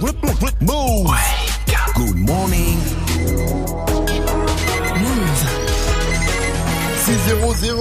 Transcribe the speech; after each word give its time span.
Move. 0.00 1.10
Good 1.94 2.16
morning. 2.16 2.78
Move. 5.00 5.40
6-0-0 7.06 7.76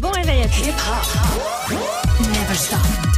Bon 0.00 0.10
réveil 0.10 0.42
à 0.42 0.48
tous. 0.48 0.66
Never 2.20 2.54
stop. 2.54 3.11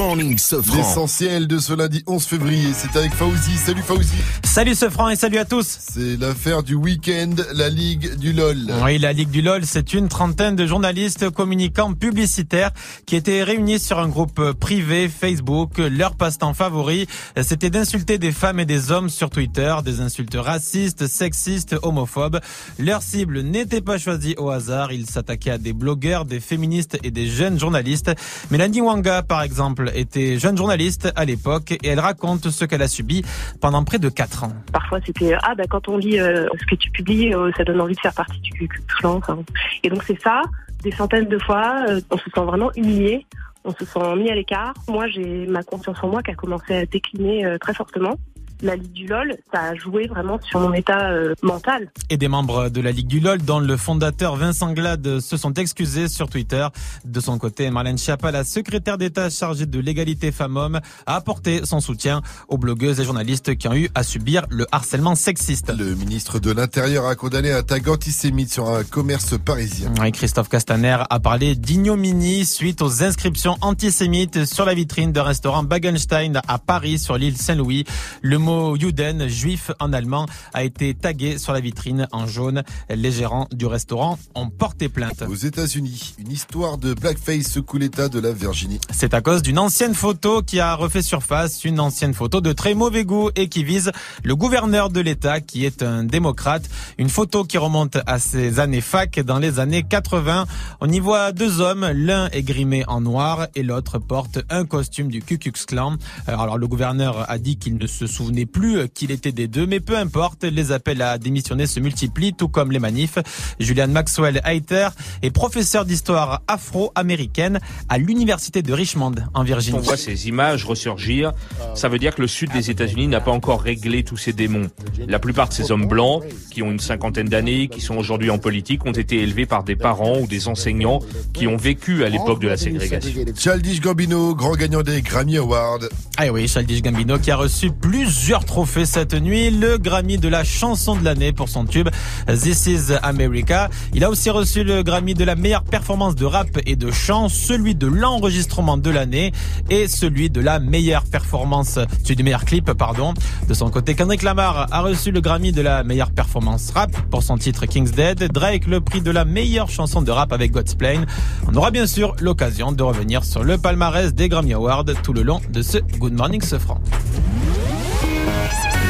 Morning, 0.00 0.38
Sofran. 0.38 0.78
L'essentiel 0.78 1.46
de 1.46 1.58
ce 1.58 1.74
lundi 1.74 2.02
11 2.06 2.24
février, 2.24 2.68
c'est 2.72 2.96
avec 2.98 3.12
Fauzi. 3.12 3.54
Salut 3.58 3.82
Fauzi. 3.82 4.16
Salut 4.42 4.74
ce 4.74 4.88
franc 4.88 5.10
et 5.10 5.16
salut 5.16 5.36
à 5.36 5.44
tous. 5.44 5.66
C'est 5.78 6.16
l'affaire 6.16 6.62
du 6.62 6.74
week-end, 6.74 7.34
la 7.52 7.68
Ligue 7.68 8.16
du 8.16 8.32
LOL. 8.32 8.56
Oui, 8.82 8.98
la 8.98 9.12
Ligue 9.12 9.28
du 9.28 9.42
LOL, 9.42 9.66
c'est 9.66 9.92
une 9.92 10.08
trentaine 10.08 10.56
de 10.56 10.64
journalistes 10.64 11.28
communicants 11.28 11.92
publicitaires 11.92 12.70
qui 13.04 13.14
étaient 13.14 13.42
réunis 13.42 13.78
sur 13.78 13.98
un 13.98 14.08
groupe 14.08 14.52
privé 14.52 15.10
Facebook. 15.10 15.76
Leur 15.76 16.16
passe-temps 16.16 16.54
favori, 16.54 17.06
c'était 17.42 17.68
d'insulter 17.68 18.16
des 18.16 18.32
femmes 18.32 18.58
et 18.58 18.64
des 18.64 18.90
hommes 18.90 19.10
sur 19.10 19.28
Twitter, 19.28 19.76
des 19.84 20.00
insultes 20.00 20.34
racistes, 20.34 21.08
sexistes, 21.08 21.76
homophobes. 21.82 22.40
Leur 22.78 23.02
cible 23.02 23.42
n'était 23.42 23.82
pas 23.82 23.98
choisie 23.98 24.34
au 24.38 24.48
hasard. 24.48 24.92
Ils 24.92 25.10
s'attaquaient 25.10 25.50
à 25.50 25.58
des 25.58 25.74
blogueurs, 25.74 26.24
des 26.24 26.40
féministes 26.40 26.98
et 27.02 27.10
des 27.10 27.26
jeunes 27.26 27.60
journalistes. 27.60 28.12
Mélanie 28.50 28.80
Wanga, 28.80 29.22
par 29.22 29.42
exemple, 29.42 29.89
était 29.94 30.38
jeune 30.38 30.56
journaliste 30.56 31.12
à 31.16 31.24
l'époque 31.24 31.72
et 31.72 31.88
elle 31.88 32.00
raconte 32.00 32.50
ce 32.50 32.64
qu'elle 32.64 32.82
a 32.82 32.88
subi 32.88 33.24
pendant 33.60 33.84
près 33.84 33.98
de 33.98 34.08
4 34.08 34.44
ans. 34.44 34.52
Parfois, 34.72 34.98
c'était 35.04 35.34
ah 35.42 35.54
bah 35.54 35.64
quand 35.68 35.88
on 35.88 35.96
lit 35.96 36.18
euh, 36.18 36.46
ce 36.58 36.66
que 36.66 36.74
tu 36.74 36.90
publies, 36.90 37.34
euh, 37.34 37.50
ça 37.56 37.64
donne 37.64 37.80
envie 37.80 37.94
de 37.94 38.00
faire 38.00 38.14
partie 38.14 38.40
du 38.40 38.68
Ku 38.68 38.80
enfin. 39.04 39.38
Et 39.82 39.88
donc 39.88 40.02
c'est 40.06 40.20
ça, 40.20 40.42
des 40.82 40.92
centaines 40.92 41.28
de 41.28 41.38
fois, 41.38 41.84
euh, 41.88 42.00
on 42.10 42.18
se 42.18 42.24
sent 42.24 42.40
vraiment 42.40 42.70
humilié, 42.76 43.26
on 43.64 43.72
se 43.72 43.84
sent 43.84 44.16
mis 44.16 44.30
à 44.30 44.34
l'écart. 44.34 44.74
Moi, 44.88 45.08
j'ai 45.08 45.46
ma 45.46 45.62
confiance 45.62 45.98
en 46.02 46.08
moi 46.08 46.22
qui 46.22 46.30
a 46.30 46.34
commencé 46.34 46.74
à 46.74 46.86
décliner 46.86 47.56
très 47.60 47.74
fortement. 47.74 48.16
La 48.62 48.76
Ligue 48.76 48.92
du 48.92 49.06
LOL, 49.06 49.36
ça 49.52 49.62
a 49.62 49.74
joué 49.74 50.06
vraiment 50.06 50.38
sur 50.42 50.60
mon 50.60 50.74
état 50.74 51.10
euh, 51.10 51.34
mental. 51.42 51.90
et 52.10 52.18
des 52.18 52.28
membres 52.28 52.68
de 52.68 52.82
la 52.82 52.92
Ligue 52.92 53.06
du 53.06 53.18
LOL, 53.18 53.40
dont 53.40 53.58
le 53.58 53.76
fondateur 53.78 54.36
Vincent 54.36 54.74
Glade 54.74 55.20
se 55.20 55.38
sont 55.38 55.54
excusés 55.54 56.08
sur 56.08 56.28
Twitter. 56.28 56.66
De 57.06 57.20
son 57.20 57.38
côté, 57.38 57.70
Marlène 57.70 57.96
Schiappa, 57.96 58.30
la 58.30 58.44
secrétaire 58.44 58.98
d'État 58.98 59.30
chargée 59.30 59.64
de 59.64 59.78
l'égalité 59.78 60.30
femmes-hommes, 60.30 60.80
a 61.06 61.16
apporté 61.16 61.64
son 61.64 61.80
soutien 61.80 62.20
aux 62.48 62.58
blogueuses 62.58 63.00
et 63.00 63.04
journalistes 63.04 63.56
qui 63.56 63.66
ont 63.66 63.74
eu 63.74 63.88
à 63.94 64.02
subir 64.02 64.44
le 64.50 64.66
harcèlement 64.72 65.14
sexiste. 65.14 65.72
Le 65.74 65.94
ministre 65.94 66.38
de 66.38 66.52
l'Intérieur 66.52 67.06
a 67.06 67.14
condamné 67.14 67.52
un 67.52 67.62
tag 67.62 67.88
antisémite 67.88 68.52
sur 68.52 68.68
un 68.68 68.84
commerce 68.84 69.38
parisien. 69.38 69.90
Oui, 70.02 70.12
Christophe 70.12 70.50
Castaner 70.50 70.98
a 71.08 71.18
parlé 71.18 71.54
d'ignominie 71.54 72.44
suite 72.44 72.82
aux 72.82 73.02
inscriptions 73.02 73.56
antisémites 73.62 74.44
sur 74.44 74.66
la 74.66 74.74
vitrine 74.74 75.12
d'un 75.12 75.22
restaurant 75.22 75.62
Bagenstein 75.62 76.42
à 76.46 76.58
Paris 76.58 76.98
sur 76.98 77.16
l'île 77.16 77.38
Saint-Louis. 77.38 77.84
Le 78.20 78.36
mot 78.36 78.49
Juden, 78.78 79.28
juif 79.28 79.70
en 79.80 79.92
allemand, 79.92 80.26
a 80.52 80.64
été 80.64 80.94
tagué 80.94 81.38
sur 81.38 81.52
la 81.52 81.60
vitrine 81.60 82.08
en 82.12 82.26
jaune. 82.26 82.62
Les 82.88 83.12
gérants 83.12 83.48
du 83.52 83.66
restaurant 83.66 84.18
ont 84.34 84.48
porté 84.50 84.88
plainte. 84.88 85.22
Aux 85.28 85.34
États-Unis, 85.34 86.14
une 86.18 86.30
histoire 86.32 86.78
de 86.78 86.94
blackface 86.94 87.48
secoue 87.48 87.78
l'état 87.78 88.08
de 88.08 88.18
la 88.18 88.32
Virginie. 88.32 88.80
C'est 88.90 89.14
à 89.14 89.20
cause 89.20 89.42
d'une 89.42 89.58
ancienne 89.58 89.94
photo 89.94 90.42
qui 90.42 90.60
a 90.60 90.74
refait 90.74 91.02
surface, 91.02 91.64
une 91.64 91.80
ancienne 91.80 92.14
photo 92.14 92.40
de 92.40 92.52
très 92.52 92.74
mauvais 92.74 93.04
goût 93.04 93.30
et 93.36 93.48
qui 93.48 93.64
vise 93.64 93.92
le 94.22 94.36
gouverneur 94.36 94.90
de 94.90 95.00
l'État 95.00 95.40
qui 95.40 95.64
est 95.64 95.82
un 95.82 96.04
démocrate. 96.04 96.68
Une 96.98 97.08
photo 97.08 97.44
qui 97.44 97.58
remonte 97.58 97.98
à 98.06 98.18
ses 98.18 98.60
années 98.60 98.80
fac 98.80 99.20
dans 99.20 99.38
les 99.38 99.58
années 99.58 99.82
80. 99.82 100.46
On 100.80 100.88
y 100.88 101.00
voit 101.00 101.32
deux 101.32 101.60
hommes, 101.60 101.88
l'un 101.94 102.28
est 102.30 102.42
grimé 102.42 102.84
en 102.86 103.00
noir 103.00 103.48
et 103.54 103.62
l'autre 103.62 103.98
porte 103.98 104.40
un 104.50 104.64
costume 104.64 105.08
du 105.08 105.22
Ku 105.22 105.38
Klux 105.38 105.52
Klan. 105.66 105.96
Euh, 106.28 106.36
Alors 106.36 106.58
le 106.58 106.66
gouverneur 106.66 107.30
a 107.30 107.38
dit 107.38 107.56
qu'il 107.56 107.76
ne 107.76 107.86
se 107.86 108.06
souvenait 108.06 108.39
plus 108.46 108.88
qu'il 108.88 109.10
était 109.10 109.32
des 109.32 109.48
deux, 109.48 109.66
mais 109.66 109.80
peu 109.80 109.96
importe, 109.96 110.44
les 110.44 110.72
appels 110.72 111.02
à 111.02 111.18
démissionner 111.18 111.66
se 111.66 111.80
multiplient, 111.80 112.34
tout 112.34 112.48
comme 112.48 112.72
les 112.72 112.78
manifs. 112.78 113.18
Julian 113.58 113.88
Maxwell 113.88 114.40
Hayter 114.44 114.88
est 115.22 115.30
professeur 115.30 115.84
d'histoire 115.84 116.42
afro-américaine 116.48 117.60
à 117.88 117.98
l'université 117.98 118.62
de 118.62 118.72
Richmond 118.72 119.14
en 119.34 119.42
Virginie. 119.42 119.78
On 119.78 119.82
voit 119.82 119.96
ces 119.96 120.28
images 120.28 120.64
ressurgir, 120.64 121.32
ça 121.74 121.88
veut 121.88 121.98
dire 121.98 122.14
que 122.14 122.22
le 122.22 122.28
sud 122.28 122.50
des 122.52 122.70
États-Unis 122.70 123.08
n'a 123.08 123.20
pas 123.20 123.30
encore 123.30 123.62
réglé 123.62 124.02
tous 124.04 124.16
ces 124.16 124.32
démons. 124.32 124.68
La 125.08 125.18
plupart 125.18 125.48
de 125.48 125.54
ces 125.54 125.70
hommes 125.72 125.86
blancs, 125.86 126.22
qui 126.50 126.62
ont 126.62 126.70
une 126.70 126.80
cinquantaine 126.80 127.28
d'années, 127.28 127.68
qui 127.68 127.80
sont 127.80 127.96
aujourd'hui 127.96 128.30
en 128.30 128.38
politique, 128.38 128.86
ont 128.86 128.92
été 128.92 129.22
élevés 129.22 129.46
par 129.46 129.64
des 129.64 129.76
parents 129.76 130.18
ou 130.20 130.26
des 130.26 130.48
enseignants 130.48 131.00
qui 131.32 131.46
ont 131.46 131.56
vécu 131.56 132.04
à 132.04 132.08
l'époque 132.08 132.40
de 132.40 132.48
la 132.48 132.56
ségrégation. 132.56 133.24
Childish 133.36 133.80
Gambino, 133.80 134.34
grand 134.34 134.54
gagnant 134.54 134.82
des 134.82 135.02
Grammy 135.02 135.36
Awards. 135.36 135.80
Ah 136.16 136.26
oui, 136.32 136.46
Childish 136.48 136.82
Gambino 136.82 137.18
qui 137.18 137.30
a 137.30 137.36
reçu 137.36 137.70
plusieurs 137.70 138.29
trophées 138.38 138.86
cette 138.86 139.14
nuit, 139.14 139.50
le 139.50 139.76
Grammy 139.76 140.16
de 140.16 140.28
la 140.28 140.44
chanson 140.44 140.94
de 140.94 141.04
l'année 141.04 141.32
pour 141.32 141.48
son 141.48 141.64
tube 141.64 141.88
This 142.28 142.66
is 142.66 142.92
America. 143.02 143.68
Il 143.92 144.04
a 144.04 144.10
aussi 144.10 144.30
reçu 144.30 144.62
le 144.62 144.84
Grammy 144.84 145.14
de 145.14 145.24
la 145.24 145.34
meilleure 145.34 145.64
performance 145.64 146.14
de 146.14 146.24
rap 146.24 146.46
et 146.64 146.76
de 146.76 146.92
chant, 146.92 147.28
celui 147.28 147.74
de 147.74 147.88
l'enregistrement 147.88 148.76
de 148.76 148.88
l'année 148.88 149.32
et 149.68 149.88
celui 149.88 150.30
de 150.30 150.40
la 150.40 150.60
meilleure 150.60 151.04
performance, 151.04 151.80
celui 152.04 152.14
du 152.14 152.22
meilleur 152.22 152.44
clip, 152.44 152.72
pardon. 152.72 153.14
De 153.48 153.54
son 153.54 153.68
côté, 153.68 153.94
Kendrick 153.94 154.22
Lamar 154.22 154.68
a 154.70 154.80
reçu 154.80 155.10
le 155.10 155.20
Grammy 155.20 155.50
de 155.50 155.62
la 155.62 155.82
meilleure 155.82 156.12
performance 156.12 156.70
rap 156.70 156.92
pour 157.10 157.24
son 157.24 157.36
titre 157.36 157.66
King's 157.66 157.90
Dead. 157.90 158.30
Drake 158.30 158.68
le 158.68 158.80
prix 158.80 159.00
de 159.00 159.10
la 159.10 159.24
meilleure 159.24 159.70
chanson 159.70 160.02
de 160.02 160.10
rap 160.12 160.32
avec 160.32 160.52
God's 160.52 160.74
Plane. 160.74 161.04
On 161.48 161.54
aura 161.56 161.72
bien 161.72 161.88
sûr 161.88 162.14
l'occasion 162.20 162.70
de 162.70 162.82
revenir 162.84 163.24
sur 163.24 163.42
le 163.42 163.58
palmarès 163.58 164.14
des 164.14 164.28
Grammy 164.28 164.52
Awards 164.52 164.84
tout 165.02 165.12
le 165.12 165.22
long 165.22 165.40
de 165.50 165.62
ce 165.62 165.78
Good 165.98 166.12
Morning 166.12 166.42
Sofran. 166.42 166.80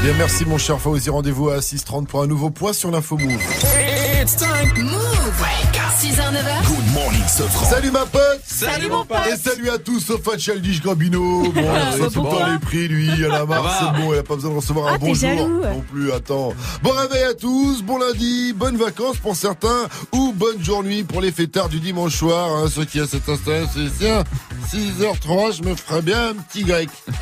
Eh 0.00 0.02
bien, 0.02 0.14
merci 0.16 0.46
mon 0.46 0.56
cher 0.56 0.80
Fauzi. 0.80 1.10
Rendez-vous 1.10 1.50
à 1.50 1.58
6h30 1.58 2.06
pour 2.06 2.22
un 2.22 2.26
nouveau 2.26 2.48
point 2.48 2.72
sur 2.72 2.90
l'info. 2.90 3.18
It's 4.20 4.36
time. 4.36 4.68
Move. 4.76 5.70
6h, 6.00 6.16
9h. 6.16 6.66
Good 6.66 6.94
morning, 6.94 7.22
Sofran. 7.28 7.66
Salut 7.66 7.90
ma 7.90 8.06
pote 8.06 8.40
Salut 8.44 8.88
mon 8.88 9.04
pote. 9.04 9.18
Et 9.30 9.36
salut 9.36 9.68
à 9.68 9.76
tous, 9.76 10.00
sauf 10.00 10.26
à 10.28 10.38
Childish 10.38 10.80
Gambino. 10.80 11.42
Bon, 11.42 11.52
il 11.56 11.60
est 11.60 11.64
c'est 11.92 12.14
tout 12.14 12.22
le 12.22 12.30
bon. 12.30 12.38
temps 12.38 12.52
les 12.52 12.58
prix, 12.58 12.88
lui, 12.88 13.06
il 13.18 13.26
en 13.26 13.34
a 13.34 13.44
marre, 13.44 13.78
c'est 13.94 14.00
bon, 14.00 14.14
il 14.14 14.18
a 14.18 14.22
pas 14.22 14.34
besoin 14.34 14.50
de 14.50 14.56
recevoir 14.56 14.88
un 14.88 14.94
Ah, 14.94 14.98
bonjour. 14.98 15.48
Non 15.48 15.84
plus, 15.92 16.10
attends. 16.12 16.54
Bon 16.82 16.90
réveil 16.90 17.24
à 17.24 17.34
tous, 17.34 17.82
bon 17.82 17.98
lundi, 17.98 18.54
bonnes 18.54 18.78
vacances 18.78 19.18
pour 19.18 19.36
certains, 19.36 19.88
ou 20.12 20.32
bonne 20.32 20.62
journée 20.64 21.04
pour 21.04 21.20
les 21.20 21.32
fêtards 21.32 21.68
du 21.68 21.80
dimanche 21.80 22.16
soir, 22.16 22.50
hein, 22.50 22.66
ceux 22.74 22.86
qui 22.86 22.98
à 22.98 23.06
cet 23.06 23.28
instant, 23.28 23.52
c'est 23.74 23.98
tiens, 23.98 24.24
6h03, 24.72 25.56
je 25.58 25.68
me 25.68 25.74
ferais 25.74 26.00
bien 26.02 26.28
un 26.28 26.34
petit 26.34 26.64
grec. 26.64 26.88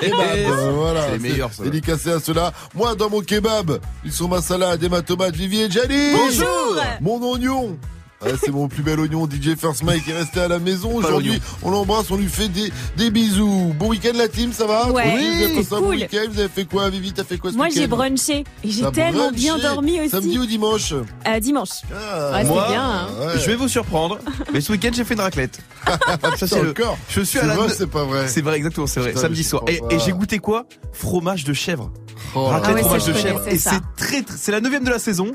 kebab, 0.00 0.20
euh, 0.36 0.70
voilà. 0.74 1.06
C'est 1.06 1.12
les 1.12 1.30
meilleurs, 1.30 1.52
ça. 1.54 1.62
Dédicacé 1.62 2.10
à 2.10 2.20
cela. 2.20 2.52
Moi, 2.74 2.94
dans 2.96 3.08
mon 3.08 3.20
kebab, 3.20 3.78
ils 4.04 4.12
sont 4.12 4.28
ma 4.28 4.42
salade 4.42 4.82
et 4.82 4.88
ma 4.88 5.00
tomate, 5.00 5.34
Vivi 5.36 5.62
et 5.62 5.70
Jali. 5.70 6.12
Bonjour. 6.30 6.76
Mon 7.00 7.32
oignon. 7.32 7.76
Ouais, 8.22 8.34
c'est 8.38 8.50
mon 8.50 8.68
plus 8.68 8.82
bel 8.82 9.00
oignon, 9.00 9.26
DJ 9.26 9.56
First 9.58 9.82
Mike 9.82 10.04
qui 10.04 10.10
est 10.10 10.18
resté 10.18 10.40
à 10.40 10.48
la 10.48 10.58
maison 10.58 10.94
aujourd'hui. 10.96 11.40
On 11.62 11.70
l'embrasse, 11.70 12.10
on 12.10 12.16
lui 12.18 12.28
fait 12.28 12.48
des, 12.48 12.70
des 12.98 13.10
bisous. 13.10 13.74
Bon 13.78 13.88
week-end 13.88 14.12
la 14.14 14.28
team, 14.28 14.52
ça 14.52 14.66
va 14.66 14.90
Ouais. 14.90 15.14
Oui, 15.16 15.26
vous 15.38 15.42
avez 15.44 15.54
passé 15.54 15.74
un 15.74 15.80
bon 15.80 15.88
week-end. 15.88 16.18
Vous 16.30 16.38
avez 16.38 16.48
fait 16.50 16.64
quoi, 16.66 16.90
Vivi 16.90 17.12
T'as 17.14 17.24
fait 17.24 17.38
quoi 17.38 17.50
ce 17.50 17.56
Moi 17.56 17.68
j'ai 17.74 17.86
brunché 17.86 18.44
et 18.62 18.70
j'ai 18.70 18.82
tellement 18.92 19.28
brunché 19.28 19.36
bien 19.36 19.58
dormi 19.58 20.00
aussi. 20.00 20.10
Samedi 20.10 20.38
ou 20.38 20.44
dimanche 20.44 20.92
Euh, 20.92 21.40
dimanche. 21.40 21.70
Ah, 21.94 22.32
Ouais, 22.32 22.38
c'était 22.42 22.48
Moi, 22.54 22.68
bien. 22.68 22.82
hein. 22.84 23.06
ouais. 23.20 23.38
Je 23.40 23.46
vais 23.46 23.56
vous 23.56 23.68
surprendre, 23.68 24.18
mais 24.52 24.60
ce 24.60 24.72
week-end 24.72 24.90
j'ai 24.92 25.04
fait 25.04 25.14
une 25.14 25.20
raclette. 25.20 25.58
Ça 26.36 26.46
c'est 26.46 26.60
le. 26.62 26.70
encore. 26.72 26.98
Je 27.08 27.22
suis 27.22 27.38
à 27.38 27.46
la. 27.46 27.54
vrai, 27.56 27.68
c'est 27.74 27.86
pas 27.86 28.04
vrai. 28.04 28.28
C'est 28.28 28.42
vrai, 28.42 28.56
exactement, 28.58 28.86
c'est 28.86 29.00
vrai. 29.00 29.10
Putain, 29.10 29.22
Samedi 29.22 29.44
soir. 29.44 29.62
Et, 29.66 29.80
j'ai 30.04 30.12
goûté 30.12 30.38
quoi? 30.40 30.66
Fromage 30.92 31.44
de 31.44 31.52
chèvre. 31.54 31.90
Oh, 32.34 32.44
Raclette 32.44 32.68
Ah 32.70 32.74
ouais, 32.74 32.80
fromage 32.82 33.06
de 33.06 33.12
chèvre. 33.14 33.42
Et 33.48 33.58
c'est 33.58 33.70
très, 33.96 34.22
très- 34.22 34.36
c'est 34.36 34.52
la 34.52 34.60
neuvième 34.60 34.84
de 34.84 34.90
la 34.90 34.98
saison. 34.98 35.32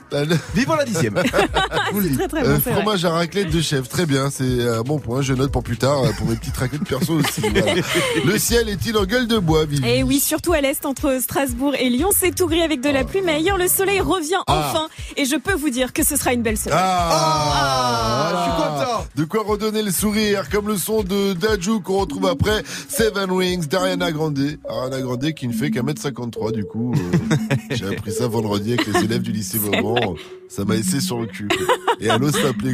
Vivant 0.54 0.76
la 0.76 0.86
dixième. 0.86 1.16
C'est 1.26 2.16
très 2.18 2.28
très 2.28 2.44
bon, 2.44 2.50
Euh, 2.50 2.58
vrai. 2.58 2.75
Fromage 2.76 3.06
à 3.06 3.12
raclette 3.12 3.50
de 3.52 3.62
chèvre, 3.62 3.88
très 3.88 4.06
bien, 4.06 4.30
c'est 4.30 4.68
un 4.68 4.82
bon 4.82 5.00
point, 5.00 5.22
je 5.22 5.34
note 5.34 5.52
pour 5.52 5.64
plus 5.64 5.78
tard, 5.78 6.04
euh, 6.04 6.12
pour 6.18 6.28
mes 6.28 6.36
petites 6.36 6.58
raclettes 6.58 6.84
perso 6.84 7.14
aussi. 7.14 7.42
voilà. 7.42 7.74
Le 8.26 8.38
ciel 8.38 8.70
est-il 8.70 8.98
en 8.98 9.06
gueule 9.06 9.28
de 9.28 9.38
bois, 9.38 9.66
Vivi 9.66 9.88
Et 9.88 10.04
oui, 10.04 10.20
surtout 10.20 10.54
à 10.54 10.62
l'est, 10.62 10.86
entre 10.86 11.20
Strasbourg 11.22 11.74
et 11.80 11.90
Lyon, 11.90 12.10
c'est 12.18 12.34
tout 12.36 12.48
gris 12.48 12.62
avec 12.62 12.82
de 12.82 12.90
la 12.90 13.04
pluie, 13.04 13.22
mais 13.24 13.34
ailleurs 13.36 13.58
le 13.58 13.68
soleil 13.68 14.00
revient 14.02 14.36
Ah. 14.48 14.72
enfin. 14.74 14.88
Et 15.18 15.26
je 15.26 15.36
peux 15.36 15.54
vous 15.54 15.70
dire 15.70 15.94
que 15.94 16.04
ce 16.04 16.16
sera 16.16 16.34
une 16.34 16.42
belle 16.42 16.58
semaine. 16.58 16.78
Ah, 16.80 18.32
je 18.36 18.42
suis 18.44 18.62
content. 18.62 19.06
De 19.16 19.24
quoi 19.24 19.44
redonner 19.44 19.82
le 19.82 19.92
sourire, 19.92 20.50
comme 20.50 20.68
le 20.68 20.78
son 20.78 21.04
de 21.04 21.34
Daju 21.34 21.80
qu'on 21.82 22.00
retrouve 22.00 22.26
après 22.28 22.64
Seven 22.90 23.32
Wings 23.32 23.68
d'Ariana 23.68 24.12
Grande. 24.12 24.40
Ariana 24.68 25.02
Grande 25.02 25.32
qui 25.34 25.48
ne 25.48 25.54
fait 25.54 25.72
qu'un 25.72 25.84
mètre 25.84 26.02
53 26.02 26.52
du 26.52 26.66
coup. 26.66 26.94
euh, 26.94 27.36
J'ai 27.72 27.88
appris 27.88 28.12
ça 28.12 28.28
vendredi 28.28 28.74
avec 28.74 28.86
les 28.88 29.04
élèves 29.04 29.22
du 29.22 29.32
lycée 29.32 29.58
Vauban. 29.58 30.16
Ça 30.50 30.64
m'a 30.66 30.76
laissé 30.76 31.00
sur 31.02 31.20
le 31.20 31.26
cul. 31.28 31.48
Et 32.00 32.10
à 32.10 32.18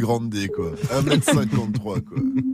Grande 0.00 0.48
quoi. 0.54 0.70
1m53 0.90 1.78
quoi. 1.82 1.98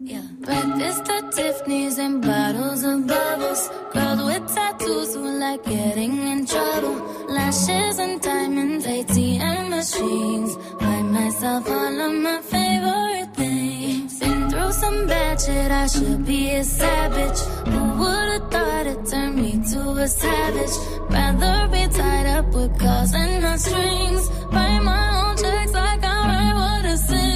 Yeah. 0.04 0.20
Breakfast 0.40 1.10
at 1.10 1.32
Tiffany's 1.32 1.98
and 1.98 2.20
bottles 2.20 2.84
of 2.84 3.06
bubbles. 3.06 3.70
Girls 3.92 4.22
with 4.24 4.54
tattoos 4.54 5.14
who 5.14 5.38
like 5.38 5.64
getting 5.64 6.16
in 6.32 6.46
trouble. 6.46 6.96
Lashes 7.28 7.98
and 7.98 8.20
diamonds, 8.20 8.86
ATM 8.86 9.68
machines. 9.68 10.56
Buy 10.80 11.02
myself 11.02 11.68
all 11.68 12.00
of 12.00 12.12
my 12.14 12.40
favorite 12.42 13.34
things. 13.34 14.18
Been 14.20 14.50
through 14.50 14.72
some 14.72 14.88
some 14.88 15.06
bad 15.06 15.40
shit, 15.40 15.70
I 15.70 15.86
should 15.86 16.24
be 16.24 16.50
a 16.50 16.64
savage. 16.64 17.40
Who 17.72 17.80
would've 18.00 18.50
thought 18.50 18.86
it 18.86 19.00
turned 19.10 19.36
me 19.36 19.52
to 19.72 19.80
a 20.04 20.08
savage? 20.08 20.74
Rather 21.10 21.68
be 21.72 21.82
tied 21.98 22.26
up 22.36 22.46
with 22.54 22.78
calls 22.78 23.12
and 23.14 23.42
not 23.42 23.60
strings. 23.60 24.24
Write 24.52 24.82
my 24.90 25.04
own 25.20 25.36
checks 25.36 25.72
like 25.72 26.04
I 26.04 26.16
write 26.28 26.54
what 26.60 26.84
I 26.92 26.94
sing. 26.94 27.27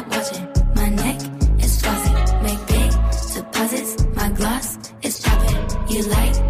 Stop 0.00 0.16
watching. 0.16 0.48
My 0.76 0.88
neck 0.88 1.20
is 1.62 1.78
flossy. 1.82 2.14
Make 2.42 2.66
big 2.68 2.90
deposits. 3.34 4.06
My 4.14 4.30
gloss 4.30 4.78
is 5.02 5.20
popping. 5.20 5.94
You 5.94 6.02
like 6.04 6.49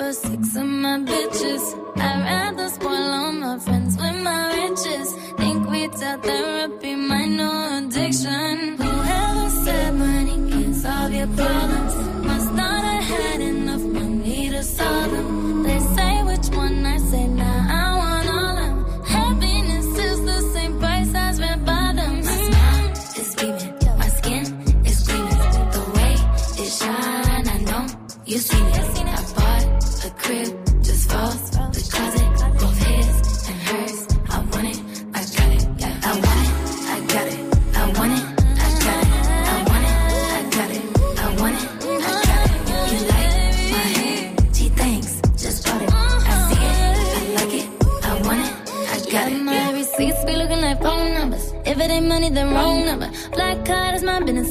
for 0.00 0.12
six 0.14 0.56
of 0.56 0.64
my 0.84 0.96
bitches. 1.10 1.64
I'd 1.96 2.20
rather 2.30 2.68
spoil 2.70 3.10
all 3.20 3.32
my 3.32 3.58
friends 3.58 3.98
with 3.98 4.18
my 4.28 4.40
riches. 4.60 5.08
Think 5.36 5.68
we'd 5.68 5.92
tell 5.92 6.18
therapy, 6.18 6.89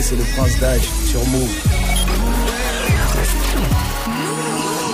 C'est 0.00 0.14
le 0.14 0.24
prince 0.36 0.56
d'âge 0.60 0.88
sur 1.10 1.22
Move. 1.26 1.48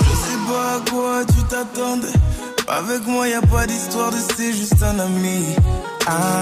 Je 0.00 0.14
sais 0.16 0.38
pas 0.48 0.76
à 0.76 0.90
quoi 0.90 1.24
tu 1.26 1.42
t'attendais. 1.44 2.08
Avec 2.66 3.06
moi, 3.06 3.28
y 3.28 3.34
a 3.34 3.42
pas 3.42 3.66
d'histoire 3.66 4.10
de 4.10 4.16
c'est 4.34 4.54
juste 4.54 4.82
un 4.82 4.98
ami. 4.98 5.44
Ah, 6.06 6.40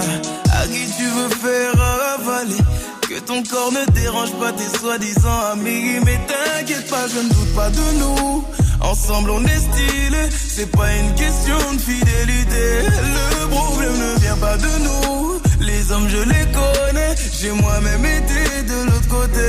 à 0.53 0.65
qui 0.67 0.85
tu 0.97 1.03
veux 1.03 1.29
faire 1.29 1.73
avaler? 2.15 2.55
Que 3.01 3.19
ton 3.19 3.43
corps 3.43 3.73
ne 3.73 3.91
dérange 3.91 4.31
pas 4.39 4.53
tes 4.53 4.77
soi-disant 4.79 5.39
amis. 5.51 5.99
Mais 6.05 6.17
t'inquiète 6.25 6.89
pas, 6.89 7.05
je 7.13 7.19
ne 7.19 7.29
doute 7.29 7.53
pas 7.55 7.69
de 7.69 7.99
nous. 7.99 8.45
Ensemble, 8.79 9.31
on 9.31 9.43
est 9.43 9.59
stylé. 9.59 10.29
C'est 10.31 10.71
pas 10.71 10.91
une 10.95 11.13
question 11.15 11.57
de 11.73 11.79
fidélité. 11.79 12.87
Le 13.41 13.47
problème 13.49 13.97
ne 13.97 14.19
vient 14.21 14.37
pas 14.37 14.57
de 14.57 14.69
nous. 14.83 15.22
Les 15.83 15.91
hommes, 15.91 16.07
je 16.07 16.17
les 16.17 16.45
connais. 16.53 17.15
J'ai 17.39 17.51
moi-même 17.51 18.05
été 18.05 18.63
de 18.63 18.85
l'autre 18.85 19.07
côté. 19.09 19.47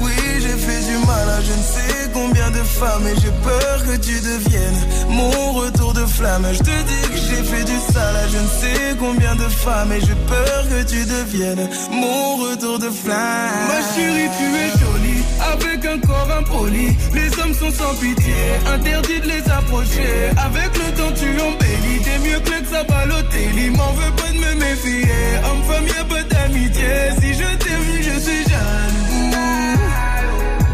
Oui, 0.00 0.14
j'ai 0.40 0.56
fait 0.56 0.82
du 0.90 0.96
mal 1.06 1.28
à 1.28 1.40
je 1.42 1.52
ne 1.52 1.62
sais 1.62 2.10
combien 2.14 2.50
de 2.50 2.62
femmes. 2.62 3.06
Et 3.06 3.20
j'ai 3.20 3.32
peur 3.42 3.84
que 3.84 3.96
tu 3.96 4.18
deviennes 4.20 4.80
mon 5.08 5.52
retour 5.52 5.92
de 5.92 6.06
flamme. 6.06 6.46
Je 6.52 6.58
te 6.58 6.64
dis 6.64 7.08
que 7.10 7.18
j'ai 7.18 7.42
fait 7.42 7.64
du 7.64 7.78
sale 7.92 8.16
à 8.16 8.28
je 8.28 8.38
ne 8.38 8.48
sais 8.60 8.96
combien 8.98 9.34
de 9.34 9.48
femmes. 9.48 9.92
Et 9.92 10.00
j'ai 10.00 10.14
peur 10.26 10.64
que 10.70 10.82
tu 10.88 11.04
deviennes 11.04 11.68
mon 11.90 12.36
retour 12.36 12.78
de 12.78 12.88
flamme. 12.88 13.68
Ma 13.68 13.94
chérie, 13.94 14.30
tu 14.38 14.44
es 14.44 14.70
jolie. 14.80 14.93
Avec 15.40 15.84
un 15.84 15.98
corps 15.98 16.30
impoli. 16.38 16.96
Les 17.12 17.38
hommes 17.40 17.54
sont 17.54 17.70
sans 17.70 17.94
pitié. 17.94 18.34
Interdit 18.66 19.20
de 19.20 19.26
les 19.26 19.50
approcher. 19.50 20.30
Avec 20.36 20.70
le 20.76 20.92
temps, 20.96 21.12
tu 21.14 21.28
embellis. 21.40 22.02
T'es 22.02 22.18
mieux 22.18 22.40
que 22.40 22.50
le 22.60 22.66
Sabalotelli. 22.66 23.70
M'en 23.70 23.92
veux 23.92 24.12
pas 24.12 24.32
de 24.32 24.38
me 24.38 24.54
méfier. 24.60 25.12
Homme-femme, 25.44 25.86
y'a 25.86 26.04
pas 26.04 26.22
d'amitié. 26.22 27.10
Si 27.20 27.34
je 27.34 27.56
t'aime, 27.56 27.90
je 28.00 28.20
suis 28.20 28.44
jaloux. 28.44 29.30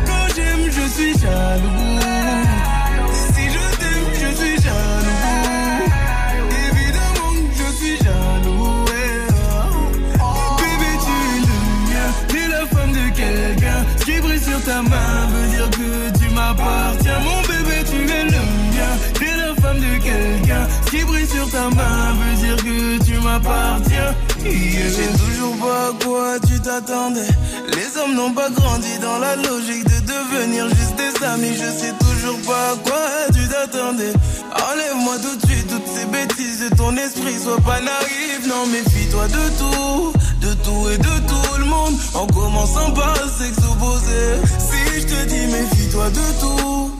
Quand 0.06 0.34
j'aime, 0.34 0.70
je 0.70 0.88
suis 0.94 1.12
jaloux. 1.18 2.19
Qui 20.91 21.05
brille 21.05 21.27
sur 21.27 21.49
ta 21.51 21.70
main 21.70 22.15
veut 22.19 22.47
dire 22.47 22.56
que 22.56 23.05
tu 23.05 23.19
m'appartiens. 23.20 24.15
Je 24.44 24.89
sais 24.89 25.13
toujours 25.19 25.56
pas 25.56 25.89
à 25.89 26.05
quoi 26.05 26.41
tu 26.47 26.61
t'attendais. 26.61 27.29
Les 27.69 27.97
hommes 28.01 28.15
n'ont 28.17 28.32
pas 28.32 28.51
grandi 28.51 28.99
dans 29.01 29.19
la 29.19 29.37
logique 29.37 29.85
de 29.85 30.01
devenir 30.01 30.69
juste 30.69 30.97
des 30.97 31.25
amis. 31.25 31.55
Je 31.55 31.70
sais 31.70 31.94
toujours 31.99 32.41
pas 32.43 32.73
à 32.73 32.77
quoi 32.85 33.06
tu 33.32 33.49
t'attendais. 33.49 34.13
Enlève-moi 34.73 35.15
tout 35.23 35.37
de 35.37 35.47
suite 35.47 35.69
toutes 35.69 35.87
ces 35.87 36.06
bêtises 36.06 36.69
de 36.69 36.77
ton 36.77 36.97
esprit. 36.97 37.39
Sois 37.43 37.61
pas 37.61 37.81
naïf, 37.81 38.47
non, 38.49 38.67
méfie-toi 38.67 39.29
de 39.29 39.44
tout. 39.59 40.13
De 40.41 40.55
tout 40.65 40.89
et 40.93 40.99
de 40.99 41.29
tout 41.29 41.59
le 41.59 41.65
monde. 41.67 41.94
En 42.15 42.27
commençant 42.27 42.91
par 42.93 43.15
opposé. 43.70 44.41
Si 44.59 45.01
je 45.01 45.06
te 45.06 45.29
dis 45.29 45.47
méfie-toi 45.47 46.11
de 46.11 46.41
tout. 46.41 46.99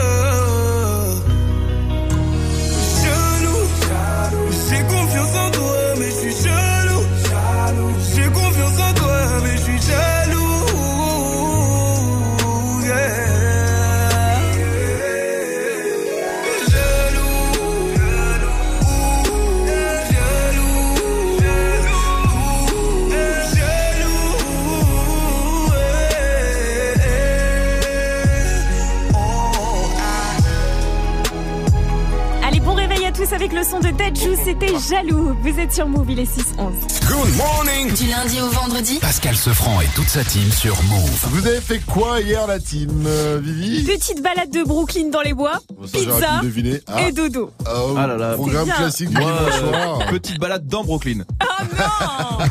Avec 33.51 33.65
le 33.65 33.69
son 33.69 33.79
de 33.79 33.89
Dajou, 33.97 34.35
c'était 34.43 34.73
Jaloux. 34.89 35.35
Vous 35.41 35.59
êtes 35.59 35.73
sur 35.73 35.87
Move, 35.87 36.09
il 36.11 36.19
est 36.19 36.23
6-11. 36.23 36.71
Good 37.07 37.35
morning. 37.35 37.93
Du 37.93 38.07
lundi 38.07 38.39
au 38.41 38.47
vendredi. 38.49 38.99
Pascal 39.01 39.35
Sefranc 39.35 39.81
et 39.81 39.87
toute 39.95 40.07
sa 40.07 40.23
team 40.23 40.49
sur 40.51 40.81
Move. 40.83 41.27
Vous 41.31 41.47
avez 41.47 41.59
fait 41.61 41.79
quoi 41.85 42.21
hier, 42.21 42.45
la 42.47 42.59
team, 42.59 43.03
euh, 43.05 43.39
Vivi 43.43 43.83
Petite 43.83 44.21
balade 44.21 44.51
de 44.51 44.63
Brooklyn 44.63 45.09
dans 45.09 45.21
les 45.21 45.33
bois, 45.33 45.59
Ça, 45.85 45.97
pizza. 45.99 46.41
Ah. 46.87 47.07
et 47.07 47.11
dodo. 47.11 47.51
Oh, 47.65 47.95
Ah 47.97 48.07
là 48.07 48.17
là. 48.17 48.33
Programme 48.35 48.69
classique 48.69 49.09
du 49.09 49.17
euh, 49.17 49.51
soir. 49.51 49.99
petite 50.09 50.39
balade 50.39 50.67
dans 50.67 50.83
Brooklyn. 50.83 51.23
Oh 51.41 51.63
non 51.77 52.45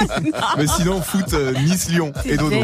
Oh 0.00 0.04
non 0.22 0.30
Mais 0.58 0.66
sinon, 0.66 1.00
foot 1.02 1.32
euh, 1.32 1.52
Nice-Lyon 1.64 2.12
et 2.24 2.36
Dodo. 2.36 2.56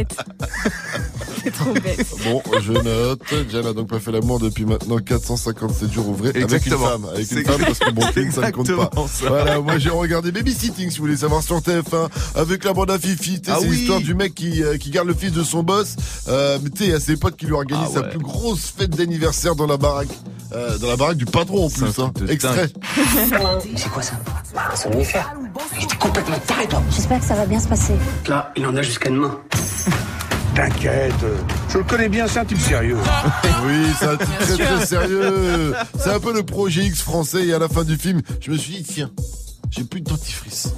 C'est 1.44 1.50
trop 1.52 1.72
bête. 1.72 2.06
Bon, 2.24 2.42
je 2.60 2.72
note. 2.72 3.20
Diane 3.48 3.64
n'a 3.64 3.72
donc 3.72 3.88
pas 3.88 4.00
fait 4.00 4.12
l'amour 4.12 4.38
depuis 4.40 4.64
maintenant 4.64 4.98
457 4.98 5.92
jours 5.92 6.08
ouvrés 6.08 6.30
avec 6.30 6.36
une 6.42 6.42
Exactement. 6.44 6.86
femme. 6.86 7.06
Avec 7.14 7.26
C'est 7.26 7.37
une 7.40 7.46
femme 7.46 7.60
parce 7.60 7.78
que 7.78 7.90
bon, 7.90 8.02
c'est 8.14 8.30
ça 8.30 8.40
ne 8.46 8.50
compte 8.50 8.66
pas. 8.66 8.72
exactement 8.72 9.08
ça. 9.08 9.28
Voilà, 9.28 9.60
moi 9.60 9.78
j'ai 9.78 9.90
regardé 9.90 10.32
Babysitting 10.32 10.90
si 10.90 10.98
vous 10.98 11.04
voulez 11.04 11.16
savoir 11.16 11.42
sur 11.42 11.58
TF1 11.58 12.08
avec 12.34 12.64
la 12.64 12.72
bande 12.72 12.90
à 12.90 12.98
Fifi. 12.98 13.40
Ah 13.48 13.56
c'est 13.60 13.66
oui. 13.68 13.76
l'histoire 13.76 14.00
du 14.00 14.14
mec 14.14 14.34
qui, 14.34 14.62
euh, 14.62 14.76
qui 14.76 14.90
garde 14.90 15.08
le 15.08 15.14
fils 15.14 15.32
de 15.32 15.42
son 15.42 15.62
boss. 15.62 15.96
Euh, 16.28 16.58
mais 16.62 16.70
tu 16.70 16.78
sais, 16.78 16.84
il 16.84 16.90
y 16.90 16.94
a 16.94 17.00
ses 17.00 17.16
potes 17.16 17.36
qui 17.36 17.46
lui 17.46 17.54
organisent 17.54 17.88
Ah 17.90 17.94
sa 17.94 18.00
ouais. 18.02 18.08
plus 18.10 18.18
grosse 18.18 18.72
fête 18.76 18.90
d'anniversaire 18.90 19.54
dans 19.54 19.66
la 19.66 19.76
baraque. 19.76 20.08
Euh, 20.54 20.78
dans 20.78 20.88
la 20.88 20.96
baraque 20.96 21.18
du 21.18 21.26
patron 21.26 21.66
en 21.66 21.70
plus. 21.70 21.98
Hein. 21.98 22.12
Extrait. 22.28 22.68
C'est 23.76 23.90
quoi 23.90 24.02
ça? 24.02 24.14
Un 24.72 24.76
somnifère. 24.76 25.34
Il 25.78 25.84
était 25.84 25.96
complètement 25.96 26.38
taré, 26.46 26.66
toi. 26.66 26.82
J'espère 26.90 27.20
que 27.20 27.26
ça 27.26 27.34
va 27.34 27.44
bien 27.46 27.60
se 27.60 27.68
passer. 27.68 27.92
Là, 28.28 28.52
il 28.56 28.64
en 28.66 28.74
a 28.76 28.82
jusqu'à 28.82 29.10
demain. 29.10 29.38
T'inquiète, 30.58 31.14
je 31.68 31.78
le 31.78 31.84
connais 31.84 32.08
bien, 32.08 32.26
c'est 32.26 32.40
un 32.40 32.44
type 32.44 32.58
sérieux. 32.58 32.96
Oui, 33.64 33.86
c'est 33.96 34.06
un 34.06 34.16
truc 34.16 34.38
très 34.40 34.56
très 34.56 34.86
sérieux. 34.86 35.72
C'est 35.96 36.10
un 36.10 36.18
peu 36.18 36.34
le 36.34 36.42
projet 36.42 36.82
X 36.84 37.00
français 37.00 37.46
et 37.46 37.54
à 37.54 37.60
la 37.60 37.68
fin 37.68 37.84
du 37.84 37.96
film, 37.96 38.22
je 38.40 38.50
me 38.50 38.56
suis 38.56 38.74
dit, 38.74 38.82
tiens, 38.82 39.08
j'ai 39.70 39.84
plus 39.84 40.00
de 40.00 40.10
dentifrice. 40.10 40.74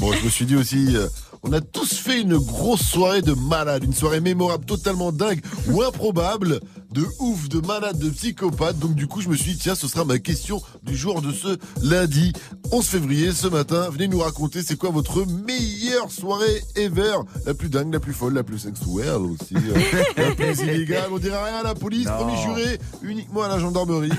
bon, 0.00 0.10
je 0.14 0.24
me 0.24 0.30
suis 0.30 0.46
dit 0.46 0.56
aussi, 0.56 0.96
euh, 0.96 1.06
on 1.42 1.52
a 1.52 1.60
tous 1.60 1.98
fait 1.98 2.22
une 2.22 2.38
grosse 2.38 2.80
soirée 2.80 3.20
de 3.20 3.34
malade, 3.34 3.84
une 3.84 3.92
soirée 3.92 4.20
mémorable, 4.20 4.64
totalement 4.64 5.12
dingue 5.12 5.42
ou 5.68 5.82
improbable, 5.82 6.60
de 6.94 7.04
ouf, 7.18 7.48
de 7.48 7.60
malade, 7.66 7.98
de 7.98 8.08
psychopathe. 8.10 8.78
Donc 8.78 8.94
du 8.94 9.06
coup, 9.08 9.20
je 9.20 9.28
me 9.28 9.34
suis 9.36 9.52
dit, 9.52 9.58
tiens, 9.58 9.74
ce 9.74 9.88
sera 9.88 10.04
ma 10.04 10.18
question 10.18 10.62
du 10.84 10.96
jour 10.96 11.20
de 11.22 11.32
ce 11.32 11.58
lundi 11.82 12.32
11 12.70 12.84
février, 12.86 13.32
ce 13.32 13.48
matin. 13.48 13.88
Venez 13.90 14.06
nous 14.08 14.20
raconter, 14.20 14.62
c'est 14.62 14.76
quoi 14.76 14.90
votre 14.90 15.26
meilleure 15.26 16.10
soirée 16.10 16.62
ever? 16.76 17.16
La 17.46 17.54
plus 17.54 17.68
dingue, 17.68 17.92
la 17.92 17.98
plus 18.00 18.12
folle, 18.12 18.34
la 18.34 18.44
plus 18.44 18.58
sexuelle 18.60 19.08
aussi, 19.22 19.54
euh, 19.56 20.02
la 20.16 20.30
plus 20.34 20.60
illégale. 20.62 21.08
On 21.12 21.18
dirait 21.18 21.42
rien 21.42 21.58
à 21.58 21.62
la 21.64 21.74
police, 21.74 22.06
Non. 22.06 22.12
promis 22.16 22.40
juré, 22.42 22.78
uniquement 23.02 23.42
à 23.42 23.48
la 23.48 23.58
gendarmerie. 23.58 24.10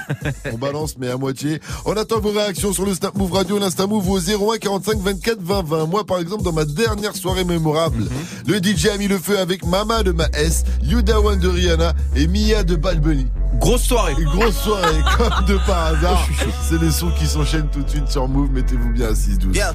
On 0.53 0.58
balance, 0.58 0.98
mais 0.98 1.10
à 1.10 1.17
moitié. 1.17 1.60
On 1.86 1.94
attend 1.94 2.20
vos 2.20 2.32
réactions 2.32 2.74
sur 2.74 2.86
le 2.86 2.94
Snap 2.94 3.15
Move 3.15 3.32
Radio, 3.32 3.58
l'Insta 3.58 3.88
Move 3.88 4.10
au 4.10 4.20
01 4.20 4.58
45 4.58 5.00
24 5.00 5.39
20 5.41 5.63
20. 5.65 5.86
Moi, 5.88 6.05
par 6.05 6.20
exemple, 6.20 6.44
dans 6.44 6.51
ma 6.53 6.65
dernière 6.65 7.15
soirée 7.15 7.46
mémorable, 7.46 8.05
le 8.46 8.58
DJ 8.62 8.88
a 8.88 8.98
mis 8.98 9.08
le 9.08 9.17
feu 9.17 9.39
avec 9.39 9.65
Mama 9.65 10.03
de 10.03 10.12
ma 10.12 10.27
S, 10.34 10.65
Yuda 10.84 11.22
One 11.22 11.39
de 11.39 11.48
Rihanna 11.48 11.94
et 12.17 12.27
Mia 12.27 12.63
de 12.65 12.75
Bad 12.75 13.00
Bunny. 13.00 13.27
Grosse 13.60 13.84
soirée. 13.84 14.15
Une 14.17 14.29
grosse 14.29 14.57
soirée, 14.57 15.01
comme 15.17 15.45
de 15.45 15.57
par 15.65 15.88
hasard. 15.88 16.27
C'est 16.62 16.81
les 16.81 16.91
sons 16.91 17.12
qui 17.17 17.25
s'enchaînent 17.25 17.69
tout 17.69 17.81
de 17.84 17.89
suite 17.89 18.10
sur 18.10 18.27
Move. 18.27 18.50
Mettez-vous 18.51 18.91
bien 18.93 19.07
à 19.07 19.13
6-12. 19.13 19.53
Yeah. 19.55 19.74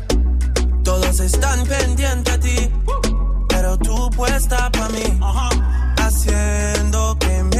Todos 0.82 1.20
están 1.20 1.64
pendientes 1.66 2.32
a 2.32 2.38
ti, 2.38 2.70
pero 3.49 3.76
tú 3.76 4.09
puesta 4.11 4.70
pa' 4.70 4.88
mí. 4.88 5.20
Haciendo 5.99 7.16
que 7.18 7.42
me 7.44 7.60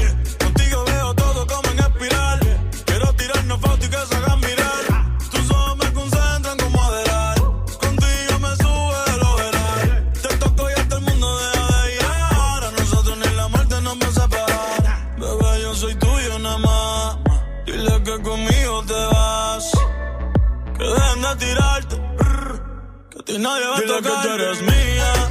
Que 23.41 23.47
a 23.47 23.57
ti 23.57 23.63
nadie 23.63 23.67
va 23.67 23.77
a 23.77 23.81
tocar. 23.81 24.21
que 24.21 24.27
tú 24.27 24.33
eres 24.35 24.61
mía, 24.61 24.71
mía. 24.71 25.30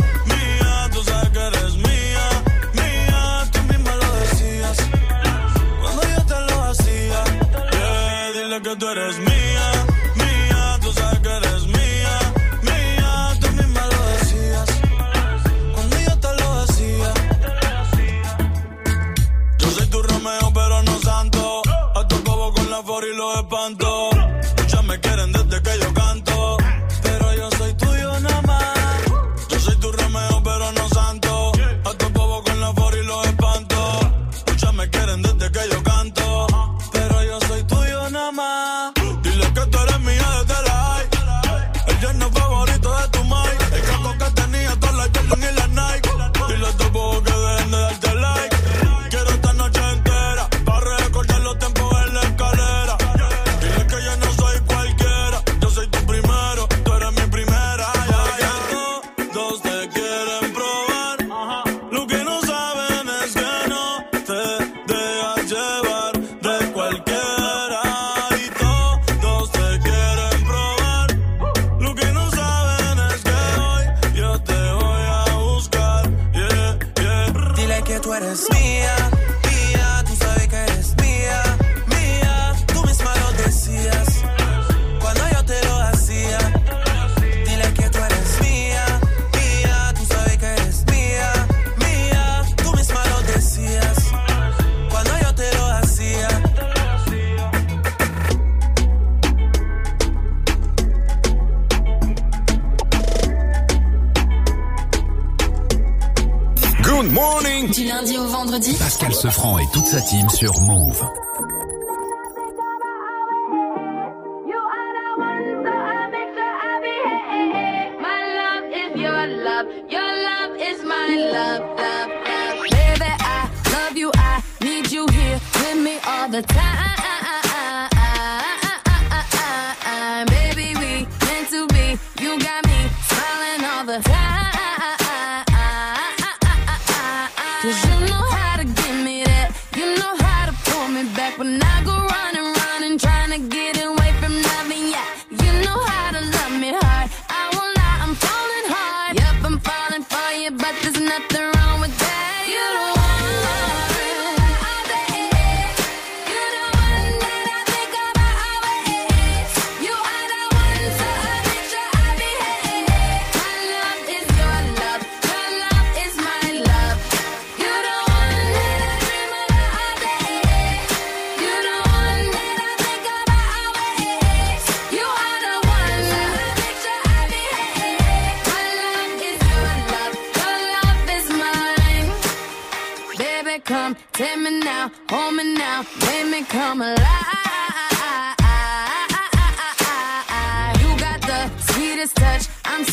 sa 109.90 109.98
sur 110.30 110.60
Move. 110.60 111.09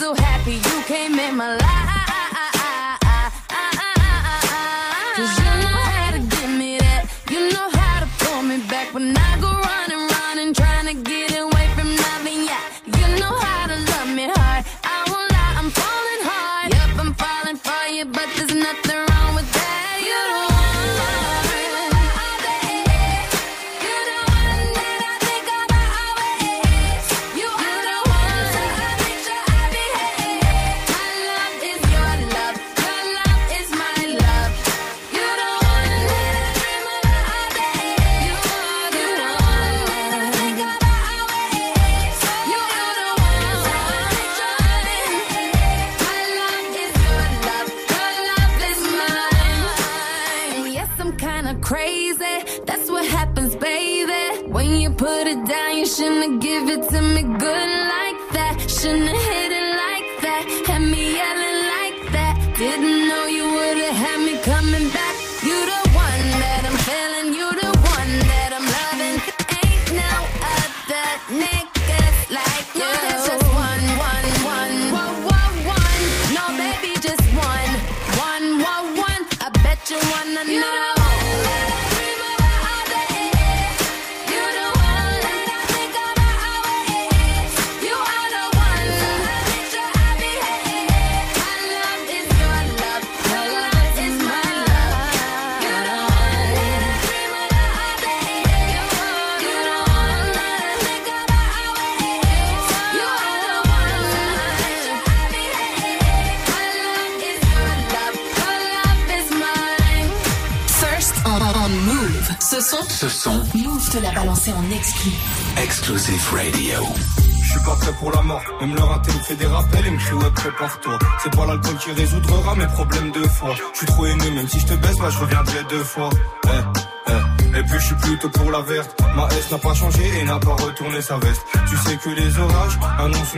so 0.07 0.13
happy 0.15 0.53
you 0.53 0.81
came 0.83 1.19
in 1.19 1.35
my 1.35 1.57
life. 1.57 1.76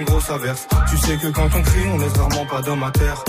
grosse 0.03 0.29
averse. 0.29 0.67
Tu 0.89 0.97
sais 0.97 1.17
que 1.17 1.27
quand 1.27 1.49
on 1.55 1.61
crie, 1.61 1.87
on 1.93 1.97
laisse 1.97 2.13
rarement 2.13 2.45
pas 2.45 2.61
d'homme 2.61 2.83
à 2.83 2.91
terre. 2.91 3.23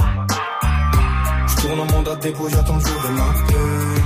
Je 1.47 1.57
tourne 1.63 1.81
en 1.81 1.85
mandat 1.87 2.15
de 2.17 2.21
dépôt, 2.21 2.49
j'attends 2.49 2.77
le 2.77 2.81
jour 2.81 3.03
de 3.03 3.09
ma 3.09 3.33
paix. 3.47 4.03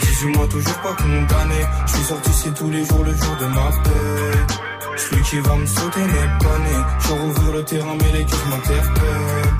18 0.00 0.36
mois 0.36 0.46
toujours 0.48 0.80
pas 0.82 0.94
condamné. 0.94 1.60
Je 1.86 1.92
suis 1.92 2.04
sorti 2.04 2.30
c'est 2.32 2.54
tous 2.54 2.70
les 2.70 2.84
jours 2.84 3.04
le 3.04 3.14
jour 3.14 3.36
de 3.40 3.46
ma 3.46 3.70
paix. 3.84 4.56
Celui 4.96 5.22
qui 5.22 5.38
va 5.40 5.56
me 5.56 5.66
sauter 5.66 6.00
n'est 6.00 6.44
pas 6.44 6.58
né. 6.58 6.76
Je 7.00 7.12
rouvre 7.12 7.52
le 7.52 7.64
terrain, 7.64 7.96
mais 8.00 8.12
les 8.18 8.24
cœurs 8.24 8.46
m'interpellent. 8.48 9.56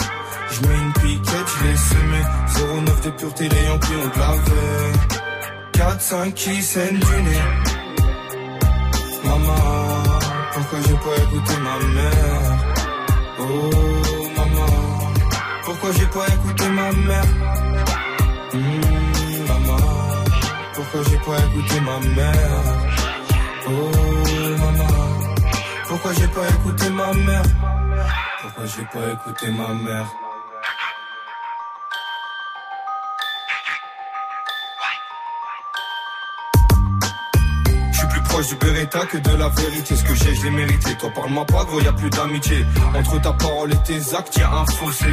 Je 0.51 0.61
mets 0.66 0.75
une 0.75 0.92
piquette, 0.92 1.49
je 1.59 1.64
l'ai 1.64 1.77
semé. 1.77 2.22
09 2.87 3.01
de 3.03 3.11
pureté, 3.11 3.49
les 3.49 3.64
Yankees 3.64 3.96
ont 4.03 4.09
de 4.14 4.18
la 4.18 4.35
4, 5.72 6.01
5 6.01 6.35
qui 6.35 6.62
saignent 6.62 6.99
du 6.99 7.22
nez. 7.22 7.65
Oh 13.38 13.70
maman, 14.36 15.12
pourquoi 15.64 15.92
j'ai 15.92 16.06
pas 16.06 16.26
écouté 16.28 16.68
ma 16.70 16.92
mère? 16.92 17.24
Mmh, 18.54 19.46
Maman, 19.48 19.76
pourquoi 20.74 21.00
j'ai 21.10 21.18
pas 21.18 21.38
écouté 21.38 21.80
ma 21.80 21.98
mère? 22.16 22.62
Oh 23.68 23.90
maman, 24.58 24.94
pourquoi 25.86 26.12
j'ai 26.14 26.28
pas 26.28 26.48
écouté 26.48 26.88
ma 26.90 27.12
mère? 27.12 27.42
Pourquoi 28.40 28.64
j'ai 28.66 28.84
pas 28.84 29.12
écouté 29.12 29.50
ma 29.50 29.74
mère? 29.74 30.06
proche 38.37 38.49
du 38.49 38.57
Beretta 38.57 39.07
que 39.07 39.16
de 39.16 39.37
la 39.37 39.49
vérité. 39.49 39.96
Ce 39.96 40.05
que 40.05 40.14
j'ai, 40.14 40.35
je 40.35 40.42
l'ai 40.44 40.51
mérité. 40.51 40.94
Toi, 40.99 41.11
parle-moi 41.14 41.46
pas, 41.46 41.64
gros, 41.64 41.81
y 41.81 41.87
a 41.87 41.92
plus 41.92 42.11
d'amitié. 42.11 42.66
Entre 42.94 43.20
ta 43.20 43.33
parole 43.33 43.72
et 43.72 43.83
tes 43.88 44.14
actes, 44.14 44.37
y 44.37 44.42
un 44.42 44.66
fossé. 44.66 45.12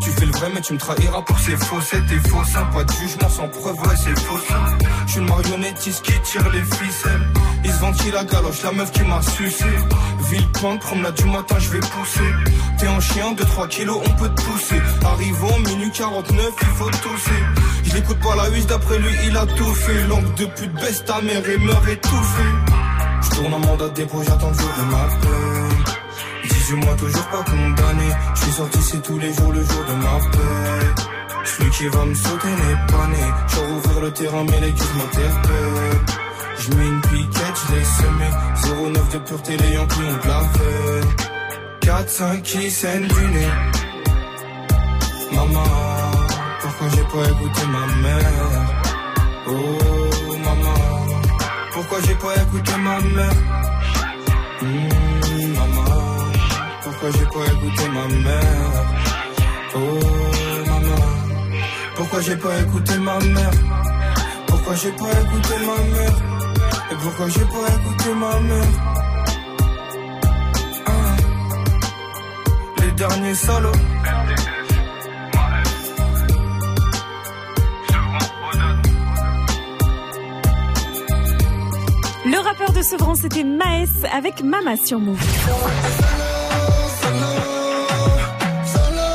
Tu 0.00 0.10
fais 0.10 0.26
le 0.26 0.32
vrai, 0.32 0.50
mais 0.52 0.60
tu 0.60 0.72
me 0.72 0.78
trahiras 0.78 1.22
pour 1.22 1.38
ces 1.38 1.56
faussettes 1.56 2.10
et 2.10 2.28
faux 2.28 2.44
ça. 2.44 2.62
Pas 2.72 2.84
de 2.84 2.92
jugement 2.92 3.28
sans 3.28 3.48
preuve, 3.48 3.78
ouais, 3.82 3.96
c'est 3.96 4.18
faux 4.18 4.40
ça. 4.48 4.60
Je 5.06 5.12
suis 5.12 5.20
le 5.20 5.26
marionnettiste 5.26 6.02
qui 6.02 6.20
tire 6.22 6.48
les 6.50 6.64
ficelles. 6.64 7.26
Ils 7.64 7.72
se 7.72 7.78
vendent 7.78 7.96
la 8.12 8.24
galoche, 8.24 8.62
la 8.62 8.72
meuf 8.72 8.90
qui 8.90 9.02
m'a 9.02 9.22
sucé. 9.22 9.70
Ville 10.30 10.48
pointe 10.52 10.80
promenade 10.80 11.14
du 11.14 11.24
matin, 11.26 11.56
je 11.58 11.70
vais 11.70 11.80
pousser. 11.80 12.30
T'es 12.78 12.86
un 12.88 13.00
chien 13.00 13.32
de 13.32 13.44
3 13.44 13.68
kilos, 13.68 14.00
on 14.04 14.10
peut 14.20 14.28
te 14.30 14.42
pousser. 14.42 14.80
Arrivons, 15.04 15.58
minute 15.60 15.94
49, 15.94 16.52
il 16.60 16.66
faut 16.66 16.90
tousser. 16.90 17.42
Je 17.94 18.00
l'écoute 18.00 18.18
pas 18.18 18.34
la 18.34 18.48
huisse, 18.48 18.66
d'après 18.66 18.98
lui, 18.98 19.14
il 19.24 19.36
a 19.36 19.46
tout 19.46 19.72
fait. 19.72 20.08
Langue 20.08 20.34
de 20.34 20.46
pute, 20.46 20.74
baisse 20.74 21.04
ta 21.04 21.20
mère 21.20 21.48
et 21.48 21.58
meurt 21.58 21.88
étouffé. 21.88 22.42
Je 23.22 23.30
tourne 23.36 23.54
en 23.54 23.58
mandat 23.60 23.88
de 23.88 23.94
dépôt, 23.94 24.20
j'attends 24.26 24.50
le 24.50 24.54
jour 24.54 24.72
de 24.78 24.82
ma 24.90 25.04
peine. 25.22 25.84
18 26.42 26.74
mois, 26.74 26.94
toujours 26.96 27.26
pas 27.28 27.44
condamné. 27.44 28.08
Je 28.34 28.40
suis 28.40 28.50
sorti, 28.50 28.78
c'est 28.82 29.00
tous 29.00 29.18
les 29.20 29.32
jours, 29.32 29.52
le 29.52 29.60
jour 29.60 29.84
de 29.88 29.94
ma 29.94 30.18
paix. 30.32 31.04
Celui 31.44 31.70
qui 31.70 31.86
va 31.86 32.04
me 32.04 32.14
sauter 32.14 32.48
n'est 32.48 32.92
pas 32.92 33.06
né. 33.06 33.32
Je 33.46 33.60
rouvrir 33.60 34.00
le 34.00 34.10
terrain, 34.10 34.44
mais 34.44 34.60
les 34.60 34.72
gueules 34.72 34.96
m'interpellent. 34.96 36.00
Je 36.58 36.70
mets 36.76 36.86
une 36.86 37.00
piquette, 37.00 37.58
je 37.68 37.74
l'ai 37.76 37.84
semé. 37.84 38.90
09 38.92 39.08
de 39.12 39.18
pureté, 39.18 39.56
les 39.56 39.72
Yankees 39.72 39.94
ont 40.00 40.24
de 40.24 40.28
la 40.28 40.40
veine. 40.40 41.10
4-5 41.80 42.42
qui 42.42 42.70
saignent 42.72 43.06
du 43.06 43.26
nez. 43.28 43.52
Maman, 45.30 45.93
pourquoi 46.84 46.96
j'ai 46.96 47.04
pas 47.04 47.24
écouté 47.30 47.66
ma 47.66 47.86
mère? 48.02 48.30
Oh, 49.46 49.52
maman, 50.44 50.74
pourquoi 51.72 51.98
j'ai 52.02 52.14
pas 52.14 52.34
écouté 52.42 52.72
ma 52.78 53.00
mère? 53.00 53.30
Hmm, 54.60 55.52
maman, 55.54 55.90
pourquoi 56.82 57.10
j'ai 57.12 57.26
pas 57.26 57.46
écouté 57.52 57.88
ma 57.88 58.06
mère? 58.24 58.72
Oh, 59.74 59.78
maman, 60.66 61.02
pourquoi 61.96 62.20
j'ai 62.20 62.36
pas 62.36 62.60
écouté 62.60 62.98
ma 62.98 63.18
mère? 63.18 63.50
Pourquoi 64.46 64.74
j'ai 64.74 64.92
pas 64.92 65.12
écouté 65.22 65.54
ma 65.60 65.78
mère? 65.96 66.16
Et 66.90 66.96
pourquoi 67.02 67.28
j'ai 67.28 67.44
pas 67.44 67.66
écouté 67.76 68.14
ma 68.14 68.40
mère? 68.40 68.72
Ah. 70.86 70.92
Les 72.82 72.92
derniers 72.92 73.34
salauds. 73.34 73.72
Rappeur 82.44 82.72
de 82.72 82.82
Sevran, 82.82 83.14
c'était 83.14 83.42
Maes 83.42 84.06
avec 84.12 84.42
Mama 84.42 84.76
sur 84.76 85.00
Move. 85.00 85.18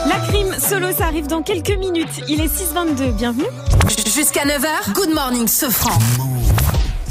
La 0.07 0.15
crime 0.27 0.55
solo, 0.59 0.87
ça 0.91 1.05
arrive 1.05 1.27
dans 1.27 1.43
quelques 1.43 1.77
minutes. 1.77 2.23
Il 2.27 2.41
est 2.41 2.47
6h22. 2.47 3.11
Bienvenue. 3.11 3.45
Jusqu'à 4.07 4.45
9h, 4.45 4.93
Good 4.93 5.13
Morning 5.13 5.47
Sofran. 5.47 5.99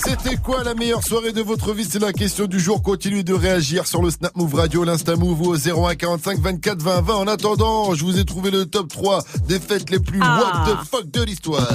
C'était 0.05 0.37
quoi 0.37 0.63
la 0.65 0.75
meilleure 0.75 1.03
soirée 1.03 1.33
de 1.33 1.43
votre 1.43 1.73
vie? 1.73 1.85
C'est 1.89 1.99
la 1.99 2.13
question 2.13 2.47
du 2.47 2.61
jour. 2.61 2.83
Continuez 2.83 3.23
de 3.25 3.35
réagir 3.35 3.87
sur 3.87 4.01
le 4.03 4.11
Snap 4.11 4.35
Move 4.37 4.55
Radio, 4.55 4.85
l'Insta 4.85 5.17
Move 5.17 5.41
ou 5.43 5.51
au 5.55 5.57
01 5.57 5.95
45 5.97 6.39
24 6.41 6.81
20 6.83 7.01
20. 7.03 7.15
En 7.15 7.27
attendant, 7.27 7.95
je 7.95 8.05
vous 8.05 8.19
ai 8.19 8.25
trouvé 8.25 8.51
le 8.51 8.67
top 8.67 8.89
3 8.89 9.23
des 9.49 9.59
fêtes 9.59 9.91
les 9.91 9.99
plus 9.99 10.21
Ah. 10.23 10.65
what 10.67 10.73
the 10.73 10.87
fuck 10.89 11.11
de 11.11 11.23
l'histoire. 11.23 11.67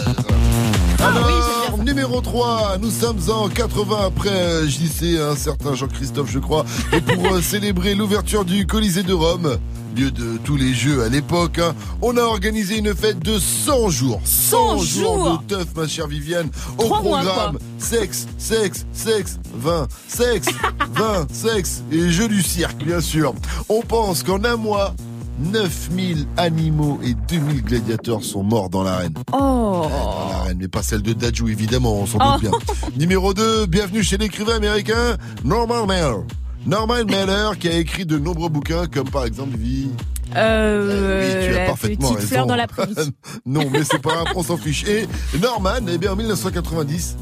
Ah 0.99 1.07
Alors, 1.09 1.73
oui, 1.77 1.83
numéro 1.83 2.21
3, 2.21 2.77
nous 2.81 2.91
sommes 2.91 3.19
en 3.29 3.49
80 3.49 3.97
après 4.07 4.29
euh, 4.29 4.67
JC, 4.67 5.19
un 5.19 5.35
certain 5.35 5.75
Jean-Christophe, 5.75 6.31
je 6.31 6.39
crois, 6.39 6.65
et 6.93 7.01
pour 7.01 7.33
euh, 7.33 7.41
célébrer 7.41 7.93
l'ouverture 7.93 8.45
du 8.45 8.65
Colisée 8.65 9.03
de 9.03 9.13
Rome, 9.13 9.57
lieu 9.95 10.11
de 10.11 10.37
tous 10.43 10.55
les 10.57 10.73
jeux 10.73 11.03
à 11.03 11.09
l'époque, 11.09 11.59
hein, 11.59 11.73
on 12.01 12.17
a 12.17 12.21
organisé 12.21 12.77
une 12.79 12.93
fête 12.95 13.19
de 13.19 13.37
100 13.39 13.89
jours. 13.89 14.21
100, 14.23 14.77
100 14.79 14.83
jours 14.83 15.43
de 15.47 15.55
teuf, 15.55 15.67
ma 15.75 15.87
chère 15.87 16.07
Viviane, 16.07 16.49
au 16.77 16.83
Trois 16.83 17.01
mois, 17.01 17.21
programme. 17.21 17.59
sexe, 17.77 18.27
sexe, 18.37 18.85
sexe, 18.93 19.39
vin, 19.53 19.87
sexe, 20.07 20.47
vin, 20.95 21.25
sexe 21.31 21.83
et 21.91 22.09
jeux 22.09 22.27
du 22.27 22.41
cirque, 22.41 22.83
bien 22.83 23.01
sûr. 23.01 23.33
On 23.69 23.81
pense 23.81 24.23
qu'en 24.23 24.43
un 24.43 24.55
mois, 24.57 24.93
9000 25.39 26.27
animaux 26.37 26.99
et 27.03 27.13
2000 27.27 27.63
gladiateurs 27.63 28.23
sont 28.23 28.43
morts 28.43 28.69
dans 28.69 28.83
l'arène. 28.83 29.13
Oh. 29.31 29.87
Dans 29.89 30.29
l'arène, 30.29 30.57
mais 30.59 30.67
pas 30.67 30.83
celle 30.83 31.01
de 31.01 31.13
Dajou, 31.13 31.47
évidemment, 31.49 31.93
on 31.95 32.05
s'en 32.05 32.17
Oh. 32.21 32.31
doute 32.33 32.41
bien. 32.41 32.51
Numéro 32.97 33.33
2, 33.33 33.65
bienvenue 33.65 34.03
chez 34.03 34.17
l'écrivain 34.17 34.55
américain 34.55 35.17
Norman 35.43 35.85
Mailer. 35.87 36.17
Norman 36.65 37.03
Mailer 37.05 37.57
qui 37.59 37.67
a 37.67 37.73
écrit 37.77 38.05
de 38.05 38.17
nombreux 38.17 38.49
bouquins 38.49 38.87
comme 38.87 39.09
par 39.09 39.25
exemple 39.25 39.57
Vie. 39.57 39.89
Euh, 40.35 41.21
oui, 41.21 41.45
tu 41.47 41.53
as 41.55 41.59
la 41.59 41.65
parfaitement 41.65 42.07
petite 42.07 42.17
raison. 42.17 42.27
fleur 42.27 42.45
dans 42.47 42.55
la 42.55 42.67
non, 43.45 43.69
mais 43.69 43.83
c'est 43.83 44.01
pas 44.01 44.13
grave, 44.13 44.27
on 44.35 44.43
s'en 44.43 44.57
fiche. 44.57 44.83
Et 44.87 45.07
Norman, 45.39 45.85
eh 45.87 45.97
bien, 45.97 46.13
en 46.13 46.15
1990, 46.15 47.17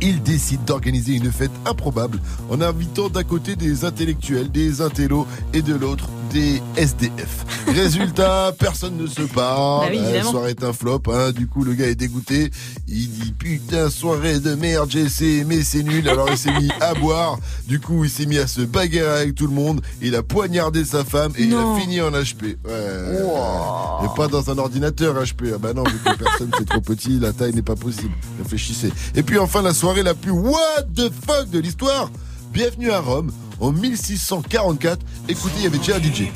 il 0.00 0.22
décide 0.22 0.64
d'organiser 0.64 1.14
une 1.14 1.30
fête 1.30 1.50
improbable 1.66 2.20
en 2.50 2.60
invitant 2.60 3.08
d'un 3.08 3.24
côté 3.24 3.56
des 3.56 3.84
intellectuels, 3.84 4.50
des 4.50 4.80
intellos 4.80 5.26
et 5.52 5.62
de 5.62 5.74
l'autre 5.74 6.08
des 6.32 6.62
SDF. 6.76 7.44
Résultat, 7.66 8.52
personne 8.58 8.96
ne 8.96 9.06
se 9.08 9.22
parle. 9.22 9.86
Bah 9.86 9.92
oui, 9.92 10.12
la 10.12 10.22
soirée 10.22 10.50
est 10.50 10.62
un 10.62 10.72
flop. 10.72 11.02
Hein. 11.08 11.32
Du 11.32 11.48
coup, 11.48 11.64
le 11.64 11.74
gars 11.74 11.88
est 11.88 11.96
dégoûté. 11.96 12.50
Il 12.86 13.10
dit 13.10 13.32
putain 13.32 13.90
soirée 13.90 14.38
de 14.38 14.54
merde, 14.54 14.88
j'ai 14.90 15.00
essayé 15.00 15.44
mais 15.44 15.62
c'est 15.62 15.82
nul. 15.82 16.08
Alors 16.08 16.28
il 16.30 16.38
s'est 16.38 16.52
mis 16.52 16.70
à 16.80 16.94
boire. 16.94 17.38
Du 17.66 17.80
coup, 17.80 18.04
il 18.04 18.10
s'est 18.10 18.26
mis 18.26 18.38
à 18.38 18.46
se 18.46 18.60
bagarrer 18.60 19.22
avec 19.22 19.34
tout 19.34 19.46
le 19.48 19.54
monde. 19.54 19.80
Il 20.02 20.14
a 20.14 20.22
poignardé 20.22 20.84
sa 20.84 21.04
femme 21.04 21.32
et 21.36 21.46
Non. 21.46 21.74
il 21.76 21.78
a 21.78 21.80
fini 21.82 22.00
en 22.00 22.10
HP. 22.12 22.56
Ouais. 22.64 24.04
Et 24.04 24.16
pas 24.16 24.28
dans 24.28 24.50
un 24.50 24.58
ordinateur 24.58 25.14
HP. 25.20 25.52
Ah 25.54 25.58
bah 25.58 25.72
non, 25.74 25.82
vu 25.84 25.98
que 25.98 26.16
personne 26.16 26.50
c'est 26.56 26.68
trop 26.68 26.80
petit, 26.80 27.18
la 27.18 27.32
taille 27.32 27.54
n'est 27.54 27.62
pas 27.62 27.76
possible. 27.76 28.14
Réfléchissez. 28.42 28.92
Et 29.16 29.22
puis 29.24 29.38
enfin 29.38 29.62
la 29.62 29.74
soirée 29.74 29.89
la 29.98 30.14
plus 30.14 30.30
what 30.30 30.84
the 30.94 31.10
fuck 31.26 31.50
de 31.50 31.58
l'histoire. 31.58 32.08
Bienvenue 32.52 32.92
à 32.92 33.00
Rome 33.00 33.32
en 33.60 33.72
1644. 33.72 35.00
Écoutez, 35.28 35.54
il 35.58 35.64
y 35.64 35.66
avait 35.66 35.78
déjà 35.78 35.96
un 35.96 35.98
DJ. 35.98 36.28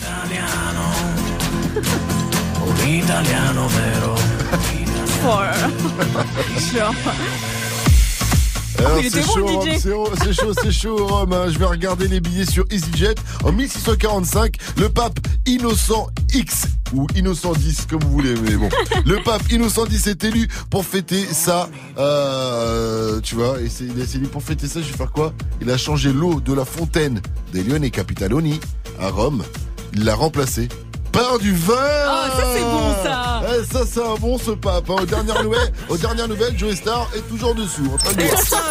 Genre. 8.78 8.87
Alors, 8.87 9.00
c'est 9.10 9.22
chaud, 9.22 9.62
c'est 9.64 9.80
chaud, 9.90 10.08
c'est 10.22 10.32
chaud, 10.32 10.52
c'est 10.62 10.72
chaud, 10.72 11.06
Rome. 11.06 11.32
hein. 11.32 11.46
Je 11.50 11.58
vais 11.58 11.64
regarder 11.64 12.08
les 12.08 12.20
billets 12.20 12.46
sur 12.46 12.64
EasyJet. 12.70 13.14
En 13.44 13.52
1645, 13.52 14.56
le 14.78 14.88
pape 14.88 15.18
Innocent 15.46 16.08
X, 16.32 16.66
ou 16.92 17.06
Innocent 17.16 17.52
10, 17.52 17.87
comme 17.88 18.02
vous 18.02 18.10
voulez, 18.10 18.34
mais 18.42 18.56
bon. 18.56 18.68
le 19.04 19.22
pape 19.22 19.50
Innocent 19.50 19.87
X 19.87 20.06
est 20.08 20.24
élu 20.24 20.48
pour 20.70 20.84
fêter 20.84 21.24
ça. 21.24 21.68
Euh, 21.98 23.20
tu 23.20 23.34
vois, 23.34 23.60
et 23.60 23.68
c'est, 23.68 23.84
il 23.84 24.00
est 24.00 24.14
élu 24.14 24.26
pour 24.26 24.42
fêter 24.42 24.66
ça, 24.66 24.80
je 24.80 24.87
vais 24.87 24.96
faire 24.96 25.12
quoi? 25.12 25.32
Il 25.60 25.70
a 25.70 25.76
changé 25.76 26.12
l'eau 26.12 26.40
de 26.40 26.52
la 26.52 26.64
fontaine 26.64 27.20
des 27.52 27.62
Lione 27.62 27.90
Capitaloni 27.90 28.60
à 29.00 29.08
Rome. 29.10 29.42
Il 29.94 30.04
l'a 30.04 30.14
remplacée 30.14 30.68
par 31.14 31.38
du 31.38 31.53
vin 31.55 31.74
Oh, 31.77 32.29
ça, 32.37 32.44
c'est 32.55 32.61
bon, 32.62 32.94
ça. 33.05 33.42
Eh, 33.46 33.72
ça, 33.72 33.81
c'est 33.90 34.03
un 34.03 34.14
bon, 34.20 34.38
ce 34.38 34.50
pape. 34.53 34.90
hein. 34.90 34.96
Aux 35.03 35.07
dernières 35.07 35.42
nouvelles, 35.42 35.72
aux 35.88 35.96
dernières 35.96 36.29
nouvelles, 36.29 36.59
Joe 36.59 36.74
Star 36.74 37.09
est 37.16 37.20
toujours 37.29 37.55
dessous, 37.55 37.85
en 37.92 37.96
train 37.98 38.12
de 38.12 38.22
boire. 38.22 38.62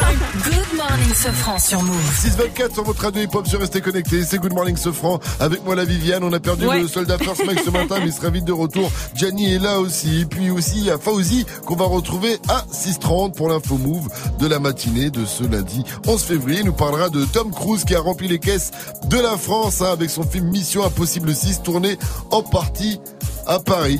Good 0.43 0.77
Morning 0.77 1.13
Sofran 1.13 1.59
sur 1.59 1.81
Move. 1.83 2.15
624 2.19 2.73
sur 2.73 2.83
votre 2.83 3.01
radio 3.01 3.21
hip-hop 3.23 3.47
sur 3.47 3.59
Restez 3.59 3.81
Connectés. 3.81 4.23
C'est 4.23 4.39
Good 4.39 4.53
Morning 4.53 4.75
Sofran. 4.77 5.19
Avec 5.39 5.63
moi, 5.63 5.75
la 5.75 5.85
Viviane. 5.85 6.23
On 6.23 6.33
a 6.33 6.39
perdu 6.39 6.65
Ouais. 6.67 6.81
le 6.81 6.87
soldat 6.87 7.17
First 7.17 7.45
Mike 7.45 7.61
ce 7.63 7.69
matin, 7.69 7.95
mais 7.99 8.07
il 8.07 8.13
sera 8.13 8.29
vite 8.29 8.45
de 8.45 8.51
retour. 8.53 8.91
Gianni 9.15 9.53
est 9.53 9.59
là 9.59 9.79
aussi. 9.79 10.21
Et 10.21 10.25
puis 10.25 10.49
aussi, 10.49 10.77
il 10.77 10.85
y 10.85 10.91
a 10.91 10.97
Fauzi 10.97 11.45
qu'on 11.65 11.75
va 11.75 11.85
retrouver 11.85 12.39
à 12.49 12.65
6h30 12.73 13.33
pour 13.35 13.49
l'info 13.49 13.77
move 13.77 14.07
de 14.39 14.47
la 14.47 14.59
matinée 14.59 15.09
de 15.11 15.25
ce 15.25 15.43
lundi 15.43 15.83
11 16.07 16.21
février. 16.21 16.59
Il 16.61 16.65
nous 16.65 16.73
parlera 16.73 17.09
de 17.09 17.23
Tom 17.25 17.51
Cruise 17.51 17.83
qui 17.85 17.95
a 17.95 17.99
rempli 18.01 18.27
les 18.27 18.39
caisses 18.39 18.71
de 19.05 19.17
la 19.19 19.37
France 19.37 19.81
hein, 19.81 19.89
avec 19.93 20.09
son 20.09 20.23
film 20.23 20.47
Mission 20.49 20.83
Impossible 20.85 21.33
6 21.35 21.61
tourné 21.63 21.97
en 22.31 22.32
partie 22.41 22.99
à 23.47 23.59
Paris. 23.59 23.99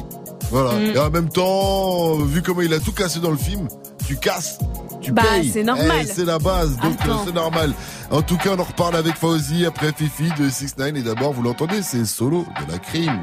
Voilà. 0.52 0.74
Mm. 0.74 0.96
Et 0.96 1.00
en 1.00 1.10
même 1.10 1.30
temps, 1.30 2.16
vu 2.18 2.42
comment 2.42 2.62
il 2.62 2.74
a 2.74 2.80
tout 2.80 2.92
cassé 2.92 3.20
dans 3.20 3.32
le 3.32 3.38
film, 3.38 3.68
tu 4.08 4.18
casses, 4.18 4.58
tu 5.02 5.12
Bah, 5.12 5.24
payes. 5.34 5.50
c'est 5.54 5.64
normal. 5.64 6.02
Eh, 6.02 6.06
c'est 6.06 6.26
la 6.26 6.40
base, 6.40 6.78
donc 6.78 6.98
euh, 7.08 7.14
c'est 7.26 7.34
normal. 7.34 7.74
En 8.12 8.22
tout 8.22 8.38
cas, 8.38 8.52
on 8.56 8.60
en 8.60 8.64
reparle 8.64 8.96
avec 8.96 9.16
Fauzi 9.16 9.66
après 9.66 9.92
Fifi 9.96 10.32
de 10.38 10.50
6 10.50 10.78
9 10.78 10.96
et 10.98 11.02
d'abord, 11.02 11.34
vous 11.34 11.42
l'entendez, 11.42 11.82
c'est 11.82 12.06
solo 12.06 12.46
de 12.68 12.72
la 12.72 12.80
crime. 12.80 13.20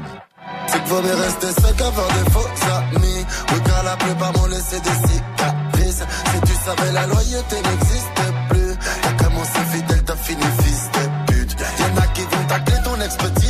C'est 0.67 0.83
vaut 0.85 1.01
mieux 1.01 1.13
rester 1.15 1.47
seul 1.61 1.75
qu'avoir 1.75 2.07
des 2.07 2.31
faux 2.31 2.47
amis. 2.95 3.25
Oui, 3.53 3.59
car 3.65 3.83
la 3.83 3.95
plupart 3.97 4.33
m'ont 4.37 4.47
laissé 4.47 4.79
des 4.79 4.89
cicatrices. 4.89 6.03
Si 6.33 6.41
tu 6.41 6.53
savais, 6.65 6.91
la 6.93 7.07
loyauté 7.07 7.55
n'existe 7.55 8.21
plus. 8.49 8.75
T'as 9.01 9.23
commencé 9.23 9.59
fidèle, 9.71 10.03
t'as 10.05 10.15
fini 10.15 10.43
fils 10.63 10.89
de 10.93 11.31
pute. 11.33 11.55
Y'en 11.79 12.01
a 12.01 12.07
qui 12.07 12.21
vont 12.21 12.47
tacler 12.47 12.77
ton 12.83 13.01
ex-petit 13.01 13.40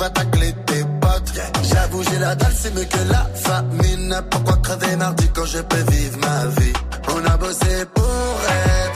va 0.00 0.08
tacler 0.10 0.52
tes 0.66 0.82
potes. 1.00 1.32
J'avoue, 1.70 2.02
la 2.20 2.34
dalle, 2.34 2.56
c'est 2.56 2.74
mieux 2.74 2.84
que 2.84 3.02
la 3.12 3.24
famine. 3.34 4.22
Pourquoi 4.30 4.56
crever 4.56 4.96
mardi 4.96 5.28
quand 5.34 5.44
je 5.44 5.58
peux 5.58 5.84
vivre 5.92 6.18
ma 6.18 6.46
vie? 6.58 6.72
On 7.14 7.24
a 7.32 7.36
bossé 7.36 7.84
pour 7.94 8.04
être 8.04 8.89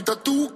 depuis 0.00 0.32
le 0.32 0.55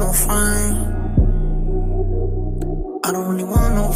no 0.00 0.12
friends. 0.12 0.96
I 3.04 3.12
don't 3.12 3.28
really 3.28 3.44
want 3.44 3.74
no 3.74 3.86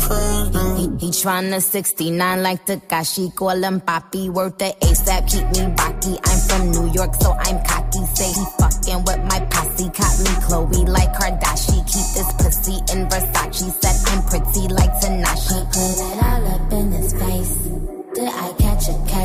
no. 0.53 0.75
He, 0.77 1.07
he 1.07 1.11
tryna 1.12 1.62
69 1.62 2.43
like 2.43 2.67
Takashi, 2.67 3.35
call 3.35 3.62
him 3.62 3.81
Papi, 3.81 4.29
worth 4.29 4.59
the 4.59 4.75
ASAP, 4.81 5.31
keep 5.31 5.47
me 5.55 5.62
rocky. 5.79 6.14
I'm 6.25 6.40
from 6.49 6.62
New 6.73 6.93
York, 6.93 7.14
so 7.17 7.33
I'm 7.33 7.59
cocky. 7.64 8.05
Say 8.17 8.29
he 8.29 8.45
fucking 8.59 9.05
with 9.05 9.23
my 9.31 9.40
posse, 9.51 9.88
caught 9.90 10.17
me 10.25 10.33
Chloe 10.45 10.85
like 10.87 11.12
Kardashian. 11.14 11.83
Keep 11.93 12.09
this 12.17 12.31
pussy 12.40 12.77
in 12.93 13.07
Versace, 13.09 13.71
said 13.81 13.97
I'm 14.11 14.23
pretty 14.29 14.69
like 14.69 14.93
Tanashi. 15.01 15.59
Put 15.73 15.99
it 16.01 16.25
all 16.25 16.34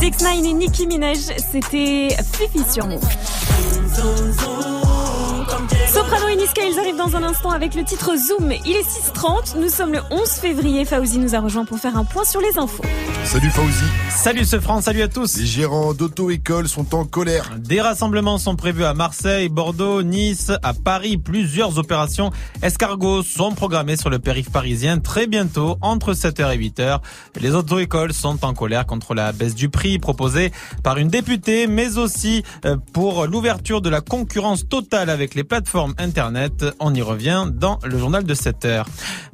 6 0.00 0.22
9 0.22 0.46
et 0.46 0.52
Nicki 0.54 0.86
Minaj, 0.86 1.18
c'était 1.36 2.08
Fifi 2.32 2.64
sur 2.72 2.86
Move. 2.86 3.04
Soprano 5.92 6.28
Niska, 6.36 6.62
ils 6.62 6.78
arrivent 6.78 6.96
dans 6.96 7.16
un 7.16 7.24
instant 7.24 7.50
avec 7.50 7.74
le 7.74 7.82
titre 7.82 8.12
Zoom. 8.16 8.52
Il 8.64 8.76
est 8.76 8.82
6h30, 8.82 9.58
nous 9.58 9.68
sommes 9.68 9.92
le 9.92 9.98
11 10.12 10.28
février. 10.28 10.84
Fauzi 10.84 11.18
nous 11.18 11.34
a 11.34 11.40
rejoint 11.40 11.64
pour 11.64 11.78
faire 11.78 11.96
un 11.96 12.04
point 12.04 12.22
sur 12.22 12.40
les 12.40 12.58
infos. 12.58 12.84
Salut 13.24 13.50
Fauzi. 13.50 13.84
Salut 14.10 14.44
ce 14.44 14.60
France, 14.60 14.84
salut 14.84 15.02
à 15.02 15.08
tous. 15.08 15.36
Les 15.38 15.46
gérants 15.46 15.92
d'auto-école 15.92 16.68
sont 16.68 16.94
en 16.94 17.04
colère. 17.04 17.50
Des 17.58 17.80
rassemblements 17.80 18.38
sont 18.38 18.54
prévus 18.54 18.84
à 18.84 18.94
Marseille, 18.94 19.48
Bordeaux, 19.48 20.04
Nice, 20.04 20.52
à 20.62 20.74
Paris. 20.74 21.16
Plusieurs 21.16 21.76
opérations 21.78 22.30
escargots 22.62 23.24
sont 23.24 23.50
programmées 23.52 23.96
sur 23.96 24.10
le 24.10 24.20
périph' 24.20 24.50
parisien 24.50 25.00
très 25.00 25.26
bientôt, 25.26 25.76
entre 25.80 26.12
7h 26.12 26.54
et 26.54 26.58
8h. 26.58 27.00
Les 27.40 27.52
auto-écoles 27.52 28.12
sont 28.12 28.44
en 28.44 28.54
colère 28.54 28.86
contre 28.86 29.14
la 29.14 29.32
baisse 29.32 29.56
du 29.56 29.68
prix 29.68 29.98
proposée 29.98 30.52
par 30.84 30.98
une 30.98 31.08
députée, 31.08 31.66
mais 31.66 31.98
aussi 31.98 32.44
euh, 32.64 32.76
pour 32.92 33.26
l'ouverture 33.26 33.80
de 33.80 33.90
la 33.90 34.00
concurrence 34.00 34.68
totale 34.68 35.10
avec 35.10 35.34
les 35.34 35.42
plateformes 35.42 35.79
Internet. 35.98 36.64
On 36.78 36.94
y 36.94 37.02
revient 37.02 37.46
dans 37.52 37.78
le 37.84 37.98
journal 37.98 38.24
de 38.24 38.34
7h. 38.34 38.84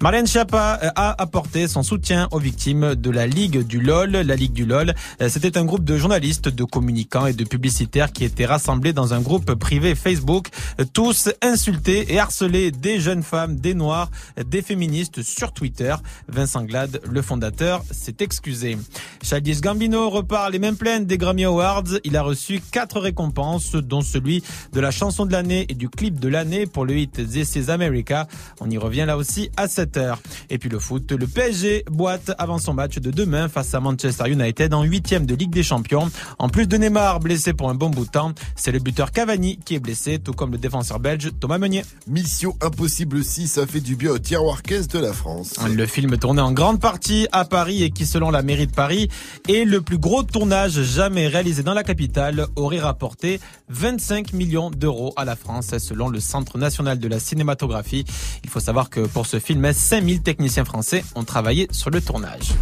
Marlène 0.00 0.26
Schiappa 0.26 0.78
euh, 0.82 0.90
a 0.94 1.20
apporté 1.20 1.68
son 1.68 1.82
soutien 1.82 2.28
aux 2.30 2.38
victimes 2.38 2.94
de 2.94 3.10
la 3.10 3.26
Ligue 3.26 3.66
du 3.66 3.80
LOL. 3.80 4.10
La 4.10 4.36
Ligue 4.36 4.52
du 4.52 4.64
LOL, 4.64 4.94
euh, 5.20 5.28
c'était 5.28 5.58
un 5.58 5.64
groupe 5.64 5.84
de 5.84 5.96
journalistes, 5.96 6.48
de 6.48 6.64
communicants 6.64 7.26
et 7.26 7.32
de 7.32 7.44
publicitaires 7.44 8.12
qui 8.12 8.24
étaient 8.24 8.46
rassemblés 8.46 8.92
dans 8.92 9.14
un 9.14 9.20
groupe 9.20 9.54
privé 9.54 9.94
Facebook, 9.94 10.48
tous 10.92 11.30
insultés 11.42 12.12
et 12.12 12.18
harcelés 12.18 12.70
des 12.70 13.00
jeunes 13.00 13.22
femmes, 13.22 13.56
des 13.56 13.74
noirs, 13.74 14.10
des 14.46 14.62
féministes 14.62 15.22
sur 15.22 15.52
Twitter. 15.52 15.94
Vincent 16.28 16.62
Glad, 16.62 17.00
le 17.10 17.22
fondateur, 17.22 17.82
s'est 17.90 18.16
excusé. 18.20 18.78
Childish 19.22 19.60
Gambino 19.60 20.10
repart 20.10 20.50
les 20.50 20.58
mêmes 20.58 20.76
plaines 20.76 21.06
des 21.06 21.18
Grammy 21.18 21.44
Awards. 21.44 21.98
Il 22.04 22.16
a 22.16 22.22
reçu 22.22 22.60
quatre 22.60 23.00
récompenses, 23.00 23.72
dont 23.72 24.02
celui 24.02 24.42
de 24.72 24.80
la 24.80 24.90
chanson 24.90 25.26
de 25.26 25.32
l'année 25.32 25.66
et 25.68 25.74
du 25.74 25.88
clip 25.88 26.20
de 26.20 26.28
l'année 26.28 26.35
pour 26.72 26.84
le 26.84 26.96
hit 26.98 27.26
This 27.30 27.56
is 27.56 27.70
America. 27.70 28.28
On 28.60 28.68
y 28.68 28.76
revient 28.76 29.04
là 29.06 29.16
aussi 29.16 29.50
à 29.56 29.68
7 29.68 29.96
heures. 29.96 30.20
Et 30.50 30.58
puis 30.58 30.68
le 30.68 30.78
foot, 30.78 31.10
le 31.12 31.26
PSG 31.26 31.84
boite 31.90 32.32
avant 32.38 32.58
son 32.58 32.74
match 32.74 32.98
de 32.98 33.10
demain 33.10 33.48
face 33.48 33.72
à 33.72 33.80
Manchester 33.80 34.30
United 34.30 34.74
en 34.74 34.82
huitième 34.82 35.24
de 35.24 35.34
Ligue 35.34 35.52
des 35.52 35.62
Champions. 35.62 36.10
En 36.38 36.50
plus 36.50 36.66
de 36.66 36.76
Neymar 36.76 37.20
blessé 37.20 37.54
pour 37.54 37.70
un 37.70 37.74
bon 37.74 37.88
bout 37.88 38.04
de 38.04 38.10
temps, 38.10 38.32
c'est 38.54 38.70
le 38.70 38.80
buteur 38.80 39.12
Cavani 39.12 39.58
qui 39.64 39.76
est 39.76 39.78
blessé, 39.78 40.18
tout 40.18 40.32
comme 40.32 40.52
le 40.52 40.58
défenseur 40.58 41.00
belge 41.00 41.30
Thomas 41.40 41.56
Meunier. 41.56 41.84
Mission 42.06 42.54
Impossible 42.60 43.24
6, 43.24 43.48
ça 43.48 43.66
fait 43.66 43.80
du 43.80 43.96
bien 43.96 44.10
au 44.10 44.18
tiroir 44.18 44.62
caisse 44.62 44.88
de 44.88 44.98
la 44.98 45.14
France. 45.14 45.54
Le 45.66 45.86
film 45.86 46.18
tourné 46.18 46.42
en 46.42 46.52
grande 46.52 46.80
partie 46.80 47.26
à 47.32 47.46
Paris 47.46 47.82
et 47.82 47.90
qui, 47.90 48.04
selon 48.04 48.30
la 48.30 48.42
mairie 48.42 48.66
de 48.66 48.72
Paris, 48.72 49.08
est 49.48 49.64
le 49.64 49.80
plus 49.80 49.98
gros 49.98 50.22
tournage 50.22 50.82
jamais 50.82 51.28
réalisé 51.28 51.62
dans 51.62 51.74
la 51.74 51.82
capitale, 51.82 52.46
aurait 52.56 52.78
rapporté 52.78 53.40
25 53.70 54.32
millions 54.32 54.70
d'euros 54.70 55.12
à 55.16 55.24
la 55.24 55.36
France, 55.36 55.76
selon 55.78 56.08
le 56.08 56.20
Centre 56.26 56.58
national 56.58 56.98
de 56.98 57.08
la 57.08 57.18
cinématographie. 57.20 58.04
Il 58.44 58.50
faut 58.50 58.60
savoir 58.60 58.90
que 58.90 59.00
pour 59.00 59.26
ce 59.26 59.38
film, 59.38 59.72
5000 59.72 60.22
techniciens 60.22 60.64
français 60.64 61.04
ont 61.14 61.24
travaillé 61.24 61.68
sur 61.70 61.90
le 61.90 62.00
tournage. 62.00 62.52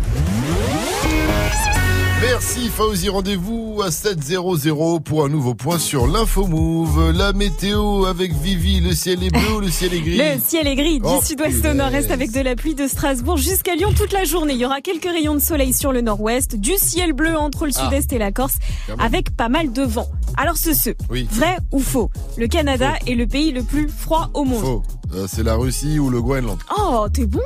Merci 2.26 2.70
Fauzi, 2.70 3.10
rendez-vous 3.10 3.82
à 3.84 3.90
7.00 3.90 5.02
pour 5.02 5.26
un 5.26 5.28
nouveau 5.28 5.54
point 5.54 5.78
sur 5.78 6.06
l'info 6.06 6.46
move. 6.46 7.12
La 7.12 7.34
météo 7.34 8.06
avec 8.06 8.32
Vivi, 8.32 8.80
le 8.80 8.94
ciel 8.94 9.22
est 9.22 9.28
bleu 9.30 9.56
ou 9.56 9.60
le 9.60 9.70
ciel 9.70 9.92
est 9.92 10.00
gris 10.00 10.16
Le 10.34 10.40
ciel 10.42 10.66
est 10.66 10.74
gris 10.74 11.00
du 11.00 11.06
Oh, 11.06 11.20
sud-ouest 11.22 11.62
au 11.66 11.74
nord-est 11.74 12.10
avec 12.10 12.32
de 12.32 12.40
la 12.40 12.56
pluie 12.56 12.74
de 12.74 12.86
Strasbourg 12.88 13.36
jusqu'à 13.36 13.74
Lyon 13.74 13.90
toute 13.94 14.12
la 14.12 14.24
journée. 14.24 14.54
Il 14.54 14.58
y 14.60 14.64
aura 14.64 14.80
quelques 14.80 15.04
rayons 15.04 15.34
de 15.34 15.38
soleil 15.40 15.74
sur 15.74 15.92
le 15.92 16.00
nord-ouest, 16.00 16.56
du 16.56 16.72
ciel 16.78 17.12
bleu 17.12 17.36
entre 17.36 17.66
le 17.66 17.72
Ah. 17.76 17.84
sud-est 17.84 18.10
et 18.14 18.18
la 18.18 18.32
Corse 18.32 18.54
avec 18.98 19.36
pas 19.36 19.50
mal 19.50 19.72
de 19.72 19.82
vent. 19.82 20.08
Alors 20.38 20.56
ce 20.56 20.72
ce, 20.72 20.90
Oui. 21.10 21.28
vrai 21.30 21.58
ou 21.72 21.78
faux? 21.80 22.10
Le 22.38 22.48
Canada 22.48 22.94
est 23.06 23.14
le 23.16 23.26
pays 23.26 23.52
le 23.52 23.62
plus 23.62 23.88
froid 23.88 24.30
au 24.32 24.44
monde. 24.44 24.62
Faux. 24.62 24.82
Euh, 25.12 25.26
c'est 25.28 25.42
la 25.42 25.54
Russie 25.54 25.98
ou 25.98 26.08
le 26.10 26.20
Groenland 26.20 26.58
Oh, 26.76 27.06
t'es 27.12 27.26
bon 27.26 27.40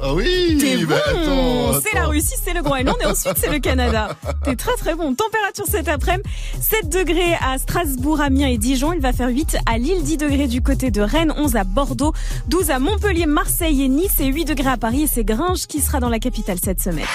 Ah 0.00 0.14
oui 0.14 0.56
T'es 0.60 0.76
bah 0.86 0.94
bon 1.14 1.20
attends, 1.20 1.80
C'est 1.82 1.94
la. 1.94 2.06
Russie, 2.06 2.34
c'est 2.42 2.54
le 2.54 2.62
Groenland 2.62 2.96
et 3.02 3.06
ensuite 3.06 3.36
c'est 3.36 3.50
le 3.50 3.58
Canada. 3.58 4.16
T'es 4.44 4.56
très 4.56 4.74
très 4.76 4.94
bon. 4.94 5.14
Température 5.14 5.64
cet 5.68 5.88
après-midi, 5.88 6.28
7 6.60 6.88
degrés 6.88 7.34
à 7.40 7.58
Strasbourg, 7.58 8.20
Amiens 8.20 8.48
et 8.48 8.58
Dijon. 8.58 8.92
Il 8.92 9.00
va 9.00 9.12
faire 9.12 9.28
8 9.28 9.56
à 9.66 9.78
Lille, 9.78 10.02
10 10.02 10.16
degrés 10.16 10.46
du 10.46 10.62
côté 10.62 10.90
de 10.90 11.00
Rennes, 11.02 11.32
11 11.36 11.56
à 11.56 11.64
Bordeaux, 11.64 12.12
12 12.48 12.70
à 12.70 12.78
Montpellier, 12.78 13.26
Marseille 13.26 13.82
et 13.82 13.88
Nice 13.88 14.20
et 14.20 14.26
8 14.26 14.44
degrés 14.46 14.70
à 14.70 14.76
Paris. 14.76 15.02
Et 15.02 15.06
c'est 15.06 15.24
Gringe 15.24 15.66
qui 15.66 15.80
sera 15.80 16.00
dans 16.00 16.08
la 16.08 16.18
capitale 16.18 16.58
cette 16.62 16.80
semaine. 16.80 17.06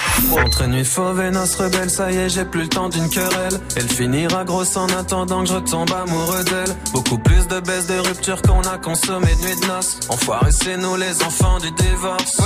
Entre 0.44 0.66
nuit 0.66 0.84
fauve 0.84 1.20
et 1.20 1.30
noces 1.30 1.56
rebelles, 1.56 1.90
ça 1.90 2.10
y 2.12 2.16
est, 2.16 2.28
j'ai 2.28 2.44
plus 2.44 2.62
le 2.62 2.68
temps 2.68 2.88
d'une 2.88 3.08
querelle. 3.08 3.58
Elle 3.76 3.88
finira 3.88 4.44
grosse 4.44 4.76
en 4.76 4.86
attendant 4.88 5.42
que 5.42 5.48
je 5.48 5.54
retombe 5.54 5.90
amoureux 5.92 6.44
d'elle. 6.44 6.76
Beaucoup 6.92 7.18
plus 7.18 7.46
de 7.48 7.60
baisse 7.60 7.86
de 7.86 7.98
rupture 7.98 8.42
qu'on 8.42 8.60
a 8.62 8.78
consommé 8.78 9.26
de 9.42 9.46
nuit 9.46 9.60
de 9.60 9.66
noces. 9.78 10.00
Enfoiré, 10.08 10.50
c'est 10.50 10.76
nous 10.76 10.96
les 10.96 11.22
enfants 11.22 11.58
du 11.58 11.70
divorce. 11.72 12.40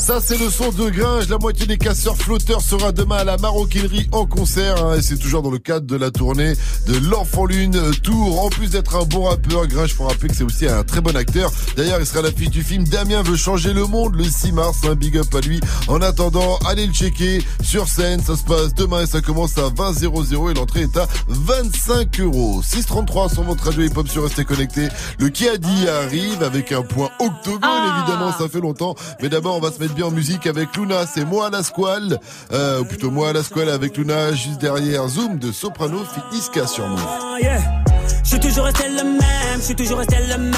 Ça 0.00 0.20
c'est 0.24 0.38
le 0.38 0.48
son 0.48 0.70
de 0.70 0.88
Gringe, 0.88 1.28
la 1.28 1.36
moitié 1.36 1.66
des 1.66 1.76
casseurs 1.76 2.16
flotteurs 2.16 2.62
sera 2.62 2.92
demain 2.92 3.16
à 3.16 3.24
la 3.24 3.36
maroquinerie 3.36 4.08
en 4.12 4.24
concert 4.24 4.82
hein, 4.82 4.96
et 4.96 5.02
c'est 5.02 5.18
toujours 5.18 5.42
dans 5.42 5.50
le 5.50 5.58
cadre 5.58 5.86
de 5.86 5.96
la 5.96 6.10
tournée 6.10 6.54
de 6.86 6.98
l'Enfant 7.10 7.44
Lune 7.44 7.76
euh, 7.76 7.92
Tour. 8.02 8.42
En 8.42 8.48
plus 8.48 8.70
d'être 8.70 8.96
un 8.96 9.04
bon 9.04 9.24
rappeur, 9.24 9.66
Gringe 9.66 9.92
faut 9.92 10.04
rappeler 10.04 10.28
que 10.28 10.36
c'est 10.36 10.44
aussi 10.44 10.66
un 10.66 10.82
très 10.82 11.02
bon 11.02 11.14
acteur. 11.14 11.50
D'ailleurs 11.76 12.00
il 12.00 12.06
sera 12.06 12.20
à 12.20 12.22
l'affiche 12.22 12.48
du 12.48 12.62
film 12.62 12.84
Damien 12.84 13.22
veut 13.22 13.36
changer 13.36 13.74
le 13.74 13.86
monde 13.86 14.14
le 14.14 14.24
6 14.24 14.52
mars, 14.52 14.78
un 14.84 14.94
big 14.94 15.18
up 15.18 15.34
à 15.34 15.40
lui. 15.40 15.60
En 15.88 16.00
attendant, 16.00 16.58
allez 16.66 16.86
le 16.86 16.92
checker 16.92 17.42
sur 17.62 17.86
scène, 17.88 18.20
ça 18.22 18.36
se 18.36 18.44
passe 18.44 18.72
demain 18.74 19.02
et 19.02 19.06
ça 19.06 19.20
commence 19.20 19.58
à 19.58 19.68
20 19.68 19.92
00 19.92 20.50
et 20.50 20.54
l'entrée 20.54 20.82
est 20.82 20.96
à 20.96 21.06
25 21.28 22.20
euros. 22.20 22.62
633 22.62 23.28
sur 23.28 23.42
votre 23.42 23.64
radio 23.64 23.82
hip-hop 23.82 24.08
sur 24.08 24.22
Restez 24.22 24.44
Connecté. 24.44 24.88
Le 25.18 25.28
qui 25.28 25.48
a 25.48 25.58
dit 25.58 25.88
arrive 25.88 26.42
avec 26.42 26.72
un 26.72 26.82
point 26.82 27.10
octogone 27.20 27.58
Ah. 27.62 28.04
évidemment, 28.06 28.32
ça 28.32 28.48
fait 28.48 28.60
longtemps. 28.60 28.94
Mais 29.20 29.28
d'abord 29.28 29.56
on 29.56 29.60
va 29.60 29.70
se 29.70 29.78
mettre 29.78 29.87
bien 29.94 30.06
en 30.06 30.10
musique 30.10 30.46
avec 30.46 30.76
Luna, 30.76 31.06
c'est 31.06 31.24
moi 31.24 31.46
à 31.46 31.50
la 31.50 31.62
squale, 31.62 32.18
euh, 32.52 32.80
ou 32.80 32.84
plutôt 32.84 33.10
moi 33.10 33.30
à 33.30 33.32
la 33.32 33.42
squale 33.42 33.68
avec 33.68 33.96
Luna 33.96 34.32
juste 34.32 34.60
derrière 34.60 35.08
Zoom 35.08 35.38
de 35.38 35.52
Soprano 35.52 35.98
fit 36.04 36.66
sur 36.66 36.86
Move. 36.88 37.97
Je 38.28 38.34
suis 38.34 38.40
toujours 38.40 38.66
resté 38.66 38.88
le 38.90 39.04
même, 39.04 39.56
je 39.56 39.62
suis 39.62 39.74
toujours 39.74 39.98
resté 40.00 40.16
le 40.18 40.36
même. 40.36 40.52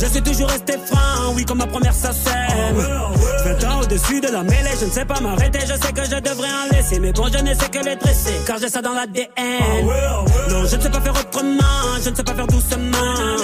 Je 0.00 0.06
suis 0.06 0.22
toujours 0.22 0.48
resté 0.48 0.74
franc, 0.86 1.32
oui, 1.34 1.44
comme 1.44 1.58
ma 1.58 1.66
première 1.66 1.92
scène. 1.92 2.12
20 3.44 3.64
ans 3.64 3.80
au-dessus 3.82 4.20
de 4.20 4.28
la 4.28 4.44
mêlée, 4.44 4.70
je 4.80 4.84
ne 4.84 4.90
sais 4.92 5.04
pas 5.04 5.18
m'arrêter, 5.18 5.58
je 5.62 5.74
sais 5.74 5.92
que 5.92 6.04
je 6.04 6.20
devrais 6.20 6.48
en 6.48 6.72
laisser. 6.72 7.00
Mais 7.00 7.10
bon, 7.10 7.26
je 7.32 7.42
ne 7.42 7.52
sais 7.52 7.68
que 7.68 7.84
les 7.84 7.96
dresser, 7.96 8.34
car 8.46 8.58
j'ai 8.60 8.68
ça 8.68 8.80
dans 8.80 8.92
l'ADN. 8.92 9.26
Non, 10.48 10.64
je 10.70 10.76
ne 10.76 10.80
sais 10.82 10.88
pas 10.88 11.00
faire 11.00 11.14
autrement, 11.14 11.98
je 12.04 12.10
ne 12.10 12.14
sais 12.14 12.22
pas 12.22 12.34
faire 12.34 12.46
doucement. 12.46 13.36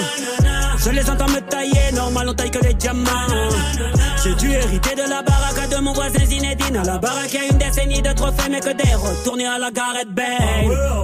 Je 0.77 0.89
les 0.89 1.09
entends 1.09 1.27
me 1.27 1.41
tailler, 1.41 1.91
normal, 1.93 2.29
on 2.29 2.33
taille 2.33 2.51
que 2.51 2.63
les 2.63 2.73
diamants. 2.73 3.09
J'ai 4.23 4.35
dû 4.35 4.49
hériter 4.49 4.95
de 4.95 5.09
la 5.09 5.21
baraque 5.23 5.69
de 5.69 5.75
mon 5.81 5.91
voisin 5.91 6.25
Zinedine. 6.25 6.77
À 6.77 6.83
la 6.85 6.99
baraque, 6.99 7.33
il 7.33 7.35
y 7.35 7.37
a 7.39 7.51
une 7.51 7.57
décennie 7.57 8.01
de 8.01 8.13
trophées, 8.13 8.49
mais 8.49 8.61
que 8.61 8.71
des 8.71 8.95
retournés 8.95 9.45
à 9.45 9.59
la 9.59 9.71
Gareth 9.71 10.09
Bale. 10.09 11.03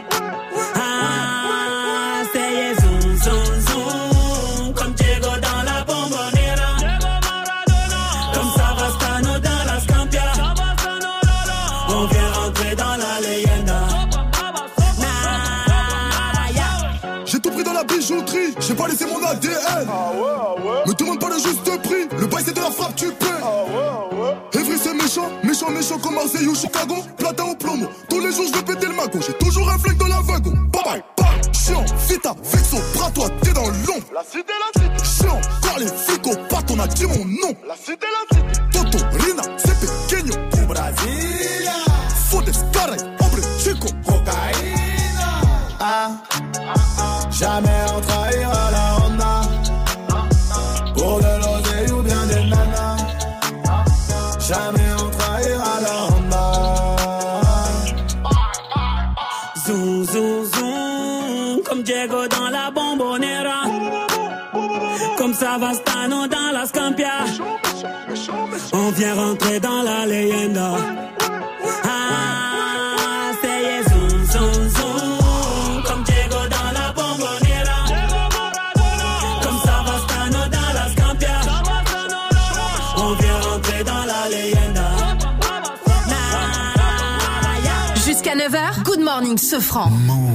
Marseille 26.41 26.47
ou 26.47 26.55
Chicago. 26.55 26.95
Platin 27.17 27.43
au 27.43 27.55
plomo, 27.55 27.87
tous 28.09 28.19
les 28.19 28.31
jours 28.31 28.45
je 28.47 28.57
vais 28.57 28.63
péter 28.63 28.87
le 28.87 28.93
magot. 28.93 29.19
J'ai 29.25 29.33
toujours 29.33 29.69
un 29.69 29.77
flingue 29.77 29.97
dans 29.97 30.07
la 30.07 30.21
wagon. 30.21 30.51
Bye 30.51 30.83
bye, 30.83 31.03
bye. 31.17 31.53
Chiant, 31.53 31.85
vita, 32.07 32.35
vexo, 32.43 32.77
bras 32.95 33.11
toi, 33.11 33.27
t'es 33.41 33.53
dans 33.53 33.67
l'ombre. 33.67 34.05
La 34.13 34.23
cité, 34.23 34.53
la 34.59 34.81
cité. 34.81 35.03
Chiant, 35.03 35.41
car 35.61 35.79
les 35.79 35.87
flics 35.87 36.27
au 36.27 36.73
on 36.73 36.79
a 36.79 36.87
dit 36.87 37.05
mon 37.05 37.25
nom. 37.25 37.55
La 37.67 37.75
cité, 37.75 38.07
la 38.07 38.35
cité. 38.35 38.40
Sofran. 89.51 89.91
Move. 90.07 90.30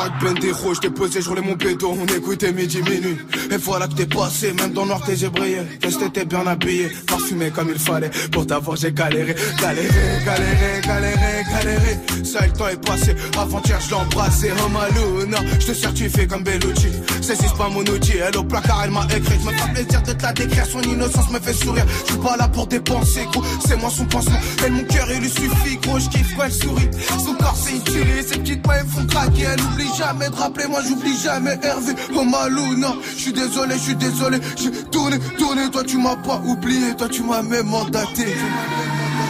Avec 0.00 0.18
plein 0.18 0.32
d'héros, 0.34 0.74
j't'ai 0.74 0.90
posé, 0.90 1.22
je 1.22 1.28
roulais 1.28 1.40
mon 1.40 1.54
béton, 1.54 1.96
on 2.00 2.06
écoutait 2.06 2.52
midi 2.52 2.82
minuit. 2.82 3.16
Et 3.50 3.56
voilà 3.56 3.86
que 3.86 3.94
t'es 3.94 4.06
passé, 4.06 4.52
même 4.52 4.72
dans 4.72 4.82
le 4.82 4.88
noir 4.88 5.00
t'es 5.04 5.28
brillé. 5.28 5.58
Qu'est-ce 5.80 5.98
que 5.98 6.04
t'étais 6.04 6.24
bien 6.24 6.46
habillé, 6.46 6.88
parfumé 7.06 7.50
comme 7.50 7.70
il 7.70 7.78
fallait. 7.78 8.10
Pour 8.32 8.46
t'avoir 8.46 8.76
j'ai 8.76 8.92
galéré, 8.92 9.34
galéré, 9.60 9.88
galéré, 10.24 10.80
galéré, 10.84 11.44
galéré. 11.48 12.24
Ça 12.24 12.44
le 12.44 12.52
temps 12.52 12.68
est 12.68 12.84
passé, 12.84 13.14
avant-hier 13.38 13.80
je 13.80 13.88
l'ai 13.90 13.94
embrassé. 13.94 14.50
Oh 14.64 14.68
Maluna, 14.68 15.38
je 15.60 15.66
te 15.66 15.72
certifie 15.74 16.26
comme 16.26 16.42
Bellucci. 16.42 16.88
C'est 17.20 17.36
pas 17.56 17.68
mon 17.68 17.80
outil, 17.80 18.14
elle 18.16 18.36
au 18.36 18.44
placard 18.44 18.82
elle 18.84 18.90
m'a 18.90 19.06
écrit. 19.16 19.38
Me 19.44 19.52
fait 19.52 19.72
plaisir 19.74 20.02
de 20.02 20.12
te 20.12 20.22
la 20.22 20.32
décrire, 20.32 20.66
son 20.66 20.82
innocence 20.82 21.30
me 21.30 21.38
fait 21.38 21.52
sourire. 21.52 21.86
Je 22.06 22.12
suis 22.12 22.20
pas 22.20 22.36
là 22.36 22.48
pour 22.48 22.66
dépenser, 22.66 23.26
gros, 23.32 23.44
c'est 23.66 23.76
moi 23.76 23.90
son 23.90 24.04
pansement. 24.06 24.38
Elle 24.64 24.72
mon 24.72 24.84
cœur 24.84 25.06
il 25.12 25.20
lui 25.20 25.30
suffit, 25.30 25.76
gros, 25.82 25.98
je 25.98 26.08
kiffe 26.08 26.34
quand 26.36 26.44
elle 26.44 26.52
sourit. 26.52 26.90
Son 27.24 27.34
corps 27.34 27.56
c'est 27.56 27.84
tuerie, 27.84 28.24
ses 28.26 28.38
petites 28.38 28.66
mains 28.66 28.74
elles 28.80 28.86
font 28.86 29.06
craquer. 29.06 29.42
Elle 29.52 29.60
oublie 29.60 29.83
jamais 29.96 30.28
de 30.28 30.34
rappeler, 30.34 30.66
moi 30.66 30.80
j'oublie 30.86 31.16
jamais 31.16 31.58
Hervé. 31.62 31.92
Oh 32.14 32.24
Maluna, 32.24 32.94
je 33.16 33.20
suis 33.20 33.32
désolé, 33.32 33.74
je 33.74 33.80
suis 33.80 33.96
désolé. 33.96 34.38
J'ai 34.56 34.70
tourné, 34.90 35.18
tourné, 35.38 35.70
toi 35.70 35.82
tu 35.84 35.98
m'as 35.98 36.16
pas 36.16 36.40
oublié, 36.44 36.94
toi 36.96 37.08
tu 37.08 37.22
m'as 37.22 37.42
même 37.42 37.66
mandaté. 37.66 38.34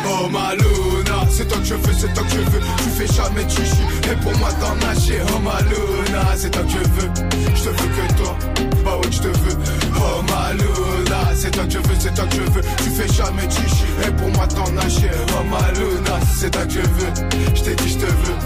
Oh 0.07 0.29
Maluna, 0.29 1.27
c'est 1.31 1.49
toi 1.49 1.59
que 1.59 1.65
je 1.65 1.75
veux, 1.75 1.93
c'est 1.99 2.13
toi 2.15 2.25
que 2.25 2.31
je 2.31 2.41
veux. 2.41 2.61
Tu 2.79 2.91
fais 2.97 3.13
jamais 3.15 3.45
de 3.45 3.51
chichi, 3.51 3.83
et 4.11 4.17
pour 4.17 4.37
moi 4.39 4.51
t'en 4.61 4.75
nager. 4.87 5.21
Oh 5.29 5.39
Maluna, 5.41 6.25
c'est 6.37 6.51
toi 6.51 6.63
que 6.63 6.71
je 6.71 6.79
veux. 6.79 7.11
Je 7.55 7.63
te 7.63 7.69
veux 7.69 7.75
que 7.75 8.23
toi, 8.23 8.37
bah 8.85 8.97
ouais, 8.99 9.11
je 9.11 9.19
te 9.19 9.29
veux. 9.29 9.84
Oh 9.97 10.23
Maluna, 10.23 11.35
c'est 11.37 11.51
toi 11.51 11.65
que 11.65 11.73
je 11.73 11.79
veux, 11.79 11.97
c'est 11.99 12.15
toi 12.15 12.25
que 12.27 12.37
je 12.37 12.51
veux. 12.51 12.63
Tu 12.83 12.91
fais 12.91 13.13
jamais 13.13 13.49
chichi, 13.51 13.85
et 14.07 14.11
pour 14.13 14.29
moi 14.31 14.47
t'en 14.47 14.71
nager. 14.73 15.11
Oh 15.31 15.45
Maluna, 15.51 16.19
c'est 16.37 16.51
toi 16.51 16.65
que 16.65 16.73
je 16.73 16.81
veux. 16.81 17.55
Je 17.55 17.63
t'ai 17.63 17.75
dit, 17.77 17.89
je 17.91 17.99
te 17.99 18.07
veux, 18.07 18.37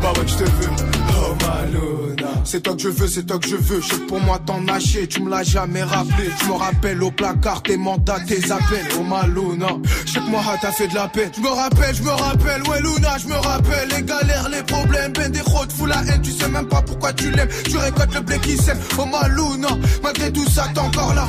bah 0.00 0.12
ouais, 0.16 0.26
je 0.26 0.34
te 0.34 0.44
veux. 0.44 0.70
Oh 1.18 1.34
Maluna, 1.46 2.28
c'est 2.44 2.62
toi 2.62 2.74
que 2.74 2.82
je 2.82 2.88
veux, 2.88 3.08
c'est 3.08 3.24
toi 3.24 3.38
que 3.38 3.48
je 3.48 3.56
veux. 3.56 3.80
Je 3.80 3.94
pour 4.06 4.20
moi 4.20 4.38
t'en 4.44 4.60
nager, 4.60 5.06
tu 5.08 5.22
me 5.22 5.30
l'as 5.30 5.42
jamais 5.42 5.82
rappelé. 5.82 6.30
Tu 6.38 6.46
me 6.46 6.52
rappelles 6.52 7.02
au 7.02 7.10
placard 7.10 7.62
tes 7.62 7.76
mandats, 7.76 8.20
tes 8.26 8.50
appels. 8.52 8.86
Oh 8.98 9.02
Maluna, 9.02 9.68
je 10.06 10.20
moi 10.20 10.42
t'as 10.60 10.72
fait 10.72 10.88
de 10.88 10.94
la 10.94 11.08
peine. 11.08 11.30
Je 11.34 11.40
me 11.40 11.48
rappelle, 11.48 11.94
je 11.94 12.02
me 12.02 12.10
rappelle, 12.10 12.62
ouais 12.68 12.80
Luna, 12.80 13.16
je 13.18 13.28
me 13.28 13.34
rappelle 13.36 13.88
les 13.88 14.02
galères, 14.02 14.48
les 14.50 14.62
problèmes, 14.62 15.12
ben 15.12 15.30
des 15.30 15.40
routes, 15.40 15.72
fous 15.72 15.86
la 15.86 16.02
haine, 16.08 16.20
tu 16.22 16.32
sais 16.32 16.48
même 16.48 16.66
pas 16.66 16.82
pourquoi 16.82 17.12
tu 17.12 17.30
l'aimes. 17.30 17.48
Tu 17.64 17.76
récoltes 17.76 18.14
le 18.14 18.20
blé 18.20 18.38
qui 18.38 18.56
sème. 18.56 18.78
Oh 18.98 19.06
Maluna, 19.06 19.68
malgré 20.02 20.30
tout 20.32 20.48
ça 20.48 20.66
t'es 20.74 20.80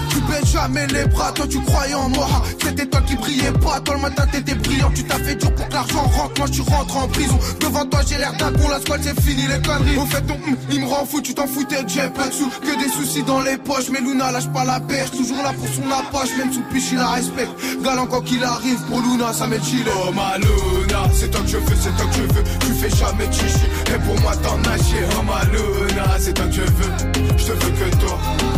Tu 0.09 0.22
baisses 0.22 0.53
jamais 0.53 0.88
les 0.88 1.05
bras, 1.07 1.32
toi 1.34 1.45
tu 1.45 1.59
croyais 1.59 1.93
en 1.93 2.07
moi. 2.09 2.28
C'était 2.63 2.86
toi 2.86 3.01
qui 3.01 3.15
brillais 3.15 3.51
pas, 3.51 3.82
toi 3.82 3.95
le 3.95 4.01
matin 4.01 4.26
t'étais 4.32 4.55
brillant. 4.55 4.89
Tu 4.95 5.03
t'as 5.03 5.20
fait 5.20 5.36
dur 5.36 5.53
pour 5.55 5.68
que 5.68 5.74
l'argent 5.74 6.03
rentre, 6.03 6.34
moi 6.38 6.47
tu 6.49 6.61
rentres 6.61 6.97
en 6.97 7.07
prison. 7.09 7.38
Devant 7.59 7.86
toi 7.86 7.99
j'ai 8.07 8.18
l'air 8.18 8.32
d'un 8.38 8.51
con, 8.53 8.70
la 8.70 8.80
squad 8.80 9.01
c'est 9.03 9.20
fini 9.22 9.43
les 9.47 9.61
conneries. 9.61 9.97
Au 9.97 10.05
fait 10.05 10.22
ton 10.22 10.36
hum, 10.36 10.55
il 10.72 10.82
me 10.82 10.88
rend 10.88 11.05
fou, 11.05 11.22
tu 11.22 11.34
t'en 11.34 11.47
foutais, 11.47 11.84
j'ai 11.88 12.07
pas 12.09 12.28
de 12.28 12.34
sous. 12.34 12.49
Que 12.49 12.82
des 12.82 12.89
soucis 12.89 13.24
dans 13.24 13.41
les 13.41 13.57
poches, 13.57 13.89
mais 13.91 13.99
Luna 13.99 14.32
lâche 14.32 14.47
pas 14.53 14.63
la 14.63 14.80
perche. 14.80 15.11
Toujours 15.11 15.43
là 15.43 15.51
pour 15.53 15.68
son 15.68 15.91
approche, 15.91 16.30
même 16.38 16.53
sous 16.53 16.63
piche 16.72 16.91
il 16.93 16.99
la 16.99 17.09
respecte. 17.09 17.51
Galant 17.84 18.07
quand 18.07 18.22
qu'il 18.22 18.43
arrive, 18.45 18.80
pour 18.88 19.01
Luna 19.01 19.34
ça 19.34 19.47
m'est 19.47 19.63
chillé. 19.63 19.84
Oh 20.07 20.13
ma 20.13 20.38
Luna, 20.38 21.09
c'est 21.13 21.30
toi 21.30 21.41
que 21.41 21.47
je 21.49 21.57
veux, 21.57 21.76
c'est 21.76 21.95
toi 21.97 22.05
que 22.05 22.15
je 22.15 22.22
veux. 22.22 22.43
Tu 22.61 22.74
fais 22.74 22.95
jamais 22.95 23.30
chichi, 23.34 23.65
et 23.93 23.99
pour 23.99 24.18
moi 24.22 24.34
t'en 24.38 24.57
nager. 24.59 25.03
Oh 25.20 25.24
ma 25.24 25.43
Luna, 25.51 26.05
c'est 26.20 26.34
toi 26.34 26.45
que 26.45 26.53
je 26.53 26.61
veux. 26.61 27.38
Je 27.38 27.45
te 27.45 27.51
veux 27.51 27.72
que 27.72 27.95
toi, 27.97 28.18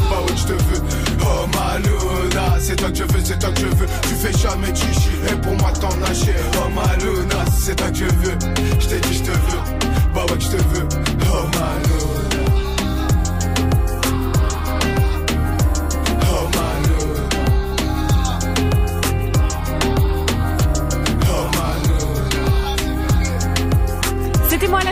bah 0.10 0.18
oui 0.28 0.34
je 0.38 0.44
te 0.44 0.54
veux. 0.54 0.99
Oh 1.22 1.46
ma 1.54 1.78
Luna, 1.80 2.58
c'est 2.60 2.76
toi 2.76 2.90
que 2.90 2.98
je 2.98 3.04
veux, 3.04 3.22
c'est 3.24 3.40
toi 3.40 3.52
que 3.52 3.60
je 3.62 3.66
veux. 3.68 3.88
Tu 4.04 4.16
fais 4.16 4.38
jamais 4.38 4.74
chichi, 4.76 5.12
et 5.30 5.36
pour 5.36 5.56
moi 5.58 5.72
t'en 5.72 5.96
nager. 5.98 6.36
Oh 6.58 6.70
ma 6.70 6.96
Luna, 7.04 7.46
c'est 7.60 7.76
toi 7.76 7.90
que 7.90 7.98
je 7.98 8.06
veux. 8.06 8.38
Je 8.80 8.88
t'ai 8.88 9.00
dit 9.00 9.16
je 9.16 9.24
te 9.24 9.32
veux, 9.32 9.64
bah 10.14 10.26
ouais 10.30 10.40
je 10.40 10.50
te 10.50 10.58
veux. 10.58 10.88
Oh 11.32 11.46
ma 11.54 11.99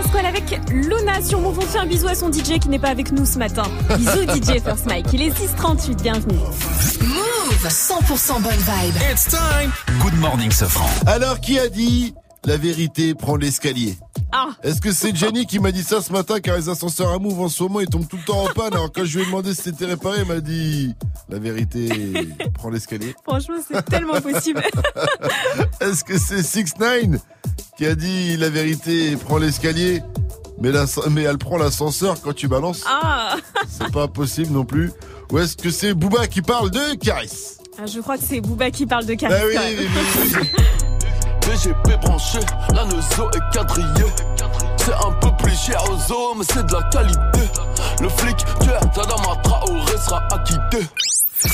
C'était 0.08 0.22
moi 0.22 0.22
la 0.22 0.26
squale 0.26 0.26
avec 0.26 0.70
Luna 0.70 1.22
sur 1.22 1.40
Move. 1.40 1.58
On 1.60 1.62
fait 1.62 1.80
un 1.80 1.86
bisou 1.86 2.08
à 2.08 2.16
son 2.16 2.32
DJ 2.32 2.60
qui 2.60 2.70
n'est 2.70 2.80
pas 2.80 2.90
avec 2.90 3.12
nous 3.12 3.26
ce 3.26 3.38
matin. 3.38 3.64
Bisous 3.98 4.24
DJ 4.36 4.62
First 4.62 4.86
Mike. 4.86 5.08
Il 5.14 5.22
est 5.22 5.30
6h38, 5.30 6.02
bienvenue. 6.02 6.38
Move 7.02 7.68
100% 7.68 8.42
bonne 8.42 8.54
vibe. 8.54 8.96
It's 9.12 9.26
time. 9.26 9.72
Good 10.02 10.16
morning, 10.20 10.52
Sofran. 10.52 10.88
Alors, 11.06 11.40
qui 11.40 11.60
a 11.60 11.70
dit 11.70 12.14
la 12.48 12.58
vérité 12.58 13.14
prend 13.14 13.36
l'escalier 13.36 13.96
Ah 14.32 14.48
Est-ce 14.64 14.82
que 14.82 14.92
c'est 14.92 15.16
Jenny 15.16 15.46
qui 15.46 15.60
m'a 15.60 15.72
dit 15.72 15.84
ça 15.84 16.02
ce 16.02 16.12
matin 16.12 16.40
car 16.40 16.56
les 16.58 16.70
ascenseurs 16.70 17.12
à 17.12 17.20
Move 17.20 17.40
en 17.42 17.50
ce 17.50 17.62
moment 17.64 17.82
ils 17.82 17.88
tombent 17.88 18.08
tout 18.08 18.18
le 18.18 18.24
temps 18.24 18.44
en 18.44 18.48
panne 18.48 18.74
Alors 18.74 18.92
quand 18.92 19.06
je 19.06 19.18
lui 19.18 19.24
ai 19.24 19.26
demandé 19.28 19.54
si 19.54 19.62
c'était 19.64 19.86
réparé, 19.86 20.20
elle 20.22 20.28
m'a 20.28 20.40
dit 20.40 20.96
la 21.30 21.38
vérité 21.40 21.90
prend 22.56 22.70
l'escalier. 22.70 23.14
Franchement, 23.24 23.56
c'est 23.68 23.84
tellement 23.86 24.20
possible. 24.22 24.64
Est-ce 25.82 26.04
que 26.04 26.18
c'est 26.18 26.42
6 26.42 26.74
9 26.80 27.20
qui 27.78 27.86
a 27.86 27.94
dit 27.96 28.38
la 28.38 28.50
vérité 28.50 29.16
prend 29.18 29.38
l'escalier 29.38 30.02
mais, 30.60 30.72
la- 30.72 30.86
mais 31.12 31.24
elle 31.24 31.38
prend 31.38 31.58
l'ascenseur 31.58 32.20
quand 32.22 32.34
tu 32.34 32.48
balances? 32.48 32.84
Ah, 32.88 33.36
C'est 33.70 33.92
pas 33.92 34.08
possible 34.08 34.52
non 34.54 34.66
plus. 34.66 34.92
Ou 35.32 35.38
est-ce 35.40 35.56
que 35.58 35.70
c'est 35.70 35.94
Booba 35.94 36.26
qui 36.28 36.42
parle 36.42 36.72
de 36.72 36.96
Caris? 36.96 37.30
Ah, 37.78 37.86
je 37.86 38.00
crois 38.00 38.18
que 38.18 38.24
c'est 38.24 38.42
Booba 38.42 38.72
qui 38.72 38.86
parle 38.88 39.06
de 39.06 39.14
Bah 39.14 39.28
Caris. 39.30 39.44
oui, 39.50 39.56
oui, 39.80 39.88
oui. 40.42 40.48
TGP 41.48 41.96
branché, 42.02 42.40
la 42.74 42.84
Neuzo 42.84 43.32
est 43.32 43.54
quadrillée. 43.56 44.12
C'est 44.76 44.94
un 44.94 45.12
peu 45.14 45.32
plus 45.38 45.56
cher 45.58 45.82
aux 45.86 46.12
hommes, 46.12 46.40
mais 46.40 46.44
c'est 46.44 46.66
de 46.66 46.74
la 46.74 46.84
qualité. 46.90 47.50
Le 48.02 48.10
flic, 48.10 48.36
tueur, 48.60 48.82
Tadama 48.92 49.34
Traoré 49.44 49.98
sera 49.98 50.28
acquitté. 50.30 50.86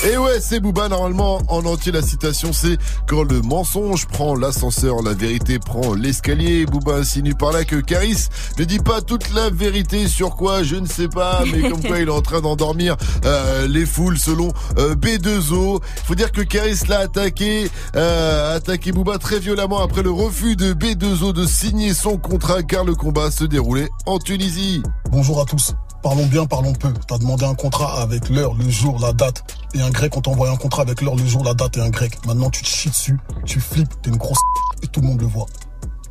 Et 0.06 0.16
ouais, 0.16 0.40
c'est 0.40 0.60
Booba, 0.60 0.88
normalement, 0.88 1.42
en 1.48 1.64
entier, 1.66 1.92
la 1.92 2.00
citation, 2.00 2.54
c'est 2.54 2.78
quand 3.06 3.22
le 3.22 3.42
mensonge 3.42 4.06
prend 4.06 4.34
l'ascenseur, 4.34 5.02
la 5.02 5.12
vérité 5.12 5.58
prend 5.58 5.92
l'escalier. 5.92 6.64
Booba 6.64 6.96
insinue 6.96 7.34
par 7.34 7.52
là 7.52 7.64
que 7.64 7.76
Caris 7.76 8.28
ne 8.58 8.64
dit 8.64 8.78
pas 8.78 9.02
toute 9.02 9.32
la 9.34 9.50
vérité 9.50 10.08
sur 10.08 10.36
quoi, 10.36 10.62
je 10.62 10.76
ne 10.76 10.86
sais 10.86 11.08
pas, 11.08 11.42
mais 11.52 11.68
comme 11.68 11.82
quoi 11.82 11.98
il 11.98 12.08
est 12.08 12.12
en 12.12 12.22
train 12.22 12.40
d'endormir 12.40 12.96
euh, 13.26 13.66
les 13.66 13.84
foules 13.84 14.18
selon 14.18 14.52
euh, 14.78 14.94
B2O. 14.94 15.82
Faut 16.06 16.14
dire 16.14 16.32
que 16.32 16.40
Caris 16.40 16.80
l'a 16.88 17.00
attaqué, 17.00 17.70
euh, 17.94 18.56
attaqué 18.56 18.90
Booba 18.90 19.18
très 19.18 19.38
violemment 19.38 19.82
après 19.82 20.02
le 20.02 20.10
refus 20.10 20.56
de 20.56 20.72
B2O 20.72 21.34
de 21.34 21.46
signer 21.46 21.92
son 21.92 22.16
contrat 22.16 22.62
car 22.62 22.84
le 22.84 22.94
combat 22.94 23.30
se 23.30 23.44
déroulait 23.44 23.90
en 24.06 24.18
Tunisie. 24.18 24.82
Bonjour 25.10 25.42
à 25.42 25.44
tous. 25.44 25.74
Parlons 26.04 26.26
bien, 26.26 26.44
parlons 26.44 26.74
peu. 26.74 26.92
T'as 27.08 27.16
demandé 27.16 27.46
un 27.46 27.54
contrat 27.54 28.02
avec 28.02 28.28
l'heure, 28.28 28.52
le 28.52 28.68
jour, 28.68 28.98
la 29.00 29.14
date. 29.14 29.42
Et 29.72 29.80
un 29.80 29.88
grec, 29.88 30.14
on 30.14 30.20
t'a 30.20 30.30
envoyé 30.30 30.52
un 30.52 30.56
contrat 30.58 30.82
avec 30.82 31.00
l'heure, 31.00 31.16
le 31.16 31.24
jour, 31.24 31.42
la 31.42 31.54
date 31.54 31.78
et 31.78 31.80
un 31.80 31.88
grec. 31.88 32.12
Maintenant, 32.26 32.50
tu 32.50 32.62
te 32.62 32.68
chies 32.68 32.90
dessus, 32.90 33.18
tu 33.46 33.58
flippes, 33.58 33.88
t'es 34.02 34.10
une 34.10 34.18
grosse 34.18 34.36
et 34.82 34.86
tout 34.86 35.00
le 35.00 35.06
monde 35.06 35.22
le 35.22 35.26
voit. 35.26 35.46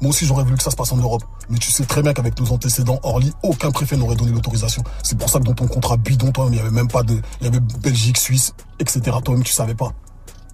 Moi 0.01 0.09
aussi, 0.09 0.25
j'aurais 0.25 0.45
voulu 0.45 0.57
que 0.57 0.63
ça 0.63 0.71
se 0.71 0.75
passe 0.75 0.91
en 0.93 0.97
Europe. 0.97 1.21
Mais 1.47 1.59
tu 1.59 1.69
sais 1.69 1.85
très 1.85 2.01
bien 2.01 2.11
qu'avec 2.11 2.39
nos 2.39 2.51
antécédents 2.51 2.99
Orly, 3.03 3.31
aucun 3.43 3.69
préfet 3.69 3.95
n'aurait 3.95 4.15
donné 4.15 4.31
l'autorisation. 4.31 4.83
C'est 5.03 5.15
pour 5.15 5.29
ça 5.29 5.37
que 5.37 5.43
dans 5.43 5.53
ton 5.53 5.67
contrat 5.67 5.95
bidon, 5.97 6.31
toi, 6.31 6.47
il 6.49 6.57
y 6.57 6.59
avait 6.59 6.71
même 6.71 6.87
pas 6.87 7.03
de, 7.03 7.13
il 7.41 7.43
y 7.43 7.47
avait 7.47 7.59
Belgique, 7.59 8.17
Suisse, 8.17 8.55
etc. 8.79 9.15
Toi-même, 9.23 9.43
tu 9.43 9.53
savais 9.53 9.75
pas. 9.75 9.93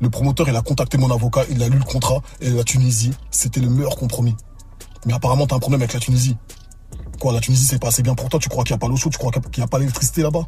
Le 0.02 0.10
promoteur, 0.10 0.50
il 0.50 0.56
a 0.58 0.62
contacté 0.62 0.98
mon 0.98 1.12
avocat, 1.12 1.44
il 1.50 1.64
a 1.64 1.70
lu 1.70 1.78
le 1.78 1.86
contrat, 1.86 2.22
et 2.42 2.50
la 2.50 2.66
Tunisie, 2.66 3.14
c'était 3.32 3.62
le 3.62 3.70
meilleur 3.70 3.96
compromis. 3.96 4.36
Mais 5.06 5.14
apparemment, 5.14 5.48
t'as 5.48 5.56
un 5.56 5.60
problème 5.60 5.80
avec 5.80 5.94
la 5.94 6.02
Tunisie. 6.02 6.36
Quoi, 7.20 7.34
la 7.34 7.42
Tunisie, 7.42 7.66
c'est 7.66 7.80
pas 7.80 7.90
assez 7.90 8.02
bien 8.02 8.16
pour 8.16 8.30
toi? 8.30 8.40
Tu 8.40 8.48
crois 8.48 8.64
qu'il 8.64 8.74
n'y 8.74 8.78
a 8.78 8.80
pas 8.80 8.88
l'eau 8.88 8.96
chaude? 8.96 9.12
Tu 9.12 9.18
crois 9.18 9.30
qu'il 9.32 9.42
n'y 9.58 9.64
a 9.64 9.68
pas 9.68 9.78
l'électricité 9.78 10.22
là-bas? 10.22 10.48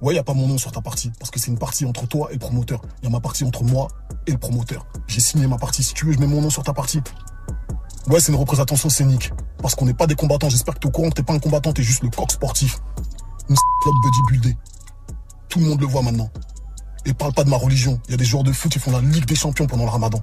Ouais, 0.00 0.14
il 0.14 0.16
n'y 0.16 0.18
a 0.18 0.24
pas 0.24 0.32
mon 0.32 0.48
nom 0.48 0.56
sur 0.56 0.72
ta 0.72 0.80
partie. 0.80 1.12
Parce 1.18 1.30
que 1.30 1.38
c'est 1.38 1.50
une 1.50 1.58
partie 1.58 1.84
entre 1.84 2.08
toi 2.08 2.28
et 2.30 2.34
le 2.34 2.38
promoteur. 2.38 2.80
Il 3.02 3.04
y 3.04 3.08
a 3.08 3.10
ma 3.10 3.20
partie 3.20 3.44
entre 3.44 3.62
moi 3.62 3.88
et 4.26 4.32
le 4.32 4.38
promoteur. 4.38 4.86
J'ai 5.06 5.20
signé 5.20 5.46
ma 5.46 5.58
partie. 5.58 5.82
Si 5.82 5.92
tu 5.92 6.06
veux, 6.06 6.12
je 6.14 6.18
mets 6.18 6.26
mon 6.26 6.40
nom 6.40 6.48
sur 6.48 6.62
ta 6.62 6.72
partie. 6.72 7.02
Ouais, 8.08 8.20
c'est 8.20 8.32
une 8.32 8.38
représentation 8.38 8.88
scénique. 8.88 9.32
Parce 9.60 9.74
qu'on 9.74 9.84
n'est 9.84 9.92
pas 9.92 10.06
des 10.06 10.14
combattants. 10.14 10.48
J'espère 10.48 10.74
que 10.74 10.80
t'es 10.80 10.86
au 10.86 10.90
courant 10.90 11.10
que 11.10 11.14
t'es 11.14 11.22
pas 11.22 11.34
un 11.34 11.38
combattant, 11.38 11.74
t'es 11.74 11.82
juste 11.82 12.02
le 12.02 12.08
coq 12.08 12.32
sportif. 12.32 12.80
Une 13.50 13.56
salope 13.56 14.02
bodybuildée. 14.02 14.56
Tout 15.50 15.58
le 15.58 15.66
monde 15.66 15.80
le 15.80 15.86
voit 15.86 16.02
maintenant. 16.02 16.30
Et 17.04 17.12
parle 17.12 17.34
pas 17.34 17.44
de 17.44 17.50
ma 17.50 17.58
religion. 17.58 18.00
Il 18.08 18.12
y 18.12 18.14
a 18.14 18.16
des 18.16 18.24
joueurs 18.24 18.44
de 18.44 18.52
foot 18.52 18.72
qui 18.72 18.78
font 18.78 18.92
la 18.92 19.02
Ligue 19.02 19.26
des 19.26 19.34
Champions 19.36 19.66
pendant 19.66 19.84
le 19.84 19.90
ramadan. 19.90 20.22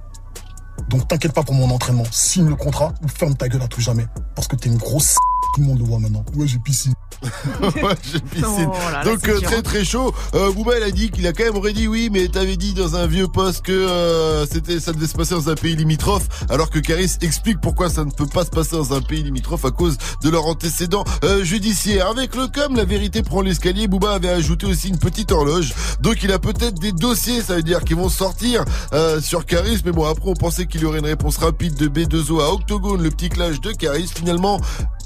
Donc 0.88 1.06
t'inquiète 1.06 1.32
pas 1.32 1.44
pour 1.44 1.54
mon 1.54 1.70
entraînement. 1.70 2.04
Signe 2.10 2.48
le 2.48 2.56
contrat 2.56 2.92
ou 3.04 3.08
ferme 3.08 3.36
ta 3.36 3.48
gueule 3.48 3.62
à 3.62 3.68
tout 3.68 3.80
jamais. 3.80 4.06
Parce 4.34 4.48
que 4.48 4.56
t'es 4.56 4.68
une 4.68 4.78
grosse 4.78 5.14
Tout 5.54 5.62
le 5.62 5.66
monde 5.66 5.78
le 5.78 5.84
voit 5.84 5.98
maintenant. 5.98 6.24
Ouais, 6.36 6.46
j'ai 6.46 6.58
piscine. 6.58 6.94
ouais, 7.62 7.94
j'ai 8.02 8.20
piscine. 8.20 8.68
Oh 8.68 8.90
là 8.90 9.04
là, 9.04 9.04
Donc 9.04 9.28
euh, 9.28 9.40
très 9.40 9.62
très 9.62 9.84
chaud. 9.84 10.14
Euh, 10.34 10.52
Booba 10.52 10.78
il 10.78 10.82
a 10.82 10.90
dit 10.90 11.10
qu'il 11.10 11.26
a 11.26 11.32
quand 11.32 11.44
même 11.44 11.56
aurait 11.56 11.72
dit 11.72 11.86
oui, 11.86 12.08
mais 12.10 12.28
t'avais 12.28 12.56
dit 12.56 12.72
dans 12.72 12.96
un 12.96 13.06
vieux 13.06 13.28
poste 13.28 13.62
que 13.62 13.72
euh, 13.72 14.46
c'était 14.46 14.80
ça 14.80 14.92
devait 14.92 15.06
se 15.06 15.14
passer 15.14 15.34
dans 15.34 15.48
un 15.48 15.54
pays 15.54 15.76
limitrophe, 15.76 16.28
alors 16.48 16.70
que 16.70 16.78
Caris 16.78 17.12
explique 17.20 17.60
pourquoi 17.60 17.90
ça 17.90 18.04
ne 18.04 18.10
peut 18.10 18.26
pas 18.26 18.44
se 18.44 18.50
passer 18.50 18.76
dans 18.76 18.94
un 18.94 19.00
pays 19.02 19.22
limitrophe 19.22 19.64
à 19.64 19.70
cause 19.70 19.98
de 20.22 20.30
leur 20.30 20.46
antécédent 20.46 21.04
euh, 21.24 21.44
judiciaire. 21.44 22.08
Avec 22.08 22.34
le 22.36 22.46
com, 22.46 22.74
la 22.74 22.84
vérité 22.84 23.22
prend 23.22 23.42
l'escalier. 23.42 23.88
Booba 23.88 24.12
avait 24.12 24.30
ajouté 24.30 24.66
aussi 24.66 24.88
une 24.88 24.98
petite 24.98 25.32
horloge. 25.32 25.74
Donc 26.00 26.22
il 26.22 26.32
a 26.32 26.38
peut-être 26.38 26.78
des 26.78 26.92
dossiers, 26.92 27.42
ça 27.42 27.56
veut 27.56 27.62
dire 27.62 27.80
qu'ils 27.84 27.96
vont 27.96 28.08
sortir 28.08 28.64
euh, 28.92 29.20
sur 29.20 29.44
Caris. 29.44 29.80
Mais 29.84 29.92
bon, 29.92 30.04
après 30.04 30.30
on 30.30 30.34
pensait 30.34 30.66
qu'il 30.66 30.80
y 30.82 30.84
aurait 30.84 31.00
une 31.00 31.06
réponse 31.06 31.36
rapide 31.36 31.74
de 31.74 31.88
B2O 31.88 32.40
à 32.40 32.52
Octogone, 32.52 33.02
le 33.02 33.10
petit 33.10 33.28
clash 33.28 33.60
de 33.60 33.72
Caris. 33.72 34.10
Finalement, 34.14 34.60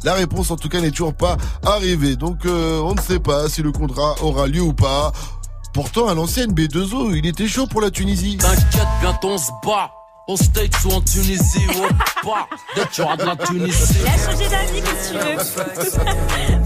la 0.04 0.14
réponse 0.14 0.50
en 0.50 0.56
tout 0.56 0.68
cas 0.68 0.80
n'est 0.80 0.90
toujours 0.90 1.14
pas 1.14 1.36
arrivée. 1.64 2.16
Donc 2.16 2.46
euh, 2.46 2.80
on 2.80 2.94
ne 2.94 3.00
sait 3.00 3.18
pas 3.18 3.48
si 3.48 3.62
le 3.62 3.72
contrat 3.72 4.14
aura 4.22 4.46
lieu 4.46 4.62
ou 4.62 4.72
pas. 4.72 5.12
Pourtant 5.72 6.08
à 6.08 6.14
l'ancienne 6.14 6.52
B2O, 6.52 7.16
il 7.16 7.26
était 7.26 7.48
chaud 7.48 7.66
pour 7.66 7.80
la 7.80 7.90
Tunisie. 7.90 8.38
Au 10.26 10.38
States 10.38 10.72
ou 10.86 10.88
en 10.88 11.02
Tunisie, 11.02 11.66
ou 11.76 12.26
pas. 12.26 12.48
Dès 12.74 12.82
que 12.82 12.94
tu 12.94 13.02
auras 13.02 13.16
de 13.16 13.24
la 13.24 13.36
Tunisie. 13.36 13.94
Il 14.00 14.06
a 14.06 14.16
changé 14.16 14.48
d'avis, 14.48 14.80
qu'est-ce 14.80 15.12
que 15.12 15.90
tu 15.90 15.98
veux 15.98 16.64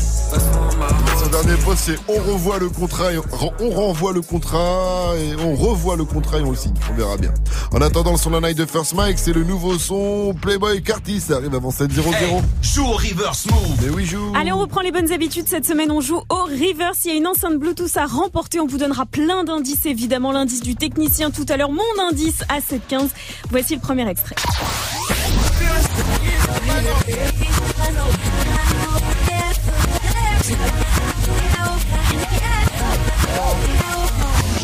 Son 1.19 1.27
dernier 1.29 1.57
post 1.65 1.79
c'est 1.79 1.99
on 2.07 2.23
revoit 2.23 2.61
le 2.61 2.69
contrat, 2.69 3.13
et 3.13 3.19
on 3.19 3.71
renvoie 3.71 4.13
le 4.13 4.23
contrat 4.23 5.15
et 5.19 5.35
on 5.45 5.57
revoit 5.57 5.97
le 5.97 6.05
contrat 6.05 6.39
et 6.39 6.43
on 6.43 6.51
le 6.51 6.57
signe. 6.57 6.75
On 6.89 6.95
verra 6.95 7.17
bien. 7.17 7.35
En 7.73 7.81
attendant 7.81 8.13
le 8.13 8.17
son 8.17 8.31
de 8.31 8.37
la 8.37 8.49
night 8.49 8.59
de 8.59 8.65
First 8.65 8.95
Mike, 8.95 9.19
c'est 9.19 9.33
le 9.33 9.43
nouveau 9.43 9.77
son 9.77 10.35
Playboy 10.41 10.81
Carty. 10.83 11.21
Ça 11.21 11.37
arrive 11.37 11.55
avant 11.55 11.73
7 11.73 11.91
0 11.91 12.13
0 12.13 12.43
Joue 12.63 12.85
au 12.85 12.93
reverse 12.93 13.47
move. 13.47 13.77
Mais 13.83 13.89
oui, 13.91 14.07
joue. 14.07 14.33
Allez, 14.37 14.53
on 14.53 14.59
reprend 14.59 14.83
les 14.83 14.93
bonnes 14.93 15.11
habitudes. 15.11 15.49
Cette 15.49 15.67
semaine, 15.67 15.91
on 15.91 16.01
joue 16.01 16.23
au 16.31 16.45
reverse. 16.45 17.01
Il 17.05 17.11
y 17.11 17.15
a 17.15 17.17
une 17.17 17.27
enceinte 17.27 17.59
Bluetooth 17.59 17.97
à 17.97 18.07
remporter. 18.07 18.61
On 18.61 18.67
vous 18.67 18.79
donnera 18.79 19.05
plein 19.05 19.43
d'indices. 19.43 19.85
Évidemment, 19.85 20.31
l'indice 20.31 20.63
du 20.63 20.77
technicien 20.77 21.31
tout 21.33 21.47
à 21.49 21.57
l'heure. 21.57 21.73
Mon 21.73 21.83
indice 22.09 22.43
à 22.49 22.61
7,15. 22.61 23.09
Voici 23.51 23.75
le 23.75 23.81
premier 23.81 24.09
extrait. 24.09 24.35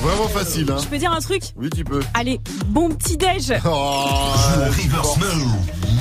Vraiment 0.02 0.28
facile, 0.28 0.70
hein. 0.70 0.76
Je 0.82 0.86
peux 0.88 0.98
dire 0.98 1.12
un 1.12 1.20
truc 1.20 1.42
Oui, 1.56 1.70
tu 1.74 1.82
peux. 1.84 2.00
Allez, 2.12 2.40
bon 2.66 2.90
petit 2.90 3.16
déj. 3.16 3.54
Oh. 3.64 4.32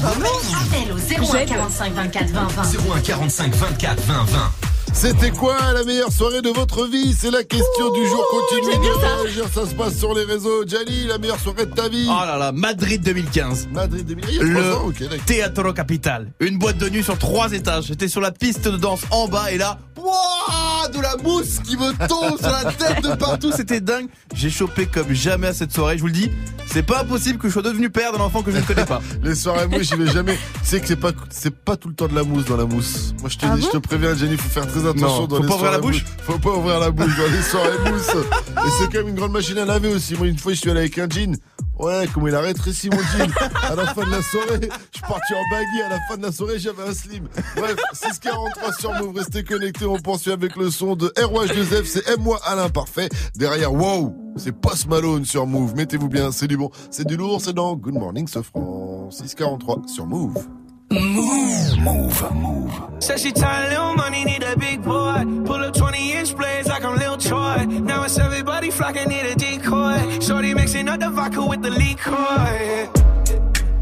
Appel 0.04 0.92
au 0.92 0.98
01 0.98 1.32
J'aide. 1.32 1.48
45 1.48 1.94
24 1.94 2.30
20 2.30 2.48
20. 2.48 2.64
01 2.96 3.00
45 3.02 3.56
24 3.56 4.02
20 4.04 4.24
20. 4.26 4.52
C'était 4.94 5.32
quoi 5.32 5.58
la 5.74 5.84
meilleure 5.84 6.12
soirée 6.12 6.42
de 6.42 6.50
votre 6.50 6.88
vie? 6.88 7.14
C'est 7.18 7.32
la 7.32 7.44
question 7.44 7.92
du 7.92 8.08
jour. 8.08 8.24
Continuez 8.32 8.78
de 8.78 8.94
ça. 9.02 9.16
réagir. 9.22 9.46
Ça 9.54 9.66
se 9.68 9.74
passe 9.76 9.98
sur 9.98 10.14
les 10.14 10.24
réseaux. 10.24 10.66
Jali, 10.66 11.08
la 11.08 11.18
meilleure 11.18 11.40
soirée 11.40 11.66
de 11.66 11.74
ta 11.74 11.90
vie. 11.90 12.06
Oh 12.08 12.26
là 12.26 12.38
là, 12.38 12.52
Madrid 12.54 13.02
2015. 13.04 13.68
Madrid 13.74 14.06
2000. 14.06 14.26
Il 14.30 14.36
y 14.36 14.40
a 14.40 14.44
Le 14.44 14.54
trois 14.62 14.78
ans, 14.78 14.88
ok, 14.88 15.00
d'accord. 15.02 15.26
Teatro 15.26 15.74
Capital. 15.74 16.32
Une 16.40 16.58
boîte 16.58 16.78
de 16.78 16.90
nuit 16.90 17.04
sur 17.04 17.18
trois 17.18 17.52
étages. 17.52 17.86
J'étais 17.86 18.08
sur 18.08 18.22
la 18.22 18.32
piste 18.32 18.68
de 18.68 18.78
danse 18.78 19.02
en 19.12 19.28
bas 19.28 19.52
et 19.52 19.58
là, 19.58 19.78
wouah, 19.98 20.88
de 20.90 21.02
la 21.02 21.18
mousse 21.18 21.60
qui 21.60 21.76
me 21.76 21.92
tombe 22.08 22.38
sur 22.40 22.50
la 22.52 22.72
tête 22.72 23.04
de 23.04 23.16
partout. 23.16 23.52
C'était 23.52 23.82
dingue. 23.82 24.08
J'ai 24.34 24.50
chopé 24.52 24.86
comme 24.86 25.12
jamais 25.12 25.48
à 25.48 25.54
cette 25.54 25.74
soirée. 25.74 25.98
Je 25.98 26.02
vous 26.02 26.08
le 26.08 26.14
dis, 26.14 26.32
c'est 26.68 26.84
pas 26.84 27.02
impossible 27.02 27.40
que 27.40 27.48
je 27.50 27.54
sois 27.54 27.62
devenu 27.62 27.90
père 27.90 28.14
d'un 28.14 28.20
enfant 28.20 28.42
que 28.42 28.52
je 28.52 28.58
ne 28.58 28.62
connais 28.64 28.86
pas. 28.86 29.02
Les 29.24 29.36
soirées 29.36 29.68
mousse, 29.68 29.84
j'y 29.90 29.96
vais 29.96 30.08
jamais. 30.12 30.36
Tu 30.64 30.70
sais 30.70 30.80
que 30.80 30.88
c'est 30.88 30.96
pas, 30.96 31.12
c'est 31.30 31.54
pas 31.56 31.76
tout 31.78 31.90
le 31.90 31.96
temps 31.96 32.08
de 32.08 32.16
la 32.16 32.24
mousse 32.24 32.46
dans 32.46 32.58
la 32.58 32.66
mousse. 32.66 33.14
Moi, 33.20 33.30
je 33.30 33.38
te 33.38 33.46
Ah 33.46 33.56
dis, 33.56 33.62
je 33.62 33.68
bon 33.68 33.80
te 33.80 33.88
préviens, 33.88 34.16
Jenny, 34.16 34.38
faut 34.38 34.50
faire 34.50 34.68
très 34.68 34.83
attention 34.86 35.22
Non, 35.22 35.28
dans 35.28 35.36
faut 35.38 35.42
les 35.44 35.48
pas 35.50 35.56
ouvrir 35.56 35.72
la 35.72 35.80
bouche 35.80 36.04
mousse. 36.04 36.14
Faut 36.24 36.40
pas 36.40 36.50
ouvrir 36.52 36.80
la 36.80 36.92
bouche 36.92 37.18
dans 37.18 37.32
les 37.32 37.42
soirées 37.42 37.92
mousse. 37.92 38.10
Et 38.10 38.70
c'est 38.80 38.86
quand 38.86 39.00
même 39.00 39.10
une 39.10 39.16
grande 39.16 39.32
machine 39.32 39.58
à 39.58 39.66
laver 39.66 39.94
aussi. 39.94 40.16
Moi, 40.16 40.28
une 40.28 40.38
fois, 40.38 40.54
je 40.54 40.60
suis 40.60 40.70
allé 40.70 40.82
avec 40.82 40.98
un 40.98 41.08
jean. 41.10 41.36
Ouais, 41.80 42.08
comment 42.14 42.28
il 42.28 42.36
a 42.36 42.40
rétréci 42.42 42.90
mon 42.90 42.98
jean. 42.98 43.30
À 43.64 43.76
la 43.76 43.88
fin 43.94 44.06
de 44.06 44.12
la 44.12 44.22
soirée, 44.22 44.60
je 44.62 44.98
suis 44.98 45.08
parti 45.08 45.34
en 45.34 45.50
baggy. 45.52 45.82
À 45.86 45.90
la 45.90 46.00
fin 46.08 46.18
de 46.18 46.24
la 46.24 46.32
soirée, 46.32 46.60
j'avais 46.60 46.84
un 46.84 46.94
slim. 46.94 47.28
Bref, 47.56 47.76
643 47.94 48.74
sur 48.74 48.94
Move. 48.94 49.16
Restez 49.18 49.44
connectés. 49.44 49.86
On 49.86 49.98
poursuit 49.98 50.32
avec 50.32 50.56
le 50.56 50.70
son 50.70 50.96
de 50.96 51.08
ROH2F. 51.18 51.86
C'est 51.86 52.08
M-moi 52.10 52.40
Alain 52.46 52.70
Parfait. 52.70 53.10
Derrière, 53.36 53.74
wow, 53.74 54.16
c'est 54.38 54.52
Post 54.52 54.88
Malone 54.88 55.26
sur 55.26 55.48
Move. 55.48 55.76
Mettez-vous 55.76 56.10
bien, 56.10 56.32
c'est 56.32 56.48
du 56.48 56.58
bon. 56.58 56.70
C'est 56.92 57.08
du 57.08 57.18
lourd, 57.18 57.42
c'est 57.42 57.54
dans 57.54 57.76
Good 57.76 57.96
Morning 57.96 58.28
Sofran. 58.28 59.10
643 59.12 59.82
sur 59.88 60.06
Move. 60.06 60.46
Move. 60.94 61.80
Move. 61.80 62.36
Move. 62.36 63.04
Said 63.04 63.20
she 63.20 63.32
tired, 63.32 63.70
little 63.70 63.96
money, 63.96 64.24
need 64.26 64.44
a 64.44 64.56
big 64.56 64.84
boy. 64.84 65.24
Pull 65.44 65.64
up 65.64 65.74
20 65.74 66.14
inch 66.14 66.38
blades 66.38 66.68
like 66.68 66.86
I'm 66.86 66.98
Lil 66.98 67.18
Troy. 67.18 67.66
Now 67.66 68.04
it's 68.04 68.20
everybody 68.20 68.70
flocking, 68.70 69.10
need 69.10 69.26
a 69.26 69.34
decoy. 69.34 70.20
Shorty 70.20 70.54
mixing 70.54 70.88
up 70.88 71.00
the 71.00 71.10
vodka 71.10 71.44
with 71.44 71.64
the 71.64 71.72
liquor. 71.72 72.90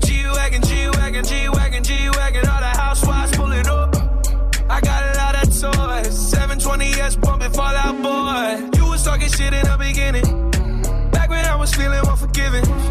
G-Wagon, 0.06 0.62
G-Wagon, 0.62 1.26
G-Wagon, 1.26 1.84
G-Wagon. 1.84 2.48
All 2.48 2.60
the 2.62 2.78
housewives 2.80 3.36
pulling 3.36 3.68
up. 3.68 3.94
I 4.70 4.80
got 4.80 5.04
a 5.04 5.18
lot 5.18 5.36
of 5.36 5.50
toys. 5.50 6.34
720S 6.34 7.20
bumping 7.20 7.52
Fallout 7.52 8.02
Boy. 8.02 8.80
You 8.80 8.90
was 8.90 9.04
talking 9.04 9.28
shit 9.28 9.54
in 9.54 9.66
the 9.66 9.76
beginning. 9.78 10.50
Back 11.12 11.30
when 11.30 11.44
I 11.44 11.58
was 11.58 11.74
feeling 11.76 12.00
unforgiving. 12.08 12.91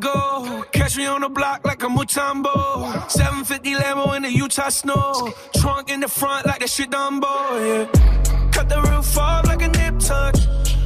Go, 0.00 0.64
catch 0.72 0.96
me 0.96 1.04
on 1.04 1.20
the 1.20 1.28
block 1.28 1.66
like 1.66 1.82
a 1.82 1.86
Mutombo. 1.86 3.10
750 3.10 3.74
Lambo 3.74 4.16
in 4.16 4.22
the 4.22 4.32
Utah 4.32 4.70
snow. 4.70 5.32
Trunk 5.56 5.90
in 5.90 6.00
the 6.00 6.08
front 6.08 6.46
like 6.46 6.60
that 6.60 6.70
shit 6.70 6.90
Dumbo, 6.90 7.22
yeah. 7.60 8.50
Cut 8.52 8.70
the 8.70 8.80
roof 8.80 9.18
off 9.18 9.46
like 9.46 9.60
a 9.60 9.68
nip 9.68 9.98
tuck. 9.98 10.34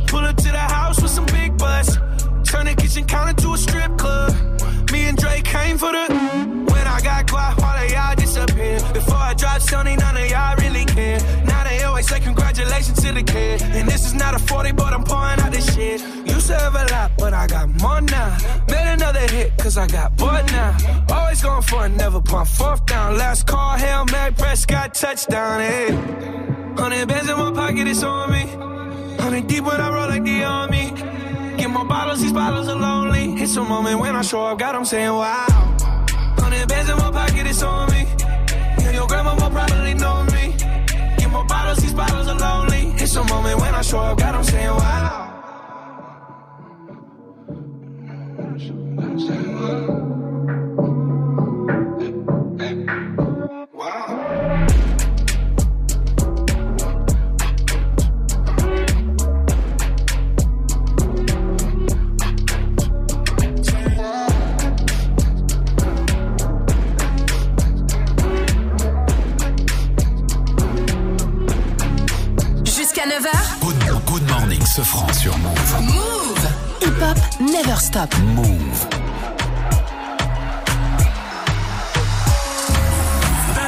Pull 0.08 0.24
up 0.24 0.36
to 0.36 0.50
the 0.50 0.58
house 0.58 1.00
with 1.00 1.12
some 1.12 1.26
big 1.26 1.56
butts. 1.56 1.96
Turn 2.50 2.66
the 2.66 2.74
kitchen 2.76 3.04
counter 3.04 3.40
to 3.42 3.52
a 3.52 3.58
strip 3.58 3.96
club. 3.96 4.32
Me 4.90 5.08
and 5.08 5.16
Drake 5.16 5.44
came 5.44 5.78
for 5.78 5.92
the. 5.92 6.06
When 6.72 6.86
I 6.86 7.00
got 7.00 7.30
quiet, 7.30 7.62
all 7.62 7.84
of 7.84 7.90
y'all 7.90 8.14
disappear. 8.16 8.80
Before 8.92 9.14
I 9.16 9.34
drop 9.34 9.60
Sony, 9.60 9.96
none 9.98 10.16
of 10.16 10.28
y'all 10.28 10.56
really 10.56 10.84
care. 10.84 11.20
Now 11.44 11.62
say 12.06 12.20
congratulations 12.20 13.02
to 13.02 13.12
the 13.12 13.22
kid. 13.22 13.62
And 13.62 13.88
this 13.88 14.06
is 14.06 14.14
not 14.14 14.34
a 14.34 14.38
40, 14.38 14.72
but 14.72 14.92
I'm 14.92 15.04
pouring 15.04 15.40
out 15.40 15.52
this 15.52 15.66
shit. 15.74 16.00
Used 16.26 16.46
to 16.48 16.56
have 16.56 16.74
a 16.74 16.84
lot, 16.92 17.10
but 17.18 17.32
I 17.34 17.46
got 17.46 17.68
more 17.80 18.00
now. 18.00 18.38
Made 18.68 18.92
another 18.92 19.26
hit, 19.34 19.56
cause 19.58 19.76
I 19.76 19.86
got 19.86 20.16
bored 20.16 20.46
now. 20.52 20.76
Always 21.10 21.42
going 21.42 21.62
for 21.62 21.86
it, 21.86 21.90
never 21.90 22.20
pump 22.20 22.48
fourth 22.48 22.86
down. 22.86 23.18
Last 23.18 23.46
call, 23.46 23.76
Hail 23.76 24.04
Mary, 24.12 24.32
Prescott, 24.32 24.94
touchdown, 24.94 25.60
hey. 25.60 25.90
Hundred 26.76 27.08
bands 27.08 27.28
in 27.28 27.36
my 27.36 27.52
pocket, 27.52 27.88
it's 27.88 28.02
on 28.02 28.30
me. 28.30 28.44
Hundred 29.22 29.46
deep 29.46 29.64
when 29.64 29.80
I 29.80 29.88
roll 29.92 30.08
like 30.08 30.24
the 30.24 30.44
army. 30.44 30.92
Get 31.56 31.70
more 31.70 31.84
bottles, 31.84 32.20
these 32.20 32.32
bottles 32.32 32.68
are 32.68 32.76
lonely. 32.78 33.34
It's 33.42 33.56
a 33.56 33.64
moment 33.64 33.98
when 33.98 34.14
I 34.14 34.22
show 34.22 34.44
up, 34.44 34.58
God, 34.58 34.74
I'm 34.74 34.84
saying 34.84 35.12
wow. 35.12 35.46
Hundred 36.38 36.68
bands 36.68 36.90
in 36.90 36.96
my 36.98 37.10
pocket, 37.10 37.46
it's 37.46 37.62
on 37.62 37.90
me. 37.90 38.06
Yeah, 38.78 38.90
your 38.92 39.06
grandma 39.06 39.34
will 39.34 39.50
probably 39.50 39.94
know 39.94 40.22
me. 40.24 40.35
Bottles, 41.66 41.82
these 41.82 41.94
bottles 41.94 42.28
are 42.28 42.38
lonely. 42.38 42.94
It's 43.02 43.16
a 43.16 43.24
moment 43.24 43.58
when 43.58 43.74
I 43.74 43.82
show 43.82 43.98
up, 43.98 44.18
God, 44.18 44.36
I'm 44.36 44.44
saying 44.44 44.68
wow. 44.68 45.32
Jusqu'à 48.56 48.86
Never 77.56 77.80
Stop. 77.80 78.14
Move. 78.34 78.86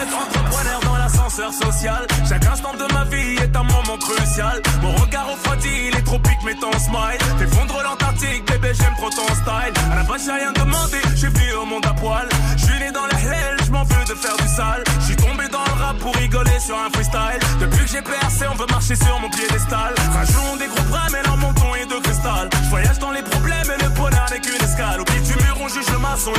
Être 0.03 0.15
entrepreneur 0.15 0.81
dans 0.85 0.97
l'ascenseur. 0.99 1.29
ascenseur 1.29 1.53
social. 1.53 2.07
Chaque 2.29 2.45
instant 2.47 2.75
de 2.75 2.93
ma 2.93 3.05
vie 3.05 3.37
est 3.37 3.57
un 3.57 3.63
moment 3.63 3.97
crucial. 3.99 4.61
Mon 4.83 4.95
regard 4.95 5.29
refroidi, 5.31 5.91
les 5.95 6.03
tropiques 6.03 6.43
met 6.45 6.55
ton 6.55 6.73
smile. 6.73 7.19
T'effondre 7.39 7.81
l'Antarctique, 7.83 8.45
bébé, 8.47 8.73
j'aime 8.75 8.95
trop 8.97 9.11
ton 9.11 9.27
style. 9.35 9.75
À 9.93 9.97
la 9.97 10.03
base, 10.03 10.23
j'ai 10.25 10.33
rien 10.33 10.53
demandé, 10.53 10.99
j'ai 11.17 11.29
vu 11.29 11.55
au 11.55 11.65
monde 11.65 11.87
à 11.87 11.95
poil. 11.95 12.29
Je 12.57 12.65
suis 12.65 12.79
né 12.79 12.91
dans 12.93 13.07
la 13.07 13.19
hell, 13.19 13.57
je 13.65 13.71
m'en 13.71 13.85
veux 13.85 14.05
de 14.05 14.15
faire 14.15 14.37
du 14.37 14.49
sale. 14.49 14.85
Je 15.01 15.05
suis 15.07 15.17
tombé 15.17 15.49
dans 15.49 15.65
le 15.65 15.83
rap 15.83 15.97
pour 15.99 16.15
rigoler 16.15 16.59
sur 16.61 16.77
un 16.77 16.91
freestyle. 16.91 17.41
Depuis 17.61 17.85
que 17.85 17.91
j'ai 17.91 18.03
percé, 18.03 18.45
on 18.53 18.57
veut 18.57 18.71
marcher 18.71 18.97
sur 18.97 19.19
mon 19.21 19.31
piédestal. 19.31 19.95
Rajoutons 20.13 20.57
des 20.57 20.67
gros 20.67 20.87
bras, 20.91 21.09
mais 21.13 21.23
leur 21.23 21.37
menton 21.37 21.75
est 21.75 21.87
de 21.87 21.99
cristal. 22.01 22.38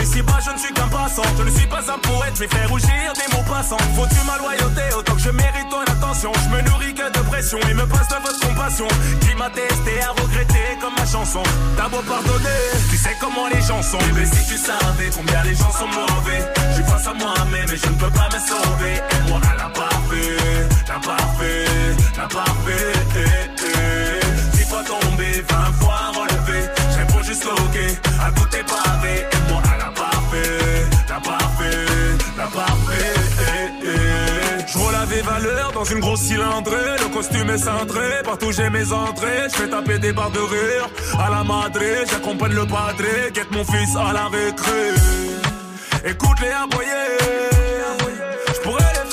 Ici 0.01 0.21
bas, 0.21 0.39
je 0.45 0.51
ne 0.51 0.57
suis 0.57 0.73
qu'un 0.73 0.87
passant. 0.87 1.23
Je 1.37 1.43
ne 1.43 1.51
suis 1.51 1.67
pas 1.67 1.79
un 1.79 1.99
poète, 1.99 2.33
mais 2.39 2.47
fais 2.47 2.65
rougir 2.65 3.13
des 3.15 3.35
mots 3.35 3.43
passants. 3.49 3.77
Faut-tu 3.95 4.21
ma 4.25 4.37
loyauté 4.37 4.81
autant 4.97 5.15
que 5.15 5.21
je 5.21 5.29
mérite 5.29 5.69
ton 5.69 5.81
attention? 5.81 6.31
Je 6.43 6.49
me 6.55 6.61
nourris 6.61 6.93
que 6.93 7.07
de 7.09 7.19
pression 7.27 7.59
et 7.69 7.73
me 7.73 7.85
passe 7.85 8.07
de 8.09 8.15
votre 8.15 8.39
compassion. 8.39 8.87
Qui 9.21 9.35
m'a 9.35 9.49
testé 9.49 10.01
à 10.01 10.11
regretter 10.11 10.77
comme 10.81 10.93
ma 10.97 11.05
chanson. 11.05 11.43
T'as 11.77 11.87
beau 11.87 12.01
pardonner, 12.01 12.61
tu 12.89 12.97
sais 12.97 13.15
comment 13.21 13.47
les 13.47 13.61
gens 13.61 13.81
sont. 13.81 13.99
Mais 14.15 14.25
si 14.25 14.45
tu 14.47 14.57
savais 14.57 15.09
combien 15.15 15.43
les 15.43 15.55
gens 15.55 15.71
sont 15.71 15.87
mauvais, 15.87 16.41
je 16.69 16.75
suis 16.75 16.83
face 16.83 17.07
à 17.07 17.13
moi-même 17.13 17.67
mais 17.69 17.77
je 17.77 17.89
ne 17.89 17.95
peux 17.95 18.11
pas 18.11 18.29
me 18.33 18.39
sauver. 18.39 18.95
Et 18.95 19.29
moi, 19.29 19.39
elle 19.53 19.61
a 19.61 19.69
parfait, 19.69 20.37
la 20.87 20.99
parfait, 20.99 21.65
la 22.17 22.27
parfait. 22.27 22.93
Eh, 23.15 23.63
eh. 23.63 24.57
Dix 24.57 24.65
fois 24.65 24.83
tombé, 24.83 25.43
vingt 25.47 25.73
fois 25.79 26.11
à 28.19 28.31
pavé. 28.63 29.25
Et 29.31 29.51
moi, 29.51 29.61
parfait, 29.91 31.75
la 32.37 32.45
parfait, 32.47 33.15
la. 33.83 34.19
Je 34.67 34.77
à 35.29 35.71
dans 35.73 35.83
une 35.83 35.99
grosse 35.99 36.21
cylindrée. 36.21 36.97
Le 36.99 37.13
costume 37.13 37.49
est 37.49 37.57
cintré, 37.57 38.23
partout 38.23 38.51
j'ai 38.51 38.69
mes 38.69 38.91
entrées. 38.91 39.47
Je 39.51 39.55
fais 39.55 39.69
taper 39.69 39.99
des 39.99 40.13
barres 40.13 40.31
de 40.31 40.39
rire 40.39 40.89
à 41.19 41.29
la 41.29 41.43
madré. 41.43 42.05
J'accompagne 42.09 42.53
le 42.53 42.65
padré, 42.65 43.31
guette 43.33 43.51
mon 43.51 43.63
fils 43.63 43.95
à 43.95 44.13
la 44.13 44.27
récré. 44.27 44.93
Écoute 46.05 46.39
les 46.41 46.51
aboyer, 46.51 47.17
je 48.53 48.59
pourrais 48.61 48.93
les 48.93 49.09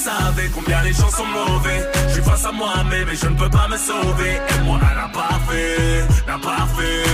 Savais 0.00 0.48
combien 0.54 0.82
les 0.82 0.94
gens 0.94 1.10
sont 1.10 1.26
mauvais, 1.26 1.86
je 2.08 2.14
suis 2.14 2.22
face 2.22 2.46
à 2.46 2.52
moi-même 2.52 3.06
et 3.06 3.16
je 3.16 3.26
ne 3.26 3.36
peux 3.36 3.50
pas 3.50 3.68
me 3.68 3.76
sauver. 3.76 4.32
Et 4.32 4.64
moi, 4.64 4.80
elle 4.90 4.98
a 4.98 5.08
parfait, 5.08 6.06
la 6.26 6.38
parfait, 6.38 7.04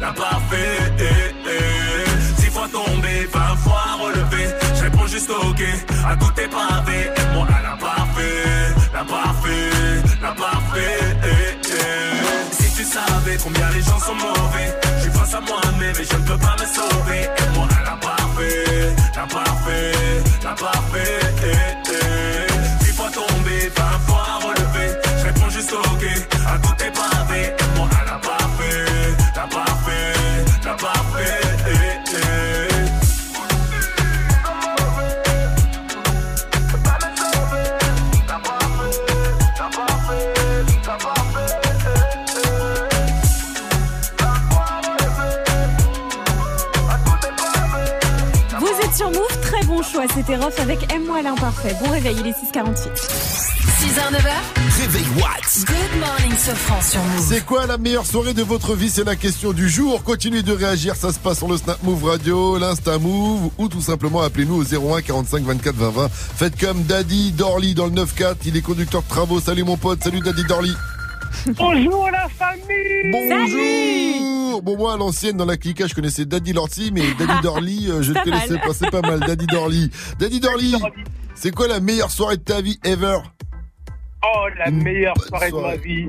la 0.00 0.12
parfait. 0.12 0.78
Eh, 1.00 1.34
eh. 1.50 2.40
Six 2.40 2.50
fois 2.50 2.68
tombé, 2.72 3.26
vingt 3.32 3.56
fois 3.56 3.82
relevé. 4.00 4.46
Je 4.76 4.82
réponds 4.84 5.06
juste 5.08 5.28
ok 5.28 5.60
à 6.06 6.16
tout 6.16 6.40
est 6.40 6.48
pavé. 6.48 7.10
Et 7.16 7.34
moi, 7.34 7.48
elle 7.58 7.66
a 7.66 7.76
parfait, 7.76 8.74
la 8.94 9.04
parfait, 9.04 9.70
la 10.22 10.32
parfait. 10.32 10.98
Eh, 11.24 11.68
eh. 11.68 12.52
Si 12.52 12.76
tu 12.76 12.84
savais 12.84 13.38
combien 13.42 13.68
les 13.70 13.82
gens 13.82 13.98
sont 13.98 14.14
mauvais, 14.14 14.72
je 14.98 15.02
suis 15.02 15.10
face 15.10 15.34
à 15.34 15.40
moi-même 15.40 15.96
et 16.00 16.04
je 16.04 16.16
ne 16.16 16.24
peux 16.24 16.38
pas 16.38 16.54
me 16.60 16.66
sauver. 16.66 17.22
Et 17.24 17.56
moi, 17.56 17.66
elle 17.80 17.88
a 17.88 17.96
parfait, 17.96 18.15
fait, 18.36 18.96
t'as 19.12 19.26
pas 19.26 19.44
fait, 19.64 20.22
t'as 20.40 20.54
pas 20.54 20.80
fait. 20.92 21.20
Eh, 21.42 21.92
eh. 21.92 22.84
Si 22.84 22.92
pas 22.92 23.10
tomber, 23.10 23.68
va 23.76 23.90
pas 24.06 24.46
relever. 24.46 24.94
Je 25.18 25.24
réponds 25.24 25.50
juste 25.50 25.72
ok 25.72 26.04
à 26.46 26.58
tout 26.58 26.74
tes 26.76 26.90
pas 26.90 27.15
C'était 50.14 50.36
Rof 50.36 50.60
avec 50.60 50.92
Aime-moi 50.92 51.22
l'imparfait. 51.22 51.74
Bon 51.82 51.90
réveil, 51.90 52.16
il 52.20 52.26
est 52.26 52.32
6h48. 52.32 52.92
6h, 53.80 54.12
9h. 54.12 54.80
Réveil 54.80 55.06
Watts. 55.16 55.64
Good 55.66 56.00
morning, 56.00 56.36
Sofran 56.36 56.82
sur 56.82 57.02
Move. 57.02 57.24
C'est 57.26 57.44
quoi 57.44 57.66
la 57.66 57.78
meilleure 57.78 58.04
soirée 58.04 58.34
de 58.34 58.42
votre 58.42 58.74
vie? 58.74 58.90
C'est 58.90 59.04
la 59.04 59.16
question 59.16 59.52
du 59.52 59.70
jour. 59.70 60.04
Continuez 60.04 60.42
de 60.42 60.52
réagir, 60.52 60.96
ça 60.96 61.12
se 61.12 61.18
passe 61.18 61.38
sur 61.38 61.48
le 61.48 61.56
Snap 61.56 61.82
Move 61.82 62.04
Radio, 62.04 62.58
l'Insta 62.58 62.98
Move 62.98 63.50
ou 63.56 63.68
tout 63.68 63.80
simplement 63.80 64.20
appelez-nous 64.20 64.56
au 64.56 64.94
01 64.94 65.00
45 65.00 65.44
24 65.44 65.74
20 65.74 65.90
20. 65.90 66.08
Faites 66.10 66.60
comme 66.60 66.82
Daddy 66.82 67.32
Dorly 67.32 67.74
dans 67.74 67.86
le 67.86 67.92
9-4, 67.92 68.36
il 68.44 68.56
est 68.56 68.62
conducteur 68.62 69.02
de 69.02 69.08
travaux. 69.08 69.40
Salut 69.40 69.64
mon 69.64 69.78
pote, 69.78 70.04
salut 70.04 70.20
Daddy 70.20 70.44
Dorly. 70.44 70.74
Bonjour 71.56 72.10
la 72.10 72.28
famille 72.28 73.10
Bonjour 73.10 74.62
Bon 74.62 74.76
moi 74.76 74.94
à 74.94 74.96
l'ancienne 74.96 75.36
dans 75.36 75.44
la 75.44 75.56
clica 75.56 75.86
je 75.86 75.94
connaissais 75.94 76.24
Daddy 76.24 76.52
Lorty 76.52 76.90
mais 76.92 77.02
Daddy 77.18 77.40
Dorly 77.42 77.90
euh, 77.90 78.02
je 78.02 78.12
ne 78.12 78.22
connaissais 78.22 78.58
pas, 78.58 78.72
c'est 78.72 78.90
pas 78.90 79.02
mal 79.02 79.20
Daddy 79.20 79.46
Dorly. 79.46 79.90
Daddy 80.18 80.40
Dorly, 80.40 80.74
c'est 81.34 81.54
quoi 81.54 81.68
la 81.68 81.80
meilleure 81.80 82.10
soirée 82.10 82.36
de 82.38 82.42
ta 82.42 82.60
vie 82.60 82.78
ever? 82.84 83.18
Oh, 84.24 84.46
la 84.58 84.68
Une 84.68 84.82
meilleure 84.82 85.16
soirée 85.18 85.50
de 85.50 85.60
ma 85.60 85.76
vie. 85.76 86.08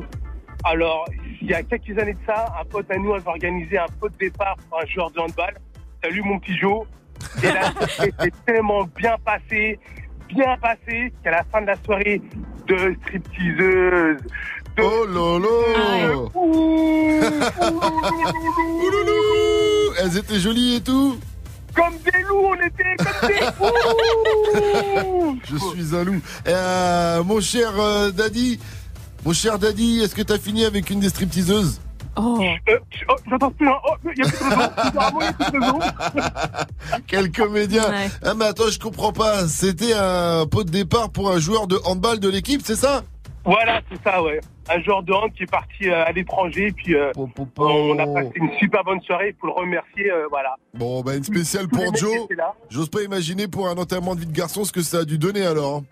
Alors, 0.63 1.05
il 1.41 1.49
y 1.49 1.53
a 1.53 1.61
quelques 1.63 1.97
années 1.99 2.13
de 2.13 2.19
ça, 2.25 2.45
un 2.59 2.65
pote 2.65 2.89
à 2.89 2.97
nous 2.97 3.13
avait 3.13 3.27
organisé 3.27 3.77
un 3.77 3.85
pot 3.99 4.09
de 4.09 4.17
départ 4.17 4.55
pour 4.69 4.81
un 4.81 4.85
joueur 4.85 5.11
de 5.11 5.19
handball. 5.19 5.55
Salut 6.03 6.21
mon 6.23 6.39
petit 6.39 6.57
Joe. 6.57 6.85
Et 7.43 7.47
la 7.47 7.71
soirée 7.87 8.13
s'est 8.19 8.31
tellement 8.45 8.83
bien 8.95 9.15
passé, 9.23 9.79
bien 10.29 10.57
passé, 10.57 11.13
qu'à 11.23 11.31
la 11.31 11.43
fin 11.43 11.61
de 11.61 11.67
la 11.67 11.75
soirée, 11.83 12.21
deux 12.67 12.95
stripteaseuses. 13.03 14.21
Oh 14.79 15.05
lolo 15.05 15.49
Elles 19.99 20.17
étaient 20.17 20.39
jolies 20.39 20.75
et 20.75 20.81
tout 20.81 21.17
Comme 21.75 21.95
des 22.05 22.21
loups, 22.21 22.45
on 22.45 22.53
était 22.55 22.95
comme 22.97 23.27
des 23.27 23.41
fous 23.57 25.39
Je 25.49 25.57
suis 25.57 25.95
un 25.95 26.03
loup. 26.03 26.21
Euh, 26.47 27.23
mon 27.23 27.41
cher 27.41 27.71
euh, 27.79 28.11
Daddy, 28.11 28.59
mon 29.25 29.33
cher 29.33 29.57
Daddy, 29.57 30.01
est-ce 30.03 30.13
que 30.13 30.21
t'as 30.21 30.37
fini 30.37 30.65
avec 30.65 30.89
une 30.89 30.99
des 30.99 31.09
stripteaseuses? 31.09 31.79
Oh. 32.15 32.39
Euh, 32.69 32.77
oh, 33.09 33.15
j'entends 33.29 33.51
plus, 33.51 33.67
hein. 33.67 33.75
Oh, 33.87 33.93
il 34.15 34.17
y 34.17 34.21
a 34.27 34.31
plus 34.31 34.39
de 34.39 34.43
raison. 34.49 34.71
Bizarrement, 34.89 35.19
il 35.21 35.25
y 35.25 35.27
a 35.27 35.33
plus 35.33 35.51
de 35.51 35.59
raison. 35.63 35.79
Quel 37.07 37.31
comédien 37.31 37.83
Ah 38.23 38.33
mais 38.33 38.45
attends, 38.45 38.69
je 38.71 38.79
comprends 38.79 39.13
pas. 39.13 39.47
C'était 39.47 39.93
un 39.93 40.47
pot 40.47 40.63
de 40.63 40.71
départ 40.71 41.11
pour 41.11 41.29
un 41.31 41.39
joueur 41.39 41.67
de 41.67 41.79
handball 41.85 42.19
de 42.19 42.27
l'équipe, 42.29 42.61
c'est 42.63 42.75
ça? 42.75 43.03
Voilà, 43.47 43.79
c'est 43.89 44.03
ça, 44.03 44.21
ouais. 44.21 44.41
Un 44.69 44.81
joueur 44.81 45.03
de 45.03 45.13
hand 45.13 45.31
qui 45.31 45.43
est 45.43 45.49
parti 45.49 45.89
euh, 45.89 46.03
à 46.03 46.11
l'étranger, 46.11 46.73
puis 46.75 46.95
euh, 46.95 47.13
on 47.57 47.97
a 47.97 48.05
passé 48.05 48.31
une 48.35 48.51
super 48.59 48.83
bonne 48.83 48.99
soirée, 49.01 49.29
il 49.29 49.39
faut 49.39 49.47
le 49.47 49.53
remercier, 49.53 50.11
euh, 50.11 50.27
voilà. 50.29 50.57
Bon, 50.73 51.01
bah 51.01 51.15
une 51.15 51.23
spéciale 51.23 51.69
pour 51.69 51.95
Joe. 51.95 52.27
J'ose 52.69 52.89
pas 52.89 53.03
imaginer 53.03 53.47
pour 53.47 53.69
un 53.69 53.77
enterrement 53.77 54.15
de 54.15 54.19
vie 54.19 54.25
de 54.25 54.33
garçon 54.33 54.65
ce 54.65 54.73
que 54.73 54.81
ça 54.81 54.97
a 54.99 55.05
dû 55.05 55.17
donner 55.17 55.45
alors. 55.45 55.77
Hein. 55.77 55.85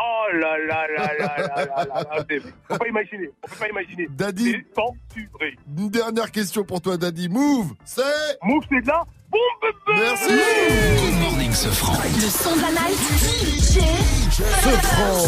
Oh 0.00 0.36
là 0.36 0.56
là 0.66 0.86
là 0.96 1.12
là 1.18 1.36
là 1.38 1.46
là 1.46 1.66
là, 1.66 1.84
là. 1.84 2.40
Faut 2.68 2.78
pas 2.78 2.88
imaginer, 2.88 3.28
on 3.42 3.48
peut 3.48 3.56
pas 3.56 3.68
imaginer. 3.68 4.08
Daddy. 4.10 4.56
Une 5.76 5.90
dernière 5.90 6.30
question 6.30 6.64
pour 6.64 6.80
toi, 6.80 6.96
Daddy. 6.96 7.28
Move, 7.28 7.74
c'est. 7.84 8.02
Move, 8.42 8.64
c'est 8.70 8.80
de 8.80 8.88
la 8.88 9.04
bombe 9.30 9.74
Merci. 9.98 10.32
Sofran. 11.54 11.96
Le 12.16 12.20
son 12.28 12.56
de 12.56 12.60
la 12.62 12.70
night. 12.70 12.98
Franc 14.82 15.22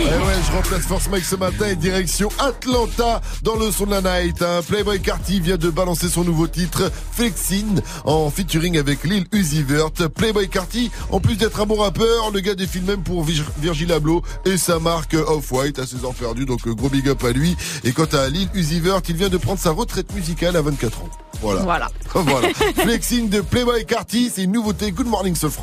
Eh 0.00 0.04
ouais, 0.04 0.34
je 0.46 0.52
remplace 0.52 0.82
Force 0.82 1.08
Mike 1.08 1.24
ce 1.24 1.36
matin 1.36 1.66
et 1.68 1.76
direction 1.76 2.28
Atlanta 2.40 3.20
dans 3.42 3.54
le 3.56 3.70
son 3.70 3.86
de 3.86 3.92
la 3.92 4.00
night. 4.22 4.42
hein. 4.42 4.60
Playboy 4.66 5.00
Carty 5.00 5.40
vient 5.40 5.56
de 5.56 5.70
balancer 5.70 6.08
son 6.08 6.24
nouveau 6.24 6.48
titre 6.48 6.90
Flexine 7.12 7.80
en 8.04 8.30
featuring 8.30 8.78
avec 8.78 9.04
Lil 9.04 9.26
Uzi 9.32 9.62
Vert. 9.62 9.90
Playboy 9.92 10.48
Carty, 10.48 10.90
en 11.10 11.20
plus 11.20 11.36
d'être 11.36 11.60
un 11.60 11.66
bon 11.66 11.76
rappeur, 11.76 12.30
le 12.32 12.40
gars 12.40 12.54
défile 12.54 12.82
même 12.82 13.02
pour 13.02 13.22
Vir- 13.24 13.44
Virgil 13.60 13.92
Abloh 13.92 14.22
et 14.44 14.56
sa 14.56 14.78
marque 14.80 15.14
Off-White 15.14 15.78
à 15.78 15.86
ses 15.86 16.04
heures 16.04 16.14
perdues, 16.14 16.46
donc 16.46 16.66
euh, 16.66 16.74
gros 16.74 16.88
big 16.88 17.08
up 17.08 17.22
à 17.24 17.30
lui. 17.30 17.56
Et 17.84 17.92
quant 17.92 18.04
à 18.12 18.28
Lil 18.28 18.48
Uzi 18.54 18.80
Vert, 18.80 19.00
il 19.08 19.16
vient 19.16 19.28
de 19.28 19.36
prendre 19.38 19.60
sa 19.60 19.70
retraite 19.70 20.12
musicale 20.14 20.56
à 20.56 20.62
24 20.62 21.02
ans. 21.02 21.08
Voilà. 21.42 21.62
Voilà. 21.62 21.90
voilà. 22.14 22.48
Flexine 22.76 23.28
de 23.28 23.40
Playboy 23.40 23.86
Carty, 23.86 24.30
c'est 24.34 24.42
une 24.42 24.52
nouveauté. 24.52 24.90
Good 24.92 25.06
morning, 25.06 25.34
ce 25.36 25.48
franc. 25.48 25.59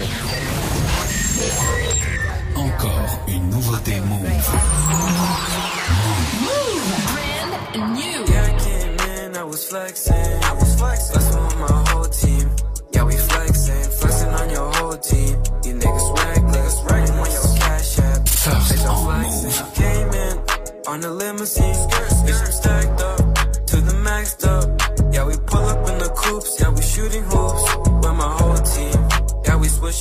Encore 2.55 3.19
une 3.27 3.49
nouveauté 3.49 3.99
Move. 4.01 4.21
Brand 9.33 9.37
was 9.47 9.67
flexing. 9.67 10.13
I 10.15 10.53
was 10.53 10.75
flexing. 10.75 11.13
Flexing 11.13 11.43
with 11.45 11.57
my 11.57 11.89
whole 11.89 12.05
team. 12.05 12.49
Yeah, 12.93 13.03
we 13.05 13.15
flexing. 13.15 13.91
Flexing 13.99 14.29
on 14.29 14.49
your 14.51 14.71
whole 14.75 14.97
team. 14.97 15.35
You 15.65 15.73
niggas 15.81 16.07
niggas 16.53 16.89
writing 16.89 17.15
on 17.15 17.31
your 17.31 17.57
cash 17.57 17.99
app. 17.99 18.27
First 18.27 18.85
on 18.85 19.05
flexing. 19.05 19.73
Came 19.73 20.11
in 20.13 20.37
on 20.87 21.01
the 21.01 21.09
limousine. 21.11 21.89
Bitch, 22.25 22.41
I'm 22.45 22.51
stacked 22.51 23.01
up 23.01 23.17
to 23.67 23.77
the 23.81 23.93
maxed 24.05 24.45
up. 24.45 24.67
Yeah, 25.13 25.25
we 25.25 25.35
pull 25.47 25.65
up 25.65 25.89
in 25.89 25.97
the 25.97 26.09
coops. 26.09 26.59
Yeah, 26.59 26.69
we 26.69 26.81
shooting 26.81 27.23
hoops 27.23 27.46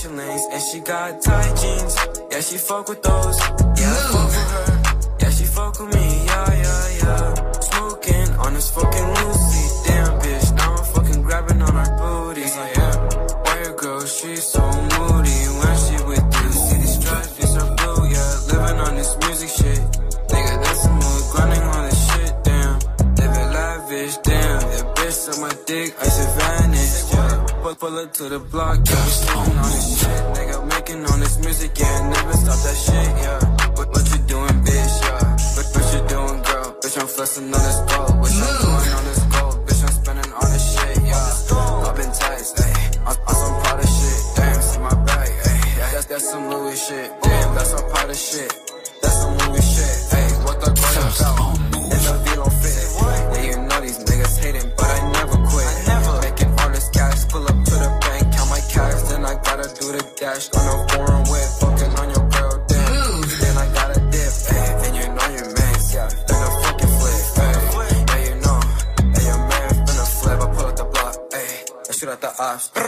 And 0.05 0.63
she 0.63 0.81
got 0.81 1.23
tight 1.23 1.57
jeans. 1.57 1.97
Yeah, 2.31 2.41
she 2.41 2.59
fuck 2.59 2.87
with 2.87 3.03
those. 3.03 3.39
Yeah, 3.41 3.97
I 3.97 4.13
fuck 4.13 4.29
with 4.29 4.51
her. 4.53 5.17
Yeah, 5.21 5.31
she 5.31 5.45
fuck 5.45 5.81
with 5.81 5.95
me. 5.95 6.25
Yeah, 6.27 6.53
yeah, 6.53 6.89
yeah. 7.01 7.51
Smoking 7.61 8.29
on 8.37 8.53
this 8.53 8.71
fucking 8.73 9.09
Lucy. 9.17 9.89
Damn, 9.89 10.21
bitch. 10.21 10.55
Now 10.55 10.75
I'm 10.77 10.85
fucking 10.85 11.23
grabbing 11.23 11.63
on 11.63 11.75
her 11.75 11.97
booty. 11.97 12.43
Like, 12.43 12.77
yeah. 12.77 13.65
Your 13.65 13.77
girl, 13.77 14.05
she's 14.05 14.45
so 14.45 14.61
moody 14.61 15.41
when 15.59 15.77
she 15.81 15.97
with 16.05 16.27
you. 16.45 16.53
See 16.53 16.77
these 16.77 16.95
stripes, 17.01 17.29
bitch, 17.33 17.57
are 17.57 17.75
blue. 17.77 18.11
Yeah, 18.11 18.39
living 18.53 18.81
on 18.81 18.95
this 18.97 19.17
music 19.17 19.49
shit. 19.49 19.81
Nigga, 20.29 20.63
that's 20.63 20.85
a 20.85 20.91
mood. 20.93 21.23
Grinding 21.33 21.63
on 21.63 21.85
this 21.89 22.13
shit. 22.13 22.45
Damn. 22.45 22.79
Living 23.17 23.51
lavish. 23.57 24.17
Damn. 24.19 24.61
That 24.61 24.95
bitch 24.95 25.35
on 25.35 25.41
my 25.41 25.53
dick. 25.65 25.97
I 25.99 26.05
should 26.05 26.31
vanish. 26.37 26.76
Yeah. 27.67 27.75
Pull, 27.75 27.99
up 27.99 28.13
to 28.15 28.29
the 28.29 28.39
block. 28.39 28.79
Yeah, 28.87 28.95
we 28.95 29.11
sitting 29.11 29.59
on 29.59 29.71
this 29.75 29.99
shit. 29.99 30.23
Nigga, 30.39 30.57
making 30.71 31.05
on 31.05 31.19
this 31.19 31.37
music. 31.43 31.73
Yeah, 31.75 32.11
never 32.15 32.33
stop 32.39 32.59
that 32.63 32.77
shit. 32.79 33.11
Yeah. 33.19 33.43
What, 33.75 33.89
what 33.91 34.07
you 34.07 34.19
doing, 34.31 34.57
bitch? 34.63 34.95
Yeah. 35.03 35.35
What, 35.57 35.67
what 35.75 35.87
you 35.91 36.03
doing, 36.07 36.39
girl? 36.47 36.69
Bitch, 36.79 36.97
I'm 37.01 37.09
flexing 37.09 37.51
on 37.51 37.63
this 37.67 37.81
gold. 37.91 38.15
What 38.23 38.31
you 38.31 38.47
doing 38.63 38.91
on 38.95 39.05
this 39.11 39.23
gold? 39.35 39.57
Bitch, 39.67 39.83
I'm 39.83 39.95
spending 39.99 40.33
on 40.33 40.47
this 40.55 40.67
shit. 40.79 40.97
Yeah. 41.11 41.33
Popping 41.83 42.13
tights, 42.15 42.55
ayy. 42.55 43.03
On, 43.03 43.17
on 43.27 43.35
some 43.35 43.55
Prada 43.59 43.87
shit. 43.87 44.21
Damn, 44.37 44.63
see 44.63 44.79
my 44.79 44.95
bag, 45.03 45.27
ayy. 45.27 45.77
Yeah, 45.77 45.91
that's, 45.91 46.07
that's 46.07 46.31
some 46.31 46.47
Louis 46.49 46.79
shit. 46.79 47.11
Damn, 47.23 47.55
that's 47.57 47.71
some 47.71 47.91
Prada 47.91 48.15
shit. 48.15 48.51
That's 49.03 49.17
some 49.19 49.35
Louis 49.43 49.67
shit. 49.75 49.97
Ayy, 50.15 50.45
what 50.47 50.61
the 50.63 50.71
girl 50.71 51.03
about? 51.03 51.76
Shoot 72.59 72.86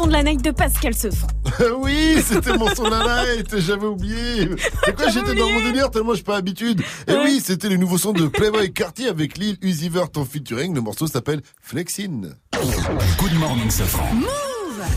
son 0.00 0.06
de 0.06 0.12
la 0.12 0.22
night 0.22 0.42
de 0.42 0.50
Pascal 0.50 0.94
Sefran. 0.94 1.28
oui, 1.78 2.16
c'était 2.24 2.56
mon 2.56 2.74
son 2.74 2.84
la 2.84 3.24
night, 3.24 3.58
j'avais 3.58 3.86
oublié. 3.86 4.48
C'est 4.84 4.96
quoi, 4.96 5.08
j'étais 5.10 5.34
dans 5.34 5.50
mon 5.50 5.60
délire 5.60 5.90
tellement 5.90 6.14
je 6.14 6.22
pas 6.22 6.36
habitude. 6.36 6.82
Et 7.06 7.14
oui, 7.22 7.42
c'était 7.44 7.68
le 7.68 7.76
nouveau 7.76 7.98
son 7.98 8.12
de 8.12 8.26
Playboy 8.26 8.72
Cartier 8.72 9.08
avec 9.08 9.36
Lil 9.36 9.58
Uzi 9.60 9.90
Vert 9.90 10.08
en 10.16 10.24
featuring. 10.24 10.74
Le 10.74 10.80
morceau 10.80 11.06
s'appelle 11.06 11.42
Flexin. 11.60 12.30
Good 13.18 13.34
morning, 13.38 13.70
Safran. 13.70 14.08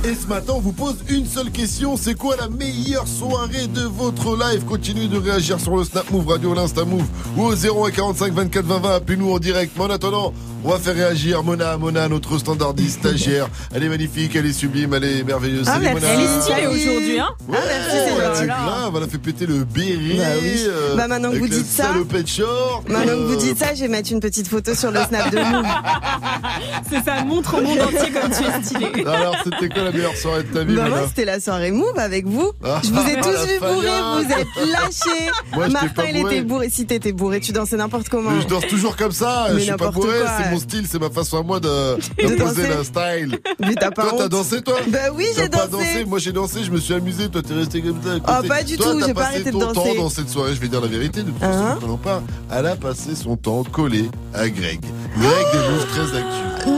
Et 0.06 0.16
ce 0.16 0.28
matin, 0.28 0.54
on 0.56 0.60
vous 0.62 0.72
pose 0.72 0.96
une 1.10 1.26
seule 1.26 1.52
question. 1.52 1.98
C'est 1.98 2.16
quoi 2.16 2.38
la 2.38 2.48
meilleure 2.48 3.08
soirée 3.08 3.68
de 3.68 3.82
votre 3.82 4.38
live 4.38 4.64
Continuez 4.64 5.08
de 5.08 5.18
réagir 5.18 5.60
sur 5.60 5.76
le 5.76 5.84
Snap 5.84 6.10
Move 6.12 6.28
Radio, 6.28 6.54
l'Insta 6.54 6.86
Move 6.86 7.06
ou 7.36 7.44
au 7.44 7.56
0145 7.56 8.32
24 8.32 8.66
20 8.66 8.80
20. 8.80 8.96
Appelez-nous 8.96 9.32
en 9.32 9.40
direct. 9.40 9.74
Mais 9.76 9.84
en 9.84 9.90
attendant, 9.90 10.34
on 10.64 10.70
va 10.70 10.78
faire 10.80 10.96
réagir 10.96 11.44
Mona, 11.44 11.78
Mona, 11.78 12.08
notre 12.08 12.38
standardiste 12.38 13.00
stagiaire. 13.00 13.48
Elle 13.74 13.84
est 13.84 13.90
magnifique, 13.90 14.36
elle 14.36 14.46
est 14.46 14.54
sublime, 14.54 14.94
elle 14.94 15.04
est 15.04 15.24
merveilleuse. 15.24 15.66
Ah, 15.68 15.74
Salut, 15.74 15.84
merci. 15.86 16.02
Mona. 16.02 16.14
Elle 16.14 16.22
est 16.22 16.42
stylée 16.42 16.68
aujourd'hui, 16.68 17.20
hein 17.20 17.30
Ouais, 17.48 17.58
Ah, 17.58 17.66
merci, 17.68 17.90
c'est 17.92 18.14
elle 18.14 18.28
gentil. 18.28 18.44
est 18.44 18.48
grave, 18.48 18.94
elle 18.98 19.04
a 19.04 19.08
fait 19.08 19.18
péter 19.18 19.46
le 19.46 19.64
béret. 19.64 20.18
Bah 20.18 20.24
oui. 20.42 20.64
euh, 20.68 20.96
Bah, 20.96 21.08
maintenant 21.08 21.32
que 21.32 21.38
vous 21.38 21.44
le 21.44 21.50
dites 21.50 21.66
ça- 21.66 21.84
salopette 21.84 22.28
short, 22.28 22.88
Maintenant 22.90 23.14
que 23.14 23.24
vous 23.28 23.34
euh, 23.34 23.38
dites 23.38 23.58
ça, 23.58 23.74
je 23.74 23.82
vais 23.82 23.88
mettre 23.88 24.12
une 24.12 24.20
petite 24.20 24.48
photo 24.48 24.74
sur 24.76 24.92
le 24.92 25.00
snap 25.04 25.30
de 25.32 25.38
Move. 25.38 25.66
C'est 26.90 27.04
ça, 27.04 27.24
montre 27.24 27.58
au 27.58 27.62
monde 27.62 27.80
entier 27.80 28.12
comme 28.12 28.32
tu 28.32 28.44
es 28.44 28.64
stylé. 28.64 29.06
Alors, 29.08 29.36
c'était 29.44 29.70
quoi 29.70 29.84
la 29.84 29.92
meilleure 29.92 30.16
soirée 30.16 30.44
de 30.44 30.48
ta 30.54 30.64
vie, 30.64 30.76
Bah 30.76 30.88
moi 30.90 31.00
c'était 31.08 31.26
la 31.26 31.40
soirée 31.40 31.72
Move 31.72 31.98
avec 31.98 32.26
vous. 32.28 32.52
Ah, 32.64 32.82
je 32.84 32.90
vous 32.92 33.08
ai 33.10 33.16
la 33.16 33.22
tous 33.22 33.30
vu 33.46 33.60
faillasse. 33.60 34.26
vous 34.26 34.32
êtes 34.32 34.70
lâchés. 34.72 35.32
Moi, 35.54 35.68
Martin 35.70 35.88
pas 35.90 36.06
il 36.10 36.22
bourré. 36.22 36.36
était 36.36 36.44
bourré. 36.46 36.70
Si 36.70 36.86
t'étais 36.86 37.12
bourré, 37.12 37.40
tu 37.40 37.52
dansais 37.52 37.78
n'importe 37.78 38.10
comment. 38.10 38.32
Mais 38.32 38.42
je 38.42 38.48
danse 38.48 38.68
toujours 38.68 38.96
comme 38.96 39.12
ça, 39.12 39.48
je 39.50 39.56
Mais 39.56 39.62
suis 39.62 39.72
pas 39.72 39.78
n'importe 39.86 39.96
bourré, 39.96 40.20
quoi. 40.20 40.32
c'est 40.38 40.50
mon 40.54 40.60
style, 40.60 40.88
c'est 40.90 41.00
ma 41.00 41.10
façon 41.10 41.38
à 41.40 41.44
moi 41.44 41.60
de, 41.60 41.68
danser. 42.38 42.68
le 42.68 42.84
style. 42.84 43.40
Mais 43.60 43.76
t'as 43.76 43.92
pas 43.92 44.10
Toi, 44.10 44.14
t'as 44.20 44.28
dansé, 44.30 44.62
toi 44.62 44.76
Bah 44.88 45.00
oui, 45.14 45.26
j'ai 45.36 45.50
pas 45.50 45.68
dansé. 45.68 45.86
dansé, 45.94 46.06
moi 46.06 46.20
j'ai 46.20 46.32
dansé, 46.32 46.64
je 46.64 46.72
me 46.72 46.80
suis 46.80 46.94
amusé, 46.94 47.30
toi 47.30 47.42
t'es 47.42 47.54
resté 47.54 47.82
comme 47.82 48.02
ça. 48.04 48.16
Ah, 48.26 48.36
côté. 48.38 48.48
pas 48.48 48.64
du 48.64 48.78
Toi, 48.78 48.94
tout, 48.94 49.00
j'ai 49.06 49.14
pas 49.14 49.22
passé 49.22 49.36
arrêté 49.36 49.52
de 49.52 49.52
ton 49.52 49.60
danser. 49.60 49.96
temps 49.96 50.04
dans 50.04 50.10
cette 50.10 50.30
soirée, 50.30 50.56
je 50.56 50.60
vais 50.60 50.68
dire 50.68 50.82
la 50.82 50.88
vérité, 50.88 51.22
de 51.24 51.32
toute 51.32 51.44
Hein 51.44 51.76
façon, 51.76 51.88
on 51.88 51.94
en 51.94 51.98
parle. 51.98 52.24
Elle 52.52 52.66
a 52.68 52.76
passé 52.76 53.16
son 53.16 53.36
temps 53.36 53.64
collé 53.64 54.10
à 54.34 54.50
Greg. 54.50 54.80
Greg 55.18 55.46
des 55.52 55.70
moves 55.70 55.88
très 55.90 56.18
actus. 56.18 56.54
Non, 56.66 56.78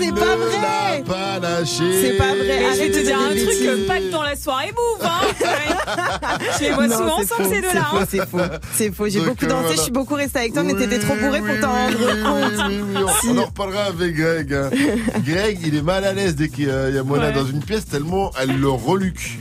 c'est 0.00 0.14
pas 0.14 0.36
vrai. 0.36 0.98
l'a 0.98 1.04
pas 1.04 1.38
lâché. 1.40 2.02
C'est 2.02 2.16
pas 2.16 2.34
vrai. 2.34 2.76
Vais 2.76 2.90
te 2.90 3.04
dire 3.04 3.18
un 3.18 3.28
truc, 3.28 3.58
des 3.58 3.68
euh, 3.68 3.86
pas 3.86 3.98
que 3.98 4.10
dans 4.10 4.22
la 4.22 4.36
soirée 4.36 4.72
move, 4.72 5.06
hein. 5.06 5.20
Je 6.58 6.64
les 6.64 6.70
vois 6.70 6.88
souvent 6.88 7.20
ensemble, 7.20 7.44
ces 7.48 7.60
deux-là. 7.60 7.72
C'est 7.72 7.78
hein. 7.78 7.86
faux, 7.90 8.06
c'est 8.08 8.26
faux. 8.28 8.38
C'est 8.72 8.94
faux. 8.94 9.08
J'ai 9.08 9.20
beaucoup 9.20 9.44
euh, 9.44 9.48
dansé, 9.48 9.62
voilà. 9.62 9.76
je 9.76 9.80
suis 9.80 9.90
beaucoup 9.92 10.14
restée 10.14 10.38
avec 10.40 10.54
toi, 10.54 10.62
mais 10.62 10.74
t'étais 10.74 10.98
trop 10.98 11.14
bourré 11.16 11.40
pour 11.40 11.60
t'en 11.60 11.72
rendre 11.72 11.98
compte. 11.98 13.10
On, 13.28 13.38
en 13.38 13.44
reparlera 13.46 13.84
avec 13.84 14.14
Greg. 14.14 14.52
hein. 14.52 14.70
Greg, 15.26 15.58
il 15.64 15.74
est 15.76 15.82
mal 15.82 16.04
à 16.04 16.12
l'aise 16.12 16.34
dès 16.36 16.48
qu'il 16.48 16.66
y 16.66 16.70
a 16.70 16.88
il 16.88 16.94
y 16.94 16.98
a 16.98 17.02
Mona 17.02 17.26
Ouais. 17.28 17.32
dans 17.32 17.46
une 17.46 17.60
pièce, 17.62 17.86
tellement 17.86 18.30
elle 18.40 18.58
le 18.60 18.68
reluque. 18.68 19.38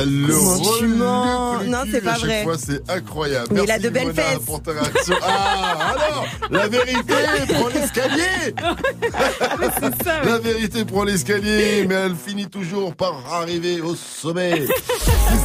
Elle 0.00 0.26
le 0.26 0.34
reluque. 0.36 0.96
Non, 0.96 1.78
c'est 1.90 2.00
pas 2.02 2.12
à 2.12 2.14
chaque 2.14 2.24
vrai. 2.24 2.42
fois, 2.44 2.56
c'est 2.58 2.88
incroyable. 2.90 3.48
Mais 3.52 3.60
il 3.62 3.66
Merci, 3.66 3.72
a 3.72 3.78
de 3.88 3.88
belles 3.94 4.06
Mona, 4.08 4.22
fesses. 4.22 4.38
pour 4.46 4.62
ta 4.62 4.72
réaction. 4.72 5.14
Ah, 5.22 5.94
alors, 5.94 6.26
la 6.50 6.68
vérité 6.68 7.14
prend 7.54 7.68
l'escalier. 7.68 8.54
Ouais. 9.58 10.24
La 10.24 10.38
vérité 10.38 10.84
prend 10.84 11.04
l'escalier, 11.04 11.84
mais 11.88 11.94
elle 11.94 12.14
finit 12.14 12.46
toujours 12.48 12.94
par 12.94 13.14
arriver 13.32 13.80
au 13.80 13.94
sommet. 13.94 14.66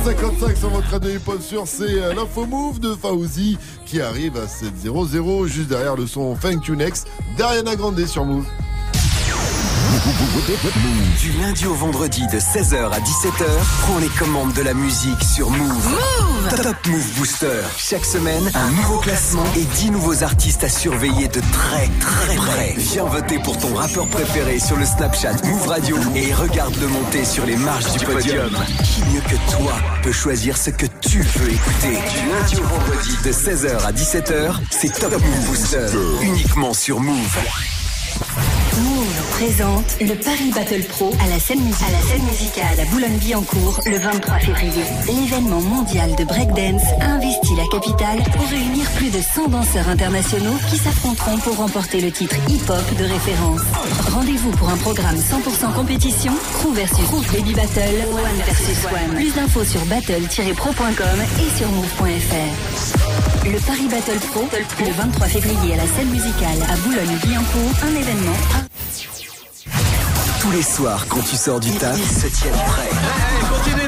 655 0.03 0.57
sur 0.57 0.69
votre 0.69 0.89
radio 0.89 1.09
hip-hop 1.11 1.41
sur 1.41 1.67
c'est 1.67 1.83
euh, 2.01 2.13
l'info 2.13 2.45
move 2.45 2.79
de 2.79 2.93
Fauzi 2.93 3.57
arrive 4.01 4.37
à 4.37 4.45
7.00 4.45 5.47
juste 5.47 5.69
derrière 5.69 5.95
le 5.95 6.07
son 6.07 6.35
Thank 6.35 6.67
You 6.67 6.75
Next 6.75 7.07
d'Ariana 7.37 7.75
Grande 7.75 8.05
sur 8.05 8.25
Move. 8.25 8.45
Du 11.17 11.31
lundi 11.41 11.65
au 11.65 11.73
vendredi 11.73 12.27
de 12.27 12.37
16h 12.37 12.91
à 12.91 12.99
17h, 12.99 13.45
prends 13.83 13.99
les 13.99 14.09
commandes 14.09 14.51
de 14.51 14.61
la 14.61 14.73
musique 14.73 15.23
sur 15.23 15.49
Move. 15.49 15.97
Top 16.49 16.75
Move 16.87 17.13
Booster. 17.15 17.61
Chaque 17.77 18.03
semaine, 18.03 18.51
un 18.53 18.69
nouveau 18.71 18.97
classement 18.97 19.45
et 19.55 19.63
10 19.63 19.91
nouveaux 19.91 20.23
artistes 20.23 20.65
à 20.65 20.69
surveiller 20.69 21.29
de 21.29 21.39
très 21.39 21.87
très 22.01 22.35
près. 22.35 22.73
Viens 22.75 23.05
voter 23.05 23.39
pour 23.39 23.57
ton 23.57 23.73
rappeur 23.75 24.09
préféré 24.09 24.59
sur 24.59 24.75
le 24.75 24.85
Snapchat 24.85 25.35
Move 25.45 25.67
Radio 25.67 25.95
et 26.15 26.33
regarde-le 26.33 26.87
monter 26.87 27.23
sur 27.23 27.45
les 27.45 27.55
marches 27.55 27.93
du 27.93 28.05
podium. 28.05 28.51
Qui 28.83 29.03
mieux 29.13 29.21
que 29.21 29.51
toi 29.53 29.73
peut 30.03 30.11
choisir 30.11 30.57
ce 30.57 30.71
que 30.71 30.85
tu 30.99 31.21
veux 31.21 31.53
écouter? 31.53 31.97
Du 32.11 32.29
lundi 32.29 32.55
au 32.57 32.67
vendredi 32.67 33.17
de 33.23 33.31
16h 33.31 33.85
à 33.85 33.93
17h, 33.93 34.55
c'est 34.69 34.99
Top 34.99 35.13
Move 35.13 35.45
Booster. 35.45 35.87
Uniquement 36.21 36.73
sur 36.73 36.99
Move. 36.99 37.37
Move 38.81 39.29
présente 39.31 39.97
le 40.01 40.15
Paris 40.15 40.51
Battle 40.53 40.83
Pro 40.83 41.13
à 41.23 41.29
la 41.29 41.39
scène, 41.39 41.59
à 41.59 42.31
musicale 42.31 42.79
à 42.79 42.85
Boulogne-Billancourt 42.85 43.81
le 43.85 43.97
23 43.97 44.39
février. 44.39 44.83
L'événement 45.05 45.61
mondial 45.61 46.15
de 46.15 46.23
breakdance 46.23 46.81
a 46.99 47.05
investi 47.05 47.55
la 47.55 47.65
capitale 47.71 48.23
pour 48.31 48.47
réunir 48.47 48.89
plus 48.91 49.11
de 49.11 49.19
100 49.21 49.49
danseurs 49.49 49.89
internationaux 49.89 50.57
qui 50.69 50.77
s'affronteront 50.77 51.37
pour 51.39 51.57
remporter 51.57 52.01
le 52.01 52.11
titre 52.11 52.35
hip-hop 52.49 52.97
de 52.97 53.03
référence. 53.03 53.61
Rendez-vous 54.11 54.51
pour 54.51 54.69
un 54.69 54.77
programme 54.77 55.17
100% 55.17 55.73
compétition, 55.75 56.33
crew 56.53 56.73
versus 56.73 57.05
crew, 57.05 57.21
baby 57.31 57.53
battle, 57.53 58.07
one 58.11 58.37
versus 58.45 58.85
one. 58.85 59.15
Plus 59.15 59.33
d'infos 59.35 59.65
sur 59.65 59.85
battle-pro.com 59.85 61.19
et 61.39 61.57
sur 61.57 61.69
move.fr. 61.69 63.45
Le 63.45 63.59
Paris 63.59 63.87
Battle 63.89 64.19
Pro, 64.31 64.47
le 64.79 64.91
23 64.93 65.27
février 65.27 65.73
à 65.73 65.77
la 65.77 65.87
scène 65.87 66.09
musicale 66.09 66.57
à 66.69 66.77
Boulogne-Billancourt, 66.77 67.73
un 67.83 67.95
événement 67.95 68.62
Tous 70.43 70.51
les 70.51 70.61
soirs, 70.61 71.05
quand 71.07 71.21
tu 71.21 71.37
sors 71.37 71.57
du 71.57 71.71
taf, 71.71 71.97
ils 71.97 72.03
se 72.05 72.27
tiennent 72.27 72.51
prêts. 72.53 72.89
De 72.89 72.97
réagir, 72.97 73.82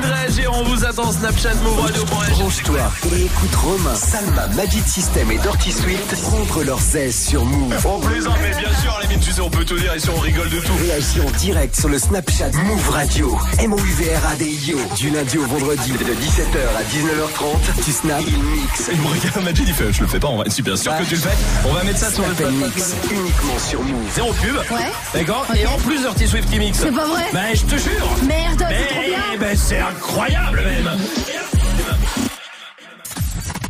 on 0.57 0.63
vous 0.63 0.85
attend 0.85 1.11
Snapchat 1.11 1.53
Move 1.63 1.79
Radio. 1.79 2.03
Branche-toi 2.05 2.79
et 3.13 3.25
écoute 3.25 3.55
Romain, 3.55 3.95
Salma, 3.95 4.47
Magic 4.55 4.87
System 4.87 5.31
et 5.31 5.37
Dirty 5.37 5.71
Swift 5.71 6.21
prendre 6.21 6.63
leurs 6.63 6.95
aises 6.95 7.27
sur 7.27 7.43
Move. 7.45 7.75
On 7.85 7.99
plaisante, 7.99 8.37
mais 8.41 8.51
bien 8.51 8.73
sûr, 8.81 8.99
les 9.09 9.17
tu 9.17 9.31
sais, 9.31 9.41
on 9.41 9.49
peut 9.49 9.65
tout 9.65 9.77
dire 9.77 9.95
ici, 9.95 10.09
on 10.15 10.19
rigole 10.19 10.49
de 10.49 10.59
tout. 10.59 10.73
Réagis 10.79 11.21
en 11.21 11.31
direct 11.37 11.75
sur 11.75 11.89
le 11.89 11.97
Snapchat 11.97 12.51
Move 12.51 12.89
Radio. 12.89 13.37
M-O-U-V-R-A-D-I-O. 13.59 14.77
Du 14.97 15.09
lundi 15.09 15.37
au 15.37 15.45
vendredi 15.45 15.91
de 15.91 15.97
17h 15.97 16.59
à 16.77 16.83
19h30. 16.83 17.83
Tu 17.83 17.91
snap, 17.91 18.21
il 18.27 18.43
mix. 18.43 18.89
Il 18.91 19.01
me 19.01 19.07
regarde, 19.07 19.43
Magic, 19.43 19.65
il 19.67 19.73
fait, 19.73 19.93
je 19.93 20.01
le 20.01 20.07
fais 20.07 20.19
pas, 20.19 20.27
on 20.27 20.37
va 20.37 20.43
être 20.45 20.53
super 20.53 20.77
sûr 20.77 20.95
que 20.97 21.03
tu 21.03 21.15
le 21.15 21.21
fais. 21.21 21.35
On 21.67 21.73
va 21.73 21.83
mettre 21.83 21.99
ça 21.99 22.11
sur 22.11 22.25
le 22.27 22.35
Snap 22.35 22.47
and 22.47 22.51
mix 22.51 22.95
uniquement 23.11 23.59
sur 23.59 23.81
Move. 23.81 24.11
Zéro 24.13 24.33
pub. 24.33 24.55
Ouais. 24.71 24.91
D'accord. 25.13 25.45
Et 25.55 25.65
en 25.65 25.77
plus, 25.77 25.99
Dirty 25.99 26.27
Swift 26.27 26.49
qui 26.49 26.59
mixe. 26.59 26.79
C'est 26.79 26.91
pas 26.91 27.07
vrai 27.07 27.25
Ben, 27.33 27.53
je 27.53 27.63
te 27.63 27.77
jure. 27.77 28.09
Merde, 28.27 28.65
c'est 28.69 28.87
trop 28.87 29.01
bien 29.01 29.15
ben, 29.39 29.57
c'est 29.57 29.79
incroyable 29.79 30.44
même. 30.51 30.89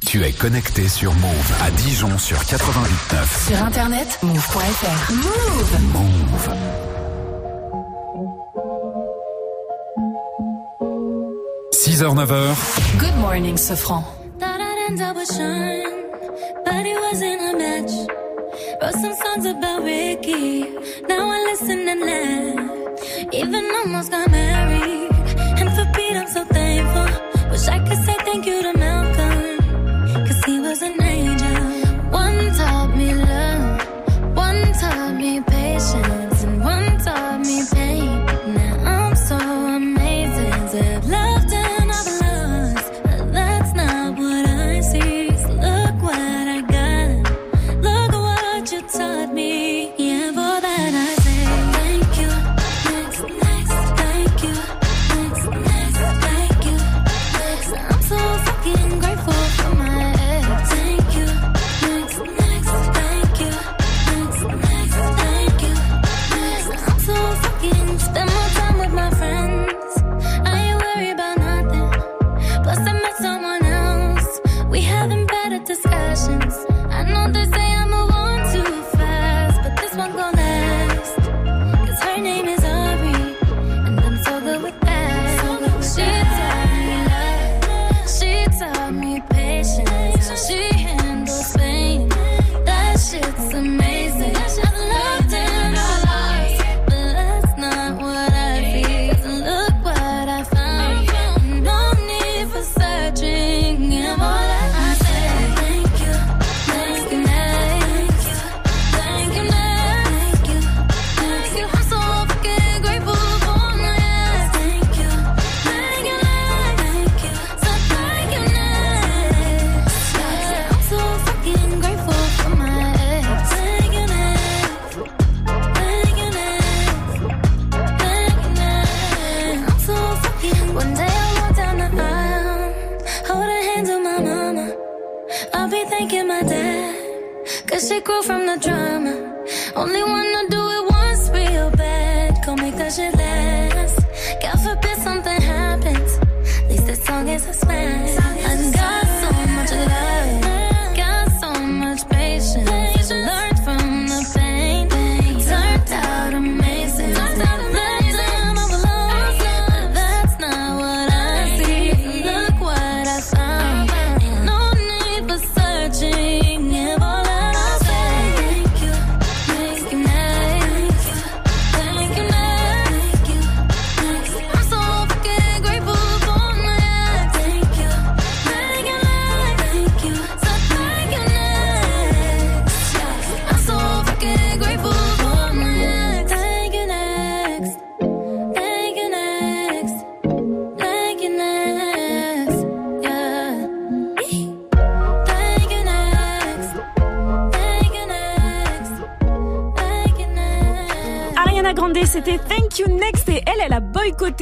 Tu 0.06 0.24
es 0.24 0.32
connecté 0.32 0.88
sur 0.88 1.14
Move 1.16 1.54
à 1.62 1.72
Dijon 1.72 2.18
sur 2.18 2.38
88.9. 2.38 3.48
Sur 3.48 3.64
internet, 3.64 4.20
move.fr. 4.24 5.12
Move 5.12 5.82
Move. 5.94 6.50
«6h, 11.74 12.16
9h, 12.16 12.56
Good 12.98 13.16
morning, 13.20 13.58
Sofran. 13.58 14.04
Thought 14.40 14.60
I'd 14.60 14.90
end 14.90 15.02
up 15.02 15.16
with 15.16 15.32
Sean, 15.32 15.84
but 16.66 16.86
it 16.86 16.98
wasn't 17.10 17.42
a 17.42 17.54
match. 17.58 17.94
Wrote 18.82 18.94
some 19.02 19.16
songs 19.16 19.46
about 19.46 19.84
Ricky, 19.84 20.66
now 21.08 21.30
I 21.30 21.40
listen 21.52 21.88
and 21.88 22.02
laugh. 22.02 23.34
Even 23.34 23.66
almost 23.84 24.12
got 24.12 24.30
married, 24.32 25.12
and 25.60 25.70
for 25.76 25.86
Pete 25.94 26.18
I'm 26.18 26.28
so 26.28 26.44
Wish 27.52 27.68
I 27.70 27.80
could 27.80 28.04
say 28.06 28.16
thank 28.26 28.46
you 28.46 28.62
to 28.64 28.78
Malcolm, 28.78 30.26
cause 30.28 30.44
he 30.46 30.60
was 30.60 30.82
an 30.82 31.05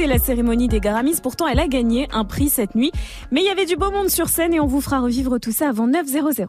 la 0.06 0.18
cérémonie 0.18 0.68
des 0.68 0.80
Grammys. 0.80 1.20
Pourtant, 1.22 1.46
elle 1.46 1.60
a 1.60 1.68
gagné 1.68 2.08
un 2.12 2.24
prix 2.24 2.48
cette 2.48 2.74
nuit. 2.74 2.92
Mais 3.30 3.40
il 3.40 3.46
y 3.46 3.50
avait 3.50 3.66
du 3.66 3.76
beau 3.76 3.90
monde 3.90 4.08
sur 4.08 4.28
scène 4.28 4.54
et 4.54 4.60
on 4.60 4.66
vous 4.66 4.80
fera 4.80 5.00
revivre 5.00 5.38
tout 5.38 5.52
ça 5.52 5.68
avant 5.68 5.88
9.00. 5.88 6.46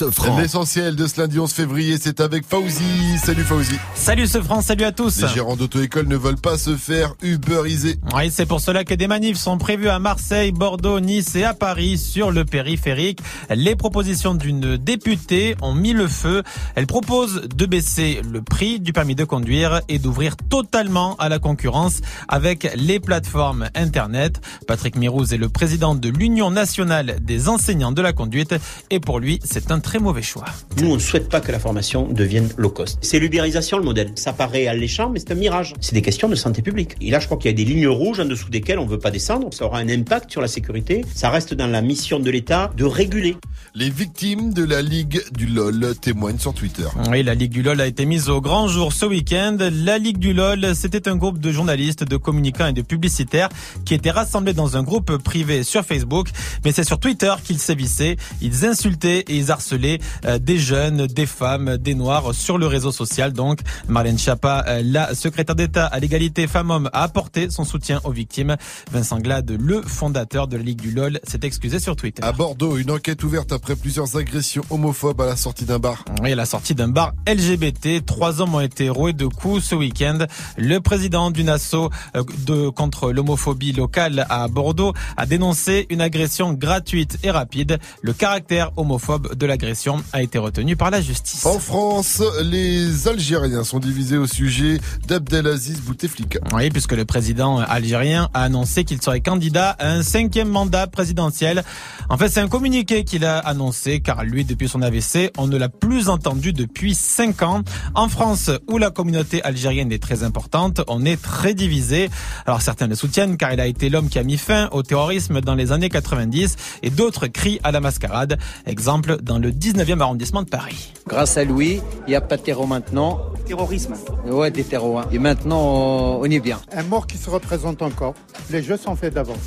Sofran. 0.00 0.38
L'essentiel 0.38 0.96
de 0.96 1.06
ce 1.06 1.20
lundi 1.20 1.38
11 1.38 1.52
février, 1.52 1.98
c'est 2.00 2.20
avec 2.20 2.46
Fauzi. 2.48 3.18
Salut 3.22 3.42
Fauzi. 3.42 3.74
Salut 3.94 4.26
ce 4.26 4.40
France, 4.40 4.64
salut 4.64 4.84
à 4.84 4.92
tous. 4.92 5.20
Les 5.20 5.28
gérants 5.28 5.56
d'auto-école 5.56 6.08
ne 6.08 6.16
veulent 6.16 6.40
pas 6.40 6.56
se 6.56 6.74
faire 6.74 7.12
uberiser. 7.20 7.96
Oui, 8.14 8.30
c'est 8.30 8.46
pour 8.46 8.62
cela 8.62 8.84
que 8.84 8.94
des 8.94 9.06
manifs 9.06 9.36
sont 9.36 9.58
prévus 9.58 9.90
à 9.90 9.98
Marseille, 9.98 10.52
Bordeaux, 10.52 11.00
Nice 11.00 11.34
et 11.34 11.44
à 11.44 11.52
Paris 11.52 11.98
sur 11.98 12.30
le 12.30 12.46
périphérique. 12.46 13.20
Les 13.50 13.76
propositions 13.76 14.32
d'une 14.32 14.78
députée 14.78 15.54
ont 15.60 15.74
mis 15.74 15.92
le 15.92 16.08
feu. 16.08 16.44
Elle 16.76 16.86
propose 16.86 17.42
de 17.54 17.66
baisser 17.66 18.22
le 18.26 18.40
prix 18.40 18.80
du 18.80 18.94
permis 18.94 19.14
de 19.14 19.24
conduire 19.24 19.82
et 19.90 19.98
d'ouvrir 19.98 20.34
totalement 20.50 21.16
à 21.16 21.30
la 21.30 21.38
concurrence 21.38 22.00
avec 22.28 22.70
les 22.74 23.00
plateformes 23.00 23.70
Internet. 23.74 24.40
Patrick 24.66 24.96
Mirouz 24.96 25.32
est 25.32 25.38
le 25.38 25.48
président 25.48 25.94
de 25.94 26.08
l'Union 26.10 26.50
nationale 26.50 27.16
des 27.22 27.48
enseignants 27.48 27.92
de 27.92 28.02
la 28.02 28.12
conduite 28.12 28.54
et 28.90 29.00
pour 29.00 29.20
lui, 29.20 29.38
c'est 29.44 29.70
un 29.70 29.80
très 29.80 29.98
mauvais 29.98 30.22
choix. 30.22 30.44
Nous, 30.76 30.90
on 30.90 30.94
ne 30.94 31.00
souhaite 31.00 31.28
pas 31.28 31.40
que 31.40 31.52
la 31.52 31.58
formation 31.58 32.08
devienne 32.08 32.48
low 32.56 32.70
cost. 32.70 32.98
C'est 33.00 33.18
l'ubérisation 33.18 33.78
le 33.78 33.84
modèle. 33.84 34.12
Ça 34.16 34.32
paraît 34.32 34.66
alléchant, 34.66 35.08
mais 35.10 35.20
c'est 35.20 35.32
un 35.32 35.36
mirage. 35.36 35.74
C'est 35.80 35.94
des 35.94 36.02
questions 36.02 36.28
de 36.28 36.34
santé 36.34 36.62
publique. 36.62 36.96
Et 37.00 37.10
là, 37.10 37.20
je 37.20 37.26
crois 37.26 37.38
qu'il 37.38 37.50
y 37.50 37.54
a 37.54 37.56
des 37.56 37.64
lignes 37.64 37.88
rouges 37.88 38.20
en 38.20 38.24
dessous 38.24 38.50
desquelles 38.50 38.78
on 38.78 38.84
ne 38.84 38.90
veut 38.90 38.98
pas 38.98 39.10
descendre. 39.10 39.52
Ça 39.52 39.66
aura 39.66 39.78
un 39.78 39.88
impact 39.88 40.30
sur 40.30 40.40
la 40.40 40.48
sécurité. 40.48 41.04
Ça 41.14 41.30
reste 41.30 41.54
dans 41.54 41.68
la 41.68 41.80
mission 41.80 42.18
de 42.18 42.30
l'État 42.30 42.70
de 42.76 42.84
réguler. 42.84 43.36
Les 43.74 43.90
victimes 43.90 44.52
de 44.52 44.64
la 44.64 44.82
Ligue 44.82 45.22
du 45.32 45.46
LOL 45.46 45.94
témoignent 46.00 46.38
sur 46.38 46.54
Twitter. 46.54 46.88
Oui, 47.08 47.22
la 47.22 47.34
Ligue 47.34 47.52
du 47.52 47.62
LOL 47.62 47.80
a 47.80 47.86
été 47.86 48.04
mise 48.04 48.28
au 48.28 48.40
grand 48.40 48.66
jour 48.66 48.92
ce 48.92 49.06
week-end. 49.06 49.56
La 49.60 49.98
Ligue 49.98 50.18
du 50.18 50.32
LOL, 50.32 50.39
c'était 50.74 51.08
un 51.08 51.16
groupe 51.16 51.38
de 51.38 51.52
journalistes, 51.52 52.04
de 52.04 52.16
communicants 52.16 52.66
et 52.66 52.72
de 52.72 52.82
publicitaires 52.82 53.48
qui 53.84 53.94
étaient 53.94 54.10
rassemblés 54.10 54.54
dans 54.54 54.76
un 54.76 54.82
groupe 54.82 55.16
privé 55.18 55.62
sur 55.62 55.84
Facebook. 55.84 56.28
Mais 56.64 56.72
c'est 56.72 56.84
sur 56.84 56.98
Twitter 56.98 57.32
qu'ils 57.44 57.58
sévissaient. 57.58 58.16
Ils 58.40 58.64
insultaient 58.64 59.20
et 59.28 59.36
ils 59.36 59.50
harcelaient 59.50 59.98
euh, 60.24 60.38
des 60.38 60.58
jeunes, 60.58 61.06
des 61.06 61.26
femmes, 61.26 61.76
des 61.76 61.94
noirs 61.94 62.34
sur 62.34 62.58
le 62.58 62.66
réseau 62.66 62.92
social. 62.92 63.32
Donc, 63.32 63.60
Marlène 63.88 64.18
Schiappa, 64.18 64.64
euh, 64.66 64.82
la 64.84 65.14
secrétaire 65.14 65.56
d'État 65.56 65.86
à 65.86 65.98
l'égalité 65.98 66.46
femmes-hommes, 66.46 66.88
a 66.92 67.02
apporté 67.02 67.50
son 67.50 67.64
soutien 67.64 68.00
aux 68.04 68.12
victimes. 68.12 68.56
Vincent 68.90 69.18
Glade, 69.18 69.50
le 69.50 69.82
fondateur 69.82 70.48
de 70.48 70.56
la 70.56 70.62
Ligue 70.62 70.80
du 70.80 70.92
LOL, 70.92 71.20
s'est 71.24 71.40
excusé 71.42 71.78
sur 71.78 71.96
Twitter. 71.96 72.22
À 72.22 72.32
Bordeaux, 72.32 72.76
une 72.76 72.90
enquête 72.90 73.22
ouverte 73.24 73.52
après 73.52 73.76
plusieurs 73.76 74.16
agressions 74.16 74.62
homophobes 74.70 75.20
à 75.20 75.26
la 75.26 75.36
sortie 75.36 75.64
d'un 75.64 75.78
bar. 75.78 76.04
Oui, 76.22 76.32
à 76.32 76.34
la 76.34 76.46
sortie 76.46 76.74
d'un 76.74 76.88
bar 76.88 77.12
LGBT, 77.26 78.04
trois 78.04 78.40
hommes 78.40 78.54
ont 78.54 78.60
été 78.60 78.88
roués 78.88 79.12
de 79.12 79.26
coups 79.26 79.64
ce 79.64 79.74
week-end. 79.74 80.18
Le 80.56 80.78
président 80.80 81.30
d'une 81.30 81.48
asso 81.48 81.74
euh, 81.74 82.22
de 82.46 82.68
contre 82.68 83.12
l'homophobie 83.12 83.72
locale 83.72 84.26
à 84.28 84.48
Bordeaux 84.48 84.92
a 85.16 85.26
dénoncé 85.26 85.86
une 85.90 86.00
agression 86.00 86.52
gratuite 86.52 87.18
et 87.22 87.30
rapide. 87.30 87.78
Le 88.02 88.12
caractère 88.12 88.70
homophobe 88.76 89.34
de 89.34 89.46
l'agression 89.46 90.02
a 90.12 90.22
été 90.22 90.38
retenu 90.38 90.76
par 90.76 90.90
la 90.90 91.00
justice. 91.00 91.44
En 91.46 91.58
France, 91.58 92.22
les 92.42 93.08
Algériens 93.08 93.64
sont 93.64 93.78
divisés 93.78 94.16
au 94.16 94.26
sujet 94.26 94.78
d'Abdelaziz 95.06 95.80
Bouteflika. 95.80 96.40
Oui, 96.52 96.70
puisque 96.70 96.92
le 96.92 97.04
président 97.04 97.58
algérien 97.58 98.28
a 98.34 98.42
annoncé 98.44 98.84
qu'il 98.84 99.00
serait 99.02 99.20
candidat 99.20 99.70
à 99.78 99.90
un 99.90 100.02
cinquième 100.02 100.48
mandat 100.48 100.86
présidentiel. 100.86 101.64
En 102.08 102.16
fait, 102.16 102.28
c'est 102.28 102.40
un 102.40 102.48
communiqué 102.48 103.04
qu'il 103.04 103.24
a 103.24 103.38
annoncé, 103.38 104.00
car 104.00 104.24
lui, 104.24 104.44
depuis 104.44 104.68
son 104.68 104.82
AVC, 104.82 105.30
on 105.38 105.46
ne 105.46 105.56
l'a 105.56 105.68
plus 105.68 106.08
entendu 106.08 106.52
depuis 106.52 106.94
cinq 106.94 107.42
ans. 107.42 107.62
En 107.94 108.08
France, 108.08 108.50
où 108.68 108.78
la 108.78 108.90
communauté 108.90 109.42
algérienne 109.42 109.92
est 109.92 110.02
très 110.02 110.19
importante, 110.24 110.80
on 110.88 111.04
est 111.04 111.20
très 111.20 111.54
divisé. 111.54 112.10
Alors 112.46 112.62
certains 112.62 112.86
le 112.86 112.94
soutiennent, 112.94 113.36
car 113.36 113.52
il 113.52 113.60
a 113.60 113.66
été 113.66 113.88
l'homme 113.88 114.08
qui 114.08 114.18
a 114.18 114.22
mis 114.22 114.36
fin 114.36 114.68
au 114.72 114.82
terrorisme 114.82 115.40
dans 115.40 115.54
les 115.54 115.72
années 115.72 115.88
90, 115.88 116.56
et 116.82 116.90
d'autres 116.90 117.26
crient 117.26 117.60
à 117.64 117.72
la 117.72 117.80
mascarade. 117.80 118.38
Exemple, 118.66 119.18
dans 119.22 119.38
le 119.38 119.50
19e 119.50 120.00
arrondissement 120.00 120.42
de 120.42 120.48
Paris. 120.48 120.92
Grâce 121.06 121.36
à 121.36 121.44
lui, 121.44 121.80
il 122.06 122.10
n'y 122.10 122.14
a 122.16 122.20
pas 122.20 122.36
de 122.36 122.42
terreau 122.42 122.66
maintenant. 122.66 123.20
Terrorisme. 123.46 123.94
Ouais, 124.26 124.50
des 124.50 124.64
terreaux. 124.64 124.98
hein. 124.98 125.06
Et 125.12 125.18
maintenant, 125.18 126.18
on 126.20 126.24
est 126.24 126.40
bien. 126.40 126.60
Un 126.72 126.84
mort 126.84 127.06
qui 127.06 127.16
se 127.18 127.28
représente 127.30 127.82
encore. 127.82 128.14
Les 128.50 128.62
jeux 128.62 128.76
sont 128.76 128.94
faits 128.96 129.14
d'avance. 129.14 129.38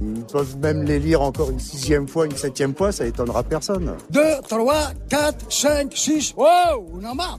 Ils 0.00 0.22
peuvent 0.32 0.56
même 0.58 0.84
les 0.84 1.00
lire 1.00 1.22
encore 1.22 1.50
une 1.50 1.58
sixième 1.58 2.06
fois, 2.06 2.26
une 2.26 2.36
septième 2.36 2.72
fois, 2.72 2.92
ça 2.92 3.04
étonnera 3.04 3.42
personne. 3.42 3.94
2, 4.10 4.20
3, 4.48 4.74
4, 5.08 5.46
5, 5.52 5.90
6. 5.92 6.34
Wow, 6.36 6.46
on 6.94 7.04
en 7.04 7.14
marre. 7.16 7.38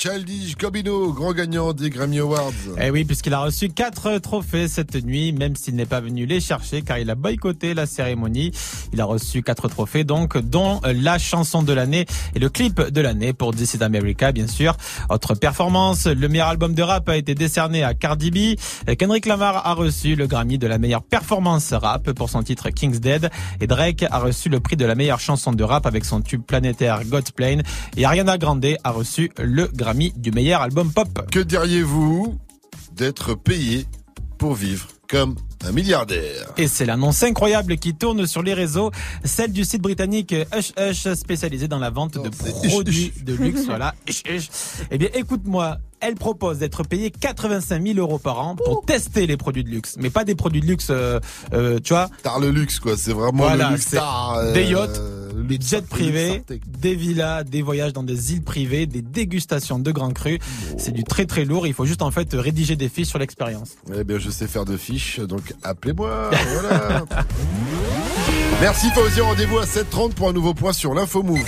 Childish 0.00 0.56
Gambino, 0.56 1.12
grand 1.12 1.34
gagnant 1.34 1.74
des 1.74 1.90
Grammy 1.90 2.20
Awards. 2.20 2.54
Eh 2.80 2.88
oui, 2.88 3.04
puisqu'il 3.04 3.34
a 3.34 3.40
reçu 3.40 3.68
quatre 3.68 4.16
trophées 4.16 4.66
cette 4.66 4.94
nuit, 5.04 5.34
même 5.34 5.56
s'il 5.56 5.76
n'est 5.76 5.84
pas 5.84 6.00
venu 6.00 6.24
les 6.24 6.40
chercher, 6.40 6.80
car 6.80 6.96
il 6.96 7.10
a 7.10 7.14
boycotté 7.14 7.74
la 7.74 7.84
cérémonie. 7.84 8.50
Il 8.94 9.00
a 9.02 9.04
reçu 9.04 9.42
quatre 9.42 9.68
trophées, 9.68 10.04
donc, 10.04 10.38
dont 10.38 10.80
la 10.84 11.18
chanson 11.18 11.62
de 11.62 11.74
l'année 11.74 12.06
et 12.34 12.38
le 12.38 12.48
clip 12.48 12.80
de 12.80 13.00
l'année 13.02 13.34
pour 13.34 13.54
This 13.54 13.74
is 13.74 13.82
America, 13.82 14.32
bien 14.32 14.46
sûr. 14.46 14.74
Autre 15.10 15.34
performance, 15.34 16.06
le 16.06 16.28
meilleur 16.30 16.48
album 16.48 16.72
de 16.72 16.82
rap 16.82 17.06
a 17.10 17.18
été 17.18 17.34
décerné 17.34 17.84
à 17.84 17.92
Cardi 17.92 18.30
B. 18.30 18.58
Kendrick 18.96 19.26
Lamar 19.26 19.66
a 19.66 19.74
reçu 19.74 20.16
le 20.16 20.26
Grammy 20.26 20.56
de 20.56 20.66
la 20.66 20.78
meilleure 20.78 21.02
performance 21.02 21.74
rap 21.74 22.10
pour 22.12 22.30
son 22.30 22.42
titre 22.42 22.70
King's 22.70 23.00
Dead. 23.00 23.28
Et 23.60 23.66
Drake 23.66 24.06
a 24.10 24.18
reçu 24.18 24.48
le 24.48 24.60
prix 24.60 24.76
de 24.76 24.86
la 24.86 24.94
meilleure 24.94 25.20
chanson 25.20 25.52
de 25.52 25.62
rap 25.62 25.84
avec 25.84 26.06
son 26.06 26.22
tube 26.22 26.40
planétaire 26.42 27.04
God's 27.04 27.32
Plane. 27.32 27.62
Et 27.98 28.06
Ariana 28.06 28.38
Grande 28.38 28.64
a 28.82 28.90
reçu 28.92 29.30
le 29.36 29.66
Grammy 29.66 29.89
du 29.94 30.30
meilleur 30.30 30.62
album 30.62 30.92
pop. 30.92 31.08
Que 31.30 31.40
diriez-vous 31.40 32.36
d'être 32.92 33.34
payé 33.34 33.86
pour 34.38 34.54
vivre 34.54 34.86
comme 35.08 35.34
un 35.64 35.72
milliardaire? 35.72 36.46
Et 36.56 36.68
c'est 36.68 36.86
l'annonce 36.86 37.22
incroyable 37.22 37.76
qui 37.76 37.94
tourne 37.94 38.26
sur 38.26 38.42
les 38.42 38.54
réseaux, 38.54 38.90
celle 39.24 39.52
du 39.52 39.64
site 39.64 39.82
britannique 39.82 40.34
Hush 40.56 40.72
Hush 40.78 41.12
spécialisé 41.14 41.66
dans 41.68 41.78
la 41.78 41.90
vente 41.90 42.14
de 42.22 42.28
produits 42.68 43.12
de 43.24 43.34
luxe. 43.34 43.64
Voilà. 43.66 43.94
Hush 44.08 44.22
Hush. 44.28 44.48
Eh 44.90 44.98
bien, 44.98 45.08
écoute-moi. 45.14 45.78
Elle 46.02 46.14
propose 46.14 46.56
d'être 46.56 46.82
payée 46.82 47.10
85 47.10 47.82
000 47.88 47.98
euros 47.98 48.18
par 48.18 48.38
an 48.40 48.56
pour 48.56 48.86
tester 48.86 49.26
les 49.26 49.36
produits 49.36 49.64
de 49.64 49.68
luxe, 49.68 49.96
mais 49.98 50.08
pas 50.08 50.24
des 50.24 50.34
produits 50.34 50.62
de 50.62 50.66
luxe, 50.66 50.86
euh, 50.88 51.20
euh, 51.52 51.78
tu 51.84 51.92
vois. 51.92 52.08
Tard 52.22 52.40
le 52.40 52.48
luxe, 52.50 52.80
quoi. 52.80 52.96
C'est 52.96 53.12
vraiment 53.12 53.42
Voilà, 53.44 53.68
le 53.68 53.74
luxe 53.74 53.90
tard. 53.90 54.36
euh, 54.38 54.54
des 54.54 54.64
yachts, 54.64 54.98
le 55.40 55.46
des 55.58 55.58
jets 55.66 55.82
privés, 55.82 56.42
des 56.66 56.94
villas, 56.94 57.44
des 57.44 57.62
voyages 57.62 57.92
dans 57.92 58.02
des 58.02 58.32
îles 58.32 58.42
privées, 58.42 58.86
des 58.86 59.02
dégustations 59.02 59.78
de 59.78 59.90
grands 59.90 60.10
crus. 60.12 60.38
C'est 60.78 60.92
du 60.92 61.04
très 61.04 61.26
très 61.26 61.44
lourd. 61.44 61.66
Il 61.66 61.74
faut 61.74 61.84
juste 61.86 62.02
en 62.02 62.10
fait 62.10 62.28
rédiger 62.32 62.76
des 62.76 62.88
fiches 62.88 63.08
sur 63.08 63.18
l'expérience. 63.18 63.70
Eh 63.94 64.04
bien, 64.04 64.18
je 64.18 64.30
sais 64.30 64.46
faire 64.46 64.64
de 64.64 64.76
fiches, 64.76 65.20
donc 65.20 65.52
appelez-moi. 65.62 66.30
Voilà. 66.60 67.04
Merci 68.60 68.90
Fauzi, 68.94 69.20
rendez-vous 69.20 69.58
à 69.58 69.64
7h30 69.64 70.12
pour 70.12 70.28
un 70.28 70.32
nouveau 70.32 70.52
point 70.54 70.72
sur 70.72 70.92
l'info 70.94 71.22
Move. 71.22 71.40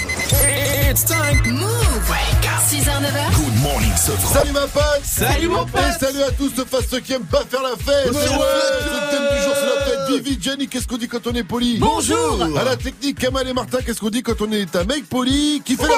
It's 0.90 1.04
time. 1.04 1.40
Move. 1.52 2.10
Wake 2.10 2.46
up. 2.46 2.62
6h, 2.68 2.84
9h. 2.84 3.34
Good 3.36 3.62
morning, 3.62 3.92
Sofran. 3.96 4.34
Salut 4.40 4.52
ma 4.52 4.66
pote 4.66 5.00
Salut, 5.04 5.48
mon 5.48 5.64
pote. 5.66 5.80
Et 5.96 6.04
salut 6.04 6.22
à 6.22 6.30
tous 6.32 6.50
ceux 6.56 6.64
face 6.64 6.86
ceux 6.90 7.00
qui 7.00 7.12
aiment 7.12 7.22
pas 7.24 7.44
faire 7.48 7.62
la 7.62 7.70
fête 7.76 8.12
Ouais, 8.12 8.18
C'est 8.24 8.30
ouais. 8.30 8.38
le 8.38 9.10
thème 9.10 9.36
du 9.36 9.42
jour, 9.44 9.52
c'est 9.54 9.66
la 9.66 9.72
fête 9.72 9.81
Vivi, 10.20 10.38
Jenny, 10.40 10.68
qu'est-ce 10.68 10.86
qu'on 10.86 10.98
dit 10.98 11.08
quand 11.08 11.26
on 11.26 11.32
est 11.34 11.44
poli 11.44 11.78
Bonjour. 11.78 12.42
À 12.56 12.64
la 12.64 12.76
technique, 12.76 13.18
Kamal 13.18 13.48
et 13.48 13.52
Martin, 13.52 13.78
qu'est-ce 13.84 14.00
qu'on 14.00 14.10
dit 14.10 14.22
quand 14.22 14.40
on 14.40 14.52
est 14.52 14.74
un 14.76 14.84
mec 14.84 15.08
poli 15.08 15.62
qui 15.64 15.76
fait 15.76 15.88
la 15.88 15.94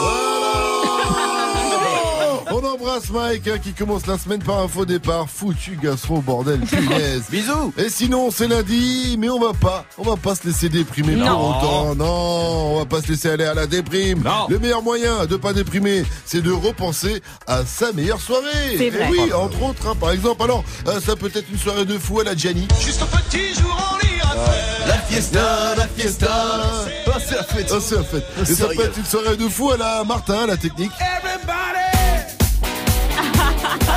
Voilà. 0.00 1.35
On 2.58 2.64
embrasse 2.64 3.10
Mike 3.10 3.48
hein, 3.48 3.58
qui 3.62 3.74
commence 3.74 4.06
la 4.06 4.16
semaine 4.16 4.42
par 4.42 4.60
un 4.60 4.68
faux 4.68 4.86
départ. 4.86 5.28
Foutu 5.28 5.78
garçon, 5.82 6.20
bordel, 6.20 6.60
punaise. 6.60 7.24
Bisous. 7.30 7.74
Et 7.76 7.90
sinon, 7.90 8.30
c'est 8.30 8.48
lundi, 8.48 9.16
mais 9.18 9.28
on 9.28 9.38
va 9.38 9.52
pas, 9.52 9.84
on 9.98 10.02
va 10.04 10.16
pas 10.16 10.34
se 10.34 10.46
laisser 10.46 10.70
déprimer 10.70 11.16
pour 11.16 11.26
Non. 11.26 11.50
autant. 11.50 11.94
Non, 11.94 12.06
on 12.06 12.78
va 12.78 12.86
pas 12.86 13.02
se 13.02 13.08
laisser 13.08 13.28
aller 13.28 13.44
à 13.44 13.52
la 13.52 13.66
déprime. 13.66 14.24
Le 14.48 14.58
meilleur 14.58 14.80
moyen 14.82 15.26
de 15.26 15.36
pas 15.36 15.52
déprimer, 15.52 16.04
c'est 16.24 16.40
de 16.40 16.50
repenser 16.50 17.20
à 17.46 17.66
sa 17.66 17.92
meilleure 17.92 18.20
soirée. 18.22 18.76
C'est 18.78 18.84
Et 18.86 18.90
vrai. 18.90 19.08
oui, 19.10 19.32
entre 19.34 19.62
autres, 19.62 19.86
hein, 19.88 19.94
par 20.00 20.12
exemple. 20.12 20.42
Alors, 20.42 20.64
euh, 20.86 20.98
ça 21.00 21.14
peut 21.14 21.30
être 21.34 21.50
une 21.52 21.58
soirée 21.58 21.84
de 21.84 21.98
fou 21.98 22.20
à 22.20 22.24
la 22.24 22.34
Gianni. 22.34 22.66
Juste 22.80 23.02
un 23.02 23.16
petit 23.18 23.52
jour 23.54 23.76
en 23.92 23.98
lit 23.98 24.20
à 24.22 24.28
faire. 24.28 24.86
La 24.88 24.94
fiesta, 25.00 25.74
la 25.76 25.88
fiesta. 25.88 26.30
Ah, 26.32 27.18
c'est 27.22 27.34
la 27.36 27.42
fête. 27.44 27.70
Ah, 27.70 27.78
c'est 27.82 27.96
la 27.96 28.04
fête. 28.04 28.24
Et 28.40 28.44
C'est 28.46 28.54
ça 28.54 28.68
peut 28.68 28.80
être 28.82 28.96
une 28.96 29.04
soirée 29.04 29.36
de 29.36 29.46
fou 29.46 29.70
à 29.72 29.76
la 29.76 30.04
Martin, 30.04 30.44
à 30.44 30.46
la 30.46 30.56
technique. 30.56 30.92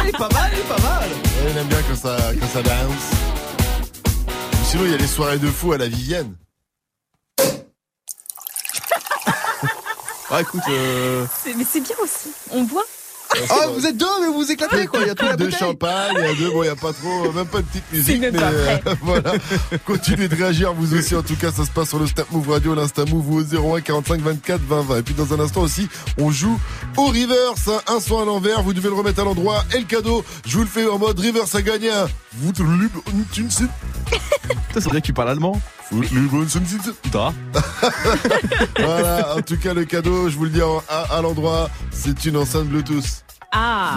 Il 0.04 0.10
est 0.10 0.12
pas 0.12 0.30
mal, 0.30 0.52
il 0.54 0.60
est 0.60 0.64
pas 0.64 0.82
mal. 0.82 1.10
On 1.44 1.58
aime 1.58 1.68
bien 1.68 1.82
quand 1.88 1.96
ça, 1.96 2.18
quand 2.40 2.48
ça 2.48 2.62
bounce. 2.62 3.12
Sinon, 4.66 4.86
il 4.86 4.92
y 4.92 4.94
a 4.94 4.98
les 4.98 5.08
soirées 5.08 5.40
de 5.40 5.48
fou 5.48 5.72
à 5.74 5.78
la 5.78 5.88
Vivienne. 5.88 6.36
Ah, 10.32 10.42
écoute, 10.42 10.62
euh... 10.70 11.26
Mais 11.58 11.66
c'est 11.68 11.80
bien 11.80 11.96
aussi. 12.04 12.32
On 12.52 12.62
boit. 12.62 12.86
Ah, 13.50 13.68
vous 13.76 13.86
êtes 13.86 13.96
deux, 13.98 14.06
mais 14.22 14.28
vous 14.28 14.34
vous 14.44 14.52
éclatez, 14.52 14.88
quoi. 14.88 15.02
Il 15.02 15.08
y 15.08 15.10
a 15.12 15.16
tout 15.16 15.26
la 15.26 15.36
de 15.36 15.46
bouteille. 15.46 15.60
champagne, 15.60 16.16
il 16.18 16.24
y 16.24 16.28
a 16.28 16.34
deux, 16.34 16.50
bon, 16.52 16.64
il 16.64 16.66
n'y 16.66 16.72
a 16.72 16.76
pas 16.76 16.92
trop, 16.94 17.32
même 17.32 17.46
pas 17.46 17.60
de 17.60 17.64
petite 17.68 17.84
musique, 17.94 18.22
mais 18.22 18.32
euh, 18.42 18.78
voilà. 19.02 19.34
Continuez 19.86 20.28
de 20.28 20.36
réagir, 20.36 20.74
vous 20.74 20.96
aussi. 20.96 21.16
En 21.16 21.22
tout 21.22 21.36
cas, 21.36 21.52
ça 21.52 21.64
se 21.64 21.70
passe 21.70 21.90
sur 21.90 22.00
le 22.00 22.08
Snap 22.08 22.30
Move 22.32 22.50
Radio, 22.50 22.74
l'Insta 22.74 23.06
Move 23.06 23.30
ou 23.30 23.40
au 23.40 23.76
01 23.78 23.82
45 23.82 24.22
24 24.22 24.62
20 24.62 24.82
20. 24.82 24.98
Et 24.98 25.02
puis, 25.04 25.14
dans 25.14 25.32
un 25.34 25.40
instant 25.40 25.62
aussi, 25.62 25.88
on 26.18 26.32
joue 26.32 26.60
au 26.98 27.06
reverse, 27.06 27.68
hein, 27.68 27.82
un 27.88 28.00
son 28.00 28.20
à 28.22 28.26
l'envers. 28.26 28.64
Vous 28.64 28.74
devez 28.74 28.90
le 28.90 28.96
remettre 28.96 29.20
à 29.22 29.24
l'endroit. 29.26 29.64
Et 29.76 29.80
le 29.80 29.86
cadeau, 29.86 30.24
je 30.48 30.56
vous 30.58 30.64
le 30.64 30.70
fais 30.70 30.88
en 30.88 30.98
mode 30.98 31.20
reverse 31.20 31.54
à 31.56 31.62
gagner. 31.62 31.92
un 31.92 32.08
Vous 32.38 32.52
te 32.52 32.64
le- 32.64 32.90
tu 33.32 33.44
ne 33.44 33.50
sais- 33.50 33.64
c'est 34.74 34.84
vrai 34.86 35.02
que 35.02 35.06
tu 35.06 35.14
parles 35.14 35.30
allemand. 35.30 35.62
Voilà, 38.80 39.36
en 39.38 39.42
tout 39.42 39.58
cas, 39.58 39.74
le 39.74 39.86
cadeau, 39.86 40.30
je 40.30 40.36
vous 40.38 40.44
le 40.46 40.50
dis 40.52 40.62
en- 40.62 40.84
à, 40.90 41.18
à 41.18 41.22
l'endroit, 41.22 41.70
c'est 41.92 42.26
une 42.26 42.38
enceinte 42.38 42.66
Bluetooth. 42.68 43.24
Ah. 43.52 43.96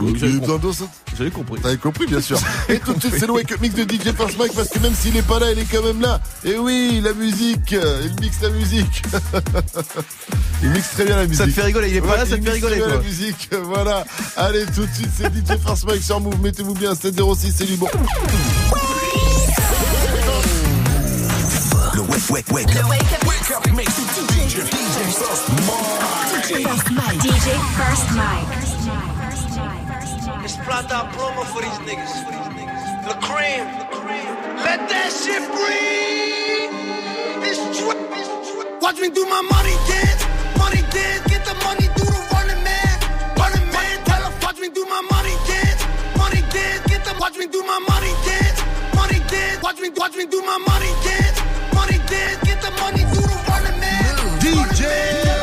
J'avais 1.18 1.30
compris. 1.30 1.60
T'avais 1.60 1.76
compris, 1.76 2.06
bien 2.06 2.22
sûr. 2.22 2.38
Et 2.70 2.78
tout 2.78 2.94
de 2.94 3.00
suite, 3.00 3.14
c'est 3.18 3.26
le 3.26 3.32
Wake 3.34 3.52
Up 3.52 3.60
Mix 3.60 3.74
de 3.74 3.82
DJ 3.82 4.14
First 4.16 4.38
Mike 4.38 4.54
parce 4.54 4.68
que 4.70 4.78
même 4.78 4.94
s'il 4.94 5.14
est 5.14 5.20
pas 5.26 5.38
là, 5.38 5.52
il 5.52 5.58
est 5.58 5.66
quand 5.70 5.82
même 5.82 6.00
là. 6.00 6.20
Et 6.42 6.56
oui, 6.56 7.02
la 7.04 7.12
musique, 7.12 7.72
il 7.72 8.20
mixe 8.22 8.40
la 8.40 8.48
musique. 8.48 9.02
il 10.62 10.70
mixe 10.70 10.92
très 10.92 11.04
bien 11.04 11.16
la 11.16 11.26
musique. 11.26 11.36
Ça 11.36 11.44
te 11.46 11.50
fait 11.50 11.62
rigoler, 11.64 11.90
il 11.90 11.96
est 11.96 12.00
pas 12.00 12.16
là, 12.16 12.24
ça 12.24 12.38
te 12.38 12.42
fait 12.42 12.50
rigoler, 12.50 12.76
très 12.78 12.86
bien 12.86 12.94
toi. 12.94 13.02
la 13.02 13.08
musique, 13.08 13.50
voilà. 13.62 14.04
Allez, 14.38 14.64
tout 14.74 14.86
de 14.86 14.94
suite, 14.94 15.10
c'est 15.14 15.26
DJ 15.26 15.58
First 15.62 15.84
Mike 15.86 16.02
sur 16.02 16.18
Move. 16.18 16.40
Mettez-vous 16.40 16.74
bien, 16.74 16.94
706, 16.94 17.54
c'est 17.54 17.66
du 17.66 17.76
wake, 22.12 22.30
wake, 22.30 22.48
wake. 22.52 22.74
Le 22.74 22.88
wake 22.88 23.12
up, 23.12 23.24
wake 23.26 23.50
up 23.50 23.64
mix. 23.74 23.90
DJ, 24.44 24.68
First 25.16 26.92
Mike. 26.92 27.18
DJ 27.24 27.48
First 27.78 28.08
Mike. 28.12 28.48
It's 30.44 30.56
plata 30.56 31.08
promo 31.14 31.44
for 31.52 31.62
these 31.62 31.80
niggas. 31.88 32.12
The 33.08 33.14
cream. 33.26 33.64
Let 34.64 34.88
that 34.90 35.10
shit 35.12 35.42
breathe. 35.56 36.72
It's 37.48 37.60
drip. 37.78 37.98
Watch 38.82 38.98
me 39.00 39.08
do 39.10 39.24
my 39.26 39.40
money 39.42 39.76
dance. 39.88 40.22
Money 40.58 40.82
dance. 40.90 41.22
Get 41.30 41.44
the 41.44 41.54
money, 41.64 41.88
do 41.96 42.04
the 42.04 42.20
running 42.32 42.62
man. 42.62 42.98
Running 43.38 43.66
man. 43.72 44.04
Tell 44.04 44.22
her, 44.22 44.32
watch 44.42 44.58
me 44.58 44.68
do 44.68 44.84
my 44.86 45.00
money 45.10 45.34
dance. 45.48 45.82
Money 46.18 46.42
dance. 46.50 46.82
Get 46.86 47.04
the, 47.04 47.14
watch 47.18 47.36
me 47.38 47.46
do 47.46 47.62
my 47.62 47.78
money 47.88 48.12
dance. 48.26 48.60
Money 48.94 49.20
dance. 49.30 49.62
Watch 49.62 49.80
me, 49.80 49.88
watch 49.96 50.14
me 50.16 50.26
do 50.26 50.42
my 50.42 50.58
money 50.58 50.92
dance. 51.04 51.41
Get 51.88 52.60
the 52.62 52.70
money, 52.80 53.02
do 53.12 53.20
the 53.20 53.44
running 53.48 53.80
man. 53.80 54.38
DJ. 54.38 55.41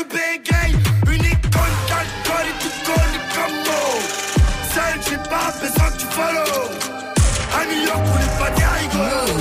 Tu 0.00 0.06
bégayes. 0.08 0.76
Une 1.10 1.24
icône 1.24 1.76
d'alcool 1.88 2.46
et 2.46 2.56
tu 2.62 2.68
connais 2.86 3.24
comme 3.34 3.56
mot. 3.66 3.98
Seul, 4.74 4.94
j'ai 5.08 5.20
pas 5.28 5.52
besoin 5.60 5.90
que 5.90 5.98
tu 5.98 6.06
follow. 6.06 6.68
À 7.54 7.64
New 7.66 7.86
York, 7.86 8.02
on 8.04 8.18
n'est 8.18 8.38
pas 8.38 8.50
des 8.56 8.64
rigolos. 8.64 9.40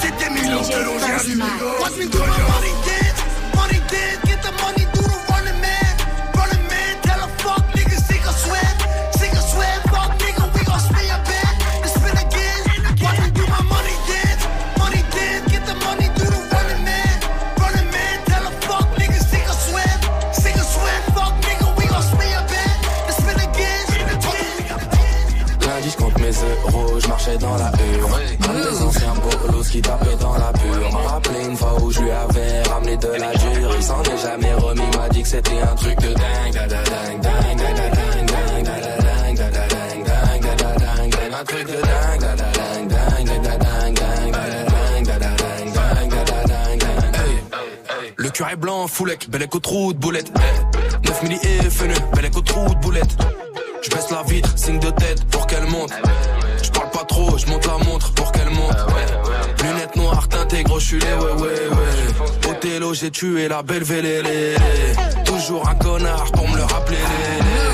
C'est 0.00 0.16
des 0.18 0.30
millions 0.40 0.62
de 0.62 0.84
l'on 0.84 0.96
vient 0.98 1.22
du 1.24 1.34
Migo. 1.36 2.59
Marchais 27.10 27.38
dans 27.38 27.56
la 27.56 27.70
hure. 27.70 28.18
Un 28.48 28.54
des 28.54 28.82
anciens 28.82 29.14
bolos 29.14 29.68
qui 29.68 29.82
tapaient 29.82 30.16
dans 30.20 30.34
la 30.34 30.52
pure. 30.52 30.92
M'a 30.92 31.08
rappelé 31.10 31.44
une 31.44 31.56
fois 31.56 31.74
où 31.82 31.90
je 31.90 32.00
lui 32.00 32.10
avais 32.10 32.62
ramené 32.62 32.96
de 32.96 33.08
la 33.08 33.32
dure. 33.34 33.72
Il 33.76 33.82
s'en 33.82 34.02
est 34.02 34.22
jamais 34.22 34.54
remis, 34.54 34.96
m'a 34.96 35.08
dit 35.08 35.22
que 35.22 35.28
c'était 35.28 35.60
un 35.60 35.74
truc 35.74 35.98
de 36.00 36.14
dingue. 36.14 36.68
dingue. 36.68 37.26
Un 41.32 41.44
truc 41.44 41.66
de 41.66 41.72
dingue, 41.72 42.20
blanc, 48.58 48.86
foulec, 48.88 49.30
bellec 49.30 49.54
au 49.54 49.60
trou 49.60 49.92
de 49.92 49.98
boulette. 49.98 50.30
9 51.04 51.22
milli 51.22 51.38
et 51.42 51.70
fenu, 51.70 51.94
bellec 52.14 52.36
au 52.36 52.42
trou 52.42 52.68
de 52.74 52.80
boulette. 52.80 53.16
Je 53.82 53.90
baisse 53.90 54.10
la 54.10 54.22
vitre, 54.22 54.52
signe 54.56 54.78
de 54.78 54.90
tête 54.90 55.24
pour 55.30 55.46
qu'elle 55.46 55.64
monte. 55.64 55.92
Trop, 57.10 57.36
je 57.36 57.46
monte 57.46 57.66
la 57.66 57.78
montre 57.84 58.12
pour 58.14 58.30
qu'elle 58.30 58.50
monte. 58.50 58.76
Lunettes 59.62 59.96
noires 59.96 60.28
teintées, 60.28 60.62
gros, 60.62 60.78
je 60.78 60.86
suis 60.86 61.00
les 61.00 61.06
ouais, 61.06 61.42
ouais, 61.42 61.48
ouais. 61.48 62.50
Othello, 62.50 62.94
j'ai 62.94 63.10
tué 63.10 63.48
la 63.48 63.62
belle 63.62 63.82
vélélé. 63.82 64.54
Toujours 65.24 65.68
un 65.68 65.74
connard 65.74 66.30
pour 66.32 66.48
me 66.48 66.56
le 66.56 66.62
rappeler. 66.62 66.98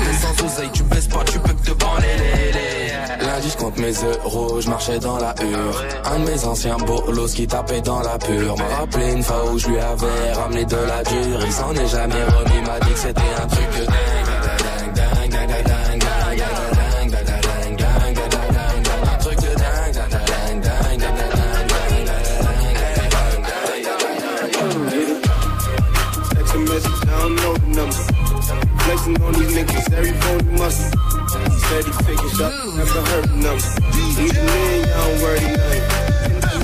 Mais 0.05 0.17
sans 0.17 0.45
oseille, 0.45 0.71
tu 0.73 0.83
baisses 0.83 1.07
pas, 1.07 1.23
tu 1.23 1.37
peux 1.39 1.53
que 1.53 1.69
te 1.69 1.71
banner. 1.71 2.17
Lundi, 3.21 3.49
je 3.51 3.57
compte 3.57 3.77
mes 3.77 3.93
euros, 4.25 4.59
je 4.59 4.69
marchais 4.69 4.97
dans 4.99 5.17
la 5.17 5.35
hure. 5.39 5.83
Un 6.05 6.19
de 6.19 6.31
mes 6.31 6.45
anciens 6.45 6.77
bolos 6.77 7.33
qui 7.35 7.45
tapait 7.45 7.81
dans 7.81 8.01
la 8.01 8.17
pure. 8.17 8.57
M'a 8.57 8.75
rappelé 8.79 9.11
une 9.13 9.23
fois 9.23 9.43
où 9.51 9.59
je 9.59 9.67
lui 9.67 9.79
avais 9.79 10.33
ramené 10.33 10.65
de 10.65 10.77
la 10.77 11.03
dure. 11.03 11.39
Il 11.45 11.51
s'en 11.51 11.73
est 11.75 11.87
jamais 11.87 12.23
remis, 12.23 12.61
m'a 12.65 12.79
dit 12.79 12.93
que 12.93 12.99
c'était 12.99 13.21
un 13.43 13.47
truc 13.47 13.69
de 13.79 13.85
dingue. 13.85 13.95
Dingue, 14.57 14.93
dingue, 14.95 15.31
dingue, 15.31 15.47
dingue, 15.47 15.63
dingue, 15.63 15.99
dingue, 15.99 16.56
Flexing 29.07 29.23
on 29.25 29.33
these 29.33 29.55
niggas, 29.55 29.93
every 29.93 30.11
phone 30.11 30.43
you 30.45 30.57
muscle. 30.57 30.91
Said 31.67 31.85
he 31.85 31.91
taking 32.03 32.29
shots, 32.35 32.75
never 32.75 33.01
heard 33.07 33.23
the 33.23 33.35
number. 33.39 33.67
Even 34.19 34.45
then, 34.45 34.87
y'all 34.87 35.07
don't 35.07 35.21
worry 35.21 35.39
nothing. 35.39 35.83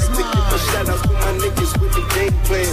Sticking 0.03 0.43
for 0.51 0.59
shout 0.59 0.89
outs 0.89 1.01
to 1.03 1.13
my 1.13 1.31
niggas 1.39 1.71
with 1.79 1.93
the 1.95 2.03
game 2.15 2.35
plan. 2.43 2.67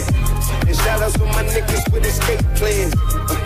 And 0.67 0.77
shout 0.77 1.03
outs 1.03 1.15
to 1.15 1.25
my 1.25 1.45
niggas 1.45 1.93
with 1.93 2.05
escape 2.05 2.43
plans. 2.59 2.95
Uh, 3.31 3.39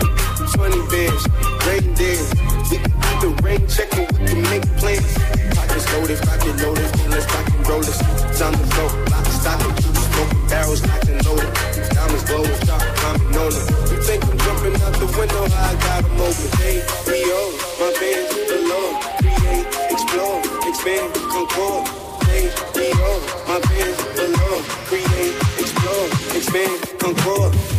20 0.57 0.81
bands, 0.89 1.23
rain 1.67 1.93
dance. 1.93 2.33
We 2.71 2.77
can 2.81 2.89
do 2.89 3.13
the 3.21 3.41
rain 3.43 3.67
checking, 3.67 4.07
we 4.17 4.25
can 4.25 4.41
make 4.49 4.65
plans. 4.81 5.05
Pockets 5.53 5.85
loaded, 5.93 6.19
pocket 6.25 6.55
loaded, 6.57 6.89
let's 7.09 7.25
rock 7.33 7.47
and 7.53 7.67
roll 7.67 7.81
this. 7.81 7.99
Time 8.39 8.53
to 8.53 8.65
go, 8.73 8.85
lock, 9.13 9.25
stock, 9.29 9.61
and 9.61 9.77
two 9.77 9.93
smoking 9.93 10.47
barrels, 10.49 10.81
locked 10.87 11.07
and 11.07 11.25
loaded. 11.25 11.74
Diamonds 12.05 12.23
climbing 12.23 13.35
on. 13.35 13.51
You 13.89 13.97
think 14.03 14.23
I'm 14.25 14.37
jumping 14.37 14.75
out 14.81 14.93
the 14.93 15.07
window, 15.17 15.43
I 15.43 15.73
got 15.81 16.03
them 16.03 16.21
open. 16.21 16.49
Hey, 16.61 16.85
my. 17.79 18.85
Create, 19.21 19.65
explore, 19.89 20.39
expand, 20.69 21.13
concord. 21.33 21.87
Hey, 22.29 22.45
my. 22.77 23.59
Create, 24.85 25.35
explore, 25.57 26.05
expand, 26.37 26.77
concord. 26.99 27.74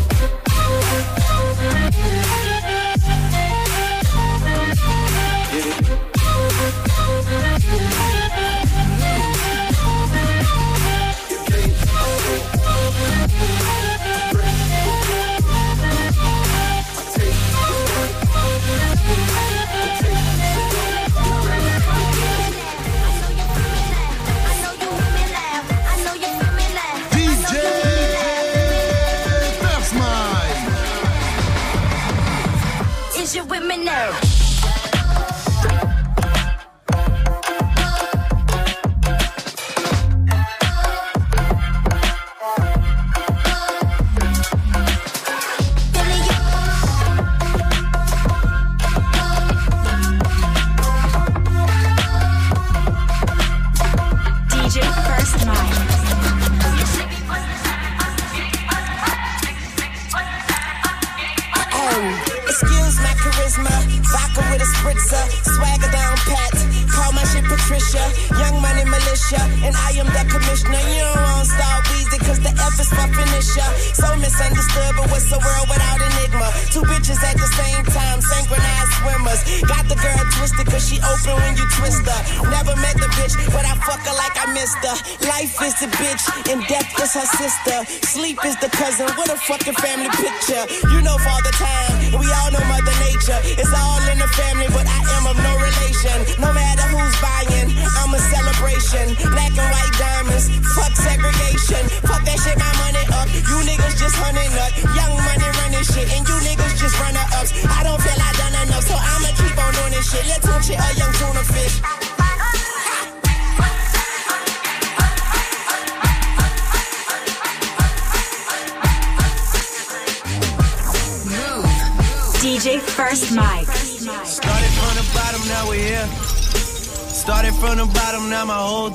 Fucking 89.47 89.76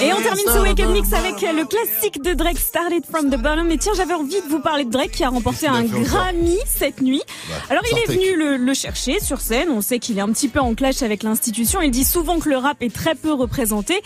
Et 0.00 0.12
on 0.12 0.20
termine 0.20 0.46
ce 0.46 0.58
Wake 0.58 0.80
Up 0.80 0.90
Mix 0.90 1.12
avec 1.12 1.42
euh, 1.42 1.52
le 1.52 1.64
classique 1.64 2.22
de 2.22 2.32
Drake, 2.34 2.58
Started 2.58 3.04
from 3.06 3.30
the 3.30 3.36
Bottom. 3.36 3.70
Et 3.70 3.78
tiens, 3.78 3.92
j'avais 3.96 4.14
envie 4.14 4.40
de 4.40 4.48
vous 4.48 4.60
parler 4.60 4.84
de 4.84 4.90
Drake 4.90 5.12
qui 5.12 5.24
a 5.24 5.28
remporté 5.28 5.66
un 5.66 5.82
Grammy 5.84 6.58
cette 6.66 7.00
nuit. 7.00 7.22
Alors 7.70 7.82
il 7.90 7.98
est 7.98 8.12
venu 8.12 8.36
le, 8.36 8.56
le 8.56 8.74
chercher 8.74 9.20
sur 9.20 9.40
scène. 9.40 9.68
On 9.70 9.80
sait 9.80 9.98
qu'il 9.98 10.18
est 10.18 10.22
un 10.22 10.30
petit 10.32 10.48
peu 10.48 10.60
en 10.60 10.74
clash 10.74 11.02
avec 11.02 11.22
l'institution. 11.22 11.80
Il 11.80 11.90
dit 11.90 12.04
souvent 12.04 12.38
que 12.38 12.48
le 12.48 12.56
rap 12.56 12.82
est 12.82 12.92
très 12.94 13.14
peu 13.14 13.32
représenté. 13.32 14.02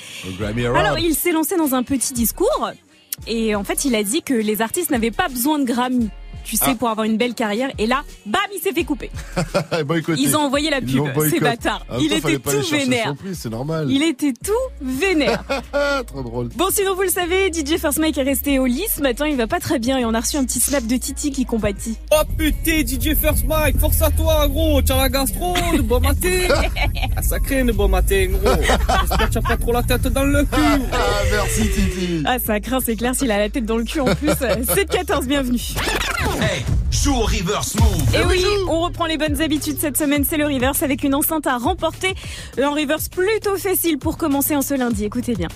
Alors 0.77 0.99
il 0.99 1.15
s'est 1.15 1.33
lancé 1.33 1.57
dans 1.57 1.74
un 1.74 1.83
petit 1.83 2.12
discours. 2.12 2.70
Et 3.27 3.55
en 3.55 3.65
fait, 3.65 3.87
il 3.87 3.95
a 3.95 4.03
dit 4.03 4.20
que 4.23 4.35
les 4.35 4.61
artistes 4.61 4.91
n'avaient 4.91 5.11
pas 5.11 5.28
besoin 5.28 5.59
de 5.59 5.65
Grammy. 5.65 6.11
Tu 6.47 6.56
sais, 6.56 6.64
Ah. 6.68 6.74
pour 6.78 6.89
avoir 6.89 7.05
une 7.05 7.16
belle 7.16 7.35
carrière. 7.35 7.70
Et 7.78 7.86
là, 7.86 8.02
bam, 8.24 8.40
il 8.55 8.60
s'est 8.60 8.73
fait 8.73 8.85
couper. 8.85 9.10
Ils 10.16 10.36
ont 10.36 10.40
envoyé 10.40 10.70
la 10.70 10.81
pub, 10.81 11.05
ces 11.28 11.40
bâtards. 11.40 11.85
Même 11.90 12.01
Il 12.01 12.12
était 12.12 12.39
tout 12.39 12.60
vénère. 12.70 13.05
surprise, 13.06 13.39
C'est 13.43 13.48
normal. 13.51 13.86
Il 13.90 14.02
était 14.02 14.32
tout 14.32 14.52
vénère. 14.81 15.43
Trop 16.06 16.23
drôle. 16.23 16.48
Bon, 16.55 16.66
sinon, 16.70 16.94
vous 16.94 17.02
le 17.02 17.09
savez, 17.09 17.51
DJ 17.52 17.78
First 17.78 17.98
Mike 17.98 18.16
est 18.18 18.23
resté 18.23 18.59
au 18.59 18.66
lit. 18.66 18.85
Ce 18.94 19.01
matin, 19.02 19.27
il 19.27 19.36
va 19.36 19.47
pas 19.47 19.59
très 19.60 19.78
bien 19.78 19.98
et 19.98 20.05
on 20.05 20.14
a 20.14 20.20
reçu 20.20 20.36
un 20.36 20.44
petit 20.44 20.60
snap 20.60 20.86
de 20.86 20.97
Titi 20.97 21.31
qui 21.31 21.44
compatit. 21.44 21.97
Oh 22.12 22.23
putain, 22.39 22.82
DJ 22.86 23.14
First 23.16 23.44
Mike, 23.47 23.78
force 23.78 24.01
à 24.02 24.10
toi, 24.10 24.47
gros. 24.48 24.81
Tiens 24.82 24.98
la 24.98 25.09
gastro, 25.09 25.55
de 25.77 25.82
bon 25.82 26.01
matin. 26.01 26.31
Ah, 27.18 27.23
sacré, 27.23 27.64
de 27.64 27.73
bon 27.73 27.89
matin, 27.89 28.27
gros. 28.28 28.55
J'espère 29.09 29.28
que 29.28 29.32
tu 29.32 29.39
as 29.39 29.43
pas 29.43 29.56
trop 29.56 29.73
la 29.73 29.82
tête 29.82 30.02
dans 30.09 30.23
le 30.24 30.44
cul. 30.44 30.60
Ah, 30.93 30.97
merci 31.31 31.62
Titi. 31.70 32.23
Ah, 32.27 32.39
ça 32.39 32.60
craint, 32.60 32.78
c'est 32.85 32.94
clair, 32.94 33.14
s'il 33.14 33.31
a 33.31 33.39
la 33.39 33.48
tête 33.48 33.64
dans 33.64 33.78
le 33.78 33.85
cul 33.85 34.01
en 34.01 34.14
plus. 34.14 34.31
C'est 34.39 34.85
de 34.85 34.90
14, 34.93 35.27
bienvenue. 35.27 35.59
Hey, 36.40 36.64
joue 36.90 37.14
au 37.14 37.22
reverse 37.24 37.74
move. 37.76 38.14
Et 38.14 38.24
oui, 38.24 38.44
on 38.68 38.80
reprend 38.80 39.06
les 39.06 39.16
bonnes 39.16 39.40
habitudes 39.40 39.78
cette 39.80 39.96
semaine, 39.96 40.24
c'est 40.28 40.36
le 40.36 40.46
reverse 40.46 40.82
avec 40.82 41.02
une 41.04 41.14
enceinte 41.14 41.46
à 41.46 41.56
remporter. 41.58 42.14
Un 42.60 42.70
reverse 42.70 43.08
plutôt 43.08 43.56
facile 43.56 43.98
pour 43.98 44.16
commencer 44.16 44.54
en 44.56 44.62
ce 44.62 44.74
lundi, 44.74 45.04
écoutez 45.04 45.34
bien. 45.34 45.48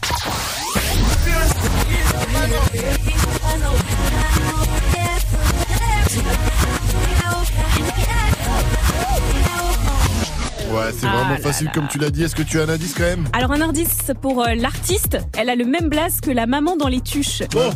Ouais, 10.72 10.92
c'est 10.96 11.06
Ah 11.06 11.16
vraiment 11.16 11.30
là 11.30 11.38
facile 11.38 11.66
là. 11.66 11.72
comme 11.74 11.88
tu 11.88 11.98
l'as 11.98 12.10
dit. 12.10 12.22
Est-ce 12.22 12.36
que 12.36 12.42
tu 12.42 12.60
as 12.60 12.64
un 12.64 12.68
indice 12.68 12.94
quand 12.94 13.02
même? 13.02 13.26
Alors 13.32 13.50
un 13.52 13.60
indice 13.60 14.12
pour 14.22 14.42
euh, 14.42 14.54
l'artiste, 14.54 15.18
elle 15.36 15.50
a 15.50 15.56
le 15.56 15.64
même 15.64 15.88
blaze 15.88 16.20
que 16.20 16.30
la 16.30 16.46
maman 16.46 16.76
dans 16.76 16.86
les 16.88 17.00
tuches. 17.00 17.42
Oh 17.56 17.70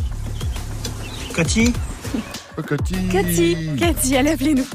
Cathy? 1.35 1.73
Cathy. 2.63 2.95
Cathy, 3.11 3.57
Cathy, 3.77 4.15
allez, 4.17 4.31
appelez-nous. 4.31 4.65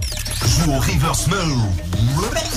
Joue 0.64 0.70
au 0.72 0.78
reverse 0.78 1.26
move. 1.28 1.62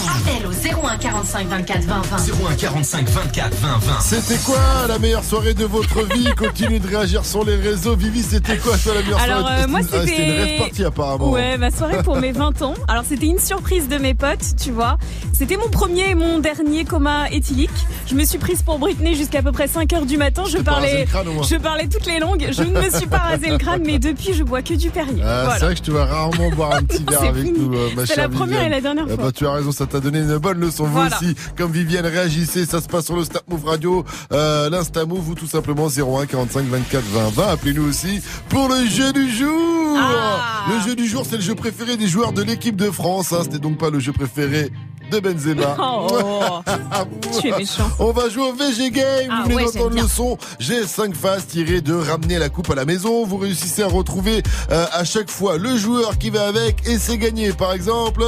Appel 0.07 0.45
au 0.47 0.51
01 0.87 0.97
45 0.97 1.47
24 1.47 1.81
20 1.83 2.01
20. 2.01 2.17
01 2.51 2.55
45 2.55 3.09
24 3.09 3.55
20 3.55 3.77
20. 3.77 3.99
C'était 4.01 4.37
quoi 4.43 4.57
la 4.87 4.99
meilleure 4.99 5.23
soirée 5.23 5.53
de 5.53 5.65
votre 5.65 6.03
vie 6.13 6.25
Continuez 6.37 6.79
de 6.79 6.87
réagir 6.87 7.25
sur 7.25 7.43
les 7.43 7.55
réseaux. 7.55 7.95
Vivi, 7.95 8.21
c'était 8.23 8.57
quoi 8.57 8.77
toi 8.77 8.93
la 8.95 9.01
meilleure 9.01 9.19
Alors, 9.21 9.39
soirée 9.41 9.63
euh, 9.63 9.67
moi, 9.67 9.79
Ah, 9.81 9.85
C'était 9.85 10.01
une 10.03 10.07
c'était- 10.07 10.41
rêve 10.43 10.57
partie 10.59 10.85
apparemment. 10.85 11.31
Ouais, 11.31 11.57
ma 11.57 11.71
soirée 11.71 12.03
pour 12.03 12.15
mes 12.17 12.31
20 12.31 12.61
ans. 12.61 12.73
Alors 12.87 13.03
c'était 13.07 13.25
une 13.27 13.39
surprise 13.39 13.87
de 13.89 13.97
mes 13.97 14.13
potes, 14.13 14.55
tu 14.61 14.71
vois. 14.71 14.97
C'était 15.33 15.57
mon 15.57 15.67
premier 15.69 16.09
et 16.11 16.15
mon 16.15 16.39
dernier 16.39 16.85
coma 16.85 17.29
éthylique. 17.31 17.69
Je 18.07 18.15
me 18.15 18.23
suis 18.25 18.37
prise 18.37 18.61
pour 18.61 18.79
Britney 18.79 19.15
jusqu'à 19.15 19.41
peu 19.41 19.51
près 19.51 19.67
5 19.67 19.91
heures 19.93 20.05
du 20.05 20.17
matin. 20.17 20.43
Je 20.45 20.51
rasé 20.57 20.63
parlais, 20.63 21.05
crâne, 21.05 21.27
je 21.49 21.55
parlais 21.55 21.87
toutes 21.87 22.05
les 22.05 22.19
langues. 22.19 22.47
Je 22.51 22.63
ne 22.63 22.79
me 22.79 22.89
suis 22.89 23.07
pas 23.07 23.17
rasé 23.19 23.49
le 23.49 23.57
crâne, 23.57 23.83
mais 23.85 23.99
depuis 23.99 24.33
je 24.33 24.43
bois 24.43 24.61
que 24.61 24.73
du 24.73 24.89
Perrier. 24.89 25.12
Ah, 25.22 25.44
Voilà. 25.44 25.53
C'est 25.60 25.65
vrai 25.65 25.73
que 25.73 25.80
je 25.80 25.84
te 25.84 25.91
vois 25.91 26.06
rarement 26.06 26.49
boire 26.52 26.76
un 26.76 26.84
petit 26.84 27.03
verre 27.10 27.19
C'est 27.22 27.27
avec 27.27 27.44
fini. 27.45 27.60
nous, 27.60 27.73
euh, 27.76 27.90
ma 27.95 28.06
C'est 28.06 28.15
chère 28.15 28.30
la 28.30 28.35
première 28.35 28.64
et 28.64 28.69
la 28.69 28.81
dernière 28.81 29.06
Eh 29.07 29.14
fois. 29.15 29.23
ben, 29.26 29.31
tu 29.31 29.45
as 29.48 29.52
raison, 29.52 29.72
ça 29.72 29.85
t'a 29.85 29.99
donné 29.99 30.19
une 30.19 30.38
bonne 30.38 30.60
leçon. 30.60 30.85
Vous 30.85 30.99
aussi, 30.99 31.35
comme 31.57 31.72
Viviane, 31.72 32.06
réagissez. 32.06 32.65
Ça 32.65 32.81
se 32.81 32.88
passe 32.88 33.06
sur 33.06 33.15
le 33.15 33.23
Snap 33.23 33.44
Move 33.49 33.65
Radio, 33.65 34.06
euh, 34.31 34.69
l'Insta 34.69 35.06
Move 35.06 35.30
ou 35.30 35.35
tout 35.35 35.48
simplement 35.48 35.88
01 35.88 36.26
45 36.26 36.65
24 36.65 37.03
20 37.03 37.30
20. 37.34 37.48
Appelez-nous 37.53 37.88
aussi 37.90 38.22
pour 38.49 38.68
le 38.69 38.85
jeu 38.85 39.11
du 39.14 39.30
jour. 39.31 39.98
Ah. 39.98 40.65
Le 40.69 40.90
jeu 40.90 40.95
du 40.95 41.07
jour, 41.07 41.26
c'est 41.30 41.35
le 41.38 41.41
jeu 41.41 41.56
préféré 41.56 41.98
des 41.98 42.07
joueurs 42.07 42.34
de 42.34 42.41
l'équipe 42.44 42.76
de 42.76 42.90
France. 42.91 43.31
Hein. 43.34 43.40
C'était 43.44 43.60
donc 43.60 43.77
pas 43.77 43.90
le 43.90 43.99
jeu 43.99 44.11
préféré 44.14 44.72
de 45.14 45.19
Benzema. 45.19 45.77
Oh, 45.85 46.61
tu 47.41 47.48
es 47.49 47.57
méchant. 47.57 47.90
On 47.99 48.11
va 48.11 48.30
jouer 48.30 48.49
au 48.49 48.53
VG 48.53 48.91
Game. 48.91 49.30
Ah 49.30 49.44
vous 49.44 49.52
voulez 49.52 49.65
ouais, 49.65 49.77
entendre 49.77 49.95
le 50.02 50.07
son 50.07 50.38
J'ai 50.60 50.85
5 50.85 51.15
phases 51.15 51.48
tirées 51.48 51.81
de 51.81 51.94
ramener 51.94 52.40
la 52.40 52.49
coupe 52.49 52.69
à 52.72 52.76
la 52.76 52.85
maison. 52.85 53.26
Vous 53.26 53.38
réussissez 53.38 53.84
à 53.84 53.88
retrouver 53.88 54.44
euh, 54.72 54.85
à 54.91 55.03
chaque 55.03 55.30
fois 55.30 55.57
le 55.57 55.77
joueur 55.77 56.18
qui 56.18 56.30
va 56.30 56.48
avec 56.48 56.88
et 56.88 56.98
c'est 56.98 57.18
gagné. 57.18 57.53
Par 57.53 57.73
exemple, 57.73 58.23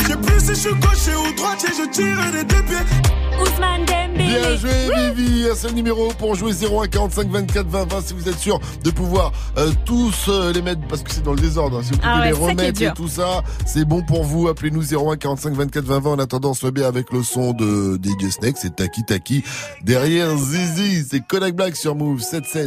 Je 0.00 0.06
sais 0.06 0.16
plus 0.16 0.40
si 0.40 0.48
je 0.48 0.54
suis 0.54 0.74
gaucher 0.74 1.16
ou 1.16 1.34
droitier, 1.36 1.70
je 1.76 1.90
tire 1.90 2.32
des 2.32 2.44
deux 2.44 2.62
pieds. 2.62 3.25
Ousmane 3.40 3.84
Dembélé. 3.84 4.24
Bien 4.38 4.56
joué, 4.56 5.12
Vivi. 5.14 5.48
Un 5.50 5.54
seul 5.54 5.72
numéro 5.74 6.08
pour 6.18 6.34
jouer 6.34 6.52
01 6.52 6.88
45 6.88 7.28
24 7.28 7.66
20 7.68 7.92
20 7.92 8.00
si 8.06 8.14
vous 8.14 8.28
êtes 8.28 8.38
sûr 8.38 8.58
de 8.82 8.90
pouvoir 8.90 9.32
euh, 9.58 9.70
tous 9.84 10.26
euh, 10.28 10.52
les 10.52 10.60
mettre 10.62 10.80
parce 10.88 11.02
que 11.02 11.12
c'est 11.12 11.22
dans 11.22 11.34
le 11.34 11.40
désordre. 11.40 11.78
hein. 11.78 11.82
Si 11.84 11.92
vous 11.92 11.98
pouvez 11.98 12.10
Ah 12.12 12.20
ouais, 12.20 12.26
les 12.26 12.32
remettre 12.32 12.82
et 12.82 12.92
tout 12.94 13.08
ça, 13.08 13.42
c'est 13.64 13.84
bon 13.84 14.02
pour 14.02 14.24
vous. 14.24 14.48
Appelez-nous 14.48 14.94
01 14.94 15.16
45 15.16 15.54
24 15.54 15.84
20 15.84 16.00
20. 16.00 16.10
En 16.10 16.18
attendant, 16.18 16.54
soit 16.54 16.70
bien 16.72 16.88
avec 16.88 17.12
le 17.12 17.22
son 17.22 17.52
de 17.52 17.96
DJ 18.02 18.30
Snake. 18.30 18.56
C'est 18.60 18.74
Taki 18.74 19.04
Taki. 19.04 19.44
Derrière 19.82 20.36
Zizi, 20.36 21.04
c'est 21.08 21.20
Kodak 21.20 21.54
Black 21.54 21.76
sur 21.76 21.94
Move 21.94 22.20
716. 22.20 22.66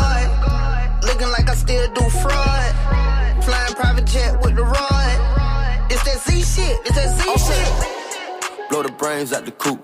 Do 1.95 2.09
fraud. 2.09 3.43
Flying 3.43 3.73
private 3.73 4.05
jet 4.05 4.41
with 4.41 4.55
the 4.55 4.63
rod. 4.63 5.91
It's 5.91 6.03
that 6.03 6.19
Z 6.19 6.41
shit. 6.41 6.79
It's 6.85 6.95
that 6.95 7.09
Z 7.17 7.21
shit. 7.45 8.69
Blow 8.69 8.83
the 8.83 8.91
brains 8.91 9.33
out 9.33 9.45
the 9.45 9.51
coop. 9.51 9.79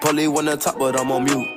Polly 0.00 0.28
wanna 0.28 0.56
talk, 0.56 0.78
but 0.78 0.98
I'm 0.98 1.10
on 1.12 1.24
mute. 1.24 1.48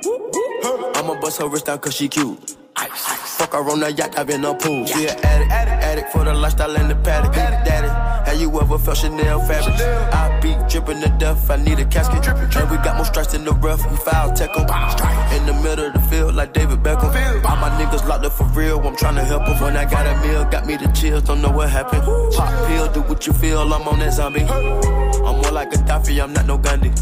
I'ma 0.96 1.20
bust 1.20 1.40
her 1.40 1.48
wrist 1.48 1.66
down 1.66 1.78
cause 1.78 1.94
she 1.94 2.08
cute. 2.08 2.56
Fuck 2.76 3.52
her 3.52 3.70
on 3.70 3.80
the 3.80 3.92
yacht, 3.92 4.18
I've 4.18 4.26
been 4.26 4.44
a 4.44 4.54
pool. 4.54 4.86
She 4.86 5.06
an 5.06 5.18
addict, 5.24 5.50
addict 5.84 6.12
for 6.12 6.24
the 6.24 6.34
lifestyle 6.34 6.76
and 6.76 6.90
the 6.90 6.96
paddock. 6.96 7.32
Daddy, 7.34 7.88
have 8.34 8.42
you 8.42 8.60
ever 8.60 8.78
felt 8.78 8.98
Chanel 8.98 9.38
fabric? 9.40 9.74
I 10.12 10.40
be 10.40 10.56
dripping 10.68 11.00
to 11.02 11.08
death, 11.18 11.50
I 11.50 11.56
need 11.56 11.78
a 11.78 11.84
casket. 11.84 12.22
drippin' 12.22 12.50
And 12.56 12.70
we 12.70 12.76
got 12.78 12.96
more 12.96 13.04
strikes 13.04 13.32
than 13.32 13.44
the 13.44 13.52
rough, 13.52 13.82
we 13.90 13.96
foul 13.96 14.32
tech 14.32 14.50
'em. 14.56 14.66
In 15.36 15.46
the 15.46 15.54
middle 15.62 15.86
of 15.86 15.92
the 15.94 16.00
field, 16.10 16.34
like 16.34 16.52
David 16.52 16.82
Beckham. 16.82 17.12
All 17.44 17.56
my 17.56 17.70
niggas 17.78 18.06
locked 18.08 18.24
up 18.24 18.32
for 18.32 18.44
real, 18.58 18.78
I'm 18.80 18.96
tryna 18.96 19.24
help 19.24 19.46
'em. 19.48 19.60
When 19.60 19.76
I 19.76 19.84
got 19.84 20.06
a 20.06 20.14
meal, 20.26 20.44
got 20.44 20.66
me 20.66 20.76
the 20.76 20.88
chills, 20.88 21.22
don't 21.22 21.42
know 21.42 21.50
what 21.50 21.70
happened. 21.70 22.02
Pop 22.34 22.52
pill, 22.66 22.88
do 22.88 23.00
what 23.02 23.26
you 23.26 23.32
feel, 23.32 23.60
I'm 23.72 23.86
on 23.86 23.98
that 24.00 24.12
zombie. 24.14 24.42
I'm 24.42 25.36
more 25.40 25.52
like 25.52 25.70
Gaddafi, 25.70 26.20
I'm 26.22 26.32
not 26.32 26.46
no 26.46 26.58
Gandhi. 26.58 26.92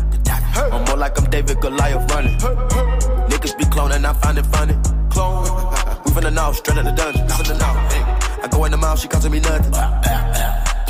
I'm 0.55 0.85
more 0.85 0.99
like 0.99 1.19
I'm 1.19 1.31
David 1.31 1.61
Goliath 1.61 2.11
running. 2.13 2.39
Niggas 3.31 3.57
be 3.57 3.65
cloning, 3.65 4.05
I 4.05 4.13
find 4.13 4.39
it 4.39 4.47
funny. 4.47 4.77
Clone. 5.11 5.47
We 6.05 6.11
finna 6.11 6.33
know, 6.33 6.53
straight 6.53 6.79
out 6.79 6.85
the 6.85 6.93
dungeon. 6.93 7.27
I 8.45 8.49
go 8.49 8.65
in 8.65 8.73
the 8.73 8.77
mouth, 8.77 8.99
she 8.99 9.09
costing 9.09 9.33
me 9.33 9.41
nothing. 9.41 10.72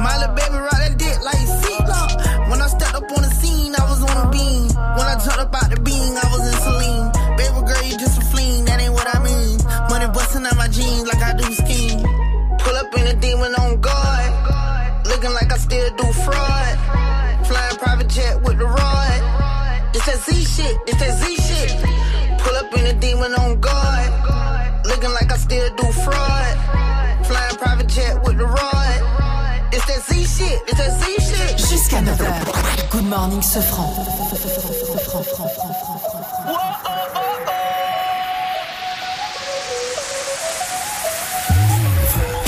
My 0.00 0.16
little 0.16 0.34
baby 0.34 0.56
ride 0.56 0.80
that 0.80 0.96
dick 0.96 1.18
like 1.20 1.36
seatlock. 1.60 2.48
When 2.48 2.60
I 2.60 2.68
stepped 2.68 2.94
up 2.96 3.04
on 3.12 3.22
the 3.22 3.32
scene, 3.36 3.74
I 3.76 3.84
was 3.84 4.00
on 4.00 4.16
a 4.16 4.30
beam. 4.32 4.72
When 4.96 5.06
I 5.12 5.16
jumped 5.20 5.44
up 5.44 5.54
out 5.54 5.68
the 5.68 5.80
beam, 5.80 6.16
I 6.16 6.26
was 6.32 6.42
in 6.48 6.56
Celine. 6.64 7.08
Baby 7.36 7.60
girl, 7.68 7.82
you 7.84 7.96
just 8.00 8.16
a 8.16 8.24
fleen, 8.32 8.64
that 8.64 8.80
ain't 8.80 8.94
what 8.96 9.04
I 9.14 9.20
mean. 9.20 9.60
Money 9.92 10.08
busting 10.08 10.46
out 10.46 10.56
my 10.56 10.68
jeans 10.68 11.04
like 11.04 11.20
I 11.20 11.36
do 11.36 11.44
skiing. 11.52 12.00
Pull 12.64 12.76
up 12.80 12.88
in 12.96 13.06
a 13.12 13.14
demon 13.20 13.52
on 13.60 13.80
guard. 13.80 14.32
Looking 15.04 15.34
like 15.36 15.52
I 15.52 15.58
still 15.58 15.90
do 15.96 16.06
fraud. 16.24 16.74
Flying 17.44 17.76
private 17.76 18.08
jet 18.08 18.40
with 18.40 18.56
the 18.56 18.64
rod. 18.64 19.20
It's 19.92 20.06
that 20.06 20.18
Z 20.24 20.32
shit, 20.32 20.76
it's 20.88 20.96
that 20.96 21.12
Z 21.20 21.24
shit. 21.44 21.70
Pull 22.40 22.56
up 22.56 22.72
in 22.72 22.86
a 22.88 22.94
demon 22.98 23.34
on 23.34 23.60
guard. 23.60 24.10
Looking 24.86 25.12
like 25.12 25.30
I 25.30 25.36
still 25.36 25.68
do 25.76 25.86
fraud. 25.92 26.56
Flying 27.28 27.56
private 27.56 27.88
jet 27.88 28.22
with 28.24 28.39
that 30.00 30.14
Z 30.14 30.24
shit, 30.24 30.62
it's 30.66 30.78
that 30.78 30.92
Z 31.00 31.04
shit. 31.20 31.58
Jusqu'à 31.58 32.00
9h. 32.00 32.90
Good 32.90 33.04
morning. 33.04 33.42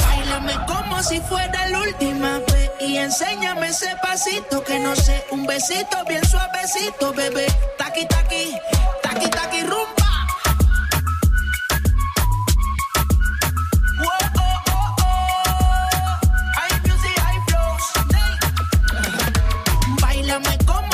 Bailame 0.03 0.55
como 0.67 1.03
si 1.03 1.21
fuera 1.21 1.69
la 1.69 1.81
última 1.81 2.39
vez 2.39 2.71
y 2.81 2.97
enséñame 2.97 3.69
ese 3.69 3.95
pasito 4.03 4.63
que 4.65 4.79
no 4.79 4.95
sé, 4.97 5.25
un 5.31 5.47
besito 5.47 5.97
bien 6.09 6.25
suavecito, 6.25 7.13
bebé. 7.13 7.47
Taqui 7.79 8.07
taqui, 8.07 8.55
taqui 9.03 9.29
taqui 9.31 9.63
rumba. 9.63 10.02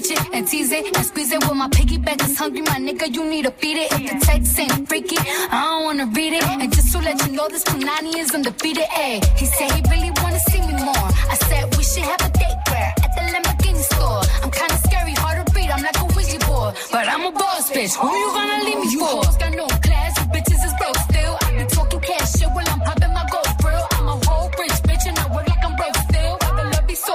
touch 0.00 0.10
it 0.10 0.34
and 0.34 0.46
tease 0.46 0.72
it 0.72 0.96
and 0.96 1.04
squeeze 1.04 1.32
it. 1.32 1.40
Well, 1.42 1.54
my 1.54 1.68
piggyback 1.68 2.22
is 2.22 2.36
hungry, 2.38 2.62
my 2.62 2.78
nigga. 2.78 3.12
You 3.12 3.24
need 3.28 3.44
to 3.44 3.50
feed 3.50 3.78
it. 3.78 3.92
If 3.92 4.02
the 4.10 4.26
text 4.26 4.58
ain't 4.58 4.88
freaky, 4.88 5.16
I 5.18 5.58
don't 5.70 5.84
wanna 5.84 6.06
read 6.06 6.34
it. 6.34 6.44
And 6.44 6.72
just 6.72 6.92
to 6.92 6.98
let 6.98 7.16
you 7.26 7.32
know, 7.32 7.48
this 7.48 7.64
Punani 7.64 8.14
is 8.16 8.34
undefeated. 8.34 8.86
Ay, 8.90 9.20
he 9.36 9.46
said 9.46 9.70
he 9.72 9.80
really 9.90 10.10
wanna 10.22 10.40
see 10.50 10.60
me 10.60 10.74
more. 10.88 11.08
I 11.32 11.36
said 11.48 11.62
we 11.76 11.82
should 11.82 12.06
have 12.12 12.22
a 12.28 12.30
date 12.30 12.58
where 12.70 12.92
at 13.04 13.10
the 13.16 13.22
Lamborghini 13.32 13.82
store. 13.92 14.22
I'm 14.42 14.50
kinda 14.50 14.78
scary, 14.86 15.14
hard 15.22 15.46
to 15.46 15.52
read. 15.54 15.70
I'm 15.70 15.82
like 15.82 15.98
a 15.98 16.06
Ouija 16.14 16.38
board, 16.46 16.74
but 16.92 17.08
I'm 17.08 17.24
a 17.30 17.32
boss 17.32 17.70
bitch. 17.70 17.94
Who 17.96 18.08
you 18.22 18.28
gonna 18.36 18.64
leave 18.66 18.80
me 18.82 18.88
for? 19.00 19.16
You 19.24 19.38
got 19.42 19.52
no 19.62 19.66
class, 19.86 20.12
you 20.18 20.26
bitches 20.34 20.62
is 20.66 20.74
broke 20.80 20.98
still. 21.08 21.34
I 21.42 21.46
be 21.58 21.64
talking 21.76 22.00
cash 22.00 22.32
shit 22.38 22.50
while 22.54 22.68
I'm 22.74 22.80
popping 22.86 23.12
my 23.18 23.24
gold 23.32 23.52
grill. 23.62 23.86
I'm 23.96 24.08
a 24.14 24.16
whole 24.26 24.48
rich 24.58 24.78
bitch 24.88 25.04
and 25.10 25.18
I 25.18 25.26
work 25.34 25.48
like 25.48 25.64
I'm 25.64 25.74
broke 25.76 25.98
still. 26.08 26.34
The 26.58 26.64
love 26.72 26.86
be 26.86 26.94
so 26.94 27.14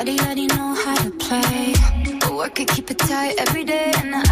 Body 0.00 0.18
already 0.20 0.46
know 0.46 0.74
how 0.82 0.94
to 1.04 1.10
play. 1.24 1.74
But 2.20 2.32
work 2.32 2.58
it, 2.58 2.68
keep 2.68 2.90
it 2.90 2.98
tight 2.98 3.34
every 3.44 3.64
day. 3.64 3.92
And 4.00 4.14
I, 4.14 4.22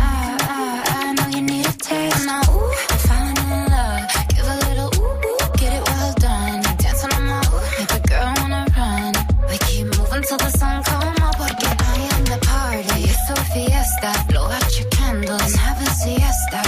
I, 0.57 0.83
I 1.01 1.13
know 1.17 1.29
you 1.37 1.43
need 1.43 1.67
a 1.67 1.73
taste. 1.89 2.25
Now, 2.25 2.41
ooh, 2.53 2.73
I'm 2.93 2.99
falling 3.09 3.39
in 3.55 3.61
love. 3.75 4.03
Give 4.33 4.49
a 4.55 4.57
little 4.67 4.91
ooh, 4.97 5.27
ooh, 5.29 5.45
get 5.61 5.73
it 5.79 5.85
well 5.89 6.13
done. 6.27 6.63
Dancing 6.83 7.13
on 7.17 7.25
my 7.31 7.41
ooh, 7.53 7.65
make 7.79 7.93
a 7.99 8.03
girl 8.11 8.33
wanna 8.41 8.65
run. 8.79 9.13
We 9.51 9.57
keep 9.69 9.87
moving 9.99 10.23
till 10.29 10.41
the 10.47 10.51
sun 10.61 10.83
come 10.85 11.17
up. 11.27 11.37
Porque 11.37 11.69
I 11.93 11.97
am 12.15 12.25
the 12.33 12.39
party. 12.49 13.01
It's 13.13 13.29
a 13.35 13.37
fiesta. 13.53 14.11
Blow 14.31 14.47
out 14.57 14.71
your 14.79 14.89
candles 14.89 15.43
and 15.43 15.57
have 15.67 15.81
a 15.87 15.91
siesta. 16.01 16.61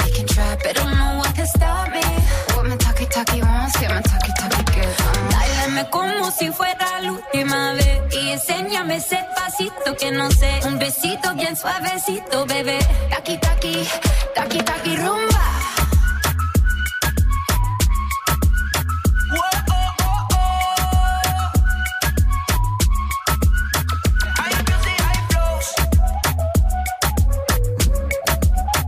We 0.00 0.08
can 0.16 0.26
try, 0.34 0.56
but 0.62 0.72
don't 0.78 0.96
know 1.00 1.12
what 1.20 1.34
can 1.36 1.46
stop 1.46 1.92
me. 1.92 2.06
What 2.54 2.64
my 2.70 2.76
talkie 2.76 3.08
talkie 3.14 3.42
wants, 3.42 3.76
get 3.80 3.90
my 3.90 4.00
talkie 4.00 4.32
talkie 4.40 4.64
good. 4.74 4.94
Bailame 5.32 5.82
como 5.90 6.30
si 6.30 6.50
fuera 6.50 7.02
la 7.02 7.12
última 7.12 7.74
vez 7.74 7.85
enséñame 8.36 8.96
ese 8.96 9.18
pasito 9.34 9.96
que 9.98 10.12
no 10.12 10.30
sé, 10.30 10.60
un 10.66 10.78
besito 10.78 11.34
bien 11.34 11.56
suavecito, 11.56 12.44
bebé. 12.46 12.78
Taki 13.10 13.38
taki, 13.38 13.88
taki 14.34 14.58
taki 14.58 14.96
rumba. 14.96 15.42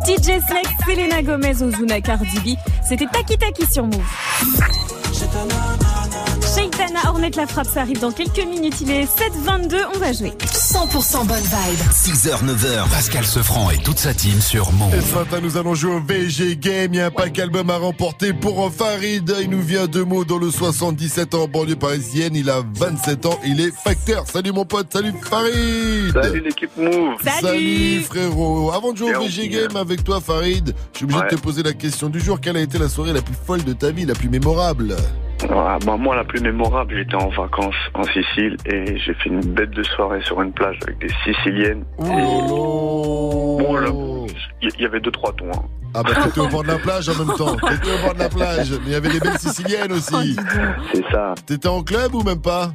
DJ 0.05 0.41
Snake, 0.41 0.77
Selena 0.87 1.23
Gomez, 1.23 1.63
Ozuna 1.63 2.01
Cardi 2.01 2.39
B. 2.41 2.57
C'était 2.83 3.07
Taki 3.07 3.37
Taki 3.37 3.67
sur 3.67 3.85
Move. 3.85 4.05
Shaitana 6.99 7.11
Hornet 7.11 7.31
la 7.37 7.47
frappe, 7.47 7.67
ça 7.69 7.81
arrive 7.83 8.01
dans 8.01 8.11
quelques 8.11 8.45
minutes. 8.45 8.81
Il 8.81 8.91
est 8.91 9.05
7h22, 9.05 9.77
on 9.95 9.99
va 9.99 10.13
jouer. 10.13 10.33
100% 10.41 11.27
bonne 11.27 11.37
vibe. 11.39 11.81
6h, 11.93 12.45
9h, 12.45 12.89
Pascal 12.91 13.25
Sefranc 13.25 13.71
et 13.71 13.79
toute 13.79 13.99
sa 13.99 14.15
team 14.15 14.41
sur 14.41 14.69
Et 14.69 14.73
Move. 14.73 15.05
ce 15.11 15.15
matin, 15.15 15.39
nous 15.43 15.57
allons 15.57 15.75
jouer 15.75 15.95
au 15.95 16.01
VG 16.01 16.57
Game. 16.57 16.95
Il 16.95 16.97
y 16.97 17.01
a 17.01 17.07
un 17.07 17.11
pack 17.11 17.39
album 17.39 17.71
à 17.71 17.77
remporter 17.77 18.33
pour 18.33 18.73
Farid. 18.73 19.33
Il 19.41 19.51
nous 19.51 19.63
vient 19.63 19.87
de 19.87 20.03
mots 20.03 20.25
dans 20.25 20.39
le 20.39 20.51
77 20.51 21.35
ans 21.35 21.43
en 21.45 21.49
banlieue 21.49 21.77
parisienne. 21.77 22.35
Il 22.35 22.51
a 22.51 22.63
27 22.75 23.27
ans. 23.27 23.39
Il 23.45 23.61
est 23.61 23.73
facteur. 23.73 24.25
Salut 24.27 24.53
mon 24.53 24.65
pote. 24.65 24.89
Salut 24.93 25.13
Farid. 25.23 26.13
Salut 26.21 26.41
l'équipe 26.41 26.77
Move. 26.77 27.17
Salut 27.41 28.01
frérot. 28.03 28.73
Avant 28.73 28.93
de 28.93 28.99
jouer 28.99 29.15
au 29.15 29.23
VG 29.25 29.49
bien. 29.49 29.61
Game 29.69 29.77
avec 29.77 30.05
toi 30.05 30.21
Farid, 30.21 30.75
je 30.93 30.99
suis 30.99 31.05
obligé 31.05 31.21
Ouais. 31.21 31.31
de 31.31 31.37
te 31.37 31.41
poser 31.41 31.63
la 31.63 31.73
question 31.73 32.09
du 32.09 32.21
jour. 32.21 32.41
Quelle 32.41 32.57
a 32.57 32.61
été 32.61 32.79
la 32.79 32.89
soirée 32.89 33.13
la 33.13 33.23
plus 33.23 33.35
folle 33.47 33.65
de 33.65 33.73
ta 33.73 33.91
vie, 33.91 34.05
la 34.05 34.15
plus 34.15 34.29
mémorable? 34.29 34.97
Ah, 35.51 35.79
bah, 35.87 35.97
moi, 35.97 36.17
la 36.17 36.25
plus 36.25 36.41
mémorable, 36.41 36.95
j'étais 36.97 37.15
en 37.15 37.29
vacances 37.29 37.75
en 37.95 38.03
Sicile 38.05 38.57
et 38.67 38.97
j'ai 38.99 39.15
fait 39.15 39.29
une 39.29 39.41
bête 39.41 39.71
de 39.71 39.83
soirée 39.85 40.21
sur 40.23 40.43
une 40.43 40.53
plage 40.53 40.79
avec 40.83 40.99
des 40.99 41.09
Siciliennes. 41.25 41.85
Oh. 41.99 43.57
Bon, 43.61 43.77
là, 43.77 43.91
il 44.63 44.71
y, 44.79 44.83
y 44.83 44.87
avait 44.87 45.01
deux, 45.01 45.11
trois 45.13 45.33
tons. 45.33 45.51
hein. 45.55 45.63
Ah 45.95 46.03
bah 46.03 46.11
t'étais 46.25 46.41
au 46.41 46.49
bord 46.49 46.63
de 46.63 46.69
la 46.69 46.79
plage 46.79 47.09
en 47.09 47.15
même 47.25 47.37
temps. 47.37 47.57
T'étais 47.57 47.95
au 47.95 48.05
bord 48.05 48.15
de 48.15 48.19
la 48.19 48.29
plage. 48.29 48.71
Mais 48.73 48.79
il 48.87 48.93
y 48.93 48.95
avait 48.95 49.09
des 49.11 49.21
belles 49.21 49.39
Siciliennes 49.39 49.93
aussi. 49.93 50.37
C'est 50.93 51.05
ça. 51.11 51.35
T'étais 51.47 51.69
en 51.69 51.83
club 51.83 52.15
ou 52.15 52.23
même 52.23 52.41
pas? 52.41 52.71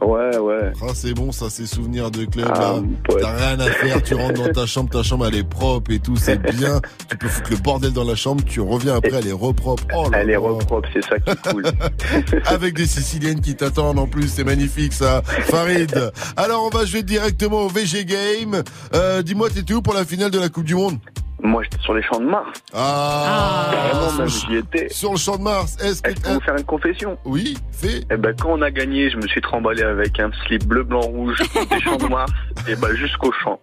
Ouais, 0.00 0.38
ouais. 0.38 0.72
Ah 0.80 0.92
c'est 0.94 1.12
bon 1.12 1.32
ça, 1.32 1.50
ces 1.50 1.66
souvenirs 1.66 2.10
de 2.10 2.24
club 2.24 2.48
Ah. 2.54 2.76
T'as 3.20 3.32
rien 3.36 3.60
à 3.60 3.66
faire, 3.70 4.02
tu 4.02 4.14
rentres 4.14 4.42
dans 4.42 4.52
ta 4.52 4.64
chambre, 4.64 4.88
ta 4.90 5.02
chambre 5.02 5.26
elle 5.26 5.34
est 5.36 5.48
propre 5.48 5.90
et 5.90 5.98
tout, 5.98 6.16
c'est 6.16 6.36
bien. 6.54 6.80
Tu 7.10 7.16
peux 7.18 7.28
foutre 7.28 7.50
le 7.50 7.56
bordel 7.56 7.92
dans 7.92 8.04
la 8.04 8.14
chambre, 8.14 8.42
tu 8.44 8.60
reviens 8.60 8.96
après, 8.96 9.12
elle 9.18 9.26
est 9.28 9.32
repropre. 9.32 9.82
Oh 9.94 10.08
là 10.10 10.18
Elle 10.22 10.30
est 10.30 10.36
repropre, 10.36 10.88
c'est 10.92 11.04
ça 11.04 11.18
qui 11.18 11.30
est 11.30 11.52
cool. 11.52 11.64
Avec 12.46 12.74
des 12.74 12.86
Siciliennes 12.86 13.40
qui 13.40 13.54
t'attendent 13.54 13.98
en 13.98 14.06
plus, 14.06 14.28
c'est 14.28 14.44
magnifique 14.44 14.92
ça. 14.92 15.22
Farid. 15.22 16.12
Alors 16.36 16.64
on 16.64 16.76
va 16.76 16.84
jouer 16.86 17.02
directement 17.02 17.62
au 17.62 17.68
VG 17.68 18.04
Game. 18.06 18.62
Euh, 18.94 19.22
Dis-moi, 19.22 19.50
t'étais 19.50 19.74
où 19.74 19.82
pour 19.82 19.94
la 19.94 20.04
finale 20.04 20.30
de 20.30 20.38
la 20.38 20.48
Coupe 20.48 20.64
du 20.64 20.74
Monde? 20.74 20.98
Moi, 21.44 21.62
j'étais 21.64 21.78
sur 21.82 21.92
les 21.94 22.02
champs 22.04 22.20
de 22.20 22.26
Mars. 22.26 22.50
Ah, 22.72 23.70
même, 24.18 24.28
sur, 24.28 24.48
j'y 24.50 24.56
étais. 24.58 24.88
sur 24.90 25.10
le 25.12 25.18
champ 25.18 25.36
de 25.36 25.42
Mars. 25.42 25.76
Est-ce 25.82 26.00
que 26.02 26.10
Est-ce 26.10 26.32
vous 26.34 26.40
faire 26.40 26.56
une 26.56 26.64
confession? 26.64 27.18
Oui, 27.24 27.58
fais. 27.72 28.02
Eh 28.10 28.16
ben, 28.16 28.32
quand 28.40 28.50
on 28.52 28.62
a 28.62 28.70
gagné, 28.70 29.10
je 29.10 29.16
me 29.16 29.26
suis 29.26 29.40
tremballé 29.40 29.82
avec 29.82 30.20
un 30.20 30.30
slip 30.46 30.64
bleu, 30.66 30.84
blanc, 30.84 31.00
rouge 31.00 31.36
des 31.70 31.80
champs 31.80 31.96
de 31.96 32.06
Mars 32.06 32.30
et 32.68 32.76
ben, 32.76 32.94
jusqu'au 32.94 33.32
champ. 33.42 33.60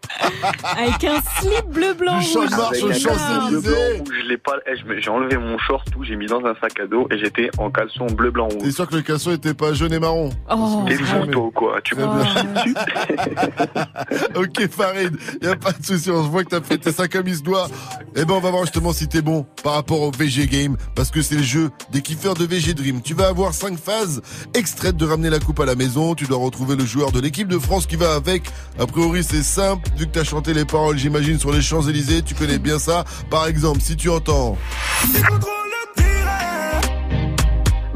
Avec 0.77 1.03
un 1.05 1.21
slip 1.39 1.65
bleu 1.69 1.93
blanc 1.93 2.19
Du 2.19 2.25
champ 2.25 2.41
de 2.41 2.47
rouge. 2.47 2.57
Mars 2.57 2.71
Avec 2.71 2.83
au 2.83 2.89
un 2.89 2.93
slip 2.93 3.07
bleu, 3.07 3.13
Champs-Élysées. 3.15 3.69
blanc, 3.69 3.97
rouge, 4.05 4.15
je 4.23 4.27
l'ai 4.29 4.37
pas, 4.37 4.53
eh, 4.67 4.75
je 4.77 4.85
me- 4.85 4.99
j'ai 4.99 5.09
enlevé 5.09 5.37
mon 5.37 5.57
short, 5.57 5.87
tout, 5.91 6.03
j'ai 6.03 6.15
mis 6.17 6.25
dans 6.25 6.43
un 6.45 6.55
sac 6.61 6.77
à 6.81 6.85
dos 6.85 7.07
et 7.11 7.17
j'étais 7.17 7.49
en 7.57 7.69
caleçon 7.71 8.07
bleu, 8.07 8.31
blanc, 8.31 8.49
rouge. 8.49 8.61
T'es 8.63 8.71
sûr 8.71 8.87
que 8.89 8.95
le 8.97 9.01
casson 9.03 9.31
était 9.31 9.53
pas 9.53 9.71
jaune 9.73 9.93
et 9.93 9.99
marron? 9.99 10.31
Oh. 10.51 10.83
T'es 10.87 10.95
fou, 10.95 11.25
toi, 11.27 11.49
quoi. 11.55 11.79
Tu 11.83 11.95
Très 11.95 12.05
bien. 12.05 12.73
Ok 14.35 14.67
Farid, 14.69 15.15
y 15.41 15.47
a 15.47 15.55
pas 15.55 15.71
de 15.71 15.83
souci, 15.83 16.09
on 16.11 16.23
se 16.23 16.29
voit 16.29 16.43
que 16.43 16.49
t'as 16.49 16.61
fait 16.61 16.77
tes 16.77 16.91
5 16.91 17.09
comme 17.11 17.27
il 17.27 17.35
se 17.35 17.43
doit. 17.43 17.67
Eh 18.15 18.25
ben 18.25 18.33
on 18.33 18.39
va 18.39 18.51
voir 18.51 18.63
justement 18.63 18.93
si 18.93 19.07
t'es 19.07 19.21
bon 19.21 19.45
par 19.63 19.73
rapport 19.73 20.01
au 20.01 20.11
VG 20.11 20.47
Game, 20.47 20.77
parce 20.95 21.11
que 21.11 21.21
c'est 21.21 21.35
le 21.35 21.43
jeu 21.43 21.69
des 21.91 22.01
kiffeurs 22.01 22.33
de 22.33 22.45
VG 22.45 22.73
Dream. 22.73 23.01
Tu 23.01 23.13
vas 23.13 23.27
avoir 23.27 23.53
5 23.53 23.77
phases 23.77 24.21
extraites 24.53 24.97
de 24.97 25.05
ramener 25.05 25.29
la 25.29 25.39
coupe 25.39 25.59
à 25.59 25.65
la 25.65 25.75
maison, 25.75 26.15
tu 26.15 26.25
dois 26.25 26.37
retrouver 26.37 26.75
le 26.75 26.85
joueur 26.85 27.11
de 27.11 27.19
l'équipe 27.19 27.47
de 27.47 27.59
France 27.59 27.85
qui 27.85 27.95
va 27.95 28.13
avec. 28.15 28.43
A 28.79 28.85
priori 28.85 29.23
c'est 29.23 29.43
simple, 29.43 29.89
vu 29.97 30.07
que 30.07 30.11
t'as 30.11 30.23
chanté 30.23 30.53
les 30.53 30.65
paroles 30.65 30.97
j'imagine 30.97 31.39
sur 31.39 31.51
les 31.51 31.61
Champs-Élysées, 31.61 32.23
tu 32.23 32.35
connais 32.35 32.59
bien 32.59 32.79
ça. 32.79 33.05
Par 33.29 33.47
exemple, 33.47 33.81
si 33.81 33.95
tu 33.95 34.09
entends... 34.09 34.57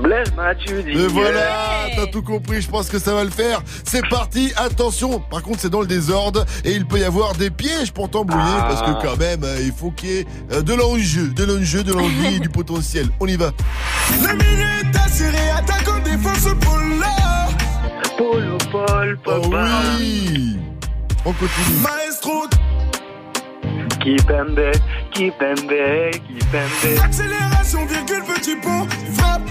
Blaise 0.03 0.34
Mathieu 0.35 0.84
dit. 0.84 0.91
Et 0.91 1.07
voilà, 1.07 1.88
t'as 1.95 2.07
tout 2.07 2.21
compris, 2.21 2.61
je 2.61 2.69
pense 2.69 2.89
que 2.89 2.99
ça 2.99 3.13
va 3.13 3.23
le 3.23 3.30
faire. 3.30 3.61
C'est 3.85 4.05
parti, 4.09 4.51
attention. 4.57 5.19
Par 5.31 5.41
contre, 5.41 5.59
c'est 5.61 5.69
dans 5.69 5.80
le 5.81 5.88
désordre 5.88 6.45
et 6.65 6.71
il 6.73 6.85
peut 6.85 6.99
y 6.99 7.03
avoir 7.05 7.34
des 7.35 7.49
pièges 7.49 7.91
pour 7.93 8.09
t'embrouiller 8.09 8.43
Ah. 8.45 8.67
parce 8.69 8.81
que 8.81 9.01
quand 9.05 9.17
même, 9.17 9.43
euh, 9.43 9.61
il 9.61 9.71
faut 9.71 9.91
qu'il 9.91 10.09
y 10.09 10.17
ait 10.19 10.25
euh, 10.51 10.61
de 10.61 10.73
l'enjeu, 10.73 11.27
de 11.30 11.43
l'enjeu, 11.45 11.84
de 11.84 11.93
l'envie 11.93 12.35
et 12.35 12.39
du 12.39 12.49
potentiel. 12.49 13.07
On 13.21 13.27
y 13.27 13.38
va. 13.38 13.51
La 14.21 14.34
minute 14.34 14.95
assurée, 15.05 15.49
attaque 15.57 15.88
en 15.89 15.99
défense 15.99 16.53
pour 16.61 16.77
là. 16.77 17.47
Polo, 18.17 18.57
Paul, 18.71 19.17
Oh 19.25 19.41
papa. 19.49 19.67
oui. 19.99 20.57
On 21.25 21.31
continue. 21.31 21.80
Maestro, 21.81 22.43
Qui 24.01 24.15
pembe, 24.27 24.59
qui 25.11 25.31
pembe, 25.31 25.71
qui 26.27 26.45
pembe. 26.51 26.99
accélération, 27.03 27.85
virgule, 27.85 28.23
petit 28.35 28.55
pont, 28.57 28.85
frappe. 29.13 29.49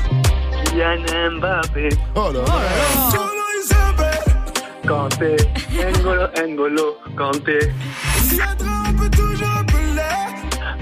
Kylian 0.72 1.36
Mbappé, 1.36 1.88
Oh 2.16 2.30
là 2.32 2.40
là. 2.40 2.46
Kanté, 4.88 5.36
Engolo, 5.78 6.26
Engolo, 6.42 6.96
Kanté. 7.16 7.58
On 8.60 8.92
peut 8.94 9.10
toujours 9.10 9.48
appeler. 9.60 10.16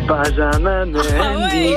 Benjamin 0.07 0.93
Ah 0.95 1.35
Mendy. 1.35 1.75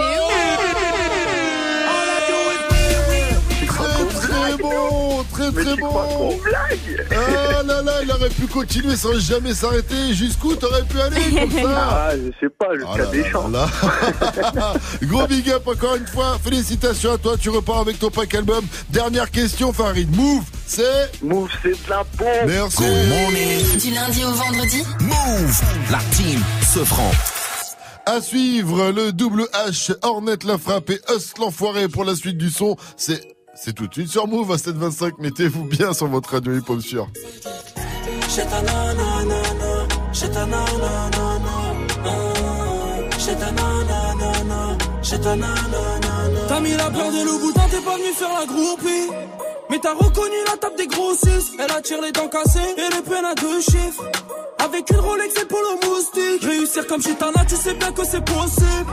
Très 3.68 4.06
très 4.06 4.58
bon, 4.62 5.03
très 5.32 5.52
Mais 5.52 5.64
très 5.64 5.76
tu 5.76 5.82
crois 5.82 6.06
bon. 6.08 6.30
qu'on 6.30 6.38
blague 6.38 7.08
Ah 7.12 7.64
là 7.64 7.82
là, 7.82 7.92
il 8.04 8.12
aurait 8.12 8.30
pu 8.30 8.48
continuer 8.48 8.96
sans 8.96 9.18
jamais 9.20 9.54
s'arrêter. 9.54 10.14
Jusqu'où 10.14 10.56
t'aurais 10.56 10.84
pu 10.84 11.00
aller 11.00 11.22
comme 11.40 11.52
ça 11.52 11.88
Ah, 11.92 12.10
je 12.16 12.32
sais 12.40 12.50
pas, 12.58 12.68
Oh 12.72 12.76
jusqu'à 12.76 12.98
là 12.98 13.06
des 13.12 13.22
là 13.24 13.32
champs. 13.32 13.48
là 13.48 13.68
là. 14.56 14.74
Gros 15.04 15.28
big 15.28 15.50
up 15.50 15.68
encore 15.68 15.96
une 15.96 16.08
fois. 16.08 16.38
Félicitations 16.44 17.14
à 17.14 17.18
toi. 17.18 17.36
Tu 17.40 17.50
repars 17.50 17.80
avec 17.80 18.00
ton 18.00 18.10
pack 18.10 18.34
album. 18.36 18.66
Dernière 18.90 19.30
question, 19.32 19.72
Farid. 19.74 20.16
Move, 20.16 20.44
c'est. 20.66 21.12
Move, 21.22 21.50
c'est 21.62 21.72
de 21.72 21.90
la 21.90 22.04
bombe. 22.18 22.48
Merci. 22.48 22.84
Du 23.88 23.94
lundi 23.94 24.24
au 24.26 24.32
vendredi 24.32 24.84
Move, 25.02 25.62
la 25.92 26.00
team 26.16 26.42
Sefranc. 26.62 27.12
À 28.06 28.20
suivre 28.22 28.92
le 28.92 29.14
double 29.14 29.48
H, 29.68 29.94
Hornet 30.02 30.36
la 30.46 30.58
frappe 30.58 30.90
et 30.90 31.00
Us 31.16 31.34
l'enfoiré 31.40 31.88
pour 31.88 32.04
la 32.04 32.16
suite 32.16 32.38
du 32.38 32.50
son. 32.50 32.76
C'est. 32.98 33.22
C'est 33.56 33.74
tout 33.74 33.88
de 33.88 33.94
suite 33.94 34.10
sur 34.10 34.28
Move 34.28 34.52
à 34.52 34.58
725. 34.58 35.20
Mettez-vous 35.20 35.64
bien 35.66 35.94
sur 35.94 36.08
votre 36.08 36.32
radio 36.32 36.54
hip-hop 36.54 36.82
sûr. 36.82 37.08
T'as 46.48 46.60
mis 46.60 46.72
la 46.72 46.90
peur 46.90 47.12
de 47.12 47.26
loup 47.26 47.40
boudin, 47.40 47.62
t'es 47.70 47.82
pas 47.82 47.96
venu 47.96 48.14
faire 48.14 48.34
la 48.40 48.46
groupie. 48.46 49.12
Mais 49.70 49.80
t'as 49.80 49.94
reconnu 49.94 50.36
la 50.48 50.58
table 50.58 50.76
des 50.78 50.88
grossistes. 50.88 51.54
Elle 51.60 51.72
attire 51.72 52.02
les 52.02 52.12
dents 52.12 52.28
cassées 52.28 52.60
et 52.78 52.96
les 52.96 53.02
peines 53.02 53.26
à 53.26 53.36
deux 53.36 53.62
chiffres. 53.62 54.04
Avec 54.60 54.90
une 54.90 55.00
Rolex 55.00 55.34
et 55.42 55.46
polo 55.46 55.80
moustique. 55.84 56.44
Réussir 56.44 56.88
comme 56.88 57.02
Chitana, 57.02 57.46
tu 57.48 57.56
sais 57.56 57.76
bien 57.76 57.92
que 57.92 58.04
c'est 58.04 58.24
possible. 58.26 58.92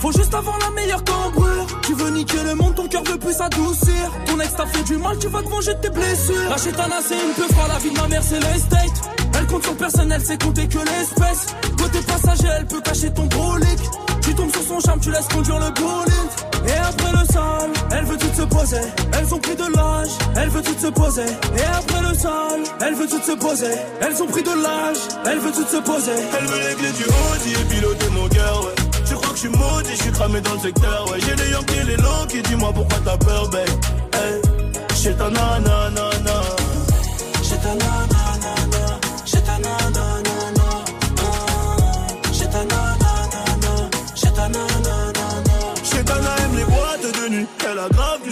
Faut 0.00 0.12
juste 0.12 0.32
avoir 0.34 0.58
la 0.58 0.70
meilleure 0.70 1.02
cambrure. 1.02 1.66
Tu 1.82 1.94
veux 1.94 2.10
niquer 2.10 2.42
le 2.44 2.54
monde, 2.54 2.74
ton 2.74 2.86
cœur 2.86 3.02
veut 3.04 3.18
plus 3.18 3.34
s'adoucir. 3.34 4.12
Ton 4.26 4.38
ex 4.38 4.54
t'a 4.54 4.66
fait 4.66 4.84
du 4.84 4.96
mal, 4.96 5.18
tu 5.18 5.28
vas 5.28 5.42
te 5.42 5.48
manger 5.48 5.74
de 5.74 5.80
tes 5.80 5.90
blessures. 5.90 6.48
La 6.48 6.56
chétana, 6.56 6.96
c'est 7.06 7.14
une 7.14 7.34
peu 7.34 7.52
froide, 7.52 7.68
la 7.72 7.78
vie 7.78 7.90
de 7.90 8.00
ma 8.00 8.06
mère, 8.06 8.22
c'est 8.22 8.40
l'estate. 8.40 9.17
Elle 9.36 9.46
compte 9.46 9.64
sur 9.64 9.76
personne, 9.76 10.12
elle 10.12 10.24
sait 10.24 10.38
compter 10.38 10.66
que 10.66 10.78
l'espèce. 10.78 11.46
Côté 11.76 11.98
passager, 12.00 12.48
elle 12.58 12.66
peut 12.66 12.80
cacher 12.80 13.10
ton 13.12 13.26
brolic. 13.26 13.78
Tu 14.22 14.34
tombes 14.34 14.52
sur 14.52 14.62
son 14.62 14.80
charme, 14.80 15.00
tu 15.00 15.10
laisses 15.10 15.28
conduire 15.28 15.58
le 15.58 15.70
bolide. 15.70 16.30
Et 16.66 16.72
après 16.72 17.12
le 17.12 17.24
sale, 17.32 17.70
elle 17.92 18.04
veut 18.04 18.18
tout 18.18 18.34
se 18.36 18.42
poser. 18.42 18.80
Elles 19.12 19.34
ont 19.34 19.38
pris 19.38 19.56
de 19.56 19.76
l'âge, 19.76 20.08
elle 20.36 20.48
veut 20.50 20.62
tout 20.62 20.78
se 20.78 20.86
poser. 20.88 21.22
Et 21.56 21.62
après 21.62 22.02
le 22.02 22.14
sale, 22.14 22.62
elle 22.80 22.94
veut 22.94 23.06
tout 23.06 23.22
se 23.22 23.32
poser. 23.32 23.74
Elles 24.00 24.22
ont 24.22 24.26
pris 24.26 24.42
de 24.42 24.50
l'âge, 24.50 24.98
elle 25.24 25.38
veut 25.38 25.52
tout 25.52 25.66
se 25.66 25.80
poser. 25.80 26.12
Elle 26.38 26.46
veut 26.46 26.68
les 26.68 26.74
clés 26.74 26.92
du 26.92 27.04
Audi 27.04 27.52
et 27.52 27.74
piloter 27.74 28.10
mon 28.10 28.28
cœur, 28.28 28.64
ouais. 28.64 28.74
Tu 29.06 29.14
crois 29.14 29.30
que 29.30 29.36
je 29.36 29.40
suis 29.40 29.48
maudit, 29.48 29.90
je 29.92 30.02
suis 30.02 30.12
cramé 30.12 30.40
dans 30.40 30.54
le 30.54 30.60
secteur, 30.60 31.10
ouais. 31.10 31.18
J'ai 31.20 31.36
les 31.36 31.50
Yankees, 31.52 31.84
les 31.86 31.96
longs 31.96 32.26
qui 32.28 32.42
dis-moi 32.42 32.72
pourquoi 32.74 32.98
t'as 33.04 33.16
peur, 33.16 33.48
babe. 33.48 33.68
Hey, 34.12 34.42
j'ai 35.00 35.14
ta 35.14 35.30
nanana. 35.30 36.07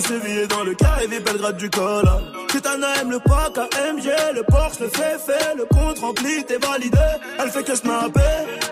Sévillé 0.07 0.47
dans 0.47 0.63
le 0.65 0.75
carré 0.75 1.07
Belgrade 1.09 1.57
du 1.57 1.71
col. 1.71 2.05
Chetana 2.53 2.89
aime 3.01 3.11
le 3.11 3.19
pack 3.21 3.59
AMG, 3.59 4.07
le 4.35 4.43
Porsche, 4.45 4.81
le 4.81 4.89
fait 4.89 5.19
fait, 5.19 5.55
le 5.57 5.65
compte 5.67 5.99
rempli, 5.99 6.45
t'es 6.45 6.59
validé. 6.59 6.99
Elle 7.39 7.51
fait 7.51 7.65
que 7.65 7.75
snapper, 7.75 8.21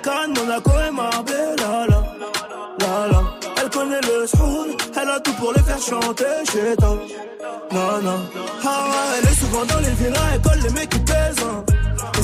Cannes, 0.02 0.34
Monaco 0.36 0.70
et 0.88 0.90
Marbella. 0.92 1.86
La, 1.88 2.86
la, 2.86 3.08
la. 3.12 3.22
Elle 3.62 3.70
connaît 3.70 4.00
le 4.02 4.26
soul, 4.26 4.68
elle 5.00 5.08
a 5.08 5.20
tout 5.20 5.32
pour 5.34 5.52
les 5.52 5.62
faire 5.62 5.80
chanter. 5.80 6.24
Chetana, 6.52 6.94
non, 7.72 8.02
non. 8.02 8.20
Ah 8.64 8.86
elle 9.18 9.28
est 9.28 9.34
souvent 9.40 9.64
dans 9.64 9.80
les 9.80 9.90
villas, 9.90 10.30
elle 10.34 10.40
colle 10.40 10.60
les 10.62 10.70
mecs 10.70 10.90
qui 10.90 10.98
pèsent. 11.00 11.36
hein. 11.44 11.64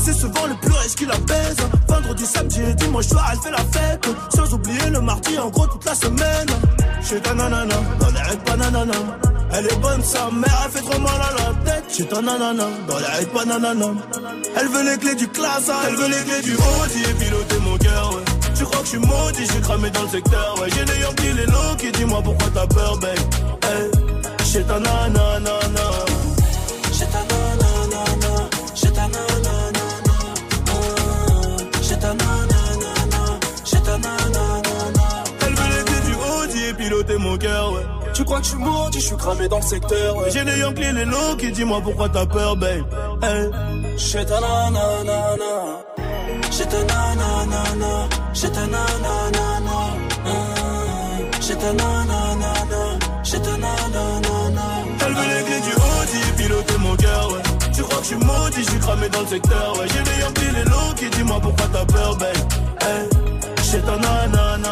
C'est 0.02 0.14
souvent 0.14 0.46
le 0.46 0.54
plus 0.54 0.72
riche 0.72 0.94
qui 0.94 1.04
la 1.04 1.14
hein. 1.14 1.70
Vendredi, 1.88 2.24
samedi 2.24 2.60
et 2.62 2.74
dimanche 2.74 3.06
soir, 3.06 3.28
elle 3.32 3.38
fait 3.38 3.50
la 3.50 3.58
fête. 3.58 4.08
Sans 4.34 4.54
oublier 4.54 4.90
le 4.90 5.00
mardi, 5.00 5.38
en 5.38 5.50
gros, 5.50 5.66
toute 5.66 5.84
la 5.84 5.94
semaine. 5.94 6.48
Chez 7.02 7.20
ta 7.20 7.34
nanana, 7.34 7.74
dans 7.98 8.08
les 8.08 8.20
règles 8.20 8.42
pas 8.44 8.56
nanana. 8.56 8.92
Elle 9.52 9.66
est 9.66 9.80
bonne, 9.80 10.02
sa 10.02 10.30
mère, 10.30 10.62
elle 10.64 10.70
fait 10.70 10.80
trop 10.80 11.00
mal 11.00 11.20
à 11.20 11.32
la 11.42 11.70
tête. 11.70 11.84
Chez 11.94 12.06
ta 12.06 12.22
nanana, 12.22 12.64
dans 12.88 12.98
les 12.98 13.04
règles 13.04 13.30
pas 13.30 13.44
nanana. 13.44 13.86
Elle 14.56 14.68
veut 14.68 14.90
les 14.90 14.98
clés 14.98 15.14
du 15.16 15.28
classe, 15.28 15.70
elle 15.86 15.96
veut 15.96 16.08
les 16.08 16.24
clés 16.24 16.42
du 16.42 16.54
Audi 16.54 17.02
et 17.02 17.14
piloter 17.14 17.58
mon 17.58 17.76
cœur, 17.76 18.14
ouais. 18.14 18.24
Tu 18.54 18.64
crois 18.64 18.78
que 18.78 18.84
je 18.84 18.90
suis 18.90 18.98
maudit, 18.98 19.46
suis 19.46 19.60
cramé 19.60 19.90
dans 19.90 20.02
le 20.02 20.08
secteur, 20.08 20.54
ouais. 20.60 20.68
J'ai 20.74 20.84
les 20.84 21.00
Yankees, 21.00 21.32
les 21.36 21.46
longs 21.46 21.76
qui 21.78 21.92
dis-moi 21.92 22.22
pourquoi 22.22 22.48
t'as 22.54 22.66
peur, 22.66 22.96
babe. 22.98 23.18
Hey, 23.64 24.44
chez 24.44 24.62
ta 24.62 24.78
nanana. 24.78 25.89
Cœur, 37.40 37.72
ouais. 37.72 37.86
Tu 38.14 38.24
crois 38.24 38.38
que 38.38 38.44
je 38.44 38.50
suis 38.50 38.58
maudit, 38.58 39.00
je 39.00 39.06
suis 39.06 39.16
cramé 39.16 39.48
dans 39.48 39.56
le 39.56 39.62
secteur, 39.62 40.16
ouais. 40.16 40.30
J'ai 40.30 40.44
les 40.44 40.58
Yankees, 40.58 40.92
les 40.92 41.04
longs 41.04 41.36
qui 41.38 41.50
dis-moi 41.50 41.80
pourquoi 41.82 42.08
t'as 42.08 42.26
peur, 42.26 42.56
babe. 42.56 42.84
Hey. 43.22 43.50
J'ai 43.96 44.24
ta 44.24 44.40
nanana. 44.40 45.56
J'ai 46.50 46.66
ta 46.66 46.80
nanana. 46.90 48.08
J'ai 48.32 48.50
ta 48.50 48.66
nanana. 48.74 49.78
J'ai 51.40 51.56
ta 51.56 51.72
nanana. 51.72 52.52
J'ai 53.24 53.40
ta 53.40 53.56
nanana. 53.64 54.66
Elle 55.04 55.14
veut 55.14 55.28
les 55.34 55.42
clés 55.46 55.62
du 55.68 55.74
Audi 55.74 56.22
piloter 56.36 56.78
mon 56.78 56.96
cœur, 56.96 57.32
ouais. 57.32 57.42
Tu 57.74 57.82
crois 57.82 57.98
que 57.98 58.02
je 58.02 58.08
suis 58.08 58.16
maudit, 58.16 58.62
je 58.64 58.70
suis 58.70 58.80
cramé 58.80 59.08
dans 59.08 59.20
le 59.20 59.26
secteur, 59.26 59.78
ouais. 59.78 59.86
J'ai 59.92 60.02
les 60.10 60.18
Yankees, 60.22 60.52
les 60.58 60.64
longs 60.64 60.94
qui 60.96 61.08
dis-moi 61.16 61.38
pourquoi 61.40 61.66
t'as 61.72 61.84
peur, 61.84 62.16
babe. 62.16 62.36
Hey. 62.82 63.08
J'ai 63.70 63.80
ta 63.80 63.96
nanana. 63.96 64.69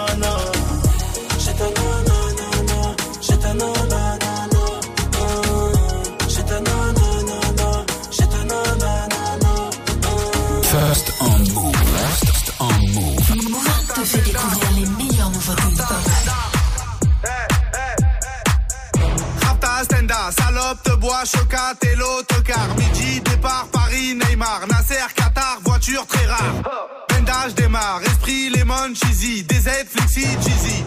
Te 20.82 20.94
bois, 20.96 21.24
chocat 21.24 21.74
et 21.82 21.94
l'autocar. 21.96 22.68
Midi, 22.76 23.20
départ, 23.20 23.68
Paris, 23.72 24.14
Neymar, 24.14 24.66
Nasser, 24.68 25.06
Qatar, 25.14 25.58
voiture 25.64 26.06
très 26.06 26.26
rare. 26.26 26.54
Bendage 27.08 27.54
démarre, 27.54 28.00
esprit, 28.04 28.50
lemon, 28.50 28.94
cheesy, 28.94 29.42
DZ, 29.44 29.86
flexi, 29.88 30.22
cheesy. 30.42 30.84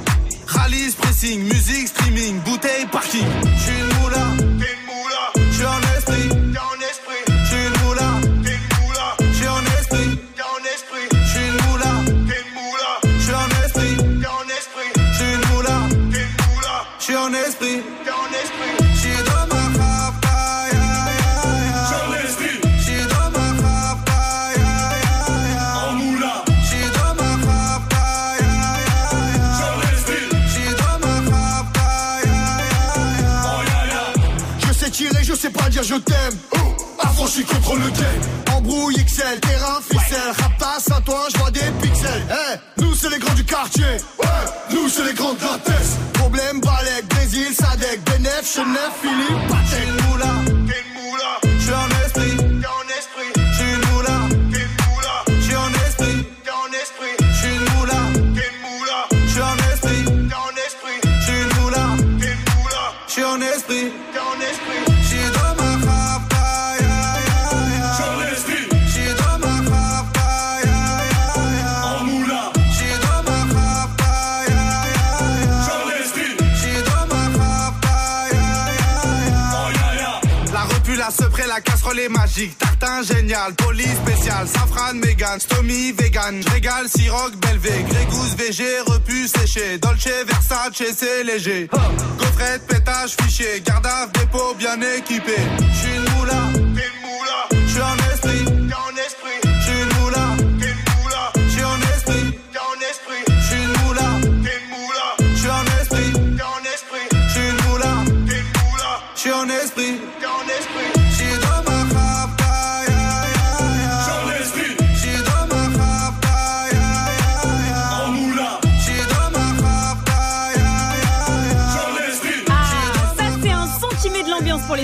Rallye, 0.48 0.92
pressing, 0.98 1.44
musique, 1.44 1.88
streaming, 1.88 2.40
bouteille, 2.42 2.86
parking. 2.92 3.26
J'suis 3.58 3.80
une 3.80 4.00
moula, 4.02 4.26
t'es 4.60 4.74
une 4.74 4.86
moula. 4.86 5.50
J'suis 5.52 5.66
en 5.66 5.82
esprit, 5.98 6.30
t'es 6.30 6.60
en 6.60 6.80
esprit. 6.90 7.24
J'suis 7.46 7.66
une 7.68 7.78
moula, 7.84 8.10
t'es 8.44 8.56
une 8.56 8.70
moula. 8.84 9.16
J'suis 9.34 9.48
en 9.48 9.64
esprit, 9.80 10.20
t'es 10.36 10.44
en 10.44 10.62
esprit. 10.74 11.08
J'suis 11.26 11.48
une 11.48 11.58
moula, 11.68 11.92
t'es 12.28 12.40
une 12.42 12.52
moula. 12.54 12.92
J'suis 13.20 13.34
en 13.34 13.50
esprit, 13.64 13.96
t'es 14.20 14.28
en 14.28 14.48
esprit. 14.58 14.92
J'suis 15.14 15.34
une 15.34 15.46
moula, 15.56 15.78
t'es 16.12 16.20
une 16.20 16.36
moula. 16.44 16.76
J'suis 17.00 17.16
en 17.16 17.34
esprit, 17.34 17.81
je 35.84 35.96
t'aime. 35.96 36.38
Affranchi 37.00 37.44
contre 37.44 37.76
le 37.76 37.90
game. 37.90 38.56
Embrouille 38.56 39.04
XL, 39.04 39.40
terrain, 39.40 39.80
ficelle. 39.82 40.34
Raptas 40.38 40.96
à 40.96 41.02
toi, 41.02 41.28
je 41.34 41.38
vois 41.40 41.52
des 41.52 41.60
pixels. 41.82 42.26
Eh, 42.30 42.82
nous 42.82 42.94
c'est 42.94 43.10
les 43.10 43.20
grands 43.20 43.34
du 43.34 43.44
quartier. 43.44 43.84
Ouais, 44.20 44.28
nous 44.72 44.90
c'est 44.90 45.06
les 45.06 45.14
grands 45.14 45.34
de 45.34 45.40
la. 45.40 45.98
Problème, 46.14 46.62
Balek, 46.62 47.08
Brésil, 47.10 47.48
Sadek, 47.54 48.02
Benef, 48.06 48.44
Chenef, 48.56 48.92
Philippe, 49.02 49.52
une 49.88 50.10
moula, 50.10 50.26
la 81.54 81.60
casserole 81.60 82.00
est 82.00 82.08
magique. 82.08 82.58
Tartin 82.58 83.04
génial, 83.04 83.54
police 83.56 83.98
spécial, 84.06 84.48
safran, 84.48 84.94
mégan, 84.94 85.38
stomy, 85.38 85.92
vegan. 85.92 86.42
Régale, 86.50 86.88
siroc, 86.88 87.36
belvé, 87.42 87.84
grégousse, 87.90 88.36
VG, 88.38 88.64
repu, 88.88 89.28
séché. 89.28 89.78
Dolce, 89.78 90.08
Versace, 90.26 90.84
c'est 90.98 91.24
léger. 91.26 91.70
Gaufrette, 92.18 92.66
pétage, 92.68 93.16
fichier, 93.22 93.62
garde 93.66 93.86
à 93.86 94.08
dépôt 94.08 94.56
bien 94.58 94.80
équipé. 94.98 95.36
J'suis 95.74 95.96
une 95.98 96.10
moula, 96.14 96.42
t'es 96.54 96.88
une 96.88 97.02
moula. 97.04 97.68
J'suis 97.68 97.82
en 97.82 97.98
esprit. 98.14 98.51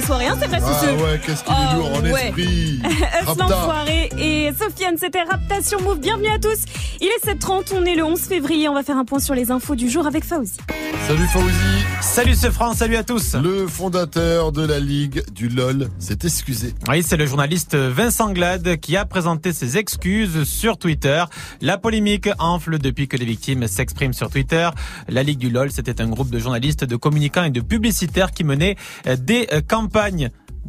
Rapta, 0.07 0.16
c'est 0.39 0.45
hein, 0.55 0.59
c'est 0.80 0.88
vrai, 0.88 0.95
Ah 0.99 1.03
ouais, 1.03 1.22
qu'est-ce 1.26 1.43
qu'il 1.43 1.53
est 1.53 1.57
Oh, 1.73 1.76
lourd 1.77 1.91
en 1.97 2.01
ouais. 2.01 2.26
esprit. 2.27 2.80
L'enfoiré 3.39 4.09
et 4.18 4.51
Sofiane, 4.57 4.97
c'était 4.97 5.22
Rapta 5.23 5.61
sur 5.61 5.81
Move. 5.81 5.99
Bienvenue 5.99 6.27
à 6.30 6.39
tous. 6.39 6.59
Il 7.01 7.07
est 7.07 7.26
7h30, 7.27 7.73
on 7.76 7.85
est 7.85 7.95
le 7.95 8.03
11 8.03 8.19
février. 8.22 8.69
On 8.69 8.73
va 8.73 8.84
faire 8.84 8.97
un 8.97 9.05
point 9.05 9.19
sur 9.19 9.35
les 9.35 9.51
infos 9.51 9.76
du 9.76 9.89
jour 9.89 10.07
avec 10.07 10.23
Fauzi. 10.23 10.53
Salut 11.07 11.27
Fauzi. 11.31 11.85
Salut 12.01 12.35
ce 12.35 12.49
France, 12.51 12.77
salut 12.77 12.95
à 12.95 13.03
tous. 13.03 13.35
Le 13.35 13.68
fondateur 13.68 14.51
de 14.51 14.65
la 14.65 14.80
Ligue 14.80 15.23
du 15.31 15.49
LOL 15.49 15.89
s'est 15.99 16.18
excusé. 16.23 16.73
Oui, 16.89 17.03
c'est 17.03 17.18
le 17.18 17.26
journaliste 17.26 17.76
Vincent 17.76 18.31
Glade 18.31 18.77
qui 18.77 18.97
a 18.97 19.05
présenté 19.05 19.53
ses 19.53 19.77
excuses 19.77 20.43
sur 20.43 20.77
Twitter. 20.77 21.23
La 21.61 21.77
polémique 21.77 22.30
enfle 22.39 22.77
depuis 22.80 23.07
que 23.07 23.18
les 23.18 23.26
victimes 23.26 23.68
s'expriment 23.68 24.14
sur 24.14 24.30
Twitter. 24.30 24.69
La 25.07 25.23
Ligue 25.23 25.39
du 25.39 25.49
LOL, 25.49 25.72
c'était 25.72 26.01
un 26.01 26.07
groupe 26.07 26.30
de 26.30 26.39
journalistes, 26.39 26.84
de 26.84 26.95
communicants 26.95 27.43
et 27.43 27.49
de 27.51 27.61
publicitaires 27.61 28.31
qui 28.31 28.43
menaient 28.43 28.76
des 29.19 29.47
campagnes 29.68 30.27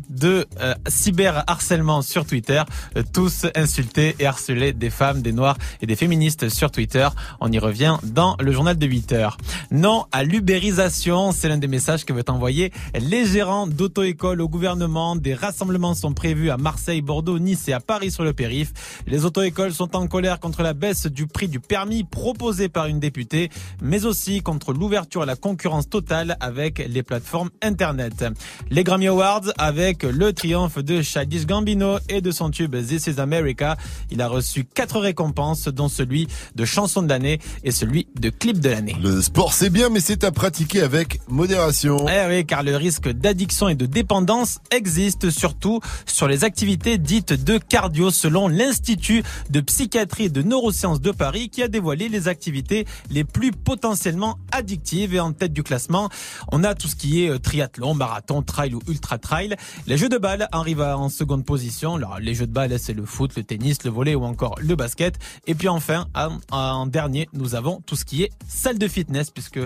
de 0.09 0.47
euh, 0.61 0.75
cyberharcèlement 0.87 2.03
sur 2.03 2.25
Twitter, 2.25 2.63
Euh, 2.97 3.03
tous 3.13 3.47
insultés 3.55 4.17
et 4.19 4.27
harcelés 4.27 4.73
des 4.73 4.91
femmes, 4.91 5.23
des 5.23 5.33
noirs 5.33 5.57
et 5.83 5.87
des 5.87 5.97
féministes 5.97 6.49
sur 6.49 6.71
Twitter. 6.71 7.09
On 7.41 7.51
y 7.51 7.59
revient 7.59 7.97
dans 8.03 8.37
le 8.41 8.53
journal 8.53 8.77
de 8.77 8.87
8 8.87 9.13
heures. 9.13 9.37
Non 9.71 10.07
à 10.13 10.25
l'ubérisation, 10.25 11.33
c'est 11.33 11.49
l'un 11.49 11.59
des 11.59 11.69
messages 11.69 12.05
que 12.05 12.13
veut 12.13 12.25
envoyer 12.29 12.73
les 12.99 13.27
gérants 13.27 13.67
d'auto-écoles 13.67 14.41
au 14.41 14.49
gouvernement. 14.49 15.17
Des 15.17 15.35
rassemblements 15.35 15.95
sont 15.95 16.13
prévus 16.13 16.51
à 16.51 16.57
Marseille, 16.57 17.03
Bordeaux, 17.03 17.39
Nice 17.39 17.69
et 17.69 17.73
à 17.73 17.81
Paris 17.81 18.11
sur 18.11 18.25
le 18.25 18.33
périph. 18.33 18.73
Les 19.07 19.25
auto-écoles 19.25 19.73
sont 19.73 19.97
en 19.97 20.07
colère 20.07 20.41
contre 20.41 20.63
la 20.63 20.75
baisse 20.75 21.07
du 21.07 21.27
prix 21.27 21.49
du 21.49 21.61
permis 21.61 22.05
proposé 22.05 22.69
par 22.69 22.87
une 22.87 23.01
députée, 23.01 23.51
mais 23.83 24.05
aussi 24.05 24.43
contre 24.43 24.73
l'ouverture 24.73 25.23
à 25.23 25.27
la 25.27 25.37
concurrence 25.37 25.89
totale 25.89 26.37
avec 26.41 26.79
les 26.79 27.03
plateformes 27.03 27.51
Internet. 27.63 28.25
Les 28.71 28.85
Grammy 28.85 29.09
Awards 29.09 29.53
avec 29.59 29.98
le 30.07 30.33
triomphe 30.33 30.79
de 30.79 31.03
Childish 31.03 31.47
Gambino 31.47 31.99
et 32.09 32.21
de 32.21 32.31
son 32.31 32.51
tube 32.51 32.77
This 32.77 33.07
is 33.07 33.21
America. 33.21 33.77
Il 34.11 34.21
a 34.23 34.29
reçu 34.29 34.65
quatre 34.65 34.99
récompenses, 34.99 35.69
dont 35.69 35.89
celui 35.89 36.29
de 36.55 36.65
chanson 36.65 37.03
de 37.03 37.09
l'année 37.09 37.41
et 37.65 37.71
celui 37.71 38.09
de 38.19 38.31
clip 38.31 38.61
de 38.61 38.69
l'année. 38.69 38.97
Le 39.03 39.21
sport 39.23 39.53
c'est 39.53 39.71
bien, 39.71 39.89
mais 39.89 40.01
c'est 40.01 40.25
à 40.25 40.31
pratiquer 40.31 40.83
avec 40.83 41.21
modération. 41.29 42.07
Eh 42.09 42.29
oui, 42.29 42.47
car 42.47 42.63
le 42.63 42.77
risque 42.77 43.09
d'addiction 43.09 43.69
et 43.69 43.75
de 43.75 43.87
dépendance 43.87 44.59
existe 44.71 45.31
surtout 45.31 45.81
sur 46.07 46.29
les 46.29 46.45
activités 46.45 46.99
dites 46.99 47.33
de 47.33 47.59
cardio 47.59 48.11
selon 48.11 48.49
l'Institut 48.49 49.23
de 49.51 49.61
psychiatrie 49.61 50.25
et 50.25 50.29
de 50.29 50.43
neurosciences 50.43 51.01
de 51.01 51.11
Paris 51.11 51.49
qui 51.49 51.63
a 51.63 51.69
dévoilé 51.69 52.09
les 52.09 52.29
activités 52.29 52.87
les 53.11 53.25
plus 53.25 53.53
potentiellement 53.53 54.39
addictives 54.53 55.15
et 55.15 55.21
en 55.21 55.33
tête 55.33 55.53
du 55.53 55.63
classement. 55.63 56.09
On 56.53 56.65
a 56.65 56.75
tout 56.75 56.89
ce 56.89 56.97
qui 56.97 57.25
est 57.25 57.31
euh, 57.31 57.39
triathlon, 57.39 57.95
marathon, 57.95 58.43
trail 58.43 58.75
ou 58.75 58.81
ultra 58.89 59.19
trail. 59.19 59.57
Les 59.89 59.97
jeux 59.97 60.11
de 60.11 60.19
balle 60.19 60.49
arrivent 60.53 60.83
en 60.83 61.09
seconde 61.09 61.47
position. 61.47 61.95
Alors, 61.97 62.19
les 62.21 62.35
jeux 62.35 62.47
de 62.47 62.53
balle, 62.53 62.79
c'est 62.79 62.93
le 62.93 63.07
foot, 63.07 63.35
le 63.39 63.43
tennis, 63.43 63.83
le 63.85 63.91
volley 63.91 64.15
ou 64.15 64.23
encore 64.25 64.55
le 64.61 64.77
basket. 64.77 65.15
Et 65.47 65.55
puis 65.55 65.67
enfin, 65.69 66.05
en, 66.15 66.37
en 66.55 66.85
dernier, 66.87 67.27
nous 67.33 67.55
avons 67.55 67.81
tout 67.87 67.97
ce 67.97 68.05
qui 68.05 68.23
est 68.23 68.31
salle 68.47 68.77
de 68.79 68.87
fitness 68.87 69.31
puisque 69.31 69.59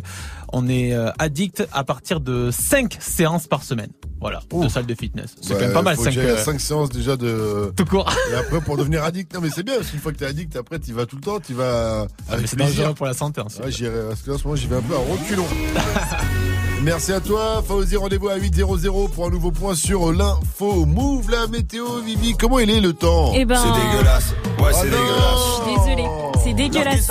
on 0.53 0.69
est 0.69 0.95
euh, 0.95 1.11
addict 1.19 1.67
à 1.73 1.83
partir 1.83 2.21
de 2.21 2.51
5 2.53 2.99
séances 3.01 3.49
par 3.49 3.65
semaine. 3.65 3.91
Voilà, 4.21 4.43
de 4.53 4.69
salle 4.69 4.87
de 4.87 4.95
fitness. 4.95 5.35
C'est 5.41 5.55
Ouais, 5.55 5.59
quand 5.59 5.65
même 5.65 5.73
pas 5.75 5.83
mal. 5.83 5.97
faut 5.97 6.05
que 6.05 6.13
5 6.13 6.15
j'aille 6.15 6.31
à 6.31 6.37
cinq 6.39 6.61
séances 6.61 6.91
déjà 6.91 7.17
de. 7.17 7.73
Tout 7.77 7.85
court. 7.85 8.09
Et 8.31 8.37
après 8.37 8.61
pour 8.61 8.77
devenir 8.77 9.03
addict. 9.03 9.35
Non 9.35 9.41
mais 9.41 9.51
c'est 9.51 9.65
bien 9.65 9.75
parce 9.75 9.89
qu'une 9.91 9.99
fois 9.99 10.13
que 10.13 10.19
t'es 10.19 10.27
addict, 10.27 10.55
après 10.55 10.79
tu 10.79 10.93
vas 10.93 11.05
tout 11.05 11.17
le 11.17 11.23
temps, 11.23 11.41
tu 11.41 11.55
vas 11.55 12.07
Ah, 12.31 12.37
c'est 12.47 12.55
dangereux 12.55 12.95
pour 12.95 13.07
la 13.07 13.15
santé 13.15 13.41
ensuite. 13.41 13.65
Ouais, 13.65 13.73
j'irai 13.73 14.07
parce 14.09 14.23
que 14.23 14.31
là, 14.31 14.37
en 14.37 14.39
ce 14.39 14.45
moment 14.45 14.55
j'y 14.55 14.69
vais 14.69 14.77
un 14.77 14.83
peu 14.83 14.95
à 14.95 14.99
reculons. 14.99 15.47
Merci 16.83 17.13
à 17.13 17.21
toi, 17.21 17.63
Fauzi. 17.67 17.97
Rendez-vous 17.97 18.29
à 18.29 18.37
8.00 18.39 19.09
pour 19.11 19.27
un 19.27 19.31
nouveau 19.31 19.53
point 19.53 19.75
sur 19.77 20.13
l'info. 20.13 20.85
Move 20.85 21.31
la 21.31 21.47
météo, 21.47 22.01
Vivi. 22.05 22.35
Comment 22.37 22.59
il 22.59 22.71
est 22.71 22.81
le 22.81 22.93
temps 22.93 23.33
Eh 23.35 23.45
ben- 23.45 23.57
C'est 23.57 23.81
dégueulasse. 23.89 24.35
Ouais, 24.59 24.73
c'est 24.73 24.91
dégueulasse. 24.91 25.41
Je 25.47 25.63
suis 25.63 25.79
désolée. 25.79 26.09
C'est 26.43 26.55
dégueulasse. 26.55 27.09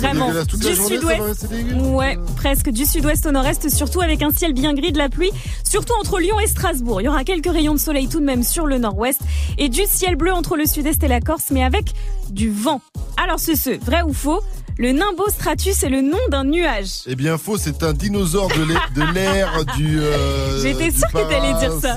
Vraiment. 0.00 0.26
dégueulasse. 0.26 0.46
Du 0.48 0.74
sud-ouest. 0.76 1.46
Ouais, 1.92 2.18
presque 2.36 2.68
du 2.70 2.84
sud-ouest 2.84 3.24
au 3.24 3.32
nord-est, 3.32 3.70
surtout 3.70 4.02
avec 4.02 4.22
un 4.22 4.30
ciel 4.30 4.52
bien 4.52 4.74
gris 4.74 4.92
de 4.92 4.98
la 4.98 5.08
pluie, 5.08 5.30
surtout 5.64 5.94
entre 5.98 6.18
Lyon 6.18 6.38
et 6.38 6.46
Strasbourg. 6.46 7.00
Il 7.00 7.04
y 7.04 7.08
aura 7.08 7.24
quelques 7.24 7.50
rayons 7.50 7.72
de 7.74 7.78
soleil 7.80 8.08
tout 8.08 8.20
de 8.20 8.24
même 8.26 8.42
sur 8.42 8.66
le 8.66 8.76
nord-ouest 8.76 9.20
et 9.56 9.70
du 9.70 9.82
ciel 9.86 10.16
bleu 10.16 10.32
entre 10.32 10.56
le 10.56 10.66
sud-est 10.66 11.02
et 11.02 11.08
la 11.08 11.20
Corse, 11.20 11.46
mais 11.50 11.64
avec 11.64 11.94
du 12.28 12.50
vent. 12.50 12.82
Alors 13.16 13.38
c'est 13.38 13.56
ce, 13.56 13.70
vrai 13.82 14.02
ou 14.02 14.12
faux 14.12 14.40
Le 14.78 14.92
Nimbostratus 14.92 15.82
est 15.84 15.88
le 15.88 16.02
nom 16.02 16.18
d'un 16.30 16.44
nuage. 16.44 17.00
Eh 17.06 17.14
bien, 17.16 17.38
faux, 17.38 17.56
c'est 17.56 17.82
un 17.82 17.94
dinosaure 17.94 18.48
de 18.48 18.62
l'ai- 18.62 18.74
de 18.94 19.12
l'ère 19.14 19.64
du. 19.76 20.00
euh, 20.00 20.60
J'étais 20.62 20.90
sûre 20.90 21.08
que 21.08 21.18
t'allais 21.30 21.54
dire 21.58 21.72
ça. 21.80 21.96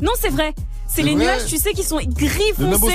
Non, 0.00 0.12
c'est 0.18 0.30
vrai. 0.30 0.54
C'est 0.92 1.02
les 1.02 1.14
vrai 1.14 1.24
nuages, 1.24 1.46
tu 1.46 1.56
sais, 1.56 1.72
qui 1.72 1.82
sont 1.84 1.98
gris 2.04 2.52
foncé. 2.56 2.92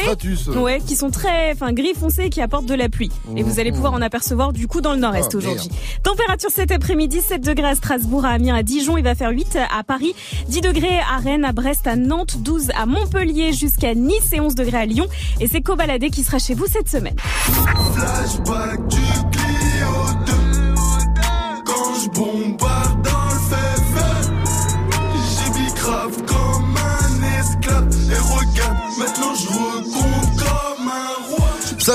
Ouais, 0.58 0.82
qui 0.86 0.96
sont 0.96 1.10
très, 1.12 1.52
enfin, 1.54 1.72
gris 1.74 1.94
foncé 1.98 2.24
et 2.24 2.30
qui 2.30 2.42
apportent 2.42 2.66
de 2.66 2.74
la 2.74 2.90
pluie. 2.90 3.10
Et 3.38 3.44
vous 3.44 3.60
allez 3.60 3.72
pouvoir 3.72 3.94
en 3.94 4.02
apercevoir 4.02 4.52
du 4.54 4.68
coup 4.68 4.82
dans 4.82 4.94
le 4.94 5.00
nord-est 5.00 5.32
Ah, 5.34 5.38
aujourd'hui. 5.38 5.70
Température 6.04 6.50
cet 6.54 6.72
après-midi, 6.72 7.22
7 7.22 7.42
degrés 7.42 7.70
à 7.70 7.76
Strasbourg, 7.76 8.26
à 8.26 8.30
Amiens, 8.32 8.56
à 8.56 8.64
Dijon, 8.64 8.98
il 8.98 9.04
va 9.04 9.16
faire 9.16 9.30
8 9.30 9.58
à 9.76 9.84
Paris, 9.84 10.14
10 10.50 10.62
degrés 10.62 11.00
à 11.00 11.18
Rennes, 11.18 11.46
à 11.46 11.52
Brest, 11.54 11.88
à 11.88 11.96
Nantes, 11.96 12.38
12 12.40 12.72
à 12.76 12.86
Montpellier, 12.86 13.54
jusqu'à 13.54 13.94
Nice 13.96 14.34
et 14.34 14.40
11 14.42 14.56
degrés 14.56 14.78
à 14.78 14.86
Lyon. 14.86 15.08
Et 15.40 15.48
c'est 15.48 15.62
Cobaladé 15.62 16.10
qui 16.10 16.24
sera 16.24 16.38
chez 16.40 16.54
vous 16.54 16.66
cette 16.68 16.90
semaine. 16.90 17.16
Flashback 17.20 18.88
du 18.88 19.35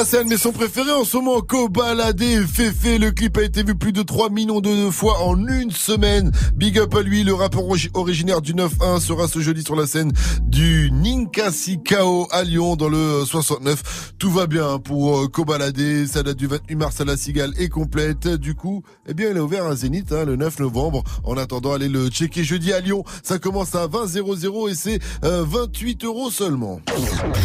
Ça, 0.00 0.06
c'est 0.06 0.18
un 0.20 0.24
de 0.24 0.30
mes 0.30 0.38
sons 0.38 0.52
préférés 0.52 0.92
en 0.92 1.04
ce 1.04 1.18
moment. 1.18 1.40
Cobaladé, 1.42 2.40
Féfé. 2.46 2.96
Le 2.96 3.10
clip 3.10 3.36
a 3.36 3.42
été 3.42 3.62
vu 3.62 3.74
plus 3.74 3.92
de 3.92 4.00
3 4.02 4.30
millions 4.30 4.62
de 4.62 4.88
fois 4.90 5.20
en 5.24 5.36
une 5.46 5.70
semaine. 5.70 6.32
Big 6.56 6.78
up 6.78 6.94
à 6.94 7.02
lui. 7.02 7.22
Le 7.22 7.34
rappeur 7.34 7.64
origi- 7.64 7.90
originaire 7.92 8.40
du 8.40 8.54
9-1 8.54 8.98
sera 8.98 9.28
ce 9.28 9.40
jeudi 9.40 9.62
sur 9.62 9.76
la 9.76 9.86
scène 9.86 10.10
du 10.40 10.90
Ninkasi 10.90 11.82
Kao 11.82 12.26
à 12.30 12.44
Lyon 12.44 12.76
dans 12.76 12.88
le 12.88 13.26
69. 13.26 14.14
Tout 14.18 14.30
va 14.30 14.46
bien 14.46 14.78
pour 14.78 15.18
euh, 15.18 15.28
Cobaladé. 15.28 16.06
Sa 16.06 16.22
date 16.22 16.38
du 16.38 16.46
28 16.46 16.76
mars 16.76 16.98
à 17.02 17.04
la 17.04 17.18
Cigale 17.18 17.52
est 17.58 17.68
complète. 17.68 18.26
Du 18.26 18.54
coup, 18.54 18.82
eh 19.06 19.12
bien, 19.12 19.28
il 19.32 19.36
a 19.36 19.44
ouvert 19.44 19.66
un 19.66 19.74
Zénith 19.76 20.12
hein, 20.12 20.24
le 20.24 20.36
9 20.36 20.60
novembre. 20.60 21.04
En 21.24 21.36
attendant, 21.36 21.74
allez 21.74 21.90
le 21.90 22.08
checker 22.08 22.42
jeudi 22.42 22.72
à 22.72 22.80
Lyon. 22.80 23.04
Ça 23.22 23.38
commence 23.38 23.74
à 23.74 23.86
20 23.86 24.06
00 24.06 24.68
et 24.70 24.74
c'est 24.74 24.98
euh, 25.24 25.44
28 25.46 26.04
euros 26.04 26.30
seulement. 26.30 26.80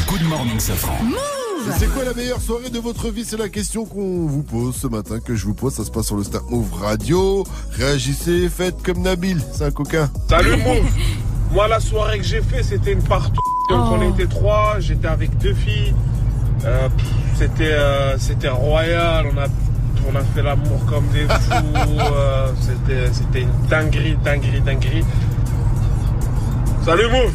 Good 0.07 0.23
morning, 0.30 0.57
Safran. 0.57 0.99
C'est 1.78 1.88
quoi 1.94 2.04
la 2.04 2.14
meilleure 2.14 2.42
soirée 2.42 2.70
de 2.70 2.80
votre 2.80 3.10
vie? 3.10 3.26
C'est 3.26 3.38
la 3.38 3.50
question 3.50 3.86
qu'on 3.86 4.26
vous 4.28 4.44
pose 4.44 4.76
ce 4.76 4.88
matin, 4.88 5.20
que 5.20 5.36
je 5.36 5.46
vous 5.46 5.54
pose. 5.54 5.74
Ça 5.74 5.84
se 5.84 5.92
passe 5.92 6.06
sur 6.08 6.16
le 6.16 6.24
Start 6.24 6.50
Move 6.50 6.72
Radio. 6.74 7.44
Réagissez, 7.72 8.50
faites 8.50 8.82
comme 8.84 9.02
Nabil, 9.02 9.42
c'est 9.52 9.66
un 9.66 9.72
coquin. 9.72 10.10
Salut 10.30 10.58
Move 10.58 10.86
Moi 11.52 11.68
la 11.68 11.80
soirée 11.80 12.20
que 12.20 12.24
j'ai 12.24 12.42
fait 12.42 12.64
c'était 12.64 12.94
une 12.94 13.02
partout. 13.04 13.42
Donc 13.70 13.88
Oh. 13.90 13.96
on 14.00 14.14
était 14.14 14.28
trois, 14.28 14.76
j'étais 14.80 15.08
avec 15.08 15.38
deux 15.40 15.54
filles. 15.56 15.94
Euh, 16.66 16.88
c'était 17.38 17.72
euh, 17.74 18.18
c'était 18.20 18.50
royal, 18.50 19.26
on 19.34 19.38
a 19.38 19.46
on 20.08 20.16
a 20.16 20.22
fait 20.24 20.44
l'amour 20.44 20.86
comme 20.88 21.08
des 21.10 21.26
fous. 21.28 22.00
euh, 22.14 22.52
c'était 22.62 23.12
c'était 23.12 23.42
une 23.42 23.68
dinguerie, 23.70 24.18
dinguerie, 24.24 24.62
dinguerie. 24.62 25.04
Salut 26.86 27.10
Move 27.10 27.34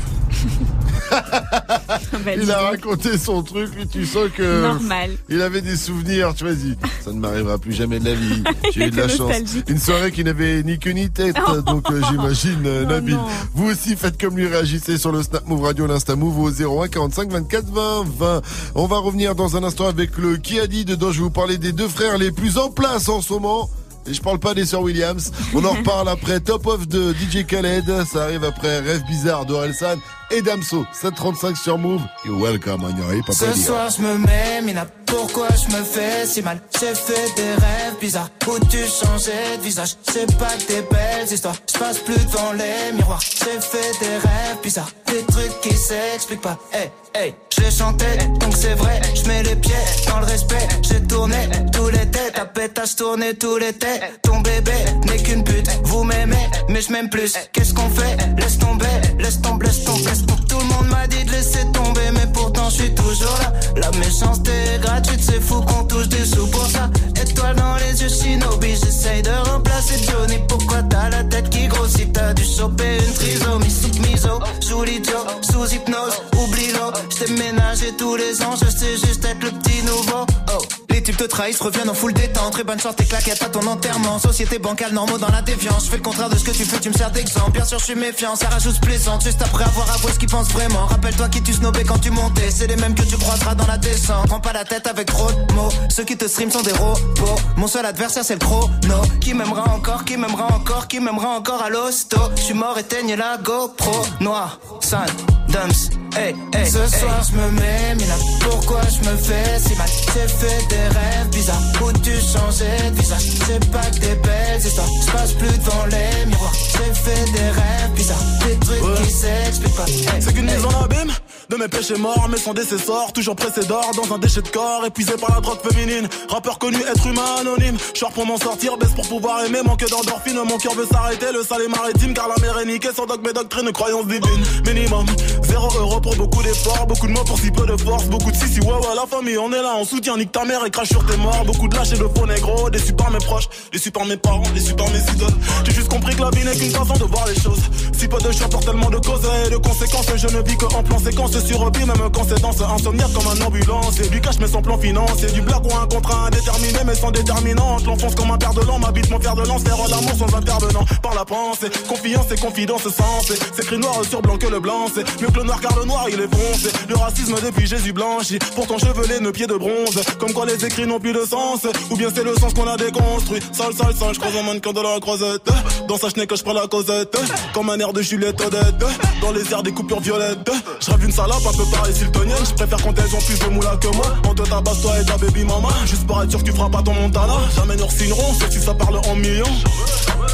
Il 2.36 2.50
a 2.50 2.58
raconté 2.62 3.18
son 3.18 3.42
truc, 3.42 3.74
lui, 3.74 3.86
tu 3.86 4.04
sens 4.06 4.28
que. 4.34 4.62
Normal. 4.62 5.10
Il 5.28 5.42
avait 5.42 5.60
des 5.60 5.76
souvenirs, 5.76 6.34
tu 6.34 6.44
dit, 6.54 6.76
ça 7.04 7.12
ne 7.12 7.18
m'arrivera 7.20 7.58
plus 7.58 7.72
jamais 7.72 7.98
de 8.00 8.04
la 8.04 8.14
vie. 8.14 8.42
J'ai 8.72 8.86
eu 8.86 8.90
de 8.90 8.96
la 8.96 9.08
chance. 9.08 9.32
Une 9.68 9.78
soirée 9.78 10.12
qui 10.12 10.24
n'avait 10.24 10.62
ni 10.62 10.78
queue 10.78 10.90
ni 10.92 11.10
tête, 11.10 11.36
Oh. 11.46 11.60
donc 11.62 11.90
euh, 11.90 12.00
j'imagine, 12.10 12.62
euh, 12.66 12.84
Nabil. 12.86 13.14
non. 13.14 13.26
Vous 13.54 13.70
aussi, 13.70 13.96
faites 13.96 14.20
comme 14.20 14.36
lui, 14.36 14.46
réagissez 14.46 14.98
sur 14.98 15.12
le 15.12 15.22
Snap 15.22 15.46
Move 15.46 15.62
Radio, 15.62 15.86
l'Insta 15.86 16.16
Move 16.16 16.38
au 16.38 16.50
01 16.82 16.88
45 16.88 17.30
24 17.30 17.66
20 17.66 18.04
20. 18.18 18.42
On 18.74 18.86
va 18.86 18.98
revenir 18.98 19.34
dans 19.34 19.56
un 19.56 19.64
instant 19.64 19.86
avec 19.86 20.16
le 20.18 20.36
qui 20.36 20.60
a 20.60 20.66
dit, 20.66 20.84
dedans 20.84 21.10
je 21.12 21.18
vais 21.18 21.24
vous 21.24 21.30
parler 21.30 21.58
des 21.58 21.72
deux 21.72 21.88
frères 21.88 22.18
les 22.18 22.30
plus 22.30 22.58
en 22.58 22.70
place 22.70 23.08
en 23.08 23.20
ce 23.22 23.32
moment. 23.32 23.70
Et 24.06 24.14
je 24.14 24.20
parle 24.22 24.38
pas 24.38 24.54
des 24.54 24.64
sœurs 24.64 24.82
Williams. 24.82 25.30
On 25.54 25.64
en 25.64 25.72
reparle 25.74 26.08
après 26.08 26.40
Top 26.40 26.66
of 26.66 26.88
de 26.88 27.12
DJ 27.12 27.44
Khaled. 27.46 27.84
Ça 28.10 28.24
arrive 28.24 28.44
après 28.44 28.80
Rêve 28.80 29.02
bizarre 29.08 29.44
d'Orelsan 29.46 29.96
et 30.30 30.42
Damso. 30.42 30.84
735 30.92 31.56
sur 31.56 31.78
Move. 31.78 32.02
You're 32.24 32.40
welcome, 32.40 32.84
on 32.84 32.96
y 32.96 33.02
arrive, 33.02 33.22
papa. 33.22 33.32
Ce 33.32 33.52
soir 33.54 33.88
je 33.90 34.02
me 34.02 34.18
mets, 34.18 34.62
Mina, 34.62 34.86
pourquoi 35.06 35.48
je 35.48 35.76
me 35.76 35.82
fais 35.82 36.26
si 36.26 36.42
mal. 36.42 36.60
J'ai 36.80 36.94
fait 36.94 37.34
des 37.36 37.52
rêves 37.54 37.98
bizarres. 38.00 38.30
Où 38.48 38.58
tu 38.66 38.78
changeais 38.78 39.56
de 39.58 39.62
visage? 39.62 39.96
C'est 40.10 40.36
pas 40.38 40.56
que 40.56 40.66
des 40.66 40.82
belles 40.82 41.32
histoires, 41.32 41.56
je 41.72 41.78
passe 41.78 41.98
plus 41.98 42.24
devant 42.26 42.52
les 42.52 42.92
miroirs. 42.96 43.20
J'ai 43.20 43.60
fait 43.60 43.98
des 44.00 44.16
rêves 44.16 44.58
bizarres, 44.62 44.90
des 45.06 45.22
trucs 45.24 45.60
qui 45.60 45.76
s'expliquent 45.76 46.42
pas. 46.42 46.58
Hey, 46.72 46.90
hey, 47.14 47.34
les 47.62 47.70
chantais, 47.70 48.18
donc 48.40 48.54
c'est 48.56 48.74
vrai. 48.74 49.00
Je 49.14 49.28
mets 49.28 49.42
les 49.42 49.56
pieds 49.56 49.74
dans 50.08 50.20
le 50.20 50.26
respect, 50.26 50.66
j'ai 50.82 51.00
tourné 51.02 51.48
tout 51.72 51.88
l'été 51.88 52.18
Ta 52.34 52.46
pétasse 52.46 52.96
tournée 52.96 53.34
tout 53.34 53.56
l'été, 53.56 54.00
ton 54.22 54.40
bébé 54.40 54.72
n'est 55.06 55.22
qu'une 55.22 55.44
pute. 55.44 55.68
Vous 55.84 56.04
m'aimez, 56.04 56.48
mais 56.68 56.80
mais 56.80 56.86
je 56.86 56.92
m'aime 56.92 57.10
plus. 57.10 57.34
Qu'est-ce 57.52 57.74
qu'on 57.74 57.90
fait? 57.90 58.16
Laisse 58.38 58.58
tomber, 58.58 58.86
laisse 59.18 59.40
tomber, 59.42 59.66
laisse 59.66 59.84
tomber, 59.84 60.14
Tout 60.48 60.58
le 60.58 60.64
monde 60.64 60.88
m'a 60.88 61.06
dit 61.06 61.24
de 61.24 61.30
laisser 61.30 61.64
tomber, 61.72 62.10
mais 62.12 62.26
pourtant 62.32 62.68
je 62.70 62.82
suis 62.82 62.94
toujours 62.94 63.38
là. 63.40 63.52
La 63.76 63.90
méchanceté 63.98 64.50
est 64.74 64.78
gratuite, 64.80 65.20
c'est 65.22 65.40
fou 65.40 65.60
qu'on 65.62 65.84
touche 65.84 66.08
des 66.08 66.24
sous 66.24 66.46
pour 66.48 66.66
ça. 66.66 66.90
Étoile 67.20 67.56
dans 67.56 67.76
les 67.76 68.00
yeux, 68.02 68.08
shinobi, 68.08 68.70
j'essaye 68.70 69.22
de 69.22 69.30
remplacer 69.50 69.96
Johnny. 70.04 70.38
Pourquoi 70.48 70.82
t'as 70.82 71.10
la 71.10 71.24
tête 71.24 71.50
qui 71.50 71.66
grossit? 71.68 72.12
T'as 72.12 72.32
dû 72.34 72.44
choper 72.44 72.98
une 72.98 73.14
trisomie 73.14 73.70
sous 73.70 74.00
miso, 74.00 74.40
sous 74.60 74.82
l'idiot, 74.82 75.24
sous 75.42 75.74
hypnose, 75.74 76.14
oublie-le. 76.36 76.80
J't'ai 77.10 77.32
ménagé 77.32 77.94
tous 77.96 78.16
les 78.16 78.42
ans, 78.42 78.54
je 78.56 78.70
sais 78.70 78.96
juste 78.96 79.24
être 79.24 79.42
le 79.42 79.50
petit 79.50 79.82
nouveau. 79.84 80.26
Oh. 80.52 80.58
Les 80.90 81.02
types 81.02 81.16
te 81.16 81.24
trahissent, 81.24 81.60
reviennent 81.60 81.88
en 81.88 81.94
full 81.94 82.12
détente. 82.12 82.52
Très 82.52 82.64
bonne 82.64 82.80
sorte, 82.80 82.96
tes 82.96 83.04
claquettes 83.04 83.42
à 83.42 83.48
ton 83.48 83.66
enterrement. 83.66 84.18
Société 84.18 84.58
bancale, 84.58 84.92
normaux 84.92 85.18
dans 85.18 85.30
la 85.30 85.40
défiance. 85.40 85.84
Je 85.86 85.90
fais 85.90 85.96
le 85.96 86.02
contraire 86.02 86.28
de 86.28 86.36
ce 86.36 86.44
que 86.44 86.50
tu 86.50 86.64
fais, 86.64 86.78
tu 86.80 86.90
me 86.90 86.94
sers 86.94 87.10
d'exemple. 87.10 87.52
Bien 87.52 87.64
sûr, 87.64 87.78
je 87.78 87.84
suis 87.84 87.94
méfiant, 87.94 88.34
ça 88.36 88.48
rajoute 88.48 88.80
plaisante. 88.80 89.22
Juste 89.22 89.40
après 89.40 89.64
avoir 89.64 89.90
avoué 89.92 90.09
ce 90.12 90.18
qu'ils 90.18 90.28
pensent 90.28 90.50
vraiment. 90.50 90.86
Rappelle-toi 90.86 91.28
qui 91.28 91.42
tu 91.42 91.52
snobais 91.52 91.84
quand 91.84 91.98
tu 91.98 92.10
montais. 92.10 92.50
C'est 92.50 92.66
les 92.66 92.76
mêmes 92.76 92.94
que 92.94 93.02
tu 93.02 93.16
croiseras 93.16 93.54
dans 93.54 93.66
la 93.66 93.78
descente. 93.78 94.26
Prends 94.26 94.40
pas 94.40 94.52
la 94.52 94.64
tête 94.64 94.86
avec 94.86 95.06
trop 95.06 95.30
de 95.30 95.54
mots. 95.54 95.72
Ceux 95.88 96.04
qui 96.04 96.16
te 96.16 96.26
stream 96.26 96.50
sont 96.50 96.62
des 96.62 96.72
robots. 96.72 97.40
Mon 97.56 97.66
seul 97.66 97.86
adversaire, 97.86 98.24
c'est 98.24 98.34
le 98.34 98.40
chrono. 98.40 99.02
Qui 99.20 99.34
m'aimera 99.34 99.64
encore, 99.74 100.04
qui 100.04 100.16
m'aimera 100.16 100.46
encore, 100.54 100.88
qui 100.88 101.00
m'aimera 101.00 101.28
encore 101.28 101.62
à 101.62 101.70
l'hosto. 101.70 102.18
Je 102.36 102.42
suis 102.42 102.54
mort, 102.54 102.78
éteigne 102.78 103.14
la 103.14 103.38
GoPro. 103.38 104.06
Noir, 104.20 104.58
sale, 104.80 105.10
dumps. 105.48 105.90
Hey, 106.16 106.34
hey, 106.54 106.66
Ce 106.66 106.84
soir 106.98 107.22
je 107.22 107.36
me 107.36 107.50
mets, 107.52 107.94
là 108.06 108.14
pourquoi 108.40 108.80
je 108.90 109.08
me 109.08 109.16
fais 109.16 109.58
si 109.60 109.76
mal? 109.76 109.88
J'ai 110.12 110.26
fait 110.26 110.66
des 110.68 110.98
rêves 110.98 111.28
bizarres 111.30 111.62
où 111.82 111.92
tu 111.92 112.10
changeais 112.10 112.90
de 112.90 112.96
visage? 112.96 113.22
C'est 113.46 113.70
pas 113.70 113.84
que 113.84 114.00
des 114.00 114.14
belles 114.16 114.60
histoires, 114.60 114.88
je 115.06 115.12
passe 115.12 115.32
plus 115.34 115.56
devant 115.58 115.86
les 115.86 116.26
miroirs 116.26 116.52
J'ai 116.72 116.94
fait 116.94 117.32
des 117.32 117.50
rêves 117.50 117.92
bizarres, 117.94 118.24
des 118.44 118.56
trucs 118.56 119.04
qui 119.04 119.12
s'expliquent 119.12 119.76
pas 119.76 119.84
C'est 120.20 120.32
qu'une 120.32 120.46
mise 120.46 120.64
en 120.64 120.84
abîme 120.84 121.12
de 121.48 121.56
mes 121.56 121.68
péchés 121.68 121.96
morts, 121.96 122.28
mais 122.30 122.38
sans 122.38 122.54
décessor, 122.54 123.12
toujours 123.12 123.34
pressé 123.34 123.64
d'or 123.66 123.90
dans 123.96 124.14
un 124.14 124.18
déchet 124.18 124.40
de 124.40 124.48
corps, 124.48 124.84
épuisé 124.86 125.12
par 125.20 125.34
la 125.34 125.40
drogue 125.40 125.58
féminine. 125.68 126.08
Rappeur 126.28 126.58
connu, 126.58 126.78
être 126.78 127.06
humain 127.06 127.24
anonyme. 127.40 127.76
Short 127.94 128.14
pour 128.14 128.24
m'en 128.24 128.38
sortir, 128.38 128.76
baisse 128.76 128.92
pour 128.94 129.08
pouvoir 129.08 129.44
aimer, 129.44 129.60
manque 129.64 129.84
d'endorphine. 129.88 130.36
Mon 130.48 130.58
cœur 130.58 130.74
veut 130.74 130.86
s'arrêter, 130.90 131.26
le 131.32 131.42
sale 131.42 131.62
est 131.62 131.68
maritime, 131.68 132.14
car 132.14 132.28
la 132.28 132.36
mer 132.40 132.58
est 132.58 132.66
niquée 132.66 132.90
sans 132.94 133.06
dogme 133.06 133.26
et 133.28 133.32
doctrine, 133.32 133.72
croyance 133.72 134.06
divine. 134.06 134.44
Minimum, 134.64 135.06
zéro 135.42 135.68
euro 135.76 136.00
pour 136.00 136.14
beaucoup 136.16 136.42
d'efforts, 136.42 136.86
beaucoup 136.86 137.06
de 137.08 137.12
mots 137.12 137.24
pour 137.24 137.38
si 137.38 137.50
peu 137.50 137.66
de 137.66 137.76
force, 137.76 138.04
beaucoup 138.04 138.30
de 138.30 138.36
si 138.36 138.48
si 138.48 138.60
ouais 138.60 138.68
ouais 138.68 138.94
la 138.94 139.06
famille, 139.06 139.38
on 139.38 139.52
est 139.52 139.62
là, 139.62 139.74
on 139.76 139.84
soutient, 139.84 140.16
nique 140.16 140.32
ta 140.32 140.44
mère 140.44 140.64
et 140.64 140.70
crache 140.70 140.90
sur 140.90 141.04
tes 141.04 141.16
morts. 141.16 141.44
Beaucoup 141.44 141.68
de 141.68 141.76
lâches 141.76 141.92
et 141.92 141.98
de 141.98 142.08
faux 142.16 142.26
négro, 142.26 142.70
déçus 142.70 142.92
par 142.92 143.10
mes 143.10 143.18
proches, 143.18 143.48
déçus 143.72 143.90
par 143.90 144.04
mes 144.04 144.16
parents, 144.16 144.48
déçus 144.54 144.74
par 144.74 144.88
mes 144.90 145.00
idoles. 145.00 145.34
J'ai 145.64 145.72
juste 145.72 145.88
compris 145.88 146.14
que 146.14 146.22
la 146.22 146.30
vie 146.30 146.44
n'est 146.44 146.56
qu'une 146.56 146.70
façon 146.70 146.94
de 146.94 147.04
voir 147.04 147.26
les 147.26 147.40
choses. 147.40 147.60
Si 147.98 148.06
peu 148.06 148.18
de 148.18 148.32
choix 148.32 148.48
pour 148.48 148.60
tellement 148.60 148.90
de 148.90 148.98
causes 148.98 149.26
et 149.46 149.50
de 149.50 149.56
conséquences, 149.56 149.89
je 150.16 150.26
ne 150.36 150.42
vis 150.42 150.56
que 150.56 150.66
en 150.66 150.82
plan 150.82 150.98
séquence 150.98 151.38
sur 151.44 151.58
repas, 151.58 151.80
même 151.80 152.10
quand 152.12 152.24
c'est 152.28 152.40
dans 152.40 152.52
ce 152.52 152.62
insomniaque 152.62 153.12
comme 153.12 153.26
un 153.26 153.46
ambulance. 153.46 153.98
Et 154.00 154.08
du 154.08 154.20
cash 154.20 154.36
mais 154.40 154.46
sans 154.46 154.62
plan 154.62 154.78
financier, 154.78 155.30
du 155.30 155.40
blague 155.42 155.64
ou 155.64 155.76
un 155.76 155.86
contrat 155.86 156.26
indéterminé 156.26 156.78
mais 156.86 156.94
sans 156.94 157.10
déterminant. 157.10 157.78
Je 157.78 157.86
l'enfonce 157.86 158.14
comme 158.14 158.30
un 158.30 158.38
père 158.38 158.54
de 158.54 158.60
l'an, 158.62 158.78
m'habite 158.78 159.10
mon 159.10 159.20
fer 159.20 159.34
de 159.34 159.46
lance, 159.46 159.62
faire 159.62 159.76
l'amour 159.88 160.14
sans 160.18 160.34
intervenant. 160.36 160.84
Par 161.02 161.14
la 161.14 161.24
pensée, 161.24 161.70
confiance 161.88 162.30
et 162.30 162.36
confidence 162.36 162.82
sensée. 162.82 163.38
C'est 163.54 163.62
écrit 163.64 163.78
noir 163.78 163.94
sur 164.08 164.22
blanc 164.22 164.36
que 164.36 164.46
le 164.46 164.60
blanc, 164.60 164.86
c'est 164.94 165.04
mieux 165.20 165.28
que 165.28 165.38
le 165.38 165.44
noir 165.44 165.60
car 165.60 165.78
le 165.78 165.84
noir 165.84 166.06
il 166.08 166.20
est 166.20 166.34
foncé. 166.34 166.70
Le 166.88 166.96
racisme 166.96 167.34
depuis 167.42 167.66
Jésus 167.66 167.92
blanchi, 167.92 168.38
pourtant 168.54 168.78
chevelé, 168.78 169.20
nos 169.20 169.32
pieds 169.32 169.46
de 169.46 169.56
bronze. 169.56 170.00
Comme 170.18 170.32
quoi 170.32 170.46
les 170.46 170.64
écrits 170.64 170.86
n'ont 170.86 171.00
plus 171.00 171.12
de 171.12 171.24
sens, 171.24 171.66
ou 171.90 171.96
bien 171.96 172.08
c'est 172.14 172.24
le 172.24 172.34
sens 172.34 172.54
qu'on 172.54 172.66
a 172.66 172.76
déconstruit. 172.76 173.40
Sale, 173.52 173.74
sale, 173.74 173.94
sale, 173.94 174.14
je 174.14 174.20
croise 174.20 174.36
un 174.36 174.42
mannequin 174.42 174.72
de 174.72 174.80
la 174.80 175.00
croisette. 175.00 175.48
Dans 175.88 175.98
sa 175.98 176.08
chenille 176.10 176.26
que 176.26 176.36
je 176.36 176.42
prends 176.42 176.52
la 176.52 176.66
causette, 176.66 177.16
comme 177.54 177.70
un 177.70 177.78
air 177.78 177.92
de 177.92 178.02
Juliette 178.02 178.40
Odette. 178.40 178.84
Dans 179.20 179.32
les 179.32 179.52
airs 179.52 179.62
des 179.70 179.74
coupures 179.74 180.00
violettes, 180.00 180.50
je 180.80 180.90
rêve 180.90 181.04
une 181.04 181.12
salope 181.12 181.46
un 181.46 181.56
peu 181.56 181.64
pareil. 181.70 181.94
Je 181.94 182.54
préfère 182.54 182.82
quand 182.82 182.98
elles 182.98 183.14
ont 183.14 183.20
plus 183.20 183.38
de 183.38 183.48
moula 183.50 183.76
que 183.76 183.88
moi. 183.94 184.06
On 184.28 184.34
te 184.34 184.42
tabasse 184.42 184.82
toi 184.82 184.98
et 185.00 185.04
ta 185.04 185.16
baby 185.16 185.44
mama. 185.44 185.68
Juste 185.86 186.06
pour 186.06 186.22
être 186.22 186.30
sûr 186.30 186.40
que 186.40 186.44
tu 186.44 186.52
feras 186.52 186.68
pas 186.68 186.82
ton 186.82 186.94
montana. 186.94 187.34
Jamais 187.54 187.76
nous 187.76 187.88
signerons, 187.88 188.34
c'est 188.38 188.50
si 188.50 188.60
ça 188.60 188.74
parle 188.74 188.98
en 188.98 189.14
millions. 189.14 189.44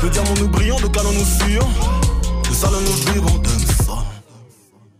De 0.02 0.08
diamants 0.08 0.34
nous 0.40 0.48
brillons, 0.48 0.80
de 0.80 0.88
canons 0.88 1.12
nous 1.12 1.24
fuyons. 1.24 1.68
De 2.48 2.54
salons 2.54 2.80
nous 2.80 3.12
vivons, 3.12 3.38
de 3.38 3.48
ça. 3.84 3.98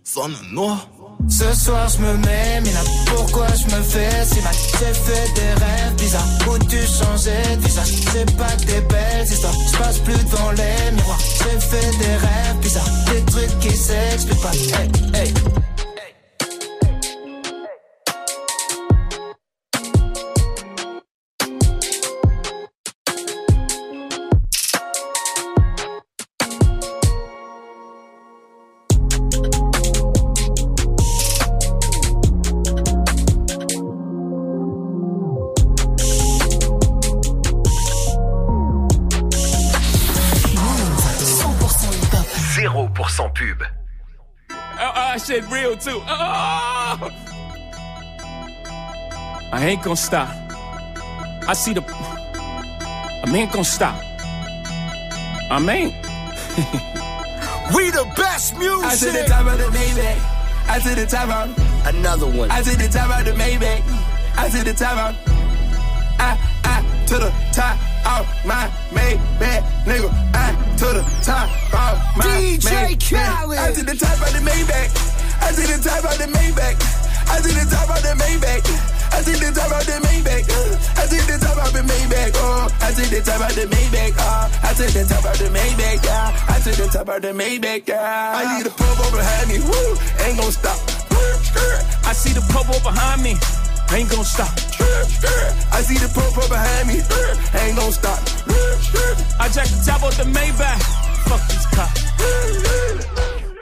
Sonne 0.04 0.36
noir. 0.52 0.86
Ce 1.28 1.52
soir 1.55 1.88
je 1.88 1.98
me 1.98 2.12
mets, 2.18 2.60
mais 2.62 2.70
pourquoi 3.06 3.47
je 3.48 3.64
me 3.74 3.82
fais 3.82 4.24
si 4.24 4.40
mal? 4.43 4.55
J'ai 4.78 4.94
fait 4.94 5.34
des 5.34 5.64
rêves 5.64 5.94
bizarres. 5.98 6.28
Où 6.48 6.59
tu 6.59 6.78
changeais 6.78 7.56
de 7.56 7.62
visage 7.62 7.93
C'est 8.12 8.36
pas 8.36 8.52
que 8.52 8.66
des 8.66 8.80
belles 8.82 9.26
histoires, 9.26 9.55
je 9.72 9.78
passe 9.78 9.98
plus 9.98 10.24
devant 10.24 10.51
les 10.52 10.93
miroirs. 10.93 11.18
J'ai 11.38 11.60
fait 11.60 11.98
des 11.98 12.16
rêves 12.16 12.56
bizarres, 12.62 12.90
des 13.06 13.22
trucs 13.32 13.59
qui 13.59 13.76
s'expliquent 13.76 14.40
pas. 14.40 14.52
Hey, 14.52 15.22
hey 15.22 15.34
shit. 45.86 46.02
Oh! 46.06 47.10
I 49.52 49.66
ain't 49.66 49.82
gonna 49.82 49.96
stop. 49.96 50.28
I 51.48 51.54
see 51.54 51.72
the. 51.72 51.82
I 51.82 53.32
ain't 53.34 53.52
gonna 53.52 53.64
stop. 53.64 54.02
I 55.50 55.58
mean. 55.60 55.94
we 57.74 57.90
the 57.90 58.04
best 58.16 58.56
music. 58.58 58.84
I 58.84 58.94
see 58.94 59.10
the 59.10 59.24
top 59.28 59.46
of 59.46 59.58
the 59.58 59.68
Maybach. 59.78 60.18
I 60.68 60.78
see 60.80 60.94
the 60.94 61.06
top 61.06 61.28
of 61.28 61.94
another 61.94 62.26
one. 62.26 62.50
I 62.50 62.62
see 62.62 62.74
the 62.74 62.88
top 62.88 63.18
of 63.18 63.24
the 63.24 63.32
Maybach. 63.32 63.82
I 64.36 64.48
see 64.48 64.62
the 64.62 64.74
top 64.74 64.96
of. 64.98 65.16
I 66.18 66.36
I 66.64 66.82
to 67.06 67.18
the 67.18 67.30
top 67.52 67.76
of 68.12 68.26
my 68.44 68.68
Maybach, 68.90 69.62
nigga. 69.84 70.10
I 70.34 70.52
to 70.78 70.86
the 70.98 71.04
top 71.22 71.48
of 71.72 72.16
my 72.16 72.24
DJ 72.24 72.58
Maybach. 72.58 73.10
Khaled. 73.10 73.58
I 73.58 73.72
see 73.72 73.82
the 73.82 73.94
top 73.94 74.18
of 74.26 74.32
the 74.32 74.50
Maybach. 74.50 75.05
I 75.47 75.52
see 75.55 75.62
the 75.62 75.78
top 75.78 76.02
of 76.02 76.18
the 76.18 76.27
Maybach. 76.27 76.74
I 77.31 77.39
see 77.39 77.55
the 77.55 77.70
top 77.70 77.86
of 77.86 78.02
the 78.02 78.18
Maybach. 78.18 78.66
I 79.14 79.23
see 79.23 79.39
the 79.39 79.55
top 79.55 79.70
of 79.70 79.86
the 79.86 80.02
Maybach. 80.02 80.43
I 80.98 81.06
see 81.06 81.23
the 81.23 81.39
top 81.39 81.62
of 81.62 81.70
the 81.70 81.86
Maybach. 81.86 82.35
Oh, 82.35 82.66
I 82.82 82.90
see 82.90 83.06
the 83.06 83.23
top 83.23 83.47
of 83.47 83.55
the 83.55 83.62
Maybach. 83.70 84.18
Oh, 84.18 84.51
I 84.66 84.74
see 84.74 84.90
the 84.90 85.06
top 85.06 85.23
of 85.23 85.39
the 85.39 85.47
Maybach. 85.55 86.02
Yeah, 86.02 86.35
I 86.51 86.59
see 86.59 86.74
the 86.74 86.90
top 86.90 87.09
of 87.09 87.23
the 87.23 87.31
Maybach. 87.31 87.86
Yeah. 87.86 88.02
I 88.02 88.59
need 88.59 88.66
a 88.66 88.74
purple 88.74 89.06
behind 89.14 89.47
me. 89.47 89.62
Woo, 89.62 89.94
ain't 90.27 90.35
gonna 90.35 90.51
stop. 90.51 90.82
I 92.02 92.12
see 92.12 92.35
the 92.35 92.43
purple 92.51 92.82
behind 92.82 93.23
me. 93.23 93.39
Ain't 93.94 94.10
gonna 94.10 94.27
stop. 94.27 94.51
I 95.70 95.78
see 95.86 95.94
the 95.94 96.10
purple 96.10 96.43
behind 96.51 96.90
me. 96.90 97.06
Ain't 97.55 97.78
gonna 97.78 97.94
stop. 97.94 98.18
I 99.39 99.47
jack 99.55 99.70
the 99.70 99.78
top 99.86 100.02
of 100.02 100.10
the 100.18 100.27
Maybach. 100.27 100.82
Fuck 101.31 101.39
these 101.47 101.66
cops. 101.70 102.02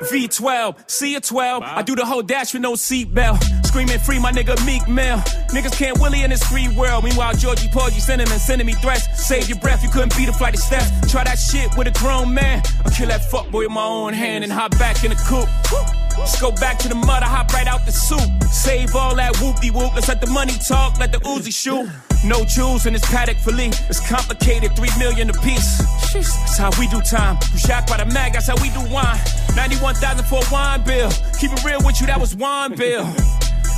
V12, 0.05 0.91
C 0.91 1.15
a 1.17 1.21
12. 1.21 1.63
I 1.63 1.83
do 1.83 1.95
the 1.95 2.05
whole 2.05 2.23
dash 2.23 2.53
with 2.53 2.63
no 2.63 2.73
seatbelt. 2.75 3.43
Screaming 3.67 3.99
free 3.99 4.19
my 4.19 4.33
nigga 4.33 4.55
Meek 4.65 4.87
Mill. 4.89 5.19
Niggas 5.51 5.77
can't 5.77 5.99
willy 5.99 6.23
in 6.23 6.31
this 6.31 6.43
free 6.45 6.69
world. 6.77 7.05
Meanwhile, 7.05 7.35
Georgie 7.35 7.69
Porgy 7.69 8.01
sending 8.01 8.31
and 8.31 8.41
sending 8.41 8.67
me 8.67 8.75
threats. 8.75 9.27
Save 9.27 9.49
your 9.49 9.59
breath, 9.59 9.83
you 9.83 9.91
couldn't 9.91 10.17
beat 10.17 10.29
a 10.29 10.33
flight 10.33 10.55
of 10.55 10.61
steps. 10.61 10.87
Try 11.11 11.25
that 11.25 11.39
shit 11.39 11.77
with 11.77 11.89
a 11.89 11.99
grown 11.99 12.33
man. 12.33 12.63
I'll 12.85 12.93
kill 12.93 13.09
that 13.09 13.23
fuckboy 13.23 13.65
with 13.65 13.71
my 13.71 13.85
own 13.85 14.13
hand 14.13 14.45
and 14.45 14.53
hop 14.53 14.73
back 14.79 15.05
in 15.05 15.11
the 15.11 15.17
coupe. 15.17 16.04
Let's 16.19 16.41
go 16.41 16.53
back 16.53 16.79
to 16.79 16.89
the 16.89 16.95
mud, 16.95 17.23
I 17.23 17.27
hop 17.27 17.53
right 17.53 17.67
out 17.67 17.85
the 17.87 17.93
soup. 17.93 18.21
Save 18.45 18.95
all 18.95 19.15
that 19.17 19.35
whoopty 19.35 19.71
whoop. 19.71 19.95
Let's 19.95 20.09
let 20.09 20.21
the 20.21 20.31
money 20.31 20.55
talk, 20.69 20.99
let 20.99 21.13
the 21.13 21.19
Uzi 21.19 21.55
shoot. 21.55 21.89
No 22.25 22.45
jewels 22.45 22.87
in 22.87 22.93
this 22.93 23.05
paddock 23.07 23.37
for 23.37 23.53
Lee. 23.53 23.71
It's 23.89 24.01
complicated, 24.09 24.75
three 24.77 24.91
million 24.99 25.29
a 25.31 25.35
piece. 25.35 25.79
That's 26.13 26.59
how 26.59 26.71
we 26.79 26.89
do 26.89 27.01
time. 27.03 27.39
You 27.53 27.59
shocked 27.59 27.89
by 27.89 27.99
the 27.99 28.07
mag, 28.07 28.33
that's 28.33 28.47
how 28.47 28.57
we 28.63 28.71
do 28.71 28.81
wine. 28.93 29.19
91,000 29.57 30.25
for 30.27 30.41
a 30.41 30.53
wine 30.53 30.83
bill. 30.85 31.11
Keep 31.39 31.53
it 31.53 31.65
real 31.65 31.81
with 31.85 32.01
you, 32.01 32.07
that 32.07 32.21
was 32.21 32.35
wine 32.35 32.75
bill. 32.75 33.05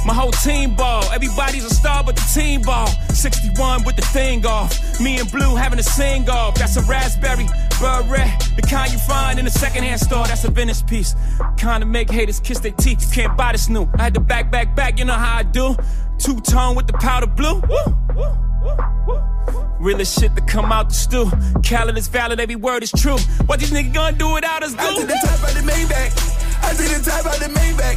My 0.07 0.15
whole 0.15 0.31
team 0.31 0.77
ball. 0.77 1.03
Everybody's 1.13 1.65
a 1.65 1.75
star 1.75 2.05
but 2.05 2.15
the 2.15 2.23
team 2.33 2.63
ball. 2.63 2.87
61 3.11 3.83
with 3.83 3.97
the 3.97 4.03
thing 4.03 4.47
off. 4.47 5.01
Me 5.01 5.19
and 5.19 5.29
Blue 5.33 5.57
having 5.57 5.81
a 5.81 5.83
sing 5.83 6.31
off. 6.31 6.55
That's 6.55 6.77
a 6.77 6.83
raspberry 6.83 7.47
beret. 7.81 8.31
The 8.57 8.63
kind 8.63 8.93
you 8.93 8.99
find 8.99 9.39
in 9.39 9.47
a 9.47 9.51
secondhand 9.51 10.01
store. 10.01 10.27
That's 10.27 10.45
a 10.45 10.51
Venice 10.51 10.83
piece. 10.83 11.15
Kind 11.59 11.83
of 11.83 11.89
make 11.89 12.11
haters 12.11 12.41
kiss 12.41 12.59
their 12.61 12.73
teeth. 12.73 13.03
You 13.03 13.23
can't 13.23 13.37
buy 13.37 13.53
this 13.53 13.69
new. 13.69 13.89
I 13.99 14.05
had 14.05 14.15
to 14.15 14.21
back, 14.21 14.51
back, 14.51 14.75
back. 14.75 14.99
You 14.99 15.05
know 15.05 15.15
how 15.15 15.39
I 15.39 15.43
do. 15.43 15.77
Two 16.19 16.41
tone 16.41 16.77
with 16.77 16.87
the 16.87 16.95
powder 16.95 17.27
blue. 17.27 17.61
Woo, 17.61 17.97
woo, 18.15 18.39
woo, 18.65 18.77
woo. 19.07 19.37
Realest 19.79 20.19
shit 20.19 20.35
to 20.35 20.43
come 20.43 20.73
out 20.73 20.89
the 20.89 20.95
stew. 20.95 21.31
Calendar 21.63 21.99
is 21.99 22.09
valid, 22.09 22.41
every 22.41 22.57
word 22.57 22.83
is 22.83 22.91
true. 22.91 23.19
What 23.45 23.61
these 23.61 23.71
niggas 23.71 23.93
gonna 23.93 24.17
do 24.17 24.33
without 24.33 24.63
us? 24.63 24.75
I 24.75 24.97
took 24.97 25.07
the 25.07 25.21
top 25.23 25.45
out 25.45 25.55
the 25.55 25.63
main 25.63 25.87
Maybach. 25.87 26.37
I 26.65 26.73
took 26.73 26.89
the 26.89 27.11
top 27.11 27.27
out 27.27 27.39
the 27.39 27.49
Maybach. 27.53 27.97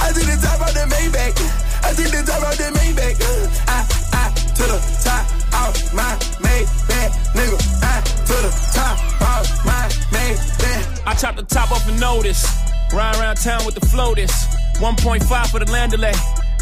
I 0.00 0.12
took 0.12 0.22
the 0.22 0.38
top 0.40 0.60
out 0.60 0.72
the 0.72 0.86
Maybach. 0.86 1.34
I 1.82 1.92
took 1.94 2.10
the 2.14 2.22
top 2.22 2.42
out 2.42 2.54
the 2.54 2.70
Maybach. 2.78 3.18
I 3.66 4.05
to 4.56 4.62
the 4.62 4.80
top 5.04 5.26
out 5.52 5.76
my 5.92 6.16
Maybach, 6.40 7.12
nigga. 7.36 7.58
I 7.82 8.00
to 8.00 8.36
the 8.40 8.52
top 8.72 8.96
out 9.20 9.46
my 9.66 9.88
Maybach. 10.16 11.02
I 11.06 11.14
chopped 11.14 11.36
the 11.36 11.42
top 11.44 11.70
off 11.72 11.86
a 11.88 11.92
notice. 11.98 12.42
Ride 12.92 13.16
around 13.16 13.36
town 13.36 13.66
with 13.66 13.74
the 13.74 13.84
floaters. 13.86 14.32
1.5 14.78 15.46
for 15.48 15.58
the 15.58 15.70
land 15.70 15.92
delay. 15.92 16.14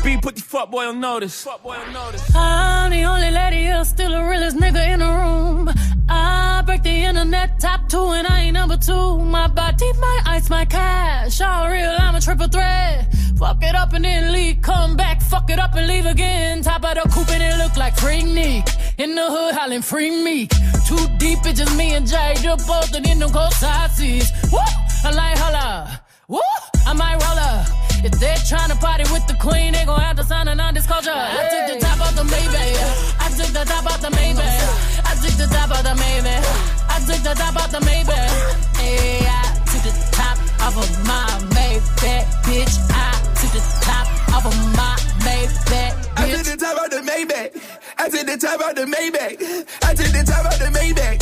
B 0.04 0.18
put 0.18 0.36
the 0.36 0.42
fuck 0.42 0.70
boy 0.70 0.84
on 0.84 1.00
notice. 1.00 1.44
Fuck 1.44 1.62
boy 1.62 1.76
on 1.76 1.90
notice. 1.94 2.22
I'm 2.36 2.90
the 2.90 3.04
only 3.04 3.30
lady 3.30 3.56
here, 3.56 3.82
still 3.86 4.10
the 4.10 4.22
realest 4.22 4.58
nigga 4.58 4.92
in 4.92 4.98
the 5.00 5.06
room. 5.06 5.70
I 6.10 6.62
break 6.66 6.82
the 6.82 6.90
internet 6.90 7.58
top 7.58 7.88
two 7.88 8.08
and 8.12 8.26
I 8.26 8.42
ain't 8.42 8.52
number 8.52 8.76
two. 8.76 9.18
My 9.18 9.48
body, 9.48 9.90
my 9.98 10.20
ice, 10.26 10.50
my 10.50 10.66
cash. 10.66 11.40
All 11.40 11.70
real, 11.70 11.96
I'm 11.98 12.14
a 12.14 12.20
triple 12.20 12.48
threat. 12.48 13.08
Fuck 13.38 13.62
it 13.62 13.74
up 13.74 13.94
and 13.94 14.04
then 14.04 14.30
leave, 14.30 14.60
come 14.60 14.94
back, 14.94 15.22
fuck 15.22 15.48
it 15.48 15.58
up 15.58 15.74
and 15.74 15.86
leave 15.86 16.04
again. 16.04 16.62
Top 16.62 16.84
of 16.84 16.94
the 16.96 17.08
coupe 17.08 17.30
and 17.30 17.42
it 17.42 17.56
look 17.56 17.74
like 17.78 17.96
Freak 17.96 18.26
Nick. 18.26 18.68
In 18.98 19.14
the 19.14 19.26
hood, 19.26 19.54
hollering 19.54 19.80
free 19.80 20.10
me. 20.22 20.48
Too 20.86 21.08
deep, 21.16 21.38
it's 21.46 21.60
just 21.60 21.74
me 21.78 21.94
and 21.94 22.06
Jay. 22.06 22.34
Just 22.42 22.66
posted 22.68 23.08
in 23.08 23.20
them 23.20 23.30
cold 23.30 23.54
side 23.54 23.90
seats. 23.92 24.30
Woo! 24.52 24.58
I 25.02 25.10
like 25.12 25.38
holla. 25.38 26.02
Woo! 26.28 26.40
I 26.86 26.92
might 26.92 27.14
roll 27.14 27.38
up. 27.38 27.83
If 28.04 28.12
they're 28.20 28.36
trying 28.46 28.68
to 28.68 28.76
party 28.76 29.04
with 29.10 29.26
the 29.26 29.34
queen, 29.40 29.72
they 29.72 29.84
gon' 29.86 29.98
have 29.98 30.16
to 30.16 30.24
sign 30.24 30.46
a 30.46 30.54
non-disclosure. 30.54 31.10
I 31.10 31.48
took 31.48 31.64
the 31.72 31.80
top 31.80 32.00
off 32.00 32.14
the 32.14 32.22
Maybach. 32.22 33.16
I 33.18 33.28
took 33.32 33.48
the 33.48 33.64
top 33.64 33.86
off 33.86 34.00
the 34.02 34.08
Maybach. 34.08 34.60
I 35.08 35.14
took 35.24 35.34
the 35.40 35.46
top 35.48 35.70
off 35.70 35.82
the 35.82 35.94
Maybach. 35.96 36.44
I 36.92 36.98
took 37.00 37.22
the 37.24 37.34
top 37.34 37.56
off 37.56 37.70
the 37.72 37.80
Maybach. 37.80 38.76
Hey, 38.76 39.24
I 39.24 39.56
took 39.72 39.82
the 39.88 39.92
top 40.12 40.36
off 40.60 40.76
of 40.76 40.90
my 41.08 41.24
Maybach, 41.56 42.24
bitch. 42.44 42.76
I 42.92 43.16
took 43.40 43.52
the 43.56 43.62
top 43.80 44.06
off 44.36 44.44
of 44.44 44.56
my 44.76 45.04
Maybach, 45.24 45.92
I 46.16 46.28
took 46.28 46.44
the 46.44 46.56
top 46.60 46.76
out 46.76 46.90
the 46.90 47.00
Maybach. 47.00 47.56
I 47.96 48.08
took 48.10 48.26
the 48.26 48.36
top 48.36 48.60
out 48.60 48.74
the 48.76 48.84
Maybach. 48.84 49.40
I 49.82 49.94
took 49.94 50.12
the 50.12 50.22
top 50.28 50.44
out 50.44 50.58
the 50.58 50.68
Maybach. 50.76 51.16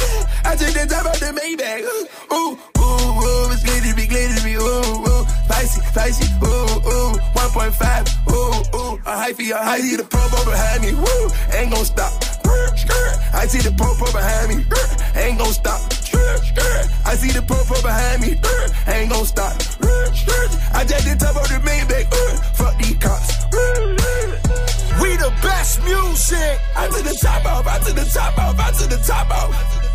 I 0.44 0.56
took 0.56 0.74
the 0.74 0.86
top 0.90 1.06
out 1.06 1.14
the 1.14 1.30
Maybach. 1.30 1.82
Ooh, 2.32 2.59
ooh, 2.59 3.22
ooh, 3.22 3.52
it's 3.52 3.62
glittery, 3.62 4.06
glittery, 4.09 4.54
ooh, 4.54 5.06
ooh, 5.06 5.22
spicy, 5.44 5.81
spicy, 5.81 6.27
ooh, 6.44 6.48
ooh, 6.48 7.14
1.5, 7.35 8.32
ooh, 8.32 8.78
ooh, 8.78 8.94
a 9.06 9.14
hyphy, 9.16 9.51
a 9.51 9.59
hyphy, 9.59 9.97
the 9.97 10.05
promo 10.05 10.44
behind 10.44 10.82
me, 10.82 10.94
woo, 10.94 11.31
ain't 11.56 11.73
gon' 11.73 11.85
stop. 11.85 12.12
I 13.35 13.47
see 13.47 13.59
the 13.59 13.73
popo 13.77 14.06
behind 14.12 14.48
me, 14.48 14.64
ain't 15.20 15.39
gon' 15.39 15.52
stop. 15.52 15.81
I 17.05 17.16
see 17.16 17.31
the 17.32 17.43
popo 17.43 17.81
behind 17.82 18.23
me, 18.23 18.39
ain't 18.86 19.10
gon' 19.10 19.24
stop. 19.27 19.52
I 20.74 20.85
just 20.85 21.05
the 21.05 21.16
top 21.19 21.36
of 21.36 21.48
the 21.48 21.59
Maybach, 21.64 22.06
fuck 22.56 22.77
these 22.78 22.97
cops. 22.98 23.44
We 25.01 25.16
the 25.16 25.32
best 25.43 25.82
music. 25.85 26.60
I 26.77 26.86
to 26.89 27.02
the 27.02 27.19
top 27.20 27.44
off, 27.47 27.66
I 27.66 27.78
to 27.78 27.93
the 27.93 28.05
top 28.05 28.39
off, 28.39 28.59
I 28.59 28.70
to 28.73 28.86
the 28.89 29.02
top 29.05 29.31
off. 29.31 29.91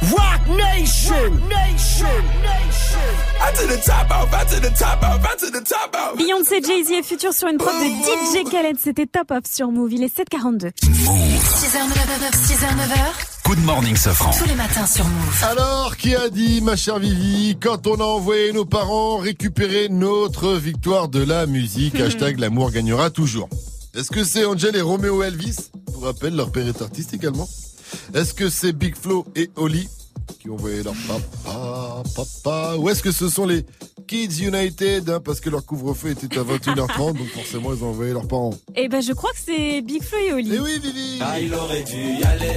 Rock 0.00 0.46
Nation. 0.46 1.30
Nation. 1.48 2.06
Nation. 2.40 3.00
I 3.40 3.52
to 3.52 3.66
the 3.66 3.82
top 3.84 4.08
off, 4.12 4.32
I 4.32 4.44
to 4.44 4.60
the 4.60 4.70
top 4.78 5.02
off, 5.02 5.24
I 5.24 5.36
to 5.36 5.50
the 5.50 5.64
top 5.64 5.94
off. 5.94 6.16
Beyoncé, 6.16 6.62
Jay-Z 6.62 6.92
et 6.92 7.02
Future 7.02 7.32
sur 7.32 7.48
une 7.48 7.58
prod 7.58 7.74
de 7.74 7.84
DJ 7.84 8.48
Khaled. 8.48 8.76
C'était 8.78 9.06
top 9.06 9.32
off 9.32 9.44
sur 9.52 9.72
Move. 9.72 9.92
Il 9.92 10.04
est 10.04 10.16
7h42. 10.16 10.70
6h, 10.70 11.80
9h, 11.88 12.32
6h, 12.32 12.76
9h. 12.76 13.44
Good 13.44 13.64
morning, 13.64 13.96
Safran. 13.96 14.30
Tous 14.38 14.48
les 14.48 14.54
matins 14.54 14.86
sur 14.86 15.04
Move. 15.04 15.44
Alors, 15.50 15.96
qui 15.96 16.14
a 16.14 16.28
dit, 16.28 16.60
ma 16.60 16.76
chère 16.76 17.00
Vivi, 17.00 17.56
quand 17.60 17.88
on 17.88 17.96
a 17.96 18.04
envoyé 18.04 18.52
nos 18.52 18.64
parents 18.64 19.16
récupérer 19.16 19.88
notre 19.88 20.52
victoire 20.52 21.08
de 21.08 21.24
la 21.24 21.46
musique, 21.46 21.98
hashtag 21.98 22.38
l'amour 22.38 22.70
gagnera 22.70 23.10
toujours. 23.10 23.48
Est-ce 23.96 24.12
que 24.12 24.22
c'est 24.22 24.44
Angel 24.44 24.76
et 24.76 24.80
Romeo 24.80 25.24
Elvis? 25.24 25.70
Pour 25.92 26.04
rappel, 26.04 26.36
leur 26.36 26.52
père 26.52 26.68
est 26.68 26.80
artiste 26.82 27.14
également. 27.14 27.48
Est-ce 28.14 28.34
que 28.34 28.48
c'est 28.48 28.72
Big 28.72 28.94
Flo 28.96 29.26
et 29.36 29.50
Oli 29.56 29.88
qui 30.40 30.50
ont 30.50 30.54
envoyé 30.54 30.82
leur 30.82 30.94
papa, 31.06 32.02
papa 32.14 32.76
Ou 32.78 32.88
est-ce 32.90 33.02
que 33.02 33.12
ce 33.12 33.28
sont 33.28 33.46
les 33.46 33.64
Kids 34.06 34.42
United 34.44 35.08
hein, 35.08 35.20
Parce 35.24 35.40
que 35.40 35.50
leur 35.50 35.64
couvre-feu 35.64 36.10
était 36.10 36.38
à 36.38 36.42
21h30, 36.42 37.16
donc 37.16 37.28
forcément 37.28 37.72
ils 37.74 37.82
ont 37.82 37.88
envoyé 37.90 38.12
leurs 38.12 38.26
parents. 38.28 38.54
Eh 38.76 38.88
ben, 38.88 39.00
je 39.00 39.12
crois 39.12 39.30
que 39.32 39.38
c'est 39.44 39.80
Big 39.82 40.02
Flo 40.02 40.18
et 40.18 40.32
Oli. 40.32 40.50
Eh 40.54 40.58
oui, 40.60 40.78
Vivi 40.82 41.18
Ah, 41.20 41.40
il 41.40 41.52
aurait 41.54 41.82
dû 41.82 41.96
y 41.96 42.24
aller. 42.24 42.56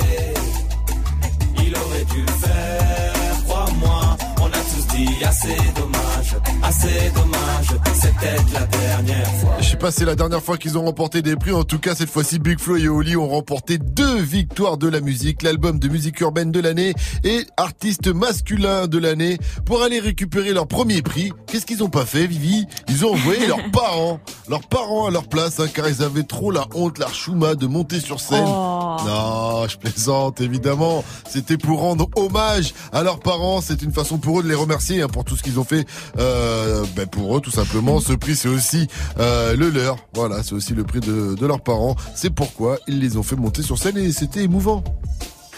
Il 1.66 1.76
aurait 1.76 2.06
dû 2.06 2.22
le 2.22 2.32
faire, 2.34 3.44
crois-moi. 3.46 4.18
On 4.42 4.46
a 4.46 4.50
tous 4.50 4.96
dit 4.96 5.24
assez 5.24 5.56
dommage, 5.76 6.21
assez 6.64 7.12
dommage. 7.14 7.68
C'est 7.94 8.14
peut-être 8.16 8.54
la 8.54 8.66
dernière 8.66 9.32
fois. 9.36 9.58
Je 9.60 9.70
sais 9.70 9.78
pas 9.78 9.92
si 9.92 10.00
c'est 10.00 10.06
la 10.06 10.16
dernière 10.16 10.42
fois 10.42 10.58
qu'ils 10.58 10.78
ont 10.78 10.84
remporté 10.84 11.22
des 11.22 11.36
prix. 11.36 11.52
En 11.52 11.64
tout 11.64 11.80
cas, 11.80 11.96
cette 11.96 12.10
fois-ci, 12.10 12.40
Big 12.40 12.60
Flo 12.60 12.78
et 12.78 12.88
Oli 12.88 13.16
ont 13.16 13.28
remporté 13.28 13.78
deux 13.78 14.20
victoires 14.20 14.78
de 14.78 14.88
la 14.88 15.02
musique, 15.02 15.42
l'album 15.44 15.80
de 15.80 15.88
musique 15.88 16.20
urbaine 16.22 16.52
de 16.52 16.60
l'année 16.60 16.94
et 17.24 17.46
artiste 17.58 18.08
masculin 18.08 18.88
de 18.88 18.98
l'année. 18.98 19.38
Pour 19.66 19.84
aller 19.84 20.00
récupérer 20.00 20.54
leur 20.54 20.68
premier 20.68 21.02
prix, 21.02 21.32
qu'est-ce 21.48 21.66
qu'ils 21.66 21.84
ont 21.84 21.90
pas 21.90 22.06
fait, 22.06 22.28
Vivi? 22.28 22.66
Ils 22.90 23.06
ont 23.06 23.14
envoyé 23.14 23.48
leurs 23.48 23.70
parents, 23.72 24.20
leurs 24.50 24.68
parents 24.68 25.08
à 25.08 25.12
leur 25.12 25.28
place, 25.28 25.60
hein, 25.60 25.68
car 25.74 25.88
ils 25.88 26.02
avaient 26.04 26.24
trop 26.24 26.52
la 26.52 26.66
honte, 26.74 26.98
la 26.98 27.08
chouma 27.08 27.56
de 27.56 27.68
monter 27.68 28.00
sur 28.00 28.20
scène. 28.20 28.46
Oh. 28.48 28.98
Non, 29.06 29.68
je 29.68 29.78
plaisante, 29.78 30.42
évidemment. 30.42 31.04
C'était 31.30 31.58
pour 31.58 31.80
rendre 31.80 32.10
hommage 32.16 32.74
à 32.92 33.04
leurs 33.04 33.20
parents. 33.20 33.62
C'est 33.62 33.82
une 33.82 33.92
façon 33.92 34.18
pour 34.18 34.40
eux 34.40 34.44
de 34.44 34.48
les 34.50 34.56
remercier 34.56 35.02
hein, 35.02 35.08
pour 35.08 35.24
tout 35.24 35.36
ce 35.36 35.44
qu'ils 35.44 35.60
ont 35.60 35.64
fait 35.64 35.86
euh, 36.22 36.86
ben, 36.96 37.08
pour 37.08 37.38
eux, 37.38 37.42
tout 37.42 37.52
simplement. 37.52 38.00
Ce 38.00 38.14
prix, 38.14 38.36
c'est 38.36 38.48
aussi 38.48 38.88
euh, 39.20 39.56
le 39.56 39.70
leur. 39.70 39.98
Voilà, 40.14 40.44
c'est 40.44 40.54
aussi 40.54 40.74
le 40.74 40.84
prix 40.84 41.00
de, 41.00 41.36
de 41.36 41.46
leurs 41.46 41.62
parents. 41.62 41.96
C'est 42.16 42.30
pourquoi 42.30 42.78
ils 42.88 43.00
les 43.00 43.18
ont 43.18 43.24
fait 43.24 43.36
monter 43.36 43.64
sur 43.64 43.78
scène 43.78 43.98
et 43.98 44.12
c'était 44.12 44.44
émouvant. 44.44 44.84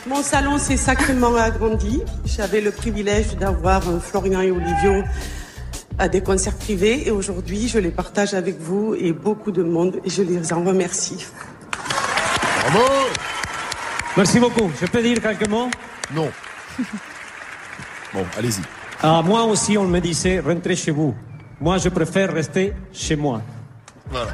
Mon 0.07 0.21
salon 0.21 0.57
s'est 0.57 0.77
sacrément 0.77 1.35
agrandi. 1.35 2.01
J'avais 2.25 2.61
le 2.61 2.71
privilège 2.71 3.37
d'avoir 3.37 3.87
euh, 3.87 3.99
Florian 3.99 4.41
et 4.41 4.51
Olivio 4.51 5.03
à 5.99 6.09
des 6.09 6.21
concerts 6.21 6.55
privés 6.55 7.07
et 7.07 7.11
aujourd'hui 7.11 7.67
je 7.67 7.77
les 7.77 7.91
partage 7.91 8.33
avec 8.33 8.59
vous 8.59 8.95
et 8.95 9.13
beaucoup 9.13 9.51
de 9.51 9.61
monde 9.63 9.99
et 10.03 10.09
je 10.09 10.23
les 10.23 10.51
en 10.51 10.63
remercie. 10.63 11.25
Bravo 12.61 12.85
Merci 14.17 14.39
beaucoup. 14.39 14.71
Je 14.79 14.85
peux 14.87 15.01
dire 15.01 15.21
quelques 15.21 15.47
mots? 15.47 15.69
Non. 16.13 16.29
Bon, 18.13 18.23
allez-y. 18.37 18.61
Ah, 19.03 19.21
moi 19.23 19.43
aussi, 19.43 19.77
on 19.77 19.83
me 19.85 19.99
disait, 19.99 20.39
rentrez 20.39 20.75
chez 20.75 20.91
vous. 20.91 21.13
Moi, 21.59 21.77
je 21.77 21.89
préfère 21.89 22.33
rester 22.33 22.73
chez 22.93 23.15
moi. 23.15 23.41
Voilà. 24.09 24.33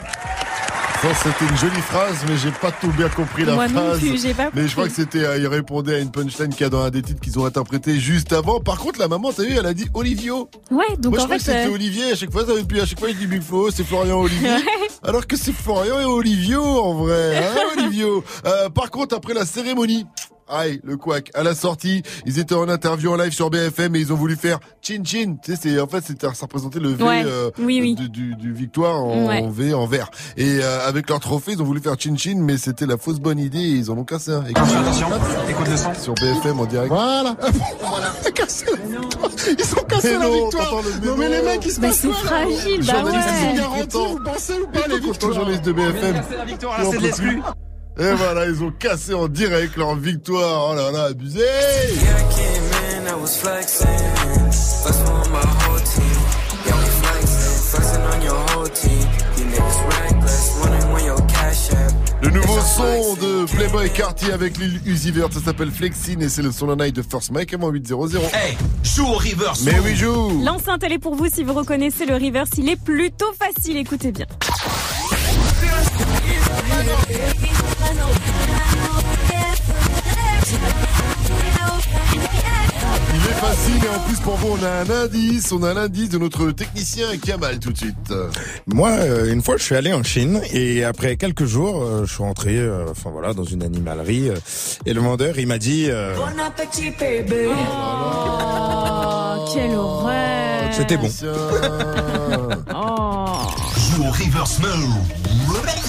Ça, 1.02 1.08
c'était 1.16 1.46
une 1.50 1.58
jolie 1.58 1.82
phrase, 1.82 2.26
mais 2.28 2.36
j'ai 2.38 2.52
pas 2.52 2.72
tout 2.74 2.90
bien 2.90 3.08
compris 3.08 3.46
la 3.46 3.54
Moi 3.56 3.68
non 3.70 3.74
phrase. 3.92 4.00
plus, 4.00 4.22
j'ai 4.22 4.34
pas 4.34 4.50
mais 4.54 4.68
je 4.68 4.74
crois 4.74 4.84
que 4.84 4.90
compris. 4.90 5.04
c'était, 5.14 5.26
euh, 5.26 5.38
il 5.38 5.48
répondait 5.48 5.96
à 5.96 6.00
une 6.00 6.12
punchline 6.12 6.50
qu'il 6.50 6.62
y 6.62 6.64
a 6.66 6.70
dans 6.70 6.82
un 6.84 6.90
des 6.90 7.02
titres 7.02 7.22
qu'ils 7.22 7.40
ont 7.40 7.46
interprété 7.46 7.98
juste 7.98 8.34
avant. 8.34 8.60
Par 8.60 8.78
contre, 8.80 9.00
la 9.00 9.08
maman, 9.08 9.32
t'as 9.32 9.44
vu, 9.44 9.56
elle 9.58 9.66
a 9.66 9.74
dit 9.74 9.88
Olivio. 9.94 10.50
Ouais, 10.70 10.98
donc 10.98 11.14
Moi, 11.14 11.20
je 11.20 11.24
en 11.24 11.26
crois 11.28 11.28
fait. 11.28 11.36
que 11.38 11.42
c'était 11.44 11.68
euh, 11.68 11.74
Olivier. 11.74 12.12
À 12.12 12.16
chaque 12.16 12.32
fois, 12.34 12.46
ça 12.46 12.54
veut 12.54 12.64
plus. 12.66 12.82
À 12.82 12.86
chaque 12.86 13.00
fois, 13.00 13.08
je 13.10 13.14
dis 13.14 13.40
c'est 13.74 13.86
Florian 13.86 14.20
Olivier. 14.20 14.50
Alors 15.04 15.26
que 15.26 15.38
c'est 15.38 15.54
Florian 15.54 16.02
et 16.02 16.06
Olivio, 16.06 16.62
en 16.62 16.94
vrai. 16.96 17.38
Hein, 17.38 17.60
Olivio. 17.78 18.22
Euh, 18.46 18.70
par 18.70 18.92
contre, 18.92 19.16
après 19.16 19.34
la 19.34 19.46
cérémonie. 19.46 20.06
Aïe, 20.50 20.80
le 20.84 20.98
couac. 20.98 21.30
À 21.36 21.44
la 21.44 21.54
sortie, 21.56 22.02
ils 22.26 22.40
étaient 22.40 22.56
en 22.56 22.68
interview 22.70 23.12
en 23.12 23.16
live 23.18 23.32
sur 23.32 23.50
BFM 23.50 23.96
et 23.96 24.00
ils 24.00 24.12
ont 24.12 24.16
voulu 24.16 24.36
faire 24.36 24.60
chin 24.82 25.02
chin. 25.04 25.36
Tu 25.44 25.54
sais, 25.54 25.60
c'est, 25.62 25.80
en 25.80 25.88
fait, 25.88 26.04
c'était, 26.04 26.28
ça 26.34 26.46
représentait 26.46 26.80
le 26.80 26.90
V, 26.90 27.04
Ouais. 27.04 27.24
euh, 27.26 27.52
Oui, 27.60 27.80
oui. 27.82 27.96
Du, 27.96 28.10
du, 28.10 28.36
du 28.36 28.52
victoire 28.54 29.04
en 29.04 29.28
Ouais. 29.28 29.48
V, 29.50 29.74
en 29.74 29.86
vert. 29.86 30.10
Et, 30.38 30.60
euh, 30.62 30.88
avec 30.88 31.10
leur 31.10 31.20
trophée, 31.20 31.52
ils 31.54 31.62
ont 31.62 31.66
voulu 31.66 31.80
faire 31.82 31.96
chin 32.00 32.16
chin, 32.18 32.38
mais 32.40 32.58
c'était 32.58 32.86
la 32.86 32.98
fausse 32.98 33.20
bonne 33.20 33.40
idée 33.40 33.60
et 33.60 33.76
ils 33.76 33.92
en 33.92 33.98
ont 33.98 34.04
cassé 34.04 34.32
un. 34.32 34.44
Écoute, 34.46 34.64
écoute 35.50 35.68
le 35.70 35.78
son. 35.78 35.94
Sur 35.94 36.14
BFM 36.16 36.60
en 36.60 36.66
direct. 36.66 36.90
Voilà. 36.90 37.36
Ils 39.48 39.74
ont 39.78 39.84
cassé 39.84 40.08
Mais 40.10 40.12
la 40.14 40.20
non, 40.20 40.34
victoire. 40.46 40.74
Non, 41.04 41.16
mais 41.18 41.30
les 41.30 41.42
mecs, 41.42 41.66
ils 41.66 41.72
se 41.72 41.80
Mais 41.82 41.88
passent 41.88 41.98
c'est 42.00 42.08
quoi 42.08 42.18
fragile, 42.18 42.86
bah 42.86 42.94
Journaliste, 42.94 43.28
Ils 43.30 43.40
sont 43.40 43.52
ouais. 43.52 43.58
garantis, 43.58 43.98
vous 43.98 44.24
pensez 44.24 44.54
ou 44.54 44.68
pas, 44.68 44.88
les 44.88 45.00
victoires 45.00 45.34
journaliste 45.34 45.66
de 45.66 45.72
BFM. 45.74 46.24
C'est 46.92 46.98
de 46.98 47.04
l'exclu. 47.04 47.42
Et 48.00 48.14
voilà, 48.14 48.46
ils 48.46 48.64
ont 48.64 48.72
cassé 48.72 49.14
en 49.14 49.28
direct 49.28 49.76
leur 49.76 49.94
victoire. 49.96 50.70
Oh 50.72 50.76
là 50.76 50.90
là, 50.90 51.04
abusé. 51.10 51.44
Le 62.22 62.30
nouveau 62.30 62.60
son 62.62 63.16
de 63.16 63.46
Playboy 63.54 63.90
Carty 63.90 64.32
avec 64.32 64.58
Lil 64.58 64.80
Uzi 64.86 65.12
Vert, 65.12 65.28
ça 65.34 65.42
s'appelle 65.42 65.72
Flexin 65.72 66.22
et 66.22 66.30
c'est 66.30 66.42
le 66.42 66.54
son 66.54 66.68
de 66.68 66.82
night 66.82 66.96
de 66.96 67.02
First 67.02 67.32
Mike 67.32 67.54
avant 67.54 67.70
800. 67.70 68.00
Hey, 68.34 68.58
joue 68.82 69.08
au 69.08 69.14
reverse. 69.14 69.64
Mais 69.64 69.78
oui, 69.84 69.96
joue. 69.96 70.42
L'enceinte, 70.46 70.84
elle 70.84 70.94
est 70.94 71.00
pour 71.00 71.16
vous 71.16 71.28
si 71.28 71.44
vous 71.44 71.54
reconnaissez 71.54 72.06
le 72.06 72.14
reverse. 72.14 72.52
Il 72.58 72.70
est 72.70 72.82
plutôt 72.82 73.34
facile, 73.38 73.76
écoutez 73.76 74.14
bien. 74.14 74.26
Il 83.12 83.22
est 83.26 83.40
facile 83.40 83.84
et 83.84 83.90
en 83.90 84.00
plus 84.08 84.20
pour 84.20 84.36
vous 84.36 84.58
on 84.60 84.64
a 84.64 84.70
un 84.70 84.90
indice, 85.06 85.52
on 85.52 85.64
a 85.64 85.74
l'indice 85.74 86.10
de 86.10 86.20
notre 86.20 86.52
technicien 86.52 87.08
qui 87.18 87.32
a 87.32 87.36
Kamal 87.36 87.60
tout 87.60 87.72
de 87.72 87.78
suite. 87.78 88.14
Moi, 88.68 88.90
euh, 88.90 89.34
une 89.34 89.42
fois, 89.42 89.58
je 89.58 89.64
suis 89.64 89.76
allé 89.76 89.92
en 89.94 90.04
Chine 90.04 90.42
et 90.54 90.84
après 90.84 91.18
quelques 91.18 91.46
jours, 91.46 91.82
euh, 91.82 92.06
je 92.06 92.14
suis 92.14 92.24
rentré, 92.24 92.58
euh, 92.58 92.86
enfin 92.92 93.10
voilà, 93.10 93.34
dans 93.34 93.44
une 93.44 93.64
animalerie 93.64 94.30
et 94.86 94.94
le 94.94 95.02
vendeur 95.02 95.40
il 95.40 95.48
m'a 95.48 95.58
dit. 95.58 95.90
Bon 95.90 96.40
appétit 96.40 96.92
bébé. 96.92 97.48
Oh, 97.50 99.46
quelle 99.54 99.76
horreur 99.76 100.59
c'était 100.72 100.98
bon. 100.98 101.10
Oh. 102.74 103.26
Joue 103.96 104.04
au 104.04 104.12
reverse 104.12 104.60
mode. 104.60 104.72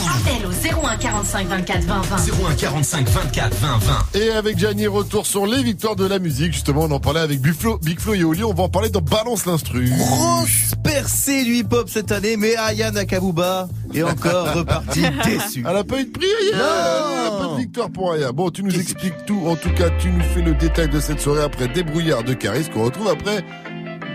Appel 0.08 0.46
au 0.46 0.86
01 0.86 0.96
45 0.96 1.46
24 1.48 1.84
20 1.84 2.00
20. 2.02 2.16
01 2.48 2.54
45 2.54 3.08
24 3.08 3.54
20 3.56 3.78
20. 3.78 4.18
Et 4.20 4.30
avec 4.30 4.58
Gianni, 4.58 4.86
retour 4.86 5.26
sur 5.26 5.46
les 5.46 5.62
victoires 5.62 5.96
de 5.96 6.06
la 6.06 6.18
musique. 6.18 6.52
Justement, 6.52 6.84
on 6.84 6.90
en 6.90 7.00
parlait 7.00 7.20
avec 7.20 7.40
Big 7.40 7.54
Flo, 7.54 7.78
Big 7.82 8.00
Flo 8.00 8.14
et 8.14 8.24
Oli. 8.24 8.42
On 8.42 8.54
va 8.54 8.64
en 8.64 8.68
parler 8.68 8.88
dans 8.90 9.00
Balance 9.02 9.46
l'instru. 9.46 9.90
Grosse 9.90 10.74
percée 10.82 11.44
du 11.44 11.56
hip-hop 11.56 11.88
cette 11.88 12.10
année, 12.12 12.36
mais 12.36 12.56
Aya 12.56 12.90
Nakabuba 12.90 13.68
est 13.94 14.02
encore 14.02 14.52
repartie 14.54 15.02
déçue. 15.24 15.64
Elle 15.68 15.76
a 15.76 15.84
pas 15.84 16.00
eu 16.00 16.06
de 16.06 16.10
prix, 16.10 16.26
Aya 16.26 16.54
Elle 16.54 17.26
a 17.26 17.38
pas 17.38 17.54
de 17.54 17.58
victoire 17.60 17.90
pour 17.90 18.12
Aya. 18.12 18.32
Bon, 18.32 18.50
tu 18.50 18.62
nous 18.62 18.74
expliques 18.74 19.26
tout. 19.26 19.42
En 19.46 19.56
tout 19.56 19.72
cas, 19.74 19.90
tu 19.98 20.10
nous 20.10 20.24
fais 20.34 20.42
le 20.42 20.54
détail 20.54 20.88
de 20.88 21.00
cette 21.00 21.20
soirée 21.20 21.42
après 21.42 21.68
Débrouillard 21.68 22.24
de 22.24 22.34
Caris 22.34 22.68
qu'on 22.72 22.84
retrouve 22.84 23.08
après 23.08 23.44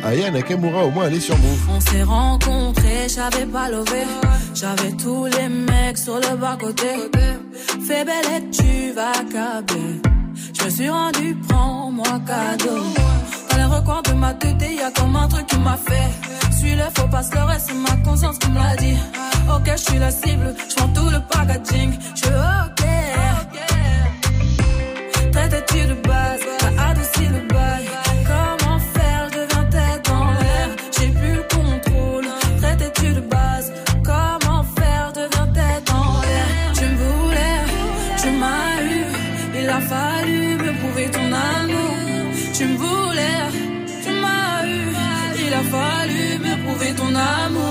Aya 0.04 0.32
Nakamura. 0.32 0.86
Au 0.86 0.92
moins, 0.92 1.08
elle 1.08 1.16
est 1.16 1.20
sur 1.20 1.38
Move. 1.38 1.70
On 1.70 1.80
s'est 1.80 2.04
rencontrés, 2.04 3.08
j'avais 3.08 3.46
pas 3.46 3.70
levé. 3.70 4.04
J'avais 4.54 4.92
tous 4.92 5.26
les 5.26 5.50
mecs 5.50 5.98
sur 5.98 6.16
le 6.16 6.36
bas-côté. 6.36 7.10
Fais 7.88 8.06
belle 8.06 8.26
et 8.38 8.50
tu 8.50 8.92
vas 8.94 9.14
câbler. 9.32 10.02
Je 10.58 10.66
me 10.66 10.70
suis 10.70 10.90
rendu, 10.90 11.36
prends-moi 11.48 12.20
cadeau. 12.26 12.84
Dans 13.50 13.58
les 13.58 13.66
recoins 13.66 14.02
de 14.02 14.14
ma 14.14 14.34
tête, 14.34 14.62
y 14.62 14.82
a 14.82 14.92
comme 14.92 15.16
un 15.16 15.28
truc 15.28 15.46
qui 15.48 15.58
m'a 15.58 15.78
fait. 15.78 16.56
Suis 16.58 16.76
le 16.76 16.84
faux 16.96 17.08
pas 17.08 17.24
se 17.24 17.30
c'est 17.60 17.74
ma 17.74 17.96
conscience 18.04 18.38
qui 18.40 18.50
me 18.50 18.56
l'a 18.56 18.76
dit. 18.76 18.98
Ok, 19.54 19.70
je 19.72 19.82
suis 19.82 20.00
la 20.00 20.12
cible, 20.12 20.56
je 20.70 20.76
tout 20.76 21.10
le 21.10 21.20
packaging. 21.30 21.94
Je 22.16 22.28
ok. 22.28 22.85
amor. 47.26 47.65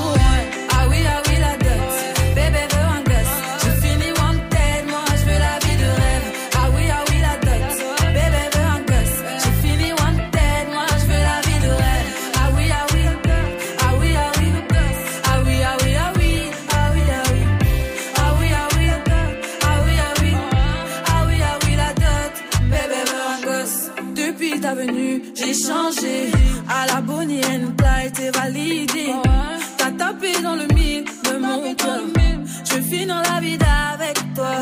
Finir 33.04 33.22
la 33.30 33.38
vie 33.40 33.58
avec 33.92 34.16
toi. 34.34 34.54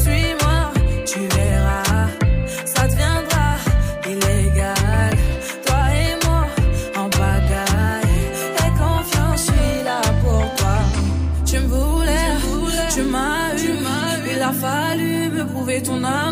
Suis-moi, 0.00 0.58
tu 1.04 1.20
verras. 1.36 2.08
Ça 2.64 2.82
deviendra 2.88 3.48
illégal. 4.12 5.12
Toi 5.66 5.82
et 6.02 6.14
moi, 6.24 6.42
en 6.96 7.08
bagaille. 7.20 8.16
Et 8.64 8.70
confiance, 8.82 9.40
je 9.40 9.52
suis 9.52 9.84
là 9.84 10.00
pour 10.22 10.44
toi. 10.58 10.78
Tu 11.44 11.58
me 11.58 11.66
voulais, 11.66 12.30
tu 12.94 13.02
m'as 13.02 13.54
eu. 13.62 13.72
Il 14.32 14.42
a 14.42 14.52
fallu 14.52 15.28
me 15.28 15.44
prouver 15.44 15.82
ton 15.82 16.02
amour. 16.04 16.27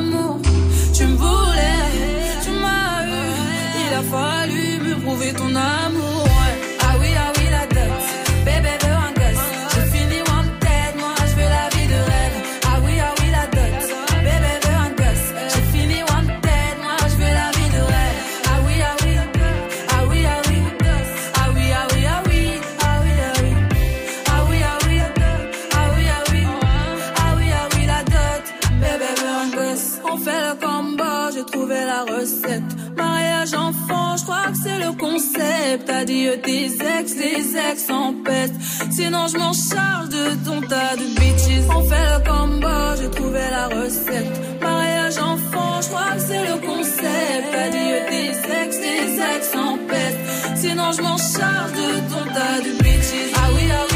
Concept. 34.97 35.89
Adieu 35.89 36.41
tes 36.43 36.67
ex, 36.67 37.15
les 37.17 37.57
ex 37.57 37.91
en 37.91 38.13
peste. 38.25 38.55
Sinon, 38.91 39.27
je 39.29 39.39
m'en 39.39 39.53
charge 39.53 40.09
de 40.09 40.27
ton 40.45 40.61
tas 40.61 40.97
de 40.97 41.07
bitches. 41.19 41.65
On 41.75 41.83
fait 41.85 42.07
le 42.13 42.19
combo, 42.29 42.77
j'ai 43.01 43.11
trouvé 43.11 43.41
la 43.51 43.67
recette. 43.69 44.61
Mariage 44.61 45.19
enfant, 45.19 45.81
je 45.83 45.89
crois 45.89 46.13
que 46.17 46.21
c'est 46.29 46.45
le 46.51 46.57
concept. 46.67 47.51
Adieu 47.65 47.97
tes 48.11 48.31
ex, 48.63 48.79
les 48.87 49.09
ex 49.33 49.55
en 49.55 49.79
peste. 49.91 50.19
Sinon, 50.57 50.93
je 50.97 51.03
m'en 51.03 51.19
charge 51.19 51.73
de 51.73 51.89
ton 52.11 52.25
tas 52.35 52.59
de 52.65 52.83
bitches. 52.83 53.33
Ah 53.35 53.49
oui, 53.55 53.65
ah 53.73 53.85
oui, 53.93 53.96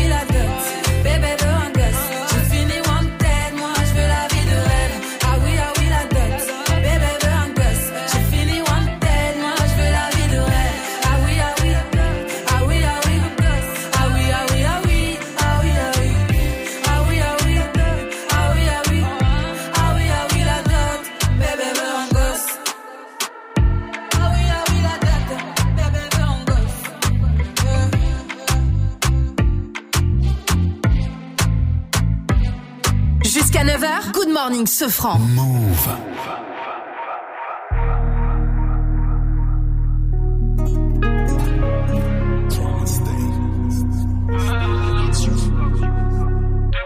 9h, 33.81 34.12
Good 34.12 34.28
Morning 34.28 34.66
Sofran. 34.66 35.19
Move. 35.35 35.89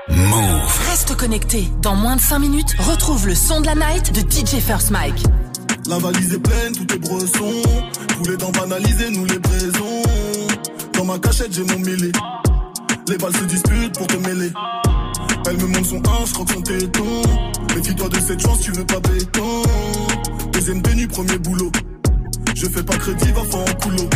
Move. 0.08 0.88
Reste 0.88 1.16
connecté. 1.16 1.68
Dans 1.82 1.96
moins 1.96 2.14
de 2.14 2.20
5 2.20 2.38
minutes, 2.38 2.76
retrouve 2.78 3.26
le 3.26 3.34
son 3.34 3.60
de 3.60 3.66
la 3.66 3.74
night 3.74 4.12
de 4.12 4.20
DJ 4.20 4.60
First 4.60 4.92
Mike. 4.92 5.24
La 5.88 5.98
valise 5.98 6.34
est 6.34 6.38
pleine, 6.38 6.76
tout 6.76 6.94
est 6.94 6.98
bresson. 6.98 7.62
Tous 8.08 8.30
les 8.30 8.36
dents 8.36 8.52
banalisés, 8.52 9.10
nous 9.10 9.24
les 9.24 9.38
braisons. 9.40 10.02
Dans 10.92 11.04
ma 11.04 11.18
cachette, 11.18 11.52
j'ai 11.52 11.64
mon 11.64 11.78
mêlé. 11.80 12.12
Les 13.08 13.18
balles 13.18 13.34
se 13.34 13.44
disputent 13.44 13.98
pour 13.98 14.06
te 14.06 14.16
mêler. 14.16 14.52
Elle 15.46 15.56
me 15.58 15.66
montre 15.66 15.86
son 15.86 15.96
1, 15.96 16.26
je 16.26 16.32
croque 16.32 16.50
son 16.50 16.62
téton. 16.62 17.22
Méfie-toi 17.76 18.08
de 18.08 18.20
cette 18.20 18.40
chance, 18.40 18.60
tu 18.60 18.72
veux 18.72 18.84
pas 18.84 19.00
béton. 19.00 19.62
Deuxième 20.52 20.82
tenue, 20.82 21.06
premier 21.06 21.38
boulot. 21.38 21.70
Je 22.54 22.66
fais 22.66 22.82
pas 22.82 22.96
crédit, 22.96 23.32
va 23.32 23.42
faire 23.42 23.60
en 23.60 23.74
coulo. 23.82 24.08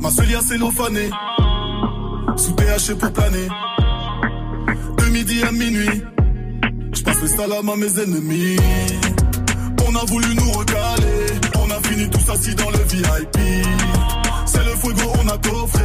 Ma 0.00 0.10
seule 0.10 0.26
c'est 0.40 0.54
cellophane. 0.54 1.10
Sous 2.36 2.52
THC 2.52 2.94
pour 2.98 3.12
planer. 3.12 3.48
De 4.96 5.04
midi 5.10 5.42
à 5.42 5.52
minuit. 5.52 6.02
Je 6.92 7.02
passe 7.02 7.20
le 7.20 7.28
salam 7.28 7.68
à 7.68 7.76
mes 7.76 8.00
ennemis. 8.00 8.56
On 9.86 9.96
a 9.96 10.04
voulu 10.06 10.34
nous 10.34 10.50
recaler. 10.52 11.26
On 11.58 11.70
a 11.70 11.88
fini 11.88 12.08
tous 12.08 12.30
assis 12.30 12.54
dans 12.54 12.70
le 12.70 12.78
VIP. 12.88 13.66
C'est 14.46 14.64
le 14.64 14.74
fuego, 14.76 15.12
on 15.22 15.28
a 15.28 15.36
coffré. 15.36 15.84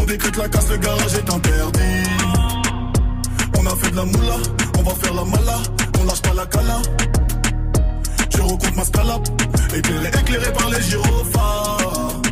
On 0.00 0.04
décrète 0.04 0.36
la 0.36 0.48
casse, 0.48 0.70
le 0.70 0.76
garage 0.78 1.14
est 1.14 1.30
interdit. 1.30 2.39
On 3.62 3.66
a 3.66 3.76
fait 3.76 3.90
de 3.90 3.96
la 3.96 4.04
moula, 4.06 4.36
on 4.78 4.82
va 4.82 4.94
faire 4.94 5.12
la 5.12 5.24
mala. 5.24 5.58
On 6.00 6.04
lâche 6.04 6.22
pas 6.22 6.32
la 6.32 6.46
cala. 6.46 6.80
Je 8.34 8.40
recompte 8.40 8.74
ma 8.74 8.84
scalap. 8.84 9.28
Éclairé, 9.76 10.08
éclairé 10.08 10.52
par 10.54 10.70
les 10.70 10.80
gyrophares. 10.80 12.22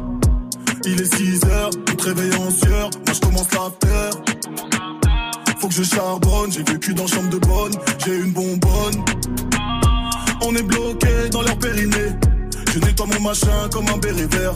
Il 0.87 0.99
est 0.99 1.15
6 1.15 1.45
heures, 1.45 1.71
on 1.91 1.95
te 1.97 2.05
réveille 2.05 2.35
en 2.35 2.51
sueur. 2.51 2.91
Moi 3.05 3.15
je 3.15 3.21
commence 3.21 3.53
l'after. 3.53 4.11
Faut 5.59 5.69
que 5.69 5.75
je 5.75 5.83
charbonne, 5.83 6.51
j'ai 6.51 6.63
vécu 6.63 6.95
dans 6.95 7.07
chambre 7.07 7.29
de 7.29 7.39
bonne, 7.39 7.75
j'ai 8.07 8.17
une 8.17 8.33
bonbonne. 8.33 9.05
On 10.47 10.55
est 10.55 10.63
bloqué 10.63 11.29
dans 11.31 11.43
leur 11.43 11.59
périnée. 11.59 12.17
Je 12.73 12.79
nettoie 12.79 13.07
mon 13.07 13.21
machin 13.21 13.69
comme 13.71 13.87
un 13.89 13.99
béret 13.99 14.29
vert. 14.31 14.55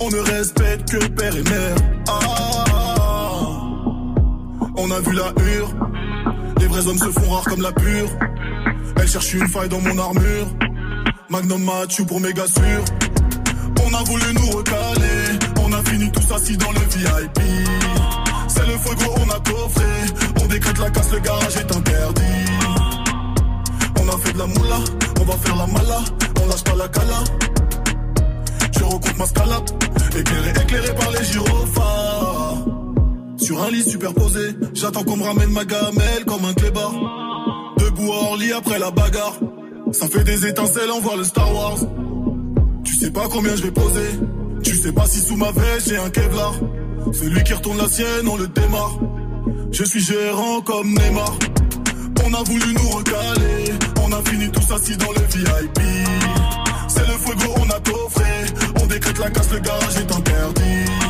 On 0.00 0.10
ne 0.10 0.18
respecte 0.18 0.90
que 0.90 1.06
père 1.06 1.36
et 1.36 1.42
mère. 1.44 1.76
Ah, 2.08 2.64
on 4.76 4.90
a 4.90 5.00
vu 5.00 5.12
la 5.12 5.32
hure. 5.42 5.70
Les 6.58 6.66
vrais 6.66 6.86
hommes 6.86 6.98
se 6.98 7.10
font 7.10 7.30
rares 7.30 7.44
comme 7.44 7.62
la 7.62 7.72
pure. 7.72 8.08
Elle 8.96 9.08
cherche 9.08 9.34
une 9.34 9.48
faille 9.48 9.68
dans 9.68 9.80
mon 9.80 9.98
armure. 9.98 10.46
Magnum 11.28 11.64
Mathieu 11.64 12.04
pour 12.04 12.20
méga 12.20 12.46
sûr. 12.46 12.84
On 13.84 13.94
a 13.94 14.02
voulu 14.04 14.34
nous 14.34 14.56
recaler. 14.56 15.38
On 15.64 15.72
a 15.72 15.82
fini 15.84 16.10
tous 16.12 16.32
assis 16.32 16.56
dans 16.56 16.70
le 16.72 16.80
VIP. 16.80 17.40
C'est 18.48 18.66
le 18.66 18.78
feu 18.78 18.94
gros, 18.94 19.14
on 19.18 19.30
a 19.30 19.40
coffré. 19.40 19.84
On 20.42 20.46
décrète 20.46 20.78
la 20.78 20.90
casse, 20.90 21.12
le 21.12 21.18
garage 21.20 21.56
est 21.56 21.76
interdit. 21.76 22.22
On 24.00 24.08
a 24.08 24.18
fait 24.18 24.32
de 24.32 24.38
la 24.38 24.46
moula, 24.46 24.78
on 25.20 25.24
va 25.24 25.36
faire 25.38 25.56
la 25.56 25.66
mala. 25.66 25.98
On 26.42 26.46
lâche 26.48 26.64
pas 26.64 26.76
la 26.76 26.88
cala. 26.88 27.24
Je 28.76 28.84
recompte 28.84 29.18
ma 29.18 29.26
scalap. 29.26 29.70
Éclairé, 30.16 30.50
éclairé 30.50 30.94
par 30.94 31.10
les 31.12 31.24
gyrophares. 31.24 32.81
Sur 33.42 33.60
un 33.60 33.70
lit 33.70 33.82
superposé, 33.82 34.54
j'attends 34.72 35.02
qu'on 35.02 35.16
me 35.16 35.24
ramène 35.24 35.50
ma 35.50 35.64
gamelle 35.64 36.24
comme 36.26 36.44
un 36.44 36.54
clébard. 36.54 36.94
Debout 37.76 38.12
à 38.12 38.16
Orly 38.28 38.52
après 38.52 38.78
la 38.78 38.92
bagarre. 38.92 39.34
Ça 39.90 40.06
fait 40.06 40.22
des 40.22 40.46
étincelles 40.46 40.92
en 40.92 41.00
voir 41.00 41.16
le 41.16 41.24
Star 41.24 41.52
Wars. 41.52 41.78
Tu 42.84 42.94
sais 42.94 43.10
pas 43.10 43.26
combien 43.28 43.56
je 43.56 43.62
vais 43.62 43.72
poser. 43.72 44.10
Tu 44.62 44.76
sais 44.76 44.92
pas 44.92 45.06
si 45.06 45.18
sous 45.18 45.34
ma 45.36 45.50
veste 45.50 45.88
j'ai 45.88 45.96
un 45.96 46.08
Kevlar. 46.08 46.54
Celui 47.12 47.42
qui 47.42 47.52
retourne 47.52 47.78
la 47.78 47.88
sienne, 47.88 48.28
on 48.30 48.36
le 48.36 48.46
démarre. 48.46 49.00
Je 49.72 49.82
suis 49.82 50.00
gérant 50.00 50.60
comme 50.60 50.94
Neymar. 50.94 51.36
On 52.24 52.34
a 52.34 52.42
voulu 52.44 52.74
nous 52.74 52.88
recaler. 52.90 53.72
On 54.04 54.12
a 54.12 54.22
fini 54.22 54.52
tous 54.52 54.72
assis 54.72 54.96
dans 54.96 55.10
le 55.10 55.20
VIP. 55.34 55.80
C'est 56.86 57.08
le 57.08 57.14
fuego, 57.14 57.52
on 57.56 57.70
a 57.70 57.80
coffré. 57.80 58.30
On 58.80 58.86
décrète 58.86 59.18
la 59.18 59.30
casse, 59.30 59.50
le 59.52 59.58
garage 59.58 59.96
est 59.96 60.12
interdit. 60.12 61.01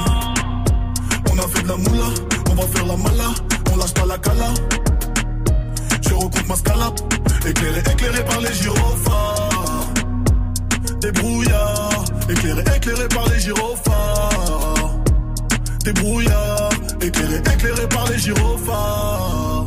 On 1.32 1.38
a 1.38 1.48
fait 1.48 1.62
de 1.62 1.68
la 1.68 1.76
moula, 1.76 2.08
on 2.50 2.54
va 2.54 2.62
faire 2.62 2.86
la 2.86 2.96
mala. 2.96 3.30
On 3.72 3.76
lâche 3.78 3.94
pas 3.94 4.04
la 4.04 4.18
cala. 4.18 4.52
Je 6.02 6.12
recompte 6.12 6.46
ma 6.46 6.56
scalap. 6.56 7.00
Éclairé, 7.46 7.78
éclairé 7.78 8.24
par 8.24 8.40
les 8.42 8.52
gyrophares. 8.52 9.88
Des 11.00 11.12
brouillards. 11.12 12.04
Éclairé, 12.28 12.62
éclairé 12.76 13.08
par 13.08 13.28
les 13.30 13.40
gyrophares. 13.40 14.98
Des 15.84 15.92
brouillards. 15.94 16.70
Éclairé, 17.00 17.36
éclairé 17.36 17.88
par 17.88 18.10
les 18.10 18.18
gyrophares. 18.18 19.66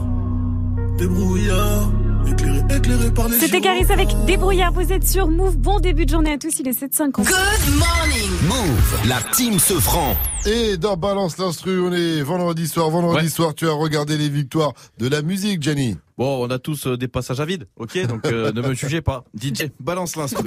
Des 0.99 1.07
brouillards. 1.07 1.89
Éclairé, 2.27 2.59
éclairé 2.75 3.11
par 3.11 3.27
les 3.27 3.39
C'était 3.39 3.61
Caris 3.61 3.85
avec 3.91 4.09
Débrouillard. 4.25 4.71
Vous 4.73 4.91
êtes 4.91 5.07
sur 5.07 5.27
Move. 5.27 5.57
Bon 5.57 5.79
début 5.79 6.05
de 6.05 6.11
journée 6.11 6.33
à 6.33 6.37
tous. 6.37 6.59
Il 6.59 6.67
est 6.67 6.79
7h50. 6.79 7.15
morning 7.17 8.31
Move, 8.47 9.07
la 9.07 9.21
team 9.33 9.59
se 9.59 9.73
franc. 9.73 10.15
Et 10.45 10.77
dans 10.77 10.97
Balance 10.97 11.37
l'instru, 11.37 11.81
on 11.81 11.91
est 11.91 12.21
vendredi 12.21 12.67
soir. 12.67 12.89
Vendredi 12.89 13.29
soir, 13.29 13.53
tu 13.55 13.67
as 13.67 13.71
regardé 13.73 14.17
les 14.17 14.29
victoires 14.29 14.73
de 14.97 15.07
la 15.07 15.21
musique, 15.21 15.61
Jenny. 15.61 15.97
Bon, 16.17 16.45
on 16.45 16.49
a 16.49 16.59
tous 16.59 16.87
euh, 16.87 16.97
des 16.97 17.07
passages 17.09 17.41
à 17.41 17.45
vide, 17.45 17.67
ok 17.75 18.07
Donc 18.07 18.25
euh, 18.25 18.51
ne 18.53 18.61
me 18.61 18.73
jugez 18.73 19.01
pas. 19.01 19.25
DJ, 19.37 19.69
balance 19.79 20.15
l'instru. 20.15 20.43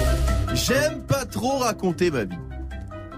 J'aime 0.54 1.02
pas 1.06 1.24
trop 1.24 1.58
raconter 1.58 2.10
ma 2.10 2.24
vie. 2.24 2.36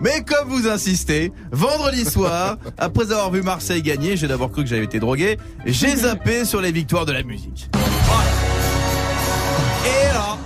Mais 0.01 0.23
comme 0.25 0.49
vous 0.49 0.69
insistez, 0.69 1.33
vendredi 1.51 2.05
soir, 2.05 2.57
après 2.79 3.11
avoir 3.11 3.31
vu 3.31 3.43
Marseille 3.43 3.83
gagner, 3.83 4.16
j'ai 4.16 4.29
d'abord 4.29 4.53
cru 4.53 4.62
que 4.62 4.69
j'avais 4.69 4.85
été 4.85 5.01
drogué, 5.01 5.39
j'ai 5.66 5.97
zappé 5.97 6.45
sur 6.45 6.61
les 6.61 6.70
victoires 6.70 7.05
de 7.07 7.12
la 7.12 7.25
musique. 7.25 7.69
Et 9.85 10.12
là, 10.12 10.39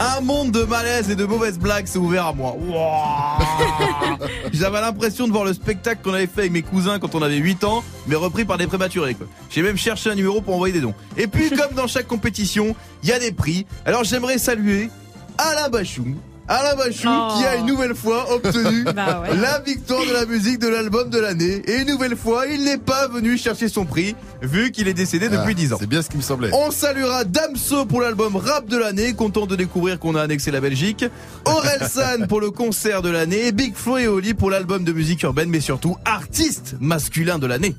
un 0.00 0.20
monde 0.20 0.50
de 0.50 0.62
malaise 0.62 1.10
et 1.10 1.14
de 1.14 1.24
mauvaises 1.26 1.58
blagues 1.58 1.86
s'est 1.86 1.98
ouvert 1.98 2.26
à 2.26 2.32
moi. 2.32 2.56
J'avais 4.52 4.80
l'impression 4.80 5.26
de 5.26 5.32
voir 5.32 5.44
le 5.44 5.52
spectacle 5.52 6.02
qu'on 6.02 6.14
avait 6.14 6.26
fait 6.26 6.40
avec 6.40 6.52
mes 6.52 6.62
cousins 6.62 6.98
quand 6.98 7.14
on 7.14 7.22
avait 7.22 7.36
8 7.36 7.64
ans, 7.64 7.82
mais 8.06 8.14
repris 8.14 8.44
par 8.44 8.58
des 8.58 8.66
prématurés. 8.66 9.16
J'ai 9.50 9.62
même 9.62 9.76
cherché 9.76 10.10
un 10.10 10.14
numéro 10.14 10.40
pour 10.40 10.54
envoyer 10.54 10.72
des 10.74 10.80
dons. 10.80 10.94
Et 11.16 11.26
puis, 11.26 11.50
comme 11.50 11.74
dans 11.74 11.86
chaque 11.86 12.06
compétition, 12.06 12.74
il 13.02 13.08
y 13.08 13.12
a 13.12 13.18
des 13.18 13.32
prix. 13.32 13.66
Alors 13.84 14.04
j'aimerais 14.04 14.38
saluer 14.38 14.90
Alain 15.38 15.68
Bachoum. 15.68 16.16
Alain 16.48 16.76
Bachoum 16.76 17.10
Oh. 17.12 17.34
qui 17.38 17.44
a 17.44 17.56
une 17.56 17.66
nouvelle 17.66 17.94
fois 17.94 18.32
obtenu 18.32 18.84
Bah 18.94 19.22
ouais. 19.22 19.36
la 19.36 19.58
victoire 19.60 20.04
de 20.06 20.12
la 20.12 20.26
musique 20.26 20.58
de 20.60 20.68
l'album 20.68 21.10
de 21.10 21.18
l'année. 21.18 21.62
Et 21.66 21.78
une 21.82 21.88
nouvelle 21.88 22.16
fois, 22.16 22.46
il 22.46 22.62
n'est 22.64 22.78
pas 22.78 23.08
venu 23.08 23.36
chercher 23.36 23.68
son 23.68 23.84
prix, 23.84 24.14
vu 24.42 24.70
qu'il 24.70 24.86
est 24.86 24.94
décédé 24.94 25.28
depuis 25.28 25.52
Ah, 25.52 25.54
10 25.54 25.72
ans. 25.72 25.76
C'est 25.80 25.88
bien 25.88 26.02
ce 26.02 26.08
qui 26.08 26.16
me 26.16 26.22
semblait. 26.22 26.50
On 26.52 26.70
saluera 26.70 27.24
Damso 27.24 27.84
pour 27.86 28.00
l'album 28.00 28.36
rap 28.36 28.66
de 28.66 28.76
l'année, 28.76 29.12
content 29.14 29.46
de 29.46 29.56
découvrir 29.56 29.98
qu'on 29.98 30.14
a 30.14 30.22
annexé 30.22 30.50
la 30.52 30.60
Belgique. 30.60 31.04
Aurel 31.46 31.88
San 31.88 32.26
pour 32.28 32.40
le 32.40 32.50
concert 32.50 33.02
de 33.02 33.10
l'année 33.10 33.46
et 33.48 33.52
Big 33.52 33.74
Flo 33.74 33.96
et 33.98 34.06
Oli 34.06 34.34
pour 34.34 34.50
l'album 34.50 34.84
de 34.84 34.92
musique 34.92 35.22
urbaine, 35.24 35.48
mais 35.50 35.60
surtout 35.60 35.96
artiste 36.04 36.76
masculin 36.80 37.38
de 37.38 37.46
l'année. 37.46 37.74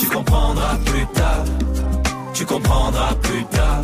Tu 0.00 0.06
comprendras 0.08 0.78
plus 0.86 1.06
tard. 1.14 1.44
Tu 2.32 2.46
comprendras 2.46 3.14
plus 3.16 3.44
tard. 3.50 3.82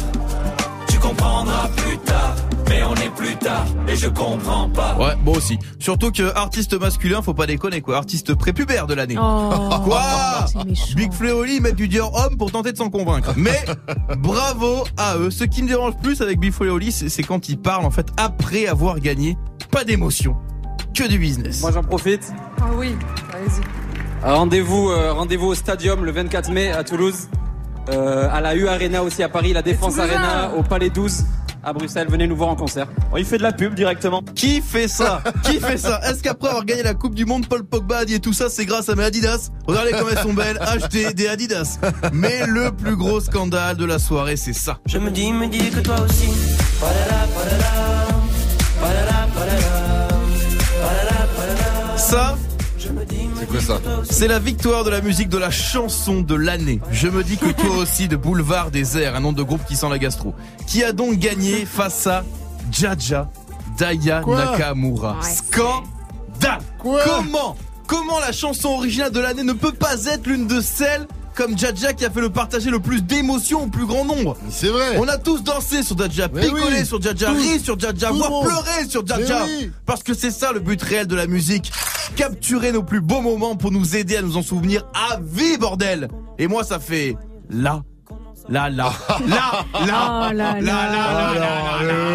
Tu 0.89 0.99
comprendras 0.99 1.69
plus 1.77 1.99
tard. 1.99 2.35
Mais 2.69 2.83
on 2.83 2.95
est 2.95 3.15
plus 3.15 3.37
tard 3.37 3.65
et 3.89 3.97
je 3.97 4.09
comprends 4.09 4.69
pas. 4.69 4.97
Ouais, 4.99 5.15
moi 5.25 5.37
aussi. 5.37 5.59
Surtout 5.79 6.11
que 6.11 6.35
artiste 6.35 6.79
masculin, 6.79 7.23
faut 7.23 7.35
pas 7.35 7.47
déconner 7.47 7.81
quoi, 7.81 7.97
artiste 7.97 8.35
prépubère 8.35 8.87
de 8.87 8.95
l'année. 8.95 9.17
Oh. 9.19 9.51
Quoi 9.85 10.03
méchant. 10.67 10.95
Big 10.97 11.13
Flo 11.13 11.29
et 11.29 11.33
Oli 11.33 11.61
mettent 11.61 11.77
du 11.77 11.89
Dior 11.89 12.13
homme 12.15 12.37
pour 12.37 12.51
tenter 12.51 12.73
de 12.73 12.77
s'en 12.77 12.91
convaincre. 12.91 13.33
Mais 13.37 13.65
bravo 14.19 14.85
à 14.97 15.17
eux. 15.17 15.31
Ce 15.31 15.45
qui 15.45 15.63
me 15.63 15.69
dérange 15.69 15.95
plus 16.03 16.21
avec 16.23 16.41
Big 16.41 16.53
Flo 16.53 16.67
et 16.67 16.71
Oli, 16.71 16.93
c'est 16.93 17.23
quand 17.23 17.49
ils 17.49 17.59
parlent 17.59 17.85
en 17.85 17.91
fait 17.91 18.09
après 18.17 18.67
avoir 18.67 18.99
gagné. 19.01 19.37
Pas 19.71 19.85
d'émotion, 19.85 20.37
que 20.95 21.07
du 21.09 21.19
business. 21.19 21.61
Moi 21.61 21.73
j'en 21.73 21.83
profite. 21.83 22.33
Ah 22.61 22.65
oui, 22.77 22.95
allez-y. 23.35 23.61
Euh, 24.25 24.35
Rendez-vous 24.35 24.91
euh, 24.91 25.13
rendez-vous 25.13 25.49
au 25.49 25.55
Stadium 25.55 26.05
le 26.05 26.11
24 26.11 26.51
mai 26.51 26.71
à 26.73 26.83
Toulouse. 26.85 27.29
Euh, 27.89 28.29
à 28.33 28.41
la 28.41 28.57
U 28.57 28.67
Arena 28.67 29.03
aussi 29.03 29.23
à 29.23 29.29
Paris, 29.29 29.53
la 29.53 29.63
Défense. 29.63 29.99
Arena 29.99 30.53
au 30.57 30.63
Palais 30.63 30.91
12 30.91 31.25
à 31.67 31.73
Bruxelles. 31.73 32.07
Venez 32.09 32.27
nous 32.27 32.37
voir 32.37 32.49
en 32.49 32.57
concert. 32.57 32.87
Oh, 33.13 33.19
il 33.19 33.25
fait 33.27 33.39
de 33.39 33.43
la 33.43 33.53
pub 33.53 33.75
directement. 33.75 34.23
Qui 34.35 34.63
fait 34.63 34.89
ça? 34.89 35.23
Qui 35.43 35.61
fait 35.61 35.77
ça? 35.77 36.01
Est-ce 36.05 36.23
qu'après 36.23 36.49
avoir 36.49 36.65
gagné 36.65 36.83
la 36.85 36.95
Coupe 36.95 37.15
du 37.15 37.27
Monde, 37.27 37.47
Paul 37.49 37.65
Pogba 37.65 37.99
a 37.99 38.05
dit 38.05 38.21
tout 38.21 38.33
ça, 38.33 38.49
c'est 38.49 38.65
grâce 38.65 38.89
à 38.89 38.95
mes 38.95 39.05
Adidas? 39.05 39.51
Regardez 39.67 39.91
comme 39.91 40.09
elles 40.11 40.23
sont 40.23 40.33
belles, 40.33 40.59
achetez 40.61 41.13
des 41.13 41.29
Adidas. 41.29 41.79
Mais 42.13 42.47
le 42.47 42.71
plus 42.71 42.97
gros 42.97 43.21
scandale 43.21 43.77
de 43.77 43.85
la 43.85 43.99
soirée, 43.99 44.37
c'est 44.37 44.53
ça. 44.53 44.79
Je 44.87 44.99
me 44.99 45.11
dis, 45.11 45.33
me 45.33 45.49
dis 45.49 45.71
que 45.71 45.81
toi 45.81 45.97
aussi. 46.01 46.31
Ça, 51.97 52.39
C'est 53.47 53.53
quoi 53.53 53.61
ça 53.61 53.81
c'est 54.11 54.29
la 54.29 54.39
victoire 54.39 54.85
de 54.85 54.91
la 54.91 55.01
musique 55.01 55.29
de 55.29 55.39
la 55.39 55.51
chanson 55.51 56.21
de 56.21 56.35
l'année. 56.35 56.81
Je 56.91 57.09
me 57.09 57.23
dis 57.23 57.37
que 57.37 57.51
toi 57.51 57.77
aussi 57.79 58.09
de 58.09 58.17
Boulevard 58.17 58.71
des 58.71 58.99
Airs, 58.99 59.15
un 59.17 59.21
nom 59.21 59.33
de 59.33 59.43
groupe 59.43 59.65
qui 59.67 59.77
sent 59.77 59.89
la 59.89 59.99
gastro, 59.99 60.35
qui 60.67 60.83
a 60.83 60.93
donc 60.93 61.19
gagné 61.19 61.65
face 61.65 62.07
à 62.07 62.25
Jaja 62.73 63.31
Daya 63.79 64.21
Quoi 64.21 64.37
Nakamura. 64.37 65.19
Ouais, 65.21 65.31
Scandale 65.31 66.61
Comment 66.79 67.57
Comment 67.87 68.19
la 68.19 68.33
chanson 68.33 68.71
originale 68.71 69.13
de 69.13 69.21
l'année 69.21 69.45
ne 69.45 69.53
peut 69.53 69.73
pas 69.73 70.07
être 70.07 70.27
l'une 70.27 70.47
de 70.49 70.61
celles 70.61 71.07
comme 71.37 71.57
Jaja 71.57 71.93
qui 71.93 72.05
a 72.05 72.11
fait 72.11 72.21
le 72.23 72.31
partager 72.31 72.71
le 72.71 72.81
plus 72.81 73.03
d'émotions 73.03 73.65
au 73.65 73.67
plus 73.67 73.85
grand 73.87 74.05
nombre 74.05 74.37
C'est 74.51 74.69
vrai. 74.69 74.97
on 74.99 75.07
a 75.07 75.19
tous 75.19 75.43
dansé 75.43 75.83
sur 75.83 75.97
Jaja, 75.99 76.29
picolé 76.31 76.63
oui. 76.81 76.87
sur 76.87 77.01
Jaja, 77.01 77.31
ri 77.31 77.61
sur 77.61 77.79
Jaja, 77.79 78.11
voire 78.11 78.31
monde. 78.31 78.47
pleuré 78.47 78.89
sur 78.89 79.07
Jaja. 79.07 79.45
Oui. 79.45 79.71
Parce 79.85 80.03
que 80.03 80.15
c'est 80.15 80.31
ça 80.31 80.53
le 80.53 80.61
but 80.61 80.81
réel 80.83 81.07
de 81.07 81.15
la 81.15 81.27
musique. 81.27 81.71
Capturer 82.17 82.73
nos 82.73 82.83
plus 82.83 83.01
beaux 83.03 83.21
moments 83.21 83.55
pour 83.55 83.71
nous 83.71 83.97
aider 83.97 84.17
à 84.17 84.23
nous 84.23 84.37
en 84.39 84.43
souvenir 84.43 84.85
à 84.95 85.19
vie, 85.23 85.59
bordel. 85.59 86.09
Et 86.39 86.49
moi, 86.49 86.65
ça 86.65 86.79
fait 86.81 87.17
là, 87.51 87.83
là, 88.49 88.71
là, 88.71 88.91
là, 89.27 89.65
là, 89.85 90.29
Oh 90.31 90.33
là 90.33 90.33
là, 90.33 90.61
là. 90.61 90.61
là, 90.61 91.35
là, 91.35 91.35
là. 91.35 92.07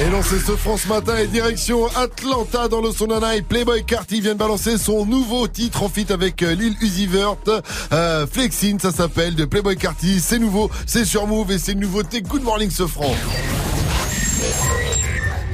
Et 0.00 0.22
c'est 0.22 0.38
ce 0.38 0.56
France 0.56 0.86
Matin 0.86 1.14
et 1.18 1.26
direction 1.26 1.86
Atlanta 1.94 2.68
dans 2.68 2.80
le 2.80 2.90
Sonanaï. 2.90 3.42
Playboy 3.42 3.84
Carty 3.84 4.22
vient 4.22 4.32
de 4.32 4.38
balancer 4.38 4.78
son 4.78 5.04
nouveau 5.04 5.46
titre 5.46 5.82
en 5.82 5.90
feat 5.90 6.10
avec 6.10 6.42
euh, 6.42 6.54
Lil 6.54 6.74
Uzi 6.80 7.06
Vert. 7.06 7.36
Euh, 7.92 8.26
Flexin, 8.26 8.78
ça 8.80 8.92
s'appelle, 8.92 9.34
de 9.34 9.44
Playboy 9.44 9.76
Carty. 9.76 10.20
C'est 10.20 10.38
nouveau, 10.38 10.70
c'est 10.86 11.04
sur 11.04 11.26
Move 11.26 11.52
et 11.52 11.58
c'est 11.58 11.72
une 11.72 11.80
nouveauté. 11.80 12.22
Good 12.22 12.42
morning, 12.42 12.70
ce 12.70 12.86
franc. 12.86 13.14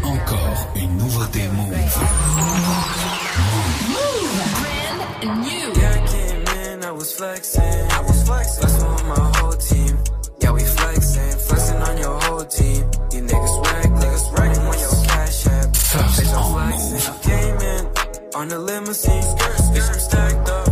Encore 0.05 0.68
une 0.77 0.97
nouveauté 0.97 1.40
Move. 1.52 1.74
Brand 5.23 5.40
new. 5.40 5.81
Yeah, 5.81 5.90
I 5.90 6.06
came 6.06 6.44
in, 6.56 6.85
I 6.85 6.93
was 6.93 7.12
flexing. 7.12 7.62
I 7.62 7.64
was 7.64 7.73
flexing. 7.73 7.76
On 18.36 18.48
the 18.48 18.58
limousine. 18.58 19.22
Bitch, 19.72 19.88
I'm 19.92 20.00
stacked 20.08 20.48
up 20.48 20.66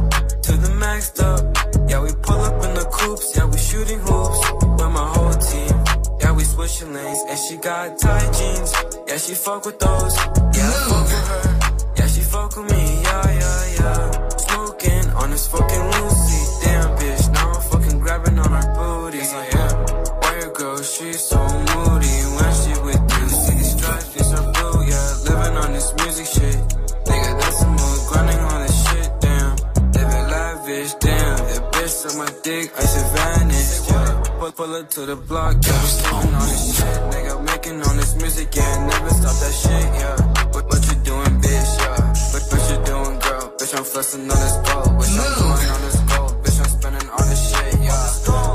to 0.46 0.52
the 0.64 0.72
maxed 0.84 1.18
up. 1.30 1.42
Yeah, 1.88 2.02
we 2.02 2.10
pull 2.22 2.40
up 2.48 2.62
in 2.62 2.74
the 2.74 2.86
coops. 2.92 3.26
Yeah, 3.34 3.46
we 3.46 3.58
shooting 3.58 4.00
hoops 4.00 4.40
with 4.78 4.92
my 5.00 5.08
whole 5.14 5.36
team. 5.48 5.74
Yeah, 6.20 6.32
we 6.32 6.44
switching 6.44 6.92
lanes. 6.92 7.20
And 7.28 7.38
she 7.38 7.56
got 7.56 7.98
tight 7.98 8.30
jeans. 8.36 8.70
Yeah, 9.08 9.16
she 9.16 9.34
fuck 9.34 9.64
with 9.64 9.78
those. 9.78 10.14
Yeah, 10.56 10.72
I 10.72 10.88
fuck 10.90 11.06
with 11.14 11.28
her. 11.32 11.44
Yeah, 11.96 12.08
she 12.14 12.20
fuck 12.32 12.56
with 12.56 12.70
me. 12.70 12.84
Yeah, 13.08 13.26
yeah, 13.40 13.60
yeah. 13.80 14.28
Smoking 14.46 15.06
on 15.20 15.30
this 15.30 15.46
fucking 15.48 15.84
Lucy. 15.92 16.40
Damn, 16.64 16.88
bitch. 16.98 17.32
Now 17.32 17.52
I'm 17.52 17.62
fucking 17.70 17.98
grabbing 18.00 18.38
on 18.38 18.52
her. 18.52 18.84
Pull, 34.56 34.72
up 34.76 34.89
to 34.90 35.01
the 35.05 35.16
block. 35.16 35.56
Yeah, 35.66 35.82
we 35.82 35.89
sleeping 35.89 36.35
on 36.35 36.47
this 36.47 36.78
shit. 36.78 36.97
Nigga, 37.10 37.44
making 37.44 37.82
on 37.82 37.97
this 37.97 38.14
music. 38.14 38.55
Yeah, 38.55 38.86
never 38.86 39.10
stop 39.10 39.35
that 39.35 39.51
shit. 39.51 39.86
Yeah. 39.98 40.14
What, 40.55 40.64
what 40.70 40.82
you 40.86 40.94
doing, 41.02 41.35
bitch? 41.43 41.70
Yeah. 41.82 42.14
What, 42.31 42.43
what 42.55 42.62
you 42.70 42.78
doing, 42.86 43.18
girl? 43.18 43.44
Bitch, 43.59 43.74
I'm 43.74 43.82
flexing 43.82 44.31
on 44.31 44.39
this 44.39 44.56
gold. 44.62 44.94
Bitch, 44.94 45.18
I'm 45.18 45.32
going 45.43 45.70
on 45.74 45.81
this 45.82 46.01
gold. 46.06 46.32
Bitch, 46.44 46.59
I'm 46.62 46.70
spending 46.70 47.09
all 47.10 47.24
this 47.26 47.43
shit. 47.51 47.82
Yeah. 47.82 48.10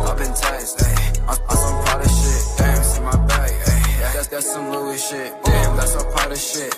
Popping 0.08 0.34
tights, 0.40 0.72
ayy. 0.80 1.20
On, 1.28 1.36
on 1.36 1.58
some 1.60 1.78
Prada 1.84 2.08
shit. 2.08 2.42
Damn, 2.58 2.84
see 2.84 3.02
my 3.04 3.16
bag, 3.28 3.52
ayy. 3.52 4.14
That's, 4.14 4.28
that's 4.28 4.52
some 4.54 4.72
Louis 4.72 5.04
shit. 5.04 5.36
Damn, 5.44 5.76
that's 5.76 5.92
some 5.92 6.08
Prada 6.16 6.36
shit. 6.38 6.72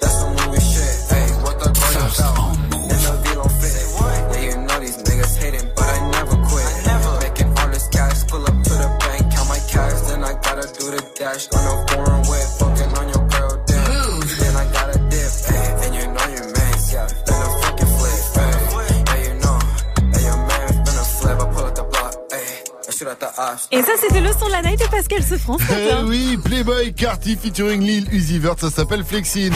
That's 0.00 0.20
some 0.20 0.36
Louis 0.36 0.60
shit. 0.60 0.94
Ayy, 1.16 1.32
what 1.42 1.56
the 1.64 1.72
fuck 1.72 2.12
is 2.12 2.20
out? 2.20 2.65
Do 11.36 11.48
the 11.48 11.48
dash 11.48 11.48
on 11.52 11.66
a 11.66 11.86
foreign 11.88 12.22
whip, 12.22 12.48
fucking 12.58 12.98
on 12.98 13.08
your 13.08 13.28
girl, 13.28 13.64
damn. 13.66 14.20
Then 14.38 14.56
I 14.56 14.72
gotta 14.72 14.98
dip, 15.10 15.32
ayy, 15.52 15.84
and 15.84 15.94
you 15.94 16.06
know 16.06 16.26
your 16.34 16.52
man's, 16.52 16.92
yeah. 16.92 17.06
Then 17.26 17.42
a 17.42 17.48
fucking 17.60 17.86
flip, 17.86 18.22
ayy. 18.36 19.06
Yeah, 19.06 19.22
you 19.22 19.34
know, 19.40 19.58
hey, 20.12 20.24
your 20.24 20.36
man's 20.36 20.76
been 20.84 20.96
a 20.96 21.04
flip, 21.04 21.40
I 21.40 21.46
pull 21.52 21.64
up 21.64 21.74
the 21.74 21.82
block, 21.84 22.14
ayy. 22.32 22.88
I 22.88 22.92
shoot 22.92 23.08
at 23.08 23.20
the 23.20 23.28
ops. 23.38 23.68
Et 23.72 23.82
ça, 23.82 23.92
c'était 24.00 24.20
le 24.20 24.32
son 24.32 24.46
de 24.46 24.52
la 24.52 24.62
night 24.62 24.80
de 24.80 24.86
Pascal 24.86 25.22
Sefranc. 25.22 25.58
ce 25.58 25.64
Eh 25.72 26.04
oui, 26.04 26.38
Playboy 26.42 26.92
Carty 26.94 27.36
featuring 27.36 27.82
Lil 27.82 28.06
Uzi 28.12 28.38
Vert, 28.38 28.56
ça 28.58 28.70
s'appelle 28.70 29.04
Flexine. 29.04 29.54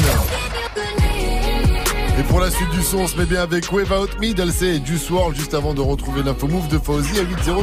Et 2.18 2.22
pour 2.24 2.40
la 2.40 2.50
suite 2.50 2.70
du 2.70 2.82
son, 2.82 2.98
on 2.98 3.06
se 3.06 3.16
met 3.16 3.24
bien 3.24 3.42
avec 3.42 3.72
Wave 3.72 3.92
Out 3.92 4.20
Me, 4.20 4.34
Dalsey 4.34 4.76
et 4.76 4.84
Juice 4.84 5.08
WRLD 5.08 5.36
juste 5.36 5.54
avant 5.54 5.72
de 5.72 5.80
retrouver 5.80 6.22
l'info 6.22 6.48
move 6.48 6.68
de 6.68 6.78
Fauzi 6.78 7.18
à 7.18 7.22
800. 7.22 7.62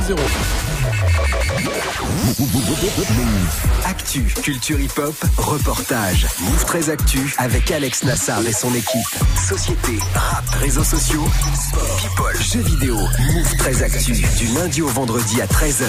Actu, 3.85 4.21
culture 4.43 4.77
hip-hop, 4.79 5.15
reportage. 5.37 6.27
Move 6.41 6.65
très 6.65 6.89
actu 6.89 7.33
avec 7.37 7.71
Alex 7.71 8.03
Nassar 8.03 8.45
et 8.45 8.51
son 8.51 8.73
équipe. 8.73 9.07
Société, 9.47 9.97
rap, 10.13 10.43
réseaux 10.59 10.83
sociaux, 10.83 11.23
sport, 11.55 11.97
people, 12.01 12.41
jeux 12.41 12.59
vidéo. 12.59 12.95
Move 12.97 13.57
très 13.57 13.81
actu 13.81 14.11
du 14.11 14.47
lundi 14.53 14.81
au 14.81 14.89
vendredi 14.89 15.41
à 15.41 15.45
13h. 15.45 15.85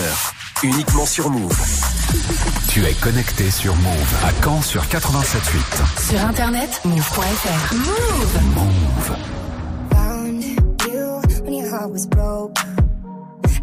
Uniquement 0.63 1.07
sur 1.07 1.29
Move. 1.29 1.59
Tu 2.69 2.85
es 2.85 2.95
connecté 2.95 3.51
sur 3.51 3.75
Move 3.75 4.15
à 4.25 4.31
Caen 4.45 4.63
sur 4.63 4.85
87.8. 4.85 6.09
Sur 6.09 6.25
internet, 6.25 6.81
move.fr. 6.85 7.75
Move. 7.75 9.17
Found 11.69 12.78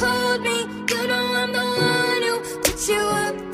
hold 0.00 0.40
me. 0.42 0.58
You 0.90 1.06
know 1.08 1.34
I'm 1.40 1.52
the 1.52 1.64
one 1.64 2.22
who 2.22 2.60
put 2.62 2.88
you 2.88 3.00
up 3.00 3.53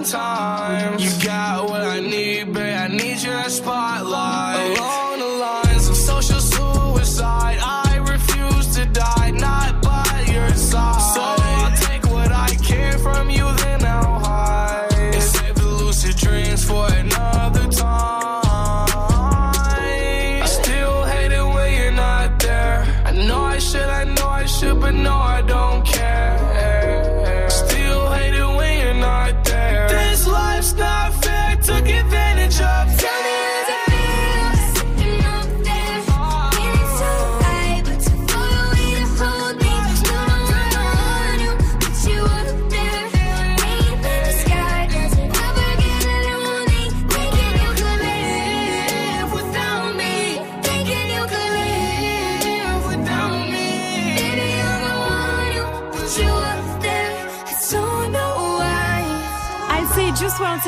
You 0.00 1.10
got 1.22 1.68
what 1.68 1.82
I 1.82 2.00
need, 2.00 2.54
babe. 2.54 2.74
I 2.74 2.88
need 2.88 3.22
your 3.22 3.44
spotlight. 3.50 3.99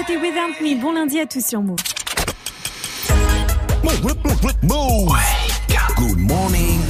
C'était 0.06 0.18
Without 0.18 0.60
Me. 0.60 0.80
Bon 0.80 0.92
lundi 0.92 1.20
à 1.20 1.26
tous 1.26 1.44
sur 1.46 1.60
Move. 1.62 1.76
Move. 4.62 5.12
Good 5.96 6.18
morning. 6.18 6.80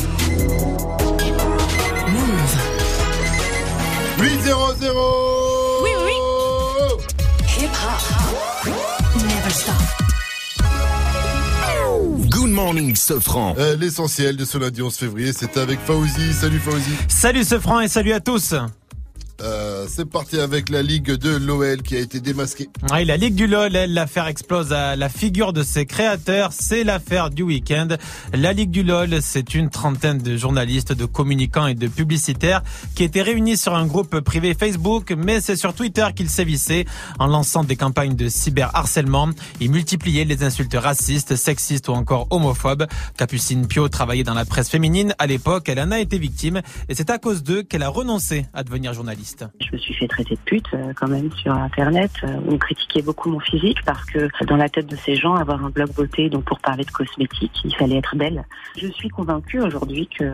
800 4.18 4.50
Oui, 5.82 5.90
oui, 5.98 6.04
oui. 6.04 6.14
Hip 7.58 7.70
hop. 7.84 8.72
Never 9.16 9.50
stop. 9.50 9.74
Good 12.30 12.50
morning, 12.50 12.94
Sofran. 12.94 13.54
Euh, 13.58 13.76
L'essentiel 13.76 14.36
de 14.36 14.44
ce 14.44 14.58
lundi 14.58 14.80
11 14.80 14.96
février, 14.96 15.32
c'est 15.32 15.56
avec 15.56 15.80
Fauzi. 15.80 16.32
Salut 16.32 16.58
Fauzi. 16.60 16.92
Salut 17.08 17.44
ce 17.44 17.58
franc 17.58 17.80
et 17.80 17.88
salut 17.88 18.12
à 18.12 18.20
tous. 18.20 18.54
C'est 19.88 20.08
parti 20.08 20.38
avec 20.38 20.68
la 20.68 20.82
Ligue 20.82 21.12
de 21.12 21.36
l'OL 21.36 21.82
qui 21.82 21.96
a 21.96 22.00
été 22.00 22.20
démasquée. 22.20 22.68
Ouais, 22.90 23.04
la 23.04 23.16
Ligue 23.16 23.34
du 23.34 23.46
LOL, 23.46 23.74
elle, 23.74 23.94
l'affaire 23.94 24.26
explose 24.26 24.72
à 24.72 24.96
la 24.96 25.08
figure 25.08 25.52
de 25.52 25.62
ses 25.62 25.86
créateurs. 25.86 26.50
C'est 26.52 26.84
l'affaire 26.84 27.30
du 27.30 27.42
week-end. 27.42 27.88
La 28.32 28.52
Ligue 28.52 28.70
du 28.70 28.82
LOL, 28.82 29.20
c'est 29.20 29.54
une 29.54 29.70
trentaine 29.70 30.18
de 30.18 30.36
journalistes, 30.36 30.92
de 30.92 31.04
communicants 31.04 31.66
et 31.66 31.74
de 31.74 31.88
publicitaires 31.88 32.62
qui 32.94 33.04
étaient 33.04 33.22
réunis 33.22 33.56
sur 33.56 33.74
un 33.74 33.86
groupe 33.86 34.20
privé 34.20 34.54
Facebook, 34.54 35.14
mais 35.16 35.40
c'est 35.40 35.56
sur 35.56 35.74
Twitter 35.74 36.06
qu'ils 36.14 36.30
sévissaient 36.30 36.84
en 37.18 37.26
lançant 37.26 37.64
des 37.64 37.76
campagnes 37.76 38.16
de 38.16 38.28
cyberharcèlement. 38.28 39.30
Ils 39.60 39.70
multipliaient 39.70 40.24
les 40.24 40.42
insultes 40.42 40.74
racistes, 40.74 41.36
sexistes 41.36 41.88
ou 41.88 41.92
encore 41.92 42.26
homophobes. 42.30 42.86
Capucine 43.16 43.66
Pio 43.66 43.88
travaillait 43.88 44.24
dans 44.24 44.34
la 44.34 44.44
presse 44.44 44.68
féminine. 44.68 45.14
À 45.18 45.26
l'époque, 45.26 45.68
elle 45.68 45.80
en 45.80 45.90
a 45.90 46.00
été 46.00 46.18
victime 46.18 46.62
et 46.88 46.94
c'est 46.94 47.10
à 47.10 47.18
cause 47.18 47.42
d'eux 47.42 47.62
qu'elle 47.62 47.82
a 47.82 47.88
renoncé 47.88 48.46
à 48.52 48.62
devenir 48.62 48.92
journaliste. 48.94 49.44
Me 49.72 49.78
suis 49.78 49.94
fait 49.94 50.08
traiter 50.08 50.34
de 50.34 50.40
pute 50.40 50.66
euh, 50.74 50.92
quand 50.94 51.08
même 51.08 51.30
sur 51.32 51.52
Internet. 51.52 52.10
Euh, 52.24 52.36
On 52.48 52.58
critiquait 52.58 53.02
beaucoup 53.02 53.30
mon 53.30 53.40
physique 53.40 53.78
parce 53.84 54.04
que 54.04 54.28
dans 54.44 54.56
la 54.56 54.68
tête 54.68 54.86
de 54.86 54.96
ces 54.96 55.16
gens, 55.16 55.34
avoir 55.34 55.64
un 55.64 55.70
blog 55.70 55.92
beauté, 55.92 56.28
donc 56.28 56.44
pour 56.44 56.60
parler 56.60 56.84
de 56.84 56.90
cosmétiques, 56.90 57.60
il 57.64 57.74
fallait 57.74 57.98
être 57.98 58.16
belle. 58.16 58.44
Je 58.76 58.88
suis 58.88 59.08
convaincue 59.08 59.60
aujourd'hui 59.60 60.08
que 60.18 60.30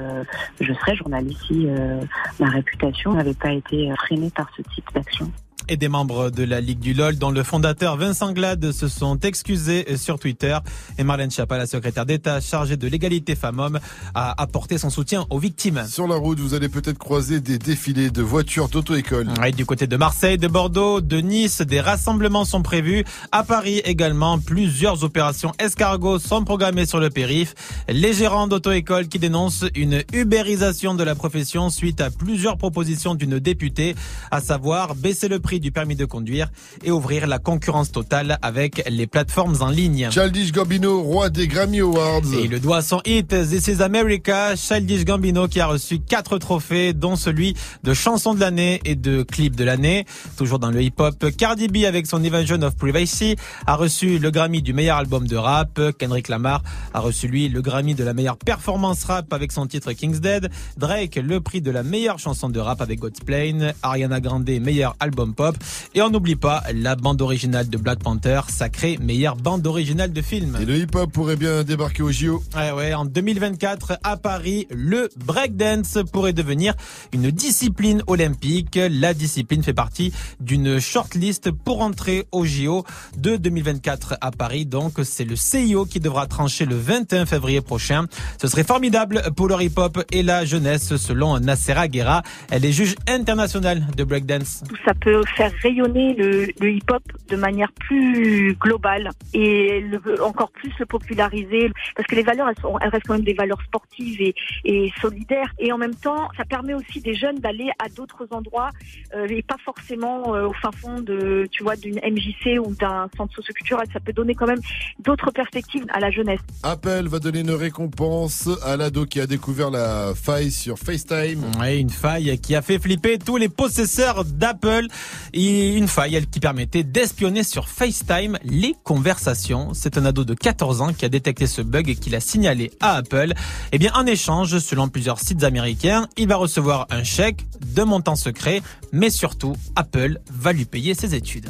je 0.61 0.73
serais 0.73 0.97
journaliste 0.97 1.41
si 1.47 1.67
euh, 1.69 2.01
ma 2.41 2.49
réputation 2.49 3.13
n'avait 3.15 3.35
pas 3.35 3.53
été 3.53 3.91
freinée 3.99 4.31
par 4.35 4.51
ce 4.57 4.63
type 4.63 4.87
d'action 4.95 5.31
et 5.69 5.77
des 5.77 5.89
membres 5.89 6.31
de 6.31 6.45
la 6.45 6.61
Ligue 6.61 6.79
du 6.79 6.95
LOL, 6.95 7.17
dont 7.17 7.31
le 7.31 7.43
fondateur 7.43 7.97
Vincent 7.97 8.33
Glade 8.33 8.73
se 8.73 8.89
sont 8.89 9.19
excusés 9.21 9.97
sur 9.97 10.19
Twitter. 10.19 10.57
Et 10.99 11.05
Marlène 11.05 11.31
Schiappa, 11.31 11.59
la 11.59 11.67
secrétaire 11.67 12.07
d'État 12.07 12.41
chargée 12.41 12.77
de 12.77 12.89
l'égalité 12.89 13.35
femmes-hommes, 13.35 13.79
a 14.15 14.41
apporté 14.41 14.79
son 14.79 14.91
soutien 14.91 15.27
aux 15.31 15.39
victimes. 15.39 15.85
Sur 15.89 16.07
la 16.07 16.17
route, 16.17 16.41
vous 16.41 16.55
allez 16.55 16.69
peut-être 16.69 16.99
croiser 16.99 17.41
des 17.41 17.59
défilés 17.59 18.11
de 18.11 18.23
voitures 18.23 18.69
d'auto-école. 18.69 19.29
Ouais, 19.41 19.53
du 19.53 19.67
côté 19.67 19.87
de 19.87 19.97
Marseille, 19.97 20.39
de 20.39 20.49
Bordeaux, 20.49 21.01
de 21.01 21.19
Nice, 21.19 21.61
des 21.63 21.81
rassemblements 21.81 22.45
sont 22.45 22.63
prévus. 22.63 23.05
À 23.33 23.45
Paris 23.45 23.79
également, 23.85 24.39
plusieurs 24.39 25.05
opérations 25.05 25.53
escargots 25.59 26.19
sont 26.19 26.45
programmées 26.45 26.87
sur 26.87 27.01
le 27.01 27.11
périph. 27.11 27.55
Les 27.89 28.15
gérants 28.15 28.47
d'auto-école 28.49 29.09
qui 29.09 29.19
dénoncent 29.19 29.65
une 29.75 30.03
ubérisation 30.13 30.95
de 30.95 31.05
la 31.05 31.15
profession 31.15 31.71
suite 31.71 32.01
à 32.01 32.11
plusieurs 32.11 32.57
propositions 32.57 33.15
d'une 33.15 33.39
députée, 33.39 33.95
à 34.31 34.41
savoir 34.41 34.95
baisser 34.95 35.29
le 35.29 35.39
prix 35.39 35.58
du 35.61 35.73
permis 35.73 35.97
de 35.97 36.05
conduire 36.05 36.49
et 36.85 36.91
ouvrir 36.91 37.27
la 37.27 37.39
concurrence 37.39 37.93
totale 37.93 38.39
avec 38.43 38.83
les 38.89 39.07
plateformes 39.07 39.57
en 39.61 39.69
ligne. 39.69 40.09
Childish 40.11 40.53
Gambino, 40.53 41.03
roi 41.03 41.31
des 41.31 41.49
Grammy 41.49 41.81
Awards. 41.81 42.23
Et 42.35 42.45
il 42.45 42.61
doit 42.61 42.83
son 42.83 43.01
hit 43.05 43.29
This 43.29 43.69
is 43.69 43.83
America, 43.83 44.57
Childish 44.57 45.05
Gambino 45.05 45.49
qui 45.49 45.61
a 45.61 45.67
reçu 45.67 45.99
quatre 46.01 46.39
trophées 46.39 46.93
dont 46.93 47.17
celui 47.17 47.55
de 47.83 47.95
chanson 47.95 48.35
de 48.35 48.41
l'année 48.41 48.81
et 48.85 48.95
de 48.95 49.23
clip 49.23 49.57
de 49.57 49.65
l'année. 49.65 50.05
Toujours 50.37 50.59
dans 50.59 50.71
le 50.71 50.83
hip-hop, 50.83 51.27
Cardi 51.37 51.69
B 51.69 51.85
avec 51.87 52.07
son 52.07 52.25
Invasion 52.25 52.61
of 52.63 52.77
Privacy 52.77 53.37
a 53.67 53.77
reçu 53.77 54.19
le 54.19 54.31
Grammy 54.31 54.63
du 54.63 54.73
meilleur 54.73 54.97
album 54.99 55.27
de 55.27 55.37
rap. 55.37 55.81
Kendrick 55.99 56.29
Lamar 56.29 56.63
a 56.93 57.01
reçu 57.01 57.29
lui 57.29 57.49
le 57.49 57.63
Grammy 57.63 57.95
de 57.95 58.05
la 58.05 58.15
meilleure 58.15 58.37
performance 58.37 59.05
rap 59.05 59.33
avec 59.33 59.53
son 59.53 59.67
titre 59.67 59.93
King's 59.93 60.21
Dead. 60.21 60.51
Drake 60.77 61.17
le 61.17 61.41
prix 61.41 61.61
de 61.61 61.71
la 61.71 61.83
meilleure 61.83 62.19
chanson 62.19 62.49
de 62.49 62.61
rap 62.61 62.81
avec 62.81 62.99
God's 62.99 63.21
Plane. 63.21 63.73
Ariana 63.83 64.21
Grande 64.21 64.49
meilleur 64.49 64.97
album 65.01 65.35
pop. 65.35 65.48
Et 65.95 66.03
on 66.03 66.11
n'oublie 66.11 66.37
pas 66.37 66.63
la 66.75 66.97
bande 66.97 67.23
originale 67.23 67.69
de 67.69 67.79
Black 67.79 68.01
Panther, 68.01 68.41
sacrée 68.49 68.99
meilleure 69.01 69.37
bande 69.37 69.67
originale 69.67 70.13
de 70.13 70.23
film. 70.23 70.59
Et 70.61 70.65
le 70.65 70.77
hip-hop 70.77 71.11
pourrait 71.13 71.37
bien 71.37 71.63
débarquer 71.65 72.03
au 72.03 72.13
JO. 72.13 72.43
Ouais, 72.57 72.73
ouais, 72.73 72.95
en 72.95 73.05
2024, 73.05 73.99
à 74.03 74.17
Paris, 74.17 74.67
le 74.71 75.09
breakdance 75.17 75.99
pourrait 76.13 76.33
devenir 76.33 76.75
une 77.13 77.31
discipline 77.31 78.03
olympique. 78.07 78.79
La 78.91 79.15
discipline 79.15 79.63
fait 79.63 79.73
partie 79.73 80.13
d'une 80.41 80.81
shortlist 80.81 81.51
pour 81.51 81.83
entrer 81.83 82.27
au 82.33 82.45
JO 82.45 82.85
de 83.17 83.37
2024 83.37 84.17
à 84.21 84.31
Paris. 84.31 84.67
Donc, 84.67 84.95
c'est 85.03 85.25
le 85.25 85.37
CIO 85.37 85.85
qui 85.85 86.01
devra 86.01 86.27
trancher 86.27 86.65
le 86.65 86.77
21 86.77 87.27
février 87.27 87.61
prochain. 87.61 88.05
Ce 88.41 88.49
serait 88.49 88.65
formidable 88.65 89.23
pour 89.37 89.49
le 89.49 89.63
hip-hop 89.63 90.03
et 90.13 90.23
la 90.23 90.45
jeunesse, 90.45 90.97
selon 90.97 91.39
Nacera 91.41 91.89
Guerra. 91.89 92.23
Elle 92.51 92.65
est 92.65 92.73
juge 92.73 92.95
internationale 93.07 93.87
de 93.97 94.05
breakdance. 94.05 94.63
Ça 94.85 94.93
peut 94.95 95.21
faire 95.39 95.53
rayonner 95.63 96.15
le, 96.15 96.47
le 96.61 96.69
hip-hop 96.73 97.03
de 97.29 97.37
manière 97.37 97.71
plus 97.73 98.55
globale 98.65 99.11
et 99.33 99.81
le- 99.81 100.23
encore 100.23 100.51
plus 100.51 100.73
le 100.81 100.87
populariser 100.87 101.71
parce 101.97 102.07
que 102.09 102.17
les 102.17 102.23
valeurs 102.31 102.49
elles, 102.49 102.61
sont, 102.61 102.77
elles 102.81 102.89
restent 102.89 103.07
quand 103.07 103.15
même 103.15 103.25
des 103.33 103.35
valeurs 103.45 103.63
sportives 103.63 104.21
et, 104.21 104.35
et 104.65 104.93
solidaires 105.01 105.51
et 105.61 105.71
en 105.73 105.79
même 105.79 105.95
temps 105.95 106.29
ça 106.37 106.45
permet 106.45 106.75
aussi 106.75 107.01
des 107.01 107.15
jeunes 107.15 107.39
d'aller 107.39 107.71
à 107.79 107.89
d'autres 107.89 108.27
endroits 108.33 108.71
euh, 109.15 109.27
et 109.29 109.43
pas 109.43 109.57
forcément 109.65 110.35
euh, 110.35 110.47
au 110.49 110.53
fin 110.55 110.73
fond 110.73 111.01
de 111.01 111.47
tu 111.53 111.63
vois 111.63 111.77
d'une 111.77 112.01
MJC 112.15 112.59
ou 112.65 112.75
d'un 112.75 113.09
centre 113.17 113.33
socioculturel 113.35 113.87
ça 113.93 114.01
peut 114.01 114.13
donner 114.13 114.35
quand 114.35 114.47
même 114.47 114.61
d'autres 114.99 115.31
perspectives 115.31 115.85
à 115.91 116.01
la 116.01 116.11
jeunesse. 116.11 116.41
Apple 116.65 117.07
va 117.07 117.19
donner 117.21 117.41
une 117.41 117.53
récompense 117.53 118.49
à 118.65 118.77
l'ado 118.77 119.07
qui 119.07 119.21
a 119.21 119.27
découvert 119.27 119.71
la 119.71 120.13
faille 120.15 120.51
sur 120.51 120.79
FaceTime. 120.79 121.43
Ouais, 121.61 121.79
une 121.79 121.91
faille 121.91 122.39
qui 122.41 122.55
a 122.57 122.63
fait 122.63 122.79
flipper 122.81 123.19
tous 123.19 123.37
les 123.37 123.49
possesseurs 123.49 124.25
d'Apple. 124.25 124.87
Et 125.33 125.75
Une 125.75 125.89
faille 125.89 126.15
elle, 126.15 126.27
qui 126.27 126.41
permettait 126.41 126.83
d'espionner 126.83 127.43
sur 127.43 127.69
FaceTime 127.69 128.39
les 128.45 128.75
conversations. 128.85 129.71
C'est 129.75 129.99
un 129.99 130.05
ado 130.05 130.25
de 130.25 130.35
14 130.35 130.81
ans 130.83 130.93
qui 130.93 131.05
a 131.05 131.09
détecté 131.09 131.47
ce 131.47 131.63
bug 131.63 131.89
et 131.89 131.97
qui 131.97 132.11
l'a 132.11 132.21
signalé 132.21 132.71
à 132.81 132.97
Apple. 132.97 133.33
Eh 133.73 133.79
bien, 133.79 133.93
en 133.95 134.07
échange, 134.07 134.59
selon 134.59 134.89
plusieurs 134.89 135.21
sites 135.21 135.45
américains, 135.45 136.09
il 136.17 136.29
va 136.29 136.37
recevoir 136.37 136.87
un 136.91 137.05
chèque 137.05 137.45
de 137.75 137.83
montant 137.83 138.17
secret, 138.17 138.63
mais 138.93 139.11
surtout, 139.11 139.55
Apple 139.77 140.19
va 140.31 140.53
lui 140.53 140.65
payer 140.65 140.95
ses 140.95 141.15
études. 141.15 141.49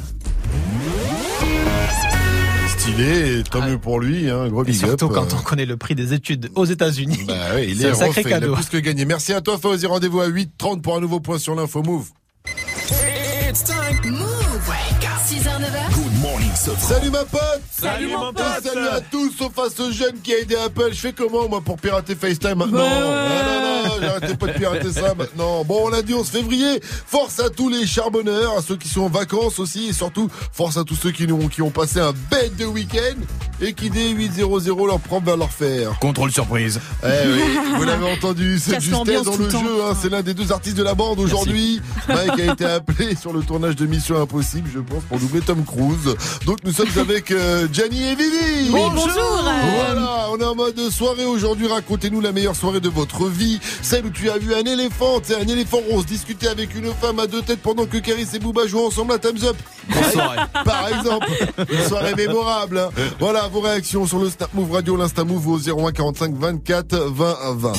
Stylé, 2.69 3.39
et 3.39 3.43
tant 3.45 3.67
mieux 3.67 3.79
pour 3.79 3.99
lui, 3.99 4.29
hein, 4.31 4.49
gros 4.49 4.63
Et 4.63 4.67
big 4.67 4.77
surtout 4.77 5.07
up. 5.07 5.13
quand 5.15 5.35
on 5.35 5.43
connaît 5.43 5.67
le 5.67 5.77
prix 5.77 5.95
des 5.95 6.13
études 6.13 6.51
aux 6.55 6.65
États-unis. 6.65 7.19
Bah 7.27 7.61
il 7.61 7.77
c'est 7.79 7.85
est 7.85 7.91
un 7.91 7.95
sacré 7.95 8.09
refait, 8.09 8.21
il 8.23 8.27
a 8.35 8.41
cadeau. 8.41 8.55
plus 8.55 8.69
que 8.69 8.77
gagné. 8.77 9.05
Merci 9.05 9.33
à 9.33 9.41
toi, 9.41 9.59
Fauzi. 9.59 9.87
Rendez-vous 9.87 10.21
à 10.21 10.29
8h30 10.29 10.81
pour 10.83 10.97
un 10.97 11.01
nouveau 11.01 11.21
point 11.21 11.39
sur 11.39 11.55
l'info 11.55 11.83
Move. 11.83 12.09
It's 13.61 13.69
time. 13.69 13.97
Move. 14.05 14.69
Wake 14.69 15.11
up. 15.11 15.21
6h, 15.27 15.59
9h. 15.59 16.08
Salut 16.59 17.11
ma 17.11 17.25
pote 17.25 17.41
Salut, 17.71 18.09
mon 18.09 18.31
Et 18.31 18.35
pote. 18.35 18.45
Salut 18.65 18.89
à 18.89 19.01
tous, 19.01 19.31
sauf 19.39 19.57
à 19.61 19.71
ce 19.71 19.93
jeune 19.93 20.21
qui 20.23 20.35
a 20.35 20.39
aidé 20.39 20.57
Apple. 20.57 20.89
Je 20.91 20.97
fais 20.99 21.13
comment 21.13 21.49
moi 21.49 21.61
pour 21.61 21.77
pirater 21.77 22.17
FaceTime 22.17 22.57
maintenant 22.59 22.79
Ouais. 22.81 22.89
Ah, 22.91 23.83
Non, 23.87 23.95
non, 23.95 23.95
j'arrêtais 24.03 24.35
pas 24.37 24.47
de 24.49 24.53
pirater 24.55 24.93
ça 24.93 25.15
maintenant. 25.15 25.63
Bon, 25.65 25.83
on 25.85 25.89
l'a 25.89 26.03
dit 26.03 26.15
11 26.15 26.29
février. 26.29 26.81
Force 26.83 27.39
à 27.39 27.49
tous 27.49 27.69
les 27.69 27.87
charbonneurs, 27.87 28.59
à 28.59 28.63
ceux 28.63 28.77
qui 28.77 28.89
sont 28.89 29.03
en 29.03 29.09
vacances 29.09 29.61
aussi, 29.61 29.87
et 29.89 29.93
surtout 29.93 30.29
force 30.53 30.77
à 30.77 30.83
tous 30.85 30.97
ceux 30.97 31.13
qui 31.13 31.31
ont, 31.31 31.47
qui 31.49 31.63
ont 31.63 31.71
passé 31.71 32.01
un 32.01 32.13
bête 32.31 32.57
de 32.57 32.65
week-end 32.65 33.15
et 33.61 33.73
qui 33.73 33.89
dès 33.91 34.13
8.00 34.13 34.87
leur 34.87 34.99
prof 35.01 35.23
va 35.25 35.37
leur 35.37 35.51
faire. 35.53 35.97
Contrôle 36.01 36.33
surprise. 36.33 36.81
Eh 37.05 37.07
oui, 37.29 37.43
vous 37.77 37.85
l'avez 37.85 38.13
entendu, 38.13 38.59
c'est 38.59 38.81
Justesse 38.81 39.23
dans 39.25 39.37
le 39.37 39.45
le 39.45 39.49
temps. 39.49 39.61
jeu. 39.63 39.83
hein. 39.85 39.97
C'est 40.01 40.09
l'un 40.09 40.23
des 40.23 40.35
deux 40.35 40.51
artistes 40.51 40.77
de 40.77 40.83
la 40.83 40.95
bande 40.95 41.21
aujourd'hui. 41.21 41.81
Mike 42.09 42.41
a 42.41 42.53
été 42.53 42.65
appelé 42.65 43.15
sur 43.15 43.33
le 43.33 43.43
tournage 43.43 43.77
de 43.77 43.87
Mission 43.87 44.21
Impossible, 44.21 44.69
je 44.73 44.81
pense, 44.81 45.03
pour 45.05 45.19
doubler 45.19 45.41
Tom 45.41 45.65
Cruise. 45.65 46.17
Donc 46.49 46.61
nous 46.65 46.73
sommes 46.73 46.89
avec 46.99 47.31
euh, 47.31 47.69
Gianni 47.71 48.09
et 48.09 48.15
Vivi. 48.15 48.71
Oui, 48.73 48.81
bonjour. 48.95 49.43
Voilà, 49.43 50.29
on 50.33 50.39
est 50.39 50.45
en 50.47 50.55
mode 50.55 50.81
soirée 50.89 51.27
aujourd'hui. 51.27 51.67
Racontez-nous 51.67 52.23
la 52.23 52.33
meilleure 52.33 52.57
soirée 52.57 52.81
de 52.81 52.89
votre 52.89 53.27
vie. 53.27 53.61
Celle 53.83 54.07
où 54.07 54.11
tu 54.11 54.31
as 54.31 54.39
vu 54.39 54.55
un 54.55 54.65
éléphant, 54.65 55.21
c'est 55.23 55.37
un 55.37 55.47
éléphant 55.47 55.77
rose 55.91 56.07
discuter 56.07 56.49
avec 56.49 56.75
une 56.75 56.91
femme 56.95 57.19
à 57.19 57.27
deux 57.27 57.43
têtes 57.43 57.61
pendant 57.61 57.85
que 57.85 57.99
Caris 57.99 58.29
et 58.33 58.39
Booba 58.39 58.67
jouent 58.67 58.87
ensemble 58.87 59.13
à 59.13 59.19
Time's 59.19 59.45
Up. 59.45 59.57
Par 60.65 60.89
exemple, 60.89 61.29
une 61.71 61.87
soirée 61.87 62.15
mémorable. 62.15 62.79
hein. 62.79 62.89
Voilà 63.21 63.47
vos 63.49 63.61
réactions 63.61 64.07
sur 64.07 64.19
le 64.19 64.31
Snap 64.31 64.55
Move 64.55 64.73
Radio, 64.73 64.97
l'Insta 64.97 65.25
Move 65.25 65.49
au 65.49 65.59
01 65.59 65.93
45 65.93 66.35
24 66.35 66.97
20 66.97 67.37
20. 67.57 67.73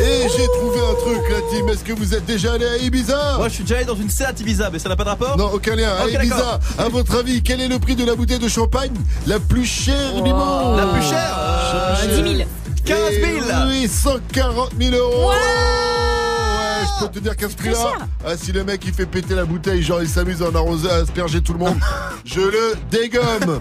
Et 0.00 0.26
j'ai 0.36 0.46
trouvé 0.48 0.80
un 0.80 0.94
truc, 0.94 1.22
la 1.30 1.40
team. 1.56 1.68
Est-ce 1.68 1.84
que 1.84 1.92
vous 1.92 2.14
êtes 2.14 2.24
déjà 2.26 2.54
allé 2.54 2.66
à 2.66 2.76
Ibiza 2.78 3.34
Moi, 3.36 3.48
je 3.48 3.54
suis 3.54 3.64
déjà 3.64 3.76
allé 3.76 3.84
dans 3.84 3.94
une 3.94 4.10
Seat 4.10 4.40
Ibiza, 4.40 4.70
mais 4.70 4.78
ça 4.78 4.88
n'a 4.88 4.96
pas 4.96 5.04
de 5.04 5.08
rapport 5.10 5.36
Non, 5.36 5.50
aucun 5.52 5.76
lien. 5.76 5.90
À 6.02 6.08
Ibiza, 6.08 6.58
à 6.78 6.88
votre 6.88 7.18
avis, 7.18 7.42
quel 7.42 7.60
est 7.60 7.68
le 7.68 7.78
prix 7.78 7.94
de 7.94 8.04
la 8.04 8.14
bouteille 8.14 8.38
de 8.38 8.48
champagne 8.48 8.92
la 9.26 9.38
plus 9.38 9.64
chère 9.66 10.14
du 10.22 10.32
monde 10.32 10.76
La 10.76 10.86
plus 10.86 11.02
chère 11.02 11.36
Euh, 11.38 12.22
10 12.22 12.36
000. 12.38 12.48
15 12.84 12.98
000 12.98 13.22
Eh 13.24 13.68
Oui, 13.68 13.88
140 13.88 14.70
000 14.78 14.94
euros. 14.96 15.30
Ouais, 15.30 15.34
je 16.84 17.04
peux 17.06 17.12
te 17.12 17.18
dire 17.18 17.36
qu'à 17.36 17.48
ce 17.48 17.56
prix-là, 17.56 17.92
ah, 18.26 18.36
si 18.36 18.52
le 18.52 18.64
mec 18.64 18.82
il 18.84 18.92
fait 18.92 19.06
péter 19.06 19.34
la 19.34 19.44
bouteille, 19.44 19.82
genre 19.82 20.02
il 20.02 20.08
s'amuse 20.08 20.42
à 20.42 20.48
en 20.50 20.54
arroser, 20.54 20.90
à 20.90 20.94
asperger 20.96 21.40
tout 21.42 21.52
le 21.52 21.58
monde, 21.58 21.76
je 22.24 22.40
le 22.40 22.74
dégomme. 22.90 23.58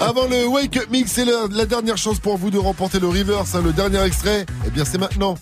Avant 0.00 0.26
le 0.26 0.46
Wake 0.46 0.76
Up 0.76 0.86
Mix, 0.90 1.12
c'est 1.12 1.24
la, 1.24 1.46
la 1.50 1.66
dernière 1.66 1.96
chance 1.96 2.18
pour 2.18 2.36
vous 2.36 2.50
de 2.50 2.58
remporter 2.58 2.98
le 3.00 3.08
reverse, 3.08 3.54
hein, 3.54 3.62
le 3.64 3.72
dernier 3.72 4.02
extrait. 4.02 4.46
Eh 4.66 4.70
bien, 4.70 4.84
c'est 4.84 4.98
maintenant. 4.98 5.36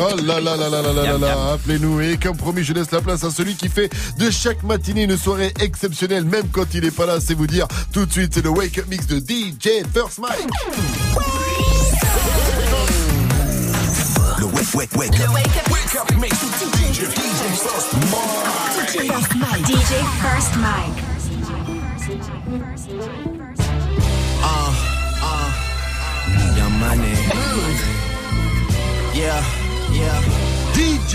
Oh 0.00 0.14
là 0.24 0.40
là 0.40 0.56
là 0.56 0.68
là 0.68 0.80
là 0.82 0.92
là 0.92 1.02
là 1.02 1.18
là, 1.18 1.52
appelez-nous. 1.54 2.00
Et 2.00 2.16
comme 2.18 2.36
promis, 2.36 2.62
je 2.62 2.72
laisse 2.72 2.92
la 2.92 3.00
place 3.00 3.24
à 3.24 3.30
celui 3.30 3.56
qui 3.56 3.68
fait 3.68 3.90
de 4.18 4.30
chaque 4.30 4.62
matinée 4.62 5.02
une 5.02 5.16
soirée 5.16 5.52
exceptionnelle, 5.60 6.24
même 6.24 6.46
quand 6.52 6.72
il 6.72 6.82
n'est 6.82 6.92
pas 6.92 7.04
là, 7.04 7.18
c'est 7.20 7.34
vous 7.34 7.48
dire. 7.48 7.66
Tout 7.92 8.06
de 8.06 8.12
suite, 8.12 8.32
c'est 8.34 8.44
le 8.44 8.50
Wake 8.50 8.78
Up 8.78 8.86
Mix 8.88 9.08
de 9.08 9.18
DJ 9.18 9.82
First 9.92 10.20
Mike. 10.20 10.46
Le 14.38 14.46
Wake, 14.46 14.68
Up, 14.76 14.88
DJ, 19.66 19.94
First 20.22 20.56
Mike. 20.56 21.04
Yeah. 29.18 29.67
Yeah. 29.98 30.22
DJ. 30.76 31.14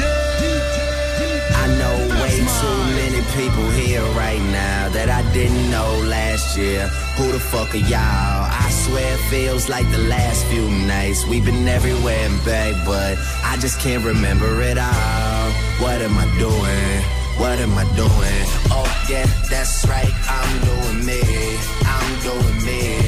I 1.63 1.67
know 1.79 1.95
way 2.21 2.37
too 2.59 2.77
many 2.99 3.21
people 3.37 3.69
here 3.71 4.03
right 4.13 4.41
now 4.51 4.89
that 4.89 5.09
I 5.09 5.21
didn't 5.31 5.69
know 5.71 5.89
last 6.07 6.57
year. 6.57 6.87
Who 7.17 7.31
the 7.31 7.39
fuck 7.39 7.73
are 7.73 7.77
y'all? 7.77 8.49
I 8.65 8.69
swear 8.83 9.13
it 9.13 9.19
feels 9.29 9.69
like 9.69 9.89
the 9.91 10.03
last 10.15 10.45
few 10.47 10.67
nights. 10.69 11.25
We've 11.25 11.45
been 11.45 11.67
everywhere 11.67 12.25
and 12.29 12.43
back, 12.45 12.73
but 12.85 13.17
I 13.43 13.57
just 13.57 13.79
can't 13.79 14.03
remember 14.03 14.61
it 14.61 14.77
all. 14.77 15.51
What 15.83 16.01
am 16.01 16.17
I 16.17 16.27
doing? 16.37 17.23
What 17.41 17.59
am 17.59 17.73
I 17.77 17.85
doing? 17.95 18.43
Oh 18.75 18.89
yeah, 19.09 19.25
that's 19.49 19.85
right. 19.87 20.13
I'm 20.29 20.51
doing 20.69 21.05
me. 21.05 21.21
I'm 21.85 22.09
doing 22.21 22.65
me. 22.65 23.02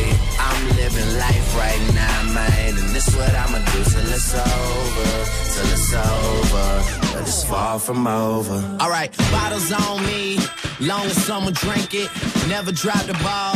This 2.95 3.13
what 3.13 3.35
I'ma 3.35 3.59
do 3.59 3.80
till 3.91 4.09
it's 4.17 4.34
over. 4.34 5.09
Till 5.53 5.69
it's 5.76 5.93
over. 5.93 6.67
But 7.11 7.22
it's 7.27 7.43
far 7.43 7.77
from 7.77 8.07
over. 8.07 8.57
Alright, 8.81 9.11
bottles 9.35 9.69
on 9.73 10.05
me. 10.05 10.39
Long 10.80 11.05
as 11.05 11.17
someone 11.26 11.53
drink 11.53 11.93
it. 11.93 12.09
Never 12.47 12.72
drop 12.72 13.03
the 13.11 13.17
ball. 13.26 13.55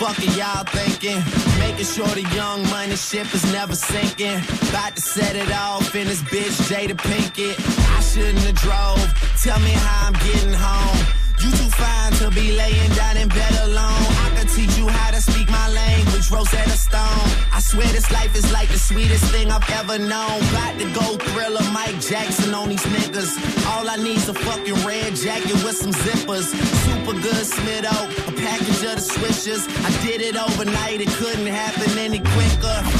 Fuck 0.00 0.18
it, 0.18 0.34
y'all 0.36 0.64
thinking. 0.64 1.20
Making 1.60 1.88
sure 1.94 2.12
the 2.20 2.26
young 2.34 2.68
money 2.70 2.96
ship 2.96 3.32
is 3.32 3.44
never 3.52 3.76
sinking. 3.76 4.38
About 4.70 4.96
to 4.96 5.00
set 5.00 5.36
it 5.36 5.52
off 5.52 5.94
in 5.94 6.08
this 6.08 6.22
bitch, 6.22 6.56
Jada 6.68 6.96
Pinkett. 6.96 7.56
I 7.96 8.00
shouldn't 8.00 8.42
have 8.48 8.58
drove. 8.66 9.02
Tell 9.44 9.60
me 9.60 9.72
how 9.86 10.08
I'm 10.08 10.14
getting 10.26 10.56
home. 10.66 11.20
You 11.40 11.50
too 11.52 11.70
fine 11.72 12.12
to 12.20 12.30
be 12.30 12.52
laying 12.52 12.92
down 12.92 13.16
in 13.16 13.28
bed 13.28 13.54
alone. 13.64 14.04
I 14.24 14.28
could 14.36 14.48
teach 14.50 14.76
you 14.76 14.88
how 14.88 15.10
to 15.10 15.20
speak 15.22 15.48
my 15.48 15.68
language, 15.70 15.99
Rosetta 16.28 16.76
Stone. 16.76 17.30
I 17.52 17.60
swear 17.60 17.86
this 17.86 18.10
life 18.10 18.34
is 18.34 18.52
like 18.52 18.68
the 18.68 18.78
sweetest 18.78 19.24
thing 19.32 19.50
I've 19.50 19.68
ever 19.70 19.96
known. 19.96 20.42
About 20.50 20.76
to 20.78 20.86
go 20.92 21.16
thriller 21.16 21.62
Mike 21.72 22.00
Jackson 22.00 22.52
on 22.52 22.68
these 22.68 22.82
niggas. 22.82 23.30
All 23.70 23.88
I 23.88 23.96
need's 23.96 24.28
a 24.28 24.34
fucking 24.34 24.74
red 24.84 25.14
jacket 25.14 25.54
with 25.64 25.76
some 25.76 25.92
zippers. 25.92 26.50
Super 26.84 27.14
good 27.20 27.44
Smitto, 27.46 27.96
a 28.28 28.32
package 28.32 28.82
of 28.90 28.96
the 28.98 29.06
swishers. 29.14 29.64
I 29.86 29.90
did 30.04 30.20
it 30.20 30.36
overnight, 30.36 31.00
it 31.00 31.08
couldn't 31.08 31.46
happen 31.46 31.96
any 31.96 32.18
quicker. 32.18 32.99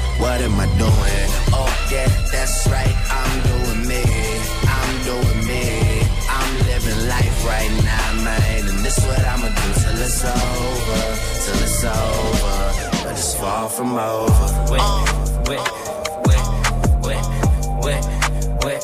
What 0.21 0.39
am 0.39 0.59
I 0.59 0.67
doing? 0.77 1.29
Oh 1.51 1.87
yeah, 1.91 2.07
that's 2.31 2.67
right. 2.69 2.95
I'm 3.09 3.33
doing 3.49 3.87
me. 3.87 4.03
I'm 4.77 4.93
doing 5.03 5.41
me. 5.49 5.65
I'm 6.29 6.51
living 6.67 7.07
life 7.09 7.45
right 7.45 7.71
now, 7.83 8.23
man. 8.23 8.67
And 8.69 8.85
this 8.85 8.99
is 8.99 9.05
what 9.05 9.19
I'ma 9.25 9.47
do 9.47 9.67
till 9.81 9.97
it's 9.97 10.23
over, 10.23 11.01
till 11.43 11.59
it's 11.65 11.83
over. 11.83 13.03
But 13.03 13.13
it's 13.13 13.33
far 13.35 13.67
from 13.67 13.97
over. 13.97 14.47
Wait, 14.71 14.85
wait, 15.49 15.65
wait, 16.27 16.45
wait, 17.01 17.25
wait, 17.83 18.05
wait, 18.63 18.83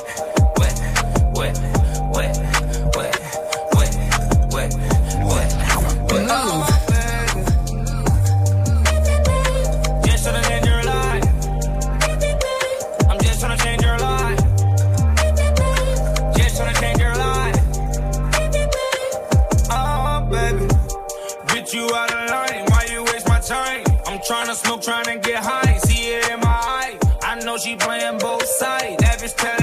wait, 0.57 1.53
wait. 1.61 1.77
this 29.28 29.34
time. 29.34 29.57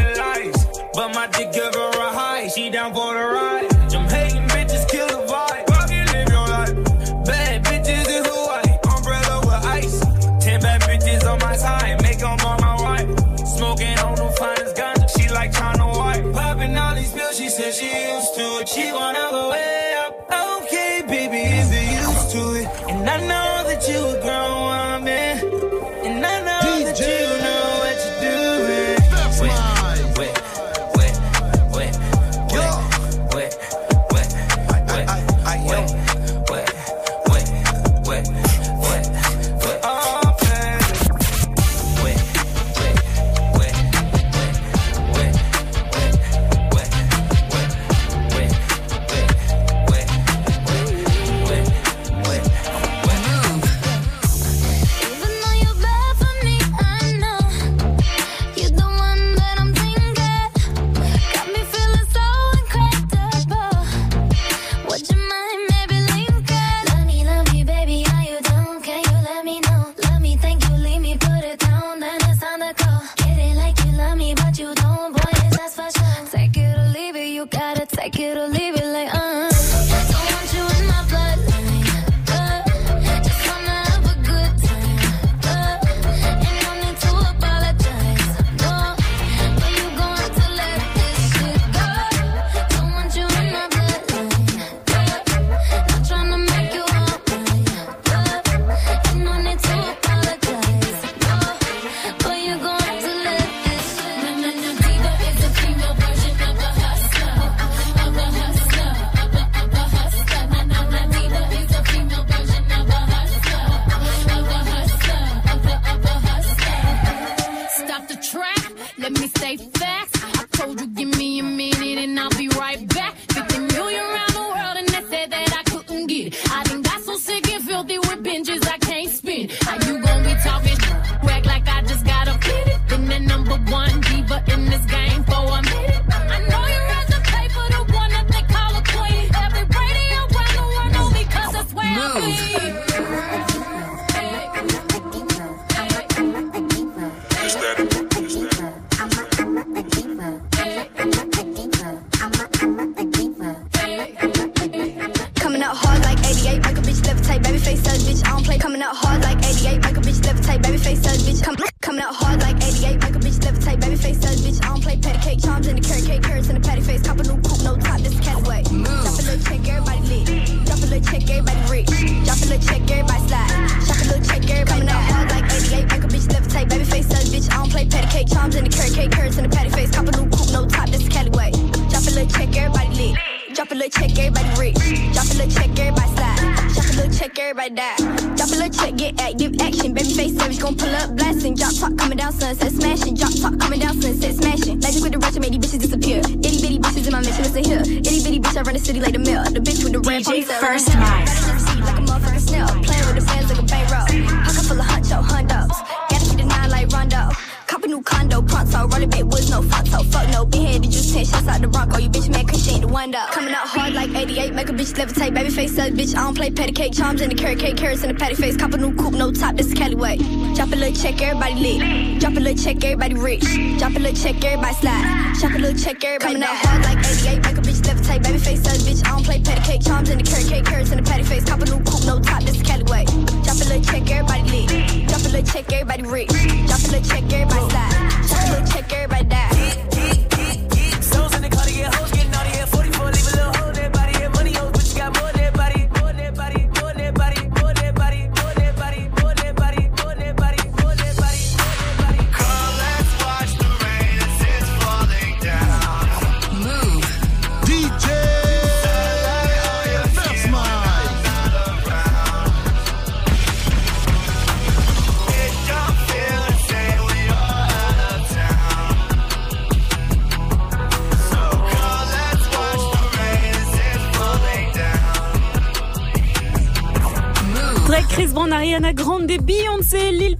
Everybody 222.95 223.21
rich. 223.21 223.79
Drop 223.79 223.97
a 223.97 223.99
little 223.99 224.15
check, 224.15 224.45
everybody 224.45 224.75
slide. 224.75 225.35
Drop 225.41 225.53
a 225.53 225.59
little 225.59 225.77
check, 225.77 226.05
everybody 226.05 226.35
Coming 226.35 226.43
out 226.45 226.64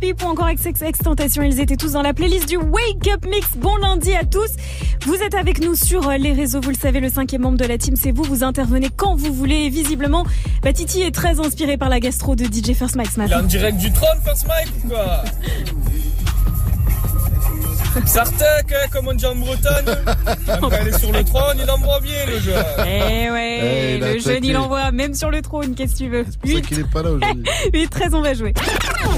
Peep 0.05 0.23
ou 0.23 0.27
encore 0.27 0.51
XXX. 0.53 1.41
Ils 1.43 1.61
étaient 1.61 1.77
tous 1.77 1.93
dans 1.93 2.03
la 2.03 2.13
playlist 2.13 2.47
du 2.47 2.59
Wake 2.59 3.09
Up 3.09 3.25
Mix. 3.25 3.47
Bon 3.57 3.75
lundi 3.77 4.15
à 4.15 4.23
tous. 4.23 4.51
Vous 5.07 5.15
êtes 5.15 5.33
avec 5.33 5.63
nous 5.63 5.75
sur 5.75 6.11
euh, 6.11 6.19
les 6.19 6.35
réseaux. 6.35 6.61
Vous 6.61 6.69
le 6.69 6.77
savez, 6.77 7.01
le 7.01 7.09
cinquième 7.09 7.41
membre 7.41 7.57
de 7.57 7.65
la 7.65 7.79
team, 7.79 7.97
c'est 7.97 8.11
vous. 8.11 8.23
Vous 8.23 8.45
intervenez 8.45 8.91
quand 8.95 9.15
vous 9.15 9.33
voulez. 9.33 9.63
Et 9.65 9.69
visiblement, 9.71 10.27
bah, 10.63 10.75
Titi 10.75 11.01
est 11.01 11.11
très 11.11 11.41
inspiré 11.41 11.79
par 11.79 11.89
la 11.89 12.01
gastro 12.01 12.37
de 12.37 12.45
DJ 12.45 12.75
First 12.75 12.97
Mike 12.97 13.09
en 13.35 13.45
direct 13.45 13.79
du 13.79 13.91
trône, 13.93 14.19
First 14.23 14.47
Mike, 14.47 14.69
ou 14.85 14.89
quoi? 14.89 15.25
Sartek, 18.07 18.73
hein, 18.73 18.87
comme 18.93 19.09
on 19.09 19.15
dit 19.15 19.25
en 19.27 19.35
Bretagne. 19.37 19.85
Quand 20.61 20.71
il 20.83 20.89
est 20.89 20.99
sur 20.99 21.13
le 21.13 21.25
trône, 21.25 21.59
il 21.63 21.71
envoie 21.71 22.01
bien 22.01 22.27
le 22.27 22.39
jeu. 22.41 22.53
Eh 22.87 23.31
ouais, 23.31 23.61
Eh, 23.63 23.99
le 23.99 24.19
jeune 24.19 24.33
attaqué. 24.33 24.47
il 24.49 24.57
envoie 24.57 24.91
même 24.93 25.15
sur 25.15 25.31
le 25.31 25.41
trône, 25.43 25.75
qu'est-ce 25.75 25.93
que 25.95 25.99
tu 25.99 26.09
veux? 26.09 26.25
C'est 26.29 26.39
pour 26.41 26.51
ça 26.51 26.61
qu'il 26.61 26.79
est 26.81 26.91
pas 26.91 27.03
là 27.03 27.11
aujourd'hui. 27.11 27.45
8 27.73 27.89
13 27.89 28.15
on 28.15 28.23
va 28.23 28.35
jouer. 28.35 28.53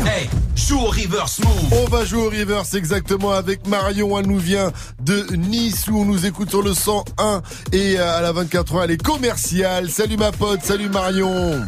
Hey, 0.07 0.29
joue 0.55 0.79
au 0.79 0.87
reverse 0.87 1.41
move. 1.41 1.73
On 1.85 1.89
va 1.91 2.05
jouer 2.05 2.23
au 2.27 2.31
reverse 2.31 2.75
exactement 2.75 3.33
avec 3.33 3.67
Marion. 3.67 4.19
Elle 4.19 4.27
nous 4.27 4.39
vient 4.39 4.71
de 5.03 5.27
Nice 5.37 5.87
où 5.89 6.01
on 6.01 6.05
nous 6.05 6.27
écoute 6.27 6.51
sur 6.51 6.63
le 6.63 6.75
101 6.75 7.43
et 7.73 7.99
euh, 7.99 8.19
à 8.19 8.21
la 8.21 8.33
24 8.33 8.75
heures 8.77 8.85
elle 8.85 8.91
est 8.93 9.03
commerciale. 9.03 9.91
Salut 9.91 10.17
ma 10.17 10.33
pote, 10.33 10.61
salut 10.63 10.89
Marion. 10.89 11.61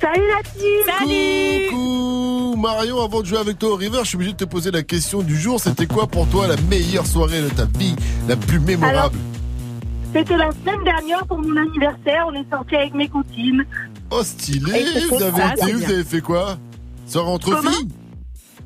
Salut 0.00 0.22
la 0.28 0.42
team 0.42 0.98
Salut 0.98 1.68
Coucou 1.68 2.56
Marion, 2.56 3.02
avant 3.02 3.20
de 3.20 3.26
jouer 3.26 3.38
avec 3.38 3.58
toi 3.58 3.70
au 3.70 3.76
reverse, 3.76 4.04
je 4.04 4.08
suis 4.08 4.16
obligé 4.16 4.32
de 4.32 4.36
te 4.38 4.44
poser 4.44 4.70
la 4.70 4.82
question 4.82 5.20
du 5.22 5.36
jour. 5.36 5.60
C'était 5.60 5.86
quoi 5.86 6.06
pour 6.06 6.26
toi 6.28 6.46
la 6.46 6.56
meilleure 6.68 7.06
soirée 7.06 7.42
de 7.42 7.48
ta 7.48 7.64
vie, 7.66 7.94
la 8.28 8.36
plus 8.36 8.60
mémorable? 8.60 9.18
C'était 10.14 10.36
la 10.36 10.50
semaine 10.52 10.82
dernière 10.84 11.24
pour 11.26 11.38
mon 11.38 11.56
anniversaire, 11.56 12.26
on 12.28 12.34
est 12.34 12.48
sorti 12.50 12.76
avec 12.76 12.94
mes 12.94 13.08
copines. 13.08 13.64
Oh 14.10 14.22
stylé 14.22 14.80
Et 14.96 15.06
Vous 15.06 15.22
avez 15.22 15.36
ça, 15.36 15.52
été 15.54 15.66
bien. 15.66 15.76
Vous 15.76 15.92
avez 15.92 16.04
fait 16.04 16.20
quoi? 16.20 16.58
Soirée 17.06 17.30
entre 17.30 17.54
Comment? 17.54 17.70
filles? 17.70 17.88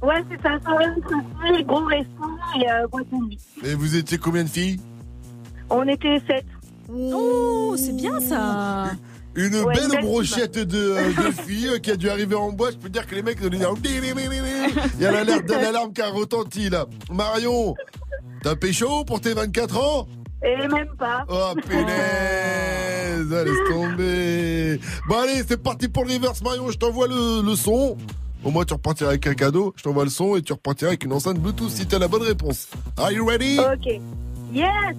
Ouais, 0.03 0.25
c'est 0.31 0.43
ça, 0.43 0.59
soirée 0.65 0.87
entre 0.97 1.15
filles, 1.45 1.65
gros 1.65 1.85
resto 1.85 2.09
et 2.61 2.71
euh, 2.71 2.87
boîte 2.89 3.07
de 3.13 3.17
nuit. 3.27 3.39
Et 3.65 3.75
vous 3.75 3.97
étiez 3.97 4.19
combien 4.19 4.45
de 4.45 4.49
filles? 4.49 4.81
On 5.71 5.87
était 5.89 6.21
sept. 6.27 6.47
Oh, 6.93 7.75
c'est 7.77 7.97
bien 7.97 8.21
ça. 8.21 8.87
Une 9.37 9.57
Ouais, 9.57 9.75
belle 9.75 10.01
brochette 10.03 10.59
de, 10.59 10.79
euh, 10.79 11.09
de 11.09 11.31
filles 11.47 11.69
euh, 11.69 11.79
qui 11.79 11.91
a 11.91 11.97
dû 11.97 12.09
arriver 12.09 12.35
en 12.37 12.53
boîte. 12.53 12.75
Je 12.75 12.79
peux 12.79 12.89
dire 12.89 13.07
que 13.07 13.15
les 13.15 13.23
mecs 13.23 13.39
ils 13.41 13.47
ont 13.47 13.51
dû 13.51 13.59
dire 13.59 13.75
Il 14.97 15.03
y 15.03 15.07
a 15.07 15.11
l'alarme 15.61 15.93
qui 15.93 16.03
a 16.03 16.09
retenti 16.11 16.71
là. 16.71 16.87
Marion, 17.11 17.75
t'as 18.43 18.55
pécho 18.55 19.05
pour 19.05 19.21
tes 19.21 19.35
24 19.35 19.77
ans? 19.79 20.07
Et 20.45 20.57
même 20.69 20.89
pas. 20.99 21.25
Oh 21.29 21.53
punaise 21.67 23.33
Ah, 23.33 23.45
Laisse 23.45 23.69
tomber 23.71 24.81
Bon 25.09 25.17
allez, 25.19 25.43
c'est 25.49 25.63
parti 25.63 25.89
pour 25.89 26.05
le 26.05 26.13
reverse 26.15 26.43
Marion, 26.43 26.71
je 26.71 26.77
t'envoie 26.79 27.09
le, 27.09 27.43
le 27.43 27.57
son. 27.57 27.97
Au 28.45 28.51
moins 28.51 28.65
tu 28.65 28.75
repartiras 28.75 29.11
avec 29.11 29.27
un 29.27 29.35
cadeau, 29.35 29.73
je 29.77 29.83
t'envoie 29.83 30.05
le 30.05 30.11
son 30.11 30.37
et 30.37 30.43
tu 30.43 30.53
repartiras 30.53 30.91
avec 30.91 31.05
une 31.05 31.13
enceinte 31.15 31.39
Bluetooth 31.39 31.71
si 31.71 31.87
t'as 31.87 31.99
la 31.99 32.09
bonne 32.09 32.23
réponse. 32.23 32.69
Are 32.99 33.11
you 33.11 33.27
ready? 33.27 33.59
Ok. 33.59 34.01
Yes 34.53 34.95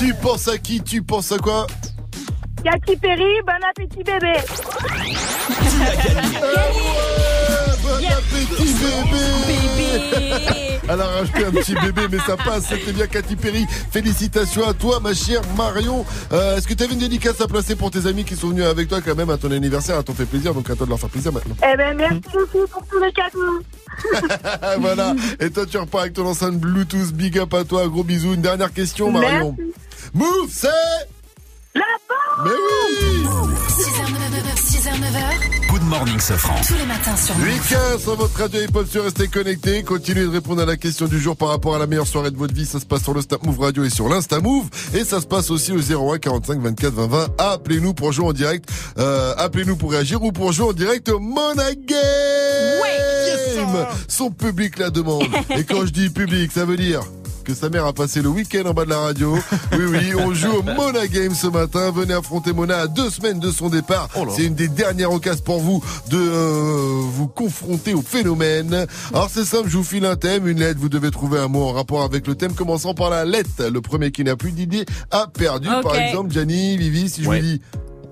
Tu 0.00 0.14
penses 0.14 0.48
à 0.48 0.56
qui? 0.56 0.80
Tu 0.80 1.02
penses 1.02 1.30
à 1.30 1.36
quoi? 1.36 1.66
Katy 2.64 2.96
Perry, 2.96 3.22
bon 3.46 3.52
appétit 3.68 4.02
bébé. 4.02 4.32
Bon 7.82 8.06
appétit 8.06 8.72
bébé. 8.72 9.60
Elle 10.88 11.00
a 11.02 11.06
rajouté 11.06 11.44
un 11.44 11.50
petit 11.50 11.74
bébé 11.74 12.02
mais 12.10 12.18
ça 12.18 12.38
passe, 12.38 12.68
c'était 12.70 12.92
bien 12.92 13.06
Katy 13.08 13.36
Perry. 13.36 13.66
Félicitations 13.92 14.66
à 14.66 14.72
toi 14.72 15.00
ma 15.00 15.12
chère 15.12 15.42
Marion. 15.54 16.06
Euh, 16.32 16.56
Est-ce 16.56 16.66
que 16.66 16.72
tu 16.72 16.82
avais 16.82 16.94
une 16.94 17.00
dédicace 17.00 17.38
à 17.42 17.46
placer 17.46 17.76
pour 17.76 17.90
tes 17.90 18.06
amis 18.06 18.24
qui 18.24 18.36
sont 18.36 18.48
venus 18.48 18.64
avec 18.64 18.88
toi 18.88 19.02
quand 19.02 19.14
même 19.14 19.28
à 19.28 19.36
ton 19.36 19.50
anniversaire? 19.50 19.98
À 19.98 20.02
t'en 20.02 20.14
fait 20.14 20.24
plaisir, 20.24 20.54
donc 20.54 20.70
à 20.70 20.76
toi 20.76 20.86
de 20.86 20.90
leur 20.90 20.98
faire 20.98 21.10
plaisir 21.10 21.30
maintenant. 21.30 21.56
Eh 21.62 21.76
ben 21.76 21.94
merci 21.94 22.20
beaucoup 22.32 22.66
pour 22.68 22.86
tous 22.90 22.98
les 23.04 23.12
cadeaux. 23.12 23.60
Voilà, 24.80 25.14
et 25.40 25.50
toi 25.50 25.66
tu 25.66 25.76
repars 25.76 26.00
avec 26.02 26.14
ton 26.14 26.24
enceinte 26.24 26.58
Bluetooth, 26.58 27.12
big 27.12 27.38
up 27.38 27.52
à 27.52 27.64
toi, 27.64 27.86
gros 27.86 28.02
bisous. 28.02 28.32
Une 28.32 28.40
dernière 28.40 28.72
question 28.72 29.12
Marion. 29.12 29.54
Move, 30.12 30.50
c'est... 30.50 30.68
La 31.74 31.82
Mais 32.44 32.50
oui 32.50 33.24
6h, 33.68 34.02
9h, 34.10 34.56
6h, 34.58 34.90
9h. 34.98 35.70
Good 35.70 35.82
morning, 35.84 36.18
Safran. 36.18 36.56
Tous 36.66 36.74
les 36.74 36.84
matins 36.84 37.16
sur 37.16 37.36
Move. 37.38 37.46
8 37.46 38.00
sur 38.00 38.16
votre 38.16 38.36
radio 38.36 38.60
hip-hop 38.60 38.88
sur 38.88 39.04
Restez 39.04 39.28
connectés. 39.28 39.84
Continuez 39.84 40.24
de 40.24 40.30
répondre 40.30 40.62
à 40.62 40.66
la 40.66 40.76
question 40.76 41.06
du 41.06 41.20
jour 41.20 41.36
par 41.36 41.48
rapport 41.48 41.76
à 41.76 41.78
la 41.78 41.86
meilleure 41.86 42.08
soirée 42.08 42.32
de 42.32 42.36
votre 42.36 42.52
vie. 42.52 42.66
Ça 42.66 42.80
se 42.80 42.86
passe 42.86 43.04
sur 43.04 43.14
le 43.14 43.20
Snap 43.20 43.44
Move 43.44 43.60
Radio 43.60 43.84
et 43.84 43.90
sur 43.90 44.08
l'Insta 44.08 44.40
Move. 44.40 44.66
Et 44.94 45.04
ça 45.04 45.20
se 45.20 45.26
passe 45.26 45.50
aussi 45.52 45.70
au 45.70 45.78
01 45.78 46.18
45 46.18 46.60
24 46.60 46.92
20 46.92 47.06
20. 47.06 47.28
Appelez-nous 47.38 47.94
pour 47.94 48.10
jouer 48.10 48.26
en 48.26 48.32
direct. 48.32 48.68
Euh, 48.98 49.32
appelez-nous 49.38 49.76
pour 49.76 49.92
réagir 49.92 50.22
ou 50.24 50.32
pour 50.32 50.50
jouer 50.50 50.70
en 50.70 50.72
direct 50.72 51.08
au 51.08 51.20
Mona 51.20 51.72
Game. 51.74 52.00
Son 54.08 54.30
public 54.30 54.78
la 54.78 54.90
demande. 54.90 55.28
Et 55.56 55.62
quand 55.62 55.86
je 55.86 55.92
dis 55.92 56.10
public, 56.10 56.50
ça 56.52 56.64
veut 56.64 56.76
dire 56.76 57.02
que 57.52 57.56
sa 57.58 57.68
mère 57.68 57.86
a 57.86 57.92
passé 57.92 58.22
le 58.22 58.28
week-end 58.28 58.62
en 58.66 58.74
bas 58.74 58.84
de 58.84 58.90
la 58.90 58.98
radio. 58.98 59.36
Oui, 59.72 59.84
oui, 59.88 60.12
on 60.14 60.32
joue 60.34 60.50
au 60.58 60.62
Mona 60.62 61.06
Game 61.08 61.34
ce 61.34 61.46
matin. 61.48 61.90
Venez 61.90 62.14
affronter 62.14 62.52
Mona 62.52 62.78
à 62.78 62.86
deux 62.86 63.10
semaines 63.10 63.40
de 63.40 63.50
son 63.50 63.68
départ. 63.68 64.08
C'est 64.36 64.44
une 64.44 64.54
des 64.54 64.68
dernières 64.68 65.12
occasions 65.12 65.42
pour 65.44 65.60
vous 65.60 65.82
de 66.10 66.16
euh, 66.18 67.00
vous 67.12 67.26
confronter 67.28 67.94
au 67.94 68.02
phénomène. 68.02 68.86
Alors 69.12 69.28
c'est 69.30 69.44
simple, 69.44 69.68
je 69.68 69.76
vous 69.78 69.84
file 69.84 70.04
un 70.04 70.16
thème, 70.16 70.46
une 70.46 70.58
lettre. 70.60 70.78
Vous 70.80 70.88
devez 70.88 71.10
trouver 71.10 71.38
un 71.40 71.48
mot 71.48 71.62
en 71.64 71.72
rapport 71.72 72.02
avec 72.02 72.26
le 72.26 72.34
thème, 72.34 72.52
commençant 72.54 72.94
par 72.94 73.10
la 73.10 73.24
lettre. 73.24 73.64
Le 73.72 73.80
premier 73.80 74.10
qui 74.12 74.22
n'a 74.24 74.36
plus 74.36 74.52
d'idée 74.52 74.84
a 75.10 75.26
perdu. 75.26 75.68
Par 75.82 75.96
exemple, 75.96 76.30
Gianni, 76.32 76.76
Vivi, 76.76 77.08
si 77.08 77.24
je 77.24 77.28
Ouais. 77.28 77.40
vous 77.40 77.46
dis 77.46 77.60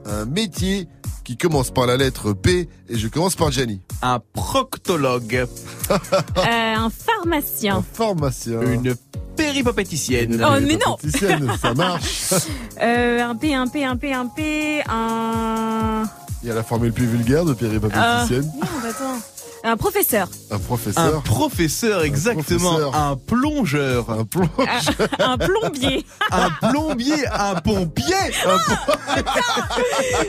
un 0.06 0.24
métier 0.24 0.88
qui 1.28 1.36
commence 1.36 1.70
par 1.70 1.84
la 1.84 1.98
lettre 1.98 2.32
P 2.32 2.70
et 2.88 2.96
je 2.96 3.06
commence 3.06 3.36
par 3.36 3.50
Gianni. 3.50 3.82
Un 4.00 4.18
proctologue. 4.32 5.46
Euh, 5.90 6.74
un 6.76 6.90
pharmacien. 6.90 7.84
Pharmacien. 7.94 8.60
Une 8.62 8.94
péripatéticienne. 9.36 10.42
Oh, 10.42 10.58
mais 10.60 10.78
non. 10.86 10.96
Ça 11.60 11.74
marche. 11.74 12.32
Euh, 12.80 13.22
un 13.22 13.34
P, 13.34 13.54
un 13.54 13.66
P, 13.66 13.84
un 13.84 13.96
P, 13.96 14.12
un 14.12 14.26
P, 14.26 14.82
un. 14.88 16.04
Il 16.42 16.48
y 16.48 16.50
a 16.50 16.54
la 16.54 16.62
formule 16.62 16.92
plus 16.92 17.06
vulgaire 17.06 17.44
de 17.44 17.52
Ah, 17.52 17.54
péripatéticienne. 17.56 18.50
merde, 18.58 18.86
attends. 18.88 19.18
Un 19.64 19.76
professeur. 19.76 20.28
Un 20.50 20.58
professeur. 20.58 21.16
Un 21.16 21.20
professeur, 21.20 22.02
exactement. 22.02 22.70
professeur. 22.70 22.94
Un 22.96 23.16
plongeur. 23.16 24.10
Un 24.10 24.24
plongeur. 24.24 25.08
Un 25.18 25.36
plombier. 25.38 26.06
un 26.30 26.50
plombier. 26.70 27.26
Un 27.28 27.54
pompier. 27.56 28.14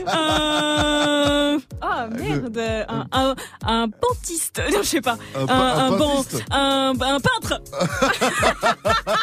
Un... 0.07 1.57
Oh 1.81 2.10
merde. 2.18 2.57
Un, 2.89 3.06
un, 3.11 3.35
un 3.65 3.88
pantiste. 3.89 4.61
Non, 4.72 4.80
je 4.81 4.88
sais 4.88 5.01
pas. 5.01 5.18
Un 5.35 5.41
Un, 5.43 5.45
pa- 5.47 5.53
un 5.53 5.80
un, 5.85 5.89
bon, 5.97 6.15
pantiste. 6.15 6.43
un, 6.51 6.93
un 6.99 7.19
peintre. 7.19 7.61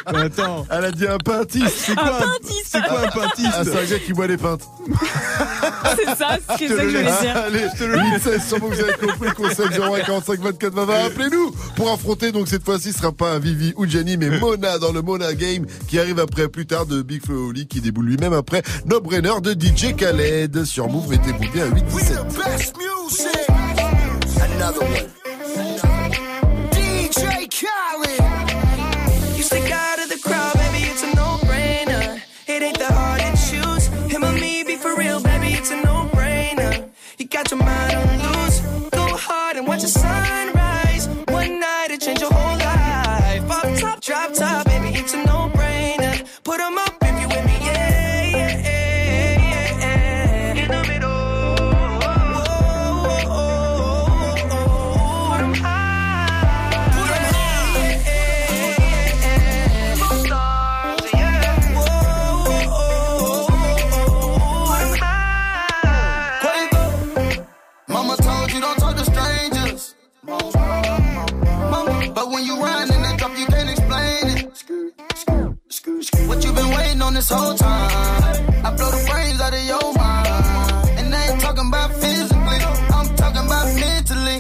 Attends. 0.07 0.67
Elle 0.71 0.85
a 0.85 0.91
dit 0.93 1.07
un 1.07 1.19
pintiste. 1.19 1.69
C'est 1.77 1.95
quoi, 1.95 2.05
Un 2.05 2.33
c'est 2.65 2.83
quoi 2.83 3.01
un 3.01 3.09
pintiste 3.09 3.53
Ah, 3.55 3.63
c'est 3.65 3.79
un 3.79 3.85
gars 3.85 3.99
qui 3.99 4.13
boit 4.13 4.27
les 4.27 4.37
pintes. 4.37 4.63
C'est 5.97 6.05
ça, 6.17 6.37
c'est 6.39 6.47
ça 6.47 6.57
que 6.59 6.69
je 6.69 6.75
voulais 6.75 7.03
dire. 7.03 7.37
Allez, 7.37 7.67
8-16, 7.67 8.49
sûrement 8.49 8.69
que 8.69 8.75
vous 8.75 8.81
avez 8.81 8.95
compris, 8.95 9.31
conseil 9.33 9.67
01 9.79 9.96
45 10.05 10.41
24 10.41 10.75
20 10.75 10.85
20. 10.85 10.95
Appelez-nous 11.07 11.51
pour 11.77 11.91
affronter, 11.91 12.33
donc 12.33 12.49
cette 12.49 12.65
fois-ci, 12.65 12.93
ce 12.93 12.99
sera 12.99 13.13
pas 13.13 13.33
un 13.33 13.39
Vivi 13.39 13.73
ou 13.77 13.87
Gianni, 13.87 14.17
mais 14.17 14.39
Mona 14.39 14.79
dans 14.79 14.93
le 14.93 15.03
Mona 15.03 15.35
Game 15.35 15.67
qui 15.89 15.99
arrive 15.99 16.19
après 16.19 16.49
plus 16.49 16.67
tard 16.67 16.87
de 16.87 17.03
Big 17.03 17.25
Flo 17.25 17.49
Oli 17.49 17.67
qui 17.67 17.81
déboule 17.81 18.07
lui-même 18.07 18.33
après 18.33 18.63
No 18.87 19.01
Brainer 19.01 19.41
de 19.43 19.53
DJ 19.53 19.95
Khaled. 19.97 20.65
Sur 20.65 20.89
Move, 20.89 21.11
mettez-vous 21.11 21.53
bien 21.53 21.65
à 21.65 21.75
8 21.75 21.85
17. 21.85 22.19
Best 22.37 22.77
music. 22.77 23.47
Another 24.41 24.83
one. 24.83 25.26
Waiting 76.87 77.03
on 77.03 77.15
this 77.15 77.29
whole 77.29 77.55
time? 77.55 77.91
I 78.65 78.75
blow 78.77 78.91
the 78.91 79.03
brains 79.11 79.41
out 79.41 79.55
of 79.55 79.65
your 79.65 79.93
mind. 79.95 80.99
And 80.99 81.15
I 81.15 81.31
ain't 81.31 81.41
talking 81.41 81.69
about 81.69 81.93
physically, 81.95 82.61
I'm 82.97 83.09
talking 83.17 83.45
about 83.47 83.67
mentally. 83.75 84.39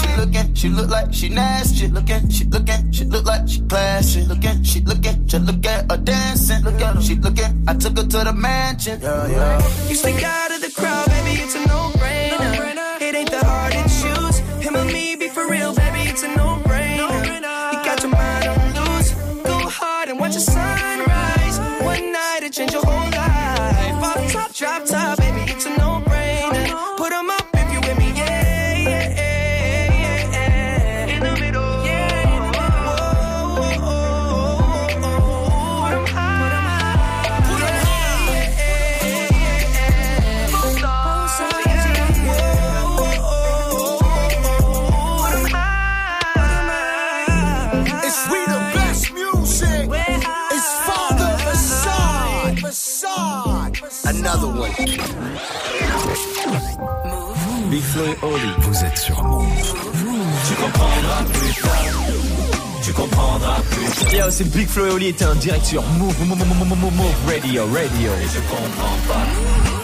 She 0.00 0.08
looking, 0.20 0.54
she 0.54 0.68
look 0.68 0.90
like 0.90 1.12
she 1.12 1.28
nasty. 1.28 1.88
Looking, 1.88 2.28
she 2.30 2.44
looking, 2.44 2.92
she 2.92 3.04
look 3.04 3.24
like 3.24 3.48
she 3.48 3.60
classy. 3.62 4.20
She 4.20 4.26
looking, 4.26 4.62
she 4.62 4.80
looking, 4.80 5.26
just 5.26 5.44
look 5.44 5.66
at 5.66 5.90
her 5.90 5.98
dancing. 5.98 6.62
Look 6.62 6.80
at 6.80 6.94
her, 6.96 7.02
she 7.02 7.14
looking. 7.16 7.64
I 7.66 7.74
took 7.74 7.96
her 7.96 8.04
to 8.04 8.18
the 8.24 8.32
mansion. 8.32 9.00
Yeah, 9.00 9.26
yeah. 9.28 9.88
You 9.88 9.94
stick 9.94 10.22
out 10.22 10.50
of 10.52 10.60
the 10.60 10.70
crowd, 10.70 11.06
baby, 11.08 11.42
it's 11.42 11.54
a 11.54 11.66
no-brainer. 11.66 11.99
Flo 57.90 58.04
et 58.04 58.16
Oli. 58.22 58.52
Vous 58.60 58.84
êtes 58.84 58.98
sur 58.98 59.22
Move. 59.24 59.44
Tu 60.46 60.54
comprendras 60.54 61.24
plus 61.32 61.60
tard. 61.60 61.72
Tu 62.82 62.92
comprendras 62.92 63.60
plus 63.70 64.04
tard. 64.04 64.26
Yo, 64.26 64.30
c'est 64.30 64.48
Big 64.50 64.68
Flo 64.68 64.86
et 64.86 64.90
Oli 64.90 65.06
était 65.08 65.24
en 65.24 65.34
direct 65.34 65.64
sur 65.64 65.82
Move, 65.98 66.14
Move, 66.20 66.38
Move, 66.38 66.46
Move, 66.46 66.68
Move, 66.68 66.96
Move 66.96 67.14
Radio, 67.26 67.64
Radio. 67.64 68.10
Et 68.12 68.28
je 68.32 68.40
comprends 68.48 68.96
pas. 69.08 69.26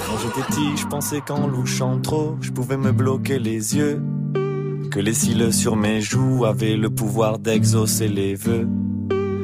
Quand 0.07 0.19
j'étais 0.23 0.47
petit, 0.47 0.77
je 0.77 0.87
pensais 0.87 1.21
qu'en 1.21 1.49
louchant 1.49 1.99
trop, 2.01 2.37
je 2.41 2.53
pouvais 2.53 2.77
me 2.77 2.93
bloquer 2.93 3.41
les 3.41 3.77
yeux. 3.77 4.01
Que 4.93 5.01
les 5.01 5.15
cils 5.15 5.53
sur 5.53 5.75
mes 5.75 6.01
joues 6.01 6.45
avaient 6.45 6.77
le 6.77 6.91
pouvoir 6.91 7.41
d'exaucer 7.41 8.07
les 8.07 8.37
vœux. 8.37 8.69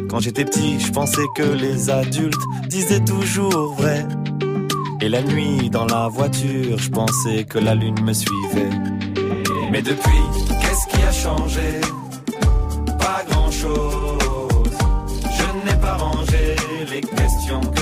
Quand 0.08 0.20
j'étais 0.20 0.44
petit, 0.44 0.78
je 0.78 0.92
pensais 0.92 1.26
que 1.34 1.42
les 1.42 1.90
adultes 1.90 2.40
disaient 2.68 3.04
toujours 3.04 3.74
vrai. 3.74 4.06
Et 5.04 5.08
la 5.08 5.20
nuit, 5.20 5.68
dans 5.68 5.84
la 5.86 6.06
voiture, 6.06 6.78
je 6.78 6.88
pensais 6.88 7.42
que 7.42 7.58
la 7.58 7.74
lune 7.74 8.00
me 8.04 8.12
suivait. 8.12 8.70
Mais 9.72 9.82
depuis, 9.82 10.22
qu'est-ce 10.60 10.86
qui 10.86 11.02
a 11.02 11.10
changé? 11.10 11.80
Pas 13.00 13.24
grand-chose. 13.28 14.70
Je 15.38 15.66
n'ai 15.66 15.76
pas 15.80 15.94
rangé 15.94 16.54
les 16.88 17.00
questions 17.00 17.60
que 17.74 17.81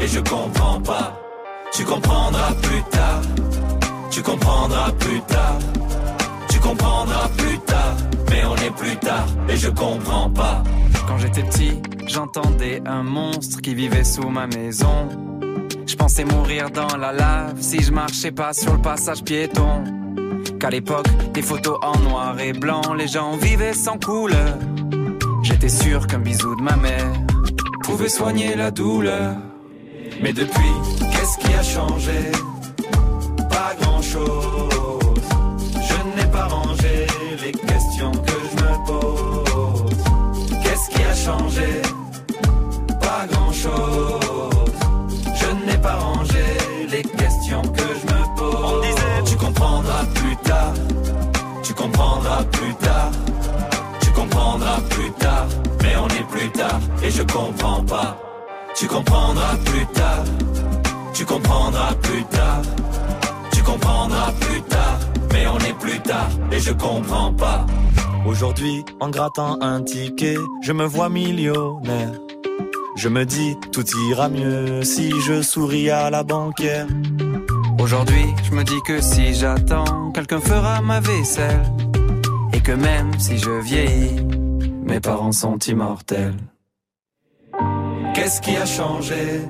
et 0.00 0.06
je 0.06 0.20
comprends 0.20 0.80
pas. 0.80 1.20
Tu 1.72 1.84
comprendras 1.84 2.52
plus 2.62 2.82
tard. 2.90 3.22
Tu 4.10 4.22
comprendras 4.22 4.92
plus 4.92 5.20
tard. 5.22 5.58
Tu 6.48 6.58
comprendras 6.58 7.28
plus 7.36 7.58
tard. 7.60 7.96
Mais 8.30 8.44
on 8.44 8.56
est 8.56 8.74
plus 8.76 8.96
tard 8.96 9.26
et 9.48 9.56
je 9.56 9.68
comprends 9.68 10.30
pas. 10.30 10.62
Quand 11.06 11.18
j'étais 11.18 11.42
petit, 11.42 11.80
j'entendais 12.06 12.82
un 12.86 13.02
monstre 13.02 13.60
qui 13.60 13.74
vivait 13.74 14.04
sous 14.04 14.28
ma 14.28 14.46
maison. 14.46 15.08
Je 15.86 15.96
pensais 15.96 16.24
mourir 16.24 16.70
dans 16.70 16.96
la 16.96 17.12
lave 17.12 17.60
si 17.60 17.82
je 17.82 17.92
marchais 17.92 18.32
pas 18.32 18.52
sur 18.52 18.72
le 18.72 18.80
passage 18.80 19.22
piéton. 19.22 19.84
Qu'à 20.58 20.70
l'époque, 20.70 21.06
des 21.32 21.42
photos 21.42 21.78
en 21.82 21.98
noir 22.00 22.38
et 22.38 22.52
blanc, 22.52 22.94
les 22.96 23.08
gens 23.08 23.36
vivaient 23.36 23.72
sans 23.72 23.98
couleur. 23.98 24.56
J'étais 25.42 25.68
sûr 25.68 26.06
qu'un 26.06 26.18
bisou 26.18 26.54
de 26.54 26.62
ma 26.62 26.76
mère 26.76 27.12
pouvait 27.82 28.08
soigner 28.08 28.54
la 28.54 28.70
douleur. 28.70 29.36
Mais 30.22 30.32
depuis, 30.34 30.72
qu'est-ce 31.12 31.38
qui 31.38 31.54
a 31.54 31.62
changé? 31.62 32.30
Pas 33.48 33.74
grand-chose. 33.80 35.22
Je 35.88 36.16
n'ai 36.16 36.30
pas 36.30 36.44
rangé 36.46 37.06
les 37.42 37.52
questions 37.52 38.12
que 38.12 38.32
je 38.50 38.62
me 38.62 38.86
pose. 38.86 39.96
Qu'est-ce 40.62 40.90
qui 40.90 41.02
a 41.02 41.14
changé? 41.14 41.82
Pas 43.00 43.26
grand-chose. 43.30 44.72
Je 45.40 45.66
n'ai 45.66 45.78
pas 45.78 45.96
rangé 45.96 46.44
les 46.90 47.02
questions 47.02 47.62
que 47.62 47.82
je 47.82 48.06
me 48.12 48.36
pose. 48.36 48.74
On 48.74 48.80
disait, 48.80 49.24
tu 49.24 49.36
comprendras 49.36 50.04
plus 50.14 50.36
tard. 50.36 50.74
Tu 51.62 51.72
comprendras 51.72 52.44
plus 52.52 52.74
tard. 52.74 53.10
Tu 54.02 54.10
comprendras 54.10 54.80
plus 54.90 55.10
tard. 55.12 55.46
Mais 55.82 55.96
on 55.96 56.08
est 56.08 56.28
plus 56.28 56.50
tard 56.50 56.80
et 57.02 57.10
je 57.10 57.22
comprends 57.22 57.82
pas. 57.84 58.29
Tu 58.76 58.86
comprendras 58.86 59.56
plus 59.64 59.86
tard. 59.86 60.24
Tu 61.12 61.24
comprendras 61.24 61.94
plus 62.02 62.24
tard. 62.24 62.62
Tu 63.52 63.62
comprendras 63.62 64.32
plus 64.40 64.62
tard. 64.62 64.98
Mais 65.32 65.46
on 65.46 65.58
est 65.58 65.78
plus 65.78 66.00
tard 66.00 66.30
et 66.50 66.58
je 66.58 66.72
comprends 66.72 67.32
pas. 67.32 67.66
Aujourd'hui, 68.26 68.84
en 69.00 69.10
grattant 69.10 69.58
un 69.60 69.82
ticket, 69.82 70.36
je 70.62 70.72
me 70.72 70.84
vois 70.84 71.08
millionnaire. 71.08 72.12
Je 72.96 73.08
me 73.08 73.24
dis, 73.24 73.56
tout 73.72 73.84
ira 74.08 74.28
mieux 74.28 74.82
si 74.82 75.10
je 75.20 75.42
souris 75.42 75.90
à 75.90 76.10
la 76.10 76.22
banquière. 76.22 76.86
Aujourd'hui, 77.78 78.26
je 78.44 78.54
me 78.54 78.62
dis 78.62 78.80
que 78.86 79.00
si 79.00 79.34
j'attends, 79.34 80.10
quelqu'un 80.12 80.40
fera 80.40 80.82
ma 80.82 81.00
vaisselle. 81.00 81.62
Et 82.52 82.60
que 82.60 82.72
même 82.72 83.18
si 83.18 83.38
je 83.38 83.50
vieillis, 83.50 84.20
mes 84.84 85.00
parents 85.00 85.32
sont 85.32 85.56
immortels. 85.58 86.34
Qu'est-ce 88.14 88.40
qui 88.40 88.56
a 88.56 88.66
changé? 88.66 89.42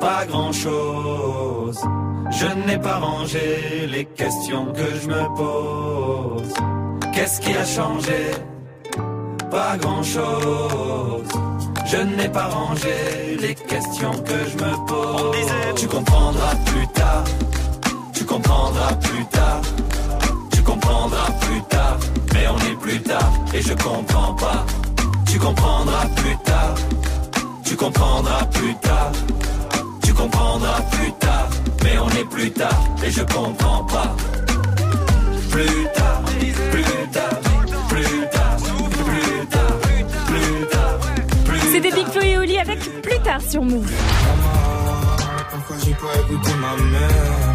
Pas 0.00 0.24
grand-chose. 0.26 1.80
Je 2.30 2.46
n'ai 2.66 2.78
pas 2.78 2.98
rangé 2.98 3.86
les 3.90 4.04
questions 4.04 4.66
que 4.72 4.86
je 5.02 5.08
me 5.08 5.24
pose. 5.36 6.54
Qu'est-ce 7.12 7.40
qui 7.40 7.52
a 7.56 7.64
changé? 7.64 8.30
Pas 9.50 9.76
grand-chose. 9.76 11.28
Je 11.86 11.96
n'ai 11.96 12.28
pas 12.28 12.48
rangé 12.48 13.36
les 13.40 13.54
questions 13.54 14.12
que 14.12 14.38
je 14.50 14.56
me 14.64 14.86
pose. 14.86 15.36
Tu 15.76 15.86
comprendras 15.88 16.54
plus 16.66 16.86
tard. 16.88 17.24
Tu 18.12 18.24
comprendras 18.24 18.92
plus 18.94 19.24
tard. 19.26 19.60
Tu 20.52 20.62
comprendras 20.62 21.30
plus 21.40 21.62
tard. 21.62 21.96
Mais 22.34 22.46
on 22.46 22.58
est 22.70 22.76
plus 22.80 23.00
tard 23.00 23.32
et 23.54 23.62
je 23.62 23.74
comprends 23.74 24.34
pas. 24.34 24.64
Tu 25.26 25.38
comprendras 25.38 26.06
plus 26.16 26.36
tard. 26.44 26.74
Tu 27.68 27.76
comprendras 27.76 28.46
plus 28.46 28.74
tard. 28.76 29.12
Tu 30.02 30.14
comprendras 30.14 30.80
plus 30.90 31.12
tard. 31.12 31.48
Mais 31.84 31.98
on 31.98 32.08
est 32.10 32.24
plus 32.24 32.50
tard 32.50 32.80
et 33.04 33.10
je 33.10 33.22
comprends 33.22 33.84
pas. 33.84 34.16
Plus 35.50 35.86
tard, 35.94 36.22
plus 36.70 37.08
tard, 37.12 37.40
plus 37.88 38.26
tard, 38.32 38.56
plus 38.56 39.46
tard, 39.50 39.76
plus 40.26 40.66
tard, 40.70 40.98
plus 41.44 41.60
C'était 41.72 41.92
Big 41.92 42.06
Flo 42.06 42.22
et 42.22 42.38
Oli 42.38 42.58
avec 42.58 43.02
plus 43.02 43.18
tard 43.20 43.42
sur 43.46 43.62
Move. 43.62 43.92
Pourquoi 45.50 45.76
j'ai 45.84 45.92
pas 45.92 46.20
écouté 46.20 46.50
ma 46.60 46.82
mère? 46.90 47.47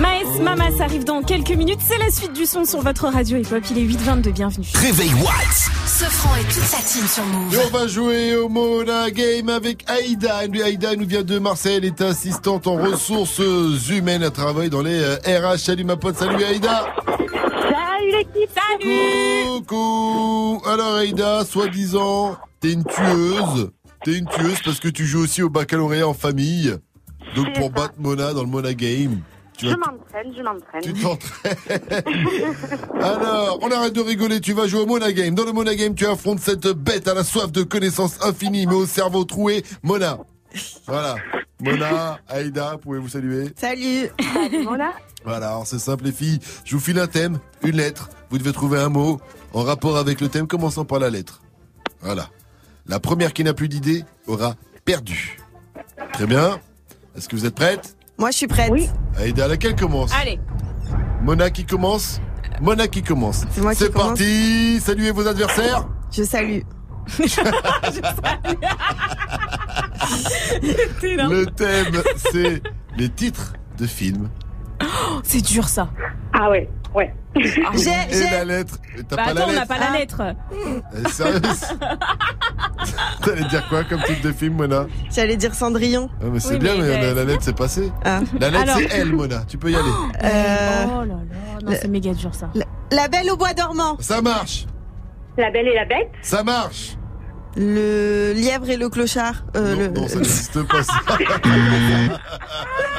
Maes, 0.00 0.40
Mama, 0.42 0.64
ça 0.76 0.84
arrive 0.84 1.04
dans 1.04 1.22
quelques 1.22 1.52
minutes. 1.52 1.78
C'est 1.80 1.96
la 1.96 2.10
suite 2.10 2.34
du 2.34 2.44
son 2.44 2.66
sur 2.66 2.82
votre 2.82 3.06
radio 3.08 3.38
hip-hop. 3.38 3.62
Il 3.70 3.78
est 3.78 3.96
8h22, 3.96 4.30
bienvenue. 4.32 4.66
Réveil 4.74 5.12
Watts. 5.14 5.70
Sofran 5.86 6.36
et 6.36 6.42
toute 6.44 6.62
sa 6.64 6.76
team 6.78 7.06
sur 7.06 7.24
Move. 7.24 7.54
Et 7.54 7.58
on 7.66 7.70
va 7.70 7.86
jouer 7.86 8.36
au 8.36 8.50
Mona 8.50 9.10
Game 9.10 9.48
avec 9.48 9.84
Aïda. 9.88 10.36
Aïda 10.64 10.96
nous 10.96 11.06
vient 11.06 11.22
de 11.22 11.38
Marseille. 11.38 11.76
Elle 11.76 11.86
est 11.86 12.00
assistante 12.02 12.66
en 12.66 12.74
ressources 12.76 13.40
humaines. 13.88 14.22
Elle 14.22 14.30
travaille 14.32 14.68
dans 14.68 14.82
les 14.82 15.00
euh, 15.00 15.16
RH. 15.54 15.58
Salut 15.58 15.84
ma 15.84 15.96
pote. 15.96 16.16
Salut 16.16 16.44
Aïda. 16.44 16.94
Salut 17.06 18.12
l'équipe 18.12 18.50
Salut 18.54 19.46
Coucou. 19.46 20.62
Alors 20.66 20.96
Aïda, 20.96 21.44
soi-disant, 21.46 22.36
t'es 22.60 22.72
une 22.72 22.84
tueuse. 22.84 23.70
T'es 24.04 24.12
une 24.18 24.26
tueuse 24.26 24.60
parce 24.62 24.78
que 24.78 24.88
tu 24.88 25.06
joues 25.06 25.22
aussi 25.22 25.42
au 25.42 25.48
baccalauréat 25.48 26.06
en 26.06 26.14
famille. 26.14 26.76
Donc 27.34 27.54
pour 27.54 27.68
ça. 27.68 27.70
battre 27.70 27.94
Mona 27.98 28.34
dans 28.34 28.42
le 28.42 28.48
Mona 28.48 28.74
Game. 28.74 29.22
Tu 29.56 29.66
Je 29.66 29.70
vas 29.70 29.76
m'entraîne, 29.76 30.34
je 30.36 30.42
m'entraîne. 30.42 30.82
Tu 30.82 30.92
t'entraînes. 30.92 31.56
Alors, 33.00 33.58
on 33.62 33.70
arrête 33.70 33.94
de 33.94 34.00
rigoler, 34.00 34.40
tu 34.40 34.52
vas 34.52 34.66
jouer 34.66 34.80
au 34.80 34.86
Mona 34.86 35.12
Game. 35.12 35.34
Dans 35.34 35.44
le 35.44 35.52
Mona 35.52 35.74
Game, 35.74 35.94
tu 35.94 36.06
affrontes 36.06 36.40
cette 36.40 36.66
bête 36.68 37.08
à 37.08 37.14
la 37.14 37.24
soif 37.24 37.50
de 37.52 37.62
connaissances 37.62 38.22
infinies, 38.22 38.66
mais 38.66 38.74
au 38.74 38.86
cerveau 38.86 39.24
troué, 39.24 39.64
Mona. 39.82 40.18
Voilà. 40.86 41.16
Mona, 41.60 42.18
Aïda, 42.28 42.76
pouvez-vous 42.82 43.08
saluer? 43.08 43.50
Salut. 43.56 44.10
Voilà. 44.64 44.92
Voilà, 45.24 45.48
alors 45.48 45.66
c'est 45.66 45.78
simple 45.78 46.04
les 46.04 46.12
filles. 46.12 46.38
Je 46.64 46.76
vous 46.76 46.80
file 46.80 46.98
un 46.98 47.06
thème, 47.06 47.38
une 47.62 47.76
lettre. 47.76 48.10
Vous 48.30 48.38
devez 48.38 48.52
trouver 48.52 48.78
un 48.78 48.88
mot 48.90 49.18
en 49.54 49.62
rapport 49.62 49.96
avec 49.96 50.20
le 50.20 50.28
thème, 50.28 50.46
commençant 50.46 50.84
par 50.84 50.98
la 50.98 51.10
lettre. 51.10 51.40
Voilà. 52.02 52.28
La 52.86 53.00
première 53.00 53.32
qui 53.32 53.42
n'a 53.42 53.54
plus 53.54 53.68
d'idée 53.68 54.04
aura 54.26 54.54
perdu. 54.84 55.38
Très 56.12 56.26
bien. 56.26 56.60
Est-ce 57.16 57.28
que 57.28 57.34
vous 57.34 57.46
êtes 57.46 57.54
prête 57.54 57.95
Moi, 58.18 58.30
je 58.30 58.36
suis 58.36 58.46
prête. 58.46 58.70
Oui. 58.70 58.88
Aïda, 59.18 59.48
laquelle 59.48 59.76
commence 59.76 60.12
Allez. 60.14 60.38
Mona 61.22 61.50
qui 61.50 61.64
commence 61.64 62.20
Mona 62.60 62.88
qui 62.88 63.02
commence. 63.02 63.44
C'est 63.50 63.60
moi 63.60 63.74
qui 63.74 63.90
commence. 63.90 64.08
parti. 64.08 64.80
Saluez 64.80 65.10
vos 65.10 65.26
adversaires. 65.26 65.88
Je 66.10 66.22
salue. 66.22 66.60
Le 71.02 71.44
thème, 71.46 72.02
c'est 72.32 72.62
les 72.96 73.08
titres 73.08 73.54
de 73.78 73.86
films. 73.86 74.28
Oh, 74.82 75.20
c'est 75.22 75.40
dur 75.42 75.68
ça. 75.68 75.88
Ah 76.32 76.50
ouais, 76.50 76.68
ouais. 76.94 77.14
J'ai, 77.36 77.90
Et 78.12 78.30
la 78.30 78.44
lettre. 78.44 78.78
T'as 79.08 79.16
Bah 79.16 79.24
pas 79.24 79.30
attends, 79.30 79.34
la 79.40 79.44
on 79.44 79.52
n'a 79.52 79.52
lettre 79.60 79.66
pas 79.68 79.78
la 79.78 79.98
lettre. 79.98 80.22
Elle 80.94 81.06
est 81.06 81.08
sérieuse 81.10 81.42
T'allais 83.22 83.44
dire 83.44 83.68
quoi 83.68 83.84
comme 83.84 84.02
titre 84.04 84.22
de 84.22 84.32
film, 84.32 84.54
Mona? 84.54 84.86
J'allais 85.10 85.36
dire 85.36 85.54
Cendrillon. 85.54 86.08
Ah, 86.20 86.24
mais 86.32 86.40
c'est 86.40 86.54
Oui, 86.54 86.58
bien, 86.60 86.74
mais 86.76 86.82
mais, 86.82 87.02
la, 87.02 87.14
la 87.14 87.24
lettre 87.24 87.42
c'est 87.42 87.56
passé. 87.56 87.92
Ah. 88.04 88.20
La 88.40 88.50
lettre 88.50 88.62
Alors- 88.62 88.76
c'est 88.78 88.96
elle, 88.98 89.12
Mona. 89.12 89.44
Tu 89.46 89.58
peux 89.58 89.70
y 89.70 89.76
aller. 89.76 89.84
Euh, 90.24 90.84
Oh 90.88 91.00
là 91.00 91.06
là, 91.06 91.14
non, 91.64 91.72
c'est 91.80 91.88
méga 91.88 92.12
dur 92.14 92.34
ça. 92.34 92.50
la 92.90 93.08
Belle 93.08 93.30
au 93.30 93.36
bois 93.36 93.52
dormant. 93.52 93.96
Ça 94.00 94.22
marche. 94.22 94.66
La 95.36 95.50
belle 95.50 95.68
et 95.68 95.74
la 95.74 95.84
bête. 95.84 96.10
Ça 96.22 96.42
marche. 96.42 96.96
Le 97.56 98.32
lièvre 98.34 98.68
et 98.68 98.76
le 98.76 98.88
clochard. 98.90 99.44
Euh, 99.56 99.74
non, 99.74 99.80
le, 99.80 99.88
non, 99.88 100.08
ça 100.08 100.16
n'existe 100.16 100.62
pas. 100.64 100.82
Ça. 100.82 100.92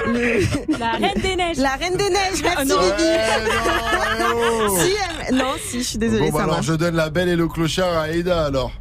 le- 0.08 0.78
La 0.80 0.92
Reine 0.94 1.22
des 1.22 1.36
Neiges. 1.36 1.58
La 1.58 1.72
Reine 1.76 1.96
des 1.96 2.10
Neiges. 2.10 2.42
Merci, 2.44 2.58
Ah, 2.58 2.66
non. 2.66 2.76
Bibi. 2.80 3.04
Ouais, 3.04 4.20
non, 4.20 4.36
oh. 4.70 4.78
Si, 4.80 4.92
elle- 5.30 5.36
Non, 5.36 5.54
si, 5.64 5.80
je 5.80 5.88
suis 5.88 5.98
désolée, 5.98 6.32
bon, 6.32 6.38
bah 6.38 6.38
ça 6.40 6.44
alors 6.46 6.62
je 6.64 6.74
donne 6.74 6.96
la 6.96 7.10
belle 7.10 7.30
et 7.30 7.36
le 7.36 7.48
clochard 7.48 7.94
à 7.94 8.02
Aïda 8.04 8.46
alors. 8.46 8.72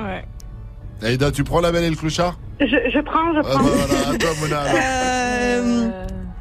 Ouais. 0.00 0.24
Aïda, 1.02 1.30
tu 1.30 1.44
prends 1.44 1.60
la 1.60 1.70
belle 1.72 1.84
et 1.84 1.90
le 1.90 1.96
clochard? 1.96 2.38
Je, 2.60 2.66
je 2.66 3.00
prends, 3.00 3.32
je 3.34 3.38
Ah, 3.40 3.42
prends. 3.42 3.62
bah, 3.62 3.70
voilà, 3.86 4.08
à 4.08 4.18
toi, 4.18 4.30
Mona. 4.40 4.62
Euh, 4.64 5.88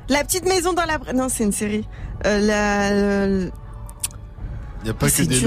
la 0.09 0.23
petite 0.23 0.45
maison 0.47 0.73
dans 0.73 0.85
la... 0.85 0.97
Non, 1.13 1.27
c'est 1.29 1.43
une 1.43 1.51
série. 1.51 1.87
Euh, 2.25 2.39
la... 2.39 2.89
Il 4.81 4.83
n'y 4.85 4.89
a 4.89 4.93
pas 4.93 5.07
que 5.09 5.21
des 5.23 5.35
je 5.35 5.39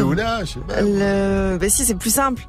sais 0.52 0.60
pas. 0.66 0.80
le- 0.82 1.56
Bah 1.58 1.68
si, 1.68 1.84
c'est 1.84 1.94
plus 1.94 2.10
simple. 2.12 2.42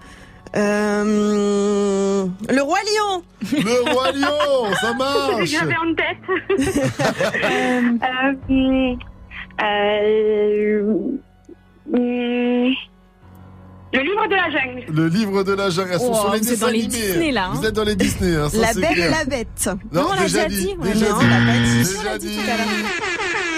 Euh... 0.55 2.25
Le 2.49 2.61
Roi 2.61 2.79
Lion 2.79 3.21
Le 3.53 3.91
Roi 3.91 4.11
Lion, 4.13 4.73
ça 4.81 4.93
marche 4.93 5.45
J'avais 5.45 5.75
en 5.75 5.93
tête. 5.93 6.17
euh, 9.61 9.61
euh, 9.61 9.63
le 13.91 14.01
livre 14.01 14.27
de 14.27 14.35
la 14.35 14.51
jungle. 14.51 14.85
Le 14.93 15.07
livre 15.07 15.43
de 15.43 15.53
la 15.53 15.69
jungle, 15.71 15.89
elles 15.93 15.99
sont 15.99 16.11
Oh, 16.13 16.21
sur 16.21 16.31
les 16.33 16.39
dessins 16.39 16.67
dans 16.67 16.71
les 16.71 16.79
animés. 16.83 16.87
Disney, 16.89 17.31
là, 17.31 17.45
hein. 17.47 17.51
Vous 17.55 17.65
êtes 17.65 17.73
dans 17.73 17.83
les 17.83 17.95
Disney, 17.95 18.35
hein, 18.35 18.47
ça 18.49 18.57
La 18.59 18.73
Belle 18.73 18.99
et 18.99 19.09
la 19.09 19.25
Bête. 19.25 19.69
Non, 19.91 20.01
Non, 20.01 20.07
on 20.11 20.15
l'a 20.15 20.21
déjà 20.23 20.45
dit, 20.47 20.75
déjà 20.81 21.09
Non, 21.09 21.17
dit. 21.19 21.25
l'a 21.27 21.39
pas 21.45 21.57
dit. 21.63 21.77
Déjà 21.79 22.17
dit. 22.19 22.39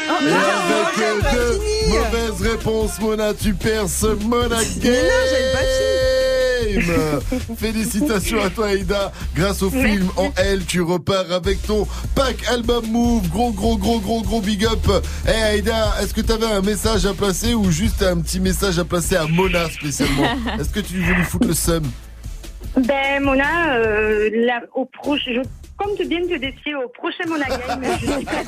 Oh, 0.10 0.14
Et 0.22 0.26
non, 0.30 0.38
avec 0.38 1.22
pas 1.24 1.32
deux 1.34 1.60
fini. 1.60 1.98
mauvaises 1.98 2.42
réponses, 2.50 3.00
Mona, 3.02 3.34
tu 3.34 3.54
perds 3.54 3.90
ce 3.90 4.08
Mona 4.08 4.58
Game. 4.58 4.66
Mais 4.84 4.92
non, 4.92 4.98
Félicitations 7.58 8.42
à 8.44 8.50
toi, 8.50 8.68
Aïda. 8.68 9.12
Grâce 9.36 9.62
au 9.64 9.70
film 9.70 10.10
en 10.18 10.32
L, 10.38 10.64
tu 10.66 10.82
repars 10.82 11.32
avec 11.32 11.62
ton 11.66 11.88
pack 12.16 12.36
album 12.50 12.86
Move. 12.88 13.28
Gros, 13.30 13.52
gros, 13.52 13.78
gros, 13.78 14.00
gros, 14.00 14.22
gros 14.22 14.42
big 14.42 14.66
up. 14.66 14.80
Eh 15.28 15.32
Aïda, 15.32 15.96
est-ce 16.02 16.14
que 16.14 16.22
tu 16.22 16.32
avais 16.32 16.46
un 16.52 16.62
message 16.62 17.06
à 17.06 17.14
placer 17.14 17.54
ou 17.54 17.72
juste 17.72 18.02
un 18.04 18.20
petit 18.22 18.40
message 18.40 18.80
à 18.80 18.86
placer 18.86 19.16
à 19.16 19.26
Mona 19.28 19.70
spécialement 19.70 20.24
Est-ce 20.60 20.70
que 20.70 20.80
tu 20.80 20.96
veux 21.00 21.14
lui 21.14 21.24
foutre 21.24 21.48
le 21.48 21.54
seum? 21.54 21.84
Ben, 22.78 23.22
Mona, 23.22 23.76
euh, 23.76 24.30
la- 24.34 24.62
au 24.76 24.86
proche, 24.86 25.22
je 25.26 25.42
compte 25.82 26.08
bien 26.08 26.22
te 26.22 26.38
défier 26.38 26.76
au 26.76 26.88
prochain 26.90 27.24
Mona 27.28 27.46
Game. 27.48 27.84
Je 28.00 28.06
suis 28.06 28.26
prête. 28.26 28.48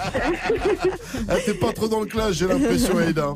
Ah, 1.29 1.35
t'es 1.45 1.53
pas 1.53 1.71
trop 1.73 1.87
dans 1.87 2.01
le 2.01 2.05
clash, 2.05 2.35
j'ai 2.35 2.47
l'impression, 2.47 2.97
Aïda. 2.97 3.33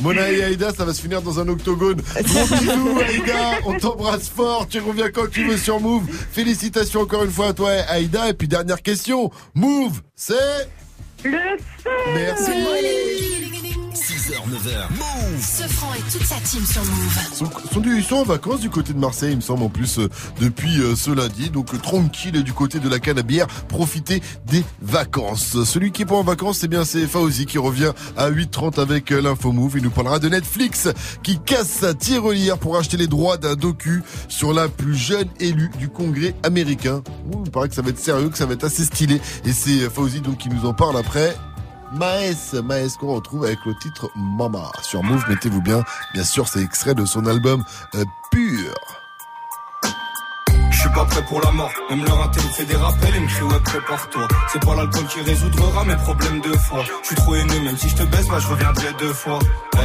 Mona 0.00 0.30
et 0.30 0.44
Aïda, 0.44 0.72
ça 0.72 0.84
va 0.84 0.92
se 0.92 1.00
finir 1.00 1.22
dans 1.22 1.38
un 1.40 1.48
octogone. 1.48 2.00
Gros 2.00 2.56
bisous, 2.56 2.98
Aïda. 2.98 3.58
On 3.66 3.78
t'embrasse 3.78 4.28
fort. 4.28 4.66
Tu 4.68 4.80
reviens 4.80 5.10
quand 5.10 5.30
tu 5.30 5.44
veux 5.44 5.56
sur 5.56 5.80
Move. 5.80 6.04
Félicitations 6.32 7.00
encore 7.00 7.24
une 7.24 7.30
fois 7.30 7.48
à 7.48 7.52
toi, 7.52 7.70
Aïda. 7.88 8.28
Et 8.28 8.34
puis, 8.34 8.48
dernière 8.48 8.82
question. 8.82 9.30
Move, 9.54 10.02
c'est. 10.14 10.34
Le 11.24 11.32
feu. 11.82 11.90
Merci. 12.14 12.50
6h, 14.26 14.34
9h. 14.48 14.90
Move 14.90 15.40
Sofran 15.40 15.94
et 15.94 16.10
toute 16.10 16.24
sa 16.24 16.34
team 16.36 16.64
sur 16.66 16.84
Move. 16.84 17.18
Ils 17.30 17.36
sont, 17.36 17.82
ils 17.84 18.14
en 18.14 18.24
vacances 18.24 18.60
du 18.60 18.70
côté 18.70 18.92
de 18.92 18.98
Marseille, 18.98 19.32
il 19.32 19.36
me 19.36 19.40
semble, 19.40 19.62
en 19.62 19.68
plus, 19.68 20.00
euh, 20.00 20.08
depuis 20.40 20.80
euh, 20.80 20.96
ce 20.96 21.12
lundi. 21.12 21.50
Donc, 21.50 21.72
euh, 21.74 21.78
tranquille 21.78 22.42
du 22.42 22.52
côté 22.52 22.80
de 22.80 22.88
la 22.88 22.98
canne 22.98 23.18
à 23.18 23.22
bière. 23.22 23.46
Profitez 23.68 24.22
des 24.46 24.64
vacances. 24.82 25.62
Celui 25.64 25.92
qui 25.92 26.02
est 26.02 26.06
pas 26.06 26.16
en 26.16 26.24
vacances, 26.24 26.58
c'est 26.58 26.68
bien, 26.68 26.84
c'est 26.84 27.06
Fauzi 27.06 27.46
qui 27.46 27.58
revient 27.58 27.92
à 28.16 28.30
8h30 28.30 28.80
avec 28.80 29.12
euh, 29.12 29.20
l'info 29.20 29.52
Move. 29.52 29.74
Il 29.76 29.84
nous 29.84 29.90
parlera 29.90 30.18
de 30.18 30.28
Netflix 30.28 30.88
qui 31.22 31.38
casse 31.38 31.68
sa 31.68 31.94
tirelire 31.94 32.58
pour 32.58 32.76
acheter 32.76 32.96
les 32.96 33.06
droits 33.06 33.36
d'un 33.36 33.54
docu 33.54 34.02
sur 34.28 34.52
la 34.52 34.68
plus 34.68 34.96
jeune 34.96 35.28
élue 35.38 35.70
du 35.78 35.88
Congrès 35.88 36.34
américain. 36.42 37.02
Ouh, 37.32 37.42
il 37.44 37.50
paraît 37.52 37.68
que 37.68 37.76
ça 37.76 37.82
va 37.82 37.90
être 37.90 38.00
sérieux, 38.00 38.28
que 38.28 38.38
ça 38.38 38.46
va 38.46 38.54
être 38.54 38.64
assez 38.64 38.84
stylé. 38.84 39.20
Et 39.44 39.52
c'est 39.52 39.82
euh, 39.82 39.90
Fauzi 39.90 40.20
donc 40.20 40.38
qui 40.38 40.48
nous 40.48 40.66
en 40.66 40.74
parle 40.74 40.96
après. 40.96 41.36
Maes, 41.92 42.54
Maes 42.64 42.96
qu'on 42.98 43.14
retrouve 43.14 43.44
avec 43.44 43.64
le 43.64 43.74
titre 43.74 44.10
Mama 44.16 44.70
sur 44.82 45.02
Move, 45.02 45.24
mettez-vous 45.28 45.62
bien. 45.62 45.82
Bien 46.14 46.24
sûr, 46.24 46.48
c'est 46.48 46.62
extrait 46.62 46.94
de 46.94 47.04
son 47.04 47.26
album 47.26 47.64
euh, 47.94 48.04
Pur. 48.30 48.74
Je 50.70 50.80
suis 50.80 50.90
pas 50.90 51.04
prêt 51.04 51.22
pour 51.24 51.40
la 51.40 51.50
mort. 51.52 51.70
Même 51.90 52.04
leur 52.04 52.22
inté 52.22 52.40
me 52.42 52.48
fait 52.48 52.64
des 52.64 52.76
rappels 52.76 53.14
et 53.14 53.20
me 53.20 53.26
crie 53.26 53.44
ouais 53.44 53.60
prépare-toi. 53.60 54.28
C'est 54.52 54.64
pas 54.64 54.74
l'alcool 54.74 55.06
qui 55.06 55.20
résoudra 55.20 55.84
mes 55.84 55.96
problèmes 55.96 56.40
de 56.40 56.56
foi. 56.56 56.84
Je 57.02 57.06
suis 57.06 57.16
trop 57.16 57.34
haineux, 57.34 57.60
même 57.60 57.76
si 57.76 57.88
je 57.88 57.96
te 57.96 58.02
baisse, 58.02 58.28
bah 58.28 58.38
je 58.40 58.48
reviendrai 58.48 58.92
deux 58.98 59.12
fois. 59.12 59.38
Eh, 59.74 59.78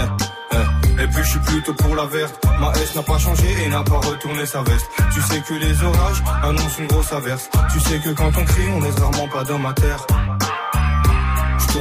eh. 0.53 1.03
Et 1.03 1.07
puis 1.07 1.23
je 1.23 1.30
suis 1.30 1.39
plutôt 1.39 1.73
pour 1.73 1.95
la 1.95 2.05
verte. 2.05 2.43
Ma 2.59 2.71
n'a 2.71 3.03
pas 3.03 3.17
changé 3.17 3.45
et 3.63 3.69
n'a 3.69 3.83
pas 3.83 3.97
retourné 3.97 4.45
sa 4.45 4.61
veste. 4.63 4.85
Tu 5.13 5.21
sais 5.21 5.41
que 5.41 5.53
les 5.53 5.83
orages 5.83 6.23
annoncent 6.43 6.80
une 6.80 6.88
grosse 6.88 7.13
averse. 7.13 7.49
Tu 7.71 7.80
sais 7.80 7.99
que 7.99 8.09
quand 8.09 8.31
on 8.38 8.45
crie, 8.45 8.67
on 8.75 8.81
laisse 8.81 8.99
rarement 8.99 9.27
pas 9.27 9.43
d'homme 9.43 9.65
à 9.65 9.73
terre. 9.73 10.05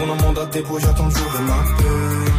Tourne 0.00 0.12
en 0.12 0.22
mandat 0.24 0.46
de 0.46 0.52
dépôt, 0.52 0.78
j'attends 0.78 1.04
le 1.04 1.10
jour 1.10 1.30
de 1.30 1.38
ma 1.44 1.62
paix. 1.76 2.32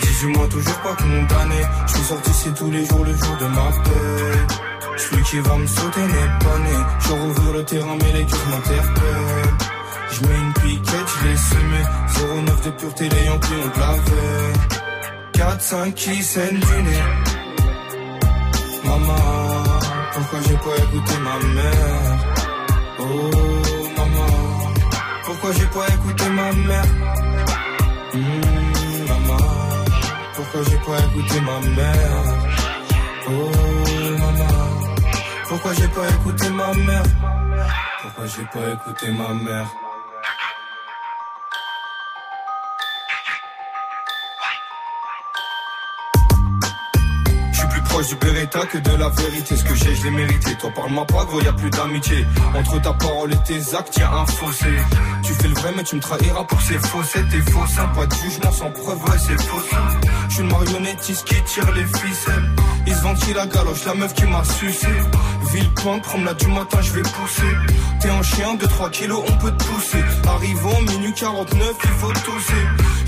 18 0.00 0.26
mois 0.28 0.48
toujours 0.48 0.78
pas 0.78 0.94
condamné. 0.94 1.60
Je 1.86 1.92
suis 1.92 2.04
sorti 2.04 2.30
ici 2.30 2.48
tous 2.56 2.70
les 2.70 2.86
jours, 2.86 3.04
le 3.04 3.12
jour 3.12 3.36
de 3.38 3.46
ma 3.48 3.70
paix. 3.84 4.56
Celui 4.96 5.22
qui 5.24 5.38
va 5.40 5.56
me 5.58 5.66
sauter 5.66 6.00
n'est 6.00 6.38
pas 6.40 6.58
né. 6.58 6.76
Je 7.00 7.12
rouvre 7.12 7.52
le 7.52 7.64
terrain, 7.66 7.96
mais 8.00 8.12
les 8.12 8.24
cœurs 8.24 8.48
m'interpellent. 8.48 9.56
Je 10.10 10.20
mets 10.26 10.38
une 10.40 10.52
piquette, 10.54 11.08
je 11.20 11.28
l'ai 11.28 11.36
semé. 11.36 11.80
09 12.46 12.64
de 12.64 12.70
pureté, 12.70 13.08
les 13.10 13.24
Yankees 13.26 13.52
ont 13.52 13.78
lavé. 13.78 14.52
4-5 15.34 15.92
qui 15.92 16.22
saignent 16.22 16.60
du. 16.60 16.64
Maman, 18.88 19.16
pourquoi 20.14 20.38
j'ai 20.48 20.56
pas 20.56 20.76
écouté 20.82 21.14
ma 21.22 21.36
mère? 21.46 22.18
Oh, 23.00 23.45
pourquoi 25.46 25.62
j'ai 25.62 25.70
pas 25.78 25.94
écouté 25.94 26.28
ma 26.30 26.52
mère? 26.52 26.84
Hmm, 28.14 29.08
maman, 29.08 29.36
pourquoi 30.34 30.60
j'ai 30.64 30.78
pas 30.78 30.98
écouté 30.98 31.40
ma 31.40 31.60
mère? 31.60 32.22
Oh, 33.28 33.50
maman, 34.18 34.80
pourquoi 35.48 35.72
j'ai 35.74 35.88
pas 35.88 36.08
écouté 36.08 36.50
ma 36.50 36.74
mère? 36.74 37.02
Pourquoi 38.02 38.26
j'ai 38.26 38.44
pas 38.44 38.72
écouté 38.72 39.12
ma 39.12 39.34
mère? 39.34 39.85
Proche 47.96 48.08
du 48.08 48.16
que 48.16 48.78
de 48.78 48.96
la 48.96 49.08
vérité. 49.08 49.56
Ce 49.56 49.64
que 49.64 49.74
j'ai, 49.74 49.94
je 49.94 50.04
l'ai 50.04 50.10
mérité. 50.10 50.54
Toi, 50.60 50.70
parle-moi 50.74 51.06
pas, 51.06 51.24
gros, 51.24 51.40
y 51.40 51.48
a 51.48 51.52
plus 51.52 51.70
d'amitié. 51.70 52.26
Entre 52.54 52.80
ta 52.82 52.92
parole 52.92 53.32
et 53.32 53.42
tes 53.48 53.74
actes, 53.74 53.96
y 53.96 54.02
a 54.02 54.12
un 54.12 54.26
fossé. 54.26 54.72
Tu 55.22 55.32
fais 55.32 55.48
le 55.48 55.54
vrai, 55.54 55.72
mais 55.76 55.82
tu 55.82 55.96
me 55.96 56.00
trahiras 56.00 56.44
pour 56.44 56.60
ces 56.60 56.78
faussettes. 56.78 57.28
T'es 57.30 57.50
faux, 57.50 57.66
ça. 57.66 57.84
Pas 57.94 58.06
de 58.06 58.14
jugement 58.14 58.52
sans 58.52 58.70
preuve, 58.70 59.02
ouais, 59.04 59.18
c'est 59.18 59.40
faux, 59.40 59.62
ça. 59.70 59.78
Je 60.28 60.34
suis 60.34 60.42
une 60.42 60.50
marionnettiste 60.50 61.24
qui 61.24 61.42
tire 61.42 61.72
les 61.72 61.86
ficelles. 61.86 62.50
Ils 62.86 62.94
se 62.94 63.02
ventillent 63.02 63.34
la 63.34 63.46
galoche, 63.46 63.84
la 63.86 63.94
meuf 63.94 64.14
qui 64.14 64.24
m'a 64.24 64.44
sucé. 64.44 64.88
Villepinte, 65.52 66.02
promenade 66.02 66.36
du 66.36 66.48
matin, 66.48 66.78
je 66.82 66.92
vais 66.92 67.02
pousser. 67.02 67.52
T'es 68.00 68.10
un 68.10 68.22
chien 68.22 68.54
de 68.54 68.66
3 68.66 68.90
kilos, 68.90 69.22
on 69.26 69.36
peut 69.38 69.52
te 69.52 69.64
pousser. 69.64 70.04
Arrivant, 70.28 70.80
minuit 70.82 71.14
49, 71.14 71.74
il 71.84 71.90
faut 71.90 72.12
tousser. 72.12 72.64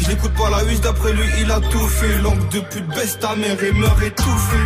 Je 0.09 0.15
l'écoute 0.15 0.33
pas 0.33 0.49
la 0.49 0.65
huisse, 0.65 0.81
d'après 0.81 1.13
lui, 1.13 1.29
il 1.43 1.51
a 1.51 1.61
tout 1.61 1.87
fait. 1.87 2.19
Langue 2.23 2.49
de 2.49 2.61
pute, 2.61 2.89
baisse 2.89 3.19
ta 3.19 3.37
mère 3.37 3.63
et 3.63 3.73
meurt 3.73 4.03
étouffé. 4.03 4.57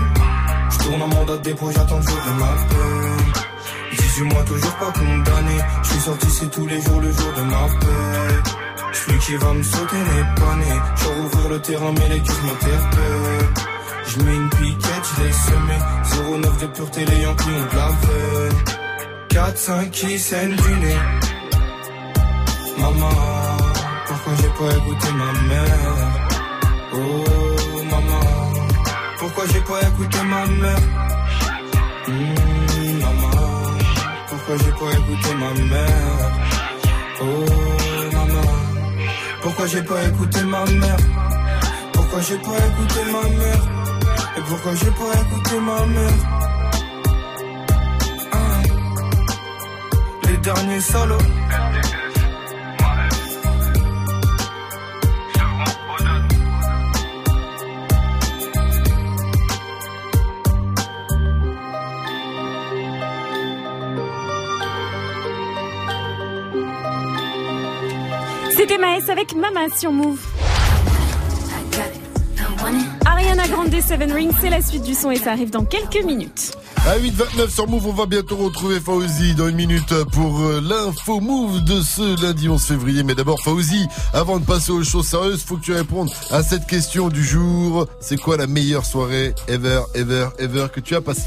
Je 0.70 0.78
tourne 0.78 1.02
en 1.02 1.08
mandat 1.08 1.36
de 1.38 1.42
dépôt, 1.42 1.68
j'attends 1.74 1.96
le 1.96 2.02
jour 2.02 2.20
de 2.26 2.32
ma 2.38 2.46
paix. 2.46 3.42
18 3.90 4.22
mois, 4.22 4.44
toujours 4.44 4.76
pas 4.76 4.92
condamné. 4.92 5.58
Je 5.82 5.88
suis 5.88 5.98
sorti 5.98 6.26
ici 6.28 6.48
tous 6.48 6.66
les 6.68 6.80
jours, 6.80 7.00
le 7.00 7.10
jour 7.10 7.32
de 7.36 7.42
ma 7.42 7.66
paix. 7.80 8.52
Celui 8.92 9.18
qui 9.18 9.34
va 9.34 9.52
me 9.52 9.62
sauter 9.64 9.96
n'est 9.96 10.40
pas 10.40 10.54
né. 10.54 10.80
Je 10.94 11.08
rouvrir 11.08 11.48
le 11.48 11.60
terrain, 11.60 11.92
mais 11.92 12.08
les 12.08 12.20
culs 12.20 12.44
m'interpellent. 12.44 13.48
Je 14.06 14.18
mets 14.20 14.36
une 14.36 14.48
piquette, 14.50 15.06
je 15.16 15.22
l'ai 15.24 15.32
semé. 15.32 16.38
09 16.40 16.58
de 16.58 16.66
pureté, 16.68 17.04
les 17.04 17.20
Yankees 17.20 17.44
ont 17.48 17.66
de 17.72 19.34
la 19.34 19.50
4-5 19.50 19.90
qui 19.90 20.18
saignent 20.20 20.54
du 20.54 20.76
nez. 20.76 20.98
Maman, 22.78 23.51
pourquoi 24.22 24.42
j'ai 24.42 24.50
pas 24.50 24.70
écouté 24.76 25.08
ma 25.12 25.32
mère? 25.48 25.94
Oh, 26.94 27.24
maman, 27.90 28.20
pourquoi 29.18 29.44
j'ai 29.46 29.60
pas 29.60 29.82
écouté 29.82 30.18
ma 30.22 30.46
mère? 30.46 30.78
Hmm, 32.06 33.00
maman, 33.00 33.30
pourquoi 34.28 34.56
j'ai 34.58 34.72
pas 34.72 34.92
écouté 34.98 35.34
ma 35.34 35.50
mère? 35.64 36.30
Oh, 37.20 37.24
maman, 38.12 38.48
pourquoi 39.42 39.66
j'ai 39.66 39.82
pas 39.82 40.02
écouté 40.04 40.42
ma 40.42 40.64
mère? 40.66 40.96
Pourquoi 41.92 42.20
j'ai 42.20 42.36
pas 42.38 42.58
écouté 42.68 43.00
ma 43.10 43.28
mère? 43.28 43.62
Et 44.36 44.40
pourquoi 44.48 44.74
j'ai 44.76 44.90
pas 44.90 45.14
écouté 45.20 45.60
ma 45.60 45.86
mère? 45.86 46.18
Ah. 48.32 48.62
Les 50.28 50.36
C'était 68.62 68.78
Maës 68.78 69.10
avec 69.10 69.34
Mama 69.34 69.62
sur 69.76 69.90
Move. 69.90 70.20
Ariana 73.04 73.48
Grande 73.48 73.74
Seven 73.80 74.12
Rings, 74.12 74.30
c'est 74.40 74.50
la 74.50 74.62
suite 74.62 74.84
du 74.84 74.94
son 74.94 75.10
et 75.10 75.16
ça 75.16 75.32
arrive 75.32 75.50
dans 75.50 75.64
quelques 75.64 76.04
minutes. 76.04 76.52
À 76.86 76.96
8h29 76.96 77.50
sur 77.50 77.66
Move, 77.66 77.88
on 77.88 77.92
va 77.92 78.06
bientôt 78.06 78.36
retrouver 78.36 78.78
Fauzi 78.78 79.34
dans 79.34 79.48
une 79.48 79.56
minute 79.56 79.92
pour 80.12 80.42
euh, 80.42 80.60
l'info 80.60 81.18
Move 81.18 81.64
de 81.64 81.80
ce 81.80 82.22
lundi 82.22 82.48
11 82.48 82.62
février. 82.62 83.02
Mais 83.02 83.16
d'abord, 83.16 83.40
Fauzi, 83.42 83.88
avant 84.12 84.38
de 84.38 84.44
passer 84.44 84.70
aux 84.70 84.84
choses 84.84 85.08
sérieuses, 85.08 85.42
faut 85.42 85.56
que 85.56 85.64
tu 85.64 85.72
répondes 85.72 86.10
à 86.30 86.44
cette 86.44 86.68
question 86.68 87.08
du 87.08 87.24
jour. 87.24 87.88
C'est 87.98 88.16
quoi 88.16 88.36
la 88.36 88.46
meilleure 88.46 88.84
soirée 88.84 89.34
ever, 89.48 89.80
ever, 89.96 90.28
ever 90.38 90.66
que 90.72 90.78
tu 90.78 90.94
as 90.94 91.00
passée? 91.00 91.22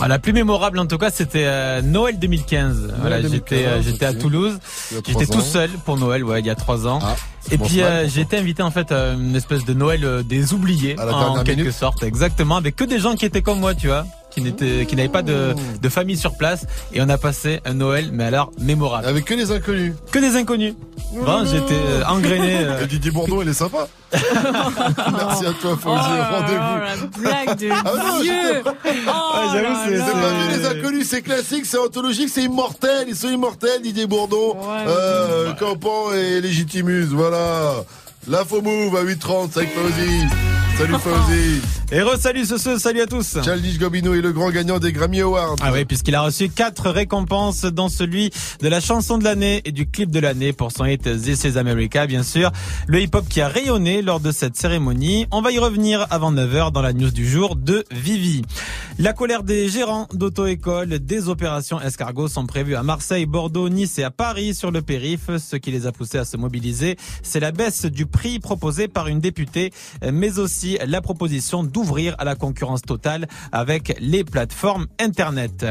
Ah, 0.00 0.08
La 0.08 0.18
plus 0.18 0.32
mémorable 0.32 0.78
en 0.78 0.86
tout 0.86 0.98
cas 0.98 1.10
c'était 1.10 1.44
euh, 1.46 1.82
Noël 1.82 2.18
2015. 2.18 2.94
voilà, 3.00 3.20
2015, 3.22 3.32
j'étais 3.32 3.66
euh, 3.66 3.82
j'étais 3.82 4.06
à. 4.06 4.14
Toulouse. 4.14 4.58
J'étais 5.06 5.26
tout 5.26 5.40
seul 5.40 5.70
pour 5.84 5.96
Noël, 5.98 6.24
ouais, 6.24 6.40
il 6.40 6.46
y 6.46 6.50
a 6.50 6.54
trois 6.54 6.86
ans. 6.86 6.98
Et 7.50 7.56
commence 7.56 7.70
puis 7.70 7.82
euh, 7.82 8.08
j'ai 8.08 8.20
été 8.22 8.36
invité 8.38 8.62
en 8.62 8.70
fait 8.70 8.92
à 8.92 9.12
une 9.12 9.34
espèce 9.34 9.64
de 9.64 9.74
Noël 9.74 10.04
euh, 10.04 10.22
des 10.22 10.54
oubliés 10.54 10.96
en 10.98 11.06
dernière 11.34 11.44
quelque 11.44 11.70
sorte, 11.70 12.02
exactement, 12.02 12.56
avec 12.56 12.76
que 12.76 12.84
des 12.84 12.98
gens 12.98 13.14
qui 13.14 13.24
étaient 13.24 13.42
comme 13.42 13.60
moi, 13.60 13.74
tu 13.74 13.88
vois, 13.88 14.06
qui 14.34 14.96
n'avaient 14.96 15.08
pas 15.08 15.22
de, 15.22 15.54
de 15.80 15.88
famille 15.88 16.16
sur 16.16 16.36
place 16.36 16.66
et 16.92 17.00
on 17.02 17.08
a 17.08 17.18
passé 17.18 17.60
un 17.64 17.74
Noël 17.74 18.10
mais 18.12 18.24
alors 18.24 18.50
mémorable. 18.60 19.06
Avec 19.06 19.24
que 19.24 19.34
des 19.34 19.50
inconnus. 19.52 19.94
Que 20.10 20.18
des 20.18 20.36
inconnus. 20.36 20.74
Bon, 21.12 21.44
j'étais 21.44 21.74
euh, 21.74 22.04
engrainé. 22.08 22.56
euh, 22.60 22.84
Et 22.84 22.86
Didier 22.86 23.10
Bourdon, 23.10 23.42
il 23.42 23.48
est 23.48 23.52
sympa. 23.52 23.86
Merci 24.12 25.46
à 25.46 25.52
toi, 25.60 25.76
Fauzi. 25.80 26.08
Rendez-vous. 26.30 27.20
blague 27.20 27.58
de 27.58 27.68
Ah 27.70 27.92
non, 27.96 28.20
vieux. 28.22 28.32
j'étais- 28.32 28.70
Oh 29.08 29.38
j'avoue, 29.52 29.62
là 29.64 29.84
c'est 29.86 30.58
les 30.58 30.66
inconnus, 30.66 31.06
c'est 31.08 31.22
classique, 31.22 31.66
c'est 31.66 31.78
anthologique, 31.78 32.28
c'est 32.32 32.42
immortel, 32.42 33.06
ils 33.08 33.16
sont 33.16 33.28
immortels, 33.28 33.82
Didier 33.82 34.06
Bourdon, 34.06 34.56
euh, 34.86 35.52
Campan 35.54 36.12
et 36.14 36.40
Légitimus, 36.40 37.06
voilà. 37.10 37.74
L'info 38.28 38.60
move 38.62 38.96
à 38.96 39.02
8h30 39.02 39.56
avec 39.58 39.70
Fauzi. 39.74 40.61
Salut 40.78 40.94
Fauzi. 40.98 41.60
Et 41.92 42.00
re-salut 42.00 42.46
ce, 42.46 42.56
ce, 42.56 42.78
salut 42.78 43.02
à 43.02 43.06
tous. 43.06 43.36
Childish 43.44 43.78
Gambino 43.78 44.14
est 44.14 44.22
le 44.22 44.32
grand 44.32 44.50
gagnant 44.50 44.78
des 44.78 44.92
Grammy 44.92 45.20
Awards. 45.20 45.56
Ah 45.60 45.72
oui, 45.72 45.84
puisqu'il 45.84 46.14
a 46.14 46.22
reçu 46.22 46.48
quatre 46.48 46.88
récompenses, 46.90 47.66
dont 47.66 47.90
celui 47.90 48.30
de 48.60 48.68
la 48.68 48.80
chanson 48.80 49.18
de 49.18 49.24
l'année 49.24 49.60
et 49.66 49.72
du 49.72 49.86
clip 49.86 50.10
de 50.10 50.18
l'année 50.18 50.54
pour 50.54 50.72
son 50.72 50.86
hit 50.86 51.02
This 51.02 51.44
is 51.44 51.58
America, 51.58 52.06
bien 52.06 52.22
sûr. 52.22 52.50
Le 52.86 53.00
hip-hop 53.02 53.28
qui 53.28 53.42
a 53.42 53.48
rayonné 53.48 54.00
lors 54.00 54.20
de 54.20 54.32
cette 54.32 54.56
cérémonie. 54.56 55.26
On 55.30 55.42
va 55.42 55.52
y 55.52 55.58
revenir 55.58 56.06
avant 56.08 56.32
9h 56.32 56.72
dans 56.72 56.80
la 56.80 56.94
news 56.94 57.10
du 57.10 57.28
jour 57.28 57.56
de 57.56 57.84
Vivi. 57.90 58.40
La 58.98 59.12
colère 59.12 59.42
des 59.42 59.68
gérants 59.68 60.08
d'auto-école, 60.14 60.98
des 60.98 61.28
opérations 61.28 61.80
escargots 61.80 62.28
sont 62.28 62.46
prévues 62.46 62.76
à 62.76 62.82
Marseille, 62.82 63.26
Bordeaux, 63.26 63.68
Nice 63.68 63.98
et 63.98 64.04
à 64.04 64.10
Paris 64.10 64.54
sur 64.54 64.70
le 64.70 64.80
périph. 64.80 65.28
Ce 65.38 65.56
qui 65.56 65.70
les 65.70 65.86
a 65.86 65.92
poussés 65.92 66.18
à 66.18 66.24
se 66.24 66.38
mobiliser, 66.38 66.96
c'est 67.22 67.40
la 67.40 67.52
baisse 67.52 67.84
du 67.84 68.06
prix 68.06 68.38
proposé 68.38 68.88
par 68.88 69.08
une 69.08 69.20
députée, 69.20 69.72
mais 70.10 70.38
aussi 70.38 70.61
la 70.84 71.00
proposition 71.00 71.64
d'ouvrir 71.64 72.14
à 72.18 72.24
la 72.24 72.34
concurrence 72.34 72.82
totale 72.82 73.28
avec 73.52 73.96
les 74.00 74.24
plateformes 74.24 74.86
Internet. 74.98 75.66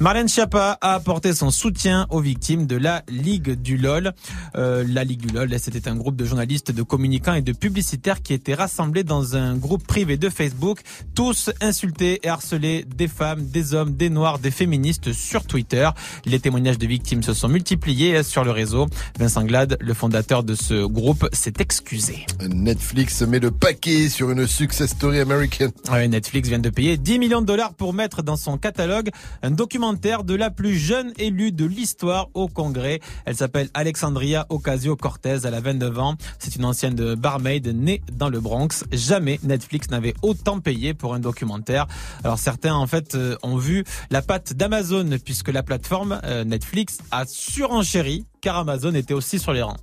Marlène 0.00 0.28
Schiappa 0.28 0.78
a 0.80 0.94
apporté 0.94 1.34
son 1.34 1.50
soutien 1.50 2.06
aux 2.10 2.20
victimes 2.20 2.66
de 2.66 2.76
la 2.76 3.02
Ligue 3.08 3.60
du 3.60 3.76
LOL. 3.76 4.12
Euh, 4.56 4.84
la 4.86 5.04
Ligue 5.04 5.26
du 5.26 5.34
LOL, 5.34 5.52
c'était 5.58 5.88
un 5.88 5.96
groupe 5.96 6.16
de 6.16 6.24
journalistes, 6.24 6.70
de 6.70 6.82
communicants 6.82 7.34
et 7.34 7.42
de 7.42 7.52
publicitaires 7.52 8.22
qui 8.22 8.32
étaient 8.32 8.54
rassemblés 8.54 9.04
dans 9.04 9.36
un 9.36 9.56
groupe 9.56 9.86
privé 9.86 10.16
de 10.16 10.28
Facebook, 10.28 10.80
tous 11.14 11.50
insultés 11.60 12.20
et 12.22 12.28
harcelés 12.28 12.84
des 12.96 13.08
femmes, 13.08 13.46
des 13.46 13.74
hommes, 13.74 13.96
des 13.96 14.10
noirs, 14.10 14.38
des 14.38 14.50
féministes 14.50 15.12
sur 15.12 15.44
Twitter. 15.44 15.88
Les 16.24 16.38
témoignages 16.38 16.78
de 16.78 16.86
victimes 16.86 17.22
se 17.22 17.34
sont 17.34 17.48
multipliés 17.48 18.22
sur 18.22 18.44
le 18.44 18.50
réseau. 18.50 18.86
Vincent 19.18 19.44
Glade, 19.44 19.76
le 19.80 19.94
fondateur 19.94 20.44
de 20.44 20.54
ce 20.54 20.86
groupe, 20.86 21.28
s'est 21.32 21.54
excusé. 21.58 22.26
Netflix 22.48 23.22
met 23.22 23.40
le 23.40 23.50
paquet 23.50 24.08
sur 24.08 24.27
une 24.30 24.46
success 24.46 24.90
story 24.90 25.20
américaine. 25.20 25.70
Netflix 26.08 26.48
vient 26.48 26.58
de 26.58 26.70
payer 26.70 26.96
10 26.96 27.18
millions 27.18 27.40
de 27.40 27.46
dollars 27.46 27.74
pour 27.74 27.92
mettre 27.94 28.22
dans 28.22 28.36
son 28.36 28.58
catalogue 28.58 29.10
un 29.42 29.50
documentaire 29.50 30.24
de 30.24 30.34
la 30.34 30.50
plus 30.50 30.76
jeune 30.76 31.12
élue 31.18 31.52
de 31.52 31.64
l'histoire 31.64 32.28
au 32.34 32.48
Congrès. 32.48 33.00
Elle 33.24 33.36
s'appelle 33.36 33.68
Alexandria 33.74 34.46
Ocasio-Cortez, 34.48 35.38
elle 35.44 35.54
a 35.54 35.60
29 35.60 35.98
ans. 35.98 36.14
C'est 36.38 36.56
une 36.56 36.64
ancienne 36.64 36.94
de 36.94 37.14
barmaid 37.14 37.66
née 37.68 38.02
dans 38.12 38.28
le 38.28 38.40
Bronx. 38.40 38.84
Jamais 38.92 39.38
Netflix 39.42 39.90
n'avait 39.90 40.14
autant 40.22 40.60
payé 40.60 40.94
pour 40.94 41.14
un 41.14 41.20
documentaire. 41.20 41.86
Alors 42.24 42.38
certains 42.38 42.74
en 42.74 42.86
fait 42.86 43.14
euh, 43.14 43.36
ont 43.42 43.56
vu 43.56 43.84
la 44.10 44.22
patte 44.22 44.54
d'Amazon 44.54 45.10
puisque 45.24 45.48
la 45.48 45.62
plateforme 45.62 46.20
euh, 46.24 46.44
Netflix 46.44 46.98
a 47.10 47.24
surenchéri 47.26 48.26
car 48.40 48.56
Amazon 48.56 48.94
était 48.94 49.14
aussi 49.14 49.38
sur 49.38 49.52
les 49.52 49.62
rangs. 49.62 49.76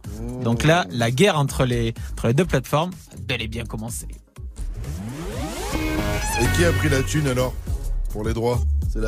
Donc 0.43 0.63
là, 0.63 0.85
la 0.89 1.11
guerre 1.11 1.37
entre 1.37 1.65
les 1.65 1.93
deux 2.33 2.45
plateformes 2.45 2.91
a 3.13 3.17
bel 3.21 3.41
et 3.41 3.47
bien 3.47 3.65
commencé. 3.65 4.07
Et 6.41 6.57
qui 6.57 6.65
a 6.65 6.71
pris 6.71 6.89
la 6.89 7.01
thune 7.03 7.27
alors 7.27 7.53
Pour 8.11 8.23
les 8.23 8.33
droits? 8.33 8.59
C'est 8.95 9.01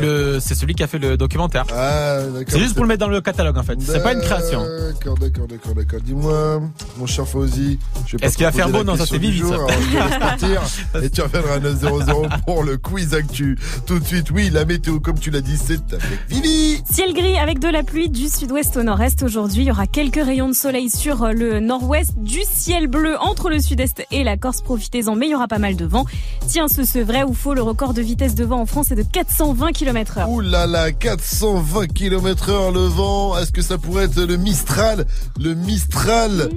la, 0.00 0.06
le, 0.06 0.40
c'est 0.40 0.56
celui 0.56 0.74
qui 0.74 0.82
a 0.82 0.88
fait 0.88 0.98
le 0.98 1.16
documentaire. 1.16 1.64
Ah, 1.72 2.18
d'accord. 2.24 2.44
C'est 2.48 2.58
juste 2.58 2.74
pour 2.74 2.82
le 2.82 2.88
mettre 2.88 3.00
dans 3.00 3.08
le 3.08 3.20
catalogue 3.20 3.56
en 3.56 3.62
fait. 3.62 3.80
C'est 3.80 4.02
pas 4.02 4.12
une 4.12 4.20
création. 4.20 4.60
D'accord, 4.64 5.16
d'accord, 5.18 5.46
d'accord, 5.46 5.74
d'accord. 5.74 6.00
Dis-moi, 6.04 6.62
mon 6.98 7.06
cher 7.06 7.26
Fauzi, 7.26 7.78
Est-ce 8.20 8.36
qu'il 8.36 8.44
va 8.44 8.50
faire 8.50 8.68
beau 8.68 8.82
Non, 8.82 8.96
ça 8.96 9.06
c'est 9.06 9.18
du 9.20 9.26
Vivi 9.26 9.38
jour, 9.38 9.50
ça. 9.50 9.54
alors 9.54 9.70
je 9.70 9.96
te 9.96 9.96
laisse 10.10 10.18
partir 10.20 10.62
et 11.02 11.10
tu 11.10 11.22
reviendras 11.22 11.54
à 11.54 11.60
900 11.60 12.22
pour 12.44 12.64
le 12.64 12.76
quiz 12.76 13.14
actu. 13.14 13.56
Tout 13.86 14.00
de 14.00 14.04
suite, 14.04 14.30
oui, 14.32 14.50
la 14.50 14.64
météo, 14.64 14.98
comme 14.98 15.18
tu 15.18 15.30
l'as 15.30 15.40
dit, 15.40 15.56
c'est 15.56 15.80
avec 15.92 16.18
Vivi. 16.28 16.82
Ciel 16.90 17.14
gris 17.14 17.38
avec 17.38 17.60
de 17.60 17.68
la 17.68 17.84
pluie 17.84 18.08
du 18.08 18.28
sud-ouest 18.28 18.76
au 18.76 18.82
nord-est 18.82 19.22
aujourd'hui. 19.22 19.62
Il 19.62 19.66
y 19.68 19.70
aura 19.70 19.86
quelques 19.86 20.24
rayons 20.24 20.48
de 20.48 20.54
soleil 20.54 20.90
sur 20.90 21.22
euh, 21.22 21.32
le 21.32 21.60
nord-ouest, 21.60 22.14
du 22.16 22.40
ciel 22.50 22.88
bleu 22.88 23.16
entre 23.20 23.48
le 23.48 23.60
sud-est 23.60 24.04
et 24.10 24.24
la 24.24 24.36
Corse. 24.36 24.60
Profitez-en, 24.62 25.14
mais 25.14 25.26
il 25.26 25.30
y 25.30 25.34
aura 25.36 25.46
pas 25.48 25.58
mal 25.58 25.76
de 25.76 25.84
vent. 25.84 26.04
Tiens, 26.48 26.66
ce 26.68 26.84
c'est 26.84 27.02
vrai 27.02 27.22
ou 27.22 27.32
faux, 27.32 27.54
le 27.54 27.62
record 27.62 27.94
de 27.94 28.02
vitesse 28.02 28.34
de 28.34 28.44
vent 28.44 28.60
en 28.60 28.66
France 28.66 28.90
est 28.90 28.96
de 28.96 29.03
420 29.12 29.72
km 29.72 30.18
heure. 30.18 30.30
Ouh 30.30 30.40
là 30.40 30.66
là, 30.66 30.92
420 30.92 31.86
km 31.88 32.50
heure 32.50 32.72
le 32.72 32.86
vent. 32.86 33.38
Est-ce 33.38 33.52
que 33.52 33.62
ça 33.62 33.78
pourrait 33.78 34.04
être 34.04 34.20
le 34.20 34.36
Mistral? 34.36 35.06
Le 35.40 35.54
Mistral 35.54 36.50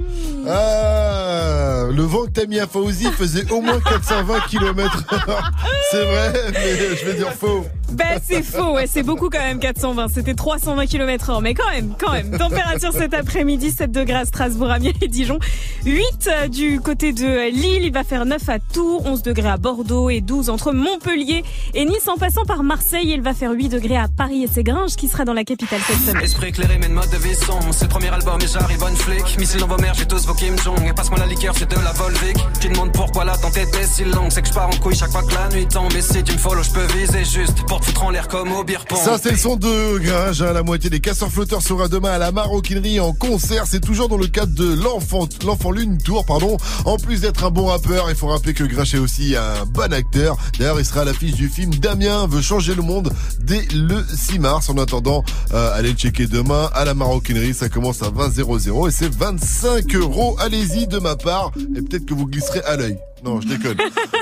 Ah 0.48 1.84
Le 1.90 2.02
vent 2.02 2.24
que 2.24 2.30
t'as 2.30 2.46
mis 2.46 2.60
à 2.60 2.66
Fauzi 2.66 3.06
faisait 3.12 3.50
au 3.50 3.60
moins 3.60 3.80
420 3.80 4.40
km 4.48 5.04
heure. 5.28 5.50
C'est 5.90 6.04
vrai, 6.04 6.32
mais 6.52 6.96
je 6.96 7.04
vais 7.04 7.14
dire 7.14 7.32
faux. 7.32 7.64
Ben 7.90 8.18
c'est 8.22 8.42
faux, 8.42 8.74
ouais, 8.74 8.86
c'est 8.86 9.02
beaucoup 9.02 9.30
quand 9.30 9.38
même 9.38 9.58
420, 9.58 10.08
c'était 10.08 10.34
320 10.34 10.84
km 10.84 11.30
heure, 11.30 11.40
mais 11.40 11.54
quand 11.54 11.70
même, 11.70 11.94
quand 11.98 12.12
même. 12.12 12.36
Température 12.36 12.92
cet 12.92 13.14
après-midi, 13.14 13.70
7 13.70 13.90
degrés 13.90 14.18
à 14.18 14.24
Strasbourg, 14.26 14.70
Amiens 14.70 14.92
et 15.00 15.08
Dijon, 15.08 15.38
8 15.86 16.04
euh, 16.26 16.48
du 16.48 16.80
côté 16.80 17.14
de 17.14 17.50
Lille, 17.50 17.84
il 17.84 17.92
va 17.92 18.04
faire 18.04 18.26
9 18.26 18.46
à 18.46 18.58
Tours, 18.58 19.06
11 19.06 19.22
degrés 19.22 19.48
à 19.48 19.56
Bordeaux 19.56 20.10
et 20.10 20.20
12 20.20 20.50
entre 20.50 20.72
Montpellier 20.72 21.44
et 21.72 21.86
Nice 21.86 22.06
en 22.08 22.18
passant 22.18 22.37
par 22.46 22.62
Marseille, 22.62 23.10
il 23.14 23.20
va 23.22 23.34
faire 23.34 23.50
8 23.52 23.68
degrés 23.68 23.96
à 23.96 24.08
Paris 24.08 24.42
et 24.44 24.48
c'est 24.52 24.62
Gringe 24.62 24.96
qui 24.96 25.08
sera 25.08 25.24
dans 25.24 25.32
la 25.32 25.44
capitale 25.44 25.80
cette 25.86 25.98
semaine. 26.06 26.22
Esprit 26.22 26.48
éclairé, 26.48 26.78
mais 26.78 26.88
de 26.88 26.92
mode 26.92 27.10
de 27.10 27.16
vie 27.16 27.34
sombre. 27.34 27.68
C'est 27.72 27.84
le 27.84 27.90
premier 27.90 28.08
album 28.08 28.38
et 28.42 28.46
j'arrive 28.46 28.82
on 28.82 28.94
flic. 28.96 29.38
Missile 29.38 29.60
dans 29.60 29.66
vos 29.66 29.76
mères, 29.78 29.94
j'ai 29.94 30.06
tous 30.06 30.26
vos 30.26 30.34
Kim 30.34 30.58
Jong. 30.58 30.80
Et 30.86 30.92
passe-moi 30.92 31.18
la 31.18 31.26
liqueur, 31.26 31.54
c'est 31.58 31.68
de 31.70 31.76
la 31.76 31.92
Volvic. 31.92 32.36
Tu 32.60 32.68
demandes 32.68 32.92
pourquoi 32.92 33.24
la 33.24 33.36
tente 33.36 33.56
était 33.56 33.84
si 33.86 34.04
longue. 34.04 34.30
C'est 34.30 34.42
que 34.42 34.48
je 34.48 34.52
pars 34.52 34.68
en 34.68 34.76
couille 34.78 34.94
chaque 34.96 35.10
fois 35.10 35.22
que 35.22 35.34
la 35.34 35.48
nuit 35.48 35.66
tombe. 35.66 35.92
Et 35.94 36.02
si 36.02 36.22
tu 36.22 36.32
me 36.32 36.38
follow, 36.38 36.62
je 36.62 36.70
peux 36.70 36.86
viser 36.98 37.24
juste 37.24 37.64
pour 37.66 37.80
te 37.80 37.86
foutre 37.86 38.04
en 38.04 38.10
l'air 38.10 38.28
comme 38.28 38.52
au 38.52 38.64
beer 38.64 38.84
pong. 38.88 38.98
Ça, 38.98 39.18
c'est 39.22 39.32
le 39.32 39.36
son 39.36 39.56
de 39.56 39.98
Gringe. 39.98 40.42
hein. 40.42 40.52
La 40.52 40.62
moitié 40.62 40.90
des 40.90 41.00
casseurs 41.00 41.30
flotteurs 41.30 41.62
sera 41.62 41.88
demain 41.88 42.12
à 42.12 42.18
la 42.18 42.32
maroquinerie 42.32 43.00
en 43.00 43.12
concert. 43.12 43.64
C'est 43.66 43.80
toujours 43.80 44.08
dans 44.08 44.16
le 44.18 44.26
cadre 44.26 44.54
de 44.54 44.74
l'enfant, 44.82 45.28
l'enfant 45.44 45.70
lune 45.70 45.98
tour, 45.98 46.24
pardon. 46.24 46.56
En 46.84 46.96
plus 46.96 47.20
d'être 47.22 47.44
un 47.44 47.50
bon 47.50 47.66
rappeur, 47.66 48.06
il 48.10 48.16
faut 48.16 48.28
rappeler 48.28 48.54
que 48.54 48.64
Gringe 48.64 48.94
est 48.94 48.98
aussi 48.98 49.34
un 49.36 49.64
bon 49.66 49.92
acteur. 49.92 50.36
D'ailleurs, 50.58 50.78
il 50.78 50.84
sera 50.86 51.00
à 51.00 51.04
l'affiche 51.04 51.34
du 51.34 51.48
film 51.48 51.74
Damien 51.74 52.27
veut 52.28 52.42
changer 52.42 52.74
le 52.74 52.82
monde 52.82 53.10
dès 53.40 53.62
le 53.74 54.02
6 54.02 54.38
mars. 54.38 54.68
En 54.70 54.78
attendant, 54.78 55.24
euh, 55.52 55.70
allez 55.74 55.90
le 55.92 55.96
checker 55.96 56.26
demain 56.26 56.70
à 56.74 56.84
la 56.84 56.94
maroquinerie. 56.94 57.54
Ça 57.54 57.68
commence 57.68 58.02
à 58.02 58.10
20 58.10 58.30
00 58.30 58.88
et 58.88 58.90
c'est 58.90 59.12
25 59.14 59.94
euros. 59.96 60.36
Allez-y 60.38 60.86
de 60.86 60.98
ma 60.98 61.16
part 61.16 61.52
et 61.76 61.82
peut-être 61.82 62.06
que 62.06 62.14
vous 62.14 62.26
glisserez 62.26 62.60
à 62.66 62.76
l'œil. 62.76 62.98
Non, 63.24 63.40
je 63.40 63.48
déconne. 63.48 63.76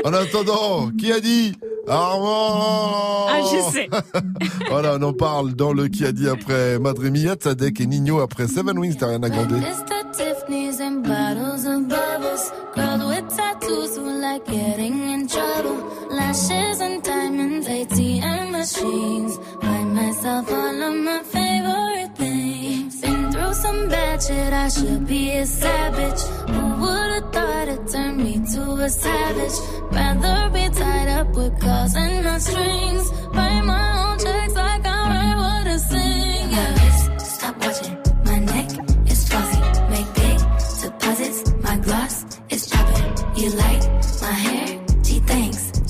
En 0.05 0.13
attendant, 0.15 0.91
qui 0.99 1.13
a 1.13 1.21
dit? 1.21 1.55
Armand 1.89 3.27
Ah, 3.29 3.41
je 3.43 3.73
sais. 3.73 3.89
voilà, 4.71 4.97
on 4.99 5.03
en 5.03 5.13
parle 5.13 5.55
dans 5.55 5.73
le 5.73 5.89
qui 5.89 6.05
a 6.05 6.13
dit 6.13 6.29
après 6.29 6.79
Madre 6.79 7.05
Mia, 7.05 7.35
Tzadek 7.35 7.81
et 7.81 7.87
Nino 7.87 8.21
après 8.21 8.49
Seven 8.49 8.79
Wings 8.79 8.97
d'Ariana 8.97 9.29
Grande. 9.29 9.53
Mr. 9.53 10.11
Tiffany's 10.13 10.81
and 10.81 11.03
bottles 11.03 11.67
of 11.67 11.87
bubbles. 11.89 12.53
Girls 12.75 13.05
with 13.05 13.37
tattoos 13.37 13.97
who 13.99 14.21
like 14.21 14.45
getting 14.47 14.95
in 15.11 15.27
trouble. 15.29 15.77
Lashes 16.17 16.81
and 16.81 17.03
diamonds, 17.03 17.69
ATM 17.69 18.51
machines. 18.51 19.37
Buy 19.61 19.85
myself 19.85 20.51
all 20.51 20.83
of 20.89 20.95
my 21.09 21.23
favorite 21.35 22.17
things. 22.17 23.01
Been 23.03 23.31
through 23.33 23.53
some 23.53 23.89
bad 23.91 24.23
shit, 24.23 24.53
I 24.65 24.69
should 24.69 25.07
be 25.07 25.33
a 25.33 25.45
savage. 25.45 26.23
Who 26.53 26.63
would've 26.81 27.33
thought 27.35 27.69
it 27.69 27.83
turned 27.93 28.17
me 28.25 28.35
to 28.55 28.63
a 28.87 28.89
savage? 28.89 29.57
Rather 29.93 30.39
be 30.55 30.65
tied 30.71 31.09
up 31.19 31.29
with 31.37 31.61
calls 31.61 31.95
and 31.95 32.25
not 32.25 32.41
strings. 32.41 33.05
Write 33.37 33.65
my 33.75 33.87
own 34.01 34.19
checks 34.19 34.55
like 34.55 34.87
I 34.87 34.99
write 35.13 35.37
what 35.43 35.67
I 35.67 35.77
sing. 35.77 36.51
Yeah, 36.51 37.17
stop 37.19 37.57
watching. 37.61 37.97
My 38.25 38.39
neck 38.39 38.71
is 39.13 39.29
fuzzy. 39.29 39.61
Make 39.93 40.11
big 40.15 40.39
deposits. 40.81 41.53
My 41.63 41.77
gloss 41.77 42.25
is 42.49 42.67
popping. 42.69 43.13
You 43.37 43.51
like 43.51 43.83
my 44.23 44.33
hair? 44.33 44.76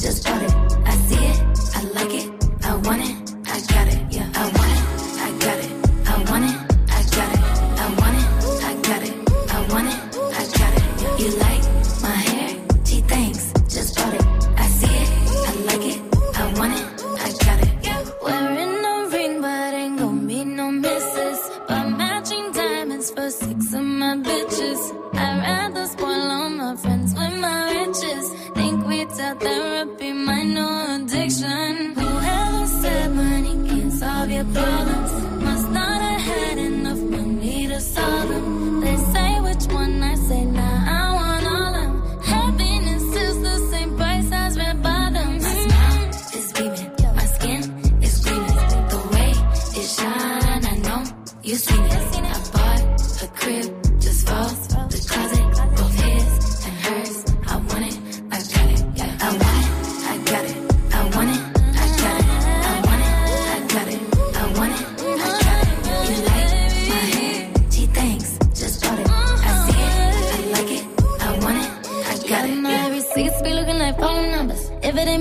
Just 0.06 0.22
bought 0.22 0.40
it. 0.40 0.54
I 0.84 0.94
see 1.08 1.16
it. 1.16 1.40
I 1.74 1.82
like 1.98 2.14
it. 2.14 2.64
I 2.64 2.76
want 2.76 3.02
it. 3.02 3.15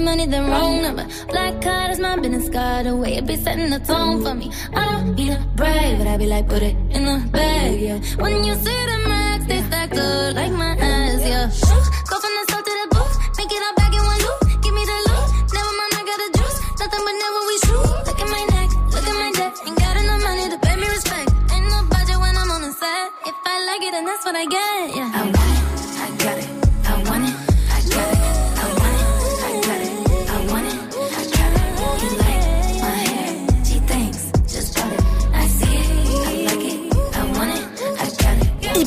Money, 0.06 0.28
then 0.28 0.50
wrong 0.50 0.82
number. 0.84 1.06
Black 1.28 1.62
card 1.62 1.92
is 1.92 2.00
my 2.00 2.16
business 2.18 2.48
card. 2.48 2.86
The 2.86 2.96
way 2.96 3.16
it 3.18 3.26
be 3.26 3.36
setting 3.36 3.72
the 3.72 3.80
tone 3.80 4.24
for 4.24 4.36
me. 4.36 4.52
I 4.74 4.86
don't 4.92 5.16
need 5.16 5.32
a 5.32 5.40
brag, 5.56 5.98
but 5.98 6.08
I 6.08 6.16
be 6.18 6.28
like, 6.28 6.48
put 6.48 6.62
it 6.62 6.76
in 6.96 7.04
the 7.10 7.18
bag, 7.32 7.82
yeah. 7.82 8.00
When 8.24 8.44
you 8.44 8.54
see 8.54 8.82
the 8.92 8.98
max, 9.10 9.46
they 9.50 9.62
stacked 9.68 9.98
up 9.98 10.36
like 10.36 10.54
my 10.54 10.72
ass, 10.78 11.22
yeah. 11.26 11.48
Go 12.10 12.16
from 12.24 12.34
the 12.38 12.44
south 12.50 12.64
to 12.68 12.74
the 12.82 12.88
booth, 12.94 13.16
make 13.38 13.52
it 13.52 13.62
all 13.66 13.76
back 13.82 13.94
in 13.98 14.04
one 14.12 14.22
loop. 14.26 14.40
Give 14.64 14.74
me 14.78 14.84
the 14.92 14.98
loot, 15.10 15.28
never 15.58 15.74
mind, 15.80 15.94
I 16.00 16.02
got 16.10 16.20
the 16.24 16.30
juice. 16.38 16.58
Nothing 16.80 17.04
but 17.08 17.16
never 17.24 17.42
we 17.50 17.56
shoot. 17.66 17.90
Look 18.08 18.20
at 18.24 18.30
my 18.36 18.44
neck, 18.56 18.70
look 18.94 19.08
at 19.12 19.18
my 19.24 19.32
debt. 19.40 19.54
Ain't 19.66 19.78
got 19.84 19.96
enough 19.98 20.22
money 20.22 20.46
to 20.54 20.58
pay 20.66 20.76
me 20.82 20.88
respect. 20.96 21.30
Ain't 21.54 21.66
no 21.74 21.80
budget 21.90 22.20
when 22.24 22.34
I'm 22.38 22.52
on 22.56 22.62
the 22.62 22.72
set. 22.72 23.06
If 23.26 23.36
I 23.54 23.56
like 23.70 23.82
it, 23.88 23.92
then 23.96 24.06
that's 24.06 24.24
what 24.24 24.36
I 24.38 24.46
get, 24.46 24.96
yeah. 24.96 25.10
I 25.18 25.45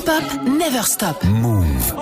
Hip-hop 0.08 0.42
never 0.42 0.82
stop. 0.84 1.22
Move. 1.24 1.92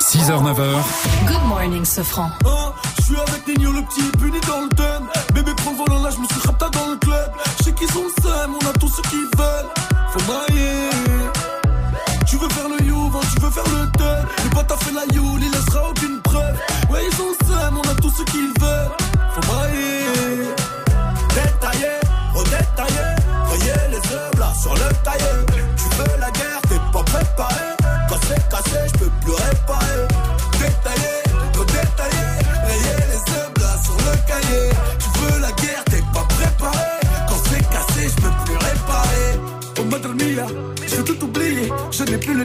Six 0.00 0.28
h 0.28 0.42
9 0.42 0.58
h 0.58 1.26
Good 1.26 1.44
morning, 1.48 1.84
Sofran. 1.86 2.30
Ah, 2.44 2.74
je 2.98 3.02
suis 3.04 3.16
avec 3.16 3.48
Nino, 3.48 3.72
le 3.72 3.82
petit 3.82 4.02
puni 4.18 4.38
dans 4.46 4.60
le 4.60 4.68
den. 4.68 5.02
Bébé, 5.32 5.52
prends 5.56 5.70
le 5.70 5.76
volant 5.78 6.02
là, 6.02 6.10
je 6.10 6.18
me 6.18 6.26
suis 6.26 6.40
rapta 6.44 6.68
dans 6.68 6.90
le 6.90 6.96
club. 6.96 7.32
Je 7.56 7.64
sais 7.64 7.72
qu'ils 7.72 7.96
ont 7.96 8.04
le 8.04 8.22
seum, 8.22 8.54
on 8.60 8.66
a 8.68 8.72
tous 8.74 8.88
ceux 8.88 9.02
qui 9.08 9.16
veulent. 9.38 9.70
Faut 10.12 10.32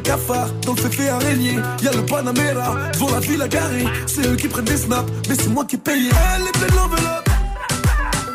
Je 0.08 0.14
n'ai 0.14 0.18
plus 0.18 0.28
le 0.28 0.36
cafard 0.36 0.50
dans 0.66 0.74
le 0.74 0.90
fait 0.90 1.10
araignée. 1.10 1.60
Y'a 1.84 1.92
le 1.92 2.06
Panamera 2.06 2.92
devant 2.94 3.12
la 3.12 3.20
ville 3.20 3.42
à 3.42 3.48
garer. 3.48 3.86
C'est 4.06 4.26
eux 4.26 4.36
qui 4.36 4.48
prennent 4.48 4.66
des 4.66 4.78
snaps, 4.78 5.12
mais 5.28 5.36
c'est 5.36 5.50
moi 5.50 5.66
qui 5.66 5.78
paye. 5.78 6.10
Elle 6.10 6.48
est 6.48 6.52
pleine 6.52 6.76
l'enveloppe. 6.76 7.30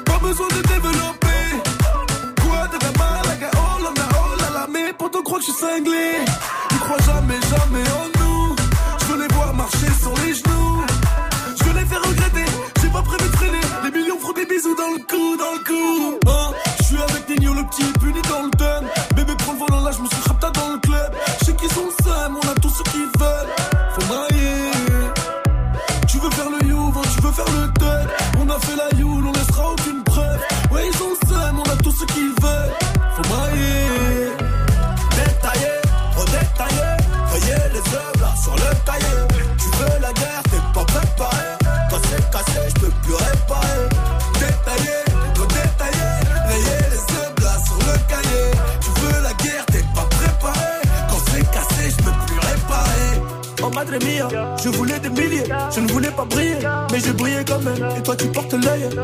Pas 0.05 0.18
besoin 0.18 0.49
de 0.49 0.62
développer. 0.68 1.26
Quoi 2.42 2.68
de 2.68 2.78
la 2.84 2.92
malaga, 2.99 3.51
oh 3.55 3.83
là 3.83 3.91
là, 3.97 4.09
oh 4.12 4.55
là. 4.55 4.67
Mes 4.70 4.92
potes 4.92 5.23
croient 5.25 5.39
que 5.39 5.44
je 5.47 5.51
suis 5.51 5.60
cinglé. 5.60 6.25
Ils 6.70 6.78
croient 6.78 6.99
jamais, 7.07 7.41
jamais 7.51 7.89
en 7.91 8.18
nous. 8.18 8.22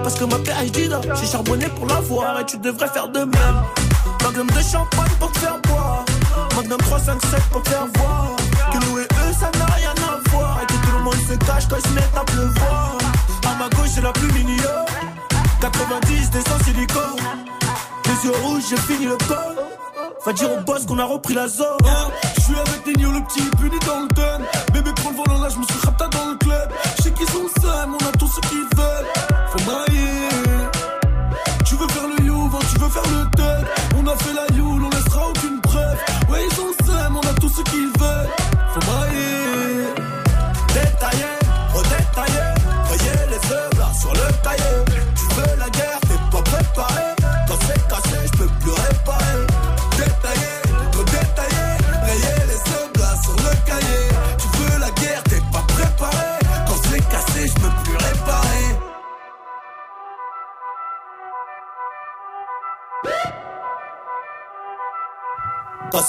Parce 0.02 0.14
que 0.14 0.24
ma 0.24 0.36
PhD 0.36 0.90
là, 0.90 1.00
j'ai 1.18 1.26
charbonné 1.26 1.66
pour 1.68 1.86
l'avoir 1.86 2.38
et 2.40 2.44
tu 2.44 2.58
devrais 2.58 2.88
faire 2.88 3.08
de 3.08 3.20
même. 3.20 3.62
Magnum 4.22 4.46
de 4.46 4.60
champagne 4.60 5.10
pour 5.18 5.32
te 5.32 5.38
faire 5.38 5.58
boire, 5.62 6.04
Magnum 6.54 6.76
357 6.76 7.42
pour 7.50 7.62
te 7.62 7.70
faire 7.70 7.86
voir. 7.96 8.36
Que 8.72 8.78
nous 8.84 8.98
et 8.98 9.04
eux 9.04 9.32
ça 9.32 9.50
n'a 9.58 9.64
rien 9.74 9.94
à 10.06 10.30
voir, 10.30 10.60
et 10.62 10.66
que 10.66 10.72
tout 10.72 10.92
le 10.98 11.02
monde 11.02 11.14
se 11.14 11.34
cache 11.46 11.66
quand 11.66 11.76
il 11.76 11.88
se 11.88 11.94
met 11.94 12.08
à 12.14 12.24
pleuvoir. 12.24 12.98
À 13.46 13.54
ma 13.58 13.68
gauche 13.70 13.88
c'est 13.94 14.02
la 14.02 14.12
plus 14.12 14.30
mignonne, 14.32 14.84
90 15.62 16.30
des 16.30 16.40
sans 16.42 16.64
silicone. 16.64 17.16
Les 18.04 18.28
yeux 18.28 18.36
rouges, 18.42 18.64
j'ai 18.68 18.76
fini 18.76 19.06
le 19.06 19.16
corps. 19.16 19.54
Va 20.26 20.32
dire 20.34 20.52
au 20.52 20.60
boss 20.60 20.84
qu'on 20.84 20.98
a 20.98 21.04
repris 21.04 21.32
la 21.32 21.48
zone. 21.48 21.78
Je 22.36 22.40
suis 22.42 22.54
avec 22.54 22.86
Nino, 22.86 23.12
le 23.12 23.22
petit 23.22 23.40
puni 23.56 23.78
dans 23.86 24.00
le 24.00 24.08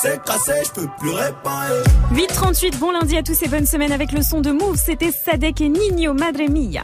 c'est 0.02 0.24
cassé, 0.24 0.54
je 0.66 0.82
peux 0.82 0.88
plus 1.00 1.12
réparer. 1.12 1.84
8h38, 2.14 2.78
bon 2.78 2.92
lundi 2.92 3.18
à 3.18 3.24
tous 3.24 3.42
et 3.42 3.48
bonne 3.48 3.66
semaine 3.66 3.92
avec 3.92 4.12
le 4.12 4.22
son 4.22 4.40
de 4.40 4.52
Move. 4.52 4.78
C'était 4.78 5.12
Sadek 5.12 5.62
et 5.62 5.70
Nino 5.70 6.14
Madre 6.14 6.50
Mia. 6.50 6.84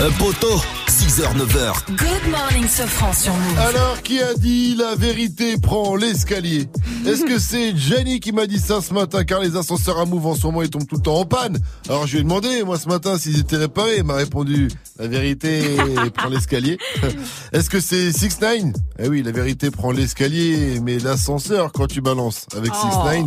Un 0.00 0.10
poteau, 0.12 0.60
6h, 0.96 1.36
9h. 1.36 1.74
Good 1.98 2.30
morning, 2.30 2.66
Sofran 2.66 3.12
sur 3.12 3.34
Move. 3.34 3.58
Alors, 3.58 4.00
qui 4.02 4.18
a 4.18 4.32
dit 4.32 4.74
la 4.76 4.94
vérité 4.94 5.58
prend 5.58 5.94
l'escalier 5.94 6.68
Est-ce 7.06 7.24
que 7.26 7.38
c'est 7.38 7.76
Jenny 7.76 8.18
qui 8.18 8.32
m'a 8.32 8.46
dit 8.46 8.58
ça 8.58 8.80
ce 8.80 8.94
matin 8.94 9.22
car 9.24 9.40
les 9.40 9.56
ascenseurs 9.56 9.98
à 9.98 10.06
Move 10.06 10.26
en 10.26 10.34
ce 10.34 10.46
moment 10.46 10.62
ils 10.62 10.70
tombent 10.70 10.86
tout 10.86 10.96
le 10.96 11.02
temps 11.02 11.16
en 11.16 11.26
panne 11.26 11.58
Alors 11.90 12.06
je 12.06 12.12
lui 12.14 12.20
ai 12.20 12.22
demandé 12.22 12.62
moi 12.64 12.78
ce 12.78 12.88
matin 12.88 13.18
s'ils 13.18 13.38
étaient 13.38 13.58
réparés, 13.58 13.98
il 13.98 14.04
m'a 14.04 14.14
répondu 14.14 14.68
la 14.98 15.06
vérité 15.06 15.76
prend 16.14 16.28
l'escalier. 16.30 16.78
Est-ce 17.52 17.68
que 17.68 17.80
c'est 17.80 18.10
6 18.10 18.40
9 18.40 18.52
Eh 19.00 19.08
oui, 19.08 19.22
la 19.22 19.32
vérité 19.32 19.70
prend 19.70 19.90
l'escalier 19.90 20.80
mais 20.82 20.98
l'ascenseur 20.98 21.72
quand 21.72 21.88
tu 21.88 22.00
balances 22.00 22.46
avec 22.56 22.74
6 22.74 22.80
Oh. 22.92 23.04
9 23.04 23.24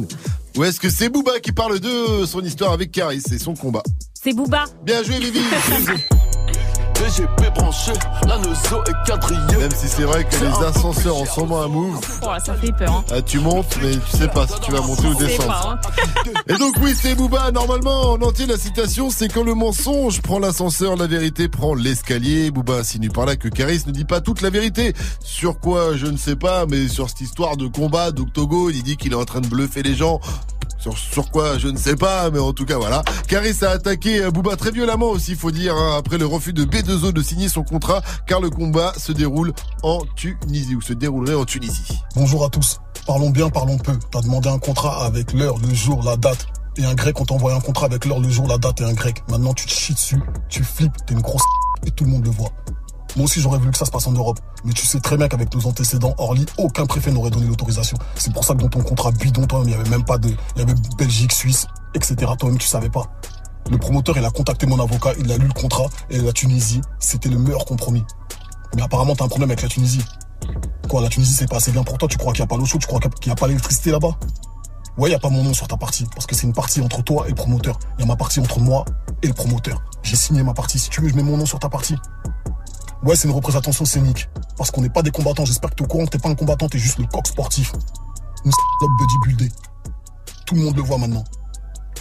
Ou 0.58 0.64
est-ce 0.64 0.80
que 0.80 0.90
c'est 0.90 1.10
Booba 1.10 1.40
qui 1.40 1.52
parle 1.52 1.80
de 1.80 2.26
son 2.26 2.42
histoire 2.42 2.72
avec 2.74 2.92
Caris 2.92 3.22
et 3.32 3.38
son 3.38 3.54
combat? 3.54 3.84
C'est 4.22 4.34
Booba. 4.34 4.66
Bien 4.84 5.04
joué 5.04 5.20
Vivi 5.20 5.40
Branché, 7.56 7.94
la 8.28 8.36
est 8.36 9.08
quadrillée. 9.08 9.58
Même 9.58 9.72
si 9.72 9.88
c'est 9.88 10.04
vrai 10.04 10.26
que 10.26 10.36
les 10.36 10.66
ascenseurs 10.66 11.16
en 11.16 11.26
ce 11.26 11.40
moment 11.40 11.62
à 11.64 11.68
Move 11.68 11.98
Oh, 12.22 12.28
ça 12.44 12.54
fait 12.56 12.74
peur. 12.74 12.92
Hein. 12.92 13.04
Ah, 13.12 13.22
tu 13.22 13.40
montes, 13.40 13.78
mais 13.82 13.92
tu 13.92 14.18
sais 14.18 14.28
pas 14.28 14.46
si 14.46 14.60
tu 14.62 14.72
vas 14.72 14.82
monter 14.82 15.08
ou 15.08 15.16
descendre. 15.16 15.48
pas, 15.48 15.80
hein. 15.82 16.32
Et 16.48 16.58
donc 16.58 16.76
oui, 16.82 16.94
c'est 16.94 17.16
Booba. 17.16 17.52
Normalement, 17.52 18.12
en 18.12 18.22
entier, 18.22 18.46
la 18.48 18.58
citation, 18.58 19.10
c'est 19.10 19.30
quand 19.30 19.44
le 19.44 19.54
mensonge 19.54 20.22
prend 20.22 20.40
l'ascenseur, 20.40 20.98
la 20.98 21.08
vérité 21.08 21.48
prend 21.48 21.74
l'escalier. 21.74 22.52
Booba 22.52 22.80
insinue 22.80 23.10
par 23.10 23.26
là 23.26 23.38
que 23.38 23.48
Caris 23.48 23.84
ne 23.88 23.92
dit 23.92 24.06
pas 24.06 24.20
toute 24.20 24.42
la 24.42 24.50
vérité. 24.50 24.94
Sur 25.22 25.60
quoi, 25.60 25.96
je 25.96 26.06
ne 26.06 26.18
sais 26.18 26.36
pas, 26.36 26.66
mais 26.66 26.90
sur 26.90 27.10
cette 27.10 27.22
histoire 27.22 27.56
de 27.56 27.68
combat 27.68 28.12
d'Octogone, 28.12 28.74
il 28.76 28.84
dit 28.84 28.98
qu'il 28.98 29.14
est 29.14 29.16
en 29.16 29.26
train 29.26 29.42
de 29.42 29.48
bluffer 29.48 29.84
les 29.84 29.96
gens. 29.96 30.20
Sur, 30.80 31.30
quoi, 31.30 31.58
je 31.58 31.68
ne 31.68 31.78
sais 31.78 31.96
pas, 31.96 32.32
mais 32.32 32.40
en 32.40 32.54
tout 32.54 32.66
cas, 32.66 32.78
voilà. 32.78 33.04
Caris 33.28 33.58
a 33.64 33.72
attaqué 33.72 34.22
euh, 34.22 34.32
Booba 34.32 34.56
très 34.56 34.72
violemment 34.72 35.10
aussi, 35.10 35.36
faut 35.36 35.52
dire, 35.52 35.76
hein, 35.76 35.98
après 35.98 36.18
le 36.18 36.26
refus 36.26 36.54
de 36.54 36.64
B2O 36.64 37.12
de 37.12 37.22
signer 37.22 37.50
son 37.50 37.64
contrat, 37.64 38.02
car 38.26 38.40
le 38.40 38.50
combat 38.50 38.94
se 38.98 39.12
déroule 39.12 39.54
en 39.84 40.00
Tunisie, 40.16 40.76
ou 40.76 40.82
se 40.82 40.94
déroulerait 40.94 41.36
en 41.36 41.44
Tunisie. 41.44 42.00
Bonjour 42.16 42.46
à 42.46 42.50
tous. 42.50 42.80
Parlons 43.06 43.30
bien, 43.30 43.50
parlons 43.50 43.78
peu. 43.78 43.98
T'as 44.12 44.22
demandé 44.22 44.48
un 44.48 44.60
contrat 44.60 45.06
avec 45.06 45.34
l'heure, 45.34 45.58
le 45.58 45.74
jour, 45.74 46.02
la 46.04 46.16
date. 46.16 46.48
Et 46.78 46.86
un 46.86 46.96
grec, 46.96 47.20
on 47.20 47.26
t'a 47.26 47.34
envoyé 47.34 47.58
un 47.58 47.62
contrat 47.62 47.88
avec 47.88 48.06
l'heure, 48.06 48.20
le 48.20 48.30
jour, 48.30 48.48
la 48.48 48.58
date 48.58 48.80
et 48.80 48.86
un 48.86 48.94
grec. 48.94 49.22
Maintenant, 49.30 49.54
tu 49.54 49.66
te 49.66 49.72
chies 49.72 49.94
dessus, 49.94 50.22
tu 50.48 50.64
flippes, 50.64 50.96
t'es 51.06 51.14
une 51.14 51.22
grosse 51.22 51.44
et 51.86 51.92
tout 51.92 52.06
le 52.06 52.12
monde 52.12 52.24
le 52.24 52.32
voit. 52.32 52.54
Moi 53.16 53.26
aussi, 53.26 53.42
j'aurais 53.42 53.58
voulu 53.58 53.72
que 53.72 53.78
ça 53.78 53.86
se 53.86 53.92
passe 53.92 54.08
en 54.08 54.12
Europe. 54.12 54.40
Mais 54.64 54.74
tu 54.74 54.86
sais 54.86 55.00
très 55.00 55.18
bien 55.18 55.28
qu'avec 55.28 55.54
nos 55.54 55.66
antécédents 55.68 56.14
Orly, 56.18 56.46
aucun 56.58 56.86
préfet 56.86 57.12
n'aurait 57.12 57.32
donné 57.32 57.48
l'autorisation. 57.48 57.98
C'est 58.16 58.32
pour 58.32 58.44
ça 58.44 58.54
que 58.54 58.62
dans 58.62 58.70
ton 58.70 58.82
contrat 58.82 59.12
bidon, 59.12 59.46
toi, 59.46 59.62
il 59.66 59.72
y 59.72 59.74
avait 59.74 59.90
même 59.90 60.06
pas 60.06 60.18
de, 60.18 60.30
il 60.30 60.60
y 60.60 60.62
avait 60.62 60.76
Belgique, 60.98 61.34
Suisse, 61.34 61.68
etc. 61.96 62.32
Toi-même, 62.38 62.58
tu 62.58 62.68
savais 62.68 62.90
pas. 62.90 63.04
Le 63.70 63.78
promoteur, 63.78 64.18
il 64.18 64.26
a 64.26 64.32
contacté 64.32 64.66
mon 64.66 64.80
avocat, 64.80 65.14
il 65.20 65.32
a 65.32 65.38
lu 65.38 65.48
le 65.48 65.54
contrat, 65.54 65.86
et 66.10 66.20
la 66.20 66.32
Tunisie, 66.32 66.82
c'était 67.00 67.30
le 67.30 67.38
meilleur 67.38 67.66
compromis. 67.66 68.04
Mais 68.76 68.82
apparemment, 68.82 69.16
t'as 69.16 69.26
un 69.26 69.28
problème 69.28 69.50
avec 69.50 69.62
la 69.62 69.70
Tunisie. 69.70 70.04
Quoi, 70.88 71.02
la 71.02 71.10
Tunisie, 71.10 71.34
c'est 71.34 71.50
pas 71.50 71.58
assez 71.58 71.72
bien 71.72 71.84
pour 71.84 71.98
toi? 71.98 72.08
Tu 72.08 72.18
crois 72.18 72.34
qu'il 72.34 72.42
n'y 72.42 72.46
a 72.46 72.48
pas 72.48 72.58
l'eau 72.58 72.66
chaude? 72.66 72.82
Tu 72.82 72.88
crois 72.88 73.00
qu'il 73.00 73.12
n'y 73.26 73.32
a 73.32 73.36
pas 73.36 73.48
l'électricité 73.48 73.92
là-bas? 73.92 74.18
Ouais, 74.98 75.10
il 75.10 75.12
n'y 75.12 75.16
a 75.16 75.20
pas 75.20 75.30
mon 75.30 75.44
nom 75.44 75.54
sur 75.54 75.68
ta 75.68 75.78
partie. 75.78 76.06
Parce 76.14 76.26
que 76.26 76.36
c'est 76.36 76.48
une 76.48 76.54
partie 76.54 76.82
entre 76.82 77.04
toi 77.04 77.26
et 77.26 77.30
le 77.30 77.36
promoteur. 77.36 77.78
Il 77.98 78.02
y 78.02 78.04
a 78.04 78.08
ma 78.08 78.16
partie 78.16 78.40
entre 78.40 78.60
moi 78.60 78.86
et 79.22 79.28
le 79.28 79.34
promoteur. 79.34 79.82
J'ai 80.04 80.16
signé 80.16 80.44
ma 80.44 80.54
partie. 80.54 80.80
Si 80.80 80.90
tu 80.90 81.02
veux, 81.02 81.10
je 81.10 81.16
mets 81.16 81.24
mon 81.24 81.38
nom 81.38 81.46
sur 81.46 81.60
ta 81.60 81.70
partie. 81.70 81.96
Ouais, 83.04 83.16
c'est 83.16 83.28
une 83.28 83.34
représentation 83.34 83.86
scénique. 83.86 84.30
Parce 84.58 84.72
qu'on 84.72 84.82
n'est 84.82 84.90
pas 84.90 85.02
des 85.02 85.12
combattants. 85.12 85.46
J'espère 85.46 85.70
que 85.70 85.76
t'es 85.76 85.84
au 85.84 85.88
courant 85.88 86.06
t'es 86.06 86.20
pas 86.20 86.30
un 86.30 86.36
combattant, 86.36 86.68
t'es 86.68 86.78
juste 86.78 86.98
le 87.00 87.06
coq 87.06 87.26
sportif. 87.28 87.72
Une 88.44 88.52
bodybuildé. 88.98 89.50
Tout 90.46 90.56
le 90.56 90.62
monde 90.62 90.76
le 90.76 90.82
voit 90.82 90.98
maintenant. 90.98 91.24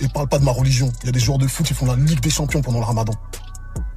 Et 0.01 0.09
parle 0.09 0.29
pas 0.29 0.39
de 0.39 0.45
ma 0.45 0.53
religion. 0.53 0.93
Il 1.03 1.07
y 1.07 1.09
a 1.09 1.13
des 1.13 1.21
joueurs 1.21 1.39
de 1.39 1.47
foot 1.47 1.67
qui 1.67 1.75
font 1.75 1.87
la 1.87 1.97
Ligue 1.97 2.21
des 2.21 2.31
Champions 2.31 2.63
pendant 2.63 2.81
le 2.81 2.85
ramadan. 2.85 3.13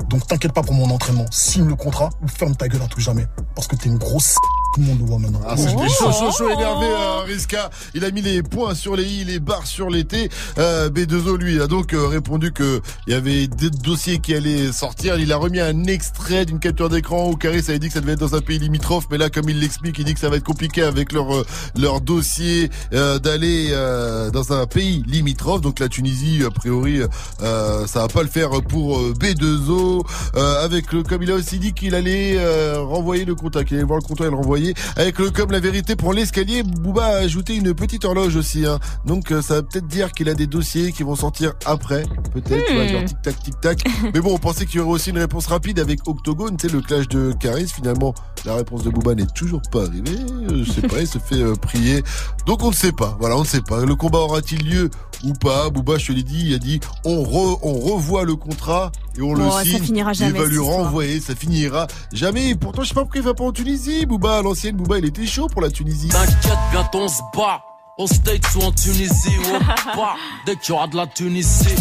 Donc 0.09 0.27
t'inquiète 0.27 0.53
pas 0.53 0.61
pour 0.61 0.73
mon 0.73 0.89
entraînement. 0.89 1.25
Signe 1.31 1.67
le 1.67 1.75
contrat 1.75 2.09
ou 2.21 2.27
ferme 2.27 2.55
ta 2.55 2.67
gueule 2.67 2.81
à 2.81 2.88
tout 2.88 2.99
jamais. 2.99 3.25
Parce 3.55 3.67
que 3.67 3.75
t'es 3.75 3.89
une 3.89 3.97
grosse 3.97 4.35
tout 4.74 4.82
le 4.82 4.88
monde 4.88 5.00
le 5.00 5.06
voit 5.06 5.19
maintenant. 5.19 5.41
Ah, 5.45 5.56
c'était 5.58 5.90
chaud, 5.90 6.11
chaud, 6.11 6.32
chaud, 6.38 6.50
énervé, 6.50 6.85
euh, 6.88 7.24
Riska. 7.25 7.69
Il 7.93 8.06
a 8.06 8.11
mis 8.11 8.22
les 8.22 8.41
points 8.43 8.74
sur 8.75 8.95
les 8.95 9.03
i, 9.03 9.24
les 9.25 9.40
barres 9.40 9.67
sur 9.67 9.90
les 9.90 10.06
t. 10.06 10.30
Euh, 10.58 10.90
B2O, 10.90 11.38
lui, 11.38 11.61
a 11.61 11.67
donc 11.67 11.93
euh, 11.93 12.08
répondu 12.08 12.51
que 12.53 12.82
il 13.08 13.14
y 13.14 13.16
avait 13.16 13.48
des 13.48 13.69
dossiers 13.69 14.19
qui 14.19 14.33
allaient 14.33 14.72
sortir. 14.72 15.17
Il 15.19 15.32
a 15.32 15.38
remis 15.38 15.59
un 15.59 15.85
extrait 15.85 16.45
d'une 16.45 16.59
capture 16.59 16.90
d'écran 16.90 17.30
où 17.30 17.35
Caris 17.35 17.64
avait 17.67 17.80
dit 17.80 17.88
que 17.88 17.93
ça 17.93 18.01
devait 18.01 18.14
être 18.14 18.19
dans 18.19 18.35
un 18.35 18.41
pays 18.41 18.59
limitrophe. 18.59 19.06
Mais 19.11 19.17
là, 19.17 19.30
comme 19.30 19.50
il 19.50 19.59
l'explique, 19.59 19.98
il 20.00 20.06
dit 20.06 20.14
que 20.14 20.19
ça 20.19 20.30
va 20.30 20.38
être 20.38 20.43
compliqué 20.43 20.83
avec 20.83 21.11
leur, 21.11 21.35
euh, 21.35 21.45
leur 21.77 22.01
dossier 22.01 22.69
euh, 22.93 23.19
d'aller 23.19 23.67
euh, 23.72 24.32
dans 24.32 24.53
un 24.53 24.66
pays 24.67 25.03
limitrophe. 25.06 25.61
Donc 25.61 25.80
la 25.80 25.90
Tunisie, 25.90 26.43
a 26.45 26.50
priori, 26.50 27.01
euh, 27.41 27.88
ça 27.88 28.01
va 28.01 28.08
pas 28.08 28.24
le 28.24 28.30
faire 28.30 28.50
pour 28.61 28.98
euh, 28.98 29.14
B2O. 29.19 30.06
Euh, 30.35 30.64
avec 30.64 30.93
le, 30.93 31.03
comme 31.03 31.24
il 31.24 31.32
a 31.32 31.35
aussi 31.35 31.59
dit 31.59 31.74
qu'il 31.74 31.95
allait 31.95 32.35
euh, 32.38 32.80
renvoyer 32.80 33.25
le 33.25 33.35
compte, 33.35 33.61
qu'il 33.66 33.77
allait 33.77 33.85
voir 33.85 34.00
le 34.00 34.08
compte 34.08 34.22
et 34.22 34.24
le 34.24 34.30
renvoyer. 34.30 34.60
Avec 34.95 35.19
le 35.19 35.30
comme 35.31 35.51
la 35.51 35.59
vérité 35.59 35.95
pour 35.95 36.14
l'escalier, 36.14 36.64
Booba 36.64 37.06
a 37.06 37.15
ajouté 37.17 37.56
une 37.56 37.73
petite 37.73 38.06
horloge 38.06 38.35
aussi. 38.35 38.65
Hein. 38.65 38.80
Donc 39.06 39.31
euh, 39.31 39.41
ça 39.41 39.56
va 39.56 39.64
peut-être 39.64 39.88
dire 39.88 40.11
qu'il 40.11 40.30
a 40.30 40.33
des 40.33 40.48
dossiers 40.48 40.91
qui 40.91 41.03
vont 41.03 41.15
sortir 41.15 41.53
après, 41.65 42.03
peut-être, 42.33 42.72
Hmm. 42.72 42.88
genre 42.91 43.06
tic 43.06 43.22
tac 43.22 43.40
tic 43.43 43.61
tac. 43.61 43.83
Mais 44.14 44.19
bon, 44.19 44.33
on 44.33 44.38
pensait 44.38 44.65
qu'il 44.65 44.77
y 44.77 44.80
aurait 44.80 44.91
aussi 44.93 45.09
une 45.09 45.17
réponse 45.19 45.48
rapide 45.48 45.80
avec 45.80 46.07
Octogone, 46.07 46.57
tu 46.57 46.67
sais 46.67 46.73
le 46.73 46.81
clash 46.81 47.07
de 47.07 47.33
Caris. 47.40 47.67
Finalement, 47.67 48.14
la 48.45 48.56
réponse 48.56 48.83
de 48.83 48.90
Booba 48.90 49.15
n'est 49.15 49.25
toujours 49.35 49.61
pas 49.72 49.83
arrivée. 49.85 50.17
Euh, 50.49 50.64
Je 50.64 50.72
sais 50.72 50.81
pas, 50.88 50.99
il 51.01 51.07
se 51.07 51.17
fait 51.19 51.41
euh, 51.41 51.56
prier. 51.56 52.03
Donc 52.45 52.64
on 52.64 52.69
ne 52.69 52.75
sait 52.75 52.91
pas. 52.91 53.17
Voilà, 53.19 53.35
on 53.38 53.41
ne 53.41 53.45
sait 53.45 53.61
pas. 53.61 53.83
Le 53.85 53.95
combat 53.95 54.19
aura-t-il 54.19 54.64
lieu 54.67 54.90
ou 55.23 55.33
pas? 55.33 55.69
Booba, 55.69 55.98
je 55.98 56.07
te 56.07 56.11
l'ai 56.11 56.23
dit, 56.23 56.48
il 56.48 56.53
a 56.56 56.57
dit 56.59 56.80
on 57.06 57.23
re, 57.23 57.59
on 57.64 57.73
revoit 57.80 58.23
le 58.25 58.35
contrat 58.35 58.91
et 59.17 59.22
on 59.22 59.33
le 59.33 59.49
ça 59.49 59.64
signe. 59.64 59.80
finira 59.83 60.11
il 60.11 60.15
jamais, 60.17 60.31
va 60.33 60.40
cette 60.45 60.49
lui 60.51 60.59
renvoyer, 60.59 61.19
ça 61.19 61.35
finira 61.35 61.88
jamais. 62.14 62.49
Et 62.49 62.56
pourtant, 62.56 62.83
je 62.83 62.90
sais 62.90 62.93
pas 62.93 63.01
pourquoi 63.01 63.19
il 63.22 63.25
va 63.25 63.33
pas 63.33 63.43
en 63.43 63.51
Tunisie. 63.51 64.06
Booba, 64.06 64.38
à 64.38 64.41
l'ancienne 64.51 64.75
Booba, 64.75 64.97
il 64.97 65.05
était 65.05 65.25
chaud 65.25 65.47
pour 65.47 65.61
la 65.61 65.71
Tunisie. 65.71 66.09
T'inquiète, 66.09 66.59
bientôt 66.71 66.99
on 66.99 67.07
se 67.07 67.21
bat. 67.38 67.61
Au 67.97 68.05
States 68.05 68.43
ou 68.55 68.63
en 68.63 68.71
Tunisie 68.73 69.38
ou 69.39 69.59
pas. 69.95 70.15
Dès 70.45 70.57
qu'il 70.57 70.73
y 70.73 70.77
aura 70.77 70.88
de 70.88 70.97
la 70.97 71.07
Tunisie. 71.07 71.75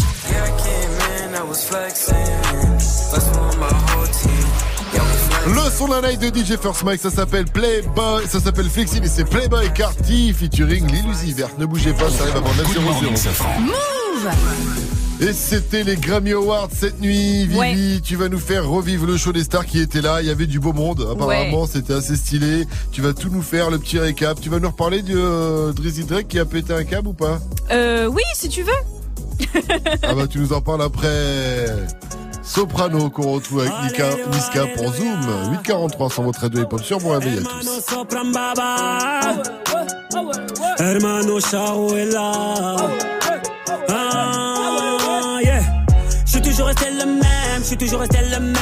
Le 5.47 5.69
son 5.69 5.87
de 5.87 5.93
la 5.93 6.01
night 6.01 6.21
de 6.21 6.39
DJ 6.39 6.57
First 6.57 6.83
Mike, 6.83 7.01
ça 7.01 7.09
s'appelle 7.09 7.45
Playboy, 7.45 8.25
ça 8.27 8.39
s'appelle 8.39 8.69
Flexi 8.69 8.99
et 9.03 9.07
c'est 9.07 9.25
Playboy 9.25 9.73
Carty 9.73 10.33
featuring 10.33 10.89
l'illusie 10.89 11.33
verte. 11.33 11.57
Ne 11.57 11.65
bougez 11.65 11.91
pas, 11.91 12.09
ça 12.09 12.23
arrive 12.23 12.37
avant 12.37 12.53
9 12.53 12.79
Move 13.59 15.00
Et 15.21 15.33
c'était 15.33 15.83
les 15.83 15.95
Grammy 15.97 16.31
Awards 16.31 16.69
cette 16.73 16.99
nuit. 16.99 17.45
Vivi, 17.45 17.57
Ouais. 17.57 17.99
tu 18.03 18.15
vas 18.15 18.27
nous 18.27 18.39
faire 18.39 18.67
revivre 18.67 19.05
le 19.05 19.17
show 19.17 19.31
des 19.31 19.43
stars 19.43 19.65
qui 19.67 19.79
était 19.79 20.01
là. 20.01 20.21
Il 20.21 20.27
y 20.27 20.31
avait 20.31 20.47
du 20.47 20.59
beau 20.59 20.73
monde. 20.73 21.07
Apparemment, 21.11 21.67
c'était 21.67 21.93
assez 21.93 22.15
stylé. 22.15 22.65
Tu 22.91 23.01
vas 23.01 23.13
tout 23.13 23.29
nous 23.29 23.43
faire, 23.43 23.69
le 23.69 23.77
petit 23.77 23.99
récap. 23.99 24.41
Tu 24.41 24.49
vas 24.49 24.59
nous 24.59 24.69
reparler 24.69 25.03
de 25.03 25.13
euh, 25.15 25.73
Drizzy 25.73 26.05
Drake 26.05 26.27
qui 26.27 26.39
a 26.39 26.45
pété 26.45 26.73
un 26.73 26.83
câble 26.83 27.09
ou 27.09 27.13
pas 27.13 27.39
Euh, 27.71 28.07
oui, 28.07 28.23
si 28.33 28.49
tu 28.49 28.63
veux. 28.63 28.71
Ah 30.03 30.13
bah 30.15 30.27
tu 30.27 30.39
nous 30.39 30.53
en 30.53 30.61
parles 30.61 30.81
après. 30.83 31.67
Soprano 32.43 33.09
qu'on 33.11 33.33
retrouve 33.33 33.59
avec 33.61 33.73
Nika, 33.83 34.09
Niska 34.33 34.65
pour 34.75 34.93
Zoom. 34.93 35.19
843 35.51 36.09
sur 36.09 36.23
votre 36.23 36.41
radio 36.41 36.63
hip-hop 36.63 36.83
sur 36.83 36.97
Bon 36.99 37.11
Réveil 37.11 37.37
à 37.37 37.41
tous. 37.41 37.85
Hermano 40.79 41.39
toujours 46.61 46.67
resté 46.67 46.91
le 46.91 47.05
même, 47.05 47.59
je 47.59 47.63
suis 47.63 47.77
toujours 47.77 47.99
resté 48.01 48.17
le 48.29 48.39
même. 48.39 48.55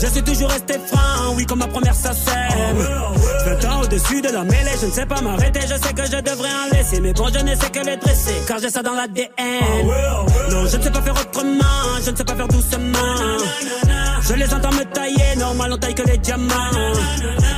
Je 0.00 0.06
suis 0.06 0.22
toujours 0.22 0.48
resté 0.48 0.74
franc, 0.86 1.34
oui 1.34 1.44
comme 1.44 1.58
ma 1.58 1.66
première 1.66 1.94
sacème 1.94 2.78
20 3.46 3.64
ans 3.68 3.82
au-dessus 3.82 4.20
de 4.22 4.28
la 4.28 4.44
mêlée, 4.44 4.70
je 4.80 4.86
ne 4.86 4.92
sais 4.92 5.06
pas 5.06 5.20
m'arrêter. 5.20 5.60
Je 5.62 5.74
sais 5.74 5.92
que 5.92 6.04
je 6.04 6.20
devrais 6.20 6.50
en 6.50 6.76
laisser 6.76 7.00
Mais 7.00 7.12
bon 7.12 7.26
je 7.34 7.40
ne 7.40 7.54
sais 7.54 7.70
que 7.70 7.84
les 7.84 7.96
dresser 7.96 8.34
Car 8.46 8.58
j'ai 8.60 8.70
ça 8.70 8.82
dans 8.82 8.94
l'ADN. 8.94 9.28
Non 10.50 10.66
je 10.66 10.76
ne 10.76 10.82
sais 10.82 10.90
pas 10.90 11.02
faire 11.02 11.14
autrement 11.20 11.64
Je 12.04 12.10
ne 12.10 12.16
sais 12.16 12.24
pas 12.24 12.34
faire 12.34 12.48
doucement 12.48 12.98
Je 14.22 14.34
les 14.34 14.52
entends 14.52 14.72
me 14.72 14.84
tailler 14.84 15.36
Normal 15.36 15.72
on 15.72 15.76
taille 15.78 15.94
que 15.94 16.02
les 16.02 16.18
diamants 16.18 16.54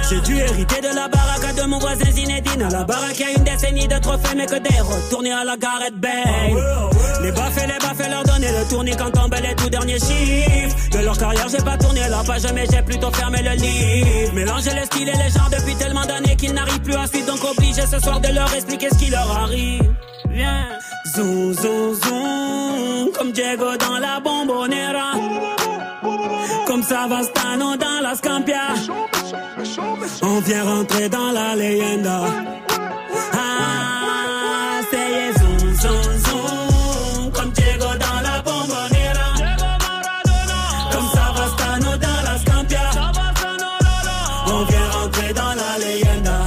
J'ai 0.09 0.21
dû 0.21 0.37
hériter 0.39 0.81
de 0.81 0.95
la 0.95 1.09
baraque 1.09 1.55
de 1.57 1.63
mon 1.67 1.79
voisin 1.79 2.11
Zinedine. 2.11 2.63
À 2.63 2.71
la 2.71 2.85
baraque, 2.85 3.19
y 3.19 3.25
a 3.25 3.31
une 3.31 3.45
décennie 3.45 3.89
de 3.89 3.99
trophées, 3.99 4.35
mais 4.37 4.47
que 4.47 4.57
des 4.57 4.81
retournés 4.81 5.33
à 5.33 5.45
la 5.45 5.57
Gareth 5.57 5.95
Bale. 5.95 6.13
Les 7.23 7.33
baffes 7.33 7.59
et 7.59 7.67
les 7.67 7.79
baffes, 7.79 8.11
leur 8.11 8.23
donner 8.25 8.49
le 8.49 8.69
tournis 8.69 8.97
quand 8.97 9.11
tombent 9.11 9.35
les 9.43 9.55
tout 9.55 9.71
derniers 9.71 9.99
chiffres. 9.99 10.77
De 10.91 10.99
leur 10.99 11.17
carrière, 11.17 11.49
j'ai 11.49 11.63
pas 11.63 11.77
tourné 11.77 12.01
la 12.09 12.23
page, 12.25 12.43
mais 12.55 12.67
j'ai 12.71 12.83
plutôt 12.83 13.11
fermé 13.13 13.39
le 13.43 13.53
livre. 13.53 14.35
Mélanger 14.35 14.71
les 14.75 14.87
styles 14.87 15.09
et 15.09 15.17
les 15.17 15.31
genres 15.31 15.51
depuis 15.51 15.77
tellement 15.77 16.05
d'années 16.05 16.37
qu'ils 16.37 16.55
n'arrivent 16.55 16.81
plus 16.81 16.97
à 16.97 17.07
suivre, 17.07 17.27
donc 17.27 17.45
obligé 17.45 17.83
ce 17.87 18.01
soir 18.01 18.21
de 18.21 18.29
leur 18.29 18.53
expliquer 18.55 18.89
ce 18.91 18.99
qui 18.99 19.11
leur 19.11 19.31
arrive. 19.31 19.95
Viens, 20.31 20.67
zoom, 21.15 21.53
zoom, 21.55 21.95
zoom, 21.95 23.13
comme 23.17 23.33
Diego 23.33 23.77
dans 23.77 23.99
la 23.99 24.21
bombonera. 24.21 25.60
Comme 26.67 26.83
Savastano 26.83 27.77
dans 27.77 28.01
la 28.03 28.15
Scampia. 28.15 28.75
On 30.23 30.41
vient 30.41 30.65
rentrer 30.65 31.09
dans 31.09 31.31
la 31.33 31.57
leyenda. 31.57 32.21
Ah, 33.33 34.81
c'est 34.91 35.39
zoom, 35.39 35.75
zoom, 35.75 36.19
zoom. 36.25 37.31
Comme 37.33 37.51
Diego 37.51 37.85
dans 37.85 38.21
la 38.23 38.43
bombonera. 38.43 39.29
Comme 40.93 41.09
Savastano 41.15 41.97
dans 41.97 42.23
la 42.25 42.39
Scampia. 42.39 42.91
On 44.47 44.65
vient 44.65 44.91
rentrer 44.93 45.33
dans 45.33 45.55
la 45.63 45.79
leyenda. 45.85 46.39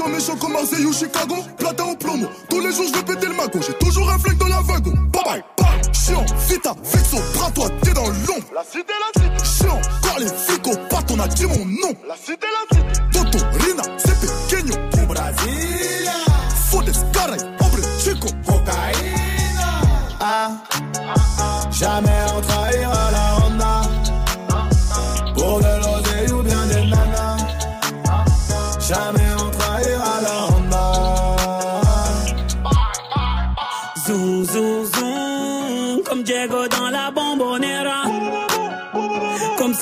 méchant, 0.00 0.08
méchant, 0.08 0.08
méchant 0.08 0.36
comme 0.36 0.52
Marseille 0.52 0.84
ou 0.84 0.92
Chicago. 0.92 1.36
Platin 1.58 1.84
au 1.84 1.96
plomo, 1.96 2.26
tous 2.48 2.60
les 2.60 2.72
jours 2.72 2.86
je 2.88 2.96
veux 2.96 3.04
péter 3.04 3.26
le 3.26 3.34
magot. 3.34 3.60
J'ai 3.66 3.74
toujours 3.74 4.10
un 4.10 4.18
flingue 4.18 4.38
dans 4.38 4.48
la 4.48 4.60
wagon. 4.62 4.92
Bye 5.12 5.22
bye, 5.24 5.44
bye. 5.58 5.94
Chiant, 5.94 6.24
vita, 6.48 6.74
vexo, 6.82 7.18
bras 7.34 7.50
toi, 7.50 7.68
t'es 7.82 7.92
dans 7.92 8.06
l'ombre. 8.06 8.46
La 8.54 8.64
cité, 8.64 8.92
la 9.00 9.22
cité. 9.22 9.44
Chiant, 9.44 9.80
quand 10.02 10.18
les 10.18 10.26
flics 10.26 10.66
au 10.66 10.76
pat, 10.88 11.10
on 11.10 11.20
a 11.20 11.28
dit 11.28 11.46
mon 11.46 11.64
nom. 11.64 11.94
La 12.06 12.16
cité, 12.16 12.46
la 12.46 12.76
cité. 12.76 13.02
Toto, 13.12 13.38
Rina, 13.64 13.82
c'est 13.98 14.18
pequeño. 14.20 14.74
Au 15.02 15.06
Brasilia. 15.06 16.12
Fodes, 16.70 16.92
caray, 17.12 17.40
hombre, 17.60 17.78
chico. 17.98 18.28
Cocaïna. 18.46 19.80
Ah, 20.22 20.50
jamais 21.70 22.10
on 22.36 22.40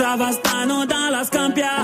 Savastano 0.09 0.87
dans 0.87 1.11
la 1.11 1.23
Scampia. 1.23 1.83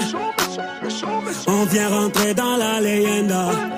On 1.46 1.64
vient 1.66 1.88
rentrer 1.90 2.32
dans 2.32 2.56
la 2.56 2.80
leyenda. 2.80 3.73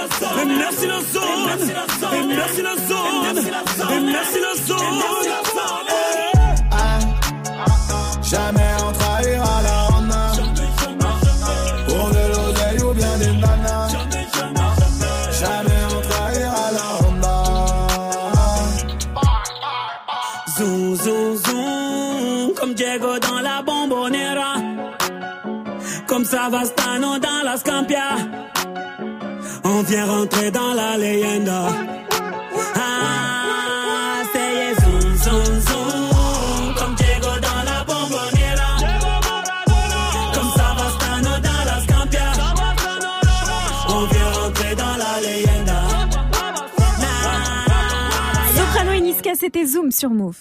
la 0.00 0.08
zone, 0.18 0.40
et 0.40 0.56
merci 0.56 0.86
la 0.86 1.00
zone, 1.00 1.24
et 2.12 2.26
merci 2.34 2.62
la 2.62 2.76
zone, 2.76 3.38
et 3.92 4.00
merci 4.00 4.38
la 4.40 4.54
zone. 4.66 5.02
Eh. 5.88 6.10
Jamais 8.22 8.72
on 8.86 8.92
trahira 8.92 9.62
la 9.62 9.76
honte 9.88 10.14
Pour 11.88 12.10
de 12.10 12.24
l'oseille 12.32 12.80
ou 12.84 12.92
bien 12.94 13.14
des 13.18 13.32
nanas. 13.32 13.88
Jamais 15.40 15.82
on 15.96 16.00
trahira 16.08 16.66
la 16.78 16.88
Honda 17.00 17.38
Zoom, 20.56 20.94
zoom, 20.94 21.36
zoom 21.36 22.54
Comme 22.54 22.74
Diego 22.74 23.18
dans 23.18 23.40
la 23.40 23.62
bombonera. 23.62 24.54
Comme 26.06 26.24
Savastano 26.24 27.18
dans 27.18 27.42
la 27.44 27.56
Scampia. 27.56 28.29
On 29.80 29.82
vient 29.82 30.04
rentrer 30.04 30.50
dans 30.50 30.74
la 30.74 30.98
leyenda. 30.98 31.68
Ah, 32.74 34.22
c'est 34.30 34.74
zoom, 34.82 35.16
zoom, 35.16 35.60
zoom. 35.68 36.74
Comme 36.76 36.94
Diego 36.96 37.32
dans 37.40 37.62
la 37.64 37.82
bombonera. 37.88 38.70
Comme 40.34 40.50
Savastano 40.54 41.32
dans 41.48 41.64
la 41.64 41.80
Scampia. 41.80 42.30
On 43.88 44.04
vient 44.04 44.30
rentrer 44.42 44.74
dans 44.74 44.96
la 44.98 45.20
leyenda. 45.26 45.80
Soprano 48.54 48.92
et 48.92 49.00
Niska, 49.00 49.34
c'était 49.34 49.64
Zoom 49.64 49.90
sur 49.90 50.10
Move. 50.10 50.36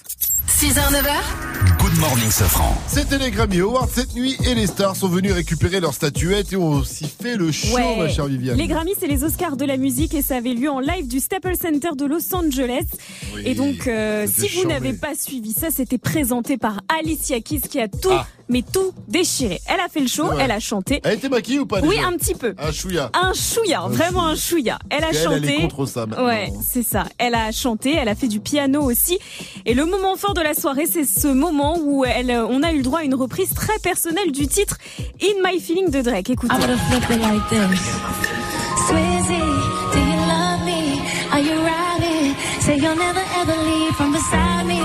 6h, 0.59 0.91
9h, 0.91 1.79
Good 1.79 1.97
morning, 1.99 2.29
Safran. 2.29 2.75
C'était 2.87 3.17
les 3.17 3.31
Grammy 3.31 3.59
Awards 3.61 3.87
cette 3.89 4.13
nuit 4.13 4.35
et 4.45 4.55
les 4.55 4.67
stars 4.67 4.95
sont 4.95 5.07
venus 5.07 5.31
récupérer 5.31 5.79
leurs 5.79 5.93
statuettes 5.93 6.51
et 6.51 6.57
ont 6.57 6.71
aussi 6.71 7.05
fait 7.07 7.37
le 7.37 7.51
show, 7.51 7.75
Ouais. 7.75 7.97
ma 7.97 8.09
chère 8.09 8.25
Viviane. 8.25 8.57
Les 8.57 8.67
Grammys, 8.67 8.95
c'est 8.99 9.07
les 9.07 9.23
Oscars 9.23 9.55
de 9.55 9.63
la 9.65 9.77
musique 9.77 10.13
et 10.13 10.21
ça 10.21 10.35
avait 10.37 10.53
lieu 10.53 10.69
en 10.69 10.79
live 10.81 11.07
du 11.07 11.19
Staples 11.21 11.55
Center 11.55 11.89
de 11.97 12.05
Los 12.05 12.33
Angeles. 12.35 12.83
Oui, 13.35 13.43
et 13.45 13.55
donc, 13.55 13.87
euh, 13.87 14.27
si 14.27 14.49
vous 14.49 14.67
n'avez 14.67 14.91
pas 14.93 15.15
suivi 15.15 15.53
ça, 15.53 15.67
c'était 15.71 15.97
présenté 15.97 16.57
par 16.57 16.81
Alicia 16.99 17.39
Keys 17.39 17.61
qui 17.61 17.79
a 17.79 17.87
tout, 17.87 18.09
Ah. 18.11 18.27
Mais 18.49 18.61
tout 18.63 18.91
déchiré. 19.07 19.61
Elle 19.67 19.79
a 19.79 19.87
fait 19.87 19.99
le 20.01 20.07
show, 20.07 20.31
elle 20.39 20.51
a 20.51 20.59
chanté. 20.59 20.99
Elle 21.03 21.13
était 21.17 21.29
maquillée 21.29 21.59
ou 21.59 21.65
pas 21.65 21.79
Oui, 21.81 21.99
un 21.99 22.13
petit 22.13 22.33
peu. 22.35 22.53
Un 22.57 22.71
chouïa. 22.71 23.09
Un 23.13 23.33
chouïa, 23.33 23.81
Un 23.83 23.87
vraiment 23.89 24.35
chouïa. 24.35 24.35
un 24.35 24.35
chouïa. 24.35 24.79
Elle 24.89 25.03
a 25.03 25.09
elle 25.09 25.15
chanté. 25.41 25.57
est 25.57 25.61
contre 25.61 25.85
ça 25.85 26.05
maintenant. 26.05 26.25
Ouais, 26.25 26.51
c'est 26.65 26.83
ça. 26.83 27.05
Elle 27.17 27.35
a 27.35 27.51
chanté, 27.51 27.93
elle 27.95 28.09
a 28.09 28.15
fait 28.15 28.27
du 28.27 28.39
piano 28.39 28.81
aussi. 28.81 29.17
Et 29.65 29.73
le 29.73 29.85
moment 29.85 30.15
fort 30.15 30.33
de 30.33 30.41
la 30.41 30.53
soirée, 30.53 30.85
c'est 30.85 31.05
ce 31.05 31.27
moment 31.27 31.77
où 31.81 32.03
elle, 32.05 32.31
euh, 32.31 32.45
on 32.47 32.63
a 32.63 32.71
eu 32.71 32.77
le 32.77 32.83
droit 32.83 32.99
à 32.99 33.03
une 33.03 33.15
reprise 33.15 33.53
très 33.53 33.77
personnelle 33.79 34.31
du 34.31 34.47
titre 34.47 34.77
In 35.21 35.41
My 35.47 35.59
Feeling 35.59 35.89
de 35.91 36.01
Drake. 36.01 36.29
Écoutez. 36.29 36.53
I 36.55 36.59
would've 36.59 36.79
flipped 36.89 37.09
it 37.11 37.21
like 37.21 37.47
this. 37.49 37.79
Swizzy, 38.87 39.39
do 39.93 39.99
you 39.99 40.17
love 40.27 40.65
me? 40.65 41.01
Are 41.31 41.39
you 41.39 41.53
riding? 41.61 42.35
Say 42.59 42.77
you'll 42.77 42.95
never 42.95 43.21
ever 43.41 43.55
leave 43.63 43.95
from 43.95 44.11
beside 44.11 44.65
me. 44.65 44.81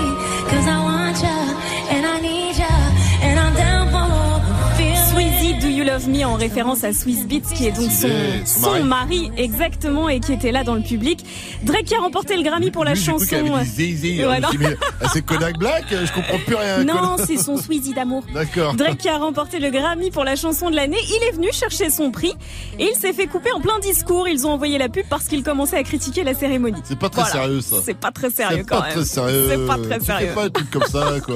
You 5.85 5.91
Love 5.91 6.09
Me 6.09 6.25
en 6.25 6.35
référence 6.35 6.83
à 6.85 6.93
Swiss 6.93 7.27
Beats 7.27 7.53
qui 7.55 7.67
est 7.67 7.73
donc 7.73 7.91
son, 7.91 8.09
son 8.47 8.85
mari. 8.85 9.31
exactement 9.37 10.09
et 10.09 10.21
qui 10.21 10.33
était 10.33 10.51
là 10.53 10.65
dans 10.65 10.75
le 10.75 10.81
public. 10.83 11.25
Drake 11.63 11.85
qui 11.85 11.95
a 11.95 11.99
remporté 11.99 12.37
le 12.37 12.43
Grammy 12.43 12.71
pour 12.71 12.85
la 12.85 12.95
Lui, 12.95 13.01
chanson. 13.01 13.25
hein, 13.35 13.63
ah, 15.01 15.09
c'est 15.13 15.23
Kodak 15.23 15.59
Black, 15.59 15.85
je 15.91 16.13
comprends 16.13 16.39
plus 16.39 16.55
rien. 16.55 16.85
Non, 16.85 17.17
c'est 17.25 17.37
son 17.37 17.57
Sweezy 17.57 17.93
d'amour. 17.95 18.25
D'accord. 18.33 18.75
Drake 18.75 18.99
qui 18.99 19.09
a 19.09 19.19
remporté 19.19 19.59
le 19.59 19.71
Grammy 19.71 20.11
pour 20.11 20.25
la 20.25 20.37
chanson 20.37 20.71
de 20.71 20.77
l'année, 20.77 20.99
il 21.07 21.23
est 21.29 21.33
venu 21.33 21.49
chercher 21.53 21.91
son 21.91 22.11
prix 22.11 22.33
et 22.79 22.91
il 22.91 22.97
s'est 22.99 23.13
fait 23.13 23.27
couper 23.27 23.53
en 23.53 23.61
plein 23.61 23.79
discours. 23.81 24.27
Ils 24.29 24.47
ont 24.47 24.51
envoyé 24.53 24.79
la 24.79 24.89
pub 24.89 25.05
parce 25.11 25.25
qu'il 25.27 25.43
commençait 25.43 25.77
à 25.77 25.83
critiquer 25.83 26.25
la 26.25 26.35
cérémonie. 26.35 26.81
C'est 26.85 26.99
pas 26.99 27.09
très 27.11 27.23
Voilà. 27.23 27.33
sérieux 27.43 27.61
ça. 27.61 27.77
C'est 27.85 27.99
pas 27.99 28.11
très 28.11 28.31
sérieux 28.31 28.59
C'est 28.59 28.65
quand 28.69 28.79
pas 28.81 28.85
même. 28.87 28.93
très 28.95 29.05
sérieux. 29.05 29.47
C'est 29.51 29.67
pas 29.67 29.79
très 29.79 29.99
Tu 29.99 30.05
sérieux. 30.07 30.29
fais 30.29 30.35
pas 30.35 30.45
un 30.45 30.51
truc 30.51 30.71
comme 30.71 30.85
ça, 30.85 31.07
quoi. 31.25 31.35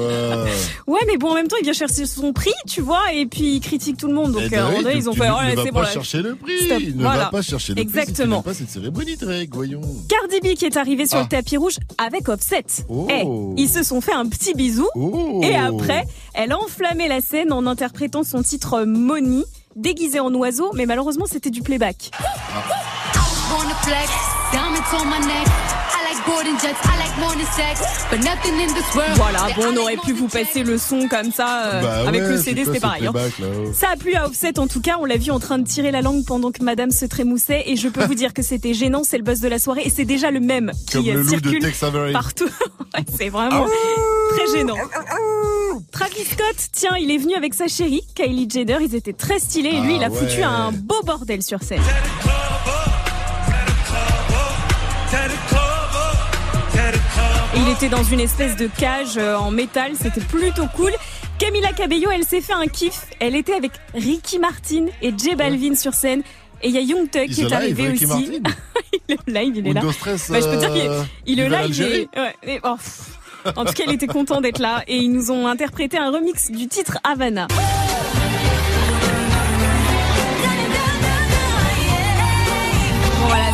Ouais, 0.87 0.99
mais 1.07 1.17
bon, 1.17 1.31
en 1.31 1.35
même 1.35 1.47
temps, 1.47 1.57
il 1.59 1.63
vient 1.63 1.73
chercher 1.73 2.05
son 2.05 2.33
prix, 2.33 2.53
tu 2.67 2.81
vois, 2.81 3.13
et 3.13 3.25
puis 3.25 3.55
il 3.55 3.59
critique 3.59 3.97
tout 3.97 4.07
le 4.07 4.13
monde. 4.13 4.37
Donc, 4.41 4.49
Eh 4.51 4.55
euh, 4.57 4.59
à 4.59 4.61
un 4.61 4.65
ben 4.65 4.65
moment 4.65 4.77
oui, 4.77 4.83
donné, 4.83 4.93
tu- 4.95 4.99
ils 5.01 5.09
ont 5.09 5.13
fait, 5.13 5.27
ne 5.27 5.33
oh 5.57 5.61
c'est 5.65 5.71
pas 5.71 5.85
chercher 5.85 6.21
le 6.21 6.35
prix. 6.35 6.93
Ne 6.95 7.03
va 7.03 7.25
pas 7.27 7.41
chercher 7.41 7.73
le 7.73 7.81
Exactement. 7.81 8.13
prix. 8.15 8.27
n'aimes 8.29 8.43
pas 8.43 8.53
cette 8.53 8.69
cérémonie, 8.69 9.15
Drake, 9.17 9.49
voyons. 9.53 9.81
Cardi 10.07 10.39
B 10.41 10.55
qui 10.55 10.65
est 10.65 10.77
arrivée 10.77 11.05
sur 11.07 11.17
Ah. 11.17 11.23
le 11.23 11.27
tapis 11.27 11.57
rouge 11.57 11.77
avec 11.97 12.27
Offset. 12.29 12.65
Oh. 12.89 13.07
Eh, 13.09 13.23
ils 13.61 13.69
se 13.69 13.83
sont 13.83 14.01
fait 14.01 14.13
un 14.13 14.27
petit 14.27 14.53
bisou. 14.53 14.87
Oh. 14.95 15.41
Et 15.43 15.55
après, 15.55 16.05
elle 16.33 16.51
a 16.51 16.59
enflammé 16.59 17.07
la 17.07 17.21
scène 17.21 17.51
en 17.53 17.65
interprétant 17.65 18.23
son 18.23 18.41
titre 18.41 18.83
Money, 18.83 19.43
déguisé 19.75 20.19
en 20.19 20.33
oiseau, 20.33 20.71
mais 20.73 20.85
malheureusement 20.85 21.25
c'était 21.29 21.49
du 21.51 21.61
playback. 21.61 22.11
Born 23.49 23.67
to 23.67 23.75
flex, 23.83 24.09
diamonds 24.51 24.93
on 24.93 25.05
my 25.05 25.19
neck. 25.25 25.47
Voilà, 29.15 29.47
bon, 29.55 29.63
on 29.73 29.77
aurait 29.77 29.97
pu 29.97 30.13
vous 30.13 30.27
passer 30.27 30.63
le 30.63 30.77
son 30.77 31.07
comme 31.07 31.31
ça 31.31 31.65
euh, 31.65 31.81
Bah 31.81 32.07
avec 32.07 32.21
ouais, 32.21 32.29
le 32.29 32.37
CD, 32.37 32.65
c'était 32.65 32.79
pareil. 32.79 33.05
hein. 33.07 33.11
là 33.13 33.21
Ça 33.73 33.89
a 33.93 33.95
plu 33.95 34.13
à 34.15 34.25
Offset 34.27 34.59
en 34.59 34.67
tout 34.67 34.81
cas, 34.81 34.97
on 34.99 35.05
l'a 35.05 35.17
vu 35.17 35.31
en 35.31 35.39
train 35.39 35.57
de 35.59 35.67
tirer 35.67 35.91
la 35.91 36.01
langue 36.01 36.25
pendant 36.25 36.51
que 36.51 36.63
Madame 36.63 36.91
se 36.91 37.05
trémoussait 37.05 37.63
et 37.67 37.75
je 37.75 37.87
peux 37.89 38.05
vous 38.05 38.15
dire 38.15 38.33
que 38.33 38.41
c'était 38.41 38.73
gênant, 38.73 39.01
c'est 39.03 39.17
le 39.17 39.23
buzz 39.23 39.39
de 39.39 39.47
la 39.47 39.59
soirée 39.59 39.83
et 39.85 39.89
c'est 39.89 40.05
déjà 40.05 40.31
le 40.31 40.39
même 40.39 40.71
qui 40.87 41.11
le 41.13 41.19
euh, 41.19 41.23
de 41.23 41.29
circule 41.29 41.59
partout. 42.13 42.49
C'est 43.17 43.29
vraiment 43.29 43.65
très 44.35 44.57
gênant. 44.57 44.75
Travis 45.91 46.25
Scott, 46.25 46.55
tiens, 46.71 46.95
il 46.99 47.11
est 47.11 47.17
venu 47.17 47.35
avec 47.35 47.53
sa 47.53 47.67
chérie, 47.67 48.01
Kylie 48.15 48.49
Jenner, 48.49 48.77
ils 48.81 48.95
étaient 48.95 49.13
très 49.13 49.39
stylés 49.39 49.69
et 49.69 49.79
lui, 49.81 49.93
Ah 49.93 49.97
il 49.97 50.03
a 50.03 50.09
foutu 50.09 50.37
ouais. 50.39 50.43
un 50.43 50.71
beau 50.71 51.01
bordel 51.05 51.43
sur 51.43 51.61
scène. 51.61 51.81
Il 57.69 57.73
était 57.73 57.89
dans 57.89 58.03
une 58.03 58.19
espèce 58.19 58.55
de 58.55 58.65
cage 58.65 59.17
euh, 59.17 59.35
en 59.37 59.51
métal, 59.51 59.91
c'était 59.93 60.21
plutôt 60.21 60.65
cool. 60.75 60.91
Camila 61.37 61.71
Cabello, 61.71 62.09
elle 62.11 62.23
s'est 62.23 62.41
fait 62.41 62.53
un 62.53 62.65
kiff. 62.65 63.05
Elle 63.19 63.35
était 63.35 63.53
avec 63.53 63.73
Ricky 63.93 64.39
Martin 64.39 64.87
et 65.03 65.13
J 65.15 65.35
Balvin 65.35 65.75
sur 65.75 65.93
scène. 65.93 66.23
Et 66.63 66.69
il 66.69 66.73
y 66.73 66.79
a 66.79 66.81
Young 66.81 67.07
Ils 67.13 67.29
qui 67.29 67.41
est 67.41 67.43
live, 67.43 67.53
arrivé 67.53 67.89
aussi. 67.89 68.41
Il 69.07 69.13
est 69.13 69.29
live, 69.29 69.57
il 69.57 69.67
est 69.67 69.73
là. 69.73 69.81
Bah, 69.81 69.91
je 70.01 70.49
peux 70.49 70.57
dire 70.57 70.73
qu'il 70.73 70.81
euh, 70.81 71.03
il 71.27 71.39
est 71.39 71.45
il 71.45 71.53
à 71.53 71.67
live. 71.67 72.07
et- 72.15 72.19
ouais, 72.47 72.59
oh, 72.63 72.75
en 73.55 73.65
tout 73.65 73.73
cas, 73.73 73.83
il 73.85 73.93
était 73.93 74.07
content 74.07 74.41
d'être 74.41 74.59
là 74.59 74.83
et 74.87 74.97
ils 74.97 75.11
nous 75.11 75.29
ont 75.29 75.45
interprété 75.45 75.97
un 75.99 76.11
remix 76.11 76.49
du 76.49 76.67
titre 76.67 76.97
Havana. 77.03 77.47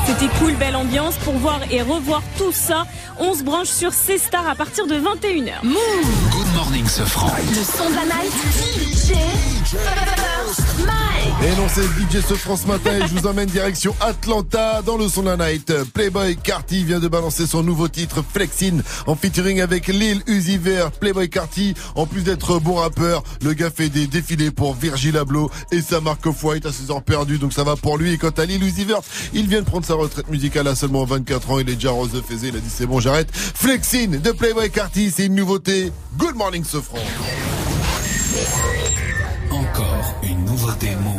C'était 0.05 0.31
cool, 0.39 0.53
belle 0.55 0.75
ambiance. 0.75 1.15
Pour 1.17 1.33
voir 1.35 1.59
et 1.71 1.81
revoir 1.81 2.21
tout 2.37 2.51
ça, 2.51 2.85
on 3.19 3.33
se 3.33 3.43
branche 3.43 3.67
sur 3.67 3.93
C-Star 3.93 4.47
à 4.47 4.55
partir 4.55 4.87
de 4.87 4.95
21h. 4.95 5.61
Good 5.63 6.53
morning, 6.55 6.85
Safran. 6.85 7.31
le 7.49 7.63
son 7.63 7.89
de 7.89 7.95
la 7.95 8.05
night. 8.05 8.31
DJ 9.05 9.15
First 9.65 10.85
Mike. 10.85 11.15
Et 11.43 11.55
non, 11.57 11.67
c'est 11.67 11.83
DJ 11.83 12.23
ce 12.23 12.35
France 12.35 12.65
matin 12.67 12.91
et 12.97 13.07
je 13.07 13.13
vous 13.13 13.27
emmène 13.27 13.47
direction 13.47 13.95
Atlanta 13.99 14.81
dans 14.83 14.95
le 14.95 15.07
son 15.07 15.23
de 15.23 15.29
la 15.29 15.37
night. 15.37 15.73
Playboy 15.93 16.37
Carty 16.37 16.83
vient 16.83 16.99
de 16.99 17.07
balancer 17.07 17.47
son 17.47 17.63
nouveau 17.63 17.87
titre 17.87 18.23
Flexin 18.33 18.77
en 19.07 19.15
featuring 19.15 19.61
avec 19.61 19.87
Lil 19.87 20.21
Uzi 20.27 20.57
Vert. 20.57 20.91
Playboy 20.91 21.29
Carty, 21.29 21.73
en 21.95 22.05
plus 22.05 22.21
d'être 22.21 22.59
bon 22.59 22.75
rappeur, 22.75 23.23
le 23.41 23.53
gars 23.53 23.69
fait 23.69 23.89
des 23.89 24.07
défilés 24.07 24.51
pour 24.51 24.75
Virgil 24.75 25.17
Abloh 25.17 25.49
et 25.71 25.81
sa 25.81 25.99
marque 25.99 26.25
Off-White 26.25 26.65
à 26.65 26.71
ses 26.71 26.91
heures 26.91 27.03
perdues, 27.03 27.37
donc 27.37 27.53
ça 27.53 27.63
va 27.63 27.75
pour 27.75 27.97
lui. 27.97 28.13
Et 28.13 28.17
quant 28.17 28.29
à 28.29 28.45
Lil 28.45 28.63
Uzi 28.63 28.85
Vert, 28.85 29.01
il 29.33 29.47
vient 29.47 29.61
de 29.61 29.65
prendre 29.65 29.85
sa 29.85 29.94
retraite 29.95 30.29
musicale 30.29 30.67
à 30.67 30.75
seulement 30.75 31.05
24 31.05 31.51
ans. 31.51 31.59
Il 31.59 31.69
est 31.69 31.75
déjà 31.75 31.91
rose 31.91 32.11
de 32.11 32.21
faiser, 32.21 32.49
il 32.49 32.55
a 32.55 32.59
dit 32.59 32.69
c'est 32.69 32.85
bon, 32.85 32.99
j'arrête. 32.99 33.29
Flexin 33.33 34.07
de 34.07 34.31
Playboy 34.31 34.69
Carty, 34.69 35.11
c'est 35.15 35.25
une 35.25 35.35
nouveauté. 35.35 35.91
Good 36.17 36.35
morning, 36.35 36.63
ce 36.63 36.81
France. 36.81 36.99
Encore 39.51 40.15
une 40.23 40.45
nouveauté 40.45 40.89
Move. 40.95 41.15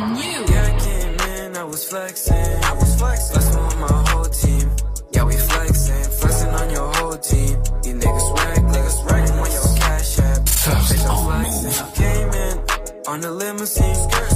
Brand 0.00 0.14
new. 0.14 0.52
Yeah, 0.52 0.66
I 0.66 0.78
came 0.78 1.16
in, 1.30 1.56
I 1.56 1.64
was 1.64 1.84
flexing. 1.88 2.34
I 2.34 2.72
was 2.72 2.94
flexing. 2.96 3.34
Flexing 3.34 3.64
with 3.64 3.78
my 3.78 4.10
whole 4.10 4.24
team. 4.24 4.70
Yeah, 5.12 5.24
we 5.24 5.34
flexing. 5.36 6.04
Flexing 6.20 6.48
on 6.48 6.70
your 6.70 6.92
whole 6.94 7.16
team. 7.16 7.58
You 7.84 7.94
niggas 7.94 8.34
whack, 8.34 8.58
niggas 8.58 9.04
whack 9.06 9.30
on 9.30 9.50
your 9.52 9.68
cash 9.78 10.18
app. 10.20 10.40
Bitch, 10.42 11.04
I'm 11.04 11.10
on 11.10 11.44
flexing. 11.44 11.92
Came 11.94 12.30
in 12.30 12.58
on 13.08 13.20
the 13.20 13.30
limousine. 13.30 13.84
Bitch, 13.84 14.29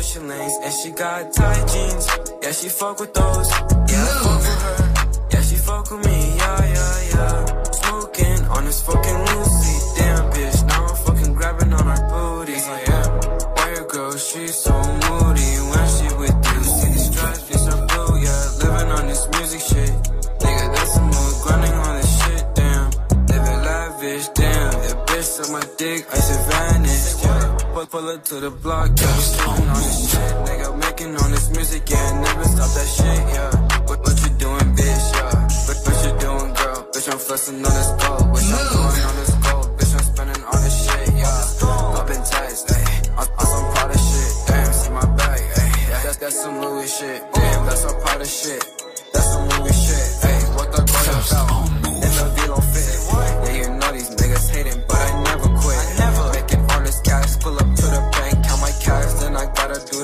Yeah, 0.00 0.22
lanes. 0.22 0.54
And 0.64 0.72
she 0.72 0.90
got 0.92 1.30
tight 1.34 1.68
jeans. 1.68 2.06
Yeah, 2.42 2.52
she 2.52 2.68
fuck 2.70 3.00
with 3.00 3.12
those. 3.12 3.50
Yeah, 3.92 4.00
I 4.00 4.22
fuck 4.24 4.40
with 4.48 4.62
her. 4.64 5.28
Yeah, 5.30 5.42
she 5.42 5.56
fuck 5.56 5.90
with 5.90 6.06
me. 6.06 6.36
Yeah, 6.38 6.64
yeah, 6.74 7.00
yeah. 7.12 7.62
Smoking 7.70 8.40
on 8.48 8.64
this 8.64 8.80
fucking 8.80 9.18
Lucy. 9.28 9.76
Damn, 10.00 10.32
bitch. 10.32 10.68
Now 10.68 10.86
I'm 10.86 10.96
fucking 11.04 11.34
grabbing 11.34 11.72
on 11.74 11.84
her 11.84 12.02
booty. 12.08 12.54
Like, 12.54 12.88
yeah. 12.88 13.06
Why 13.56 13.68
your 13.74 13.86
girl, 13.88 14.16
she's 14.16 14.54
so 14.54 14.72
moody. 14.72 15.50
When 15.68 15.86
she 15.92 16.06
with 16.16 16.38
you, 16.48 16.62
see 16.64 16.92
the 16.96 17.00
stripes, 17.08 17.42
bitch, 17.42 17.66
I'm 17.70 17.86
blue. 17.86 18.22
Yeah, 18.24 18.42
living 18.56 18.92
on 18.96 19.06
this 19.06 19.28
music 19.36 19.60
shit. 19.60 19.92
Nigga, 20.40 20.74
that's 20.74 20.94
some 20.94 21.10
more 21.12 21.32
grinding 21.44 21.76
on 21.76 21.96
this 22.00 22.24
shit. 22.24 22.44
Damn. 22.54 22.90
Living 23.28 23.60
lavish. 23.68 24.28
Damn. 24.28 24.72
That 24.80 25.06
bitch 25.08 25.24
suck 25.24 25.50
my 25.52 25.62
dick. 25.76 26.06
I. 26.10 26.19
Buck 27.80 27.90
pull 27.92 28.08
up 28.10 28.22
to 28.24 28.34
the 28.40 28.50
block, 28.50 28.92
yeah. 28.92 29.08
We 29.56 29.68
on 29.72 29.80
this 29.80 30.12
shit, 30.12 30.32
nigga. 30.44 30.68
Making 30.84 31.16
on 31.16 31.30
this 31.30 31.48
music, 31.48 31.88
yeah. 31.88 32.20
Never 32.20 32.44
stop 32.44 32.70
that 32.76 32.88
shit, 32.92 33.22
yeah. 33.32 33.52
What, 33.88 33.98
what 34.04 34.16
you 34.20 34.32
doing, 34.36 34.68
bitch, 34.76 35.06
yeah? 35.16 35.48
What, 35.64 35.78
what 35.88 35.96
you 36.04 36.12
doing, 36.20 36.52
girl? 36.60 36.80
Bitch, 36.92 37.08
I'm 37.08 37.16
flexing 37.16 37.56
on 37.56 37.72
this 37.72 37.90
gold. 38.04 38.24
Bitch, 38.36 38.52
I'm 38.52 38.68
going 38.68 39.04
on 39.08 39.16
this 39.16 39.34
gold. 39.40 39.66
Bitch, 39.80 39.92
I'm 39.96 40.04
spending 40.12 40.42
on 40.44 40.58
this 40.60 40.76
shit, 40.84 41.08
yeah. 41.24 41.96
Up 41.96 42.08
tights, 42.28 42.62
ayy. 42.68 43.16
On, 43.16 43.26
on 43.40 43.46
some 43.48 43.66
part 43.72 43.88
of 43.96 44.00
shit, 44.12 44.32
damn. 44.44 44.72
See 44.76 44.92
my 44.92 45.06
bag, 45.16 45.40
ayy. 45.40 46.02
That's, 46.04 46.16
that's 46.20 46.36
some 46.36 46.60
Louis 46.60 46.84
shit, 46.84 47.20
damn. 47.32 47.64
That's 47.64 47.80
some 47.80 47.96
part 48.04 48.20
of 48.20 48.28
shit. 48.28 48.60
That's 49.14 49.28
some 49.32 49.48
Louis 49.56 49.72
shit, 49.72 50.04
ayy. 50.28 50.44
What 50.52 50.68
the 50.76 50.84
fuck 50.84 51.16
about? 51.32 51.64
In 51.88 52.12
the 52.12 52.26
Velo 52.36 52.60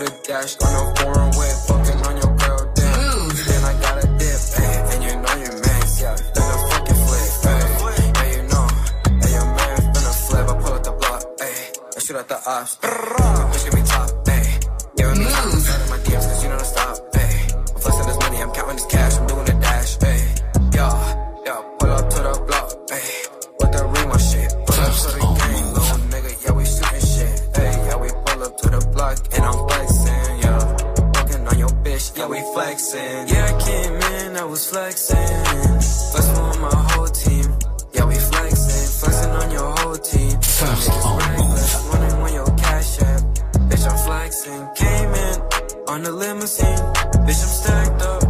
dash. 0.04 0.56
Got 0.56 0.72
no 0.72 0.94
foreign 0.96 1.30
whip, 1.38 1.56
fucking 1.66 2.06
on 2.06 2.16
your 2.16 2.36
girl, 2.36 2.72
damn. 2.74 3.28
Then 3.46 3.64
I 3.64 3.80
got 3.80 4.04
a 4.04 4.06
dip, 4.18 4.40
and 4.92 5.04
you 5.04 5.16
know 5.16 5.34
your 5.44 5.56
yeah. 6.00 6.16
Then 6.34 6.48
a 6.54 6.68
fucking 6.68 7.00
flip. 7.06 7.30
Yeah, 7.44 8.32
you 8.32 8.42
know, 8.52 8.66
your 9.30 9.46
man's 9.56 9.86
been 9.94 10.04
a 10.04 10.14
flip. 10.26 10.48
I 10.48 10.54
pull 10.60 10.72
up 10.74 10.82
the 10.84 10.92
block. 10.92 11.22
I 11.40 12.00
shoot 12.00 12.16
at 12.16 12.28
the 12.28 12.38
ops. 12.46 13.35
Was 34.48 34.70
flexing. 34.70 35.16
Flexing 36.12 36.48
with 36.48 36.60
my 36.60 36.76
whole 36.90 37.06
team. 37.06 37.46
Yeah, 37.92 38.06
we 38.06 38.14
flexing, 38.14 38.86
flexing 39.00 39.30
on 39.30 39.50
your 39.50 39.70
whole 39.78 39.96
team. 39.96 40.40
First 40.40 40.90
on 40.90 41.18
running 41.90 42.12
on 42.24 42.32
your 42.32 42.46
cash 42.56 43.00
app. 43.02 43.20
Bitch, 43.68 43.86
I'm 43.88 43.98
flexing. 44.06 44.68
Came 44.74 45.12
in 45.14 45.36
on 45.88 46.02
the 46.02 46.12
limousine. 46.12 46.82
Bitch, 47.26 47.42
I'm 47.44 47.52
stacked 47.60 48.02
up 48.02 48.20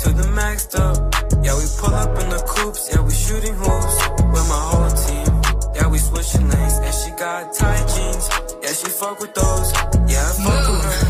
to 0.00 0.08
the 0.12 0.28
maxed 0.38 0.78
up. 0.78 0.96
Yeah, 1.44 1.56
we 1.58 1.64
pull 1.78 1.94
up 1.94 2.18
in 2.22 2.28
the 2.30 2.42
coops. 2.46 2.88
Yeah, 2.90 3.00
we 3.02 3.12
shooting 3.12 3.54
hoops 3.54 3.96
with 4.32 4.48
my 4.48 4.62
whole 4.70 4.92
team. 5.06 5.28
Yeah, 5.74 5.88
we 5.88 5.98
switching 5.98 6.48
lanes. 6.48 6.78
And 6.78 6.94
she 6.94 7.10
got 7.10 7.52
tight 7.54 7.84
jeans. 7.94 8.28
Yeah, 8.62 8.72
she 8.72 8.88
fuck 8.88 9.20
with 9.20 9.34
those. 9.34 9.72
Yeah, 10.08 10.24
I 10.24 10.32
fuck 10.44 10.68
with 10.70 10.84
her. 10.84 11.05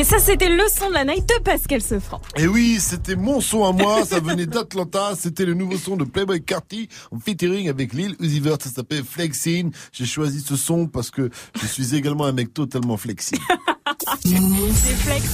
Et 0.00 0.04
ça, 0.04 0.18
c'était 0.18 0.48
le 0.48 0.62
son 0.74 0.88
de 0.88 0.94
la 0.94 1.04
night 1.04 1.28
de 1.28 1.42
Pascal 1.42 1.82
Sefranc. 1.82 2.22
Et 2.34 2.46
oui, 2.46 2.78
c'était 2.80 3.16
mon 3.16 3.42
son 3.42 3.66
à 3.66 3.72
moi, 3.72 4.02
ça 4.06 4.18
venait 4.18 4.46
d'Atlanta, 4.46 5.12
c'était 5.14 5.44
le 5.44 5.52
nouveau 5.52 5.76
son 5.76 5.98
de 5.98 6.04
Playboy 6.04 6.42
Carty 6.42 6.88
en 7.12 7.18
featuring 7.18 7.68
avec 7.68 7.92
Lil 7.92 8.16
Uzi 8.18 8.40
Vert, 8.40 8.56
ça 8.62 8.70
s'appelle 8.70 9.04
Flexing. 9.04 9.70
J'ai 9.92 10.06
choisi 10.06 10.40
ce 10.40 10.56
son 10.56 10.86
parce 10.86 11.10
que 11.10 11.28
je 11.60 11.66
suis 11.66 11.94
également 11.94 12.24
un 12.24 12.32
mec 12.32 12.54
totalement 12.54 12.96
flexible. 12.96 13.42
C'est 14.24 14.96
flex. 14.96 15.26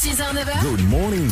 6h, 0.00 0.32
9h. 0.32 0.62
Good 0.62 0.88
morning, 0.88 1.28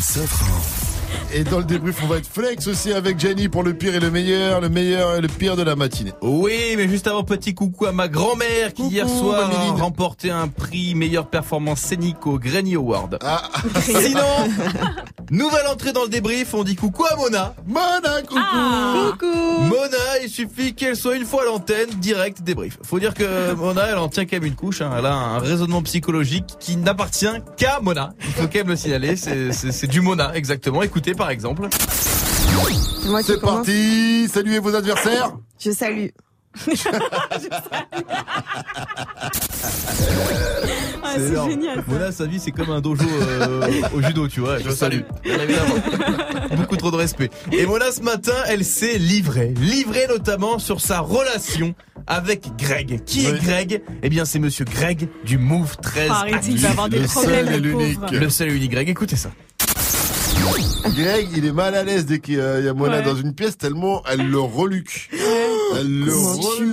Et 1.32 1.42
dans 1.44 1.58
le 1.58 1.64
débrief, 1.64 2.00
on 2.04 2.06
va 2.06 2.18
être 2.18 2.28
flex 2.28 2.66
aussi 2.68 2.92
avec 2.92 3.18
Jenny 3.18 3.48
pour 3.48 3.62
le 3.64 3.74
pire 3.74 3.94
et 3.94 4.00
le 4.00 4.10
meilleur, 4.10 4.60
le 4.60 4.68
meilleur 4.68 5.16
et 5.16 5.20
le 5.20 5.28
pire 5.28 5.56
de 5.56 5.62
la 5.62 5.74
matinée. 5.76 6.12
Oui, 6.22 6.74
mais 6.76 6.88
juste 6.88 7.06
avant, 7.08 7.24
petit 7.24 7.54
coucou 7.54 7.86
à 7.86 7.92
ma 7.92 8.06
grand-mère 8.08 8.72
qui 8.72 8.84
hier 8.84 9.08
soir 9.08 9.50
a 9.50 9.72
remporté 9.82 10.30
un 10.30 10.46
prix 10.48 10.94
meilleure 10.94 11.26
performance 11.28 11.80
scénique 11.80 12.26
au 12.26 12.38
Granny 12.38 12.76
Award. 12.76 13.18
Ah. 13.22 13.42
Sinon, 13.80 14.20
nouvelle 15.30 15.66
entrée 15.66 15.92
dans 15.92 16.02
le 16.04 16.08
débrief, 16.08 16.54
on 16.54 16.62
dit 16.64 16.76
coucou 16.76 17.04
à 17.10 17.16
Mona. 17.16 17.54
Mona, 17.66 18.22
coucou. 18.22 18.40
Ah. 18.40 19.10
Coucou. 19.12 19.60
Mona, 19.62 20.18
il 20.22 20.28
suffit 20.30 20.74
qu'elle 20.74 20.96
soit 20.96 21.16
une 21.16 21.24
fois 21.24 21.42
à 21.42 21.46
l'antenne, 21.46 21.88
direct 21.98 22.42
débrief. 22.42 22.78
Faut 22.82 22.98
dire 23.00 23.14
que 23.14 23.54
Mona, 23.54 23.82
elle 23.90 23.98
en 23.98 24.08
tient 24.08 24.24
quand 24.24 24.36
même 24.36 24.44
une 24.44 24.54
couche. 24.54 24.82
hein. 24.82 24.90
Elle 24.96 25.06
a 25.06 25.14
un 25.14 25.38
raisonnement 25.38 25.82
psychologique 25.82 26.44
qui 26.60 26.76
n'appartient 26.76 27.26
qu'à 27.56 27.80
Mona. 27.80 28.14
Il 28.20 28.32
faut 28.34 28.42
quand 28.46 28.54
même 28.58 28.68
le 28.68 28.76
signaler. 28.76 29.16
C'est- 29.16 29.84
du 29.84 30.00
Mona, 30.00 30.34
exactement. 30.34 30.82
Par 31.12 31.28
exemple. 31.30 31.68
C'est 33.22 33.40
parti, 33.40 34.28
saluez 34.32 34.58
vos 34.60 34.74
adversaires. 34.74 35.36
Je 35.58 35.70
salue. 35.72 36.06
Ah, 41.06 41.16
C'est 41.16 41.50
génial. 41.50 41.76
ça. 41.76 41.84
Mona, 41.92 42.12
sa 42.12 42.26
vie, 42.26 42.40
c'est 42.40 42.50
comme 42.50 42.70
un 42.70 42.80
dojo 42.80 43.04
euh, 43.06 43.82
au 43.94 44.00
judo, 44.02 44.26
tu 44.26 44.40
vois. 44.40 44.58
Je 44.58 44.70
salue. 44.70 45.00
Beaucoup 46.56 46.76
trop 46.76 46.90
de 46.90 46.96
respect. 46.96 47.30
Et 47.52 47.66
Mona, 47.66 47.92
ce 47.92 48.00
matin, 48.00 48.32
elle 48.48 48.64
s'est 48.64 48.98
livrée. 48.98 49.52
Livrée 49.60 50.06
notamment 50.08 50.58
sur 50.58 50.80
sa 50.80 51.00
relation 51.00 51.74
avec 52.06 52.56
Greg. 52.56 53.04
Qui 53.04 53.26
est. 53.26 53.38
Greg? 53.42 53.82
Eh 54.02 54.08
bien, 54.08 54.24
c'est 54.24 54.38
monsieur 54.38 54.64
Greg 54.64 55.08
du 55.24 55.38
Move 55.38 55.76
13. 55.82 56.10
Arrêtez, 56.10 56.50
il 56.50 56.58
va 56.58 56.70
avoir 56.70 56.88
des 56.88 57.00
Le 57.00 57.06
problèmes, 57.06 57.46
seul 57.46 57.54
et 57.54 57.60
l'unique. 57.60 58.10
Le 58.10 58.28
seul 58.30 58.48
et 58.50 58.54
unique 58.54 58.70
Greg. 58.72 58.88
Écoutez 58.88 59.16
ça. 59.16 59.30
Greg, 60.96 61.28
il 61.36 61.44
est 61.46 61.52
mal 61.52 61.74
à 61.74 61.82
l'aise 61.82 62.06
dès 62.06 62.18
qu'il 62.20 62.34
y 62.34 62.40
a 62.40 62.58
il 62.58 62.64
y 62.66 62.68
a 62.68 62.74
Mona 62.74 62.98
Ouais. 62.98 63.02
dans 63.02 63.16
une 63.16 63.34
pièce 63.34 63.56
tellement 63.56 64.02
elle 64.10 64.28
le 64.30 64.38
reluque. 64.38 65.10
Elle 65.78 66.00
le 66.00 66.12
tu 66.56 66.66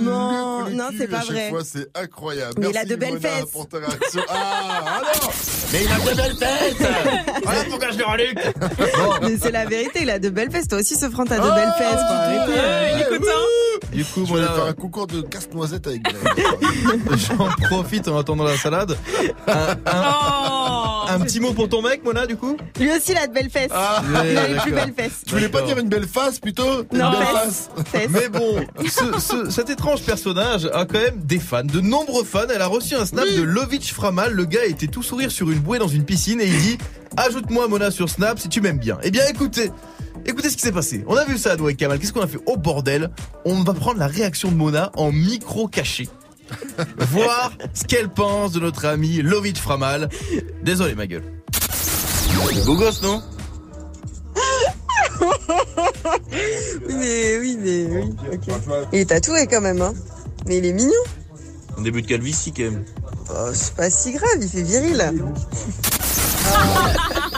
Non, 0.74 0.88
c'est 0.96 1.08
pas 1.08 1.20
vrai. 1.20 1.50
fois, 1.50 1.62
c'est 1.64 1.88
incroyable. 1.96 2.54
Mais 2.58 2.68
il 2.70 2.76
a 2.76 2.84
de 2.84 2.96
belles 2.96 3.20
fesses. 3.20 3.44
pour 3.52 3.68
ta 3.68 3.78
réaction. 3.78 4.20
Ah, 4.28 4.98
alors 4.98 5.32
Mais 5.72 5.80
il 5.84 5.90
a 5.92 5.98
de 5.98 6.16
belles 6.16 6.36
fesses 6.36 6.88
Voilà 7.44 7.64
pourquoi 7.68 7.90
je 7.90 7.98
le 7.98 8.04
reluque. 8.04 8.38
Mais 9.22 9.36
c'est 9.40 9.50
la 9.50 9.64
vérité, 9.66 10.00
il 10.02 10.10
a 10.10 10.18
de 10.18 10.28
belles 10.30 10.50
fesses. 10.50 10.68
Toi 10.68 10.78
aussi, 10.78 10.94
ce 10.96 11.08
franc, 11.10 11.24
t'as 11.24 11.38
de 11.38 11.42
Oh, 11.44 11.54
belles 11.54 11.72
fesses. 11.78 12.48
Ouais, 12.48 12.92
il 12.94 13.00
est 13.02 13.18
content. 13.18 13.92
Du 13.92 14.04
coup, 14.04 14.24
Je 14.26 14.32
vais 14.34 14.40
Mona, 14.40 14.52
faire 14.54 14.64
un 14.66 14.72
concours 14.72 15.06
de 15.06 15.20
casse-noisette 15.22 15.86
avec 15.86 16.02
Greg. 16.02 16.46
j'en 17.28 17.46
profite 17.68 18.08
en 18.08 18.18
attendant 18.18 18.44
la 18.44 18.56
salade. 18.56 18.96
Un, 19.46 19.70
un- 19.86 20.12
Oh. 20.64 21.04
un 21.08 21.20
petit 21.20 21.40
mot 21.40 21.52
pour 21.52 21.68
ton 21.68 21.82
mec, 21.82 22.04
Mona, 22.04 22.26
du 22.26 22.36
coup 22.36 22.56
Lui 22.78 22.90
aussi, 22.92 23.10
il 23.12 23.18
a 23.18 23.26
de 23.26 23.32
belles 23.32 23.50
fesses. 23.50 23.70
Ah. 23.72 24.02
il 24.24 24.38
a 24.38 24.48
les 24.48 24.54
plus 24.60 24.72
belles 24.72 24.94
fesses. 24.96 25.22
Tu 25.26 25.34
voulais 25.34 25.48
pas 25.48 25.62
dire 25.62 25.76
une 25.78 25.88
belle 25.88 26.06
face 26.06 26.38
plutôt? 26.38 26.84
Une 26.92 26.98
Non, 26.98 27.10
belle 27.10 27.26
fesses. 27.44 27.68
face. 27.92 28.08
Mais 28.10 28.28
bon, 28.28 28.64
ce- 28.92 29.20
ce- 29.20 29.50
cet 29.50 29.70
étrange 29.70 30.02
personnage 30.02 30.66
a 30.72 30.84
quand 30.84 30.98
même 31.00 31.20
des 31.24 31.38
fans, 31.38 31.64
de 31.64 31.80
nombreux 31.80 32.24
fans. 32.24 32.40
Elle 32.54 32.62
a 32.62 32.66
reçu 32.66 32.94
un 32.94 33.06
snap 33.06 33.24
de 33.26 33.42
Lovitch 33.42 33.92
Framal. 33.92 34.32
Le 34.32 34.44
gars 34.44 34.64
était 34.66 34.86
tout 34.86 35.02
sourire 35.02 35.30
sur 35.30 35.50
une 35.50 35.58
bouée 35.60 35.78
dans 35.78 35.88
une 35.88 36.04
piscine 36.04 36.40
et 36.40 36.46
il 36.46 36.58
dit 36.58 36.78
Ajoute-moi 37.16 37.68
Mona 37.68 37.90
sur 37.90 38.08
Snap 38.08 38.38
si 38.38 38.48
tu 38.48 38.60
m'aimes 38.60 38.78
bien. 38.78 38.98
Eh 39.02 39.10
bien 39.10 39.22
écoutez, 39.28 39.70
écoutez 40.24 40.48
ce 40.50 40.56
qui 40.56 40.62
s'est 40.62 40.72
passé. 40.72 41.04
On 41.06 41.16
a 41.16 41.24
vu 41.24 41.36
ça 41.38 41.52
à 41.52 41.56
Noé 41.56 41.74
Kamal. 41.74 41.98
Qu'est-ce 41.98 42.12
qu'on 42.12 42.22
a 42.22 42.26
fait? 42.26 42.38
Au 42.46 42.56
bordel, 42.56 43.10
on 43.44 43.62
va 43.62 43.74
prendre 43.74 43.98
la 43.98 44.06
réaction 44.06 44.50
de 44.50 44.56
Mona 44.56 44.90
en 44.96 45.12
micro 45.12 45.68
caché. 45.68 46.08
Voir 46.98 47.52
ce 47.74 47.84
qu'elle 47.84 48.08
pense 48.08 48.52
de 48.52 48.60
notre 48.60 48.86
ami 48.86 49.22
Lovitch 49.22 49.58
Framal. 49.60 50.08
Désolé 50.62 50.94
ma 50.94 51.06
gueule. 51.06 51.24
Beau 52.66 52.76
gosse, 52.76 53.02
non? 53.02 53.22
Oui, 56.86 56.94
mais 56.98 57.38
oui, 57.38 57.58
mais 57.60 57.86
oui. 57.86 58.14
ok. 58.32 58.54
Il 58.92 58.98
est 59.00 59.04
tatoué 59.06 59.46
quand 59.46 59.60
même, 59.60 59.80
hein. 59.80 59.92
Mais 60.46 60.58
il 60.58 60.66
est 60.66 60.72
mignon. 60.72 60.92
En 61.78 61.82
début 61.82 62.02
de 62.02 62.06
calvitie 62.06 62.52
quand 62.52 62.62
même. 62.64 62.84
Oh, 63.30 63.50
c'est 63.52 63.74
pas 63.74 63.90
si 63.90 64.12
grave, 64.12 64.38
il 64.40 64.48
fait 64.48 64.62
viril. 64.62 65.12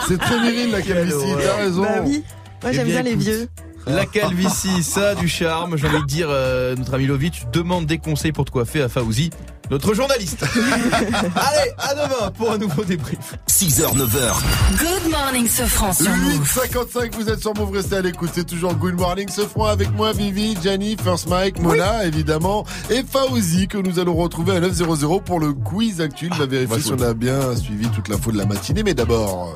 C'est 0.07 0.17
très 0.19 0.39
viril 0.39 0.71
la 0.71 0.81
calvitie, 0.81 1.33
t'as 1.41 1.55
raison. 1.55 1.81
Bah 1.83 2.01
oui. 2.03 2.23
Moi, 2.61 2.71
Eh 2.71 2.75
j'aime 2.75 2.85
bien, 2.87 3.01
bien 3.01 3.11
les 3.11 3.15
vieux. 3.15 3.47
La 3.87 4.05
calvitie, 4.05 4.83
ça 4.83 5.09
a 5.09 5.15
du 5.15 5.27
charme. 5.27 5.77
J'ai 5.77 5.87
envie 5.87 6.01
de 6.01 6.05
dire, 6.05 6.27
euh, 6.29 6.75
notre 6.75 6.93
ami 6.95 7.05
Lovitch 7.05 7.43
demande 7.51 7.85
des 7.85 7.97
conseils 7.99 8.31
pour 8.31 8.45
te 8.45 8.51
coiffer 8.51 8.81
à 8.81 8.89
Faouzi, 8.89 9.29
notre 9.69 9.93
journaliste. 9.93 10.43
Allez, 10.55 11.71
à 11.77 11.93
demain 11.93 12.31
pour 12.31 12.51
un 12.51 12.57
nouveau 12.57 12.83
débrief. 12.83 13.35
6h, 13.47 13.95
9h. 13.95 14.33
Good 14.77 15.11
morning, 15.11 15.47
sur 15.47 15.65
Move. 15.65 16.41
8h55, 16.43 17.13
vous 17.15 17.29
êtes 17.29 17.39
sur 17.39 17.53
Move, 17.55 17.71
restez 17.73 17.95
à 17.95 18.01
l'écoute. 18.01 18.29
C'est 18.33 18.45
toujours 18.45 18.73
Good 18.75 18.95
Morning. 18.95 19.29
Ce 19.29 19.41
front 19.41 19.65
avec 19.65 19.91
moi, 19.95 20.13
Vivi, 20.13 20.57
Gianni, 20.61 20.97
First 21.01 21.29
Mike, 21.29 21.59
Mona, 21.59 22.05
évidemment, 22.05 22.65
et 22.89 23.03
Fauzi, 23.03 23.67
que 23.67 23.77
nous 23.77 23.99
allons 23.99 24.15
retrouver 24.15 24.57
à 24.57 24.59
9.00 24.59 25.23
pour 25.23 25.39
le 25.39 25.53
quiz 25.53 26.01
actuel. 26.01 26.31
On 26.33 26.37
va 26.39 26.45
vérifier 26.45 26.81
si 26.81 26.93
on 26.93 27.01
a 27.01 27.13
bien 27.13 27.55
suivi 27.55 27.87
toute 27.89 28.07
l'info 28.09 28.31
de 28.31 28.37
la 28.37 28.45
matinée. 28.45 28.83
Mais 28.83 28.93
d'abord, 28.93 29.55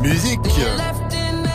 musique. 0.00 0.40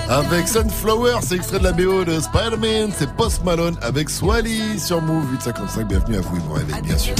Avec 0.09 0.47
Sunflower, 0.47 1.17
c'est 1.21 1.35
extrait 1.35 1.59
de 1.59 1.65
la 1.65 1.71
BO 1.71 2.03
de 2.03 2.19
Spider-Man, 2.19 2.91
c'est 2.97 3.13
Post 3.13 3.43
Malone 3.43 3.77
avec 3.83 4.09
Swally 4.09 4.79
sur 4.79 5.03
Move 5.03 5.23
855. 5.33 5.87
Bienvenue 5.87 6.17
à 6.17 6.21
vous 6.21 6.37
et 6.37 6.39
bon 6.39 6.53
réveil, 6.53 6.81
bien 6.81 6.97
sûr. 6.97 7.13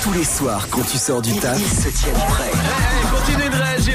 Tous 0.00 0.12
les 0.12 0.24
soirs, 0.24 0.68
quand 0.70 0.82
tu 0.82 0.96
sors 0.96 1.22
du 1.22 1.34
taf, 1.34 1.58
ils 1.58 1.66
se 1.66 1.88
tiennent 1.88 2.14
prêts. 2.14 2.52
Réagir, 3.32 3.51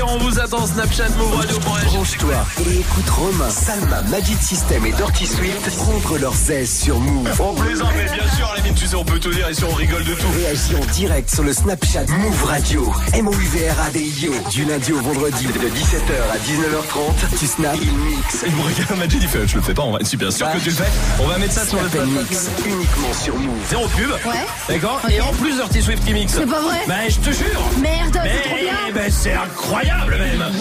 on 0.08 0.18
vous 0.18 0.40
attend 0.40 0.66
Snapchat 0.66 1.10
Move 1.18 1.36
Radio. 1.36 1.58
Branche-toi 1.60 2.36
et 2.66 2.80
écoute 2.80 3.10
Romain, 3.10 3.50
Salma, 3.50 4.02
Magic 4.04 4.42
System 4.42 4.86
et 4.86 4.92
Dirty 4.92 5.26
Swift 5.28 5.70
prendre 5.78 6.18
leurs 6.18 6.52
aises 6.52 6.82
sur 6.84 7.00
Move. 7.00 7.30
On 7.40 7.54
plaisante, 7.54 7.90
mais 7.96 8.06
bien 8.06 8.30
sûr, 8.36 8.52
la 8.56 8.62
mine, 8.62 8.74
tu 8.74 8.88
sais, 8.88 8.96
on 8.96 9.04
peut 9.06 9.20
tout 9.20 9.32
dire 9.32 9.50
ici, 9.50 9.64
on 9.70 9.74
rigole 9.74 10.04
de 10.04 10.14
tout. 10.14 10.28
Réagis 10.36 10.76
en 10.76 10.86
direct 10.94 11.30
sur 11.34 11.44
le 11.44 11.54
Snapchat 11.54 12.06
Move 12.08 12.44
Radio. 12.46 12.92
M-O-U-V-R-A-D-I-O. 13.14 14.50
Du 14.52 14.66
lundi 14.66 14.94
au 14.94 15.02
vendredi 15.02 15.46
de 15.48 15.52
17h 15.52 16.32
à 16.32 16.38
19h30. 16.38 17.40
Tu 17.40 17.48
snaps, 17.48 17.78
il 17.82 17.92
mix. 17.92 18.44
Il 18.46 18.56
me 18.56 18.62
regarde, 18.62 18.98
Magic, 19.00 19.20
il 19.22 19.28
fait, 19.28 19.48
je 19.48 19.56
le 19.56 19.62
fais 19.62 19.74
pas, 19.74 19.84
on 19.84 19.92
va, 19.92 20.00
si 20.04 20.18
bien 20.18 20.32
sûr 20.32 20.50
que 20.52 20.58
tu 20.60 20.70
le 20.70 20.76
fais. 20.76 20.90
On 21.22 21.28
va 21.28 21.38
mettre 21.38 21.54
ça 21.54 21.66
sur 21.66 21.82
le 21.82 21.90
plateau. 21.90 22.08
mix 22.08 22.48
uniquement 22.66 23.14
sur 23.14 23.36
Move. 23.36 23.56
Zéro 23.70 23.88
pub. 23.90 24.10
Ouais. 24.12 24.46
D'accord 24.70 25.02
Et 25.10 25.20
en 25.22 25.32
plus 25.34 25.56
Dirty 25.56 25.82
Swift 25.82 26.06
qui 26.06 26.14
mixe. 26.14 26.34
C'est 26.38 26.46
pas 26.46 26.62
vrai 26.62 26.80
Ben, 26.88 27.10
je 27.10 27.18
te 27.20 27.32
jure. 27.32 27.62
Merde, 27.82 28.20
Mais, 28.24 28.32
c'est 28.44 28.50
trop 28.50 28.58
bien. 28.58 28.94
ben, 28.94 29.12
c'est 29.12 29.34
incroyable 29.34 29.97
même. 30.06 30.54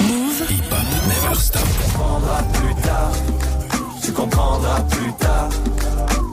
Move. 0.00 0.42
Hip 0.50 0.70
Hop 0.70 0.78
Never 1.08 1.34
Stop. 1.36 1.62
comprendras 1.62 2.42
plus 2.52 2.74
tard. 2.82 3.12
Tu 4.02 4.12
comprendras 4.12 4.80
plus 4.80 5.12
tard. 5.12 5.48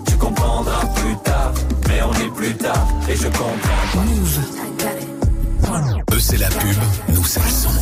Tu 0.08 0.16
comprendras 0.18 0.86
plus 0.96 1.16
tard. 1.24 1.54
Mais 1.88 2.02
on 2.02 2.14
est 2.14 2.30
plus 2.36 2.54
tard 2.56 2.88
et 3.10 3.16
je 3.16 3.28
comprends. 3.28 3.58
Eux, 6.14 6.20
c'est 6.20 6.38
la 6.38 6.48
pub, 6.50 6.78
nous, 7.10 7.24
c'est 7.26 7.40
le 7.40 7.50
son. 7.50 7.70
Si 7.70 7.76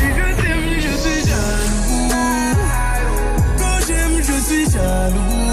je 0.00 0.04
t'aime, 0.42 0.80
je 0.80 0.96
suis 1.02 1.22
jaloux. 1.28 2.08
Quand 3.58 3.78
j'aime, 3.86 4.16
je 4.18 4.36
suis 4.48 4.64
jaloux. 4.70 5.52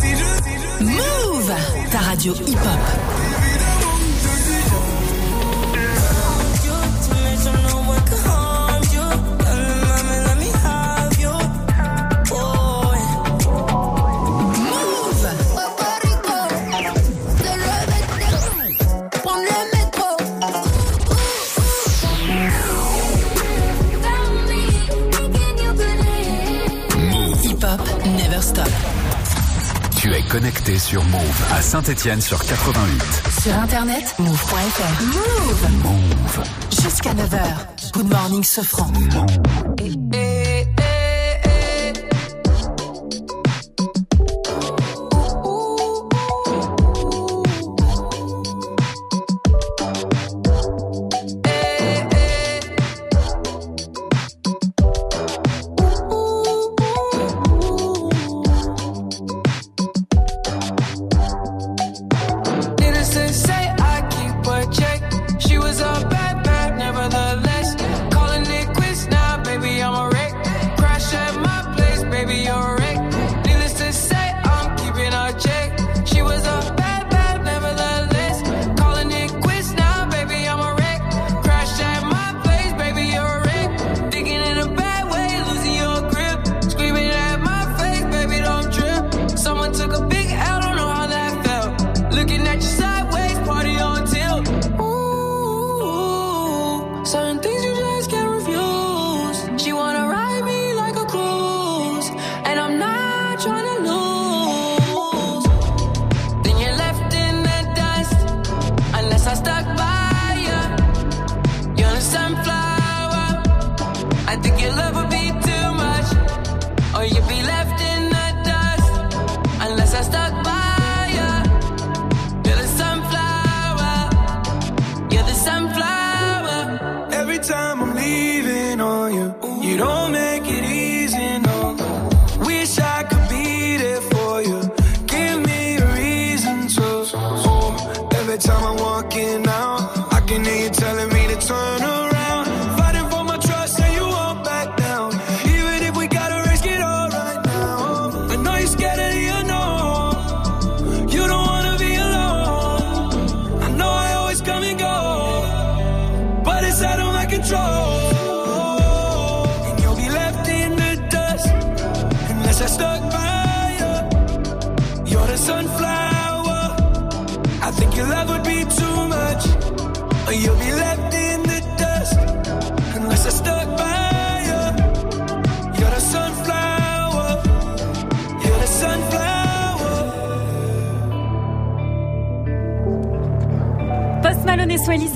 Si 0.00 0.10
je, 0.10 0.28
si 0.44 0.54
je, 0.80 0.84
Move 0.84 1.52
Ta 1.90 1.98
radio 1.98 2.32
hip-hop. 2.34 2.82
Tu 30.10 30.16
es 30.16 30.22
connecté 30.22 30.76
sur 30.76 31.04
Move 31.04 31.42
à 31.52 31.62
Saint-Etienne 31.62 32.20
sur 32.20 32.44
88. 32.44 33.22
Sur 33.42 33.54
internet, 33.54 34.12
move.fr. 34.18 35.02
Move 35.04 35.70
Move. 35.84 36.44
Jusqu'à 36.82 37.14
9h. 37.14 37.92
Good 37.92 38.10
morning, 38.10 38.42
Sofran. 38.42 38.90
Needless 39.78 40.79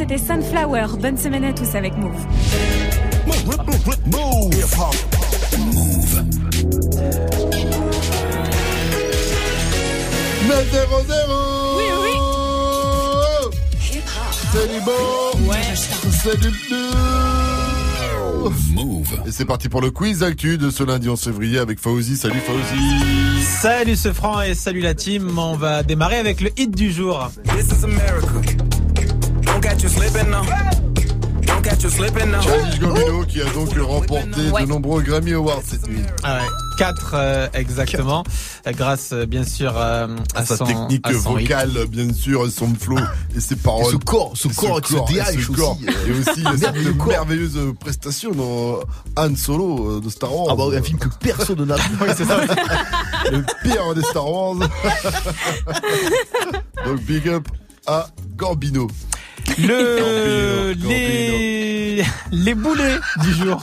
c'était 0.07 0.19
Sunflower. 0.19 0.87
Bonne 1.01 1.17
semaine 1.17 1.45
à 1.45 1.53
tous 1.55 1.75
avec 1.75 1.97
Move. 1.97 2.13
Move. 3.27 4.35
9 10.47 10.73
0 10.73 11.03
0 11.09 11.77
Oui, 11.77 11.85
oui. 12.03 12.11
C'est 14.53 14.69
du 14.73 14.81
beau. 14.85 14.93
C'est 16.23 16.39
du 16.39 16.49
bleu. 16.49 16.91
Move. 18.75 19.09
Et 19.27 19.31
c'est 19.31 19.47
parti 19.47 19.71
pour 19.71 19.81
le 19.81 19.91
quiz 19.91 20.23
actu 20.23 20.59
de 20.59 20.69
ce 20.69 20.85
lundi 20.85 21.09
11 21.09 21.19
février 21.19 21.59
avec 21.59 21.81
Fauzi. 21.81 22.19
Salut 22.19 22.41
Fauzi. 22.41 23.43
Salut 23.63 23.97
ce 23.97 24.13
franc 24.13 24.43
et 24.43 24.55
salut 24.55 24.81
la 24.81 24.95
team. 24.95 25.39
On 25.39 25.57
va 25.57 25.83
démarrer 25.83 26.19
avec 26.19 26.43
le 26.43 26.51
hit 26.59 26.77
du 26.77 26.93
jour. 26.93 27.31
This 27.45 27.79
is 27.79 27.85
America. 27.85 28.54
Don't 29.85 29.93
catch 29.93 29.95
you 30.03 30.11
slipping 30.11 30.31
now. 30.31 30.43
Don't 31.43 31.63
catch 31.63 31.83
you 31.85 31.91
slipping 31.91 32.31
now. 32.31 32.41
Childish 32.41 32.81
Gambino 32.81 33.23
qui 33.27 33.43
a 33.43 33.45
donc 33.53 33.69
remporté 33.79 34.51
Ouais. 34.51 34.63
de 34.63 34.67
nombreux 34.69 35.03
Grammy 35.03 35.35
Awards 35.35 35.61
cette 35.63 35.87
nuit. 35.87 36.01
Ah 36.23 36.39
ouais, 36.39 36.45
4 36.79 37.51
exactement, 37.53 38.25
Euh, 38.67 38.73
grâce 38.73 39.11
euh, 39.13 39.27
bien 39.27 39.45
sûr 39.45 39.75
euh, 39.77 40.07
à, 40.35 40.39
À 40.41 40.45
sa 40.47 40.57
son, 40.57 40.65
technique 40.65 41.07
à 41.07 41.13
son 41.13 41.37
hit. 41.37 41.43
vocale, 41.49 41.87
bien 41.89 42.11
sûr, 42.15 42.51
son 42.51 42.75
flow 42.75 42.97
et 43.37 43.41
ses 43.41 43.57
paroles. 43.57 43.89
Et 43.89 43.91
ce 43.91 43.97
corps, 43.97 44.33
ce 44.35 44.49
Et 44.49 44.55
corps 44.55 44.73
avec 44.73 44.87
ce 44.87 44.95
corps, 44.95 45.11
et 45.11 45.15
DH 45.37 45.41
ce 45.43 45.53
corps. 45.53 45.77
aussi, 45.79 45.87
Et 46.09 46.13
aussi 46.13 46.45
cette 46.59 47.07
merveilleuse 47.07 47.59
prestation 47.79 48.31
dans 48.33 48.81
Han 49.23 49.37
Solo 49.37 50.01
de 50.01 50.09
Star 50.09 50.35
Wars. 50.35 50.47
Ah 50.51 50.55
bah 50.57 50.65
un 50.75 50.83
film 50.83 50.99
que 50.99 51.09
personne 51.21 51.63
n'a 51.63 51.77
vu. 51.77 51.95
Oui, 52.01 52.09
c'est 52.17 52.25
ça. 52.25 52.41
Le 53.31 53.45
pire 53.63 53.95
des 53.95 54.03
Star 54.03 54.27
Wars. 54.31 54.57
Donc 56.87 57.01
big 57.03 57.29
up 57.29 57.47
à 57.87 58.07
Gambino. 58.35 58.89
Le 59.59 60.73
les 60.87 62.05
les 62.33 62.55
boulets 62.55 62.99
du 63.23 63.33
jour. 63.33 63.63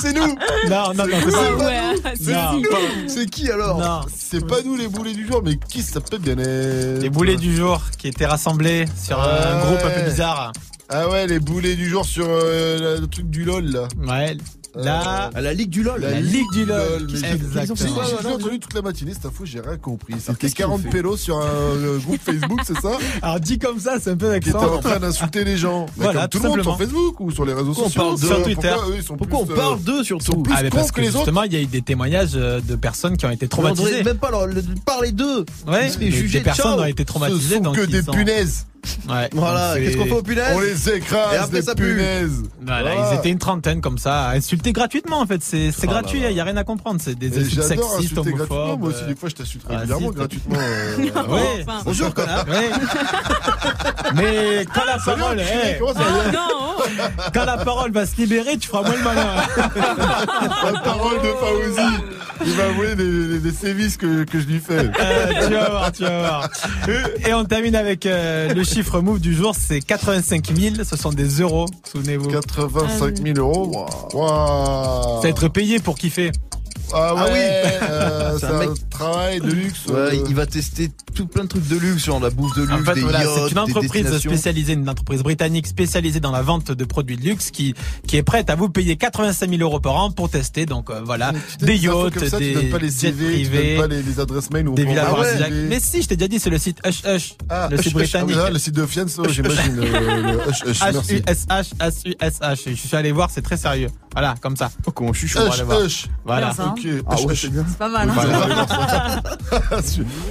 C'est 0.00 0.12
nous 0.12 0.36
Non, 0.68 0.92
non, 0.94 1.06
non, 1.06 1.16
c'est 1.24 1.30
pas 1.32 1.56
Ouais, 1.56 1.92
nous. 1.94 2.16
C'est 2.24 2.32
pas- 2.32 2.76
C'est 3.08 3.26
qui 3.30 3.50
alors 3.50 3.78
Non. 3.78 4.00
C'est 4.14 4.46
pas 4.46 4.62
nous 4.64 4.76
les 4.76 4.88
boulets 4.88 5.12
du 5.12 5.26
jour, 5.26 5.42
mais 5.44 5.56
qui 5.68 5.82
ça 5.82 6.00
peut 6.00 6.18
bien 6.18 6.38
être 6.38 7.00
Les 7.02 7.10
boulets 7.10 7.36
du 7.36 7.54
jour 7.56 7.82
qui 7.98 8.08
étaient 8.08 8.26
rassemblés 8.26 8.84
sur 9.02 9.20
un 9.20 9.24
Ouais. 9.26 9.60
groupe 9.66 9.80
un 9.84 9.90
peu 10.02 10.08
bizarre. 10.10 10.52
Ah 10.90 11.08
ouais, 11.08 11.26
les 11.26 11.38
boulets 11.40 11.74
du 11.76 11.88
jour 11.88 12.04
sur 12.06 12.26
euh, 12.28 13.00
le 13.00 13.06
truc 13.06 13.28
du 13.28 13.44
LOL 13.44 13.64
là. 13.66 13.88
Ouais. 14.06 14.36
Là, 14.74 15.30
À 15.34 15.40
la 15.40 15.54
Ligue 15.54 15.70
du 15.70 15.82
LOL. 15.82 16.00
la 16.00 16.20
Ligue 16.20 16.50
du 16.52 16.64
LOL. 16.64 17.08
Exactement. 17.32 18.02
J'ai 18.22 18.28
entendu 18.28 18.60
toute 18.60 18.74
la 18.74 18.82
matinée, 18.82 19.12
cette 19.14 19.26
info, 19.26 19.44
j'ai 19.44 19.60
rien 19.60 19.76
compris. 19.76 20.14
C'était 20.18 20.34
qu'est-ce 20.36 20.54
qu'ils 20.54 20.64
ont 20.66 20.68
40 20.78 20.82
fait 20.82 20.88
pélos 20.90 21.16
sur 21.16 21.38
un 21.38 21.44
euh, 21.46 21.98
groupe 21.98 22.20
Facebook, 22.24 22.60
c'est 22.66 22.78
ça 22.80 22.90
Alors 23.22 23.40
dit 23.40 23.58
comme 23.58 23.80
ça, 23.80 23.96
c'est 24.00 24.10
un 24.10 24.16
peu 24.16 24.30
Qui 24.38 24.50
étaient 24.50 24.56
accent. 24.58 24.74
en 24.74 24.78
train 24.80 24.98
d'insulter 25.00 25.44
les 25.44 25.56
gens. 25.56 25.86
Mais 25.96 26.04
Voilà, 26.04 26.20
comme 26.20 26.28
tout 26.28 26.38
tout 26.38 26.44
le 26.44 26.48
monde 26.50 26.62
sur 26.62 26.70
simplement. 26.72 26.92
Facebook 26.92 27.20
ou 27.20 27.30
sur 27.30 27.44
les 27.44 27.52
réseaux 27.54 27.72
Pourquoi 27.72 27.84
on 27.86 27.88
sociaux. 27.88 28.02
parle 28.02 28.18
Sur 28.18 28.32
Euh, 28.38 28.42
Twitter. 28.44 28.68
Pourquoi, 28.74 28.90
eux, 28.90 28.96
ils 28.96 29.02
sont 29.02 29.16
Pourquoi 29.16 29.38
on 29.40 29.46
parle 29.46 29.74
euh, 29.74 29.82
d'eux 29.84 30.04
surtout 30.04 30.42
Ah 30.54 30.60
mais 30.62 30.70
parce 30.70 30.90
que, 30.90 30.96
que 30.96 31.00
les 31.00 31.08
autres 31.08 31.18
justement, 31.18 31.42
il 31.44 31.52
y 31.52 31.56
a 31.56 31.60
eu 31.60 31.66
des 31.66 31.82
témoignages 31.82 32.30
euh, 32.34 32.60
de 32.60 32.76
personnes 32.76 33.16
qui 33.16 33.26
ont 33.26 33.30
été 33.30 33.46
On 33.46 33.48
traumatisées. 33.48 34.02
même 34.04 34.18
pas 34.18 34.30
leur 34.30 34.46
le- 34.46 34.62
parler 34.84 35.12
d'eux. 35.12 35.44
Ouais, 35.66 35.90
des, 35.98 36.10
des 36.28 36.40
personnes 36.40 36.78
ont 36.78 36.84
été 36.84 37.02
Ce 37.02 37.06
traumatisées. 37.06 37.56
sont 37.56 37.60
donc 37.62 37.76
que 37.76 37.82
des 37.86 38.02
sont- 38.02 38.12
punaises. 38.12 38.66
Ouais, 39.08 39.28
Voilà, 39.32 39.74
qu'est-ce 39.78 39.96
qu'on 39.96 40.04
fait 40.04 40.12
aux 40.12 40.22
punaises 40.22 40.54
On 40.54 40.60
les 40.60 40.88
Et 40.90 40.96
écrase, 40.96 41.34
après, 41.40 41.60
des 41.60 41.62
ça 41.62 41.74
punaises. 41.74 42.42
Voilà, 42.60 42.82
Voilà. 42.94 43.10
ils 43.12 43.18
étaient 43.18 43.30
une 43.30 43.38
trentaine 43.38 43.80
comme 43.80 43.96
ça, 43.98 44.26
à 44.28 44.34
insulter 44.36 44.72
gratuitement 44.72 45.20
en 45.20 45.26
fait. 45.26 45.42
C'est 45.42 45.72
c'est 45.72 45.84
Oh 45.84 45.86
là 45.92 46.00
gratuit, 46.00 46.20
là. 46.20 46.30
il 46.30 46.36
y 46.36 46.40
a 46.40 46.44
rien 46.44 46.56
à 46.56 46.64
comprendre. 46.64 47.00
C'est 47.02 47.14
des 47.18 47.26
Et 47.38 47.40
insultes 47.42 47.62
sexistes, 47.62 48.18
homophobes. 48.18 48.80
Moi 48.80 48.88
aussi, 48.90 49.04
des 49.04 49.14
fois, 49.16 49.28
je 49.30 49.34
t'insulte 49.36 49.64
Ah, 49.70 49.76
régulièrement 49.78 50.10
gratuitement. 50.10 50.58
euh, 50.60 50.96
Ouais. 51.28 51.64
Enfin. 51.66 51.80
Bonjour 51.84 52.12
connard. 52.14 52.44
Ouais. 52.48 52.70
Mais 54.14 54.66
quand 54.74 54.84
la 54.86 54.98
Salut, 54.98 55.20
parole, 55.20 55.42
Oh 55.82 56.82
quand 57.34 57.44
la 57.44 57.56
parole 57.58 57.92
va 57.92 58.06
se 58.06 58.16
libérer, 58.16 58.56
tu 58.58 58.68
feras 58.68 58.82
moins 58.82 58.96
le 58.96 59.02
malin. 59.04 59.34
La 60.72 60.80
parole 60.80 61.18
de 61.20 61.28
Faouzi. 61.28 61.96
Il 62.46 62.52
va 62.52 62.66
avouer 62.66 62.94
des, 62.94 63.26
des- 63.28 63.38
des 63.40 63.52
sévices 63.52 63.96
que, 63.96 64.22
que 64.24 64.38
je 64.40 64.46
lui 64.46 64.60
fais. 64.60 64.78
Euh, 65.00 65.46
tu 65.48 65.54
vas 65.54 65.70
voir, 65.70 65.92
tu 65.92 66.02
vas 66.04 66.18
voir. 66.20 66.48
Et 67.26 67.34
on 67.34 67.44
termine 67.44 67.74
avec 67.74 68.06
euh, 68.06 68.54
le 68.54 68.62
chiffre 68.68 69.00
move 69.00 69.20
du 69.20 69.34
jour, 69.34 69.54
c'est 69.58 69.80
85 69.80 70.54
000. 70.54 70.76
Ce 70.84 70.96
sont 70.96 71.10
des 71.10 71.40
euros, 71.40 71.66
souvenez-vous. 71.90 72.28
85 72.28 73.16
000 73.16 73.38
euros. 73.38 73.86
Waouh. 74.12 75.16
Ça 75.16 75.22
va 75.22 75.28
être 75.28 75.48
payé 75.48 75.78
pour 75.78 75.96
kiffer. 75.96 76.30
Ah 76.92 77.14
ouais, 77.14 77.20
Ah 77.24 77.28
oui. 77.32 77.38
euh, 77.90 78.38
C'est 78.38 78.46
un 78.46 78.54
un, 78.54 78.58
mec- 78.60 78.88
travail 78.90 79.40
de 79.40 79.50
luxe. 79.50 79.86
Ouais, 79.86 79.94
euh, 79.96 80.24
il 80.28 80.34
va 80.34 80.46
tester 80.46 80.90
tout 81.14 81.26
plein 81.26 81.44
de 81.44 81.48
trucs 81.48 81.66
de 81.68 81.76
luxe, 81.76 82.04
genre 82.04 82.20
la 82.20 82.30
bouffe 82.30 82.54
de 82.56 82.62
luxe, 82.62 82.72
En 82.72 82.84
fait, 82.84 82.94
des 82.94 83.00
voilà, 83.02 83.20
yachts, 83.24 83.30
c'est 83.46 83.50
une 83.52 83.58
entreprise 83.58 84.18
spécialisée, 84.18 84.72
une 84.74 84.88
entreprise 84.88 85.22
britannique 85.22 85.66
spécialisée 85.66 86.20
dans 86.20 86.30
la 86.32 86.42
vente 86.42 86.70
de 86.72 86.84
produits 86.84 87.16
de 87.16 87.22
luxe 87.22 87.50
qui, 87.50 87.74
qui 88.06 88.16
est 88.16 88.22
prête 88.22 88.50
à 88.50 88.54
vous 88.54 88.68
payer 88.68 88.96
85 88.96 89.50
000 89.50 89.62
euros 89.62 89.80
par 89.80 89.94
an 89.96 90.10
pour 90.10 90.30
tester. 90.30 90.66
Donc 90.66 90.90
euh, 90.90 91.00
voilà, 91.04 91.32
tu 91.58 91.64
des 91.66 91.76
yachts, 91.76 92.24
ça, 92.26 92.38
des 92.38 92.54
tu 92.54 92.68
pas 92.68 92.78
les 92.78 92.90
CV, 92.90 93.24
tu 93.26 93.32
privés, 93.48 93.76
donnes 93.76 93.88
pas 93.88 93.94
les, 93.94 94.02
les 94.02 94.20
adresses 94.20 94.50
mail 94.50 94.68
on 94.68 94.74
des 94.74 94.84
villas 94.84 95.14
Mais 95.68 95.80
si, 95.80 96.02
je 96.02 96.08
t'ai 96.08 96.16
déjà 96.16 96.28
dit, 96.28 96.38
c'est 96.38 96.50
le 96.50 96.58
site 96.58 96.78
Hush 96.86 97.02
Hush, 97.04 97.34
Ah, 97.48 97.68
le 97.70 97.76
Hush, 97.78 97.84
site 97.84 97.94
Hush, 97.96 98.14
ah 98.14 98.18
britannique. 98.24 98.36
là, 98.36 98.50
le 98.50 98.58
site 98.58 98.74
de 98.74 98.86
Fianso, 98.86 99.28
j'imagine. 99.28 99.80
Hush, 100.48 100.62
Hush, 100.66 100.80
merci. 100.92 101.14
H-U-S-H, 101.16 101.72
H-U-S-H. 101.80 102.60
Je 102.70 102.74
suis 102.74 102.96
allé 102.96 103.12
voir, 103.12 103.30
c'est 103.30 103.42
très 103.42 103.56
sérieux. 103.56 103.88
Voilà, 104.12 104.34
comme 104.40 104.56
ça. 104.56 104.70
Oh, 104.86 104.90
comment 104.90 105.12
je 105.12 105.18
suis 105.20 105.28
chaud. 105.28 105.40
On 105.46 105.64
va 105.64 105.76
Hush. 105.80 105.84
Hush. 105.84 106.06
Voilà. 106.24 106.52
Ok, 106.78 107.04
Ah 107.08 107.20
ouais, 107.22 107.34
c'est 107.36 107.48
bien. 107.50 107.64
C'est 107.68 107.78
pas 107.78 107.88
mal. 107.88 108.10
Hein. 108.10 109.20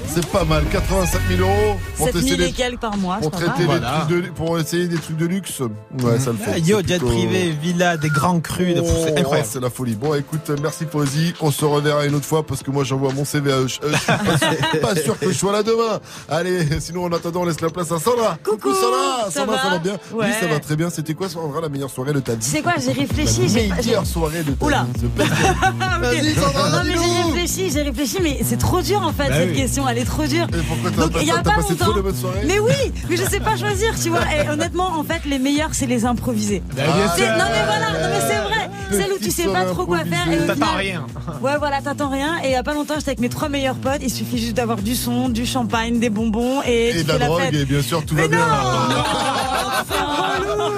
C'est 0.08 0.26
pas 0.27 0.43
mal, 0.45 0.64
85 0.72 1.19
000 1.30 1.42
euros 1.42 1.76
pour 1.95 2.08
7000 2.08 2.24
tester 2.30 2.43
et 2.43 2.48
des, 2.48 2.51
quelques 2.53 2.80
par 2.80 2.98
mois. 2.98 3.17
pour 3.17 3.32
c'est 3.38 3.45
traiter 3.45 3.66
Voilà. 3.66 4.06
trucs 4.08 4.24
de, 4.26 4.30
pour 4.32 4.58
essayer 4.59 4.88
des 4.88 4.98
trucs 4.98 5.17
de 5.17 5.26
luxe. 5.26 5.59
Ouais, 5.59 6.19
ça 6.19 6.32
le 6.32 6.38
fait. 6.38 6.51
Ah, 6.56 6.58
Yo, 6.58 6.77
C'est 6.82 6.88
jet 6.88 6.98
plutôt- 7.00 7.14
privé, 7.14 7.51
villa, 7.61 7.98
des 7.98 8.09
grands 8.09 8.40
crus, 8.40 8.76
Oh, 8.80 8.85
c'est 9.06 9.17
incroyable. 9.19 9.50
C'est 9.51 9.59
la 9.59 9.69
folie. 9.69 9.95
Bon, 9.95 10.14
écoute, 10.16 10.50
merci 10.61 10.85
Fauzi. 10.92 11.34
On 11.42 11.51
se 11.51 11.66
reverra 11.66 12.06
une 12.06 12.16
autre 12.16 12.26
fois 12.26 12.45
parce 12.45 12.64
que 12.64 12.72
moi 12.72 12.84
j'envoie 12.84 13.11
mon 13.14 13.26
CV 13.26 13.51
à. 13.51 13.59
Hush. 13.61 13.80
Je 13.84 13.88
suis 13.95 14.06
pas 14.08 14.38
sûr- 14.38 14.82
pas 14.82 14.95
sûr 14.95 15.19
que 15.19 15.27
je 15.32 15.38
sois 15.38 15.51
là 15.51 15.64
demain. 15.64 16.00
Allez, 16.30 16.80
sinon 16.80 17.06
en 17.06 17.11
attendant, 17.11 17.42
on 17.42 17.45
laisse 17.45 17.61
la 17.61 17.69
place 17.69 17.92
à 17.92 18.00
Sandra. 18.00 18.38
Coucou, 18.43 18.74
Sandra. 18.74 19.26
ça 19.26 19.32
Sandra, 19.42 19.56
va 19.56 19.61
ça 19.61 19.69
va 19.69 19.77
bien? 19.80 19.93
Ouais. 20.14 20.26
Oui, 20.27 20.34
ça 20.40 20.48
va 20.48 20.59
très 20.59 20.76
bien. 20.76 20.90
C'était 20.90 21.14
quoi 21.14 21.30
Sandra 21.30 21.61
la 21.61 21.69
meilleure 21.69 21.90
soirée 21.90 22.14
de 22.14 22.19
ta 22.19 22.34
vie? 22.35 22.43
Sais 22.45 22.61
quoi, 22.61 22.74
j'ai 22.84 22.92
réfléchi. 22.93 23.48
j'ai 23.50 23.67
La 23.67 23.76
meilleure 23.76 24.06
soirée 24.06 24.43
de 24.43 24.51
ta 24.53 24.66
Oula. 24.66 24.85
vie. 24.95 25.08
Vas-y, 26.01 26.34
Sandra, 26.41 26.69
Non 26.69 26.83
mais 26.85 26.93
j'ai 26.93 27.24
réfléchi, 27.33 27.72
j'ai 27.72 27.82
réfléchi, 27.82 28.17
mais 28.22 28.40
c'est 28.43 28.57
trop 28.57 28.82
dur 28.82 29.01
en 29.01 29.11
fait 29.14 29.30
Bah 29.30 29.35
cette 29.40 29.49
oui. 29.51 29.56
question, 29.56 29.88
elle 29.88 29.98
est 29.98 30.06
trop 30.06 30.25
dure. 30.25 30.45
Et 30.53 30.61
pourquoi 30.67 30.91
t'as 30.91 31.01
Donc 31.01 31.11
pas- 31.14 31.22
il 31.22 31.27
y 31.27 31.32
a 31.32 31.35
t'as 31.35 31.41
pas 31.43 31.56
passé 31.56 31.75
trop 31.75 31.91
de 31.91 31.98
longtemps. 31.98 32.01
bonnes 32.03 32.16
soirées 32.16 32.41
Mais 32.45 32.59
oui, 32.59 32.91
mais 33.09 33.17
je 33.17 33.24
sais 33.24 33.40
pas 33.40 33.56
choisir, 33.57 33.93
tu 34.01 34.09
vois. 34.09 34.22
Et 34.35 34.48
honnêtement, 34.49 34.98
en 34.99 35.03
fait, 35.03 35.22
les 35.25 35.40
meilleurs, 35.40 35.69
c'est 35.74 35.85
les 35.88 36.06
improvisés. 36.06 36.61
Bah, 36.75 36.83
bien 36.83 37.09
C'est- 37.16 37.24
sûr. 37.25 37.32
non 37.38 37.45
mais 37.51 37.64
voilà, 37.66 37.91
non 38.07 38.14
mais 38.14 38.22
c'est 38.22 38.40
vrai. 38.41 38.56
Celle 38.91 39.11
où 39.13 39.17
tu 39.21 39.31
sais 39.31 39.45
pas 39.47 39.65
trop 39.65 39.85
quoi 39.85 39.99
faire 39.99 40.31
et 40.31 40.45
T'attends 40.47 40.75
rien. 40.77 41.05
Ouais, 41.41 41.57
voilà, 41.59 41.81
t'attends 41.81 42.09
rien. 42.09 42.37
Et 42.43 42.47
il 42.47 42.51
y 42.51 42.55
a 42.55 42.63
pas 42.63 42.73
longtemps, 42.73 42.95
j'étais 42.95 43.09
avec 43.11 43.19
mes 43.19 43.29
trois 43.29 43.49
meilleurs 43.49 43.75
potes. 43.75 43.99
Il 44.01 44.09
suffit 44.09 44.37
juste 44.39 44.53
d'avoir 44.55 44.77
du 44.77 44.95
son, 44.95 45.29
du 45.29 45.45
champagne, 45.45 45.99
des 45.99 46.09
bonbons 46.09 46.61
et, 46.65 46.89
Et 46.99 47.03
de 47.03 47.07
la 47.09 47.17
la 47.19 47.25
drogue, 47.27 47.41
fête. 47.41 47.53
et 47.53 47.65
bien 47.65 47.81
sûr, 47.81 48.03
tout 48.05 48.15
va 48.15 48.21
Mais 48.23 48.27
bien. 48.29 48.39
non 48.39 48.45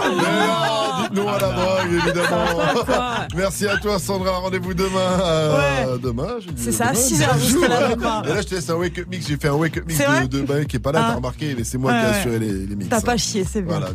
Mais 0.10 0.16
non, 0.48 1.02
Dites-nous 1.02 1.28
à 1.30 1.40
la 1.40 1.52
drogue, 1.52 2.04
évidemment. 2.04 3.26
Merci 3.36 3.68
à 3.68 3.78
toi, 3.78 4.00
Sandra. 4.00 4.32
Rendez-vous 4.40 4.74
demain. 4.74 4.90
euh, 5.22 5.98
Demain, 5.98 6.28
j'ai 6.40 6.52
dit 6.52 6.62
C'est 6.64 6.72
ça, 6.72 6.86
demain. 6.88 6.96
6 7.00 7.22
heures, 7.24 7.38
je 7.40 7.46
serai 7.46 7.68
là 7.68 7.96
demain. 7.96 8.22
Et 8.26 8.30
là, 8.30 8.42
je 8.42 8.48
te 8.48 8.56
laisse 8.56 8.70
un 8.70 8.76
wake-up 8.76 9.06
mix. 9.10 9.28
J'ai 9.28 9.38
fait 9.38 9.48
un 9.50 9.54
wake-up 9.54 9.84
mix 9.88 10.00
de, 10.30 10.42
de 10.42 10.64
qui 10.64 10.76
est 10.76 10.80
pas 10.80 10.92
là, 10.92 11.00
Ah. 11.04 11.08
t'as 11.12 11.16
remarqué, 11.16 11.56
mais 11.58 11.64
c'est 11.64 11.78
moi 11.78 11.92
Ouais, 11.94 12.00
qui 12.00 12.06
ai 12.06 12.10
ouais. 12.10 12.18
assuré 12.20 12.40
les, 12.40 12.48
les 12.68 12.76
mix. 12.76 12.90
T'as 12.90 13.02
pas 13.02 13.18
chié, 13.18 13.46
c'est 13.50 13.62
bien. 13.62 13.80
Voilà. 13.80 13.90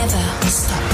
never 0.00 0.46
stop. 0.48 0.89